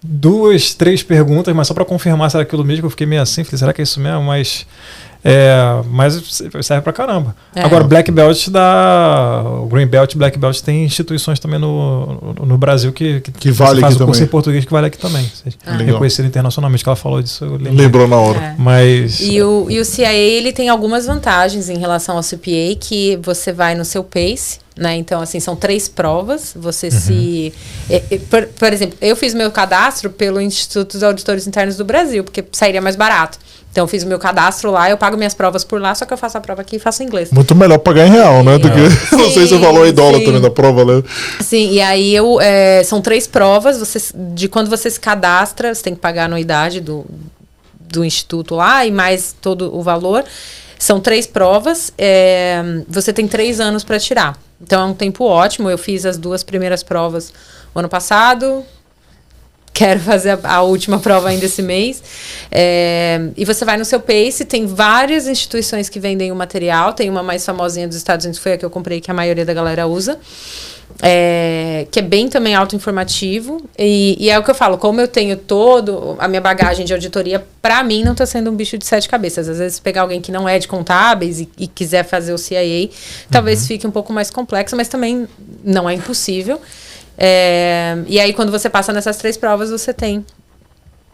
duas, 0.02 0.74
três 0.74 1.02
perguntas, 1.02 1.54
mas 1.54 1.68
só 1.68 1.74
para 1.74 1.84
confirmar 1.84 2.30
se 2.30 2.36
era 2.36 2.42
aquilo 2.42 2.64
mesmo, 2.64 2.82
que 2.82 2.86
eu 2.86 2.90
fiquei 2.90 3.06
meio 3.06 3.22
assim, 3.22 3.44
falei, 3.44 3.58
será 3.58 3.72
que 3.72 3.80
é 3.80 3.84
isso 3.84 4.00
mesmo? 4.00 4.22
Mas, 4.22 4.66
é, 5.24 5.54
mas 5.88 6.42
serve 6.62 6.82
pra 6.82 6.92
caramba. 6.92 7.36
É. 7.54 7.62
Agora, 7.62 7.84
Black 7.84 8.10
Belt 8.10 8.48
da. 8.48 9.44
O 9.62 9.66
Green 9.66 9.86
Belt 9.86 10.12
e 10.12 10.18
Black 10.18 10.36
Belt 10.36 10.60
tem 10.60 10.84
instituições 10.84 11.38
também 11.38 11.60
no, 11.60 12.34
no, 12.38 12.46
no 12.46 12.58
Brasil 12.58 12.92
que, 12.92 13.20
Que 13.20 13.52
vale 13.52 13.76
você 13.76 13.80
faz 13.80 13.94
aqui 13.94 14.02
o 14.02 14.06
curso 14.06 14.20
também. 14.20 14.28
em 14.28 14.30
português 14.30 14.64
que 14.64 14.72
vale 14.72 14.86
aqui 14.88 14.98
também. 14.98 15.30
Ah. 15.64 15.76
Reconhecido 15.76 16.26
internacionalmente, 16.26 16.82
que 16.82 16.88
ela 16.88 16.96
falou 16.96 17.22
disso. 17.22 17.44
Lembrou 17.60 18.08
na 18.08 18.16
hora. 18.16 18.38
É. 18.38 18.54
Mas. 18.58 19.20
E 19.20 19.40
o, 19.40 19.66
e 19.70 19.78
o 19.78 19.84
CIA 19.84 20.12
ele 20.12 20.52
tem 20.52 20.68
algumas 20.68 21.06
vantagens 21.06 21.68
em 21.68 21.78
relação 21.78 22.16
ao 22.16 22.22
CPA, 22.22 22.76
que 22.80 23.16
você 23.22 23.52
vai 23.52 23.76
no 23.76 23.84
seu 23.84 24.02
pace, 24.02 24.58
né? 24.76 24.96
Então, 24.96 25.20
assim, 25.20 25.38
são 25.38 25.54
três 25.54 25.88
provas. 25.88 26.52
Você 26.56 26.90
se. 26.90 27.52
é, 27.88 28.02
é, 28.10 28.18
por, 28.18 28.46
por 28.46 28.72
exemplo, 28.72 28.98
eu 29.00 29.14
fiz 29.14 29.34
meu 29.34 29.52
cadastro 29.52 30.10
pelo 30.10 30.40
Instituto 30.40 30.94
dos 30.94 31.04
Auditores 31.04 31.46
Internos 31.46 31.76
do 31.76 31.84
Brasil, 31.84 32.24
porque 32.24 32.44
sairia 32.50 32.82
mais 32.82 32.96
barato. 32.96 33.38
Então, 33.72 33.84
eu 33.84 33.88
fiz 33.88 34.02
o 34.02 34.06
meu 34.06 34.18
cadastro 34.18 34.70
lá, 34.70 34.90
eu 34.90 34.98
pago 34.98 35.16
minhas 35.16 35.32
provas 35.32 35.64
por 35.64 35.80
lá, 35.80 35.94
só 35.94 36.04
que 36.04 36.12
eu 36.12 36.18
faço 36.18 36.36
a 36.36 36.42
prova 36.42 36.60
aqui 36.60 36.76
e 36.76 36.78
faço 36.78 37.02
em 37.02 37.06
inglês. 37.06 37.30
Muito 37.32 37.54
melhor 37.54 37.78
pagar 37.78 38.06
em 38.06 38.10
real, 38.10 38.44
né? 38.44 38.58
Do 38.58 38.70
que. 38.70 38.78
não 39.16 39.30
sei 39.30 39.44
se 39.44 39.48
você 39.48 39.56
Sim, 39.56 39.62
falou 39.62 39.86
em 39.86 39.92
dólar 39.94 40.18
sim. 40.18 40.26
também 40.26 40.42
da 40.42 40.50
prova, 40.50 40.84
né? 40.84 41.02
Sim, 41.40 41.70
e 41.70 41.80
aí 41.80 42.14
eu, 42.14 42.38
é, 42.38 42.84
são 42.84 43.00
três 43.00 43.26
provas. 43.26 43.78
Você, 43.78 43.98
de 44.14 44.46
quando 44.46 44.68
você 44.68 44.90
se 44.90 45.00
cadastra, 45.00 45.74
você 45.74 45.82
tem 45.82 45.94
que 45.94 46.00
pagar 46.02 46.22
a 46.22 46.24
anuidade 46.26 46.82
do, 46.82 47.06
do 47.80 48.04
instituto 48.04 48.54
lá 48.54 48.84
e 48.84 48.90
mais 48.90 49.34
todo 49.40 49.74
o 49.74 49.82
valor. 49.82 50.22
São 50.78 51.00
três 51.00 51.26
provas. 51.26 51.90
é, 51.96 52.62
você 52.86 53.10
tem 53.10 53.26
três 53.26 53.58
anos 53.58 53.82
para 53.82 53.98
tirar. 53.98 54.38
Então 54.60 54.82
é 54.82 54.84
um 54.84 54.94
tempo 54.94 55.24
ótimo. 55.24 55.70
Eu 55.70 55.78
fiz 55.78 56.04
as 56.04 56.18
duas 56.18 56.42
primeiras 56.42 56.82
provas 56.82 57.32
o 57.74 57.78
ano 57.78 57.88
passado. 57.88 58.62
Quero 59.72 60.00
fazer 60.00 60.38
a, 60.42 60.56
a 60.56 60.62
última 60.62 60.98
prova 60.98 61.30
ainda 61.30 61.46
esse 61.46 61.62
mês. 61.62 62.02
É, 62.50 63.28
e 63.36 63.44
você 63.44 63.64
vai 63.64 63.78
no 63.78 63.84
seu 63.84 64.00
pace, 64.00 64.44
tem 64.44 64.66
várias 64.66 65.26
instituições 65.26 65.88
que 65.88 65.98
vendem 65.98 66.30
o 66.30 66.36
material. 66.36 66.92
Tem 66.92 67.08
uma 67.08 67.22
mais 67.22 67.44
famosinha 67.44 67.88
dos 67.88 67.96
Estados 67.96 68.26
Unidos, 68.26 68.40
foi 68.40 68.52
a 68.52 68.58
que 68.58 68.64
eu 68.64 68.70
comprei, 68.70 69.00
que 69.00 69.10
a 69.10 69.14
maioria 69.14 69.44
da 69.44 69.54
galera 69.54 69.86
usa. 69.86 70.18
É, 71.00 71.86
que 71.90 71.98
é 72.00 72.02
bem 72.02 72.28
também 72.28 72.54
autoinformativo. 72.54 73.62
E, 73.78 74.16
e 74.20 74.28
é 74.28 74.38
o 74.38 74.42
que 74.42 74.50
eu 74.50 74.54
falo, 74.54 74.76
como 74.76 75.00
eu 75.00 75.08
tenho 75.08 75.36
todo 75.36 76.16
a 76.18 76.28
minha 76.28 76.40
bagagem 76.40 76.84
de 76.84 76.92
auditoria, 76.92 77.44
para 77.62 77.82
mim 77.82 78.04
não 78.04 78.12
está 78.12 78.26
sendo 78.26 78.50
um 78.50 78.54
bicho 78.54 78.76
de 78.76 78.84
sete 78.84 79.08
cabeças. 79.08 79.48
Às 79.48 79.58
vezes, 79.58 79.80
pegar 79.80 80.02
alguém 80.02 80.20
que 80.20 80.30
não 80.30 80.48
é 80.48 80.58
de 80.58 80.68
contábeis 80.68 81.40
e, 81.40 81.48
e 81.58 81.66
quiser 81.66 82.04
fazer 82.04 82.32
o 82.32 82.38
CIA, 82.38 82.90
talvez 83.30 83.66
fique 83.66 83.86
um 83.86 83.90
pouco 83.90 84.12
mais 84.12 84.30
complexo, 84.30 84.76
mas 84.76 84.88
também 84.88 85.26
não 85.64 85.88
é 85.88 85.94
impossível. 85.94 86.60
É, 87.16 87.96
e 88.06 88.18
aí, 88.18 88.32
quando 88.32 88.50
você 88.50 88.68
passa 88.70 88.92
nessas 88.92 89.16
três 89.16 89.36
provas, 89.36 89.70
você 89.70 89.92
tem 89.92 90.24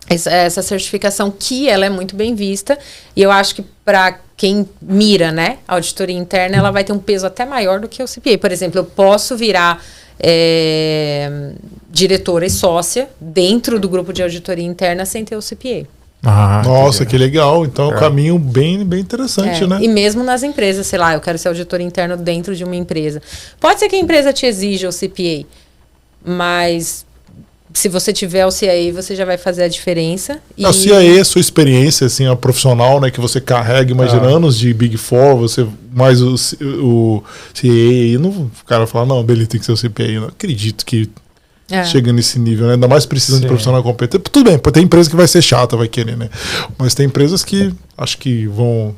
essa, 0.09 0.63
certificação 0.63 1.31
que 1.31 1.69
ela 1.69 1.85
é 1.85 1.91
muito 1.91 2.17
bem 2.17 2.35
vista 2.35 2.79
e 3.15 3.23
eu 3.23 3.31
acho 3.31 3.55
que 3.55 3.63
para 3.85 4.19
quem 4.37 4.69
mira, 4.81 5.31
né, 5.33 5.59
a 5.67 5.75
auditoria 5.75 6.17
interna, 6.17 6.57
ela 6.57 6.71
vai 6.71 6.85
ter 6.85 6.93
um 6.93 6.99
peso 6.99 7.27
até 7.27 7.45
maior 7.45 7.81
do 7.81 7.89
que 7.89 8.03
o 8.03 8.07
CPA. 8.07 8.39
Por 8.39 8.53
exemplo, 8.53 8.79
eu 8.79 8.85
posso 8.85 9.37
virar 9.37 9.83
é, 10.21 11.53
diretora 11.91 12.47
e 12.47 12.51
sócia 12.51 13.09
dentro 13.21 13.79
do 13.79 13.89
grupo 13.89 14.13
de 14.13 14.23
auditoria 14.23 14.65
interna 14.65 15.05
sem 15.05 15.25
ter 15.25 15.37
o 15.37 15.41
CPA. 15.43 15.87
Ah, 16.23 16.63
Nossa, 16.65 17.07
que 17.07 17.17
legal. 17.17 17.65
Então 17.65 17.91
é 17.91 17.95
um 17.95 17.97
É. 17.97 18.01
caminho 18.01 18.39
bem, 18.39 18.85
bem 18.85 19.01
interessante, 19.01 19.65
É, 19.65 19.67
né? 19.67 19.79
E 19.81 19.89
mesmo 19.89 20.25
nas 20.25 20.43
empresas, 20.43 20.87
sei 20.87 20.99
lá, 20.99 21.15
eu 21.15 21.21
quero 21.21 21.39
ser 21.39 21.49
auditor 21.49 21.81
interno 21.81 22.17
dentro 22.17 22.57
de 22.57 22.65
uma 22.65 22.75
empresa. 22.75 23.23
Pode 23.61 23.79
ser 23.79 23.89
que 23.89 23.97
a 23.97 24.01
empresa 24.01 24.33
te 24.33 24.45
exija 24.47 24.89
o 24.89 24.93
CPA, 24.93 25.47
mas 26.25 27.07
se 27.73 27.89
você 27.89 28.13
tiver 28.13 28.45
o 28.47 28.51
CIA, 28.51 28.93
você 28.93 29.15
já 29.15 29.25
vai 29.25 29.37
fazer 29.37 29.63
a 29.63 29.69
diferença. 29.69 30.41
E... 30.57 30.67
O 30.67 30.73
CIA 30.73 31.21
é 31.21 31.25
sua 31.25 31.41
experiência, 31.41 32.07
assim, 32.07 32.27
a 32.27 32.35
profissional, 32.35 33.01
né? 33.01 33.11
Que 33.11 33.21
você 33.21 33.41
carrega, 33.41 33.93
imagina 33.93 34.23
ah. 34.23 34.37
anos 34.37 34.59
de 34.59 34.73
Big 34.75 34.97
Four, 34.97 35.37
você 35.37 35.67
mais 35.93 36.21
o, 36.21 36.35
o 36.83 37.23
CIA, 37.55 38.19
não, 38.19 38.31
o 38.31 38.51
cara 38.67 38.87
fala, 38.87 39.07
não, 39.07 39.23
beleza, 39.23 39.51
tem 39.51 39.61
que 39.61 39.67
ser 39.67 39.73
o 39.73 39.77
CPI. 39.77 40.15
Eu 40.15 40.21
não 40.23 40.29
acredito 40.29 40.85
que 40.85 41.09
é. 41.71 41.85
chega 41.85 42.13
nesse 42.13 42.39
nível, 42.39 42.67
né? 42.67 42.75
Ainda 42.75 42.89
mais 42.89 43.05
precisando 43.05 43.41
Sim. 43.41 43.43
de 43.43 43.49
profissional 43.49 43.83
competente. 43.83 44.25
Tudo 44.25 44.51
bem, 44.51 44.59
tem 44.59 44.85
empresa 44.85 45.11
que 45.11 45.17
vai 45.17 45.29
ser 45.29 45.43
chata, 45.43 45.77
vai 45.77 45.89
querer, 45.89 46.17
né? 46.17 46.31
Mas 46.79 46.95
tem 46.95 47.07
empresas 47.07 47.45
que 47.45 47.73
acho 47.97 48.19
que 48.19 48.47
vão 48.47 48.95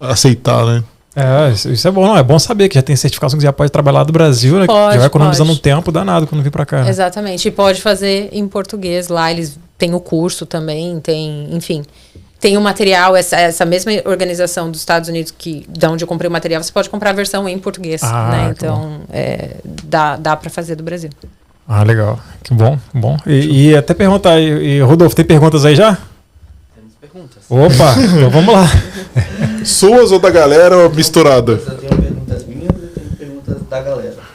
aceitar, 0.00 0.64
né? 0.64 0.84
É, 1.18 1.50
isso 1.72 1.88
é 1.88 1.90
bom, 1.90 2.06
não. 2.06 2.16
É 2.16 2.22
bom 2.22 2.38
saber 2.38 2.68
que 2.68 2.76
já 2.76 2.82
tem 2.82 2.94
certificação 2.94 3.36
que 3.38 3.42
já 3.42 3.52
pode 3.52 3.72
trabalhar 3.72 4.04
do 4.04 4.12
Brasil, 4.12 4.58
né? 4.58 4.66
Pode, 4.66 4.92
já 4.92 4.98
vai 4.98 5.06
economizando 5.08 5.48
pode. 5.48 5.58
um 5.58 5.62
tempo 5.62 5.90
danado 5.90 6.26
quando 6.26 6.42
vir 6.42 6.50
para 6.50 6.64
cá. 6.64 6.84
Né? 6.84 6.90
Exatamente. 6.90 7.48
E 7.48 7.50
pode 7.50 7.82
fazer 7.82 8.28
em 8.30 8.46
português 8.46 9.08
lá. 9.08 9.30
Eles 9.30 9.58
têm 9.76 9.94
o 9.94 10.00
curso 10.00 10.46
também, 10.46 11.00
tem, 11.00 11.48
enfim. 11.52 11.84
Tem 12.40 12.56
o 12.56 12.60
material, 12.60 13.16
essa, 13.16 13.36
essa 13.36 13.64
mesma 13.64 13.90
organização 14.04 14.70
dos 14.70 14.80
Estados 14.80 15.08
Unidos 15.08 15.34
que 15.36 15.66
da 15.68 15.90
onde 15.90 16.04
eu 16.04 16.08
comprei 16.08 16.28
o 16.28 16.32
material, 16.32 16.62
você 16.62 16.70
pode 16.70 16.88
comprar 16.88 17.10
a 17.10 17.12
versão 17.12 17.48
em 17.48 17.58
português. 17.58 18.00
Ah, 18.04 18.30
né? 18.30 18.54
Então, 18.56 19.00
é, 19.10 19.56
dá, 19.84 20.16
dá 20.16 20.36
para 20.36 20.48
fazer 20.48 20.76
do 20.76 20.84
Brasil. 20.84 21.10
Ah, 21.66 21.82
legal. 21.82 22.18
Que 22.44 22.54
bom, 22.54 22.78
bom. 22.94 23.16
E, 23.26 23.70
e 23.70 23.76
até 23.76 23.92
perguntar, 23.92 24.38
e, 24.38 24.76
e 24.76 24.80
Rodolfo, 24.80 25.16
tem 25.16 25.24
perguntas 25.24 25.64
aí 25.64 25.74
já? 25.74 25.98
Perguntas. 27.28 27.44
Opa, 27.48 27.94
então 28.00 28.30
vamos 28.30 28.54
lá. 28.54 28.66
Suas 29.64 30.12
ou 30.12 30.18
da 30.18 30.30
galera 30.30 30.76
ou 30.76 30.90
misturada? 30.90 31.52
Eu 31.52 31.76
tenho 31.76 32.02
perguntas 32.02 32.44
minhas 32.46 32.70
e 32.70 32.86
tenho 32.88 33.16
perguntas 33.16 33.62
da 33.68 33.80
galera. 33.82 34.28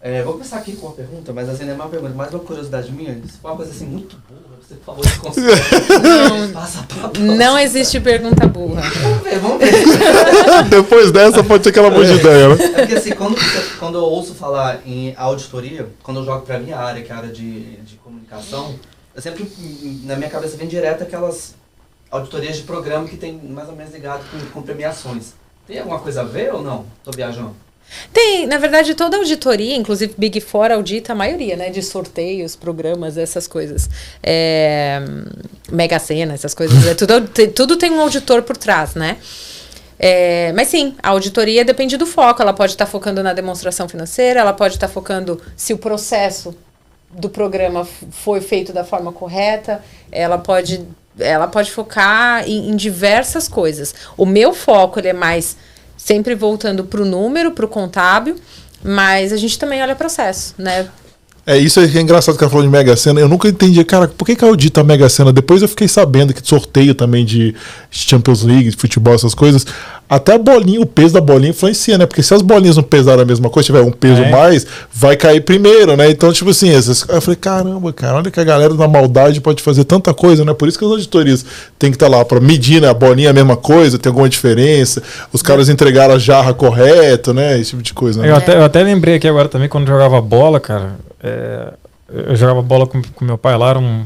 É, 0.00 0.22
vou 0.22 0.34
começar 0.34 0.58
aqui 0.58 0.76
com 0.76 0.86
uma 0.86 0.94
pergunta, 0.94 1.32
mas 1.32 1.48
assim, 1.48 1.64
não 1.64 1.72
é 1.72 1.74
uma 1.74 1.88
pergunta, 1.88 2.14
mais 2.14 2.32
uma 2.32 2.38
curiosidade 2.40 2.92
minha. 2.92 3.14
Se 3.14 3.38
for 3.42 3.48
uma 3.48 3.56
coisa 3.56 3.72
assim 3.72 3.84
muito 3.84 4.16
burra, 4.28 4.58
você, 4.62 4.74
por 4.74 4.94
favor, 4.94 5.04
não, 6.02 6.52
passa 6.52 6.86
não 7.18 7.58
existe 7.58 7.98
pergunta 7.98 8.46
burra. 8.46 8.82
Vamos 8.82 9.22
ver, 9.22 9.38
vamos 9.40 9.58
ver. 9.58 9.72
Depois 10.70 11.10
dessa 11.10 11.42
pode 11.42 11.64
ser 11.64 11.70
aquela 11.70 11.90
boa 11.90 12.06
de 12.06 12.12
ideia, 12.12 12.48
né? 12.48 12.64
É 12.64 12.68
porque 12.68 12.94
assim, 12.94 13.10
quando, 13.10 13.36
quando 13.78 13.98
eu 13.98 14.04
ouço 14.04 14.34
falar 14.34 14.80
em 14.86 15.14
auditoria, 15.16 15.88
quando 16.02 16.20
eu 16.20 16.24
jogo 16.24 16.42
pra 16.46 16.60
minha 16.60 16.78
área, 16.78 17.02
que 17.02 17.10
é 17.10 17.14
a 17.14 17.18
área 17.18 17.32
de, 17.32 17.76
de 17.78 17.96
comunicação, 17.96 18.76
eu 19.16 19.20
sempre, 19.20 19.50
na 20.04 20.14
minha 20.14 20.30
cabeça, 20.30 20.56
vem 20.56 20.68
direto 20.68 21.02
aquelas 21.02 21.57
auditorias 22.10 22.56
de 22.56 22.62
programa 22.62 23.06
que 23.06 23.16
tem 23.16 23.32
mais 23.32 23.68
ou 23.68 23.76
menos 23.76 23.92
ligado 23.92 24.24
com, 24.30 24.38
com 24.50 24.62
premiações. 24.62 25.32
Tem 25.66 25.78
alguma 25.78 25.98
coisa 25.98 26.22
a 26.22 26.24
ver 26.24 26.54
ou 26.54 26.62
não? 26.62 26.86
Tô 27.04 27.10
viajando. 27.10 27.54
Tem, 28.12 28.46
na 28.46 28.58
verdade, 28.58 28.94
toda 28.94 29.16
auditoria, 29.16 29.74
inclusive 29.74 30.14
Big 30.16 30.40
Four 30.40 30.70
audita 30.70 31.12
a 31.12 31.16
maioria, 31.16 31.56
né? 31.56 31.70
De 31.70 31.82
sorteios, 31.82 32.54
programas, 32.54 33.16
essas 33.16 33.46
coisas. 33.46 33.88
É, 34.22 35.00
Mega 35.70 35.98
Sena, 35.98 36.34
essas 36.34 36.54
coisas. 36.54 36.86
É, 36.86 36.94
tudo, 36.94 37.28
tudo 37.54 37.76
tem 37.76 37.90
um 37.90 38.00
auditor 38.00 38.42
por 38.42 38.56
trás, 38.56 38.94
né? 38.94 39.16
É, 39.98 40.52
mas 40.52 40.68
sim, 40.68 40.94
a 41.02 41.10
auditoria 41.10 41.64
depende 41.64 41.96
do 41.96 42.06
foco. 42.06 42.42
Ela 42.42 42.52
pode 42.52 42.72
estar 42.72 42.84
tá 42.84 42.90
focando 42.90 43.22
na 43.22 43.32
demonstração 43.32 43.88
financeira, 43.88 44.40
ela 44.40 44.52
pode 44.52 44.74
estar 44.74 44.86
tá 44.86 44.92
focando 44.92 45.40
se 45.56 45.72
o 45.72 45.78
processo 45.78 46.54
do 47.10 47.28
programa 47.28 47.86
foi 48.10 48.40
feito 48.40 48.72
da 48.72 48.84
forma 48.84 49.12
correta, 49.12 49.82
ela 50.12 50.36
pode 50.36 50.86
ela 51.18 51.46
pode 51.46 51.70
focar 51.70 52.48
em, 52.48 52.70
em 52.70 52.76
diversas 52.76 53.48
coisas. 53.48 53.94
O 54.16 54.26
meu 54.26 54.52
foco 54.54 54.98
ele 54.98 55.08
é 55.08 55.12
mais 55.12 55.56
sempre 55.96 56.34
voltando 56.34 56.84
para 56.84 57.02
o 57.02 57.04
número, 57.04 57.50
para 57.50 57.64
o 57.64 57.68
contábil, 57.68 58.36
mas 58.82 59.32
a 59.32 59.36
gente 59.36 59.58
também 59.58 59.82
olha 59.82 59.94
processo, 59.94 60.54
né? 60.56 60.88
É, 61.44 61.56
isso 61.56 61.80
é 61.80 61.86
engraçado 62.00 62.36
que 62.36 62.44
ela 62.44 62.50
falou 62.50 62.64
de 62.64 62.70
Mega 62.70 62.94
Sena. 62.94 63.20
Eu 63.20 63.28
nunca 63.28 63.48
entendi, 63.48 63.82
cara, 63.82 64.06
por 64.06 64.26
que, 64.26 64.36
que 64.36 64.44
audita 64.44 64.82
a 64.82 64.84
Mega 64.84 65.08
Sena? 65.08 65.32
Depois 65.32 65.62
eu 65.62 65.68
fiquei 65.68 65.88
sabendo 65.88 66.34
que 66.34 66.46
sorteio 66.46 66.94
também 66.94 67.24
de 67.24 67.54
Champions 67.90 68.42
League, 68.42 68.68
de 68.68 68.76
futebol, 68.76 69.14
essas 69.14 69.34
coisas. 69.34 69.66
Até 70.08 70.34
a 70.34 70.38
bolinha, 70.38 70.80
o 70.80 70.86
peso 70.86 71.14
da 71.14 71.20
bolinha 71.20 71.50
influencia, 71.50 71.98
né? 71.98 72.06
Porque 72.06 72.22
se 72.22 72.32
as 72.32 72.42
bolinhas 72.42 72.76
não 72.76 72.82
pesarem 72.82 73.22
a 73.22 73.24
mesma 73.24 73.50
coisa, 73.50 73.66
tiver 73.66 73.82
um 73.82 73.90
peso 73.90 74.22
é. 74.22 74.30
mais, 74.30 74.66
vai 74.92 75.16
cair 75.16 75.40
primeiro, 75.40 75.96
né? 75.96 76.10
Então, 76.10 76.32
tipo 76.32 76.50
assim, 76.50 76.70
eu 76.70 77.20
falei, 77.20 77.36
caramba, 77.36 77.92
cara, 77.92 78.16
olha 78.16 78.30
que 78.30 78.40
a 78.40 78.44
galera 78.44 78.72
na 78.74 78.88
maldade 78.88 79.40
pode 79.40 79.62
fazer 79.62 79.84
tanta 79.84 80.14
coisa, 80.14 80.44
né? 80.44 80.54
Por 80.54 80.68
isso 80.68 80.78
que 80.78 80.84
as 80.84 80.90
auditorias 80.90 81.44
têm 81.78 81.90
que 81.90 81.96
estar 81.96 82.08
tá 82.10 82.16
lá 82.16 82.24
para 82.24 82.40
medir, 82.40 82.80
né? 82.80 82.88
A 82.88 82.94
bolinha 82.94 83.28
é 83.28 83.30
a 83.30 83.34
mesma 83.34 83.56
coisa, 83.56 83.98
tem 83.98 84.10
alguma 84.10 84.28
diferença, 84.28 85.02
os 85.32 85.42
caras 85.42 85.68
entregaram 85.68 86.14
a 86.14 86.18
jarra 86.18 86.54
correta, 86.54 87.34
né? 87.34 87.58
Esse 87.58 87.70
tipo 87.70 87.82
de 87.82 87.92
coisa. 87.92 88.22
Né? 88.22 88.30
Eu, 88.30 88.36
até, 88.36 88.56
eu 88.56 88.64
até 88.64 88.82
lembrei 88.82 89.16
aqui 89.16 89.28
agora 89.28 89.48
também, 89.48 89.68
quando 89.68 89.86
jogava 89.86 90.20
bola, 90.20 90.58
cara 90.58 91.08
é, 91.22 91.72
eu 92.08 92.36
jogava 92.36 92.62
bola 92.62 92.86
com, 92.86 93.02
com 93.02 93.24
meu 93.24 93.38
pai 93.38 93.56
lá, 93.56 93.70
era 93.70 93.78
um. 93.78 94.04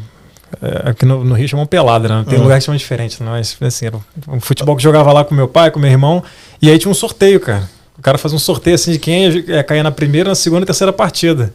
É, 0.61 0.91
aqui 0.91 1.07
no, 1.07 1.25
no 1.25 1.35
Rio 1.35 1.49
chamam 1.49 1.67
pelada, 1.67 2.09
né? 2.09 2.25
Tem 2.29 2.37
uhum. 2.37 2.45
lugar 2.45 2.59
que 2.59 2.65
chamam 2.65 2.77
diferente, 2.77 3.23
né? 3.23 3.31
mas 3.31 3.57
assim, 3.61 3.87
era 3.87 3.97
um, 3.97 4.03
um 4.29 4.41
futebol 4.41 4.77
que 4.77 4.83
jogava 4.83 5.13
lá 5.13 5.25
com 5.25 5.35
meu 5.35 5.49
pai, 5.49 5.71
com 5.71 5.79
meu 5.79 5.91
irmão, 5.91 6.23
e 6.61 6.71
aí 6.71 6.79
tinha 6.79 6.91
um 6.91 6.95
sorteio, 6.95 7.41
cara. 7.41 7.69
O 7.99 8.03
cara 8.03 8.19
fazia 8.19 8.37
um 8.37 8.41
sorteio 8.41 8.75
assim 8.75 8.93
de 8.93 8.99
quem 8.99 9.29
ia 9.31 9.63
cair 9.63 9.83
na 9.83 9.91
primeira, 9.91 10.31
na 10.31 10.35
segunda 10.35 10.63
e 10.63 10.67
terceira 10.67 10.93
partida. 10.93 11.53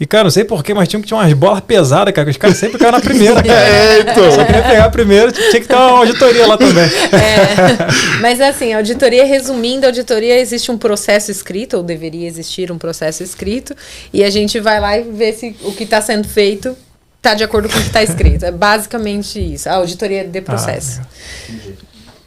E, 0.00 0.06
cara, 0.06 0.24
não 0.24 0.30
sei 0.30 0.44
porquê, 0.44 0.72
mas 0.72 0.88
tinha 0.88 0.98
que 0.98 1.06
tinha 1.06 1.18
umas 1.18 1.30
bolas 1.34 1.60
pesadas, 1.60 2.14
cara, 2.14 2.24
que 2.24 2.30
os 2.30 2.36
caras 2.38 2.56
sempre 2.56 2.78
caíam 2.78 2.92
na 2.92 3.00
primeira, 3.00 3.42
cara. 3.42 3.60
É, 3.68 4.00
então. 4.00 4.32
Só 4.32 4.46
queria 4.46 4.62
pegar 4.62 4.84
a 4.86 4.90
primeira, 4.90 5.30
tinha 5.30 5.60
que 5.60 5.68
ter 5.68 5.74
uma 5.74 5.98
auditoria 5.98 6.46
lá 6.46 6.56
também. 6.56 6.84
É. 6.84 8.16
Mas, 8.22 8.40
assim, 8.40 8.72
auditoria, 8.72 9.26
resumindo, 9.26 9.84
auditoria, 9.84 10.40
existe 10.40 10.70
um 10.70 10.78
processo 10.78 11.30
escrito, 11.30 11.76
ou 11.76 11.82
deveria 11.82 12.26
existir 12.26 12.72
um 12.72 12.78
processo 12.78 13.22
escrito, 13.22 13.76
e 14.10 14.24
a 14.24 14.30
gente 14.30 14.58
vai 14.58 14.80
lá 14.80 14.96
e 14.96 15.02
vê 15.02 15.34
se 15.34 15.54
o 15.62 15.72
que 15.72 15.84
está 15.84 16.00
sendo 16.00 16.26
feito 16.26 16.74
está 17.20 17.34
de 17.34 17.44
acordo 17.44 17.68
com 17.68 17.76
o 17.76 17.80
que 17.80 17.86
está 17.86 18.02
escrito. 18.02 18.44
É 18.44 18.50
basicamente 18.50 19.38
isso, 19.38 19.68
a 19.68 19.74
auditoria 19.74 20.26
de 20.26 20.40
processo. 20.40 21.00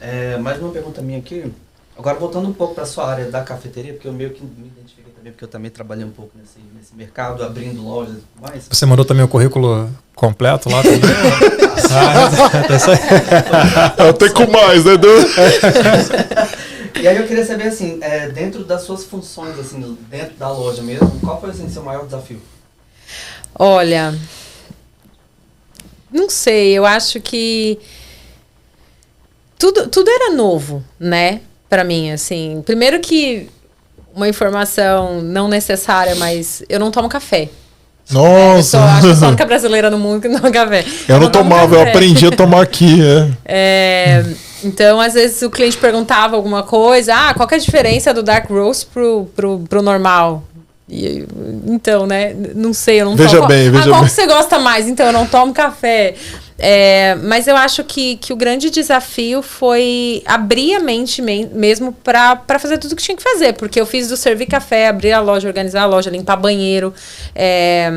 é, 0.00 0.38
mais 0.38 0.60
uma 0.60 0.70
pergunta 0.70 1.02
minha 1.02 1.18
aqui. 1.18 1.52
Agora, 1.98 2.16
voltando 2.16 2.48
um 2.48 2.52
pouco 2.52 2.74
para 2.74 2.84
a 2.84 2.86
sua 2.86 3.10
área 3.10 3.30
da 3.30 3.42
cafeteria, 3.42 3.92
porque 3.92 4.08
eu 4.08 4.12
meio 4.12 4.30
que 4.30 4.42
me 4.42 4.66
identifiquei 4.66 5.12
também, 5.12 5.32
porque 5.32 5.44
eu 5.44 5.48
também 5.48 5.70
trabalhei 5.70 6.04
um 6.04 6.10
pouco 6.10 6.32
nesse, 6.36 6.58
nesse 6.76 6.94
mercado, 6.94 7.44
abrindo 7.44 7.82
lojas 7.82 8.16
e 8.16 8.40
mais. 8.40 8.66
Você 8.68 8.86
mandou 8.86 9.04
também 9.04 9.24
o 9.24 9.28
currículo 9.28 9.90
completo 10.14 10.68
lá 10.68 10.82
também? 10.82 11.00
ah, 13.98 14.08
Até 14.08 14.28
com 14.30 14.50
mais, 14.50 14.84
né? 14.84 14.92
e 17.00 17.08
aí 17.08 17.16
eu 17.16 17.26
queria 17.26 17.44
saber, 17.44 17.68
assim, 17.68 17.98
é, 18.00 18.28
dentro 18.28 18.64
das 18.64 18.82
suas 18.82 19.04
funções, 19.04 19.58
assim, 19.58 19.96
dentro 20.10 20.34
da 20.34 20.50
loja 20.50 20.82
mesmo, 20.82 21.20
qual 21.20 21.40
foi, 21.40 21.50
assim, 21.50 21.68
seu 21.68 21.84
maior 21.84 22.04
desafio? 22.04 22.40
Olha, 23.56 24.12
não 26.14 26.30
sei, 26.30 26.72
eu 26.72 26.86
acho 26.86 27.20
que 27.20 27.78
tudo, 29.58 29.88
tudo 29.88 30.08
era 30.08 30.32
novo, 30.32 30.82
né? 30.98 31.40
Para 31.68 31.82
mim, 31.82 32.12
assim. 32.12 32.62
Primeiro 32.64 33.00
que 33.00 33.48
uma 34.14 34.28
informação 34.28 35.20
não 35.20 35.48
necessária, 35.48 36.14
mas 36.14 36.62
eu 36.68 36.78
não 36.78 36.92
tomo 36.92 37.08
café. 37.08 37.48
Nossa! 38.10 38.46
É, 38.46 38.58
eu 38.58 38.62
sou, 38.62 38.80
acho 38.80 39.08
que 39.08 39.14
sou 39.16 39.24
a 39.24 39.28
única 39.30 39.44
brasileira 39.44 39.90
no 39.90 39.98
mundo 39.98 40.22
que 40.22 40.28
não 40.28 40.38
toma 40.38 40.52
café. 40.52 40.84
Eu, 41.08 41.16
eu 41.16 41.20
não, 41.20 41.30
tomava, 41.30 41.74
eu 41.74 41.82
aprendi 41.82 42.26
a 42.26 42.30
tomar 42.30 42.62
aqui. 42.62 43.00
É. 43.44 44.22
é. 44.22 44.24
então, 44.62 45.00
às 45.00 45.14
vezes 45.14 45.42
o 45.42 45.50
cliente 45.50 45.76
perguntava 45.76 46.36
alguma 46.36 46.62
coisa, 46.62 47.12
ah, 47.12 47.34
qual 47.34 47.48
é 47.50 47.54
a 47.56 47.58
diferença 47.58 48.14
do 48.14 48.22
dark 48.22 48.48
roast 48.48 48.86
pro, 48.92 49.28
pro, 49.34 49.58
pro 49.68 49.82
normal? 49.82 50.44
E, 50.88 51.26
então, 51.66 52.06
né? 52.06 52.34
Não 52.54 52.74
sei, 52.74 53.00
eu 53.00 53.06
não 53.06 53.16
veja 53.16 53.36
tomo. 53.36 53.48
Bem, 53.48 53.70
veja 53.70 53.84
ah, 53.84 53.88
qual 53.88 54.00
bem. 54.00 54.08
que 54.08 54.14
você 54.14 54.26
gosta 54.26 54.58
mais? 54.58 54.86
Então, 54.86 55.06
eu 55.06 55.12
não 55.12 55.26
tomo 55.26 55.52
café. 55.52 56.14
É, 56.58 57.16
mas 57.16 57.48
eu 57.48 57.56
acho 57.56 57.82
que, 57.82 58.16
que 58.16 58.32
o 58.32 58.36
grande 58.36 58.70
desafio 58.70 59.42
foi 59.42 60.22
abrir 60.24 60.74
a 60.74 60.80
mente 60.80 61.20
mesmo 61.20 61.92
para 61.92 62.38
fazer 62.60 62.78
tudo 62.78 62.92
o 62.92 62.96
que 62.96 63.02
tinha 63.02 63.16
que 63.16 63.22
fazer. 63.22 63.54
Porque 63.54 63.80
eu 63.80 63.86
fiz 63.86 64.08
do 64.08 64.16
servir 64.16 64.46
café, 64.46 64.88
abrir 64.88 65.12
a 65.12 65.20
loja, 65.20 65.48
organizar 65.48 65.82
a 65.82 65.86
loja, 65.86 66.10
limpar 66.10 66.36
banheiro. 66.36 66.94
É, 67.34 67.90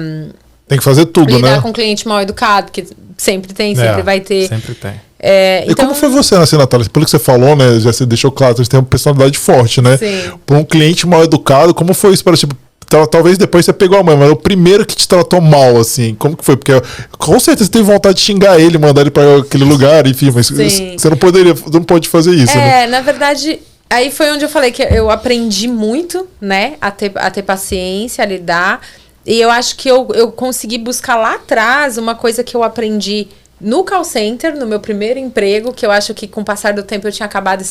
tem 0.67 0.77
que 0.77 0.83
fazer 0.83 1.05
tudo, 1.05 1.27
lidar 1.27 1.41
né? 1.41 1.49
Lidar 1.49 1.61
com 1.61 1.71
cliente 1.71 2.07
mal 2.07 2.21
educado, 2.21 2.71
que 2.71 2.85
sempre 3.15 3.53
tem, 3.53 3.73
sempre 3.75 4.01
é, 4.01 4.03
vai 4.03 4.19
ter. 4.19 4.47
Sempre 4.47 4.75
tem. 4.75 4.93
É, 5.19 5.63
e 5.65 5.71
então... 5.71 5.85
como 5.85 5.97
foi 5.97 6.09
você, 6.09 6.35
assim, 6.35 6.57
Natália? 6.57 6.87
Pelo 6.89 7.05
que 7.05 7.11
você 7.11 7.17
falou, 7.17 7.55
né? 7.55 7.79
Já 7.79 7.91
você 7.91 8.05
deixou 8.05 8.31
claro, 8.31 8.57
você 8.57 8.69
tem 8.69 8.79
uma 8.79 8.85
personalidade 8.85 9.37
forte, 9.37 9.81
né? 9.81 9.97
Sim. 9.97 10.33
Para 10.45 10.57
um 10.57 10.63
cliente 10.63 11.07
mal 11.07 11.23
educado, 11.23 11.73
como 11.73 11.93
foi 11.93 12.13
isso 12.13 12.23
para 12.23 12.35
tipo, 12.35 12.55
talvez 12.89 13.37
depois 13.37 13.65
você 13.65 13.73
pegou 13.73 13.99
a 13.99 14.03
mãe, 14.03 14.15
mas 14.15 14.29
é 14.29 14.31
o 14.31 14.35
primeiro 14.35 14.85
que 14.85 14.95
te 14.95 15.07
tratou 15.07 15.41
mal, 15.41 15.77
assim. 15.77 16.15
Como 16.15 16.37
que 16.37 16.43
foi? 16.43 16.55
Porque 16.55 16.71
com 17.17 17.39
certeza 17.39 17.69
teve 17.69 17.83
vontade 17.83 18.15
de 18.15 18.21
xingar 18.21 18.59
ele, 18.59 18.77
mandar 18.77 19.01
ele 19.01 19.11
para 19.11 19.39
aquele 19.39 19.65
lugar, 19.65 20.07
enfim, 20.07 20.31
mas 20.33 20.47
Sim. 20.47 20.97
você 20.97 21.09
não 21.09 21.17
poderia, 21.17 21.53
não 21.71 21.83
pode 21.83 22.07
fazer 22.07 22.33
isso. 22.33 22.57
É, 22.57 22.85
né? 22.85 22.87
na 22.87 23.01
verdade, 23.01 23.59
aí 23.89 24.09
foi 24.09 24.31
onde 24.31 24.45
eu 24.45 24.49
falei 24.49 24.71
que 24.71 24.81
eu 24.81 25.09
aprendi 25.09 25.67
muito, 25.67 26.27
né? 26.39 26.75
A 26.79 26.89
ter, 26.89 27.11
a 27.15 27.29
ter 27.29 27.43
paciência, 27.43 28.23
a 28.23 28.27
lidar. 28.27 28.81
E 29.25 29.41
eu 29.41 29.51
acho 29.51 29.75
que 29.75 29.89
eu, 29.89 30.07
eu 30.13 30.31
consegui 30.31 30.77
buscar 30.77 31.17
lá 31.17 31.35
atrás 31.35 31.97
uma 31.97 32.15
coisa 32.15 32.43
que 32.43 32.55
eu 32.55 32.63
aprendi 32.63 33.27
no 33.59 33.83
call 33.83 34.03
center, 34.03 34.55
no 34.55 34.65
meu 34.65 34.79
primeiro 34.79 35.19
emprego, 35.19 35.73
que 35.73 35.85
eu 35.85 35.91
acho 35.91 36.13
que 36.13 36.27
com 36.27 36.41
o 36.41 36.45
passar 36.45 36.73
do 36.73 36.83
tempo 36.83 37.07
eu 37.07 37.11
tinha 37.11 37.25
acabado 37.25 37.61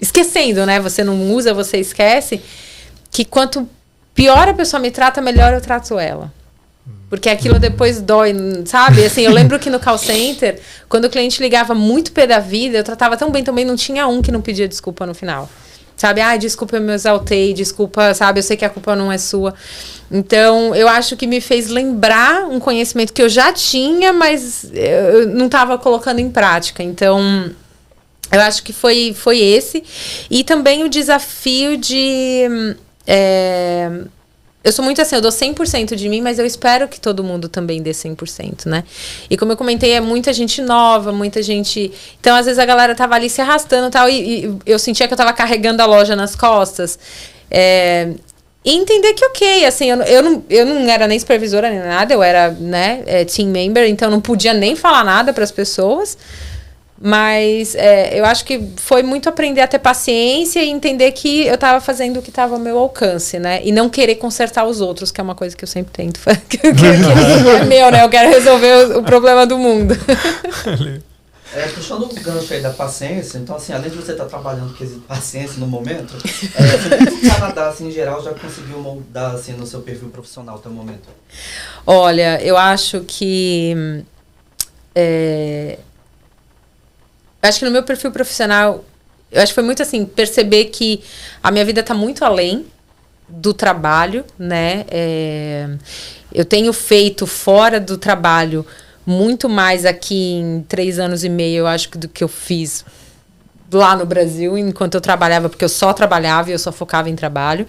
esquecendo, 0.00 0.64
né? 0.64 0.78
Você 0.78 1.02
não 1.02 1.32
usa, 1.32 1.52
você 1.52 1.78
esquece. 1.78 2.40
Que 3.10 3.24
quanto 3.24 3.68
pior 4.16 4.48
a 4.48 4.54
pessoa 4.54 4.80
me 4.80 4.90
trata, 4.90 5.20
melhor 5.20 5.52
eu 5.52 5.60
trato 5.60 5.96
ela. 5.98 6.32
Porque 7.08 7.28
aquilo 7.28 7.60
depois 7.60 8.00
dói, 8.00 8.34
sabe? 8.64 9.04
Assim, 9.04 9.22
eu 9.22 9.30
lembro 9.30 9.60
que 9.60 9.70
no 9.70 9.78
call 9.78 9.98
center, 9.98 10.60
quando 10.88 11.04
o 11.04 11.10
cliente 11.10 11.40
ligava 11.40 11.72
muito 11.72 12.10
pé 12.10 12.26
da 12.26 12.40
vida, 12.40 12.78
eu 12.78 12.82
tratava 12.82 13.16
tão 13.16 13.30
bem 13.30 13.44
também, 13.44 13.64
não 13.64 13.76
tinha 13.76 14.08
um 14.08 14.20
que 14.20 14.32
não 14.32 14.40
pedia 14.40 14.66
desculpa 14.66 15.06
no 15.06 15.14
final. 15.14 15.48
Sabe? 15.96 16.20
Ah, 16.20 16.36
desculpa, 16.36 16.76
eu 16.76 16.80
me 16.80 16.92
exaltei, 16.92 17.54
desculpa, 17.54 18.12
sabe? 18.12 18.40
Eu 18.40 18.42
sei 18.42 18.56
que 18.56 18.64
a 18.64 18.68
culpa 18.68 18.96
não 18.96 19.10
é 19.10 19.18
sua. 19.18 19.54
Então, 20.10 20.74
eu 20.74 20.88
acho 20.88 21.16
que 21.16 21.26
me 21.26 21.40
fez 21.40 21.68
lembrar 21.68 22.46
um 22.48 22.58
conhecimento 22.58 23.12
que 23.12 23.22
eu 23.22 23.28
já 23.28 23.52
tinha, 23.52 24.12
mas 24.12 24.70
eu 24.74 25.28
não 25.28 25.46
estava 25.46 25.78
colocando 25.78 26.18
em 26.18 26.28
prática. 26.28 26.82
Então, 26.82 27.50
eu 28.30 28.40
acho 28.40 28.62
que 28.62 28.72
foi, 28.72 29.14
foi 29.16 29.38
esse. 29.38 29.82
E 30.30 30.44
também 30.44 30.84
o 30.84 30.88
desafio 30.88 31.76
de. 31.76 32.76
É, 33.06 33.90
eu 34.66 34.72
sou 34.72 34.84
muito 34.84 35.00
assim, 35.00 35.14
eu 35.14 35.20
dou 35.20 35.30
100% 35.30 35.94
de 35.94 36.08
mim, 36.08 36.20
mas 36.20 36.40
eu 36.40 36.44
espero 36.44 36.88
que 36.88 37.00
todo 37.00 37.22
mundo 37.22 37.48
também 37.48 37.80
dê 37.80 37.92
100%, 37.92 38.66
né? 38.66 38.82
E 39.30 39.36
como 39.36 39.52
eu 39.52 39.56
comentei, 39.56 39.92
é 39.92 40.00
muita 40.00 40.32
gente 40.32 40.60
nova, 40.60 41.12
muita 41.12 41.40
gente. 41.40 41.92
Então, 42.18 42.34
às 42.34 42.46
vezes 42.46 42.58
a 42.58 42.64
galera 42.64 42.92
tava 42.92 43.14
ali 43.14 43.30
se 43.30 43.40
arrastando 43.40 43.90
tal, 43.90 44.08
e, 44.08 44.46
e 44.46 44.58
eu 44.66 44.76
sentia 44.76 45.06
que 45.06 45.14
eu 45.14 45.16
tava 45.16 45.32
carregando 45.32 45.82
a 45.82 45.86
loja 45.86 46.16
nas 46.16 46.34
costas. 46.34 46.98
É, 47.48 48.08
e 48.64 48.74
entender 48.74 49.12
que, 49.12 49.24
ok, 49.26 49.64
assim, 49.64 49.88
eu, 49.88 50.02
eu, 50.02 50.22
não, 50.24 50.44
eu 50.50 50.66
não 50.66 50.90
era 50.90 51.06
nem 51.06 51.16
supervisora 51.16 51.70
nem 51.70 51.78
nada, 51.78 52.12
eu 52.12 52.20
era, 52.20 52.50
né, 52.50 53.04
é, 53.06 53.24
team 53.24 53.48
member, 53.50 53.88
então 53.88 54.10
não 54.10 54.20
podia 54.20 54.52
nem 54.52 54.74
falar 54.74 55.04
nada 55.04 55.32
para 55.32 55.44
as 55.44 55.52
pessoas. 55.52 56.18
Mas 57.00 57.74
é, 57.74 58.18
eu 58.18 58.24
acho 58.24 58.44
que 58.44 58.70
foi 58.76 59.02
muito 59.02 59.28
aprender 59.28 59.60
a 59.60 59.68
ter 59.68 59.78
paciência 59.78 60.62
e 60.62 60.70
entender 60.70 61.12
que 61.12 61.46
eu 61.46 61.54
estava 61.54 61.80
fazendo 61.80 62.18
o 62.18 62.22
que 62.22 62.30
estava 62.30 62.54
ao 62.54 62.60
meu 62.60 62.78
alcance, 62.78 63.38
né? 63.38 63.60
E 63.62 63.70
não 63.70 63.90
querer 63.90 64.14
consertar 64.14 64.64
os 64.64 64.80
outros, 64.80 65.10
que 65.10 65.20
é 65.20 65.24
uma 65.24 65.34
coisa 65.34 65.54
que 65.54 65.62
eu 65.62 65.68
sempre 65.68 65.92
tento. 65.92 66.18
que, 66.48 66.56
que, 66.56 66.72
que 66.72 66.86
é 67.50 67.64
meu, 67.64 67.90
né? 67.90 68.02
Eu 68.02 68.08
quero 68.08 68.30
resolver 68.30 68.94
o, 68.94 68.98
o 69.00 69.02
problema 69.02 69.46
do 69.46 69.58
mundo. 69.58 69.94
É, 71.54 71.68
puxando 71.68 72.02
o 72.02 72.14
gancho 72.20 72.52
aí 72.52 72.60
da 72.60 72.70
paciência, 72.70 73.38
então 73.38 73.56
assim, 73.56 73.72
além 73.72 73.88
de 73.88 73.96
você 73.96 74.12
estar 74.12 74.24
tá 74.24 74.30
trabalhando 74.30 74.76
com 74.76 75.00
paciência 75.00 75.58
no 75.58 75.66
momento, 75.66 76.14
é, 76.54 77.26
o 77.26 77.30
Canadá, 77.30 77.68
assim, 77.68 77.88
em 77.88 77.90
geral, 77.90 78.22
já 78.22 78.34
conseguiu 78.34 78.78
moldar 78.78 79.34
assim, 79.34 79.52
no 79.52 79.66
seu 79.66 79.80
perfil 79.80 80.08
profissional 80.08 80.56
até 80.56 80.68
o 80.68 80.72
momento? 80.72 81.08
Olha, 81.86 82.42
eu 82.42 82.58
acho 82.58 83.00
que 83.06 84.04
é, 84.94 85.78
acho 87.46 87.58
que 87.58 87.64
no 87.64 87.70
meu 87.70 87.82
perfil 87.82 88.10
profissional, 88.10 88.84
eu 89.30 89.42
acho 89.42 89.50
que 89.50 89.54
foi 89.54 89.64
muito 89.64 89.82
assim, 89.82 90.04
perceber 90.04 90.66
que 90.66 91.02
a 91.42 91.50
minha 91.50 91.64
vida 91.64 91.80
está 91.80 91.94
muito 91.94 92.24
além 92.24 92.66
do 93.28 93.52
trabalho, 93.52 94.24
né? 94.38 94.84
É, 94.88 95.68
eu 96.32 96.44
tenho 96.44 96.72
feito 96.72 97.26
fora 97.26 97.80
do 97.80 97.98
trabalho 97.98 98.64
muito 99.04 99.48
mais 99.48 99.84
aqui 99.84 100.34
em 100.34 100.64
três 100.68 100.98
anos 100.98 101.24
e 101.24 101.28
meio, 101.28 101.60
eu 101.60 101.66
acho, 101.66 101.90
do 101.96 102.08
que 102.08 102.24
eu 102.24 102.28
fiz 102.28 102.84
lá 103.72 103.96
no 103.96 104.06
Brasil, 104.06 104.56
enquanto 104.56 104.94
eu 104.94 105.00
trabalhava, 105.00 105.48
porque 105.48 105.64
eu 105.64 105.68
só 105.68 105.92
trabalhava 105.92 106.50
e 106.50 106.52
eu 106.52 106.58
só 106.58 106.72
focava 106.72 107.08
em 107.08 107.16
trabalho. 107.16 107.66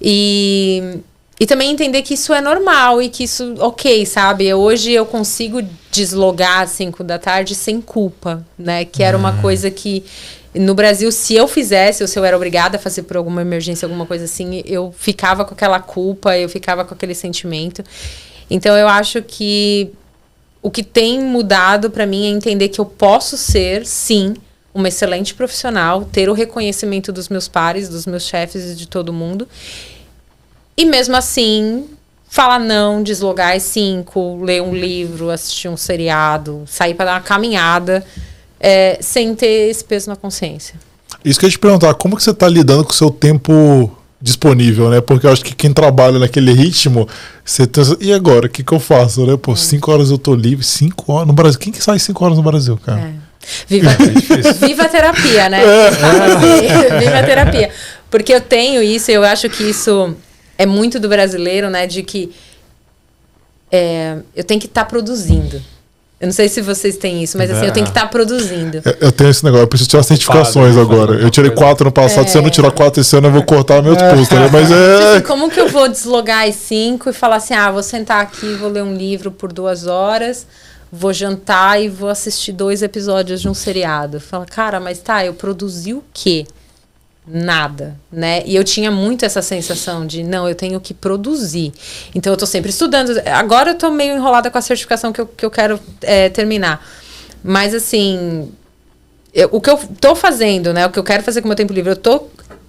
E 0.00 1.00
e 1.40 1.46
também 1.46 1.70
entender 1.70 2.02
que 2.02 2.14
isso 2.14 2.34
é 2.34 2.40
normal 2.40 3.00
e 3.00 3.08
que 3.08 3.22
isso, 3.22 3.54
ok, 3.58 4.04
sabe? 4.04 4.52
Hoje 4.52 4.92
eu 4.92 5.06
consigo 5.06 5.62
deslogar 5.92 6.62
às 6.62 6.70
5 6.70 7.04
da 7.04 7.18
tarde 7.18 7.54
sem 7.54 7.80
culpa, 7.80 8.44
né? 8.58 8.84
Que 8.84 9.04
era 9.04 9.16
uma 9.16 9.32
uhum. 9.32 9.40
coisa 9.40 9.70
que 9.70 10.04
no 10.52 10.74
Brasil, 10.74 11.12
se 11.12 11.36
eu 11.36 11.46
fizesse, 11.46 12.02
ou 12.02 12.08
se 12.08 12.18
eu 12.18 12.24
era 12.24 12.36
obrigada 12.36 12.76
a 12.76 12.80
fazer 12.80 13.04
por 13.04 13.16
alguma 13.16 13.40
emergência, 13.40 13.86
alguma 13.86 14.04
coisa 14.04 14.24
assim, 14.24 14.62
eu 14.66 14.92
ficava 14.98 15.44
com 15.44 15.54
aquela 15.54 15.78
culpa, 15.78 16.36
eu 16.36 16.48
ficava 16.48 16.84
com 16.84 16.92
aquele 16.92 17.14
sentimento. 17.14 17.84
Então 18.50 18.76
eu 18.76 18.88
acho 18.88 19.22
que 19.22 19.92
o 20.60 20.72
que 20.72 20.82
tem 20.82 21.20
mudado 21.22 21.88
para 21.88 22.04
mim 22.04 22.26
é 22.26 22.30
entender 22.30 22.68
que 22.68 22.80
eu 22.80 22.84
posso 22.84 23.36
ser, 23.36 23.86
sim, 23.86 24.34
uma 24.74 24.88
excelente 24.88 25.34
profissional, 25.34 26.04
ter 26.04 26.28
o 26.28 26.32
reconhecimento 26.32 27.12
dos 27.12 27.28
meus 27.28 27.46
pares, 27.46 27.88
dos 27.88 28.06
meus 28.06 28.24
chefes 28.24 28.72
e 28.72 28.74
de 28.74 28.88
todo 28.88 29.12
mundo 29.12 29.46
e 30.78 30.84
mesmo 30.84 31.16
assim, 31.16 31.86
falar 32.30 32.60
não, 32.60 33.02
deslogar 33.02 33.56
às 33.56 33.64
cinco, 33.64 34.40
ler 34.44 34.62
um 34.62 34.72
livro, 34.72 35.28
assistir 35.28 35.68
um 35.68 35.76
seriado, 35.76 36.62
sair 36.68 36.94
para 36.94 37.06
dar 37.06 37.14
uma 37.14 37.20
caminhada, 37.20 38.06
é, 38.60 38.96
sem 39.00 39.34
ter 39.34 39.68
esse 39.68 39.82
peso 39.82 40.08
na 40.08 40.14
consciência. 40.14 40.76
Isso 41.24 41.40
que 41.40 41.46
eu 41.46 41.48
ia 41.48 41.50
te 41.50 41.58
perguntar, 41.58 41.92
como 41.94 42.16
que 42.16 42.22
você 42.22 42.30
está 42.30 42.48
lidando 42.48 42.84
com 42.84 42.92
o 42.92 42.94
seu 42.94 43.10
tempo 43.10 43.90
disponível, 44.22 44.88
né? 44.88 45.00
Porque 45.00 45.26
eu 45.26 45.32
acho 45.32 45.44
que 45.44 45.52
quem 45.52 45.72
trabalha 45.72 46.20
naquele 46.20 46.52
ritmo, 46.52 47.08
você 47.44 47.66
tem... 47.66 47.82
e 48.00 48.12
agora, 48.12 48.46
o 48.46 48.48
que, 48.48 48.62
que 48.62 48.72
eu 48.72 48.78
faço, 48.78 49.26
né? 49.26 49.36
Pô, 49.36 49.54
é. 49.54 49.56
cinco 49.56 49.90
horas 49.90 50.12
eu 50.12 50.18
tô 50.18 50.32
livre, 50.32 50.64
cinco 50.64 51.12
horas 51.12 51.26
no 51.26 51.32
Brasil. 51.32 51.58
Quem 51.58 51.72
que 51.72 51.82
sai 51.82 51.98
cinco 51.98 52.24
horas 52.24 52.36
no 52.36 52.44
Brasil, 52.44 52.78
cara? 52.84 53.00
É. 53.00 53.12
Viva, 53.66 53.90
viva 54.64 54.82
a 54.84 54.88
terapia, 54.88 55.48
né? 55.48 55.60
É. 55.60 55.90
Viva 57.00 57.18
a 57.18 57.22
terapia. 57.24 57.70
Porque 58.08 58.32
eu 58.32 58.40
tenho 58.40 58.80
isso, 58.80 59.10
eu 59.10 59.24
acho 59.24 59.48
que 59.48 59.64
isso 59.64 60.14
é 60.58 60.66
muito 60.66 60.98
do 60.98 61.08
brasileiro, 61.08 61.70
né? 61.70 61.86
De 61.86 62.02
que 62.02 62.34
é, 63.70 64.18
eu 64.34 64.42
tenho 64.42 64.60
que 64.60 64.66
estar 64.66 64.84
tá 64.84 64.90
produzindo. 64.90 65.62
Eu 66.20 66.26
não 66.26 66.32
sei 66.32 66.48
se 66.48 66.60
vocês 66.60 66.96
têm 66.96 67.22
isso, 67.22 67.38
mas 67.38 67.48
assim, 67.48 67.66
eu 67.66 67.72
tenho 67.72 67.86
que 67.86 67.92
estar 67.92 68.02
tá 68.02 68.08
produzindo. 68.08 68.82
Eu, 68.84 68.96
eu 69.02 69.12
tenho 69.12 69.30
esse 69.30 69.44
negócio, 69.44 69.62
eu 69.62 69.68
preciso 69.68 69.88
tirar 69.88 70.02
certificações 70.02 70.76
agora. 70.76 71.14
Eu 71.14 71.30
tirei 71.30 71.52
quatro 71.52 71.84
no 71.84 71.92
passado, 71.92 72.24
é... 72.24 72.28
se 72.28 72.36
eu 72.36 72.42
não 72.42 72.50
tirar 72.50 72.72
quatro 72.72 73.00
esse 73.00 73.16
ano, 73.16 73.28
eu 73.28 73.32
vou 73.32 73.44
cortar 73.44 73.80
meu 73.80 73.94
é. 73.94 74.14
pulso, 74.14 74.34
né? 74.34 74.50
Mas 74.52 74.68
é. 74.72 75.12
Assim, 75.12 75.24
como 75.24 75.48
que 75.48 75.60
eu 75.60 75.68
vou 75.68 75.86
deslogar 75.86 76.48
as 76.48 76.56
cinco 76.56 77.08
e 77.08 77.12
falar 77.12 77.36
assim: 77.36 77.54
ah, 77.54 77.70
vou 77.70 77.84
sentar 77.84 78.20
aqui, 78.20 78.52
vou 78.54 78.68
ler 78.68 78.82
um 78.82 78.96
livro 78.96 79.30
por 79.30 79.52
duas 79.52 79.86
horas, 79.86 80.44
vou 80.90 81.12
jantar 81.12 81.80
e 81.80 81.88
vou 81.88 82.08
assistir 82.08 82.50
dois 82.50 82.82
episódios 82.82 83.40
de 83.40 83.48
um 83.48 83.54
seriado. 83.54 84.18
Fala, 84.18 84.44
cara, 84.44 84.80
mas 84.80 84.98
tá, 84.98 85.24
eu 85.24 85.34
produzi 85.34 85.94
o 85.94 86.02
quê? 86.12 86.44
Nada, 87.30 87.96
né? 88.10 88.42
E 88.46 88.56
eu 88.56 88.64
tinha 88.64 88.90
muito 88.90 89.24
essa 89.24 89.42
sensação 89.42 90.06
de, 90.06 90.22
não, 90.22 90.48
eu 90.48 90.54
tenho 90.54 90.80
que 90.80 90.94
produzir. 90.94 91.72
Então 92.14 92.32
eu 92.32 92.36
tô 92.36 92.46
sempre 92.46 92.70
estudando. 92.70 93.12
Agora 93.26 93.70
eu 93.70 93.74
tô 93.74 93.90
meio 93.90 94.14
enrolada 94.14 94.50
com 94.50 94.58
a 94.58 94.62
certificação 94.62 95.12
que 95.12 95.20
eu, 95.20 95.26
que 95.26 95.44
eu 95.44 95.50
quero 95.50 95.78
é, 96.02 96.28
terminar. 96.28 96.84
Mas 97.42 97.74
assim, 97.74 98.50
eu, 99.32 99.48
o 99.52 99.60
que 99.60 99.70
eu 99.70 99.78
tô 100.00 100.14
fazendo, 100.14 100.72
né? 100.72 100.86
O 100.86 100.90
que 100.90 100.98
eu 100.98 101.04
quero 101.04 101.22
fazer 101.22 101.40
com 101.40 101.46
o 101.46 101.50
meu 101.50 101.56
tempo 101.56 101.72
livre, 101.72 101.92
eu 101.92 101.96
tô 101.96 102.26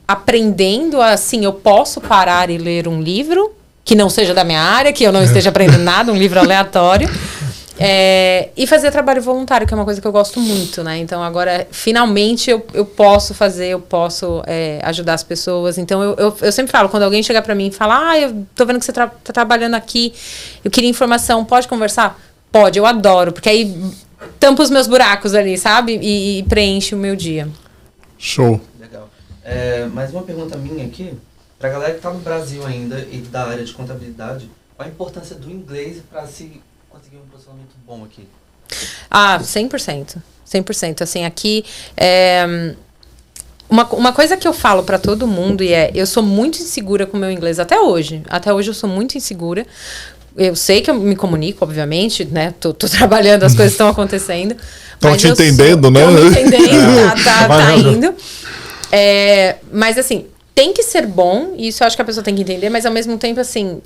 aprendendo 0.07 1.01
assim, 1.01 1.45
eu 1.45 1.53
posso 1.53 2.01
parar 2.01 2.49
e 2.49 2.57
ler 2.57 2.87
um 2.87 3.01
livro 3.01 3.53
que 3.85 3.95
não 3.95 4.09
seja 4.09 4.33
da 4.33 4.43
minha 4.43 4.61
área, 4.61 4.93
que 4.93 5.03
eu 5.03 5.11
não 5.11 5.23
esteja 5.23 5.49
aprendendo 5.49 5.83
nada, 5.83 6.11
um 6.11 6.15
livro 6.15 6.37
aleatório. 6.41 7.09
É, 7.81 8.49
e 8.57 8.67
fazer 8.67 8.91
trabalho 8.91 9.21
voluntário, 9.21 9.65
que 9.65 9.73
é 9.73 9.77
uma 9.77 9.85
coisa 9.85 10.01
que 10.01 10.05
eu 10.05 10.11
gosto 10.11 10.37
muito, 10.37 10.83
né? 10.83 10.97
Então 10.97 11.23
agora, 11.23 11.65
finalmente, 11.71 12.51
eu, 12.51 12.65
eu 12.73 12.85
posso 12.85 13.33
fazer, 13.33 13.67
eu 13.67 13.79
posso 13.79 14.43
é, 14.45 14.81
ajudar 14.83 15.13
as 15.13 15.23
pessoas. 15.23 15.77
Então 15.77 16.03
eu, 16.03 16.13
eu, 16.15 16.37
eu, 16.41 16.51
sempre 16.51 16.73
falo, 16.73 16.89
quando 16.89 17.03
alguém 17.03 17.23
chegar 17.23 17.41
para 17.41 17.55
mim 17.55 17.67
e 17.67 17.71
falar, 17.71 18.09
ah, 18.09 18.19
eu 18.19 18.45
tô 18.53 18.65
vendo 18.65 18.79
que 18.79 18.85
você 18.85 18.91
tra 18.91 19.07
tá 19.07 19.31
trabalhando 19.31 19.75
aqui, 19.75 20.13
eu 20.61 20.69
queria 20.69 20.89
informação, 20.89 21.45
pode 21.45 21.69
conversar? 21.69 22.19
Pode, 22.51 22.77
eu 22.77 22.85
adoro, 22.85 23.31
porque 23.31 23.47
aí 23.47 23.73
tampa 24.37 24.61
os 24.61 24.69
meus 24.69 24.85
buracos 24.85 25.33
ali, 25.33 25.57
sabe? 25.57 25.97
E, 26.01 26.39
e 26.39 26.43
preenche 26.43 26.93
o 26.93 26.97
meu 26.97 27.15
dia. 27.15 27.47
Show. 28.17 28.59
Legal. 28.77 29.09
É, 29.41 29.85
mais 29.85 30.11
uma 30.11 30.23
pergunta 30.23 30.57
minha 30.57 30.85
aqui, 30.85 31.13
pra 31.57 31.69
galera 31.69 31.93
que 31.93 32.01
tá 32.01 32.11
no 32.11 32.19
Brasil 32.19 32.65
ainda 32.65 32.99
e 33.09 33.19
da 33.19 33.47
área 33.47 33.63
de 33.63 33.71
contabilidade, 33.71 34.49
qual 34.75 34.85
a 34.85 34.91
importância 34.91 35.37
do 35.37 35.49
inglês 35.49 36.01
para 36.11 36.27
se 36.27 36.61
conseguir 36.99 37.17
um 37.17 37.27
posicionamento 37.31 37.75
bom 37.85 38.03
aqui? 38.03 38.27
Ah, 39.09 39.39
100%. 39.41 40.17
100%. 40.47 41.01
Assim, 41.01 41.25
aqui. 41.25 41.63
É, 41.95 42.75
uma, 43.69 43.85
uma 43.93 44.13
coisa 44.13 44.35
que 44.35 44.47
eu 44.47 44.53
falo 44.53 44.83
para 44.83 44.99
todo 44.99 45.27
mundo 45.27 45.63
e 45.63 45.73
é: 45.73 45.91
eu 45.95 46.05
sou 46.05 46.21
muito 46.21 46.59
insegura 46.59 47.05
com 47.05 47.17
o 47.17 47.19
meu 47.19 47.31
inglês 47.31 47.59
até 47.59 47.79
hoje. 47.79 48.21
Até 48.29 48.53
hoje 48.53 48.69
eu 48.69 48.73
sou 48.73 48.89
muito 48.89 49.17
insegura. 49.17 49.65
Eu 50.37 50.55
sei 50.55 50.81
que 50.81 50.89
eu 50.89 50.93
me 50.93 51.15
comunico, 51.15 51.65
obviamente, 51.65 52.23
né? 52.25 52.53
Tô, 52.59 52.73
tô 52.73 52.87
trabalhando, 52.89 53.43
as 53.43 53.55
coisas 53.55 53.73
estão 53.73 53.87
acontecendo. 53.87 54.55
Estão 54.93 55.15
te 55.15 55.27
entendendo, 55.27 55.83
sou, 55.83 55.91
né? 55.91 56.03
Estão 56.03 56.29
me 56.29 56.41
entendendo, 56.41 57.13
tá, 57.23 57.47
tá, 57.47 57.47
tá 57.47 57.75
indo. 57.75 58.13
É, 58.91 59.57
mas 59.71 59.97
assim, 59.97 60.25
tem 60.53 60.73
que 60.73 60.83
ser 60.83 61.05
bom, 61.05 61.53
e 61.57 61.69
isso 61.69 61.83
eu 61.83 61.87
acho 61.87 61.95
que 61.95 62.01
a 62.01 62.05
pessoa 62.05 62.23
tem 62.23 62.35
que 62.35 62.41
entender, 62.41 62.69
mas 62.69 62.85
ao 62.85 62.91
mesmo 62.91 63.17
tempo, 63.17 63.39
assim, 63.39 63.81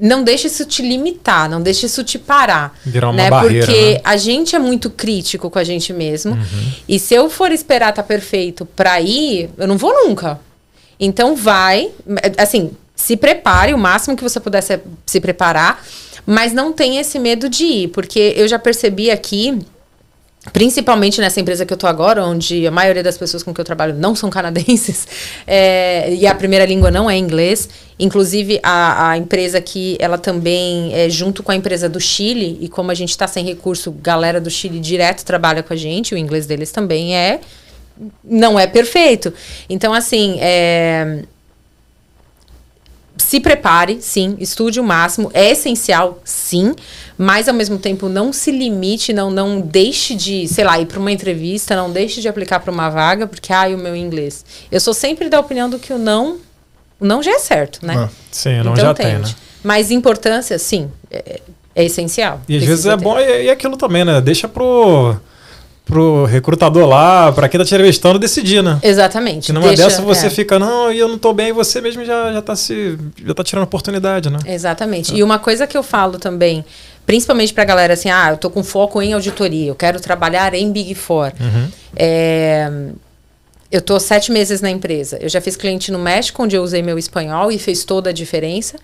não 0.00 0.22
deixe 0.22 0.46
isso 0.46 0.64
te 0.64 0.82
limitar, 0.82 1.48
não 1.48 1.60
deixe 1.60 1.86
isso 1.86 2.04
te 2.04 2.18
parar. 2.18 2.78
Virar 2.84 3.08
uma 3.08 3.16
né? 3.16 3.30
barreira. 3.30 3.66
Porque 3.66 3.94
né? 3.94 4.00
a 4.04 4.16
gente 4.16 4.54
é 4.54 4.58
muito 4.58 4.90
crítico 4.90 5.50
com 5.50 5.58
a 5.58 5.64
gente 5.64 5.92
mesmo. 5.92 6.32
Uhum. 6.32 6.72
E 6.88 6.98
se 6.98 7.14
eu 7.14 7.28
for 7.28 7.50
esperar 7.52 7.90
estar 7.90 8.02
tá 8.02 8.06
perfeito 8.08 8.64
pra 8.64 9.00
ir, 9.00 9.50
eu 9.58 9.66
não 9.66 9.76
vou 9.76 9.92
nunca. 9.92 10.40
Então 11.00 11.34
vai, 11.36 11.90
assim, 12.36 12.70
se 12.94 13.16
prepare 13.16 13.72
o 13.72 13.78
máximo 13.78 14.16
que 14.16 14.22
você 14.22 14.40
puder 14.40 14.60
se, 14.62 14.80
se 15.06 15.20
preparar, 15.20 15.84
mas 16.26 16.52
não 16.52 16.72
tenha 16.72 17.00
esse 17.00 17.18
medo 17.18 17.48
de 17.48 17.64
ir, 17.64 17.88
porque 17.88 18.34
eu 18.36 18.46
já 18.48 18.58
percebi 18.58 19.10
aqui 19.10 19.58
principalmente 20.52 21.20
nessa 21.20 21.40
empresa 21.40 21.64
que 21.64 21.72
eu 21.72 21.76
tô 21.76 21.86
agora, 21.86 22.24
onde 22.24 22.66
a 22.66 22.70
maioria 22.70 23.02
das 23.02 23.16
pessoas 23.16 23.42
com 23.42 23.52
que 23.52 23.60
eu 23.60 23.64
trabalho 23.64 23.94
não 23.94 24.14
são 24.14 24.30
canadenses, 24.30 25.06
é, 25.46 26.12
e 26.14 26.26
a 26.26 26.34
primeira 26.34 26.64
língua 26.64 26.90
não 26.90 27.10
é 27.10 27.16
inglês. 27.16 27.68
Inclusive, 27.98 28.60
a, 28.62 29.10
a 29.10 29.16
empresa 29.16 29.58
aqui, 29.58 29.96
ela 29.98 30.18
também 30.18 30.94
é 30.94 31.08
junto 31.10 31.42
com 31.42 31.50
a 31.50 31.56
empresa 31.56 31.88
do 31.88 32.00
Chile, 32.00 32.58
e 32.60 32.68
como 32.68 32.90
a 32.90 32.94
gente 32.94 33.10
está 33.10 33.26
sem 33.26 33.44
recurso, 33.44 33.90
galera 33.90 34.40
do 34.40 34.50
Chile 34.50 34.78
direto 34.78 35.24
trabalha 35.24 35.62
com 35.62 35.72
a 35.72 35.76
gente, 35.76 36.14
o 36.14 36.18
inglês 36.18 36.46
deles 36.46 36.70
também 36.70 37.16
é. 37.16 37.40
Não 38.22 38.58
é 38.58 38.66
perfeito. 38.66 39.34
Então, 39.68 39.92
assim, 39.92 40.38
é, 40.40 41.24
se 43.18 43.40
prepare, 43.40 43.98
sim, 44.00 44.36
estude 44.38 44.80
o 44.80 44.84
máximo, 44.84 45.30
é 45.34 45.50
essencial, 45.50 46.20
sim, 46.24 46.74
mas 47.16 47.48
ao 47.48 47.54
mesmo 47.54 47.78
tempo 47.78 48.08
não 48.08 48.32
se 48.32 48.50
limite, 48.50 49.12
não 49.12 49.30
não 49.30 49.60
deixe 49.60 50.14
de, 50.14 50.46
sei 50.46 50.64
lá, 50.64 50.78
ir 50.78 50.86
para 50.86 50.98
uma 50.98 51.10
entrevista, 51.10 51.76
não 51.76 51.90
deixe 51.90 52.20
de 52.20 52.28
aplicar 52.28 52.60
para 52.60 52.72
uma 52.72 52.88
vaga, 52.88 53.26
porque 53.26 53.52
ai, 53.52 53.74
o 53.74 53.78
meu 53.78 53.96
inglês. 53.96 54.44
Eu 54.70 54.80
sou 54.80 54.94
sempre 54.94 55.28
da 55.28 55.40
opinião 55.40 55.68
do 55.68 55.78
que 55.78 55.92
o 55.92 55.98
não, 55.98 56.38
o 57.00 57.04
não 57.04 57.22
já 57.22 57.32
é 57.32 57.38
certo, 57.38 57.84
né? 57.84 57.94
Ah, 57.96 58.08
sim, 58.30 58.60
o 58.60 58.64
não 58.64 58.72
então, 58.72 58.84
já 58.84 58.94
tente. 58.94 59.10
tem, 59.10 59.18
né? 59.18 59.34
Mas 59.62 59.90
importância, 59.90 60.58
sim, 60.58 60.90
é, 61.10 61.40
é 61.74 61.84
essencial. 61.84 62.40
E 62.48 62.56
às 62.56 62.64
vezes 62.64 62.86
é 62.86 62.96
ter. 62.96 63.02
bom 63.02 63.18
e, 63.18 63.44
e 63.44 63.50
aquilo 63.50 63.76
também, 63.76 64.04
né? 64.04 64.20
Deixa 64.20 64.48
pro 64.48 65.16
pro 65.88 66.26
recrutador 66.26 66.86
lá, 66.86 67.32
para 67.32 67.48
quem 67.48 67.58
tá 67.58 67.64
te 67.64 67.74
entrevistando, 67.74 68.18
decidir, 68.18 68.62
né? 68.62 68.78
Exatamente. 68.82 69.46
Que 69.46 69.52
numa 69.52 69.68
Deixa, 69.68 69.84
dessa 69.84 70.02
você 70.02 70.26
é. 70.26 70.30
fica, 70.30 70.58
não, 70.58 70.92
e 70.92 70.98
eu 70.98 71.08
não 71.08 71.18
tô 71.18 71.32
bem, 71.32 71.48
e 71.48 71.52
você 71.52 71.80
mesmo 71.80 72.04
já, 72.04 72.32
já 72.32 72.42
tá 72.42 72.54
se. 72.54 72.98
já 73.24 73.34
tá 73.34 73.42
tirando 73.42 73.64
oportunidade, 73.64 74.30
né? 74.30 74.38
Exatamente. 74.46 75.14
É. 75.14 75.16
E 75.16 75.22
uma 75.22 75.38
coisa 75.38 75.66
que 75.66 75.76
eu 75.76 75.82
falo 75.82 76.18
também, 76.18 76.64
principalmente 77.06 77.54
pra 77.54 77.64
galera 77.64 77.94
assim, 77.94 78.10
ah, 78.10 78.28
eu 78.30 78.36
tô 78.36 78.50
com 78.50 78.62
foco 78.62 79.00
em 79.00 79.14
auditoria, 79.14 79.70
eu 79.70 79.74
quero 79.74 79.98
trabalhar 79.98 80.54
em 80.54 80.70
Big 80.70 80.94
Four. 80.94 81.32
Uhum. 81.40 81.68
É 81.96 82.70
eu 83.70 83.82
tô 83.82 84.00
sete 84.00 84.32
meses 84.32 84.62
na 84.62 84.70
empresa. 84.70 85.18
Eu 85.20 85.28
já 85.28 85.42
fiz 85.42 85.54
cliente 85.54 85.92
no 85.92 85.98
México, 85.98 86.42
onde 86.42 86.56
eu 86.56 86.62
usei 86.62 86.82
meu 86.82 86.98
espanhol 86.98 87.52
e 87.52 87.58
fez 87.58 87.84
toda 87.84 88.08
a 88.08 88.12
diferença. 88.12 88.78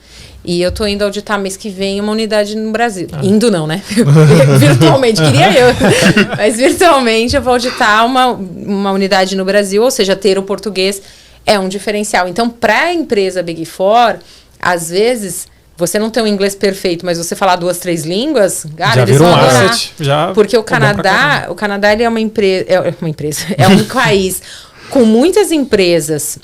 E 0.45 0.61
eu 0.61 0.71
tô 0.71 0.87
indo 0.87 1.03
auditar 1.03 1.41
mês 1.41 1.57
que 1.57 1.71
vem 1.71 1.99
uma 2.01 2.13
unidade 2.13 2.55
no 2.55 2.71
Brasil. 2.71 3.09
Ah. 3.11 3.21
Indo 3.23 3.51
não, 3.51 3.67
né? 3.67 3.83
virtualmente, 4.59 5.23
queria 5.23 5.59
eu. 5.59 5.69
Mas 6.37 6.57
virtualmente 6.57 7.35
eu 7.35 7.41
vou 7.41 7.55
auditar 7.55 8.05
uma, 8.05 8.27
uma 8.27 8.93
unidade 8.93 9.35
no 9.35 9.45
Brasil, 9.45 9.83
ou 9.83 9.91
seja, 9.91 10.15
ter 10.15 10.37
o 10.37 10.43
português 10.43 11.01
é 11.47 11.59
um 11.59 11.69
diferencial. 11.69 12.29
Então, 12.29 12.51
para 12.51 12.85
a 12.85 12.93
empresa 12.93 13.43
Big 13.43 13.65
Four, 13.65 14.17
às 14.61 14.91
vezes 14.91 15.47
você 15.77 15.99
não 15.99 16.11
tem 16.11 16.23
um 16.23 16.27
inglês 16.27 16.55
perfeito, 16.55 17.05
mas 17.05 17.19
você 17.19 17.35
falar 17.35 17.57
duas, 17.57 17.79
três 17.79 18.05
línguas, 18.05 18.67
cara, 18.77 18.95
já 18.95 19.03
eles 19.03 19.19
vão 19.19 19.31
um 19.31 19.35
adorar. 19.35 19.65
Asset, 19.65 19.95
já 19.99 20.33
porque 20.33 20.57
o 20.57 20.63
Canadá, 20.63 21.47
o 21.49 21.55
Canadá 21.55 21.93
ele 21.93 22.05
é 22.05 22.09
uma 22.09 22.21
empresa, 22.21 22.65
é 22.69 22.95
uma 23.01 23.09
empresa, 23.09 23.47
é 23.59 23.67
um 23.67 23.83
país 23.85 24.43
com 24.91 25.05
muitas 25.05 25.51
empresas 25.51 26.39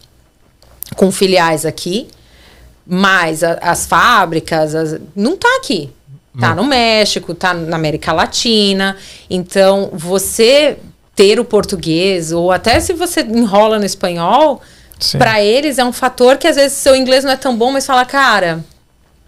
com 0.96 1.10
filiais 1.12 1.64
aqui, 1.64 2.08
mas 2.86 3.44
a, 3.44 3.54
as 3.60 3.86
fábricas 3.86 4.74
as, 4.74 5.00
não 5.14 5.34
está 5.34 5.48
aqui. 5.58 5.90
Está 6.34 6.54
no 6.54 6.64
México, 6.64 7.32
está 7.32 7.52
na 7.52 7.76
América 7.76 8.12
Latina. 8.12 8.96
Então, 9.28 9.90
você 9.92 10.78
ter 11.14 11.40
o 11.40 11.44
português, 11.44 12.32
ou 12.32 12.52
até 12.52 12.78
se 12.80 12.92
você 12.92 13.20
enrola 13.20 13.78
no 13.78 13.84
espanhol, 13.84 14.62
para 15.18 15.42
eles 15.42 15.78
é 15.78 15.84
um 15.84 15.92
fator 15.92 16.38
que 16.38 16.46
às 16.46 16.56
vezes 16.56 16.78
seu 16.78 16.94
inglês 16.94 17.24
não 17.24 17.32
é 17.32 17.36
tão 17.36 17.56
bom, 17.56 17.72
mas 17.72 17.84
fala, 17.84 18.04
cara, 18.04 18.64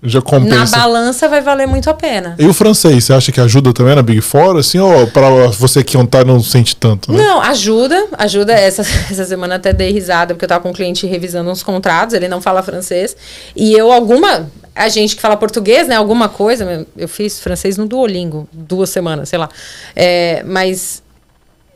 já 0.03 0.20
compensa. 0.20 0.77
Na 0.77 0.83
balança 0.85 1.29
vai 1.29 1.41
valer 1.41 1.66
muito 1.66 1.89
a 1.89 1.95
pena. 1.95 2.35
E 2.37 2.45
o 2.47 2.53
francês, 2.53 3.05
você 3.05 3.12
acha 3.12 3.31
que 3.31 3.41
ajuda 3.41 3.73
também 3.73 3.95
na 3.95 4.03
Big 4.03 4.20
Four, 4.20 4.57
assim, 4.57 4.79
ou 4.79 5.07
para 5.07 5.29
você 5.51 5.85
que 5.85 5.97
não 5.97 6.05
tá, 6.05 6.24
não 6.24 6.43
sente 6.43 6.74
tanto? 6.74 7.12
Né? 7.12 7.23
Não, 7.23 7.41
ajuda, 7.41 8.09
ajuda. 8.19 8.53
Essa, 8.53 8.83
essa 9.11 9.24
semana 9.24 9.55
até 9.55 9.73
dei 9.73 9.93
risada, 9.93 10.35
porque 10.35 10.45
eu 10.45 10.49
tava 10.49 10.61
com 10.61 10.70
um 10.70 10.73
cliente 10.73 11.07
revisando 11.07 11.49
uns 11.51 11.62
contratos, 11.62 12.15
ele 12.15 12.27
não 12.27 12.41
fala 12.41 12.62
francês. 12.62 13.16
E 13.55 13.73
eu, 13.73 13.93
alguma. 13.93 14.51
A 14.74 14.89
gente 14.89 15.15
que 15.15 15.23
fala 15.23 15.37
português, 15.37 15.87
né? 15.87 15.95
Alguma 15.95 16.29
coisa. 16.29 16.87
Eu 16.97 17.09
fiz 17.09 17.39
francês 17.39 17.77
no 17.77 17.87
Duolingo, 17.87 18.49
duas 18.53 18.91
semanas, 18.91 19.29
sei 19.29 19.39
lá. 19.39 19.49
É, 19.95 20.43
mas 20.45 21.01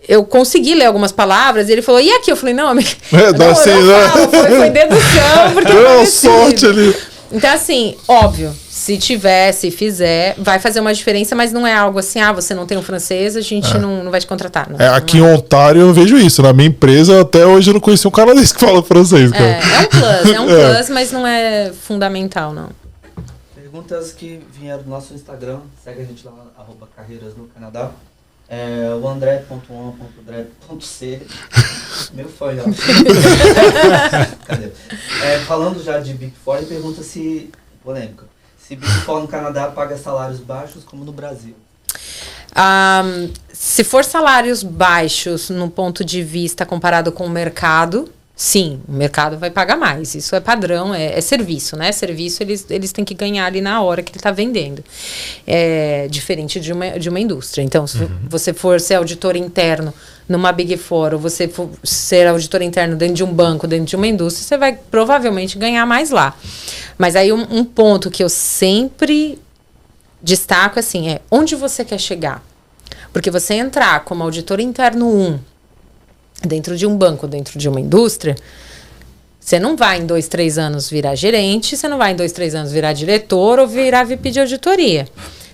eu 0.08 0.24
consegui 0.24 0.74
ler 0.74 0.86
algumas 0.86 1.12
palavras 1.12 1.68
e 1.68 1.72
ele 1.72 1.82
falou, 1.82 2.00
e 2.00 2.10
aqui? 2.10 2.32
Eu 2.32 2.36
falei, 2.36 2.54
não, 2.54 2.66
amiga. 2.66 2.90
É, 3.12 3.30
dá 3.34 3.44
não, 3.44 3.52
assim, 3.52 3.70
não 3.70 3.86
né? 3.86 4.08
falo, 4.08 4.28
foi, 4.30 4.56
foi 4.56 4.70
dedução, 4.70 5.52
porque. 5.54 5.72
Deu 5.72 6.06
sorte 6.10 6.66
ali. 6.66 6.96
Então, 7.30 7.52
assim, 7.52 7.96
óbvio, 8.06 8.54
se 8.68 8.96
tiver, 8.98 9.52
se 9.52 9.70
fizer, 9.70 10.34
vai 10.38 10.58
fazer 10.58 10.80
uma 10.80 10.94
diferença, 10.94 11.34
mas 11.34 11.52
não 11.52 11.66
é 11.66 11.74
algo 11.74 11.98
assim, 11.98 12.20
ah, 12.20 12.32
você 12.32 12.54
não 12.54 12.66
tem 12.66 12.78
um 12.78 12.82
francês, 12.82 13.36
a 13.36 13.40
gente 13.40 13.74
é. 13.76 13.78
não, 13.78 14.04
não 14.04 14.10
vai 14.10 14.20
te 14.20 14.26
contratar. 14.26 14.70
Não, 14.70 14.78
é, 14.78 14.88
aqui 14.88 15.18
não 15.18 15.26
é. 15.26 15.32
em 15.32 15.34
Ontário 15.34 15.80
eu 15.80 15.92
vejo 15.92 16.16
isso. 16.16 16.42
Na 16.42 16.52
minha 16.52 16.68
empresa, 16.68 17.20
até 17.20 17.44
hoje 17.44 17.70
eu 17.70 17.74
não 17.74 17.80
conheci 17.80 18.06
um 18.06 18.10
canadense 18.10 18.54
que 18.54 18.60
fala 18.60 18.82
francês. 18.82 19.30
Cara. 19.30 19.44
É, 19.44 19.60
é 19.60 19.80
um 19.80 19.86
plus, 19.86 20.34
é 20.34 20.40
um 20.40 20.50
é. 20.50 20.74
plus, 20.74 20.90
mas 20.90 21.12
não 21.12 21.26
é 21.26 21.72
fundamental, 21.72 22.52
não. 22.52 22.68
Perguntas 23.54 24.12
que 24.12 24.40
vieram 24.58 24.82
do 24.82 24.90
nosso 24.90 25.12
Instagram, 25.14 25.60
segue 25.82 26.02
a 26.02 26.04
gente 26.04 26.24
lá, 26.24 26.32
arroba 26.58 26.88
carreiras 26.96 27.36
no 27.36 27.46
Canadá. 27.46 27.90
É, 28.48 28.94
o 28.94 29.08
andré.1.dré.c 29.08 31.26
Meu 32.14 32.28
fã, 32.28 32.54
ó. 32.60 32.64
Cadê? 34.46 34.70
É, 35.24 35.40
falando 35.40 35.82
já 35.82 35.98
de 35.98 36.14
Big 36.14 36.32
Four, 36.44 36.58
ele 36.58 36.66
pergunta 36.66 37.02
se. 37.02 37.50
Polêmica. 37.82 38.26
Se 38.58 38.76
Big 38.76 38.92
Four 39.04 39.22
no 39.22 39.28
Canadá 39.28 39.66
paga 39.68 39.96
salários 39.96 40.40
baixos 40.40 40.84
como 40.84 41.02
no 41.04 41.12
Brasil. 41.12 41.56
Um, 42.56 43.32
se 43.52 43.84
for 43.84 44.04
salários 44.04 44.62
baixos 44.62 45.50
no 45.50 45.68
ponto 45.68 46.02
de 46.04 46.22
vista 46.22 46.64
comparado 46.64 47.12
com 47.12 47.26
o 47.26 47.30
mercado, 47.30 48.10
Sim, 48.38 48.82
o 48.86 48.92
mercado 48.92 49.38
vai 49.38 49.50
pagar 49.50 49.78
mais. 49.78 50.14
Isso 50.14 50.36
é 50.36 50.40
padrão, 50.40 50.94
é, 50.94 51.16
é, 51.16 51.20
serviço, 51.22 51.74
né? 51.74 51.90
Serviço 51.90 52.42
eles, 52.42 52.66
eles 52.68 52.92
têm 52.92 53.02
que 53.02 53.14
ganhar 53.14 53.46
ali 53.46 53.62
na 53.62 53.80
hora 53.80 54.02
que 54.02 54.10
ele 54.10 54.18
está 54.18 54.30
vendendo. 54.30 54.84
É 55.46 56.06
diferente 56.10 56.60
de 56.60 56.70
uma, 56.70 56.98
de 56.98 57.08
uma 57.08 57.18
indústria. 57.18 57.62
Então, 57.62 57.86
se 57.86 57.96
uhum. 57.96 58.08
você 58.28 58.52
for 58.52 58.78
ser 58.78 58.96
auditor 58.96 59.36
interno 59.36 59.92
numa 60.28 60.52
Big 60.52 60.76
Four, 60.76 61.14
ou 61.14 61.18
você 61.18 61.48
for 61.48 61.70
ser 61.82 62.26
auditor 62.26 62.60
interno 62.60 62.94
dentro 62.94 63.14
de 63.14 63.24
um 63.24 63.32
banco, 63.32 63.66
dentro 63.66 63.86
de 63.86 63.96
uma 63.96 64.06
indústria, 64.06 64.46
você 64.46 64.58
vai 64.58 64.78
provavelmente 64.90 65.56
ganhar 65.56 65.86
mais 65.86 66.10
lá. 66.10 66.36
Mas 66.98 67.16
aí 67.16 67.32
um, 67.32 67.46
um 67.50 67.64
ponto 67.64 68.10
que 68.10 68.22
eu 68.22 68.28
sempre 68.28 69.38
destaco 70.22 70.78
assim 70.78 71.08
é 71.08 71.22
onde 71.30 71.54
você 71.54 71.86
quer 71.86 71.98
chegar. 71.98 72.44
Porque 73.14 73.30
você 73.30 73.54
entrar 73.54 74.00
como 74.04 74.22
auditor 74.22 74.60
interno 74.60 75.08
1 75.08 75.55
dentro 76.46 76.76
de 76.76 76.86
um 76.86 76.96
banco, 76.96 77.26
dentro 77.26 77.58
de 77.58 77.68
uma 77.68 77.80
indústria, 77.80 78.36
você 79.38 79.60
não 79.60 79.76
vai 79.76 80.00
em 80.00 80.06
dois, 80.06 80.26
três 80.26 80.58
anos 80.58 80.90
virar 80.90 81.14
gerente, 81.14 81.76
você 81.76 81.86
não 81.86 81.98
vai 81.98 82.12
em 82.12 82.16
dois, 82.16 82.32
três 82.32 82.54
anos 82.54 82.72
virar 82.72 82.92
diretor 82.92 83.60
ou 83.60 83.66
virar 83.68 84.04
VP 84.04 84.30
de 84.30 84.40
auditoria. 84.40 85.06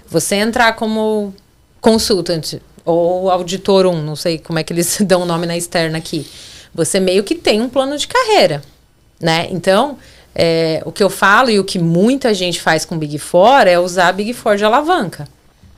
Você 0.08 0.36
entrar 0.36 0.74
como 0.76 1.34
consultant 1.78 2.54
ou 2.84 3.30
auditor 3.30 3.86
1, 3.86 4.02
não 4.02 4.16
sei 4.16 4.38
como 4.38 4.58
é 4.58 4.62
que 4.62 4.72
eles 4.72 4.98
dão 5.04 5.22
o 5.22 5.26
nome 5.26 5.46
na 5.46 5.56
externa 5.56 5.98
aqui. 5.98 6.26
Você 6.74 6.98
meio 6.98 7.22
que 7.22 7.34
tem 7.34 7.60
um 7.60 7.68
plano 7.68 7.98
de 7.98 8.08
carreira, 8.08 8.62
né? 9.20 9.48
Então, 9.50 9.98
é, 10.34 10.82
o 10.86 10.90
que 10.90 11.02
eu 11.02 11.10
falo 11.10 11.50
e 11.50 11.58
o 11.58 11.64
que 11.64 11.78
muita 11.78 12.32
gente 12.32 12.62
faz 12.62 12.86
com 12.86 12.96
Big 12.96 13.18
Four 13.18 13.66
é 13.66 13.78
usar 13.78 14.12
Big 14.12 14.32
Four 14.32 14.56
de 14.56 14.64
alavanca. 14.64 15.28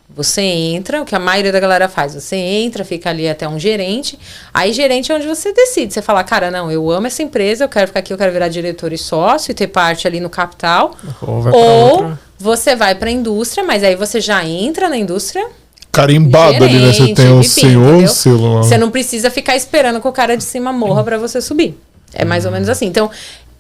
Você 0.09 0.43
entra, 0.43 1.01
o 1.03 1.05
que 1.05 1.15
a 1.15 1.19
maioria 1.19 1.51
da 1.51 1.59
galera 1.59 1.89
faz, 1.89 2.15
você 2.15 2.37
entra, 2.37 2.85
fica 2.85 3.11
ali 3.11 3.29
até 3.29 3.49
um 3.49 3.59
gerente. 3.59 4.19
Aí, 4.53 4.73
gerente 4.73 5.11
é 5.11 5.15
onde 5.15 5.27
você 5.27 5.53
decide. 5.53 5.93
Você 5.93 6.03
fala, 6.03 6.23
cara, 6.23 6.51
não, 6.51 6.71
eu 6.71 6.91
amo 6.91 7.07
essa 7.07 7.23
empresa, 7.23 7.65
eu 7.65 7.69
quero 7.69 7.89
ficar 7.89 8.01
aqui, 8.01 8.13
eu 8.13 8.19
quero 8.19 8.31
virar 8.31 8.49
diretor 8.49 8.93
e 8.93 8.99
sócio 8.99 9.51
e 9.51 9.55
ter 9.55 9.69
parte 9.69 10.07
ali 10.07 10.21
no 10.21 10.29
capital. 10.29 10.95
Ou, 11.21 11.51
Ou 11.53 12.19
você 12.39 12.77
vai 12.77 12.95
para 12.95 13.09
a 13.09 13.13
indústria, 13.13 13.65
mas 13.65 13.83
aí 13.83 13.97
você 13.97 14.21
já 14.21 14.45
entra 14.45 14.89
na 14.89 14.97
indústria. 14.97 15.49
Carimbado 15.91 16.53
gerente, 16.53 16.75
ali, 16.75 16.87
né? 16.87 16.93
Você 16.93 17.15
tem 17.15 17.39
o 17.39 17.43
senhor, 17.43 18.09
selo 18.09 18.59
Você 18.59 18.77
não 18.77 18.91
precisa 18.91 19.31
ficar 19.31 19.57
esperando 19.57 20.01
que 20.01 20.07
o 20.07 20.13
cara 20.13 20.37
de 20.37 20.45
cima 20.45 20.73
morra 20.73 21.03
para 21.03 21.17
você 21.17 21.41
subir. 21.41 21.81
É 22.13 22.25
mais 22.25 22.45
ou 22.45 22.53
menos 22.53 22.69
assim. 22.69 22.87
Então, 22.87 23.11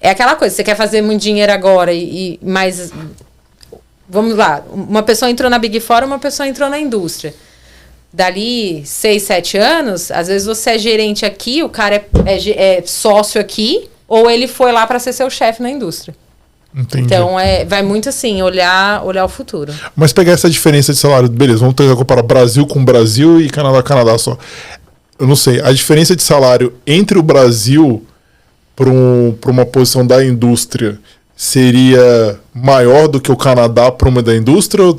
é 0.00 0.10
aquela 0.10 0.36
coisa, 0.36 0.54
você 0.54 0.62
quer 0.62 0.76
fazer 0.76 1.00
muito 1.00 1.22
dinheiro 1.22 1.50
agora 1.50 1.92
e, 1.92 2.38
e 2.42 2.46
mais 2.46 2.92
Vamos 4.08 4.36
lá, 4.36 4.62
uma 4.70 5.02
pessoa 5.02 5.30
entrou 5.30 5.50
na 5.50 5.58
Big 5.58 5.80
Four, 5.80 6.04
uma 6.04 6.18
pessoa 6.18 6.46
entrou 6.46 6.68
na 6.68 6.78
indústria. 6.78 7.34
Dali 8.12 8.82
seis, 8.84 9.22
sete 9.22 9.56
anos, 9.56 10.10
às 10.10 10.28
vezes 10.28 10.46
você 10.46 10.70
é 10.70 10.78
gerente 10.78 11.26
aqui, 11.26 11.62
o 11.62 11.68
cara 11.68 11.96
é, 11.96 12.04
é, 12.26 12.78
é 12.78 12.82
sócio 12.86 13.40
aqui, 13.40 13.88
ou 14.06 14.30
ele 14.30 14.46
foi 14.46 14.70
lá 14.72 14.86
para 14.86 14.98
ser 14.98 15.12
seu 15.12 15.28
chefe 15.30 15.62
na 15.62 15.70
indústria. 15.70 16.14
Entendi. 16.76 17.04
Então 17.04 17.38
é, 17.38 17.64
vai 17.64 17.82
muito 17.82 18.08
assim, 18.08 18.42
olhar, 18.42 19.04
olhar 19.04 19.24
o 19.24 19.28
futuro. 19.28 19.72
Mas 19.94 20.12
pegar 20.12 20.32
essa 20.32 20.50
diferença 20.50 20.92
de 20.92 20.98
salário, 20.98 21.28
beleza, 21.28 21.60
vamos 21.60 21.74
tentar 21.74 21.96
comparar 21.96 22.22
Brasil 22.22 22.66
com 22.66 22.84
Brasil 22.84 23.40
e 23.40 23.48
Canadá 23.48 23.82
Canadá 23.82 24.18
só. 24.18 24.36
Eu 25.18 25.26
não 25.26 25.36
sei, 25.36 25.60
a 25.60 25.72
diferença 25.72 26.14
de 26.14 26.22
salário 26.22 26.74
entre 26.86 27.18
o 27.18 27.22
Brasil 27.22 28.04
para 28.74 28.90
um, 28.90 29.36
uma 29.46 29.64
posição 29.64 30.04
da 30.04 30.24
indústria 30.24 30.98
seria 31.36 32.38
maior 32.54 33.08
do 33.08 33.20
que 33.20 33.32
o 33.32 33.36
Canadá 33.36 33.90
para 33.90 34.08
uma 34.08 34.22
da 34.22 34.34
indústria 34.34 34.94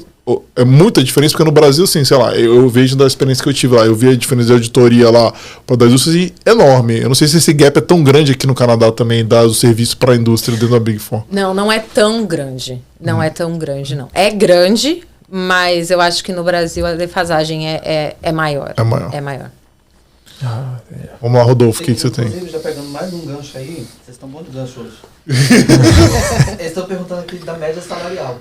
é 0.56 0.66
muita 0.66 1.04
diferença, 1.04 1.34
porque 1.34 1.44
no 1.44 1.52
Brasil, 1.52 1.84
assim, 1.84 2.04
sei 2.04 2.18
lá, 2.18 2.36
eu, 2.36 2.56
eu, 2.56 2.70
vejo 2.70 2.96
da 2.96 3.06
experiência 3.06 3.44
que 3.44 3.50
eu 3.50 3.54
tive 3.54 3.76
lá, 3.76 3.86
eu 3.86 3.94
vi 3.94 4.10
a 4.10 4.16
diferença 4.16 4.48
de 4.48 4.54
auditoria 4.54 5.12
lá 5.12 5.32
para 5.68 5.76
das 5.76 5.90
indústrias 5.90 6.16
e 6.16 6.34
enorme. 6.50 7.00
Eu 7.00 7.08
não 7.08 7.16
sei 7.16 7.28
se 7.28 7.38
esse 7.38 7.54
gap 7.54 7.78
é 7.78 7.82
tão 7.82 8.04
grande 8.04 8.32
aqui 8.32 8.48
no 8.48 8.56
Canadá 8.56 8.92
também, 8.92 9.24
dar 9.24 9.44
o 9.44 9.54
serviço 9.54 9.98
para 9.98 10.14
a 10.14 10.16
indústria 10.16 10.58
dentro 10.58 10.74
da 10.74 10.80
Big 10.80 10.98
Four. 10.98 11.24
Não, 11.30 11.54
não 11.54 11.72
é 11.72 11.78
tão 11.80 12.26
grande. 12.26 12.82
Não 13.00 13.20
hum. 13.20 13.24
é 13.24 13.30
tão 13.30 13.58
grande, 13.60 13.96
não. 13.96 14.10
É 14.14 14.32
grande, 14.32 15.04
mas 15.30 15.92
eu 15.92 16.02
acho 16.02 16.24
que 16.24 16.34
no 16.34 16.44
Brasil 16.44 16.84
a 16.88 16.94
defasagem 16.94 17.68
é, 17.68 17.82
é, 17.86 18.16
é 18.24 18.32
maior. 18.32 18.74
É 18.76 18.84
maior. 18.84 19.14
É 19.14 19.22
maior. 19.22 19.52
Ah, 20.44 20.80
é. 20.92 21.10
Vamos 21.22 21.38
lá, 21.38 21.44
Rodolfo, 21.44 21.84
o 21.84 21.86
que, 21.86 21.94
que 21.94 22.02
você 22.02 22.10
tem? 22.10 22.26
Inclusive, 22.26 22.52
já 22.52 22.60
pegando 22.60 22.90
mais 22.90 23.14
um 23.14 23.26
gancho 23.26 23.58
aí, 23.58 23.86
vocês 24.04 24.16
estão 24.16 24.28
bom 24.28 24.42
de 24.42 24.50
gancho 24.50 24.82
hoje. 24.82 24.98
Estão 26.60 26.86
perguntando 26.86 27.22
aqui 27.22 27.38
da 27.38 27.54
média 27.54 27.82
salarial. 27.82 28.40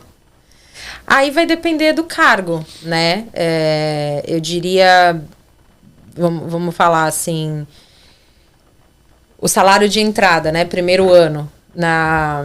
Aí 1.06 1.30
vai 1.30 1.46
depender 1.46 1.92
do 1.92 2.04
cargo, 2.04 2.64
né? 2.82 3.26
É, 3.32 4.22
eu 4.26 4.40
diria, 4.40 5.20
vamos, 6.16 6.50
vamos 6.50 6.74
falar 6.74 7.04
assim, 7.04 7.66
o 9.38 9.48
salário 9.48 9.88
de 9.88 10.00
entrada, 10.00 10.50
né? 10.50 10.64
Primeiro 10.64 11.12
ano, 11.12 11.50
na 11.74 12.44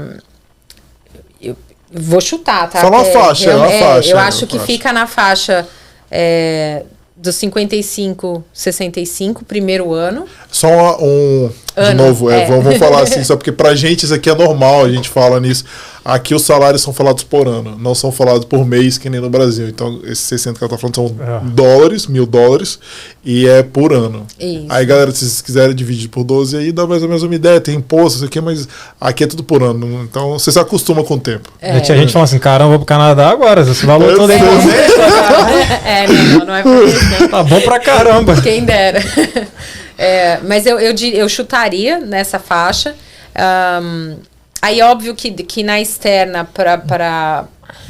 eu 1.42 1.56
vou 1.92 2.20
chutar, 2.20 2.70
tá? 2.70 2.82
Só 2.82 2.90
uma 2.90 3.02
é, 3.02 3.12
faixa, 3.14 3.50
é 3.50 3.56
uma 3.56 3.72
é, 3.72 3.80
faixa. 3.80 4.12
Eu 4.12 4.20
acho 4.20 4.48
que 4.48 4.58
faixa. 4.58 4.72
fica 4.72 4.94
na 4.94 5.08
faixa 5.08 5.68
é, 6.12 6.84
dos 7.16 7.36
55, 7.36 8.44
65, 8.54 9.46
primeiro 9.46 9.94
ano. 9.94 10.26
Só 10.52 10.98
um. 11.02 11.52
Ano, 11.80 11.92
de 11.92 11.96
novo, 11.96 12.30
é, 12.30 12.44
é. 12.44 12.48
Vamos, 12.48 12.64
vamos 12.64 12.80
falar 12.80 13.02
assim, 13.02 13.24
só 13.24 13.36
porque 13.36 13.52
pra 13.52 13.74
gente 13.76 14.04
isso 14.04 14.14
aqui 14.14 14.30
é 14.30 14.36
normal, 14.36 14.86
a 14.86 14.90
gente 14.90 15.10
fala 15.10 15.40
nisso. 15.40 15.66
Aqui 16.04 16.34
os 16.34 16.42
salários 16.44 16.82
são 16.82 16.94
falados 16.94 17.24
por 17.24 17.48
ano, 17.48 17.78
não 17.78 17.94
são 17.94 18.12
falados 18.12 18.46
por 18.46 18.66
mês, 18.66 18.98
que 18.98 19.10
nem 19.10 19.20
no 19.20 19.30
Brasil. 19.30 19.68
Então, 19.68 20.00
esses 20.04 20.20
60 20.20 20.58
que 20.58 20.64
ela 20.64 20.72
tá 20.72 20.78
falando 20.78 20.96
são 20.96 21.06
é. 21.06 21.40
dólares, 21.50 22.08
mil 22.08 22.26
dólares, 22.26 22.80
e 23.24 23.48
é 23.48 23.62
por 23.62 23.94
ano. 23.94 24.26
Isso. 24.40 24.66
Aí, 24.70 24.86
galera, 24.86 25.12
se 25.12 25.20
vocês 25.20 25.42
quiserem 25.42 25.76
dividir 25.76 26.08
por 26.10 26.24
12, 26.24 26.58
aí 26.58 26.72
dá 26.72 26.88
mais 26.88 27.04
ou 27.04 27.10
menos 27.10 27.22
uma 27.22 27.36
ideia. 27.36 27.60
Tem 27.60 27.76
imposto, 27.76 28.18
isso 28.18 28.26
aqui, 28.26 28.42
mas 28.42 28.68
aqui 29.00 29.24
é 29.24 29.28
tudo 29.28 29.44
por 29.44 29.62
ano. 29.62 30.04
Então, 30.04 30.40
você 30.40 30.52
se 30.52 30.60
acostuma 30.60 31.04
com 31.04 31.16
o 31.16 31.20
tempo. 31.20 31.50
É. 31.62 31.74
Já 31.76 31.82
tinha 31.82 31.98
gente 31.98 32.14
falando 32.14 32.26
assim, 32.26 32.40
caramba, 32.40 32.70
vou 32.70 32.80
pro 32.80 32.86
Canadá 32.86 33.30
agora, 33.30 33.62
esse 33.62 33.86
valor 33.86 34.16
todo 34.16 34.32
aí. 34.32 34.40
É, 35.86 36.08
não, 36.08 36.46
não 36.46 36.56
é 36.56 36.64
por 36.64 36.88
isso. 36.88 37.00
Tá 37.30 37.44
bom 37.44 37.62
pra 37.62 37.80
caramba. 37.80 38.42
Quem 38.42 38.64
dera. 38.64 39.04
É, 40.02 40.40
mas 40.44 40.66
eu, 40.66 40.80
eu, 40.80 40.96
eu 40.96 41.28
chutaria 41.28 42.00
nessa 42.00 42.40
faixa. 42.40 42.96
Um, 43.84 44.18
Aí, 44.62 44.82
óbvio 44.82 45.16
que, 45.16 45.32
que 45.32 45.64
na 45.64 45.80
externa 45.80 46.46
para 46.46 47.48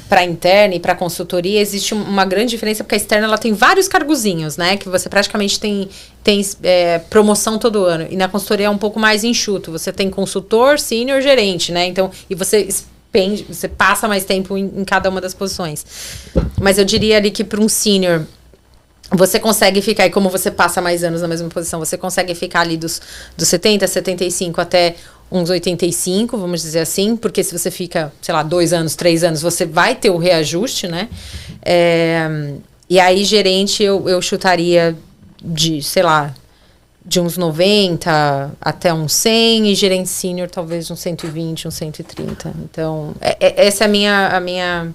para 0.10 0.24
interna 0.26 0.74
e 0.74 0.80
para 0.80 0.96
consultoria 0.96 1.62
existe 1.62 1.94
uma 1.94 2.26
grande 2.26 2.50
diferença 2.50 2.84
porque 2.84 2.96
a 2.96 2.98
externa 2.98 3.28
ela 3.28 3.38
tem 3.38 3.54
vários 3.54 3.88
cargozinhos, 3.88 4.58
né? 4.58 4.76
Que 4.76 4.90
você 4.90 5.08
praticamente 5.08 5.60
tem, 5.60 5.88
tem 6.24 6.42
é, 6.64 6.98
promoção 6.98 7.60
todo 7.60 7.86
ano 7.86 8.08
e 8.10 8.18
na 8.18 8.28
consultoria 8.28 8.66
é 8.66 8.70
um 8.70 8.78
pouco 8.78 9.00
mais 9.00 9.24
enxuto. 9.24 9.72
Você 9.72 9.94
tem 9.94 10.10
consultor, 10.10 10.80
senior, 10.80 11.22
gerente, 11.22 11.72
né? 11.72 11.86
Então 11.86 12.12
e 12.30 12.36
você 12.36 12.68
você 13.48 13.68
passa 13.68 14.08
mais 14.08 14.26
tempo 14.26 14.58
em, 14.58 14.66
em 14.78 14.84
cada 14.84 15.10
uma 15.10 15.22
das 15.22 15.34
posições. 15.34 15.86
Mas 16.60 16.78
eu 16.78 16.86
diria 16.86 17.18
ali 17.18 17.32
que 17.32 17.44
para 17.44 17.62
um 17.62 17.70
senior 17.70 18.26
você 19.12 19.40
consegue 19.40 19.82
ficar, 19.82 20.06
e 20.06 20.10
como 20.10 20.30
você 20.30 20.52
passa 20.52 20.82
mais 20.82 21.04
anos 21.04 21.22
na 21.22 21.28
mesma 21.28 21.50
posição, 21.50 21.80
você 21.80 21.98
consegue 21.98 22.36
ficar 22.36 22.62
ali 22.62 22.78
dos, 22.78 23.02
dos 23.36 23.48
70, 23.48 23.88
75 23.88 24.62
até 24.62 24.96
uns 25.32 25.50
85, 25.50 26.38
vamos 26.38 26.62
dizer 26.62 26.80
assim, 26.80 27.16
porque 27.16 27.44
se 27.44 27.58
você 27.58 27.70
fica, 27.70 28.12
sei 28.22 28.34
lá, 28.34 28.44
dois 28.44 28.74
anos, 28.74 28.96
três 28.96 29.24
anos, 29.24 29.42
você 29.42 29.66
vai 29.66 29.96
ter 29.96 30.10
o 30.10 30.18
reajuste, 30.18 30.88
né? 30.88 31.08
É, 31.64 32.54
e 32.90 33.00
aí, 33.00 33.24
gerente, 33.24 33.84
eu, 33.84 34.10
eu 34.10 34.22
chutaria 34.22 34.98
de, 35.44 35.82
sei 35.84 36.04
lá, 36.04 36.34
de 37.06 37.20
uns 37.20 37.38
90 37.38 38.52
até 38.60 38.94
uns 38.94 39.14
100 39.14 39.72
e 39.72 39.76
gerente 39.76 40.10
sênior 40.10 40.50
talvez 40.50 40.92
uns 40.92 41.00
120, 41.00 41.68
uns 41.68 41.74
130. 41.76 42.54
Então, 42.64 43.16
é, 43.22 43.38
é, 43.40 43.68
essa 43.68 43.84
é 43.84 43.86
a 43.86 43.88
minha, 43.88 44.28
a 44.28 44.40
minha 44.40 44.94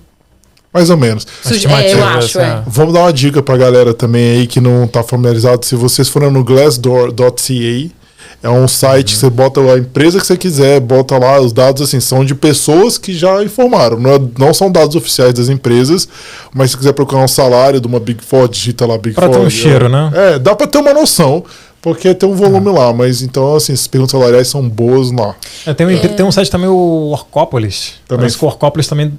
mais 0.74 0.90
ou 0.90 0.96
menos. 0.96 1.24
Suge 1.40 1.68
é, 1.68 1.94
eu 1.94 2.05
acho, 2.05 2.40
é. 2.40 2.64
Vamos 2.66 2.92
dar 2.92 3.02
uma 3.02 3.12
dica 3.12 3.40
pra 3.40 3.56
galera 3.56 3.94
também 3.94 4.40
aí 4.40 4.46
que 4.48 4.60
não 4.60 4.88
tá 4.88 5.05
familiarizado. 5.05 5.64
Se 5.64 5.76
vocês 5.76 6.09
forem 6.09 6.32
no 6.32 6.42
glassdoor.ca, 6.42 7.94
é 8.42 8.51
um 8.51 8.66
site 8.66 9.14
que 9.14 9.18
você 9.18 9.30
bota 9.30 9.60
a 9.60 9.78
empresa 9.78 10.18
que 10.18 10.26
você 10.26 10.36
quiser, 10.36 10.80
bota 10.80 11.16
lá 11.16 11.40
os 11.40 11.52
dados 11.52 11.80
assim, 11.80 12.01
são 12.01 12.24
de 12.24 12.34
pessoas 12.34 12.98
que 12.98 13.14
já 13.14 13.42
informaram. 13.44 14.01
Não, 14.01 14.14
é, 14.14 14.20
não 14.36 14.52
são 14.52 14.70
dados 14.70 14.96
oficiais 14.96 15.32
das 15.32 15.48
empresas, 15.48 16.09
mas 16.52 16.72
se 16.72 16.76
quiser 16.76 16.92
procurar 16.92 17.22
um 17.22 17.28
salário 17.28 17.80
de 17.80 17.86
uma 17.86 18.01
Big 18.01 18.22
Four, 18.24 18.48
digita 18.48 18.84
lá 18.84 18.98
Big 18.98 19.14
pra 19.14 19.26
Four. 19.26 19.30
Pra 19.30 19.40
ter 19.40 19.46
um 19.46 19.51
cheiro, 19.51 19.86
é, 19.86 19.88
né? 19.88 20.10
É, 20.12 20.38
dá 20.40 20.56
pra 20.56 20.66
ter 20.66 20.78
uma 20.78 20.92
noção. 20.92 21.44
Porque 21.80 22.14
tem 22.14 22.26
um 22.26 22.34
volume 22.34 22.70
lá, 22.70 22.94
mas 22.94 23.20
então, 23.20 23.55
assim, 23.55 23.74
as 23.74 23.86
perguntas 23.86 24.12
salariais 24.12 24.48
são 24.48 24.66
boas 24.66 25.12
lá. 25.12 25.34
É, 25.66 25.74
tem, 25.74 25.86
um, 25.86 25.90
é. 25.90 25.98
tem 25.98 26.24
um 26.24 26.32
site 26.32 26.51
também, 26.51 26.66
o 26.66 27.10
Orcópolis. 27.10 27.96
Também. 28.09 28.20
Parece 28.20 28.38
que 28.38 28.44
o 28.44 28.48
Orcópolis 28.48 28.86
também 28.86 29.12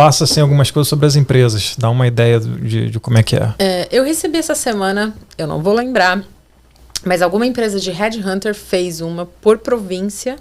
passa 0.00 0.24
assim, 0.24 0.40
algumas 0.40 0.70
coisas 0.70 0.88
sobre 0.88 1.04
as 1.04 1.14
empresas, 1.14 1.74
dá 1.76 1.90
uma 1.90 2.06
ideia 2.06 2.40
de, 2.40 2.88
de 2.88 2.98
como 2.98 3.18
é 3.18 3.22
que 3.22 3.36
é. 3.36 3.52
é. 3.58 3.88
Eu 3.92 4.02
recebi 4.02 4.38
essa 4.38 4.54
semana, 4.54 5.14
eu 5.36 5.46
não 5.46 5.62
vou 5.62 5.74
lembrar, 5.74 6.24
mas 7.04 7.20
alguma 7.20 7.46
empresa 7.46 7.78
de 7.78 7.90
headhunter 7.90 8.54
fez 8.54 9.02
uma 9.02 9.26
por 9.26 9.58
província. 9.58 10.36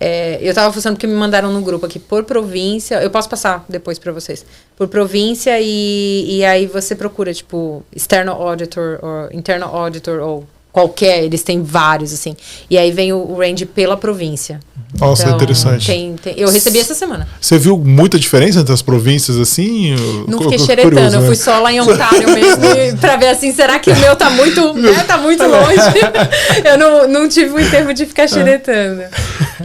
É, 0.00 0.38
eu 0.40 0.48
estava 0.48 0.72
funcionando 0.72 0.96
porque 0.96 1.06
me 1.06 1.14
mandaram 1.14 1.52
no 1.52 1.62
grupo 1.62 1.86
aqui 1.86 2.00
por 2.00 2.24
província. 2.24 3.00
Eu 3.00 3.10
posso 3.10 3.28
passar 3.28 3.64
depois 3.68 3.96
para 3.96 4.10
vocês. 4.10 4.44
Por 4.76 4.88
província 4.88 5.56
e, 5.60 6.38
e 6.38 6.44
aí 6.44 6.66
você 6.66 6.96
procura 6.96 7.32
tipo 7.32 7.84
external 7.94 8.42
auditor 8.42 8.98
ou 9.00 9.28
internal 9.32 9.72
auditor 9.72 10.18
ou 10.18 10.44
qualquer, 10.74 11.22
eles 11.22 11.44
têm 11.44 11.62
vários, 11.62 12.12
assim. 12.12 12.36
E 12.68 12.76
aí 12.76 12.90
vem 12.90 13.12
o, 13.12 13.36
range 13.36 13.64
pela 13.64 13.96
província. 13.96 14.58
Nossa, 14.98 15.22
então, 15.22 15.36
interessante. 15.36 15.86
Tem, 15.86 16.16
tem, 16.16 16.34
eu 16.36 16.50
recebi 16.50 16.80
essa 16.80 16.94
semana. 16.94 17.28
Você 17.40 17.56
viu 17.58 17.78
muita 17.78 18.18
diferença 18.18 18.58
entre 18.58 18.74
as 18.74 18.82
províncias, 18.82 19.38
assim? 19.38 19.94
Não 20.26 20.40
fiquei 20.42 20.58
xeretando, 20.58 20.94
curioso, 20.96 21.16
eu 21.16 21.20
né? 21.20 21.26
fui 21.28 21.36
só 21.36 21.60
lá 21.60 21.72
em 21.72 21.80
Ontário 21.80 22.28
mesmo 22.28 22.98
pra 23.00 23.16
ver 23.16 23.28
assim, 23.28 23.52
será 23.52 23.78
que 23.78 23.88
o 23.88 23.96
meu 23.96 24.16
tá 24.16 24.30
muito, 24.30 24.74
né, 24.74 25.04
tá 25.06 25.16
muito 25.16 25.44
longe? 25.44 25.78
eu 26.64 26.76
não, 26.76 27.06
não 27.06 27.28
tive 27.28 27.62
o 27.62 27.70
tempo 27.70 27.94
de 27.94 28.04
ficar 28.04 28.26
xeretando. 28.26 29.04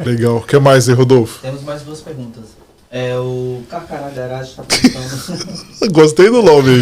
Legal. 0.05 0.37
O 0.37 0.41
que 0.41 0.59
mais 0.59 0.87
Rodolfo? 0.87 1.39
Temos 1.41 1.63
mais 1.63 1.81
duas 1.81 2.01
perguntas. 2.01 2.58
É, 2.91 3.15
o 3.19 3.61
Carcará 3.69 4.09
Garage 4.09 4.55
tá 4.55 4.63
perguntando. 4.63 5.93
Gostei 5.93 6.31
do 6.31 6.41
nome. 6.41 6.81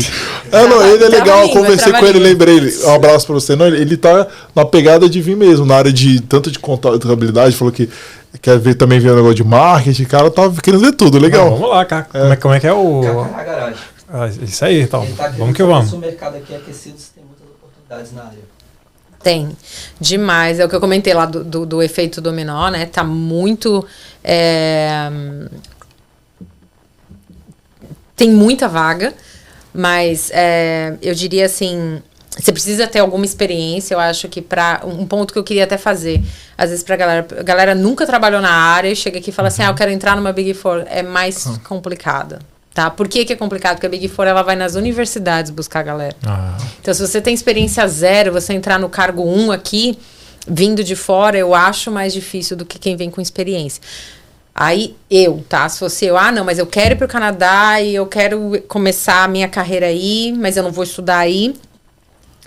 É, 0.50 0.66
não, 0.66 0.82
ele 0.82 1.04
é 1.04 1.10
legal, 1.10 1.42
eu 1.42 1.50
conversei 1.50 1.92
com 1.92 2.06
ele, 2.06 2.18
lembrei 2.18 2.56
ele. 2.56 2.86
Um 2.86 2.96
abraço 2.96 3.26
pra 3.26 3.36
você. 3.36 3.58
Não, 3.58 3.68
ele, 3.68 3.82
ele 3.82 3.98
tá 3.98 4.26
na 4.56 4.64
pegada 4.64 5.10
de 5.10 5.22
vir 5.22 5.36
mesmo, 5.36 5.66
na 5.66 5.76
área 5.76 5.92
de 5.92 6.22
tanto 6.22 6.50
de 6.50 6.60
contabilidade, 6.60 7.58
falou 7.58 7.74
que 7.74 7.90
quer 8.42 8.58
ver 8.58 8.76
também 8.76 9.02
ver 9.02 9.12
o 9.12 9.16
negócio 9.16 9.36
de 9.36 9.44
marketing, 9.44 10.06
cara 10.06 10.32
tá 10.32 10.50
querendo 10.64 10.82
ver 10.82 10.94
tudo, 10.94 11.20
legal. 11.20 11.50
vamos 11.50 11.70
lá, 11.70 11.84
cara. 11.84 12.08
É. 12.14 12.20
Como, 12.20 12.32
é, 12.32 12.36
como 12.38 12.54
é 12.54 12.60
que 12.62 12.68
é 12.68 12.74
o. 12.74 13.02
Carcará 13.02 13.44
Garage. 13.44 13.80
Ah, 14.10 14.28
isso 14.28 14.64
aí, 14.64 14.82
então. 14.82 15.06
Tá 15.18 15.28
vamos 15.30 15.56
que 15.56 15.64
vamos. 15.64 15.92
O 15.92 15.98
mercado 15.98 16.38
aqui 16.38 16.54
é 16.54 16.58
aquecido, 16.58 16.98
você 16.98 17.10
tem 17.16 17.24
muitas 17.26 17.46
oportunidades 17.46 18.14
na 18.14 18.24
área. 18.24 18.40
Tem. 19.22 19.50
Demais. 20.00 20.60
É 20.60 20.66
o 20.66 20.70
que 20.70 20.76
eu 20.76 20.80
comentei 20.80 21.14
lá 21.14 21.26
do, 21.26 21.44
do, 21.44 21.66
do 21.66 21.84
efeito 21.84 22.22
dominó, 22.22 22.70
né? 22.70 22.86
Tá 22.86 23.04
muito. 23.04 23.86
É, 24.24 25.10
tem 28.18 28.32
muita 28.32 28.68
vaga, 28.68 29.14
mas 29.74 30.32
é, 30.34 30.96
eu 31.02 31.14
diria 31.14 31.46
assim, 31.46 32.02
você 32.38 32.52
precisa 32.52 32.88
ter 32.88 33.00
alguma 33.00 33.24
experiência, 33.24 33.94
eu 33.94 34.00
acho 34.00 34.28
que 34.28 34.42
para 34.42 34.82
um 34.84 35.06
ponto 35.06 35.32
que 35.32 35.40
eu 35.40 35.44
queria 35.44 35.64
até 35.64 35.78
fazer, 35.78 36.22
às 36.58 36.72
vezes 36.72 36.84
para 36.84 36.96
galera, 36.96 37.28
a 37.40 37.44
galera 37.44 37.76
nunca 37.76 38.06
trabalhou 38.06 38.42
na 38.42 38.52
área, 38.52 38.94
chega 38.96 39.20
aqui 39.20 39.30
e 39.30 39.34
fala 39.34 39.48
assim: 39.50 39.62
"Ah, 39.62 39.68
eu 39.68 39.76
quero 39.76 39.92
entrar 39.92 40.16
numa 40.16 40.34
Big 40.34 40.54
Four", 40.56 40.84
é 40.88 41.04
mais 41.04 41.46
uhum. 41.46 41.60
complicada. 41.60 42.40
Tá? 42.74 42.92
Por 42.92 43.08
que, 43.08 43.26
que 43.26 43.34
é 43.34 43.36
complicado? 43.36 43.76
Porque 43.76 43.88
a 43.88 43.90
Big 43.90 44.08
Four 44.08 44.28
ela 44.28 44.44
vai 44.44 44.56
nas 44.56 44.76
universidades 44.76 45.50
buscar 45.50 45.80
a 45.80 45.84
galera. 45.84 46.16
Ah. 46.24 46.56
Então, 46.80 46.94
se 46.94 47.02
você 47.02 47.20
tem 47.20 47.34
experiência 47.34 47.88
zero, 47.88 48.32
você 48.32 48.54
entrar 48.54 48.78
no 48.78 48.88
cargo 48.88 49.24
1 49.24 49.46
um 49.46 49.52
aqui, 49.52 49.98
vindo 50.48 50.84
de 50.84 50.96
fora, 50.96 51.36
eu 51.36 51.56
acho 51.56 51.90
mais 51.90 52.14
difícil 52.14 52.56
do 52.56 52.64
que 52.66 52.78
quem 52.78 52.96
vem 52.96 53.10
com 53.10 53.20
experiência. 53.20 53.82
Aí 54.60 54.96
eu, 55.08 55.46
tá? 55.48 55.70
Se 55.70 55.78
fosse 55.78 56.06
eu, 56.08 56.18
ah, 56.18 56.32
não, 56.32 56.44
mas 56.44 56.58
eu 56.58 56.66
quero 56.66 56.96
ir 56.96 56.98
para 56.98 57.06
o 57.06 57.08
Canadá 57.08 57.80
e 57.80 57.94
eu 57.94 58.08
quero 58.08 58.60
começar 58.68 59.24
a 59.24 59.28
minha 59.28 59.48
carreira 59.48 59.86
aí, 59.86 60.34
mas 60.36 60.58
eu 60.58 60.64
não 60.64 60.72
vou 60.72 60.84
estudar 60.84 61.20
aí, 61.20 61.54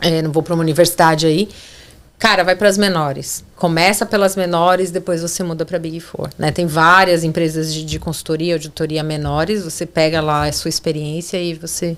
é, 0.01 0.21
não 0.21 0.33
vou 0.33 0.43
para 0.43 0.55
uma 0.55 0.61
universidade 0.61 1.25
aí. 1.25 1.49
Cara, 2.19 2.43
vai 2.43 2.57
para 2.57 2.69
as 2.69 2.77
menores. 2.77 3.45
Começa 3.55 4.05
pelas 4.05 4.35
menores, 4.35 4.91
depois 4.91 5.23
você 5.23 5.45
muda 5.45 5.65
para 5.65 5.79
Big 5.79 6.01
Four. 6.01 6.31
Né? 6.37 6.51
Tem 6.51 6.67
várias 6.67 7.23
empresas 7.23 7.73
de, 7.73 7.85
de 7.85 7.99
consultoria, 8.01 8.55
auditoria 8.55 9.05
menores. 9.05 9.63
Você 9.63 9.87
pega 9.87 10.21
lá 10.21 10.49
a 10.49 10.53
sua 10.53 10.69
experiência 10.69 11.41
e 11.41 11.55
você 11.55 11.97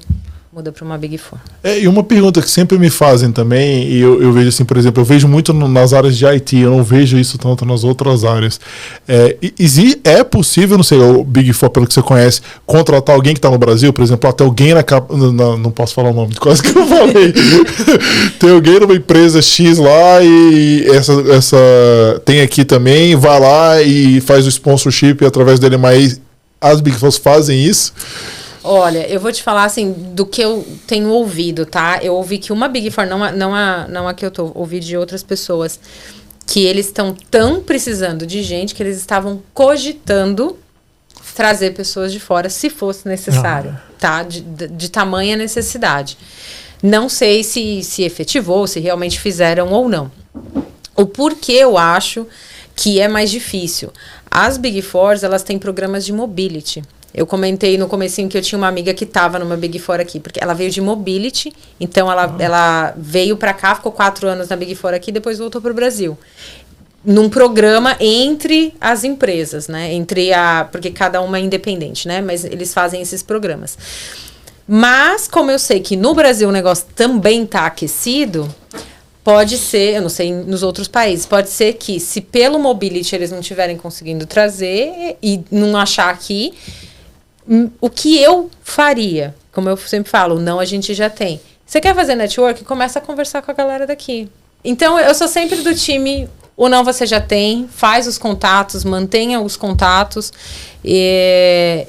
muda 0.55 0.71
para 0.71 0.85
uma 0.85 0.99
Big 0.99 1.17
Four. 1.17 1.39
É, 1.65 1.81
e 1.81 1.89
uma 1.89 2.05
pergunta 2.05 2.43
que 2.43 2.51
sempre 2.51 2.79
me 2.79 2.91
fazem 2.91 3.33
também, 3.33 3.85
e 3.89 3.99
eu, 3.99 4.23
eu 4.23 4.33
vejo 4.35 4.51
assim, 4.51 4.67
por 4.67 4.77
exemplo, 4.77 5.01
eu 5.01 5.05
vejo 5.05 5.27
muito 5.27 5.51
no, 5.55 5.67
nas 5.67 5.95
áreas 5.95 6.15
de 6.15 6.27
IT, 6.27 6.59
eu 6.59 6.71
não 6.71 6.85
vejo 6.85 7.17
isso 7.17 7.39
tanto 7.39 7.65
nas 7.65 7.85
outras 7.85 8.23
áreas. 8.23 8.61
É, 9.09 9.35
e, 9.41 9.99
é 10.05 10.23
possível, 10.23 10.77
não 10.77 10.85
sei, 10.85 10.99
o 10.99 11.25
Big 11.25 11.51
Four, 11.55 11.71
pelo 11.71 11.87
que 11.87 11.95
você 11.95 12.03
conhece, 12.03 12.43
contratar 12.67 13.17
alguém 13.17 13.33
que 13.33 13.39
está 13.39 13.51
no 13.51 13.57
Brasil, 13.57 13.95
por 13.95 14.03
exemplo, 14.03 14.29
até 14.29 14.45
alguém 14.45 14.75
na, 14.75 14.85
na, 15.33 15.57
Não 15.57 15.71
posso 15.71 15.95
falar 15.95 16.11
o 16.11 16.15
nome, 16.15 16.35
quase 16.37 16.63
que 16.63 16.77
eu 16.77 16.87
falei. 16.87 17.33
tem 18.39 18.51
alguém 18.51 18.79
numa 18.79 18.95
empresa 18.95 19.41
X 19.41 19.79
lá 19.79 20.23
e 20.23 20.87
essa, 20.91 21.15
essa 21.33 21.57
tem 22.27 22.43
aqui 22.43 22.63
também, 22.63 23.17
vai 23.17 23.41
lá 23.41 23.81
e 23.81 24.21
faz 24.21 24.45
o 24.45 24.51
sponsorship 24.51 25.25
através 25.25 25.59
dele, 25.59 25.79
mas 25.79 26.21
as 26.61 26.83
Big 26.83 26.99
Four 26.99 27.11
fazem 27.13 27.65
isso. 27.65 27.95
Olha, 28.65 29.07
eu 29.09 29.19
vou 29.19 29.33
te 29.33 29.43
falar 29.43 29.65
assim 29.65 29.93
do 29.93 30.25
que 30.25 30.41
eu 30.41 30.67
tenho 30.87 31.09
ouvido, 31.09 31.67
tá? 31.67 31.99
Eu 32.01 32.15
ouvi 32.15 32.39
que 32.39 32.53
uma 32.53 32.69
Big 32.69 32.91
Four, 32.91 33.07
não 33.07 33.25
a, 33.25 33.33
não 33.33 33.55
a, 33.55 33.89
não 33.89 34.09
a 34.09 34.15
que 34.15 34.25
eu 34.25 34.31
tô, 34.31 34.53
ouvi 34.55 34.79
de 34.79 34.97
outras 34.97 35.23
pessoas, 35.23 35.81
que 36.47 36.65
eles 36.65 36.87
estão 36.87 37.15
tão 37.31 37.61
precisando 37.61 38.27
de 38.27 38.43
gente 38.43 38.75
que 38.75 38.83
eles 38.83 38.99
estavam 38.99 39.43
cogitando 39.53 40.57
trazer 41.35 41.73
pessoas 41.73 42.13
de 42.13 42.21
fora 42.21 42.51
se 42.51 42.69
fosse 42.69 43.09
necessário, 43.09 43.71
ah. 43.71 43.93
tá? 43.99 44.23
De, 44.23 44.41
de, 44.41 44.69
de, 44.69 44.91
tamanha 44.91 45.37
necessidade. 45.37 46.17
Não 46.83 47.09
sei 47.09 47.43
se 47.43 47.83
se 47.83 48.03
efetivou, 48.03 48.67
se 48.67 48.81
realmente 48.81 49.19
fizeram 49.19 49.71
ou 49.71 49.89
não. 49.89 50.11
O 50.95 51.07
porquê 51.07 51.53
eu 51.53 51.79
acho 51.79 52.27
que 52.77 53.01
é 53.01 53.09
mais 53.09 53.31
difícil. 53.31 53.93
As 54.31 54.57
Big 54.57 54.83
Fours, 54.83 55.23
elas 55.23 55.43
têm 55.43 55.59
programas 55.59 56.05
de 56.05 56.13
mobility. 56.13 56.83
Eu 57.15 57.27
comentei 57.27 57.77
no 57.77 57.89
comecinho 57.89 58.29
que 58.29 58.39
eu 58.39 58.43
tinha 58.43 58.59
uma 58.59 58.69
amiga 58.69 58.95
que 58.95 59.05
estava 59.05 59.39
numa 59.39 59.57
Big 59.57 59.79
Four 59.79 60.01
aqui, 60.01 60.19
porque 60.19 60.43
ela 60.43 60.55
veio 60.55 60.71
de 60.71 60.81
mobility, 60.81 61.53
então 61.79 62.11
ela, 62.11 62.25
ah. 62.25 62.43
ela 62.43 62.95
veio 62.97 63.37
para 63.37 63.53
cá, 63.53 63.75
ficou 63.75 63.93
quatro 63.93 64.27
anos 64.27 64.49
na 64.49 64.57
Big 64.57 64.75
Four 64.75 64.95
aqui, 64.95 65.13
depois 65.13 65.39
voltou 65.39 65.61
para 65.61 65.71
o 65.71 65.75
Brasil. 65.75 66.17
Num 67.05 67.29
programa 67.29 67.97
entre 68.01 68.75
as 68.81 69.03
empresas, 69.03 69.67
né? 69.67 69.93
Entre 69.93 70.33
a. 70.33 70.69
Porque 70.71 70.89
cada 70.91 71.21
uma 71.21 71.37
é 71.37 71.41
independente, 71.41 72.07
né? 72.07 72.21
Mas 72.21 72.45
eles 72.45 72.73
fazem 72.73 73.03
esses 73.03 73.25
programas. 73.25 73.77
Mas, 74.69 75.27
como 75.27 75.51
eu 75.51 75.59
sei 75.59 75.81
que 75.81 75.97
no 75.97 76.15
Brasil 76.15 76.49
o 76.49 76.53
negócio 76.53 76.87
também 76.95 77.43
está 77.43 77.67
aquecido, 77.67 78.49
pode 79.25 79.59
ser, 79.59 79.97
eu 79.97 80.03
não 80.03 80.09
sei 80.09 80.33
nos 80.33 80.63
outros 80.63 80.89
países, 80.89 81.27
pode 81.27 81.49
ser 81.51 81.75
que 81.75 82.01
se 82.01 82.21
pelo 82.21 82.59
mobility 82.59 83.15
eles 83.15 83.31
não 83.31 83.41
estiverem 83.41 83.77
conseguindo 83.77 84.27
trazer 84.27 85.17
e 85.23 85.41
não 85.51 85.77
achar 85.77 86.11
aqui, 86.11 86.55
o 87.81 87.91
que 87.91 88.19
eu 88.19 88.51
faria? 88.63 89.35
Como 89.53 89.69
eu 89.69 89.77
sempre 89.77 90.11
falo, 90.11 90.41
não 90.41 90.59
a 90.59 90.65
gente 90.65 90.95
já 90.95 91.11
tem. 91.11 91.41
Você 91.67 91.81
quer 91.81 91.95
fazer 91.95 92.15
network? 92.15 92.65
Começa 92.65 92.99
a 92.99 93.03
conversar 93.03 93.43
com 93.43 93.51
a 93.51 93.55
galera 93.55 93.87
daqui. 93.87 94.29
Então, 94.65 94.99
eu 94.99 95.15
sou 95.15 95.27
sempre 95.27 95.57
do 95.63 95.75
time, 95.75 96.29
o 96.57 96.69
não 96.69 96.85
você 96.85 97.07
já 97.07 97.21
tem, 97.21 97.69
faz 97.69 98.07
os 98.07 98.19
contatos, 98.19 98.85
mantenha 98.85 99.41
os 99.41 99.57
contatos. 99.57 100.33
E, 100.85 101.87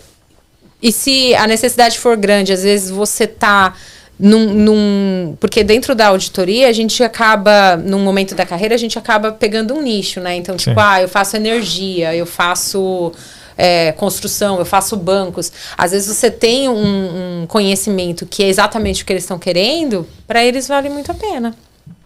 e 0.82 0.92
se 0.92 1.36
a 1.36 1.46
necessidade 1.48 2.00
for 2.00 2.18
grande, 2.18 2.52
às 2.52 2.64
vezes 2.64 2.90
você 2.90 3.28
tá 3.28 3.74
num, 4.20 4.54
num, 4.54 5.38
porque 5.40 5.64
dentro 5.64 5.96
da 5.96 6.08
auditoria 6.08 6.70
a 6.70 6.72
gente 6.72 7.04
acaba 7.04 7.76
num 7.76 8.00
momento 8.00 8.36
da 8.36 8.46
carreira 8.46 8.76
a 8.76 8.78
gente 8.78 8.98
acaba 8.98 9.32
pegando 9.32 9.74
um 9.74 9.82
nicho 9.82 10.20
né 10.22 10.36
então 10.36 10.56
tipo 10.56 10.80
Sim. 10.80 10.86
ah 10.86 11.02
eu 11.02 11.10
faço 11.10 11.36
energia 11.36 12.16
eu 12.16 12.26
faço 12.26 13.12
é, 13.58 13.92
construção, 13.92 14.60
eu 14.60 14.66
faço 14.66 14.96
bancos. 14.98 15.52
Às 15.78 15.92
vezes 15.92 16.16
você 16.16 16.30
tem 16.30 16.70
um, 16.70 17.44
um 17.44 17.48
conhecimento 17.48 18.26
que 18.26 18.44
é 18.44 18.48
exatamente 18.48 19.04
o 19.04 19.06
que 19.06 19.14
eles 19.14 19.24
estão 19.24 19.40
querendo, 19.40 20.08
para 20.28 20.44
eles 20.44 20.68
vale 20.68 20.90
muito 20.90 21.12
a 21.12 21.16
pena. 21.16 21.56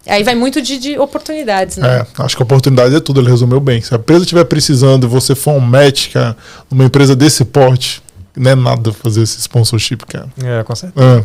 Aí 0.06 0.22
vai 0.22 0.34
muito 0.34 0.62
de, 0.62 0.78
de, 0.78 0.98
oportunidades, 0.98 1.76
né? 1.76 1.98
É, 1.98 2.22
acho 2.22 2.34
que 2.34 2.42
oportunidade 2.42 2.94
é 2.94 3.00
tudo, 3.00 3.20
ele 3.20 3.28
resumiu 3.28 3.60
bem. 3.60 3.82
Se 3.82 3.94
a 3.94 3.98
empresa 3.98 4.22
estiver 4.22 4.44
precisando 4.44 5.06
e 5.06 5.08
você 5.08 5.34
for 5.34 5.52
um 5.52 5.60
match, 5.60 6.12
cara, 6.12 6.36
uma 6.70 6.84
empresa 6.84 7.14
desse 7.14 7.44
porte, 7.44 8.02
não 8.34 8.50
é 8.50 8.54
nada 8.54 8.92
fazer 8.92 9.22
esse 9.22 9.38
sponsorship, 9.40 9.98
cara. 10.06 10.28
É, 10.42 10.62
com 10.62 10.74
certeza. 10.74 11.24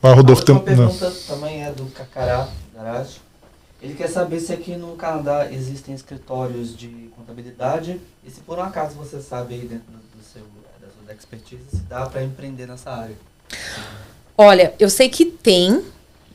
Mas, 0.00 0.14
Rodolfo, 0.14 0.42
tem... 0.44 0.58
pergunta 0.58 1.10
não. 1.10 1.36
também 1.36 1.64
é 1.64 1.72
do 1.72 1.84
Cacará 1.86 2.48
Garage. 2.74 3.25
Ele 3.86 3.94
quer 3.94 4.08
saber 4.08 4.40
se 4.40 4.52
aqui 4.52 4.72
no 4.72 4.96
Canadá 4.96 5.46
existem 5.48 5.94
escritórios 5.94 6.76
de 6.76 6.88
contabilidade 7.16 8.00
e 8.26 8.30
se 8.32 8.40
por 8.40 8.58
um 8.58 8.62
acaso 8.62 8.96
você 8.96 9.20
sabe 9.20 9.54
aí 9.54 9.60
dentro 9.60 9.86
do 9.92 10.24
seu, 10.24 10.42
da 10.80 10.88
sua 10.88 11.14
expertise 11.14 11.62
se 11.70 11.82
dá 11.88 12.04
para 12.04 12.24
empreender 12.24 12.66
nessa 12.66 12.90
área. 12.90 13.14
Olha, 14.36 14.74
eu 14.80 14.90
sei 14.90 15.08
que 15.08 15.24
tem, 15.24 15.84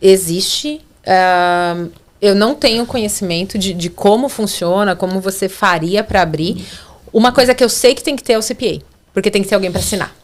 existe. 0.02 0.80
Uh, 1.06 1.92
eu 2.22 2.34
não 2.34 2.56
tenho 2.56 2.86
conhecimento 2.86 3.58
de, 3.58 3.74
de 3.74 3.90
como 3.90 4.30
funciona, 4.30 4.96
como 4.96 5.20
você 5.20 5.50
faria 5.50 6.06
para 6.06 6.22
abrir. 6.22 6.66
Uma 7.12 7.34
coisa 7.34 7.54
que 7.54 7.62
eu 7.62 7.70
sei 7.70 7.94
que 7.94 8.02
tem 8.02 8.16
que 8.16 8.24
ter 8.24 8.34
é 8.34 8.38
o 8.38 8.42
CPA, 8.42 8.82
porque 9.14 9.30
tem 9.30 9.44
que 9.44 9.50
ter 9.50 9.56
alguém 9.56 9.70
para 9.70 9.82
assinar. 9.82 10.16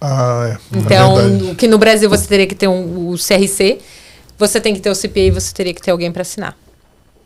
Ah, 0.00 0.56
é. 0.56 0.78
Então, 0.78 1.50
é 1.50 1.54
que 1.54 1.68
no 1.68 1.76
Brasil 1.76 2.08
você 2.08 2.26
teria 2.26 2.46
que 2.46 2.54
ter 2.54 2.66
um, 2.66 3.10
o 3.10 3.14
CRC, 3.18 3.78
você 4.46 4.60
tem 4.60 4.74
que 4.74 4.80
ter 4.80 4.90
o 4.90 4.94
CPA 4.94 5.20
e 5.20 5.30
você 5.30 5.54
teria 5.54 5.72
que 5.72 5.80
ter 5.80 5.90
alguém 5.90 6.10
para 6.10 6.22
assinar. 6.22 6.56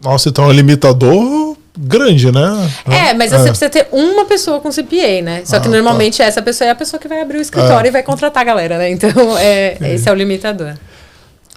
Nossa, 0.02 0.28
então 0.28 0.44
é 0.44 0.48
um 0.48 0.52
limitador 0.52 1.56
grande, 1.78 2.30
né? 2.30 2.70
É, 2.86 3.14
mas 3.14 3.32
é. 3.32 3.38
você 3.38 3.48
precisa 3.48 3.70
ter 3.70 3.88
uma 3.92 4.24
pessoa 4.24 4.60
com 4.60 4.70
CPA, 4.70 5.22
né? 5.22 5.42
Só 5.44 5.58
que 5.58 5.68
ah, 5.68 5.70
normalmente 5.70 6.18
tá. 6.18 6.24
essa 6.24 6.42
pessoa 6.42 6.68
é 6.68 6.70
a 6.70 6.74
pessoa 6.74 7.00
que 7.00 7.08
vai 7.08 7.20
abrir 7.20 7.38
o 7.38 7.40
escritório 7.40 7.86
é. 7.86 7.88
e 7.88 7.92
vai 7.92 8.02
contratar 8.02 8.42
a 8.42 8.44
galera, 8.44 8.78
né? 8.78 8.90
Então, 8.90 9.36
é, 9.38 9.76
é. 9.80 9.94
esse 9.94 10.08
é 10.08 10.12
o 10.12 10.14
limitador. 10.14 10.74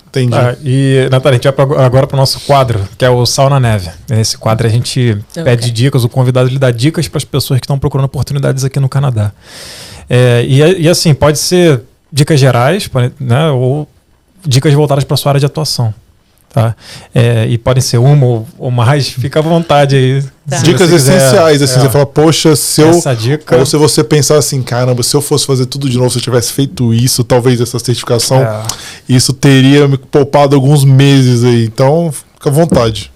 Entendi. 0.08 0.36
Ah, 0.36 0.56
e, 0.64 1.08
Natália, 1.12 1.40
a 1.40 1.42
gente 1.42 1.56
vai 1.56 1.86
agora 1.86 2.08
para 2.08 2.16
o 2.16 2.20
nosso 2.20 2.40
quadro, 2.42 2.88
que 2.98 3.06
é 3.06 3.10
o 3.10 3.26
Sal 3.26 3.50
na 3.50 3.60
Neve. 3.60 3.92
Nesse 4.10 4.38
quadro 4.38 4.66
a 4.66 4.70
gente 4.70 5.18
okay. 5.32 5.44
pede 5.44 5.72
dicas, 5.72 6.04
o 6.04 6.10
convidado 6.10 6.50
lhe 6.50 6.58
dá 6.58 6.72
dicas 6.72 7.08
para 7.08 7.20
as 7.20 7.24
pessoas 7.26 7.60
que 7.60 7.66
estão 7.66 7.78
procurando 7.78 8.06
oportunidades 8.06 8.64
aqui 8.64 8.80
no 8.80 8.90
Canadá. 8.90 9.32
É, 10.10 10.44
e, 10.48 10.82
e, 10.82 10.90
assim, 10.90 11.14
pode 11.14 11.38
ser 11.38 11.82
dicas 12.12 12.40
gerais, 12.40 12.90
né, 13.20 13.52
ou 13.52 13.88
dicas 14.46 14.74
voltadas 14.74 15.04
para 15.04 15.18
sua 15.18 15.32
área 15.32 15.40
de 15.40 15.46
atuação. 15.46 15.94
Tá? 16.52 16.76
É, 17.14 17.46
e 17.48 17.60
podem 17.60 17.80
ser 17.82 18.00
uma 18.00 18.26
ou, 18.26 18.48
ou 18.58 18.72
mais, 18.72 19.08
fica 19.08 19.38
à 19.38 19.42
vontade 19.42 19.96
aí. 19.96 20.24
Tá. 20.50 20.58
Dicas 20.58 20.92
essenciais, 20.92 21.62
assim, 21.62 21.80
é. 21.80 21.82
você 21.84 21.90
fala, 21.90 22.08
poxa, 22.08 22.56
se 22.56 22.82
eu. 22.82 22.90
Essa 22.90 23.14
dica... 23.14 23.56
Ou 23.56 23.66
se 23.68 23.78
você 23.78 24.04
pensar 24.04 24.38
assim, 24.38 24.64
caramba, 24.64 25.04
se 25.04 25.16
eu 25.16 25.22
fosse 25.22 25.46
fazer 25.46 25.68
tudo 25.68 25.88
de 25.88 25.96
novo, 25.96 26.10
se 26.10 26.18
eu 26.18 26.24
tivesse 26.24 26.52
feito 26.52 26.92
isso, 26.92 27.24
talvez 27.24 27.62
essa 27.62 27.78
certificação, 27.78 28.42
é. 28.42 28.64
isso 29.08 29.32
teria 29.32 29.88
me 29.88 29.98
poupado 29.98 30.56
alguns 30.56 30.84
meses 30.84 31.44
aí. 31.44 31.66
Então, 31.66 32.12
fica 32.12 32.50
à 32.50 32.52
vontade. 32.52 33.12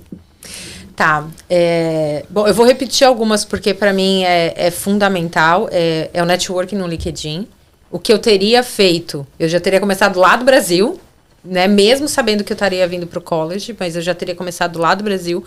Tá. 0.96 1.26
É, 1.50 2.24
bom, 2.30 2.48
eu 2.48 2.54
vou 2.54 2.66
repetir 2.66 3.06
algumas 3.08 3.44
porque 3.44 3.74
para 3.74 3.92
mim 3.92 4.24
é, 4.24 4.54
é 4.56 4.72
fundamental. 4.72 5.68
É, 5.72 6.10
é 6.14 6.22
o 6.22 6.26
networking 6.26 6.76
no 6.76 6.86
LinkedIn. 6.86 7.48
O 7.90 7.98
que 7.98 8.14
eu 8.14 8.20
teria 8.20 8.64
feito, 8.64 9.26
eu 9.40 9.48
já 9.48 9.60
teria 9.60 9.80
começado 9.80 10.20
lá 10.20 10.36
do 10.36 10.46
Brasil, 10.46 11.00
né? 11.44 11.68
Mesmo 11.68 12.08
sabendo 12.08 12.44
que 12.44 12.54
eu 12.54 12.56
estaria 12.56 12.88
vindo 12.88 13.06
para 13.06 13.20
o 13.20 13.22
college, 13.22 13.76
mas 13.78 13.96
eu 13.96 14.02
já 14.02 14.16
teria 14.16 14.36
começado 14.36 14.80
lá 14.80 14.96
do 14.96 15.04
Brasil, 15.04 15.44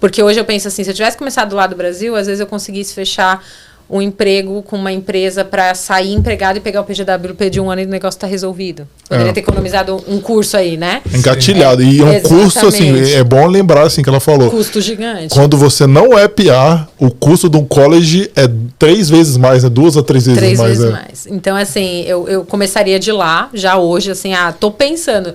porque 0.00 0.22
hoje 0.22 0.40
eu 0.40 0.44
penso 0.44 0.66
assim, 0.68 0.82
se 0.82 0.90
eu 0.90 0.94
tivesse 0.94 1.16
começado 1.16 1.54
lá 1.54 1.66
do 1.66 1.76
Brasil, 1.76 2.16
às 2.16 2.26
vezes 2.26 2.40
eu 2.40 2.46
conseguisse 2.46 2.94
fechar 2.94 3.44
um 3.88 4.02
emprego 4.02 4.62
com 4.62 4.76
uma 4.76 4.92
empresa 4.92 5.44
para 5.44 5.74
sair 5.74 6.12
empregado 6.12 6.56
e 6.56 6.60
pegar 6.60 6.80
o 6.80 6.84
PGWP 6.84 7.50
de 7.50 7.60
um 7.60 7.70
ano 7.70 7.82
e 7.82 7.84
o 7.84 7.88
negócio 7.88 8.16
está 8.16 8.26
resolvido. 8.26 8.86
Poderia 9.08 9.30
é. 9.30 9.32
ter 9.32 9.40
economizado 9.40 10.02
um 10.08 10.20
curso 10.20 10.56
aí, 10.56 10.76
né? 10.76 11.02
Engatilhado. 11.14 11.82
É, 11.82 11.84
e 11.84 12.00
é 12.00 12.04
um 12.04 12.12
exatamente. 12.12 12.44
custo, 12.44 12.66
assim, 12.66 13.12
é 13.12 13.22
bom 13.22 13.46
lembrar, 13.46 13.86
assim, 13.86 14.02
que 14.02 14.08
ela 14.08 14.18
falou. 14.18 14.50
Custo 14.50 14.80
gigante. 14.80 15.32
Quando 15.32 15.56
você 15.56 15.86
não 15.86 16.18
é 16.18 16.26
PR, 16.26 16.88
o 16.98 17.10
custo 17.10 17.48
de 17.48 17.56
um 17.56 17.64
college 17.64 18.28
é 18.34 18.48
três 18.76 19.08
vezes 19.08 19.36
mais, 19.36 19.62
é 19.62 19.68
duas 19.68 19.96
a 19.96 20.02
três 20.02 20.26
vezes 20.26 20.40
três 20.40 20.58
mais. 20.58 20.78
Três 20.78 20.90
vezes 20.90 20.94
é. 20.94 21.02
mais. 21.04 21.26
Então, 21.26 21.56
assim, 21.56 22.02
eu, 22.02 22.28
eu 22.28 22.44
começaria 22.44 22.98
de 22.98 23.12
lá, 23.12 23.48
já 23.54 23.76
hoje, 23.76 24.10
assim, 24.10 24.34
ah, 24.34 24.52
tô 24.52 24.72
pensando. 24.72 25.34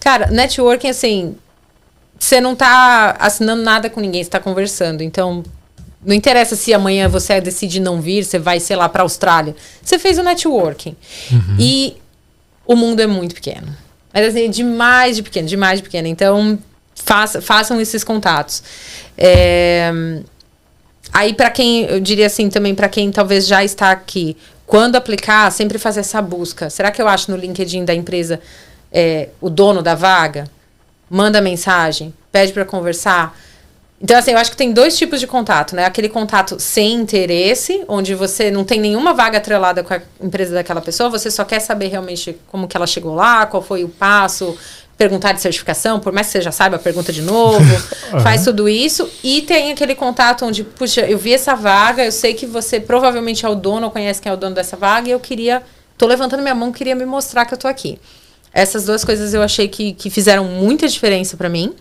Cara, 0.00 0.26
networking, 0.26 0.88
assim, 0.88 1.36
você 2.18 2.40
não 2.40 2.56
tá 2.56 3.16
assinando 3.20 3.62
nada 3.62 3.88
com 3.88 4.00
ninguém, 4.00 4.24
você 4.24 4.30
tá 4.30 4.40
conversando. 4.40 5.02
Então, 5.02 5.44
não 6.04 6.14
interessa 6.14 6.56
se 6.56 6.74
amanhã 6.74 7.08
você 7.08 7.40
decide 7.40 7.80
não 7.80 8.00
vir, 8.00 8.24
você 8.24 8.38
vai, 8.38 8.58
sei 8.58 8.76
lá, 8.76 8.88
para 8.88 9.02
a 9.02 9.04
Austrália. 9.04 9.54
Você 9.82 9.98
fez 9.98 10.18
o 10.18 10.22
networking. 10.22 10.96
Uhum. 11.30 11.56
E 11.58 11.96
o 12.66 12.74
mundo 12.74 13.00
é 13.00 13.06
muito 13.06 13.34
pequeno. 13.34 13.68
Mas 14.12 14.28
assim, 14.28 14.50
demais 14.50 15.16
de 15.16 15.22
pequeno, 15.22 15.46
demais 15.46 15.78
de 15.78 15.84
pequeno. 15.84 16.08
Então, 16.08 16.58
faça, 16.94 17.40
façam 17.40 17.80
esses 17.80 18.02
contatos. 18.02 18.62
É... 19.16 19.92
Aí, 21.12 21.34
para 21.34 21.50
quem, 21.50 21.84
eu 21.84 22.00
diria 22.00 22.26
assim, 22.26 22.48
também 22.48 22.74
para 22.74 22.88
quem 22.88 23.10
talvez 23.10 23.46
já 23.46 23.62
está 23.62 23.90
aqui, 23.90 24.36
quando 24.66 24.96
aplicar, 24.96 25.52
sempre 25.52 25.78
fazer 25.78 26.00
essa 26.00 26.22
busca. 26.22 26.70
Será 26.70 26.90
que 26.90 27.00
eu 27.00 27.06
acho 27.06 27.30
no 27.30 27.36
LinkedIn 27.36 27.84
da 27.84 27.94
empresa 27.94 28.40
é, 28.90 29.28
o 29.40 29.50
dono 29.50 29.82
da 29.82 29.94
vaga? 29.94 30.48
Manda 31.10 31.42
mensagem, 31.42 32.14
pede 32.30 32.52
para 32.54 32.64
conversar 32.64 33.38
Então, 34.02 34.18
assim, 34.18 34.32
eu 34.32 34.38
acho 34.38 34.50
que 34.50 34.56
tem 34.56 34.72
dois 34.72 34.98
tipos 34.98 35.20
de 35.20 35.28
contato, 35.28 35.76
né? 35.76 35.84
Aquele 35.84 36.08
contato 36.08 36.58
sem 36.58 36.94
interesse, 36.94 37.84
onde 37.86 38.16
você 38.16 38.50
não 38.50 38.64
tem 38.64 38.80
nenhuma 38.80 39.14
vaga 39.14 39.38
atrelada 39.38 39.84
com 39.84 39.94
a 39.94 40.02
empresa 40.20 40.52
daquela 40.54 40.80
pessoa, 40.80 41.08
você 41.08 41.30
só 41.30 41.44
quer 41.44 41.60
saber 41.60 41.86
realmente 41.86 42.36
como 42.48 42.66
que 42.66 42.76
ela 42.76 42.86
chegou 42.86 43.14
lá, 43.14 43.46
qual 43.46 43.62
foi 43.62 43.84
o 43.84 43.88
passo, 43.88 44.58
perguntar 44.98 45.32
de 45.32 45.40
certificação, 45.40 46.00
por 46.00 46.12
mais 46.12 46.26
que 46.26 46.32
você 46.32 46.40
já 46.42 46.50
saiba, 46.50 46.80
pergunta 46.80 47.12
de 47.12 47.22
novo, 47.22 47.60
uhum. 48.12 48.20
faz 48.20 48.42
tudo 48.42 48.68
isso. 48.68 49.08
E 49.22 49.42
tem 49.42 49.70
aquele 49.70 49.94
contato 49.94 50.44
onde, 50.44 50.64
puxa, 50.64 51.02
eu 51.02 51.16
vi 51.16 51.32
essa 51.32 51.54
vaga, 51.54 52.04
eu 52.04 52.12
sei 52.12 52.34
que 52.34 52.44
você 52.44 52.80
provavelmente 52.80 53.46
é 53.46 53.48
o 53.48 53.54
dono 53.54 53.86
ou 53.86 53.92
conhece 53.92 54.20
quem 54.20 54.30
é 54.30 54.34
o 54.34 54.36
dono 54.36 54.56
dessa 54.56 54.76
vaga, 54.76 55.08
e 55.08 55.12
eu 55.12 55.20
queria, 55.20 55.62
tô 55.96 56.08
levantando 56.08 56.42
minha 56.42 56.56
mão, 56.56 56.72
queria 56.72 56.96
me 56.96 57.06
mostrar 57.06 57.44
que 57.44 57.54
eu 57.54 57.58
tô 57.58 57.68
aqui. 57.68 58.00
Essas 58.52 58.84
duas 58.84 59.04
coisas 59.04 59.32
eu 59.32 59.42
achei 59.42 59.68
que, 59.68 59.92
que 59.92 60.10
fizeram 60.10 60.44
muita 60.44 60.88
diferença 60.88 61.36
para 61.36 61.48
mim. 61.48 61.72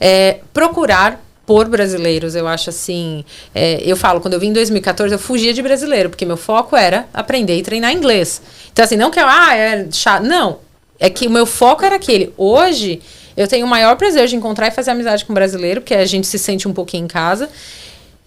É, 0.00 0.38
procurar 0.52 1.24
por 1.46 1.68
brasileiros, 1.68 2.34
eu 2.34 2.48
acho 2.48 2.70
assim. 2.70 3.24
É, 3.54 3.80
eu 3.84 3.96
falo, 3.96 4.20
quando 4.20 4.34
eu 4.34 4.40
vim 4.40 4.48
em 4.48 4.52
2014, 4.52 5.14
eu 5.14 5.18
fugia 5.18 5.54
de 5.54 5.62
brasileiro, 5.62 6.10
porque 6.10 6.26
meu 6.26 6.36
foco 6.36 6.76
era 6.76 7.06
aprender 7.14 7.56
e 7.56 7.62
treinar 7.62 7.92
inglês. 7.92 8.42
Então, 8.72 8.84
assim, 8.84 8.96
não 8.96 9.10
que 9.10 9.20
eu, 9.20 9.26
ah, 9.26 9.56
é 9.56 9.86
chato. 9.92 10.24
Não. 10.24 10.58
É 10.98 11.08
que 11.08 11.26
o 11.26 11.30
meu 11.30 11.46
foco 11.46 11.84
era 11.84 11.96
aquele. 11.96 12.32
Hoje, 12.36 13.00
eu 13.36 13.46
tenho 13.46 13.64
o 13.64 13.68
maior 13.68 13.96
prazer 13.96 14.26
de 14.26 14.34
encontrar 14.34 14.68
e 14.68 14.70
fazer 14.72 14.90
amizade 14.90 15.24
com 15.24 15.32
brasileiro, 15.32 15.80
porque 15.80 15.94
a 15.94 16.04
gente 16.04 16.26
se 16.26 16.38
sente 16.38 16.66
um 16.66 16.72
pouquinho 16.72 17.04
em 17.04 17.08
casa. 17.08 17.48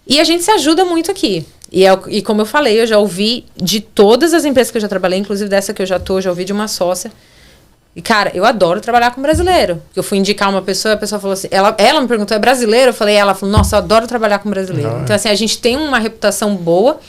E 0.06 0.18
a 0.18 0.24
gente 0.24 0.42
se 0.42 0.50
ajuda 0.50 0.84
muito 0.84 1.10
aqui. 1.10 1.44
E, 1.70 1.84
é, 1.84 1.98
e 2.08 2.22
como 2.22 2.40
eu 2.40 2.46
falei, 2.46 2.80
eu 2.80 2.86
já 2.86 2.98
ouvi 2.98 3.44
de 3.56 3.80
todas 3.80 4.32
as 4.32 4.44
empresas 4.44 4.70
que 4.70 4.78
eu 4.78 4.82
já 4.82 4.88
trabalhei, 4.88 5.18
inclusive 5.18 5.48
dessa 5.48 5.74
que 5.74 5.82
eu 5.82 5.86
já 5.86 5.98
tô, 6.00 6.20
já 6.20 6.30
ouvi 6.30 6.44
de 6.44 6.52
uma 6.52 6.66
sócia 6.66 7.12
e, 7.94 8.00
cara, 8.00 8.30
eu 8.34 8.44
adoro 8.44 8.80
trabalhar 8.80 9.10
com 9.12 9.20
brasileiro. 9.20 9.82
Eu 9.96 10.02
fui 10.02 10.18
indicar 10.18 10.48
uma 10.48 10.62
pessoa, 10.62 10.94
a 10.94 10.96
pessoa 10.96 11.20
falou 11.20 11.34
assim, 11.34 11.48
ela, 11.50 11.74
ela 11.76 12.00
me 12.00 12.06
perguntou, 12.06 12.36
é 12.36 12.40
brasileiro? 12.40 12.90
Eu 12.90 12.94
falei, 12.94 13.16
ela 13.16 13.34
falou, 13.34 13.54
nossa, 13.56 13.76
eu 13.76 13.78
adoro 13.78 14.06
trabalhar 14.06 14.38
com 14.38 14.48
brasileiro. 14.48 14.90
Não, 14.90 15.02
então, 15.02 15.16
assim, 15.16 15.28
a 15.28 15.34
gente 15.34 15.58
tem 15.58 15.76
uma 15.76 15.98
reputação 15.98 16.54
boa. 16.54 17.00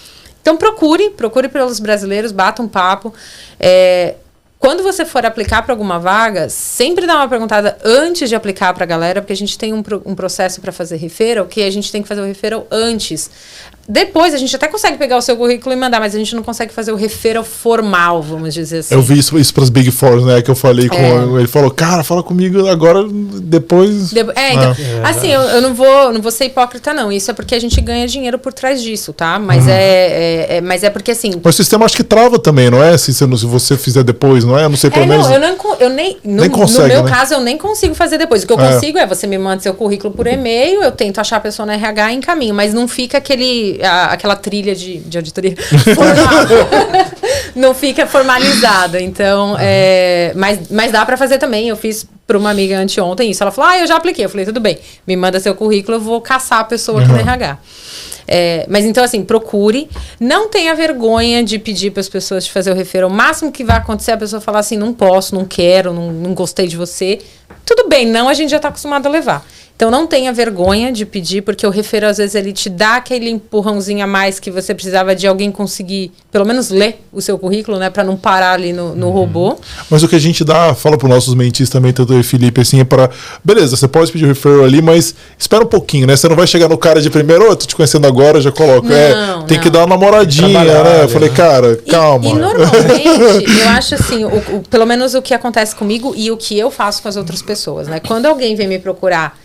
Então, 0.41 0.57
procure, 0.57 1.11
procure 1.11 1.47
pelos 1.49 1.79
brasileiros, 1.79 2.31
bata 2.31 2.63
um 2.63 2.67
papo. 2.67 3.13
É, 3.59 4.15
quando 4.61 4.83
você 4.83 5.05
for 5.05 5.25
aplicar 5.25 5.63
para 5.63 5.73
alguma 5.73 5.97
vaga, 5.97 6.47
sempre 6.47 7.07
dá 7.07 7.15
uma 7.15 7.27
perguntada 7.27 7.79
antes 7.83 8.29
de 8.29 8.35
aplicar 8.35 8.73
para 8.75 8.83
a 8.83 8.87
galera, 8.87 9.19
porque 9.19 9.33
a 9.33 9.35
gente 9.35 9.57
tem 9.57 9.73
um, 9.73 9.83
um 10.05 10.13
processo 10.13 10.61
para 10.61 10.71
fazer 10.71 10.97
referral, 10.97 11.47
que 11.47 11.63
a 11.63 11.69
gente 11.71 11.91
tem 11.91 12.03
que 12.03 12.07
fazer 12.07 12.21
o 12.21 12.25
referral 12.25 12.67
antes. 12.69 13.29
Depois 13.87 14.33
a 14.33 14.37
gente 14.37 14.55
até 14.55 14.67
consegue 14.67 14.97
pegar 14.97 15.17
o 15.17 15.21
seu 15.21 15.35
currículo 15.35 15.73
e 15.73 15.75
mandar, 15.75 15.99
mas 15.99 16.15
a 16.15 16.17
gente 16.17 16.35
não 16.35 16.43
consegue 16.43 16.73
fazer 16.73 16.91
o 16.91 16.95
referral 16.95 17.43
formal, 17.43 18.21
vamos 18.21 18.53
dizer 18.53 18.79
assim. 18.79 18.95
Eu 18.95 19.01
vi 19.01 19.19
isso, 19.19 19.37
isso 19.37 19.53
para 19.53 19.63
as 19.63 19.69
Big 19.69 19.91
Four, 19.91 20.25
né? 20.25 20.41
Que 20.41 20.49
eu 20.49 20.55
falei 20.55 20.87
com 20.87 20.95
é. 20.95 21.39
ele 21.39 21.47
falou, 21.47 21.71
cara, 21.71 22.03
fala 22.03 22.23
comigo 22.23 22.67
agora, 22.67 23.05
depois. 23.41 24.11
De 24.11 24.19
é, 24.19 24.53
então, 24.53 24.75
ah. 25.03 25.09
assim, 25.09 25.31
eu, 25.31 25.41
eu, 25.41 25.61
não 25.61 25.73
vou, 25.73 26.13
não 26.13 26.21
vou 26.21 26.31
ser 26.31 26.45
hipócrita 26.45 26.93
não. 26.93 27.11
Isso 27.11 27.31
é 27.31 27.33
porque 27.33 27.55
a 27.55 27.59
gente 27.59 27.79
ganha 27.81 28.07
dinheiro 28.07 28.37
por 28.37 28.53
trás 28.53 28.81
disso, 28.81 29.13
tá? 29.13 29.39
Mas 29.39 29.65
uhum. 29.65 29.71
é, 29.71 29.75
é, 29.75 30.57
é, 30.57 30.61
mas 30.61 30.83
é 30.83 30.89
porque 30.89 31.11
assim. 31.11 31.31
Mas 31.43 31.55
o 31.55 31.57
sistema 31.57 31.85
acho 31.85 31.95
que 31.95 32.03
trava 32.03 32.39
também, 32.39 32.69
não 32.69 32.83
é? 32.83 32.97
Se 32.97 33.11
você, 33.11 33.37
se 33.37 33.45
você 33.45 33.77
fizer 33.77 34.03
depois, 34.03 34.43
não 34.43 34.57
é? 34.57 34.65
Eu 34.65 34.69
não 34.69 34.77
sei 34.77 34.89
pelo 34.89 35.05
é, 35.05 35.07
menos. 35.07 35.27
Não, 35.27 35.35
eu, 35.35 35.39
não, 35.39 35.75
eu 35.79 35.89
nem, 35.89 36.17
nem 36.23 36.49
no, 36.49 36.51
consegue, 36.51 36.89
no 36.89 36.93
meu 36.93 37.03
né? 37.03 37.11
caso 37.11 37.33
eu 37.33 37.41
nem 37.41 37.57
consigo 37.57 37.95
fazer 37.95 38.17
depois. 38.17 38.43
O 38.43 38.47
que 38.47 38.53
eu 38.53 38.59
é. 38.59 38.73
consigo 38.73 38.97
é 38.97 39.05
você 39.05 39.27
me 39.27 39.37
manda 39.37 39.61
seu 39.61 39.73
currículo 39.73 40.13
por 40.13 40.27
e-mail, 40.27 40.81
eu 40.81 40.91
tento 40.91 41.19
achar 41.19 41.37
a 41.37 41.39
pessoa 41.39 41.65
no 41.65 41.71
RH 41.71 42.13
em 42.13 42.21
caminho, 42.21 42.53
mas 42.53 42.73
não 42.73 42.87
fica 42.87 43.17
aquele 43.17 43.80
a, 43.83 44.05
aquela 44.05 44.35
trilha 44.35 44.75
de, 44.75 44.99
de 44.99 45.17
auditoria 45.17 45.55
não 47.55 47.73
fica 47.73 48.05
formalizado. 48.05 48.97
Então, 48.97 49.55
é, 49.59 50.33
mas, 50.35 50.69
mas 50.69 50.91
dá 50.91 51.05
para 51.05 51.17
fazer 51.17 51.37
também. 51.37 51.69
Eu 51.69 51.75
fiz 51.75 52.07
para 52.25 52.37
uma 52.37 52.49
amiga 52.49 52.77
anteontem 52.77 53.31
isso. 53.31 53.43
Ela 53.43 53.51
falou: 53.51 53.69
Ah, 53.69 53.79
eu 53.79 53.87
já 53.87 53.95
apliquei. 53.95 54.25
Eu 54.25 54.29
falei: 54.29 54.45
Tudo 54.45 54.59
bem, 54.59 54.77
me 55.05 55.15
manda 55.15 55.39
seu 55.39 55.55
currículo, 55.55 55.97
eu 55.97 56.01
vou 56.01 56.21
caçar 56.21 56.59
a 56.59 56.63
pessoa 56.63 56.99
uhum. 56.99 57.03
aqui 57.03 57.13
no 57.13 57.19
RH. 57.19 57.57
É, 58.27 58.65
mas 58.69 58.85
então, 58.85 59.03
assim, 59.03 59.23
procure. 59.23 59.89
Não 60.19 60.47
tenha 60.47 60.73
vergonha 60.73 61.43
de 61.43 61.59
pedir 61.59 61.91
para 61.91 61.99
as 61.99 62.07
pessoas 62.09 62.45
te 62.45 62.51
fazer 62.51 62.71
o 62.71 62.75
referral. 62.75 63.09
O 63.09 63.13
máximo 63.13 63.51
que 63.51 63.63
vai 63.63 63.77
acontecer 63.77 64.11
é 64.11 64.13
a 64.13 64.17
pessoa 64.17 64.41
falar 64.41 64.59
assim: 64.59 64.77
não 64.77 64.93
posso, 64.93 65.35
não 65.35 65.45
quero, 65.45 65.93
não, 65.93 66.11
não 66.11 66.33
gostei 66.33 66.67
de 66.67 66.77
você. 66.77 67.19
Tudo 67.65 67.87
bem, 67.87 68.05
não, 68.05 68.29
a 68.29 68.33
gente 68.33 68.49
já 68.49 68.57
está 68.57 68.69
acostumado 68.69 69.05
a 69.05 69.09
levar. 69.09 69.45
Então 69.81 69.89
não 69.89 70.05
tenha 70.05 70.31
vergonha 70.31 70.91
de 70.91 71.07
pedir, 71.07 71.41
porque 71.41 71.65
o 71.65 71.71
refeiro 71.71 72.05
às 72.05 72.19
vezes 72.19 72.35
ele 72.35 72.53
te 72.53 72.69
dá 72.69 72.97
aquele 72.97 73.31
empurrãozinho 73.31 74.03
a 74.03 74.07
mais 74.07 74.39
que 74.39 74.51
você 74.51 74.75
precisava 74.75 75.15
de 75.15 75.25
alguém 75.25 75.51
conseguir, 75.51 76.11
pelo 76.31 76.45
menos 76.45 76.69
ler 76.69 77.03
o 77.11 77.19
seu 77.19 77.35
currículo, 77.39 77.79
né, 77.79 77.89
para 77.89 78.03
não 78.03 78.15
parar 78.15 78.53
ali 78.53 78.73
no, 78.73 78.93
no 78.93 79.07
uhum. 79.07 79.11
robô. 79.11 79.57
Mas 79.89 80.03
o 80.03 80.07
que 80.07 80.15
a 80.15 80.19
gente 80.19 80.43
dá, 80.43 80.75
fala 80.75 80.99
para 80.99 81.07
os 81.07 81.09
nossos 81.11 81.33
mentis 81.33 81.67
também, 81.67 81.91
tanto 81.91 82.13
eu 82.13 82.19
e 82.19 82.23
Felipe, 82.23 82.61
assim, 82.61 82.79
é 82.79 82.83
para 82.83 83.09
beleza, 83.43 83.75
você 83.75 83.87
pode 83.87 84.11
pedir 84.11 84.25
o 84.25 84.27
referral 84.27 84.65
ali, 84.65 84.83
mas 84.83 85.15
espera 85.35 85.63
um 85.63 85.67
pouquinho, 85.67 86.05
né? 86.05 86.15
Você 86.15 86.29
não 86.29 86.35
vai 86.35 86.45
chegar 86.45 86.69
no 86.69 86.77
cara 86.77 87.01
de 87.01 87.09
primeiro, 87.09 87.49
oh, 87.49 87.55
tô 87.55 87.65
te 87.65 87.75
conhecendo 87.75 88.05
agora, 88.05 88.39
já 88.39 88.51
coloca. 88.51 88.87
Não, 88.87 88.95
é, 88.95 89.45
tem 89.47 89.57
não. 89.57 89.63
que 89.63 89.69
dar 89.71 89.79
uma 89.79 89.97
namoradinha, 89.97 90.63
né? 90.63 91.05
Eu 91.05 91.09
falei, 91.09 91.29
cara, 91.29 91.75
calma. 91.89 92.27
E, 92.27 92.29
e 92.29 92.35
normalmente, 92.35 93.49
eu 93.63 93.69
acho 93.69 93.95
assim, 93.95 94.25
o, 94.25 94.57
o, 94.57 94.63
pelo 94.69 94.85
menos 94.85 95.15
o 95.15 95.23
que 95.23 95.33
acontece 95.33 95.75
comigo 95.75 96.13
e 96.15 96.29
o 96.29 96.37
que 96.37 96.55
eu 96.55 96.69
faço 96.69 97.01
com 97.01 97.07
as 97.07 97.15
outras 97.15 97.41
pessoas, 97.41 97.87
né? 97.87 97.99
Quando 97.99 98.27
alguém 98.27 98.55
vem 98.55 98.67
me 98.67 98.77
procurar 98.77 99.40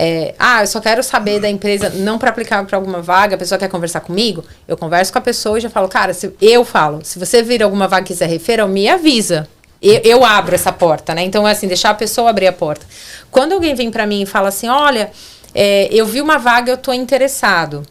é, 0.00 0.32
ah, 0.38 0.62
eu 0.62 0.66
só 0.68 0.80
quero 0.80 1.02
saber 1.02 1.40
da 1.40 1.50
empresa, 1.50 1.90
não 1.90 2.20
para 2.20 2.30
aplicar 2.30 2.64
para 2.64 2.78
alguma 2.78 3.02
vaga, 3.02 3.34
a 3.34 3.38
pessoa 3.38 3.58
quer 3.58 3.68
conversar 3.68 3.98
comigo, 3.98 4.44
eu 4.68 4.76
converso 4.76 5.12
com 5.12 5.18
a 5.18 5.22
pessoa 5.22 5.58
e 5.58 5.60
já 5.60 5.68
falo, 5.68 5.88
cara, 5.88 6.14
se, 6.14 6.32
eu 6.40 6.64
falo, 6.64 7.00
se 7.04 7.18
você 7.18 7.42
vir 7.42 7.64
alguma 7.64 7.88
vaga 7.88 8.04
e 8.04 8.06
quiser 8.06 8.28
referral, 8.28 8.68
me 8.68 8.88
avisa. 8.88 9.48
Eu, 9.82 10.00
eu, 10.04 10.24
abro 10.24 10.54
essa 10.54 10.72
porta, 10.72 11.14
né? 11.14 11.22
Então, 11.22 11.46
é 11.46 11.50
assim, 11.50 11.66
deixar 11.66 11.90
a 11.90 11.94
pessoa 11.94 12.30
abrir 12.30 12.46
a 12.46 12.52
porta. 12.52 12.86
Quando 13.28 13.52
alguém 13.52 13.74
vem 13.74 13.90
para 13.90 14.06
mim 14.06 14.22
e 14.22 14.26
fala 14.26 14.48
assim, 14.48 14.68
olha, 14.68 15.10
é, 15.52 15.88
eu 15.90 16.06
vi 16.06 16.20
uma 16.20 16.38
vaga, 16.38 16.70
eu 16.70 16.76
tô 16.76 16.92
interessado. 16.92 17.82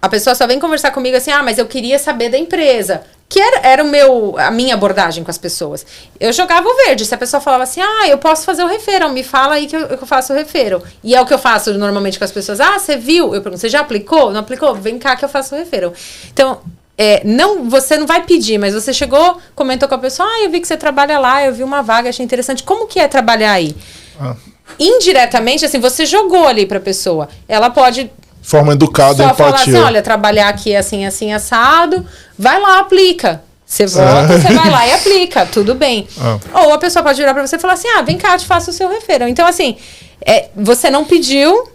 A 0.00 0.08
pessoa 0.08 0.36
só 0.36 0.46
vem 0.46 0.60
conversar 0.60 0.92
comigo 0.92 1.16
assim, 1.16 1.32
ah, 1.32 1.42
mas 1.42 1.58
eu 1.58 1.66
queria 1.66 1.98
saber 1.98 2.28
da 2.28 2.38
empresa 2.38 3.02
que 3.28 3.40
era, 3.40 3.60
era 3.66 3.82
o 3.82 3.88
meu, 3.88 4.36
a 4.38 4.50
minha 4.50 4.74
abordagem 4.74 5.24
com 5.24 5.30
as 5.30 5.38
pessoas. 5.38 5.84
Eu 6.18 6.32
jogava 6.32 6.68
o 6.68 6.76
verde. 6.86 7.04
Se 7.04 7.14
a 7.14 7.18
pessoa 7.18 7.40
falava 7.40 7.64
assim, 7.64 7.80
ah, 7.80 8.08
eu 8.08 8.18
posso 8.18 8.44
fazer 8.44 8.62
o 8.62 8.68
referral, 8.68 9.10
me 9.10 9.24
fala 9.24 9.54
aí 9.54 9.66
que 9.66 9.76
eu, 9.76 9.88
que 9.88 10.02
eu 10.02 10.06
faço 10.06 10.32
o 10.32 10.36
referral. 10.36 10.82
E 11.02 11.14
é 11.14 11.20
o 11.20 11.26
que 11.26 11.34
eu 11.34 11.38
faço 11.38 11.74
normalmente 11.74 12.18
com 12.18 12.24
as 12.24 12.30
pessoas. 12.30 12.60
Ah, 12.60 12.78
você 12.78 12.96
viu? 12.96 13.34
Eu 13.34 13.42
pergunto, 13.42 13.60
você 13.60 13.68
já 13.68 13.80
aplicou? 13.80 14.30
Não 14.30 14.40
aplicou? 14.40 14.74
Vem 14.74 14.98
cá 14.98 15.16
que 15.16 15.24
eu 15.24 15.28
faço 15.28 15.54
o 15.54 15.58
referral. 15.58 15.92
Então, 16.32 16.60
é, 16.96 17.20
não, 17.24 17.68
você 17.68 17.96
não 17.96 18.06
vai 18.06 18.22
pedir, 18.24 18.58
mas 18.58 18.74
você 18.74 18.92
chegou, 18.92 19.38
comentou 19.54 19.88
com 19.88 19.96
a 19.96 19.98
pessoa, 19.98 20.28
ah, 20.28 20.44
eu 20.44 20.50
vi 20.50 20.60
que 20.60 20.68
você 20.68 20.76
trabalha 20.76 21.18
lá, 21.18 21.44
eu 21.44 21.52
vi 21.52 21.64
uma 21.64 21.82
vaga, 21.82 22.08
achei 22.08 22.24
interessante. 22.24 22.62
Como 22.62 22.86
que 22.86 23.00
é 23.00 23.08
trabalhar 23.08 23.52
aí? 23.52 23.76
Ah. 24.20 24.36
Indiretamente, 24.78 25.64
assim, 25.64 25.80
você 25.80 26.06
jogou 26.06 26.46
ali 26.46 26.64
para 26.64 26.78
a 26.78 26.80
pessoa. 26.80 27.28
Ela 27.48 27.70
pode 27.70 28.10
forma 28.46 28.74
educada, 28.74 29.16
Só 29.16 29.24
empatia. 29.24 29.44
Falar 29.44 29.56
assim, 29.56 29.74
olha, 29.74 30.02
trabalhar 30.02 30.48
aqui 30.48 30.72
é 30.72 30.78
assim, 30.78 31.04
assim, 31.04 31.32
assado, 31.32 32.06
vai 32.38 32.60
lá, 32.60 32.80
aplica. 32.80 33.42
Você 33.64 33.84
volta, 33.86 34.38
você 34.38 34.54
vai 34.54 34.70
lá 34.70 34.86
e 34.86 34.92
aplica, 34.94 35.44
tudo 35.44 35.74
bem. 35.74 36.06
Ah. 36.20 36.38
Ou 36.62 36.72
a 36.72 36.78
pessoa 36.78 37.02
pode 37.02 37.18
virar 37.18 37.34
para 37.34 37.46
você 37.46 37.56
e 37.56 37.58
falar 37.58 37.72
assim, 37.74 37.88
ah, 37.96 38.02
vem 38.02 38.16
cá, 38.16 38.38
te 38.38 38.46
faço 38.46 38.70
o 38.70 38.72
seu 38.72 38.88
referão. 38.88 39.26
Então, 39.26 39.46
assim, 39.46 39.76
é, 40.24 40.50
você 40.54 40.88
não 40.88 41.04
pediu, 41.04 41.68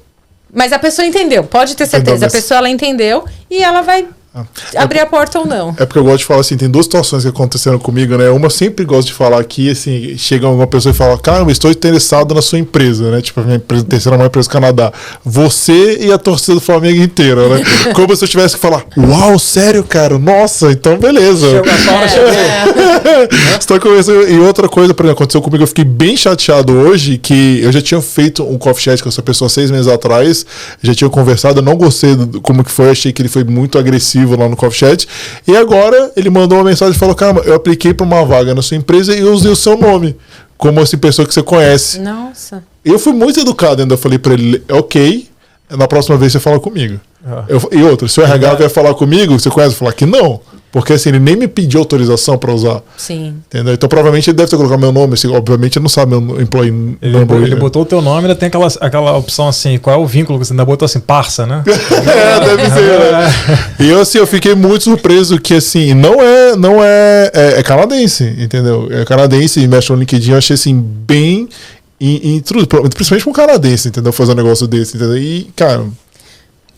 mas 0.53 0.71
a 0.71 0.79
pessoa 0.79 1.05
entendeu. 1.05 1.43
Pode 1.43 1.75
ter 1.75 1.85
certeza, 1.85 2.27
a 2.27 2.29
pessoa 2.29 2.59
ela 2.59 2.69
entendeu 2.69 3.25
e 3.49 3.61
ela 3.61 3.81
vai 3.81 4.07
ah. 4.33 4.45
Abrir 4.77 4.99
é, 4.99 5.01
a 5.01 5.05
porta 5.05 5.39
ou 5.39 5.45
não. 5.45 5.75
É 5.77 5.85
porque 5.85 5.99
eu 5.99 6.05
gosto 6.05 6.19
de 6.19 6.25
falar 6.25 6.39
assim, 6.39 6.55
tem 6.55 6.69
duas 6.69 6.85
situações 6.85 7.23
que 7.23 7.27
aconteceram 7.27 7.77
comigo, 7.77 8.15
né? 8.15 8.29
Uma 8.29 8.45
eu 8.45 8.49
sempre 8.49 8.85
gosto 8.85 9.09
de 9.09 9.13
falar 9.13 9.37
aqui, 9.37 9.69
assim, 9.69 10.17
chega 10.17 10.47
uma 10.47 10.65
pessoa 10.65 10.93
e 10.93 10.95
fala, 10.95 11.17
caramba, 11.17 11.51
estou 11.51 11.69
interessado 11.69 12.33
na 12.33 12.41
sua 12.41 12.57
empresa, 12.57 13.11
né? 13.11 13.21
Tipo, 13.21 13.41
a 13.41 13.43
minha 13.43 13.57
empresa, 13.57 13.83
terceira 13.83 14.17
maior 14.17 14.29
empresa 14.29 14.47
do 14.47 14.51
Canadá. 14.53 14.93
Você 15.25 15.97
e 15.99 16.13
a 16.13 16.17
torcida 16.17 16.55
do 16.55 16.61
Flamengo 16.61 17.01
inteira, 17.01 17.49
né? 17.49 17.61
Como 17.93 18.15
se 18.15 18.23
eu 18.23 18.27
tivesse 18.29 18.55
que 18.55 18.61
falar, 18.61 18.85
uau, 18.97 19.37
sério, 19.37 19.83
cara? 19.83 20.17
Nossa, 20.17 20.71
então 20.71 20.97
beleza. 20.97 21.47
É. 21.47 23.57
Estou 23.59 23.81
conversando. 23.81 24.29
E 24.29 24.39
outra 24.39 24.69
coisa, 24.69 24.93
por 24.93 25.03
exemplo, 25.03 25.23
aconteceu 25.23 25.41
comigo, 25.41 25.63
eu 25.63 25.67
fiquei 25.67 25.83
bem 25.83 26.15
chateado 26.15 26.71
hoje, 26.71 27.17
que 27.17 27.59
eu 27.61 27.71
já 27.73 27.81
tinha 27.81 28.01
feito 28.01 28.43
um 28.43 28.57
coffee 28.57 28.83
chat 28.83 29.03
com 29.03 29.09
essa 29.09 29.21
pessoa 29.21 29.49
seis 29.49 29.69
meses 29.69 29.87
atrás, 29.87 30.45
já 30.81 30.95
tinha 30.95 31.09
conversado, 31.09 31.59
eu 31.59 31.63
não 31.63 31.75
gostei 31.75 32.15
do, 32.15 32.39
como 32.39 32.63
que 32.63 32.71
foi, 32.71 32.91
achei 32.91 33.11
que 33.11 33.21
ele 33.21 33.29
foi 33.29 33.43
muito 33.43 33.77
agressivo 33.77 34.20
lá 34.25 34.47
no 34.49 34.55
Coffee 34.55 34.79
Chat. 34.79 35.07
E 35.47 35.55
agora 35.55 36.11
ele 36.15 36.29
mandou 36.29 36.57
uma 36.57 36.63
mensagem 36.65 36.95
e 36.95 36.99
falou: 36.99 37.15
Cara, 37.15 37.39
eu 37.39 37.55
apliquei 37.55 37.93
para 37.93 38.05
uma 38.05 38.25
vaga 38.25 38.53
na 38.55 38.61
sua 38.61 38.77
empresa 38.77 39.15
e 39.15 39.23
usei 39.23 39.51
o 39.51 39.55
seu 39.55 39.77
nome. 39.77 40.15
Como 40.57 40.79
assim, 40.79 40.97
pessoa 40.97 41.27
que 41.27 41.33
você 41.33 41.41
conhece. 41.41 41.99
Nossa. 41.99 42.63
Eu 42.83 42.99
fui 42.99 43.13
muito 43.13 43.39
educado 43.39 43.81
ainda. 43.81 43.97
Falei 43.97 44.19
para 44.19 44.33
ele: 44.33 44.63
Ok, 44.69 45.27
na 45.69 45.87
próxima 45.87 46.17
vez 46.17 46.31
você 46.31 46.39
fala 46.39 46.59
comigo. 46.59 46.99
Ah. 47.25 47.45
Eu, 47.47 47.69
e 47.71 47.83
outra, 47.83 48.07
se 48.07 48.19
o 48.19 48.23
RH 48.23 48.55
vier 48.55 48.69
falar 48.69 48.93
comigo, 48.93 49.39
você 49.39 49.49
conhece? 49.49 49.75
Falar 49.75 49.93
que 49.93 50.05
não. 50.05 50.41
Porque 50.71 50.93
assim, 50.93 51.09
ele 51.09 51.19
nem 51.19 51.35
me 51.35 51.47
pediu 51.47 51.79
autorização 51.79 52.37
para 52.37 52.53
usar. 52.53 52.81
Sim. 52.97 53.35
Entendeu? 53.47 53.73
Então 53.73 53.89
provavelmente 53.89 54.29
ele 54.29 54.37
deve 54.37 54.49
ter 54.49 54.55
colocado 54.55 54.79
meu 54.79 54.91
nome. 54.91 55.15
Assim, 55.15 55.27
obviamente 55.27 55.77
ele 55.77 55.83
não 55.83 55.89
sabe 55.89 56.15
meu 56.15 56.41
employee 56.41 56.97
ele, 57.01 57.19
number. 57.19 57.41
Ele 57.41 57.55
botou 57.55 57.81
o 57.81 57.85
teu 57.85 58.01
nome, 58.01 58.21
ainda 58.21 58.35
tem 58.35 58.47
aquela, 58.47 58.67
aquela 58.79 59.17
opção 59.17 59.47
assim, 59.47 59.77
qual 59.77 59.95
é 59.95 59.99
o 59.99 60.05
vínculo 60.05 60.39
que 60.39 60.45
você 60.45 60.53
ainda 60.53 60.63
botou 60.63 60.85
assim, 60.85 60.99
parça, 60.99 61.45
né? 61.45 61.63
é, 61.67 62.39
deve 62.45 62.69
ser, 62.69 63.11
né? 63.11 63.33
E 63.79 63.89
eu 63.89 63.99
assim, 63.99 64.17
eu 64.17 64.27
fiquei 64.27 64.55
muito 64.55 64.85
surpreso 64.85 65.39
que 65.39 65.55
assim, 65.55 65.93
não 65.93 66.21
é, 66.21 66.55
não 66.55 66.81
é, 66.81 67.31
é, 67.33 67.59
é 67.59 67.63
canadense, 67.63 68.23
entendeu? 68.39 68.87
É 68.91 69.03
canadense 69.03 69.59
e 69.59 69.67
mexe 69.67 69.91
no 69.91 69.99
LinkedIn, 69.99 70.31
eu 70.31 70.37
achei 70.37 70.53
assim, 70.53 70.79
bem 70.79 71.49
em, 71.99 72.35
em 72.35 72.39
tudo, 72.39 72.65
principalmente 72.89 73.23
com 73.23 73.29
um 73.29 73.33
canadense, 73.33 73.89
entendeu? 73.89 74.11
Fazer 74.11 74.31
um 74.31 74.35
negócio 74.35 74.65
desse, 74.67 74.97
entendeu? 74.97 75.17
E, 75.17 75.51
cara, 75.55 75.85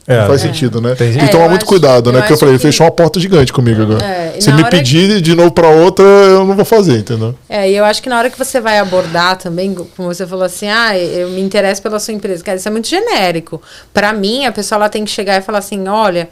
É, 0.06 0.20
não 0.20 0.28
faz 0.28 0.42
sentido, 0.42 0.82
né? 0.82 0.96
Tem 0.96 1.14
que 1.14 1.20
É, 1.20 1.28
tomar 1.28 1.46
eu 1.46 1.50
muito 1.50 1.62
acho- 1.64 1.70
cuidado, 1.70 2.12
né? 2.12 2.18
eu 2.18 2.22
Porque 2.24 2.34
eu 2.34 2.38
falei, 2.38 2.56
que- 2.56 2.62
fechou 2.62 2.86
uma 2.86 2.92
porta 2.92 3.20
gigante 3.20 3.54
comigo 3.54 3.82
agora. 3.84 4.04
É, 4.06 4.42
Se 4.42 4.52
me 4.52 4.64
pedir 4.70 5.22
de 5.22 5.34
novo 5.34 5.52
pra 5.52 5.70
outra, 5.70 6.04
eu 6.04 6.46
não 6.46 6.56
vou 6.56 6.66
fazer, 6.66 6.98
entendeu? 7.00 7.34
É, 7.48 7.70
e 7.72 7.76
eu 7.78 7.86
acho 7.86 8.02
que 8.04 8.10
na 8.10 8.18
hora 8.18 8.30
que 8.30 8.38
você 8.38 8.60
vai 8.60 8.80
abordar 8.80 9.38
também, 9.38 9.74
como 9.74 10.14
você 10.14 10.28
falou 10.28 10.44
assim, 10.44 10.68
ah, 10.68 10.98
eu 10.98 11.30
me 11.30 11.40
interesso 11.42 11.82
pela 11.82 12.00
sua 12.00 12.14
empresa, 12.14 12.44
cara, 12.44 12.58
isso 12.58 12.68
é 12.68 12.72
muito 12.72 12.88
genérico. 12.90 13.62
Pra 13.94 14.12
mim, 14.12 14.46
a 14.46 14.52
pessoa 14.52 14.78
ela 14.78 14.90
tem 14.90 15.06
que 15.06 15.12
chegar 15.12 15.38
e 15.38 15.42
falar 15.42 15.60
assim, 15.60 15.88
olha, 15.88 16.28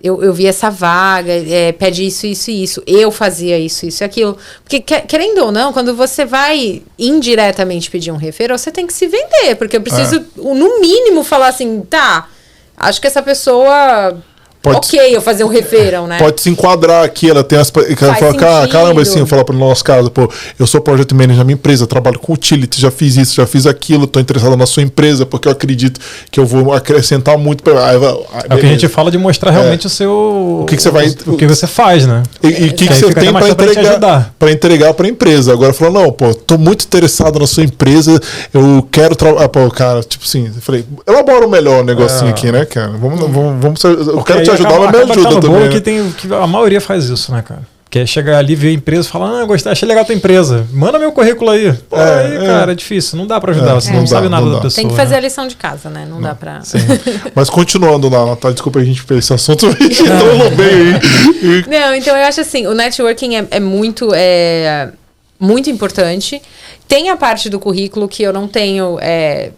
eu, 0.00 0.22
eu 0.22 0.32
vi 0.32 0.46
essa 0.46 0.70
vaga, 0.70 1.32
é, 1.32 1.72
pede 1.72 2.06
isso, 2.06 2.26
isso 2.28 2.50
e 2.50 2.62
isso, 2.62 2.82
eu 2.86 3.10
fazia 3.10 3.58
isso, 3.58 3.86
isso 3.86 4.02
e 4.02 4.04
aquilo. 4.04 4.36
Porque, 4.62 4.78
que- 4.78 5.00
querendo 5.00 5.38
ou 5.38 5.50
não, 5.50 5.72
quando 5.72 5.96
você 5.96 6.24
vai 6.24 6.80
indiretamente 6.96 7.90
pedir 7.90 8.12
um 8.12 8.16
referral, 8.16 8.56
você 8.58 8.70
tem 8.70 8.86
que 8.86 8.92
se 8.92 9.08
vender, 9.08 9.56
porque 9.56 9.76
eu 9.76 9.80
preciso, 9.80 10.24
no 10.36 10.80
mínimo, 10.80 11.24
falar 11.24 11.48
assim, 11.48 11.80
tá, 11.88 12.28
acho 12.76 13.00
que 13.00 13.06
essa 13.06 13.22
pessoa... 13.22 14.16
Pode- 14.72 14.78
ok, 14.78 15.16
eu 15.16 15.20
fazer 15.22 15.44
um 15.44 15.48
referral, 15.48 16.06
né? 16.08 16.18
Pode 16.18 16.40
se 16.40 16.50
enquadrar 16.50 17.04
aqui, 17.04 17.30
ela 17.30 17.44
tem 17.44 17.56
as. 17.56 17.70
Ela 17.76 17.96
Faz 17.96 18.18
fala, 18.18 18.34
"Cara, 18.34 18.60
sentido. 18.62 18.72
caramba, 18.72 19.02
assim, 19.02 19.18
eu 19.20 19.26
falar 19.26 19.44
pro 19.44 19.56
nosso 19.56 19.84
caso, 19.84 20.10
pô, 20.10 20.28
eu 20.58 20.66
sou 20.66 20.80
project 20.80 21.14
manager 21.14 21.36
na 21.38 21.44
minha 21.44 21.54
empresa, 21.54 21.86
trabalho 21.86 22.18
com 22.18 22.32
utility, 22.32 22.80
já 22.80 22.90
fiz 22.90 23.16
isso, 23.16 23.34
já 23.36 23.46
fiz 23.46 23.64
aquilo, 23.64 24.08
tô 24.08 24.18
interessado 24.18 24.56
na 24.56 24.66
sua 24.66 24.82
empresa, 24.82 25.24
porque 25.24 25.46
eu 25.46 25.52
acredito 25.52 26.00
que 26.32 26.40
eu 26.40 26.44
vou 26.46 26.72
acrescentar 26.72 27.38
muito 27.38 27.62
vai- 27.62 27.76
aí, 27.90 27.96
É 28.50 28.54
o 28.54 28.58
que 28.58 28.66
a 28.66 28.68
gente 28.68 28.88
fala 28.88 29.10
de 29.10 29.18
mostrar 29.18 29.52
realmente 29.52 29.86
o 29.86 29.90
seu. 29.90 30.10
O 30.62 30.66
que 30.66 30.74
que 30.76 30.82
você 30.82 30.90
vai- 30.90 31.14
O 31.26 31.36
que 31.36 31.46
você 31.46 31.66
faz, 31.68 32.04
né? 32.04 32.24
E 32.42 32.48
o 32.48 32.50
que, 32.74 32.86
que 32.88 32.92
Aí 32.92 32.98
você 33.00 33.14
tem 33.14 33.32
para 33.32 33.54
pra 33.54 33.66
te 33.66 33.78
entregar 33.78 34.34
para 34.38 34.50
entregar 34.50 34.94
para 34.94 35.06
a 35.06 35.08
empresa? 35.10 35.52
Agora 35.52 35.72
falou 35.72 36.02
não, 36.02 36.10
pô, 36.12 36.34
tô 36.34 36.58
muito 36.58 36.84
interessado 36.84 37.38
na 37.38 37.46
sua 37.46 37.62
empresa, 37.62 38.20
eu 38.52 38.86
quero 38.90 39.14
trabalhar, 39.14 39.48
pô, 39.48 39.70
cara, 39.70 40.02
tipo 40.02 40.24
assim, 40.24 40.46
eu 40.46 40.60
falei, 40.60 40.84
elabora 41.06 41.46
o 41.46 41.50
melhor 41.50 41.84
negocinho 41.84 42.28
É. 42.28 42.30
aqui, 42.30 42.50
né, 42.50 42.64
cara? 42.64 42.92
Vamos, 43.00 43.20
vamos, 43.20 43.62
vamos 43.62 43.84
eu 43.84 44.22
quero 44.22 44.42
te 44.42 44.55
ajudar, 44.56 44.68
acaba- 44.70 44.98
mas 44.98 45.06
me 45.06 45.12
ajuda 45.12 45.28
também. 45.40 45.50
bolo 45.50 45.64
né? 45.64 45.68
que, 45.70 45.80
tem, 45.80 46.10
que 46.12 46.34
a 46.34 46.46
maioria 46.46 46.80
faz 46.80 47.04
isso, 47.06 47.32
né, 47.32 47.42
cara? 47.42 47.62
Que 47.88 48.00
é 48.00 48.04
chegar 48.06 48.38
ali, 48.38 48.56
ver 48.56 48.70
a 48.70 48.72
empresa 48.72 49.06
e 49.08 49.10
falar, 49.10 49.40
ah, 49.40 49.44
gostei, 49.44 49.70
achei 49.70 49.86
legal 49.86 50.02
a 50.02 50.04
tua 50.04 50.14
empresa. 50.14 50.66
Manda 50.72 50.98
meu 50.98 51.12
currículo 51.12 51.50
aí. 51.52 51.72
Pô, 51.88 51.96
É, 51.96 52.24
aí, 52.26 52.34
é. 52.36 52.46
cara, 52.46 52.72
é 52.72 52.74
difícil. 52.74 53.16
Não 53.16 53.28
dá 53.28 53.40
pra 53.40 53.52
ajudar. 53.52 53.70
É, 53.70 53.74
você 53.74 53.90
não 53.90 53.98
não, 53.98 54.04
dá, 54.04 54.10
sabe 54.10 54.28
nada 54.28 54.44
não 54.44 54.52
da 54.54 54.60
pessoa. 54.60 54.82
Tem 54.82 54.88
que 54.88 54.96
fazer 54.96 55.12
né? 55.12 55.16
a 55.18 55.20
lição 55.20 55.46
de 55.46 55.54
casa, 55.54 55.88
né? 55.88 56.04
Não 56.10 56.20
dá 56.20 56.34
pra... 56.34 56.60
Mas 57.32 57.48
continuando 57.48 58.08
lá, 58.08 58.26
Natália, 58.26 58.54
desculpa 58.54 58.80
a 58.80 58.84
gente 58.84 59.00
fez 59.02 59.20
esse 59.24 59.32
assunto, 59.32 59.66
a 59.70 59.70
gente 59.70 60.02
entrou 60.02 60.32
aí. 60.32 61.64
Não, 61.68 61.94
então 61.94 62.16
eu 62.16 62.24
acho 62.26 62.40
assim, 62.40 62.66
o 62.66 62.74
networking 62.74 63.36
é, 63.36 63.46
é 63.52 63.60
muito, 63.60 64.10
é, 64.12 64.90
muito 65.38 65.70
importante. 65.70 66.42
Tem 66.88 67.08
a 67.08 67.16
parte 67.16 67.48
do 67.48 67.60
currículo 67.60 68.08
que 68.08 68.22
eu 68.24 68.32
não 68.32 68.48
tenho. 68.48 68.98
é, 69.00 69.52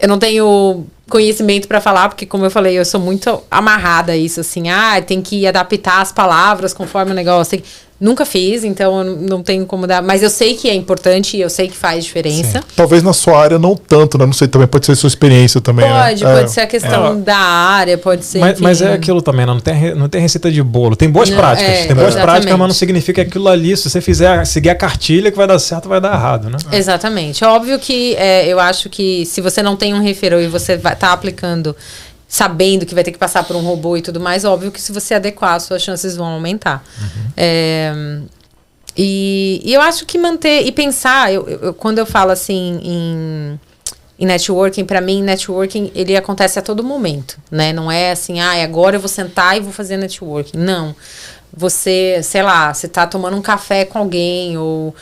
eu 0.00 0.08
não 0.08 0.18
tenho 0.18 0.86
conhecimento 1.08 1.66
para 1.66 1.80
falar, 1.80 2.08
porque, 2.08 2.26
como 2.26 2.44
eu 2.44 2.50
falei, 2.50 2.78
eu 2.78 2.84
sou 2.84 3.00
muito 3.00 3.42
amarrada 3.50 4.12
a 4.12 4.16
isso, 4.16 4.40
assim, 4.40 4.68
ah, 4.68 5.00
tem 5.00 5.22
que 5.22 5.46
adaptar 5.46 6.00
as 6.00 6.12
palavras 6.12 6.72
conforme 6.72 7.12
o 7.12 7.14
negócio. 7.14 7.62
Nunca 8.00 8.24
fiz, 8.24 8.62
então 8.62 8.98
eu 9.00 9.16
não 9.16 9.42
tenho 9.42 9.66
como 9.66 9.84
dar. 9.84 10.00
Mas 10.00 10.22
eu 10.22 10.30
sei 10.30 10.54
que 10.54 10.68
é 10.70 10.74
importante 10.74 11.36
e 11.36 11.40
eu 11.40 11.50
sei 11.50 11.66
que 11.66 11.76
faz 11.76 12.04
diferença. 12.04 12.62
Talvez 12.76 13.02
na 13.02 13.12
sua 13.12 13.36
área 13.40 13.58
não 13.58 13.74
tanto, 13.74 14.16
né? 14.16 14.24
Não 14.24 14.32
sei, 14.32 14.46
também 14.46 14.68
pode 14.68 14.86
ser 14.86 14.94
sua 14.94 15.08
experiência 15.08 15.60
também. 15.60 15.84
né? 15.88 16.06
Pode, 16.08 16.24
É. 16.24 16.34
pode 16.36 16.50
ser 16.52 16.60
a 16.60 16.66
questão 16.68 17.12
É. 17.12 17.14
da 17.16 17.36
área, 17.36 17.98
pode 17.98 18.24
ser. 18.24 18.38
Mas, 18.38 18.60
mas 18.60 18.80
é 18.82 18.92
aquilo 18.92 19.20
também, 19.20 19.44
né? 19.44 19.52
não 19.52 19.58
tem, 19.60 19.94
não 19.96 20.08
tem 20.08 20.20
receita 20.20 20.48
de 20.50 20.62
bolo. 20.62 20.94
Tem 20.94 21.10
boas 21.10 21.28
Não, 21.28 21.36
práticas. 21.38 21.68
é, 21.72 21.86
tem 21.86 21.96
boas 21.96 22.08
exatamente. 22.08 22.24
práticas, 22.24 22.58
mas 22.58 22.68
não 22.68 22.74
significa 22.74 23.24
que 23.24 23.30
aquilo 23.30 23.48
ali, 23.48 23.76
se 23.76 23.90
você 23.90 24.00
fizer 24.00 24.44
seguir 24.46 24.70
a 24.70 24.74
cartilha 24.76 25.30
que 25.32 25.36
vai 25.36 25.48
dar 25.48 25.58
certo, 25.58 25.88
vai 25.88 26.00
dar 26.00 26.12
errado, 26.14 26.48
né? 26.50 26.58
Exatamente. 26.70 27.42
É 27.42 27.48
óbvio 27.48 27.78
que 27.80 28.14
é, 28.14 28.46
eu 28.46 28.60
acho 28.60 28.88
que 28.88 29.26
se 29.26 29.40
você 29.40 29.60
não 29.60 29.74
tem 29.74 29.92
um 29.92 30.00
referral 30.00 30.40
e 30.40 30.46
você 30.46 30.76
vai 30.76 30.92
estar 30.92 31.12
aplicando 31.12 31.74
sabendo 32.28 32.84
que 32.84 32.94
vai 32.94 33.02
ter 33.02 33.10
que 33.10 33.18
passar 33.18 33.42
por 33.44 33.56
um 33.56 33.60
robô 33.62 33.96
e 33.96 34.02
tudo 34.02 34.20
mais, 34.20 34.44
óbvio 34.44 34.70
que 34.70 34.80
se 34.80 34.92
você 34.92 35.14
adequar, 35.14 35.58
suas 35.60 35.80
chances 35.82 36.14
vão 36.14 36.26
aumentar. 36.26 36.84
É, 37.36 37.90
e, 38.96 39.62
e 39.64 39.72
eu 39.72 39.80
acho 39.80 40.04
que 40.04 40.18
manter 40.18 40.66
e 40.66 40.72
pensar, 40.72 41.32
eu, 41.32 41.48
eu- 41.48 41.58
eu- 41.60 41.74
quando 41.74 41.98
eu 41.98 42.06
falo 42.06 42.30
assim 42.32 42.80
em, 42.82 43.60
em 44.18 44.26
networking, 44.26 44.84
para 44.84 45.00
mim, 45.00 45.22
networking 45.22 45.90
ele 45.94 46.16
acontece 46.16 46.58
a 46.58 46.62
todo 46.62 46.82
momento, 46.84 47.38
né? 47.50 47.72
Não 47.72 47.90
é 47.90 48.10
assim, 48.10 48.40
ah, 48.40 48.62
agora 48.62 48.96
eu 48.96 49.00
vou 49.00 49.08
sentar 49.08 49.56
e 49.56 49.60
vou 49.60 49.72
fazer 49.72 49.96
networking. 49.96 50.58
Não. 50.58 50.94
Você, 51.56 52.20
sei 52.22 52.42
lá, 52.42 52.74
você 52.74 52.86
tá 52.88 53.06
tomando 53.06 53.36
um 53.36 53.42
café 53.42 53.84
com 53.84 53.98
alguém 53.98 54.58
ou 54.58 54.94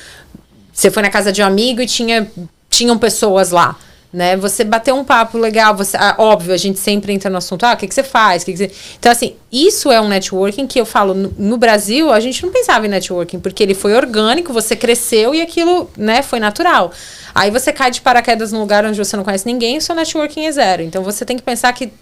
você 0.72 0.90
foi 0.90 1.02
na 1.02 1.10
casa 1.10 1.32
de 1.32 1.42
um 1.42 1.46
amigo 1.46 1.80
e 1.80 1.86
tinha, 1.86 2.30
tinham 2.70 2.96
pessoas 2.98 3.50
lá. 3.50 3.76
Né? 4.16 4.34
Você 4.34 4.64
bateu 4.64 4.96
um 4.96 5.04
papo 5.04 5.36
legal, 5.36 5.76
você, 5.76 5.94
ah, 5.94 6.14
óbvio, 6.16 6.54
a 6.54 6.56
gente 6.56 6.78
sempre 6.78 7.12
entra 7.12 7.28
no 7.28 7.36
assunto, 7.36 7.66
ah, 7.66 7.74
o 7.74 7.76
que, 7.76 7.86
que 7.86 7.94
você 7.94 8.02
faz? 8.02 8.42
Que 8.42 8.52
que 8.52 8.56
você... 8.56 8.70
Então, 8.98 9.12
assim, 9.12 9.36
isso 9.52 9.92
é 9.92 10.00
um 10.00 10.08
networking 10.08 10.66
que 10.66 10.80
eu 10.80 10.86
falo, 10.86 11.12
no, 11.12 11.34
no 11.36 11.58
Brasil, 11.58 12.10
a 12.10 12.18
gente 12.18 12.42
não 12.42 12.50
pensava 12.50 12.86
em 12.86 12.88
networking, 12.88 13.38
porque 13.38 13.62
ele 13.62 13.74
foi 13.74 13.94
orgânico, 13.94 14.54
você 14.54 14.74
cresceu 14.74 15.34
e 15.34 15.42
aquilo, 15.42 15.90
né, 15.98 16.22
foi 16.22 16.40
natural. 16.40 16.92
Aí 17.34 17.50
você 17.50 17.74
cai 17.74 17.90
de 17.90 18.00
paraquedas 18.00 18.52
num 18.52 18.60
lugar 18.60 18.86
onde 18.86 18.96
você 18.96 19.18
não 19.18 19.22
conhece 19.22 19.44
ninguém 19.44 19.78
seu 19.80 19.94
networking 19.94 20.46
é 20.46 20.52
zero. 20.52 20.80
Então 20.80 21.02
você 21.02 21.22
tem 21.22 21.36
que 21.36 21.42
pensar 21.42 21.70
que 21.74 21.92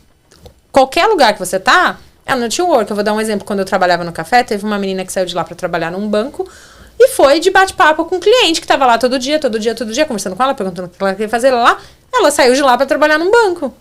qualquer 0.71 1.07
lugar 1.07 1.33
que 1.33 1.41
você 1.41 1.59
tá, 1.59 1.99
é 2.25 2.33
um 2.33 2.39
network. 2.39 2.89
Eu 2.89 2.95
vou 2.95 3.05
dar 3.05 3.13
um 3.13 3.21
exemplo. 3.21 3.45
Quando 3.45 3.59
eu 3.59 3.65
trabalhava 3.65 4.05
no 4.05 4.13
café, 4.13 4.45
teve 4.45 4.65
uma 4.65 4.79
menina 4.79 5.05
que 5.05 5.13
saiu 5.13 5.27
de 5.27 5.35
lá 5.35 5.43
para 5.43 5.57
trabalhar 5.57 5.91
num 5.91 6.09
banco 6.09 6.49
e 6.99 7.09
foi 7.09 7.41
de 7.41 7.51
bate-papo 7.51 8.05
com 8.05 8.17
um 8.17 8.21
cliente 8.21 8.61
que 8.61 8.67
tava 8.67 8.87
lá 8.87 8.97
todo 8.99 9.19
dia, 9.19 9.39
todo 9.39 9.59
dia, 9.59 9.75
todo 9.75 9.93
dia, 9.93 10.05
conversando 10.07 10.37
com 10.37 10.43
ela, 10.43 10.55
perguntando 10.55 10.87
o 10.87 10.91
que 10.91 11.03
ela 11.03 11.13
queria 11.13 11.29
fazer 11.29 11.51
lá. 11.51 11.79
Ela 12.19 12.31
saiu 12.31 12.55
de 12.55 12.63
lá 12.63 12.77
para 12.77 12.87
trabalhar 12.87 13.19
num 13.19 13.31
banco. 13.31 13.75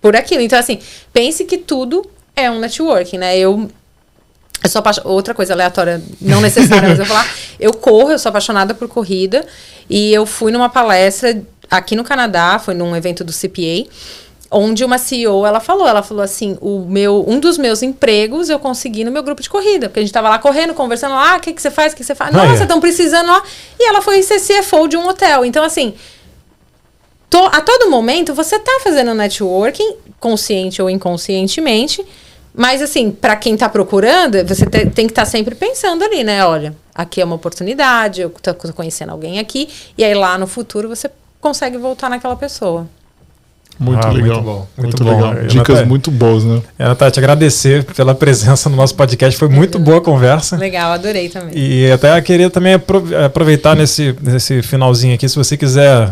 Por 0.00 0.14
aquilo. 0.14 0.42
Então, 0.42 0.58
assim, 0.58 0.78
pense 1.12 1.44
que 1.44 1.58
tudo 1.58 2.08
é 2.34 2.50
um 2.50 2.58
networking, 2.58 3.18
né? 3.18 3.38
Eu. 3.38 3.68
Eu 4.62 4.70
sou 4.70 4.80
apaixonada. 4.80 5.12
Outra 5.12 5.34
coisa 5.34 5.52
aleatória, 5.52 6.02
não 6.20 6.40
necessária, 6.40 6.88
mas 6.88 6.98
eu 6.98 7.04
vou 7.04 7.14
falar. 7.14 7.28
Eu 7.58 7.72
corro, 7.72 8.10
eu 8.10 8.18
sou 8.18 8.28
apaixonada 8.28 8.74
por 8.74 8.86
corrida. 8.86 9.46
E 9.88 10.12
eu 10.12 10.26
fui 10.26 10.52
numa 10.52 10.68
palestra 10.68 11.42
aqui 11.70 11.96
no 11.96 12.04
Canadá, 12.04 12.58
foi 12.58 12.74
num 12.74 12.94
evento 12.94 13.24
do 13.24 13.32
CPA 13.32 13.88
onde 14.50 14.84
uma 14.84 14.98
CEO 14.98 15.44
ela 15.46 15.60
falou, 15.60 15.88
ela 15.88 16.02
falou 16.02 16.22
assim, 16.22 16.56
o 16.60 16.80
meu 16.80 17.24
um 17.26 17.40
dos 17.40 17.58
meus 17.58 17.82
empregos 17.82 18.48
eu 18.48 18.58
consegui 18.58 19.04
no 19.04 19.10
meu 19.10 19.22
grupo 19.22 19.42
de 19.42 19.50
corrida, 19.50 19.88
porque 19.88 20.00
a 20.00 20.02
gente 20.02 20.12
tava 20.12 20.28
lá 20.28 20.38
correndo, 20.38 20.74
conversando 20.74 21.14
ah, 21.14 21.36
o 21.36 21.40
que 21.40 21.52
que 21.52 21.60
você 21.60 21.70
faz, 21.70 21.92
o 21.92 21.96
que 21.96 22.02
que 22.02 22.06
você 22.06 22.14
faz? 22.14 22.32
Nossa, 22.32 22.62
estão 22.62 22.80
precisando 22.80 23.26
lá. 23.26 23.42
E 23.78 23.88
ela 23.88 24.00
foi 24.00 24.22
ser 24.22 24.40
CFO 24.40 24.88
de 24.88 24.96
um 24.96 25.06
hotel. 25.06 25.44
Então 25.44 25.64
assim, 25.64 25.94
to, 27.30 27.38
a 27.52 27.60
todo 27.60 27.90
momento 27.90 28.34
você 28.34 28.58
tá 28.58 28.80
fazendo 28.82 29.14
networking, 29.14 29.96
consciente 30.20 30.80
ou 30.80 30.88
inconscientemente, 30.90 32.04
mas 32.54 32.80
assim, 32.80 33.10
para 33.10 33.36
quem 33.36 33.56
tá 33.56 33.68
procurando, 33.68 34.42
você 34.46 34.64
te- 34.66 34.86
tem 34.86 35.06
que 35.06 35.12
estar 35.12 35.24
sempre 35.26 35.54
pensando 35.54 36.02
ali, 36.04 36.24
né? 36.24 36.44
Olha, 36.46 36.74
aqui 36.94 37.20
é 37.20 37.24
uma 37.24 37.34
oportunidade, 37.36 38.22
eu 38.22 38.30
tô, 38.30 38.54
tô 38.54 38.72
conhecendo 38.72 39.12
alguém 39.12 39.38
aqui, 39.38 39.68
e 39.98 40.02
aí 40.04 40.14
lá 40.14 40.38
no 40.38 40.46
futuro 40.46 40.88
você 40.88 41.10
consegue 41.40 41.76
voltar 41.76 42.08
naquela 42.08 42.34
pessoa. 42.36 42.86
Muito 43.78 44.06
Ah, 44.06 44.10
muito 44.10 44.22
legal. 44.24 44.40
bom, 44.42 44.66
Muito, 44.78 44.82
muito 45.02 45.04
bom. 45.04 45.10
legal. 45.10 45.34
Eu 45.34 45.46
Dicas 45.48 45.86
muito 45.86 46.10
boas, 46.10 46.44
né? 46.44 46.62
É, 46.78 46.84
Natália, 46.86 47.12
te 47.12 47.18
agradecer 47.20 47.84
pela 47.84 48.14
presença 48.14 48.70
no 48.70 48.76
nosso 48.76 48.94
podcast. 48.94 49.38
Foi 49.38 49.48
muito 49.50 49.78
boa 49.78 49.98
a 49.98 50.00
conversa. 50.00 50.56
Legal, 50.56 50.92
adorei 50.92 51.28
também. 51.28 51.50
E 51.54 51.90
até 51.92 52.18
queria 52.22 52.48
também 52.48 52.72
apro- 52.72 53.04
aproveitar 53.22 53.76
nesse, 53.76 54.16
nesse 54.22 54.62
finalzinho 54.62 55.14
aqui, 55.14 55.28
se 55.28 55.36
você 55.36 55.58
quiser 55.58 56.10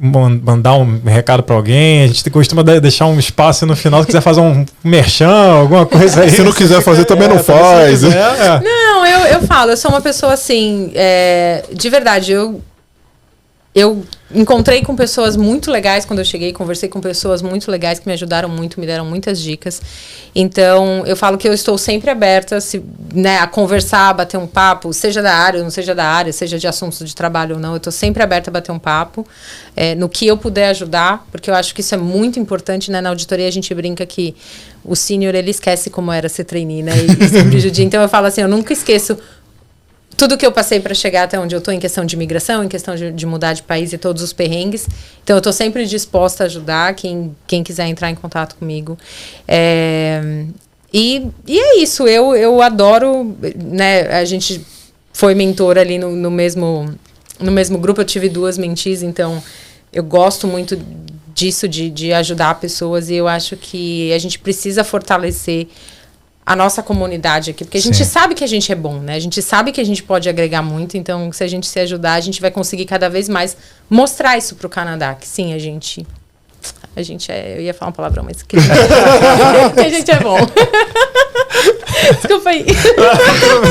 mandar 0.00 0.74
um 0.74 1.00
recado 1.04 1.42
para 1.42 1.54
alguém, 1.54 2.02
a 2.04 2.06
gente 2.08 2.28
costuma 2.30 2.62
de- 2.64 2.80
deixar 2.80 3.06
um 3.06 3.18
espaço 3.18 3.64
no 3.66 3.76
final, 3.76 4.00
se 4.00 4.06
quiser 4.06 4.20
fazer 4.20 4.40
um 4.40 4.64
merchan, 4.82 5.28
alguma 5.60 5.86
coisa 5.86 6.22
aí. 6.22 6.30
Se 6.32 6.42
não 6.42 6.52
quiser 6.52 6.82
fazer, 6.82 7.04
também 7.04 7.28
não 7.28 7.36
É, 7.36 7.38
se 7.38 7.44
faz. 7.44 7.90
quiser, 8.00 8.16
é. 8.18 8.60
Não, 8.60 9.06
eu, 9.06 9.20
eu 9.34 9.42
falo, 9.42 9.70
eu 9.70 9.76
sou 9.76 9.90
uma 9.90 10.00
pessoa 10.00 10.32
assim, 10.32 10.90
é, 10.94 11.64
de 11.72 11.88
verdade, 11.88 12.32
eu, 12.32 12.60
eu 13.74 14.02
encontrei 14.34 14.82
com 14.82 14.94
pessoas 14.94 15.36
muito 15.36 15.70
legais 15.70 16.04
quando 16.04 16.18
eu 16.18 16.24
cheguei, 16.24 16.52
conversei 16.52 16.88
com 16.88 17.00
pessoas 17.00 17.42
muito 17.42 17.70
legais 17.70 17.98
que 17.98 18.06
me 18.06 18.12
ajudaram 18.12 18.48
muito, 18.48 18.80
me 18.80 18.86
deram 18.86 19.04
muitas 19.04 19.40
dicas. 19.40 19.80
Então, 20.34 21.04
eu 21.06 21.16
falo 21.16 21.36
que 21.36 21.48
eu 21.48 21.52
estou 21.52 21.76
sempre 21.76 22.10
aberta 22.10 22.60
se, 22.60 22.82
né, 23.14 23.38
a 23.38 23.46
conversar, 23.46 24.08
a 24.08 24.12
bater 24.12 24.38
um 24.38 24.46
papo, 24.46 24.92
seja 24.92 25.20
da 25.20 25.34
área 25.34 25.58
ou 25.58 25.64
não 25.64 25.70
seja 25.70 25.94
da 25.94 26.04
área, 26.04 26.32
seja 26.32 26.58
de 26.58 26.66
assuntos 26.66 26.98
de 27.06 27.14
trabalho 27.14 27.56
ou 27.56 27.60
não, 27.60 27.72
eu 27.72 27.76
estou 27.76 27.92
sempre 27.92 28.22
aberta 28.22 28.50
a 28.50 28.52
bater 28.52 28.72
um 28.72 28.78
papo, 28.78 29.26
é, 29.76 29.94
no 29.94 30.08
que 30.08 30.26
eu 30.26 30.36
puder 30.36 30.68
ajudar, 30.70 31.26
porque 31.30 31.50
eu 31.50 31.54
acho 31.54 31.74
que 31.74 31.80
isso 31.80 31.94
é 31.94 31.98
muito 31.98 32.38
importante, 32.38 32.90
né? 32.90 33.00
Na 33.00 33.10
auditoria 33.10 33.48
a 33.48 33.52
gente 33.52 33.74
brinca 33.74 34.04
que 34.06 34.34
o 34.84 34.96
sênior, 34.96 35.34
ele 35.34 35.50
esquece 35.50 35.90
como 35.90 36.10
era 36.10 36.28
ser 36.28 36.44
trainee, 36.44 36.82
né? 36.82 36.92
E, 36.96 37.24
e 37.24 37.28
sempre 37.28 37.60
judia. 37.60 37.84
Então, 37.84 38.02
eu 38.02 38.08
falo 38.08 38.26
assim, 38.26 38.40
eu 38.40 38.48
nunca 38.48 38.72
esqueço 38.72 39.16
tudo 40.16 40.36
que 40.36 40.44
eu 40.44 40.52
passei 40.52 40.80
para 40.80 40.94
chegar 40.94 41.24
até 41.24 41.38
onde 41.38 41.54
eu 41.54 41.58
estou 41.58 41.72
em 41.72 41.78
questão 41.78 42.04
de 42.04 42.14
imigração, 42.14 42.62
em 42.62 42.68
questão 42.68 42.94
de, 42.94 43.12
de 43.12 43.26
mudar 43.26 43.52
de 43.52 43.62
país 43.62 43.92
e 43.92 43.98
todos 43.98 44.22
os 44.22 44.32
perrengues. 44.32 44.86
Então, 45.22 45.36
eu 45.36 45.38
estou 45.38 45.52
sempre 45.52 45.86
disposta 45.86 46.44
a 46.44 46.46
ajudar 46.46 46.94
quem, 46.94 47.34
quem 47.46 47.62
quiser 47.62 47.86
entrar 47.86 48.10
em 48.10 48.14
contato 48.14 48.56
comigo. 48.56 48.98
É, 49.46 50.44
e, 50.92 51.26
e 51.46 51.58
é 51.58 51.78
isso, 51.78 52.06
eu, 52.06 52.34
eu 52.36 52.60
adoro, 52.60 53.36
né? 53.56 54.02
A 54.08 54.24
gente 54.24 54.64
foi 55.12 55.34
mentor 55.34 55.78
ali 55.78 55.98
no, 55.98 56.14
no 56.14 56.30
mesmo 56.30 56.92
no 57.42 57.50
mesmo 57.50 57.78
grupo, 57.78 58.00
eu 58.00 58.04
tive 58.04 58.28
duas 58.28 58.56
mentis, 58.56 59.02
então 59.02 59.42
eu 59.92 60.02
gosto 60.02 60.46
muito 60.46 60.78
disso, 61.34 61.66
de, 61.66 61.90
de 61.90 62.12
ajudar 62.12 62.60
pessoas, 62.60 63.10
e 63.10 63.14
eu 63.14 63.26
acho 63.26 63.56
que 63.56 64.12
a 64.12 64.18
gente 64.18 64.38
precisa 64.38 64.84
fortalecer 64.84 65.66
a 66.44 66.56
nossa 66.56 66.82
comunidade 66.82 67.50
aqui, 67.50 67.64
porque 67.64 67.78
a 67.78 67.80
gente 67.80 67.98
Sim. 67.98 68.04
sabe 68.04 68.34
que 68.34 68.42
a 68.42 68.46
gente 68.46 68.70
é 68.72 68.74
bom, 68.74 68.98
né? 68.98 69.14
A 69.14 69.20
gente 69.20 69.40
sabe 69.40 69.70
que 69.70 69.80
a 69.80 69.84
gente 69.84 70.02
pode 70.02 70.28
agregar 70.28 70.62
muito, 70.62 70.96
então 70.96 71.30
se 71.32 71.44
a 71.44 71.46
gente 71.46 71.66
se 71.66 71.78
ajudar, 71.80 72.14
a 72.14 72.20
gente 72.20 72.40
vai 72.40 72.50
conseguir 72.50 72.84
cada 72.84 73.08
vez 73.08 73.28
mais 73.28 73.56
mostrar 73.88 74.36
isso 74.36 74.56
pro 74.56 74.68
Canadá, 74.68 75.14
que 75.14 75.26
sim, 75.26 75.54
a 75.54 75.58
gente 75.58 76.06
a 76.94 77.02
gente 77.02 77.32
é, 77.32 77.56
eu 77.56 77.62
ia 77.62 77.72
falar 77.72 77.88
uma 77.88 77.94
palavrão, 77.94 78.24
mas 78.24 78.42
que, 78.42 78.56
que 78.56 79.80
a 79.80 79.88
gente 79.88 80.10
é 80.10 80.20
bom. 80.20 80.38
Desculpa 82.16 82.50
aí. 82.50 82.66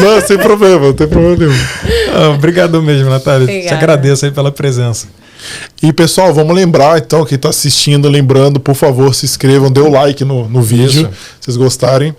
Não, 0.02 0.22
sem 0.22 0.38
problema, 0.38 0.88
não 0.88 0.94
tem 0.94 1.08
problema 1.08 1.36
nenhum. 1.38 1.66
Ah, 2.14 2.30
Obrigado 2.30 2.82
mesmo, 2.82 3.10
Natália. 3.10 3.48
Te 3.48 3.54
Obrigada. 3.54 3.78
agradeço 3.78 4.26
aí 4.26 4.32
pela 4.32 4.52
presença. 4.52 5.08
E 5.82 5.92
pessoal, 5.92 6.34
vamos 6.34 6.56
lembrar 6.56 7.00
então, 7.00 7.26
quem 7.26 7.36
está 7.36 7.50
assistindo, 7.50 8.08
lembrando, 8.08 8.60
por 8.60 8.76
favor, 8.76 9.14
se 9.16 9.26
inscrevam, 9.26 9.72
dê 9.72 9.80
o 9.80 9.90
like 9.90 10.24
no, 10.24 10.48
no 10.48 10.62
vídeo, 10.62 11.02
Isso. 11.02 11.10
se 11.40 11.46
vocês 11.46 11.58
gostarem. 11.58 12.16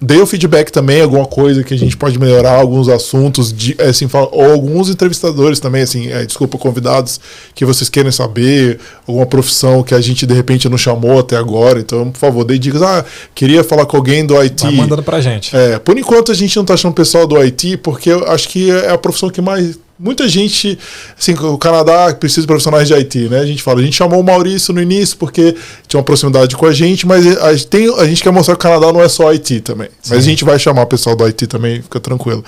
Dê 0.00 0.18
o 0.18 0.26
feedback 0.26 0.70
também, 0.70 1.02
alguma 1.02 1.26
coisa 1.26 1.64
que 1.64 1.74
a 1.74 1.76
gente 1.76 1.96
pode 1.96 2.18
melhorar, 2.20 2.52
alguns 2.60 2.88
assuntos, 2.88 3.52
de, 3.52 3.76
assim, 3.82 4.06
fala- 4.06 4.28
ou 4.30 4.52
alguns 4.52 4.88
entrevistadores 4.88 5.58
também, 5.58 5.82
assim, 5.82 6.06
é, 6.08 6.24
desculpa, 6.24 6.56
convidados 6.56 7.20
que 7.52 7.64
vocês 7.64 7.90
querem 7.90 8.12
saber, 8.12 8.78
alguma 9.08 9.26
profissão 9.26 9.82
que 9.82 9.92
a 9.92 10.00
gente 10.00 10.24
de 10.24 10.32
repente 10.32 10.68
não 10.68 10.78
chamou 10.78 11.18
até 11.18 11.36
agora. 11.36 11.80
Então, 11.80 12.12
por 12.12 12.18
favor, 12.18 12.44
dê 12.44 12.56
dicas. 12.58 12.80
Ah, 12.80 13.04
queria 13.34 13.64
falar 13.64 13.86
com 13.86 13.96
alguém 13.96 14.24
do 14.24 14.36
IT. 14.40 14.62
Vai 14.62 14.72
mandando 14.76 15.02
pra 15.02 15.20
gente. 15.20 15.54
É, 15.56 15.80
por 15.80 15.98
enquanto 15.98 16.30
a 16.30 16.34
gente 16.34 16.56
não 16.56 16.64
tá 16.64 16.76
chamando 16.76 16.94
pessoal 16.94 17.26
do 17.26 17.36
IT, 17.36 17.76
porque 17.78 18.10
eu 18.10 18.24
acho 18.30 18.48
que 18.48 18.70
é 18.70 18.90
a 18.92 18.96
profissão 18.98 19.28
que 19.30 19.40
mais. 19.40 19.76
Muita 19.98 20.28
gente, 20.28 20.78
assim, 21.18 21.32
o 21.32 21.56
Canadá 21.56 22.14
precisa 22.14 22.42
de 22.42 22.46
profissionais 22.46 22.86
de 22.86 22.94
IT, 22.94 23.30
né? 23.30 23.40
A 23.40 23.46
gente 23.46 23.62
fala, 23.62 23.80
a 23.80 23.82
gente 23.82 23.96
chamou 23.96 24.20
o 24.20 24.22
Maurício 24.22 24.74
no 24.74 24.82
início 24.82 25.16
porque 25.16 25.56
tinha 25.88 25.98
uma 25.98 26.04
proximidade 26.04 26.54
com 26.54 26.66
a 26.66 26.72
gente, 26.72 27.06
mas 27.06 27.26
a 27.38 27.54
gente, 27.54 27.66
tem, 27.66 27.98
a 27.98 28.04
gente 28.04 28.22
quer 28.22 28.30
mostrar 28.30 28.56
que 28.56 28.60
o 28.60 28.62
Canadá 28.62 28.92
não 28.92 29.02
é 29.02 29.08
só 29.08 29.32
IT 29.32 29.62
também. 29.62 29.88
Mas 30.06 30.18
a 30.18 30.20
gente 30.20 30.44
vai 30.44 30.58
chamar 30.58 30.82
o 30.82 30.86
pessoal 30.86 31.16
do 31.16 31.24
IT 31.24 31.46
também, 31.46 31.80
fica 31.80 31.98
tranquilo. 31.98 32.44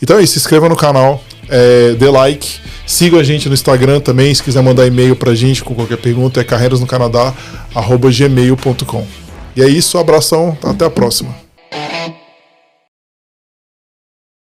Então 0.00 0.16
é 0.16 0.22
isso, 0.22 0.34
se 0.34 0.38
inscreva 0.38 0.68
no 0.68 0.76
canal, 0.76 1.20
é, 1.48 1.94
dê 1.94 2.08
like, 2.08 2.48
sigam 2.86 3.18
a 3.18 3.24
gente 3.24 3.48
no 3.48 3.54
Instagram 3.54 3.98
também, 3.98 4.32
se 4.32 4.40
quiser 4.40 4.62
mandar 4.62 4.86
e-mail 4.86 5.16
pra 5.16 5.34
gente 5.34 5.64
com 5.64 5.74
qualquer 5.74 5.98
pergunta, 5.98 6.40
é 6.40 6.44
carreirasnocanadá.gmail.com. 6.44 9.06
E 9.56 9.62
é 9.62 9.68
isso, 9.68 9.98
abração, 9.98 10.56
até 10.62 10.84
a 10.84 10.90
próxima. 10.90 11.41